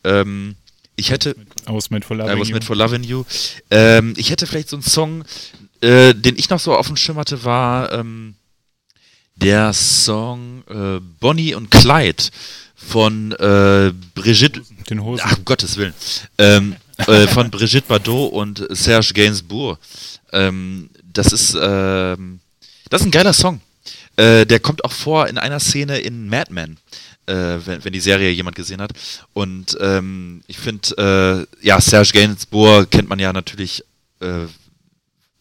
Ähm, 0.03 0.55
ich 0.95 1.11
hätte, 1.11 1.35
aus 1.65 1.89
mit 1.89 2.05
for 2.05 2.15
I 2.15 2.19
Loving 2.19 2.39
was 2.39 2.49
You. 2.49 2.53
made 2.53 2.65
for 2.65 2.75
loving 2.75 3.03
you. 3.03 3.23
Ähm, 3.71 4.13
ich 4.17 4.29
hätte 4.29 4.47
vielleicht 4.47 4.69
so 4.69 4.75
einen 4.75 4.83
Song, 4.83 5.23
äh, 5.81 6.13
den 6.13 6.37
ich 6.37 6.49
noch 6.49 6.59
so 6.59 6.75
auf 6.75 6.87
dem 6.87 6.97
Schirm 6.97 7.17
hatte, 7.17 7.43
war 7.43 7.91
ähm, 7.91 8.35
der 9.35 9.73
Song 9.73 10.63
äh, 10.69 10.99
Bonnie 11.19 11.55
und 11.55 11.71
Clyde 11.71 12.23
von 12.75 13.31
äh, 13.33 13.91
Brigitte 14.13 14.61
Den 14.89 15.03
Hosen. 15.03 15.23
Ach, 15.25 15.37
um 15.37 15.45
Gottes 15.45 15.77
Willen. 15.77 15.93
Ähm, 16.37 16.75
äh, 16.97 17.27
von 17.27 17.49
Brigitte 17.49 17.87
Bardot 17.87 18.31
und 18.33 18.65
Serge 18.69 19.13
Gainsbourg. 19.13 19.79
Ähm, 20.31 20.89
das 21.11 21.31
ist, 21.31 21.55
ähm, 21.59 22.39
das 22.89 23.01
ist 23.01 23.07
ein 23.07 23.11
geiler 23.11 23.33
Song. 23.33 23.61
Äh, 24.15 24.45
der 24.45 24.59
kommt 24.59 24.85
auch 24.85 24.91
vor 24.91 25.27
in 25.27 25.37
einer 25.37 25.59
Szene 25.59 25.99
in 25.99 26.27
Mad 26.27 26.53
Men, 26.53 26.77
äh, 27.25 27.57
wenn, 27.65 27.83
wenn 27.83 27.93
die 27.93 27.99
Serie 27.99 28.31
jemand 28.31 28.55
gesehen 28.55 28.81
hat. 28.81 28.91
Und 29.33 29.77
ähm, 29.79 30.41
ich 30.47 30.57
finde, 30.57 31.47
äh, 31.61 31.65
ja, 31.65 31.79
Serge 31.79 32.11
Gainsbourg 32.13 32.89
kennt 32.89 33.09
man 33.09 33.19
ja 33.19 33.33
natürlich 33.33 33.83
äh, 34.19 34.47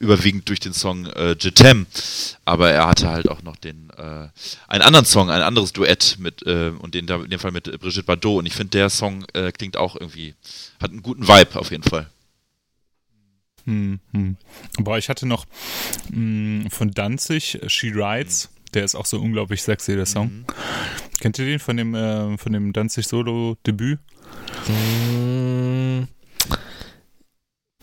überwiegend 0.02 0.48
durch 0.48 0.58
den 0.58 0.72
Song 0.72 1.06
äh, 1.06 1.36
t'aime, 1.38 1.86
aber 2.44 2.70
er 2.70 2.88
hatte 2.88 3.08
halt 3.08 3.28
auch 3.28 3.42
noch 3.42 3.56
den 3.56 3.88
äh, 3.96 4.28
einen 4.66 4.82
anderen 4.82 5.06
Song, 5.06 5.30
ein 5.30 5.42
anderes 5.42 5.72
Duett 5.72 6.16
mit 6.18 6.44
äh, 6.44 6.72
und 6.76 6.94
den 6.94 7.06
da 7.06 7.22
in 7.22 7.30
dem 7.30 7.38
Fall 7.38 7.52
mit 7.52 7.64
Brigitte 7.80 8.02
Bardot 8.02 8.40
und 8.40 8.46
ich 8.46 8.54
finde 8.54 8.70
der 8.70 8.90
Song 8.90 9.24
äh, 9.32 9.52
klingt 9.52 9.76
auch 9.76 9.94
irgendwie 9.94 10.34
hat 10.80 10.90
einen 10.90 11.02
guten 11.02 11.28
Vibe 11.28 11.58
auf 11.58 11.70
jeden 11.70 11.84
Fall. 11.84 12.10
Hm, 13.64 14.00
hm. 14.12 14.36
Boah, 14.78 14.98
ich 14.98 15.08
hatte 15.08 15.24
noch 15.24 15.46
mh, 16.10 16.70
von 16.70 16.90
Danzig 16.90 17.60
She 17.68 17.90
Rides. 17.90 18.48
Der 18.74 18.84
ist 18.84 18.94
auch 18.94 19.06
so 19.06 19.20
unglaublich 19.20 19.62
sexy, 19.62 19.94
der 19.94 20.06
Song. 20.06 20.26
Mhm. 20.26 20.44
Kennt 21.20 21.38
ihr 21.38 21.46
den 21.46 21.58
von 21.58 21.76
dem, 21.76 21.94
äh, 21.94 22.36
von 22.38 22.52
dem 22.52 22.72
Danzig 22.72 23.06
Solo-Debüt? 23.06 24.00
Mm, 24.66 26.04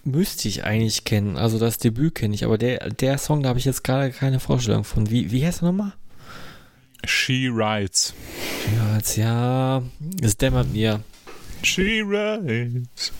müsste 0.03 0.47
ich 0.47 0.63
eigentlich 0.63 1.03
kennen. 1.03 1.37
Also 1.37 1.59
das 1.59 1.77
Debüt 1.77 2.15
kenne 2.15 2.35
ich, 2.35 2.43
aber 2.43 2.57
der, 2.57 2.89
der 2.89 3.17
Song, 3.17 3.43
da 3.43 3.49
habe 3.49 3.59
ich 3.59 3.65
jetzt 3.65 3.83
gerade 3.83 4.11
keine 4.11 4.39
Vorstellung 4.39 4.83
von. 4.83 5.09
Wie, 5.09 5.31
wie 5.31 5.45
heißt 5.45 5.61
er 5.61 5.67
nochmal? 5.67 5.93
She 7.05 7.47
Rides. 7.47 8.13
Ja, 8.75 8.97
jetzt, 8.97 9.15
ja, 9.15 9.83
es 10.21 10.37
dämmert 10.37 10.73
mir. 10.73 11.01
She 11.63 12.01
Rides. 12.01 13.11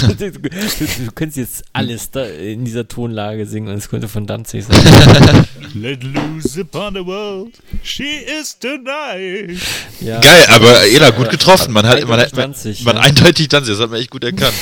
du, 0.00 0.14
du, 0.14 0.30
du 0.30 1.12
könntest 1.14 1.36
jetzt 1.36 1.64
alles 1.72 2.10
da 2.10 2.24
in 2.24 2.64
dieser 2.64 2.86
Tonlage 2.86 3.46
singen 3.46 3.68
und 3.68 3.76
es 3.76 3.88
könnte 3.88 4.08
von 4.08 4.26
Danzig 4.26 4.64
sein. 4.64 4.80
Let 5.74 6.02
loose 6.04 6.60
upon 6.60 6.94
the 6.94 7.04
world. 7.04 7.52
She 7.82 8.18
is 8.40 8.58
tonight. 8.58 9.60
Ja, 10.00 10.20
Geil, 10.20 10.46
aber 10.48 10.82
Ela 10.86 11.10
gut 11.10 11.30
getroffen. 11.30 11.72
Man 11.72 11.86
hat, 11.86 12.00
man, 12.06 12.20
eindeutig 12.20 12.32
hat, 12.32 12.36
man, 12.36 12.42
Danzig, 12.52 12.84
man 12.84 12.96
ja. 12.96 13.02
eindeutig 13.02 13.48
Danzig, 13.48 13.74
das 13.74 13.82
hat 13.82 13.90
man 13.90 14.00
echt 14.00 14.10
gut 14.10 14.24
erkannt. 14.24 14.54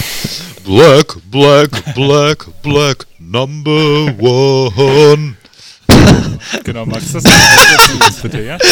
Black, 0.65 1.17
black, 1.31 1.95
black, 1.95 2.47
black, 2.63 3.07
number 3.19 4.15
one. 4.19 5.37
Genau, 6.65 6.87
Max, 6.87 7.13
das 7.13 7.25
ist 8.09 8.23
bitte, 8.23 8.43
ja? 8.43 8.59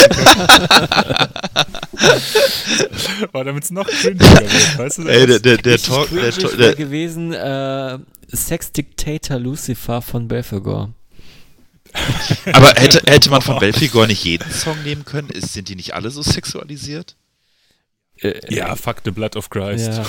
Okay. 2.03 3.29
oh, 3.35 3.43
damit 3.45 3.65
es 3.65 3.71
noch 3.71 3.87
cringiger 3.87 4.41
wird, 4.41 4.79
weißt 4.79 4.99
du? 4.99 5.09
Ey, 5.09 5.27
der, 5.27 5.39
der, 5.39 5.57
der 5.59 5.75
Richtig 5.75 5.95
Talk, 5.95 6.09
der, 6.11 6.31
der, 6.31 6.57
der, 6.57 6.75
gewesen 6.75 7.33
äh, 7.35 7.99
Sex 8.29 8.73
Dictator 8.73 9.39
Lucifer 9.39 10.01
von 10.01 10.27
Belphegor. 10.27 10.91
aber 12.53 12.69
hätte, 12.77 13.03
hätte 13.11 13.31
man 13.31 13.43
von 13.43 13.59
Belfigor 13.59 14.07
nicht 14.07 14.25
jeden 14.25 14.51
Song 14.51 14.83
nehmen 14.83 15.05
können? 15.05 15.29
Ist, 15.29 15.53
sind 15.53 15.69
die 15.69 15.77
nicht 15.77 15.95
alle 15.95 16.11
so 16.11 16.23
sexualisiert? 16.23 17.17
Äh, 18.17 18.41
ja, 18.49 18.75
fuck 18.77 18.99
the 19.05 19.11
blood 19.11 19.37
of 19.37 19.51
Christ. 19.51 19.89
Ja. 19.89 20.05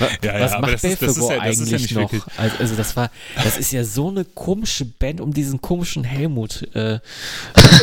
Ja, 0.22 0.38
ja, 0.38 0.44
Was 0.44 0.52
macht 0.60 0.72
das 0.74 0.84
ist- 0.84 1.02
das 1.02 1.16
ist 1.16 1.28
Belphegor 1.28 1.32
ja- 1.32 1.44
das 1.50 1.58
ist 1.60 1.70
ja 1.70 1.76
eigentlich 1.76 1.94
noch? 1.94 2.12
Also, 2.38 2.56
also 2.58 2.74
das 2.76 2.96
war, 2.96 3.10
das 3.42 3.56
ist 3.58 3.72
ja 3.72 3.84
so 3.84 4.08
eine 4.08 4.24
komische 4.24 4.84
Band 4.84 5.20
um 5.20 5.32
diesen 5.32 5.60
komischen 5.60 6.04
Helmut 6.04 6.66
äh, 6.74 6.94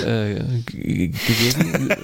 äh, 0.05 0.39
gewesen. 0.65 1.93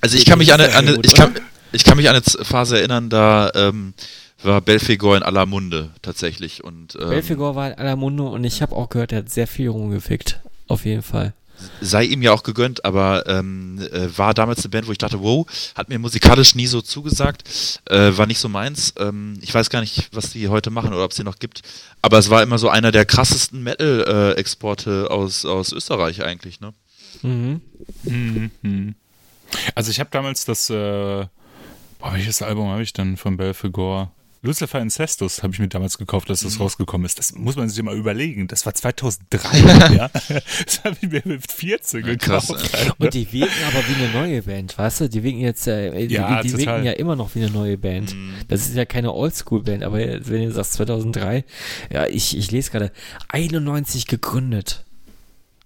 Also 0.00 0.16
ich 0.16 0.24
kann 0.24 0.38
mich 0.38 0.52
an, 0.52 0.60
eine- 0.60 0.74
an 0.74 0.88
eine- 0.88 0.98
ich 1.02 1.14
kann, 1.14 1.34
ich 1.72 1.84
kann 1.84 1.96
mich 1.96 2.08
an 2.08 2.16
eine 2.16 2.44
Phase 2.44 2.78
erinnern, 2.78 3.10
da 3.10 3.50
ähm, 3.54 3.94
war 4.42 4.60
Belfigor 4.62 5.16
in 5.16 5.22
aller 5.22 5.44
Munde 5.46 5.90
tatsächlich 6.02 6.64
und 6.64 6.96
ähm, 7.00 7.10
Belphegor 7.10 7.54
war 7.54 7.68
in 7.68 7.74
aller 7.78 7.96
Munde 7.96 8.22
und 8.24 8.44
ich 8.44 8.62
habe 8.62 8.74
auch 8.74 8.88
gehört, 8.88 9.12
er 9.12 9.18
hat 9.18 9.30
sehr 9.30 9.46
viel 9.46 9.68
rumgefickt. 9.68 10.40
Auf 10.68 10.84
jeden 10.86 11.02
Fall. 11.02 11.32
Sei 11.80 12.04
ihm 12.04 12.22
ja 12.22 12.32
auch 12.32 12.42
gegönnt, 12.42 12.84
aber 12.84 13.26
ähm, 13.26 13.78
äh, 13.92 14.16
war 14.16 14.34
damals 14.34 14.60
eine 14.60 14.70
Band, 14.70 14.86
wo 14.86 14.92
ich 14.92 14.98
dachte, 14.98 15.22
wow, 15.22 15.46
hat 15.74 15.88
mir 15.88 15.98
musikalisch 15.98 16.54
nie 16.54 16.66
so 16.66 16.80
zugesagt, 16.80 17.80
äh, 17.86 18.16
war 18.16 18.26
nicht 18.26 18.38
so 18.38 18.48
meins. 18.48 18.94
Ähm, 18.98 19.38
ich 19.40 19.54
weiß 19.54 19.70
gar 19.70 19.80
nicht, 19.80 20.08
was 20.12 20.30
die 20.30 20.48
heute 20.48 20.70
machen 20.70 20.92
oder 20.92 21.04
ob 21.04 21.10
es 21.10 21.16
sie 21.16 21.24
noch 21.24 21.38
gibt, 21.38 21.62
aber 22.02 22.18
es 22.18 22.30
war 22.30 22.42
immer 22.42 22.58
so 22.58 22.68
einer 22.68 22.92
der 22.92 23.04
krassesten 23.04 23.62
Metal-Exporte 23.62 25.10
aus, 25.10 25.44
aus 25.44 25.72
Österreich 25.72 26.22
eigentlich, 26.22 26.60
ne? 26.60 26.72
Mhm. 27.22 27.60
Mhm. 28.04 28.94
Also 29.74 29.90
ich 29.90 30.00
habe 30.00 30.10
damals 30.10 30.44
das, 30.44 30.70
äh, 30.70 30.74
boah, 30.74 32.12
welches 32.12 32.42
Album 32.42 32.68
habe 32.68 32.82
ich 32.82 32.92
dann 32.92 33.16
von 33.16 33.36
Belphegor? 33.36 34.12
Lucifer 34.42 34.80
Incestus 34.80 35.42
habe 35.42 35.52
ich 35.52 35.58
mir 35.58 35.68
damals 35.68 35.98
gekauft, 35.98 36.30
als 36.30 36.40
das 36.40 36.54
Mhm. 36.56 36.62
rausgekommen 36.62 37.04
ist. 37.04 37.18
Das 37.18 37.34
muss 37.34 37.56
man 37.56 37.68
sich 37.68 37.82
mal 37.82 37.94
überlegen. 37.96 38.48
Das 38.48 38.64
war 38.64 38.72
2003, 38.80 39.94
ja. 39.94 40.08
Das 40.08 40.84
habe 40.84 40.96
ich 41.02 41.10
mir 41.10 41.20
mit 41.26 41.50
14 41.52 42.06
Ja, 42.06 42.16
krass, 42.16 42.48
gekauft. 42.48 42.74
Alter. 42.74 42.94
Und 42.98 43.12
die 43.14 43.30
wirken 43.32 43.52
aber 43.68 43.86
wie 43.86 43.94
eine 44.02 44.12
neue 44.12 44.42
Band, 44.42 44.78
weißt 44.78 45.02
du? 45.02 45.08
Die 45.10 45.22
wirken 45.22 45.40
jetzt, 45.40 45.66
äh, 45.66 46.06
die, 46.06 46.14
Ja, 46.14 46.42
die 46.42 46.50
total. 46.52 46.66
wirken 46.66 46.84
ja 46.86 46.92
immer 46.92 47.16
noch 47.16 47.34
wie 47.34 47.42
eine 47.42 47.50
neue 47.50 47.76
Band. 47.76 48.14
Mhm. 48.14 48.32
Das 48.48 48.62
ist 48.62 48.74
ja 48.76 48.86
keine 48.86 49.12
Oldschool-Band, 49.12 49.84
aber 49.84 49.98
wenn 49.98 50.44
du 50.46 50.52
sagst 50.52 50.72
2003, 50.74 51.44
ja, 51.92 52.06
ich, 52.06 52.36
ich 52.36 52.50
lese 52.50 52.70
gerade, 52.70 52.92
91 53.28 54.06
gegründet. 54.06 54.84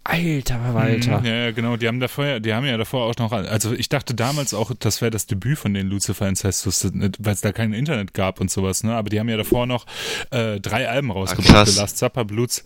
Alter 0.05 0.61
Verwalter. 0.61 1.21
Mhm, 1.21 1.27
Ja, 1.27 1.35
ja, 1.35 1.51
genau. 1.53 1.77
Die 1.77 1.89
haben 1.89 1.99
davor, 1.99 2.39
die 2.39 2.53
haben 2.53 2.67
ja 2.67 2.77
davor 2.77 3.07
auch 3.07 3.17
noch, 3.17 3.33
also 3.33 3.73
ich 3.73 3.89
dachte 3.89 4.15
damals 4.15 4.53
auch, 4.53 4.71
das 4.79 5.01
wäre 5.01 5.11
das 5.11 5.27
Debüt 5.27 5.59
von 5.59 5.73
den 5.73 5.89
Lucifer 5.89 6.29
Incestus, 6.29 6.87
weil 6.93 7.33
es 7.33 7.41
da 7.41 7.53
kein 7.53 7.73
Internet 7.73 8.13
gab 8.13 8.39
und 8.41 8.51
sowas, 8.51 8.85
ne? 8.85 8.95
Aber 8.95 9.09
die 9.09 9.19
haben 9.19 9.31
ja 9.31 9.39
davor 9.39 9.67
noch 9.67 9.87
äh, 10.31 10.61
drei 10.61 10.89
Alben 10.89 11.11
rausgebracht. 11.11 11.69
The 11.69 11.81
Last 11.81 11.97
Supper, 11.99 12.25
Bluts, 12.27 12.63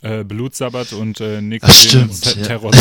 äh, 0.00 0.24
Blutsabbat 0.24 0.94
und 0.94 1.20
äh, 1.20 1.42
stimmt, 1.70 2.22
Ter 2.22 2.36
ja. 2.36 2.46
Terror. 2.46 2.70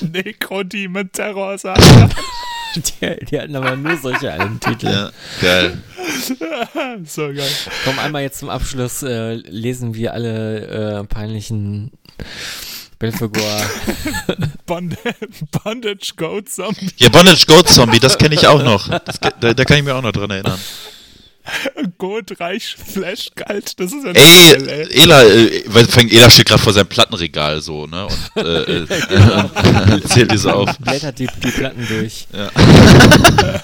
Necrodemon 0.12 1.12
Terror. 1.12 1.56
Die, 2.78 3.24
die 3.26 3.40
hatten 3.40 3.56
aber 3.56 3.76
nur 3.76 3.96
solche 3.96 4.32
Albentitel. 4.32 4.86
Ja, 4.86 5.10
geil. 5.40 5.82
so 7.04 7.28
geil. 7.28 7.50
Komm, 7.84 7.98
einmal 7.98 8.22
jetzt 8.22 8.38
zum 8.38 8.50
Abschluss 8.50 9.02
äh, 9.02 9.34
lesen 9.34 9.94
wir 9.94 10.12
alle 10.12 11.00
äh, 11.00 11.04
peinlichen 11.04 11.90
Belphegor. 12.98 13.62
Bond 14.66 14.96
Bondage 15.50 16.12
Goat 16.16 16.48
Zombie. 16.48 16.90
Ja, 16.96 17.08
Bondage 17.08 17.46
Goat 17.46 17.68
Zombie, 17.68 18.00
das 18.00 18.18
kenne 18.18 18.34
ich 18.34 18.46
auch 18.46 18.62
noch. 18.62 18.88
Das, 18.88 19.20
da, 19.20 19.30
da 19.54 19.64
kann 19.64 19.78
ich 19.78 19.84
mir 19.84 19.94
auch 19.94 20.02
noch 20.02 20.12
dran 20.12 20.30
erinnern. 20.30 20.58
Goat 21.98 22.40
Reich 22.40 22.76
Flash 22.76 23.30
Kalt. 23.34 23.78
Das 23.78 23.92
ist 23.92 24.04
ja 24.04 24.12
Ey, 24.12 24.58
geil, 24.58 24.68
ey. 24.68 25.02
Ela, 25.02 25.24
äh, 25.24 25.62
weil 25.66 25.86
fängt, 25.86 26.12
Ela 26.12 26.30
steht 26.30 26.46
gerade 26.46 26.62
vor 26.62 26.72
seinem 26.72 26.86
Plattenregal 26.86 27.60
so, 27.60 27.86
ne? 27.86 28.06
Und 28.06 28.44
äh, 28.44 28.82
äh, 28.82 29.92
und 29.92 30.08
zählt 30.08 30.32
diese 30.32 30.54
auf. 30.54 30.78
Blättert 30.80 31.18
die, 31.18 31.28
die 31.42 31.50
Platten 31.50 31.86
durch. 31.88 32.26
Ja. 32.32 32.50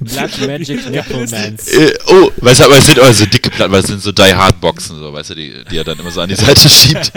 Blood 0.00 0.46
Magic 0.46 0.90
Necromance. 0.90 1.70
Äh, 1.70 1.94
oh, 2.06 2.30
weißt 2.38 2.60
du, 2.60 2.64
aber 2.64 2.78
es 2.78 2.86
sind 2.86 2.98
also 2.98 3.26
dicke 3.26 3.50
Platten, 3.50 3.72
weil 3.72 3.80
es 3.80 3.86
sind 3.86 4.02
so 4.02 4.12
Die 4.12 4.34
Hard 4.34 4.60
Boxen, 4.60 4.98
so, 4.98 5.12
weißt 5.12 5.30
du, 5.30 5.34
die, 5.34 5.64
die 5.70 5.76
er 5.76 5.84
dann 5.84 5.98
immer 5.98 6.10
so 6.10 6.20
an 6.20 6.28
die 6.28 6.36
Seite 6.36 6.68
schiebt. 6.68 7.12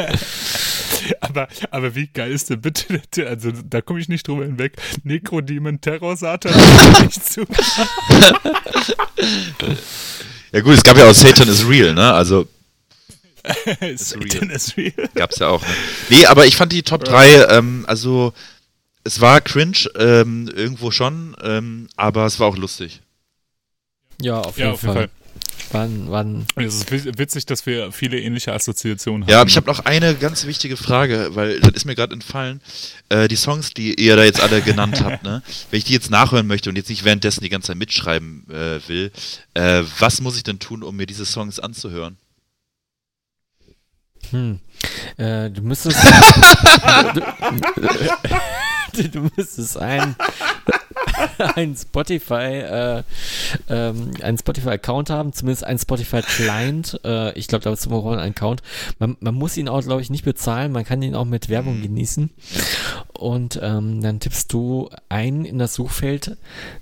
Aber 1.20 1.32
aber, 1.32 1.48
aber 1.72 1.96
wie 1.96 2.08
geil 2.08 2.32
ist 2.32 2.50
denn 2.50 2.62
bitte, 2.62 3.02
also 3.28 3.52
da 3.52 3.82
komme 3.82 4.00
ich 4.00 4.10
nicht 4.10 4.28
drüber 4.28 4.46
hinweg, 4.46 4.74
Necrodemon 5.04 5.82
Terror 5.82 6.18
Satan 6.18 6.54
nicht 7.04 7.26
zu. 7.26 7.46
Ja 10.52 10.62
gut, 10.62 10.74
es 10.74 10.84
gab 10.84 10.98
ja 10.98 11.10
auch 11.10 11.14
Satan 11.14 11.48
is 11.48 11.68
Real, 11.68 11.94
ne? 11.94 12.14
Also 12.14 12.48
Satan 13.96 14.50
is 14.50 14.78
Real. 14.78 14.94
Gab's 15.16 15.40
ja 15.40 15.48
auch. 15.48 15.62
Ne? 15.62 15.68
Nee, 16.10 16.26
aber 16.26 16.46
ich 16.46 16.56
fand 16.56 16.72
die 16.72 16.84
Top 16.84 17.04
3, 17.04 17.46
ähm, 17.50 17.86
also 17.88 18.34
es 19.04 19.20
war 19.20 19.42
cringe, 19.42 19.90
ähm, 19.96 20.48
irgendwo 20.54 20.92
schon, 20.92 21.36
ähm, 21.42 21.88
aber 21.96 22.26
es 22.26 22.40
war 22.40 22.48
auch 22.48 22.58
lustig. 22.58 23.02
Ja, 24.22 24.40
auf 24.42 24.58
jeden, 24.58 24.70
Ja, 24.70 24.74
auf 24.74 24.84
jeden 24.84 24.94
Fall. 24.94 25.10
Wann, 25.74 26.12
wann, 26.12 26.46
Es 26.56 26.76
ist 26.76 26.92
wi- 26.92 27.18
witzig, 27.18 27.46
dass 27.46 27.66
wir 27.66 27.92
viele 27.94 28.20
ähnliche 28.20 28.52
Assoziationen 28.54 29.24
haben. 29.24 29.32
Ja, 29.32 29.40
aber 29.42 29.50
ich 29.50 29.56
habe 29.56 29.68
noch 29.68 29.80
eine 29.86 30.16
ganz 30.16 30.46
wichtige 30.46 30.76
Frage, 30.76 31.30
weil 31.32 31.60
das 31.62 31.72
ist 31.74 31.86
mir 31.86 31.96
gerade 31.96 32.14
entfallen. 32.14 32.60
Äh, 33.10 33.28
die 33.30 33.38
Songs, 33.38 33.74
die 33.74 33.94
ihr 33.96 34.16
da 34.18 34.24
jetzt 34.24 34.42
alle 34.42 34.62
genannt 34.62 35.02
habt, 35.02 35.24
ne? 35.24 35.42
Wenn 35.72 35.78
ich 35.78 35.86
die 35.86 35.94
jetzt 35.94 36.10
nachhören 36.10 36.48
möchte 36.48 36.70
und 36.70 36.76
jetzt 36.76 36.90
nicht 36.90 37.06
währenddessen 37.06 37.42
die 37.44 37.50
ganze 37.50 37.68
Zeit 37.68 37.78
mitschreiben 37.78 38.46
äh, 38.50 38.80
will, 38.90 39.12
äh, 39.54 39.84
was 40.00 40.20
muss 40.22 40.36
ich 40.36 40.44
denn 40.44 40.60
tun, 40.60 40.84
um 40.84 40.96
mir 40.98 41.06
diese 41.06 41.26
Songs 41.26 41.60
anzuhören? 41.60 42.18
hm, 44.30 44.60
äh, 45.18 45.50
du 45.50 45.62
müsstest, 45.62 45.98
du, 48.94 49.10
du 49.10 49.30
müsstest 49.36 49.78
ein, 49.78 50.16
ein 51.56 51.76
Spotify, 51.76 52.34
äh, 52.34 53.04
ähm, 53.70 54.12
einen 54.22 54.38
Spotify-Account 54.38 55.10
haben, 55.10 55.34
zumindest 55.34 55.64
einen 55.64 55.80
Spotify-Client. 55.80 57.00
Äh, 57.12 57.38
ich 57.38 57.48
glaube, 57.48 57.64
dazu 57.64 57.90
braucht 57.90 58.06
man 58.06 58.20
einen 58.20 58.32
Account. 58.32 58.62
Man, 59.00 59.18
man 59.20 59.34
muss 59.34 59.58
ihn 59.58 59.68
auch, 59.68 59.82
glaube 59.82 60.02
ich, 60.02 60.10
nicht 60.10 60.24
bezahlen. 60.24 60.72
Man 60.72 60.86
kann 60.86 61.02
ihn 61.02 61.16
auch 61.16 61.26
mit 61.26 61.50
Werbung 61.50 61.82
genießen. 61.82 62.30
Und 63.14 63.60
ähm, 63.62 64.02
dann 64.02 64.20
tippst 64.20 64.52
du 64.54 64.90
ein 65.10 65.46
in 65.46 65.58
das 65.58 65.74
Suchfeld 65.74 66.38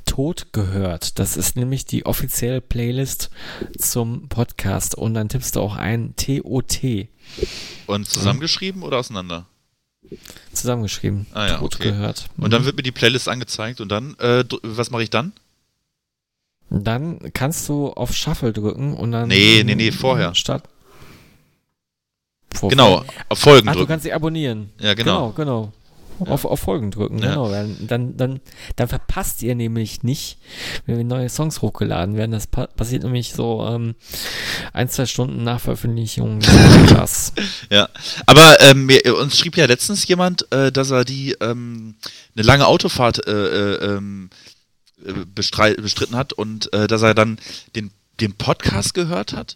Tod 0.05 0.51
gehört. 0.51 1.19
Das 1.19 1.37
ist 1.37 1.55
nämlich 1.55 1.85
die 1.85 2.05
offizielle 2.05 2.61
Playlist 2.61 3.29
zum 3.77 4.27
Podcast. 4.27 4.95
Und 4.95 5.13
dann 5.13 5.29
tippst 5.29 5.55
du 5.55 5.61
auch 5.61 5.75
ein 5.75 6.15
TOT 6.15 7.07
Und 7.87 8.07
zusammengeschrieben 8.07 8.83
oder 8.83 8.97
auseinander? 8.97 9.47
Zusammengeschrieben. 10.53 11.25
Ah 11.33 11.47
ja, 11.47 11.57
Tod 11.57 11.75
okay. 11.75 11.89
gehört. 11.91 12.29
Und 12.37 12.51
dann 12.51 12.65
wird 12.65 12.75
mir 12.77 12.83
die 12.83 12.91
Playlist 12.91 13.27
angezeigt 13.29 13.81
und 13.81 13.89
dann, 13.89 14.15
äh, 14.19 14.43
was 14.63 14.91
mache 14.91 15.03
ich 15.03 15.09
dann? 15.09 15.33
Dann 16.69 17.31
kannst 17.33 17.67
du 17.67 17.87
auf 17.89 18.13
Shuffle 18.15 18.53
drücken 18.53 18.93
und 18.93 19.11
dann. 19.11 19.27
Nee, 19.27 19.63
nee, 19.65 19.75
nee, 19.75 19.91
vorher. 19.91 20.35
Start. 20.35 20.63
Vor- 22.53 22.69
Genau, 22.69 23.03
auf 23.29 23.39
Folgen 23.39 23.67
Ach, 23.69 23.73
du 23.73 23.79
drücken. 23.79 23.89
kannst 23.89 24.03
sie 24.03 24.13
abonnieren. 24.13 24.69
Ja, 24.79 24.93
genau. 24.93 25.31
Genau, 25.31 25.31
genau. 25.31 25.73
Auf, 26.27 26.45
auf 26.45 26.59
Folgen 26.59 26.91
drücken, 26.91 27.19
Ja. 27.19 27.29
genau. 27.29 27.49
Dann, 27.49 28.17
dann, 28.17 28.39
dann, 28.75 28.87
verpasst 28.87 29.41
ihr 29.43 29.55
nämlich 29.55 30.03
nicht, 30.03 30.37
wenn 30.85 30.97
wir 30.97 31.03
neue 31.03 31.29
Songs 31.29 31.61
hochgeladen 31.61 32.15
werden. 32.15 32.31
Das 32.31 32.47
pa 32.47 32.67
passiert 32.67 33.03
nämlich 33.03 33.33
so 33.33 33.65
ähm, 33.65 33.95
ein, 34.73 34.89
zwei 34.89 35.05
Stunden 35.05 35.43
nach 35.43 35.59
Veröffentlichung 35.59 36.39
des 36.39 36.49
Podcasts. 36.49 37.33
Ja, 37.69 37.89
aber 38.25 38.59
ähm, 38.61 38.89
uns 39.19 39.37
schrieb 39.37 39.57
ja 39.57 39.65
letztens 39.65 40.07
jemand, 40.07 40.51
äh, 40.51 40.71
dass 40.71 40.91
er 40.91 41.05
die 41.05 41.35
ähm, 41.41 41.95
eine 42.35 42.45
lange 42.45 42.67
Autofahrt 42.67 43.25
äh, 43.27 43.31
äh, 43.31 43.95
ähm, 43.95 44.29
äh, 45.05 45.13
bestritten 45.33 46.15
hat 46.15 46.33
und 46.33 46.73
äh, 46.73 46.87
dass 46.87 47.01
er 47.01 47.13
dann 47.13 47.39
den 47.75 47.91
den 48.19 48.33
Podcast 48.33 48.93
gehört 48.93 49.33
hat 49.33 49.55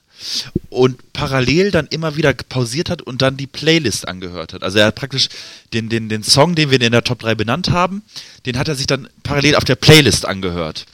und 0.70 1.14
parallel 1.14 1.72
dann 1.72 1.88
immer 1.88 2.16
wieder 2.16 2.34
pausiert 2.34 2.90
hat 2.90 3.02
und 3.02 3.22
dann 3.22 3.38
die 3.38 3.48
Playlist 3.48 4.08
angehört 4.08 4.54
hat. 4.54 4.64
Also 4.64 4.80
er 4.80 4.88
hat 4.88 4.96
praktisch 4.96 5.30
den, 5.74 5.90
den, 5.90 6.10
den 6.10 6.24
Song, 6.24 6.56
den 6.56 6.72
wir 6.72 6.82
in 6.82 6.92
der 6.92 7.04
Top 7.04 7.20
3 7.20 7.36
benannt 7.36 7.70
haben, 7.70 8.04
den 8.46 8.58
hat 8.58 8.68
er 8.68 8.76
sich 8.76 8.88
dann 8.88 9.08
parallel 9.24 9.56
auf 9.56 9.66
der 9.66 9.76
Playlist 9.76 10.26
angehört 10.26 10.86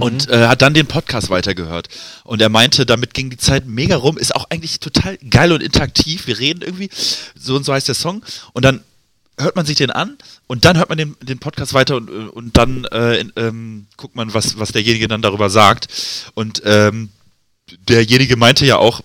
und 0.00 0.28
äh, 0.28 0.46
hat 0.46 0.62
dann 0.62 0.74
den 0.74 0.86
Podcast 0.86 1.30
weitergehört. 1.30 1.88
Und 2.24 2.40
er 2.40 2.48
meinte, 2.48 2.86
damit 2.86 3.14
ging 3.14 3.30
die 3.30 3.36
Zeit 3.36 3.66
mega 3.66 3.96
rum, 3.96 4.18
ist 4.18 4.34
auch 4.34 4.46
eigentlich 4.50 4.80
total 4.80 5.16
geil 5.18 5.52
und 5.52 5.62
interaktiv. 5.62 6.26
Wir 6.26 6.38
reden 6.38 6.62
irgendwie, 6.62 6.90
so 7.34 7.56
und 7.56 7.64
so 7.64 7.72
heißt 7.72 7.88
der 7.88 7.94
Song. 7.94 8.22
Und 8.52 8.64
dann 8.64 8.82
hört 9.38 9.56
man 9.56 9.66
sich 9.66 9.76
den 9.76 9.90
an 9.90 10.16
und 10.46 10.64
dann 10.64 10.78
hört 10.78 10.88
man 10.88 10.98
den, 10.98 11.14
den 11.20 11.38
Podcast 11.38 11.74
weiter 11.74 11.96
und, 11.96 12.08
äh, 12.08 12.28
und 12.28 12.56
dann 12.56 12.84
äh, 12.86 13.16
in, 13.16 13.32
ähm, 13.36 13.86
guckt 13.96 14.16
man, 14.16 14.32
was, 14.32 14.58
was 14.58 14.72
derjenige 14.72 15.08
dann 15.08 15.22
darüber 15.22 15.50
sagt. 15.50 15.88
Und 16.34 16.62
ähm, 16.64 17.10
derjenige 17.88 18.36
meinte 18.36 18.66
ja 18.66 18.76
auch, 18.76 19.02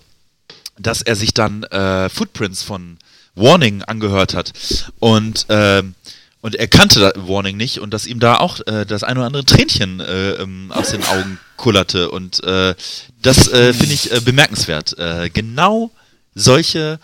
dass 0.78 1.02
er 1.02 1.16
sich 1.16 1.34
dann 1.34 1.64
äh, 1.64 2.08
Footprints 2.08 2.62
von 2.62 2.98
Warning 3.34 3.82
angehört 3.82 4.34
hat. 4.34 4.52
Und, 4.98 5.46
ähm, 5.48 5.94
und 6.40 6.54
er 6.56 6.68
kannte 6.68 7.12
Warning 7.16 7.56
nicht 7.56 7.78
und 7.78 7.92
dass 7.92 8.06
ihm 8.06 8.20
da 8.20 8.38
auch 8.38 8.60
äh, 8.66 8.84
das 8.84 9.04
ein 9.04 9.16
oder 9.16 9.26
andere 9.26 9.44
Tränchen 9.44 10.00
äh, 10.00 10.32
ähm, 10.32 10.72
aus 10.72 10.90
den 10.90 11.04
Augen 11.04 11.38
kullerte. 11.56 12.10
Und 12.10 12.42
äh, 12.44 12.74
das 13.20 13.48
äh, 13.48 13.72
finde 13.72 13.94
ich 13.94 14.12
äh, 14.12 14.20
bemerkenswert. 14.20 14.98
Äh, 14.98 15.30
genau 15.30 15.90
solche 16.34 16.98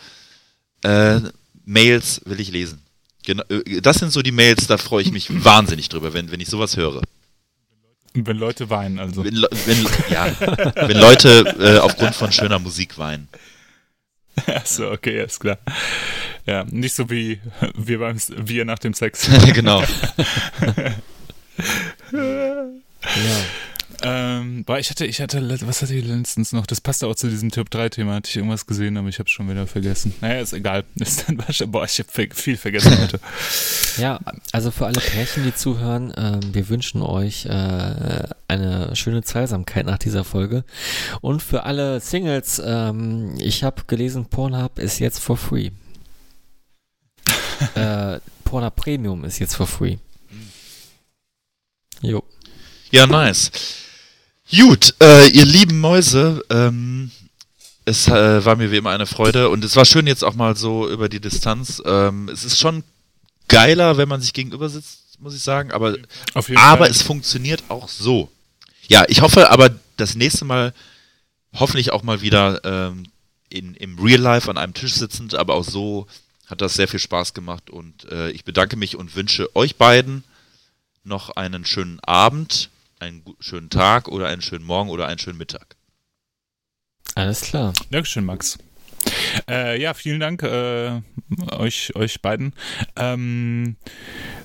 äh, 0.83 1.21
Mails 1.65 2.21
will 2.25 2.41
ich 2.41 2.51
lesen. 2.51 2.81
Genau, 3.25 3.45
äh, 3.49 3.81
das 3.81 3.99
sind 3.99 4.13
so 4.13 4.23
die 4.23 4.33
Mails, 4.33 4.67
da 4.67 4.79
freue 4.79 5.03
ich 5.03 5.13
mich 5.13 5.29
wahnsinnig 5.45 5.89
drüber, 5.89 6.15
wenn, 6.15 6.31
wenn 6.31 6.41
ich 6.41 6.49
sowas 6.49 6.77
höre. 6.77 7.03
Wenn 8.27 8.39
Leute 8.39 8.71
weinen, 8.71 8.99
also. 8.99 9.25
Wenn, 9.25 9.35
wenn, 9.67 9.87
ja, 10.11 10.31
wenn 10.75 10.99
Leute 10.99 11.55
äh, 11.59 11.79
aufgrund 11.79 12.15
von 12.15 12.33
schöner 12.33 12.59
Musik 12.59 12.99
weinen. 12.99 13.29
Achso, 14.47 14.91
okay, 14.93 15.25
ist 15.25 15.41
klar. 15.41 15.59
Ja, 16.47 16.65
nicht 16.65 16.95
so 16.95 17.11
wie 17.11 17.41
wir 17.75 17.99
beim 17.99 18.19
wir 18.29 18.65
nach 18.65 18.79
dem 18.79 18.95
Sex. 18.95 19.29
genau. 19.53 19.83
Ja. 22.13 22.99
Ähm, 24.03 24.65
boah, 24.65 24.79
ich 24.79 24.91
hatte, 24.91 25.07
ich 25.07 25.21
hatte, 25.21 25.43
was 25.67 25.83
hatte 25.83 25.95
ich 25.95 26.05
letztens 26.05 26.53
noch? 26.53 26.67
Das 26.67 26.81
passte 26.81 27.09
auch 27.09 27.17
zu 27.17 27.29
diesem 27.29 27.51
Typ 27.51 27.69
3 27.69 27.89
Thema. 27.89 28.15
Hatte 28.15 28.31
ich 28.31 28.37
irgendwas 28.37 28.67
gesehen, 28.67 28.97
aber 28.97 29.09
ich 29.09 29.19
habe 29.19 29.29
schon 29.29 29.51
wieder 29.51 29.67
vergessen. 29.67 30.15
Naja, 30.21 30.41
ist 30.41 30.53
egal. 30.53 30.85
Ist 30.95 31.29
dann 31.29 31.39
wahrscheinlich, 31.39 31.73
boah, 31.73 31.85
ich 31.85 31.99
habe 31.99 32.35
viel 32.35 32.57
vergessen 32.57 32.97
heute. 32.99 33.21
Ja, 33.99 34.21
also 34.53 34.71
für 34.71 34.87
alle 34.87 35.01
Pärchen, 35.01 35.43
die 35.43 35.53
zuhören, 35.53 36.13
ähm, 36.17 36.55
wir 36.55 36.69
wünschen 36.69 37.03
euch 37.03 37.47
äh, 37.47 38.29
eine 38.47 38.95
schöne 38.95 39.25
Zweisamkeit 39.25 39.87
nach 39.87 39.99
dieser 39.99 40.23
Folge. 40.23 40.63
Und 41.21 41.43
für 41.43 41.65
alle 41.65 41.99
Singles, 41.99 42.63
ähm, 42.65 43.35
ich 43.39 43.65
habe 43.65 43.83
gelesen, 43.89 44.27
Pornhub 44.27 44.79
ist 44.79 45.01
jetzt 45.01 45.19
for 45.19 45.37
free. 45.37 45.71
äh, 47.75 48.21
Pornhub 48.45 48.77
Premium 48.77 49.25
ist 49.25 49.41
jetzt 49.41 49.57
for 49.57 49.67
free. 49.67 49.97
Jo. 52.01 52.23
Ja, 52.93 53.09
nice. 53.09 53.51
Gut, 54.51 54.95
äh, 55.03 55.29
ihr 55.29 55.45
lieben 55.45 55.79
Mäuse, 55.79 56.43
ähm, 56.49 57.11
es 57.85 58.09
äh, 58.09 58.45
war 58.45 58.57
mir 58.57 58.71
wie 58.71 58.79
immer 58.79 58.91
eine 58.91 59.07
Freude 59.07 59.51
und 59.51 59.63
es 59.63 59.77
war 59.77 59.85
schön 59.85 60.07
jetzt 60.07 60.25
auch 60.25 60.35
mal 60.35 60.57
so 60.57 60.89
über 60.89 61.11
die 61.11 61.21
Distanz. 61.21 61.83
Ähm, 61.85 62.31
es 62.31 62.45
ist 62.45 62.59
schon 62.59 62.83
geiler, 63.49 63.99
wenn 63.99 64.09
man 64.09 64.23
sich 64.23 64.33
gegenüber 64.33 64.71
sitzt, 64.71 65.21
muss 65.21 65.35
ich 65.35 65.43
sagen, 65.43 65.71
aber, 65.73 65.97
aber 66.35 66.45
Fall. 66.45 66.91
es 66.91 67.03
funktioniert 67.03 67.65
auch 67.69 67.89
so. 67.89 68.31
Ja, 68.89 69.05
ich 69.09 69.21
hoffe 69.21 69.51
aber 69.51 69.71
das 69.99 70.15
nächste 70.15 70.47
Mal 70.47 70.73
hoffentlich 71.55 71.93
auch 71.93 72.03
mal 72.03 72.23
wieder 72.23 72.65
ähm, 72.65 73.05
in, 73.51 73.75
im 73.75 73.99
Real 73.99 74.21
Life 74.21 74.51
an 74.51 74.57
einem 74.57 74.75
Tisch 74.75 74.95
sitzend, 74.95 75.35
aber 75.35 75.55
auch 75.55 75.65
so 75.65 76.07
hat 76.47 76.63
das 76.63 76.75
sehr 76.75 76.89
viel 76.89 77.01
Spaß 77.01 77.35
gemacht 77.35 77.69
und 77.69 78.11
äh, 78.11 78.31
ich 78.31 78.45
bedanke 78.45 78.77
mich 78.77 78.97
und 78.97 79.15
wünsche 79.15 79.55
euch 79.55 79.77
beiden 79.77 80.25
noch 81.05 81.31
einen 81.31 81.67
schönen 81.67 82.01
Abend, 82.01 82.71
einen 83.01 83.25
schönen 83.41 83.71
Tag 83.71 84.09
oder 84.09 84.29
einen 84.29 84.43
schönen 84.43 84.65
Morgen 84.65 84.91
oder 84.91 85.07
einen 85.07 85.19
schönen 85.19 85.39
Mittag. 85.39 85.77
Alles 87.15 87.41
klar. 87.41 87.73
Dankeschön, 87.91 88.25
Max. 88.25 88.59
Äh, 89.49 89.81
ja, 89.81 89.95
vielen 89.95 90.21
Dank 90.21 90.43
äh, 90.43 91.01
euch, 91.53 91.95
euch 91.95 92.21
beiden. 92.23 92.55
Ähm, 92.97 93.77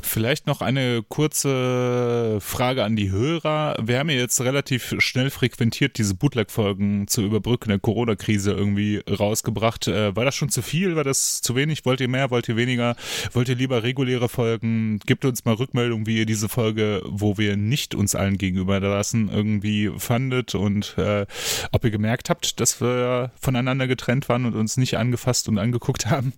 vielleicht 0.01 0.47
noch 0.47 0.61
eine 0.61 1.03
kurze 1.07 2.39
Frage 2.41 2.83
an 2.83 2.95
die 2.95 3.11
Hörer. 3.11 3.75
Wir 3.81 3.99
haben 3.99 4.09
ja 4.09 4.17
jetzt 4.17 4.39
relativ 4.41 4.95
schnell 4.99 5.29
frequentiert 5.29 5.97
diese 5.97 6.15
Bootleg-Folgen 6.15 7.07
zur 7.07 7.25
Überbrücken 7.25 7.69
der 7.69 7.79
Corona-Krise 7.79 8.51
irgendwie 8.51 9.01
rausgebracht. 9.09 9.87
Äh, 9.87 10.15
war 10.15 10.25
das 10.25 10.35
schon 10.35 10.49
zu 10.49 10.61
viel? 10.61 10.95
War 10.95 11.03
das 11.03 11.41
zu 11.41 11.55
wenig? 11.55 11.85
Wollt 11.85 12.01
ihr 12.01 12.07
mehr? 12.07 12.31
Wollt 12.31 12.47
ihr 12.49 12.55
weniger? 12.55 12.95
Wollt 13.33 13.49
ihr 13.49 13.55
lieber 13.55 13.83
reguläre 13.83 14.29
Folgen? 14.29 14.99
Gebt 15.05 15.25
uns 15.25 15.45
mal 15.45 15.55
Rückmeldung, 15.55 16.05
wie 16.05 16.19
ihr 16.19 16.25
diese 16.25 16.49
Folge, 16.49 17.01
wo 17.05 17.37
wir 17.37 17.57
nicht 17.57 17.95
uns 17.95 18.15
allen 18.15 18.37
gegenüber 18.37 18.79
lassen, 18.79 19.29
irgendwie 19.29 19.91
fandet 19.97 20.55
und 20.55 20.95
äh, 20.97 21.25
ob 21.71 21.83
ihr 21.83 21.91
gemerkt 21.91 22.29
habt, 22.29 22.59
dass 22.59 22.81
wir 22.81 23.31
voneinander 23.39 23.87
getrennt 23.87 24.29
waren 24.29 24.45
und 24.45 24.52
uns 24.53 24.77
nicht 24.77 24.97
angefasst 24.97 25.47
und 25.47 25.57
angeguckt 25.57 26.05
haben. 26.09 26.33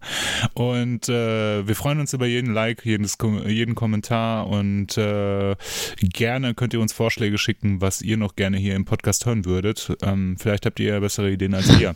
Und 0.54 1.10
äh, 1.10 1.68
wir 1.68 1.76
freuen 1.76 2.00
uns 2.00 2.14
über 2.14 2.26
jeden 2.26 2.54
Like, 2.54 2.86
jedes, 2.86 3.18
jeden 3.48 3.76
Kommentar 3.76 4.48
und 4.48 4.98
äh, 4.98 5.56
gerne 6.00 6.54
könnt 6.54 6.74
ihr 6.74 6.82
uns 6.82 6.94
Vorschläge 6.94 7.38
schicken, 7.38 7.82
was 7.82 8.02
ihr 8.02 8.18
noch 8.18 8.36
gerne 8.36 8.58
hier 8.58 8.76
im 8.76 8.86
Podcast 8.86 9.26
hören 9.26 9.46
würdet. 9.46 9.96
Ähm, 10.02 10.38
vielleicht 10.38 10.66
habt 10.66 10.80
ihr 10.80 10.94
ja 10.94 11.00
bessere 11.00 11.32
Ideen 11.32 11.54
als 11.54 11.80
wir. 11.80 11.96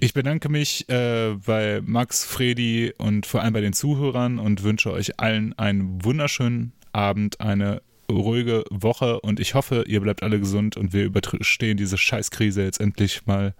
Ich 0.00 0.14
bedanke 0.14 0.48
mich 0.48 0.88
äh, 0.88 1.34
bei 1.44 1.80
Max, 1.84 2.24
Fredi 2.24 2.92
und 2.98 3.26
vor 3.26 3.42
allem 3.42 3.52
bei 3.52 3.60
den 3.60 3.72
Zuhörern 3.72 4.38
und 4.38 4.62
wünsche 4.62 4.92
euch 4.92 5.18
allen 5.18 5.56
einen 5.58 6.04
wunderschönen 6.04 6.72
Abend, 6.92 7.40
eine 7.40 7.82
ruhige 8.10 8.64
Woche 8.70 9.20
und 9.20 9.38
ich 9.38 9.54
hoffe, 9.54 9.84
ihr 9.86 10.00
bleibt 10.00 10.22
alle 10.22 10.38
gesund 10.38 10.76
und 10.76 10.92
wir 10.92 11.04
überstehen 11.04 11.76
diese 11.76 11.98
Scheißkrise 11.98 12.62
jetzt 12.62 12.80
endlich 12.80 13.26
mal. 13.26 13.54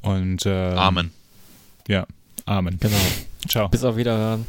Und 0.00 0.46
äh, 0.46 0.50
Amen. 0.50 1.12
Ja, 1.88 2.06
Amen. 2.46 2.78
Genau. 2.80 2.96
Ciao. 3.48 3.68
Bis 3.68 3.84
auf 3.84 3.96
Wiederhören. 3.96 4.46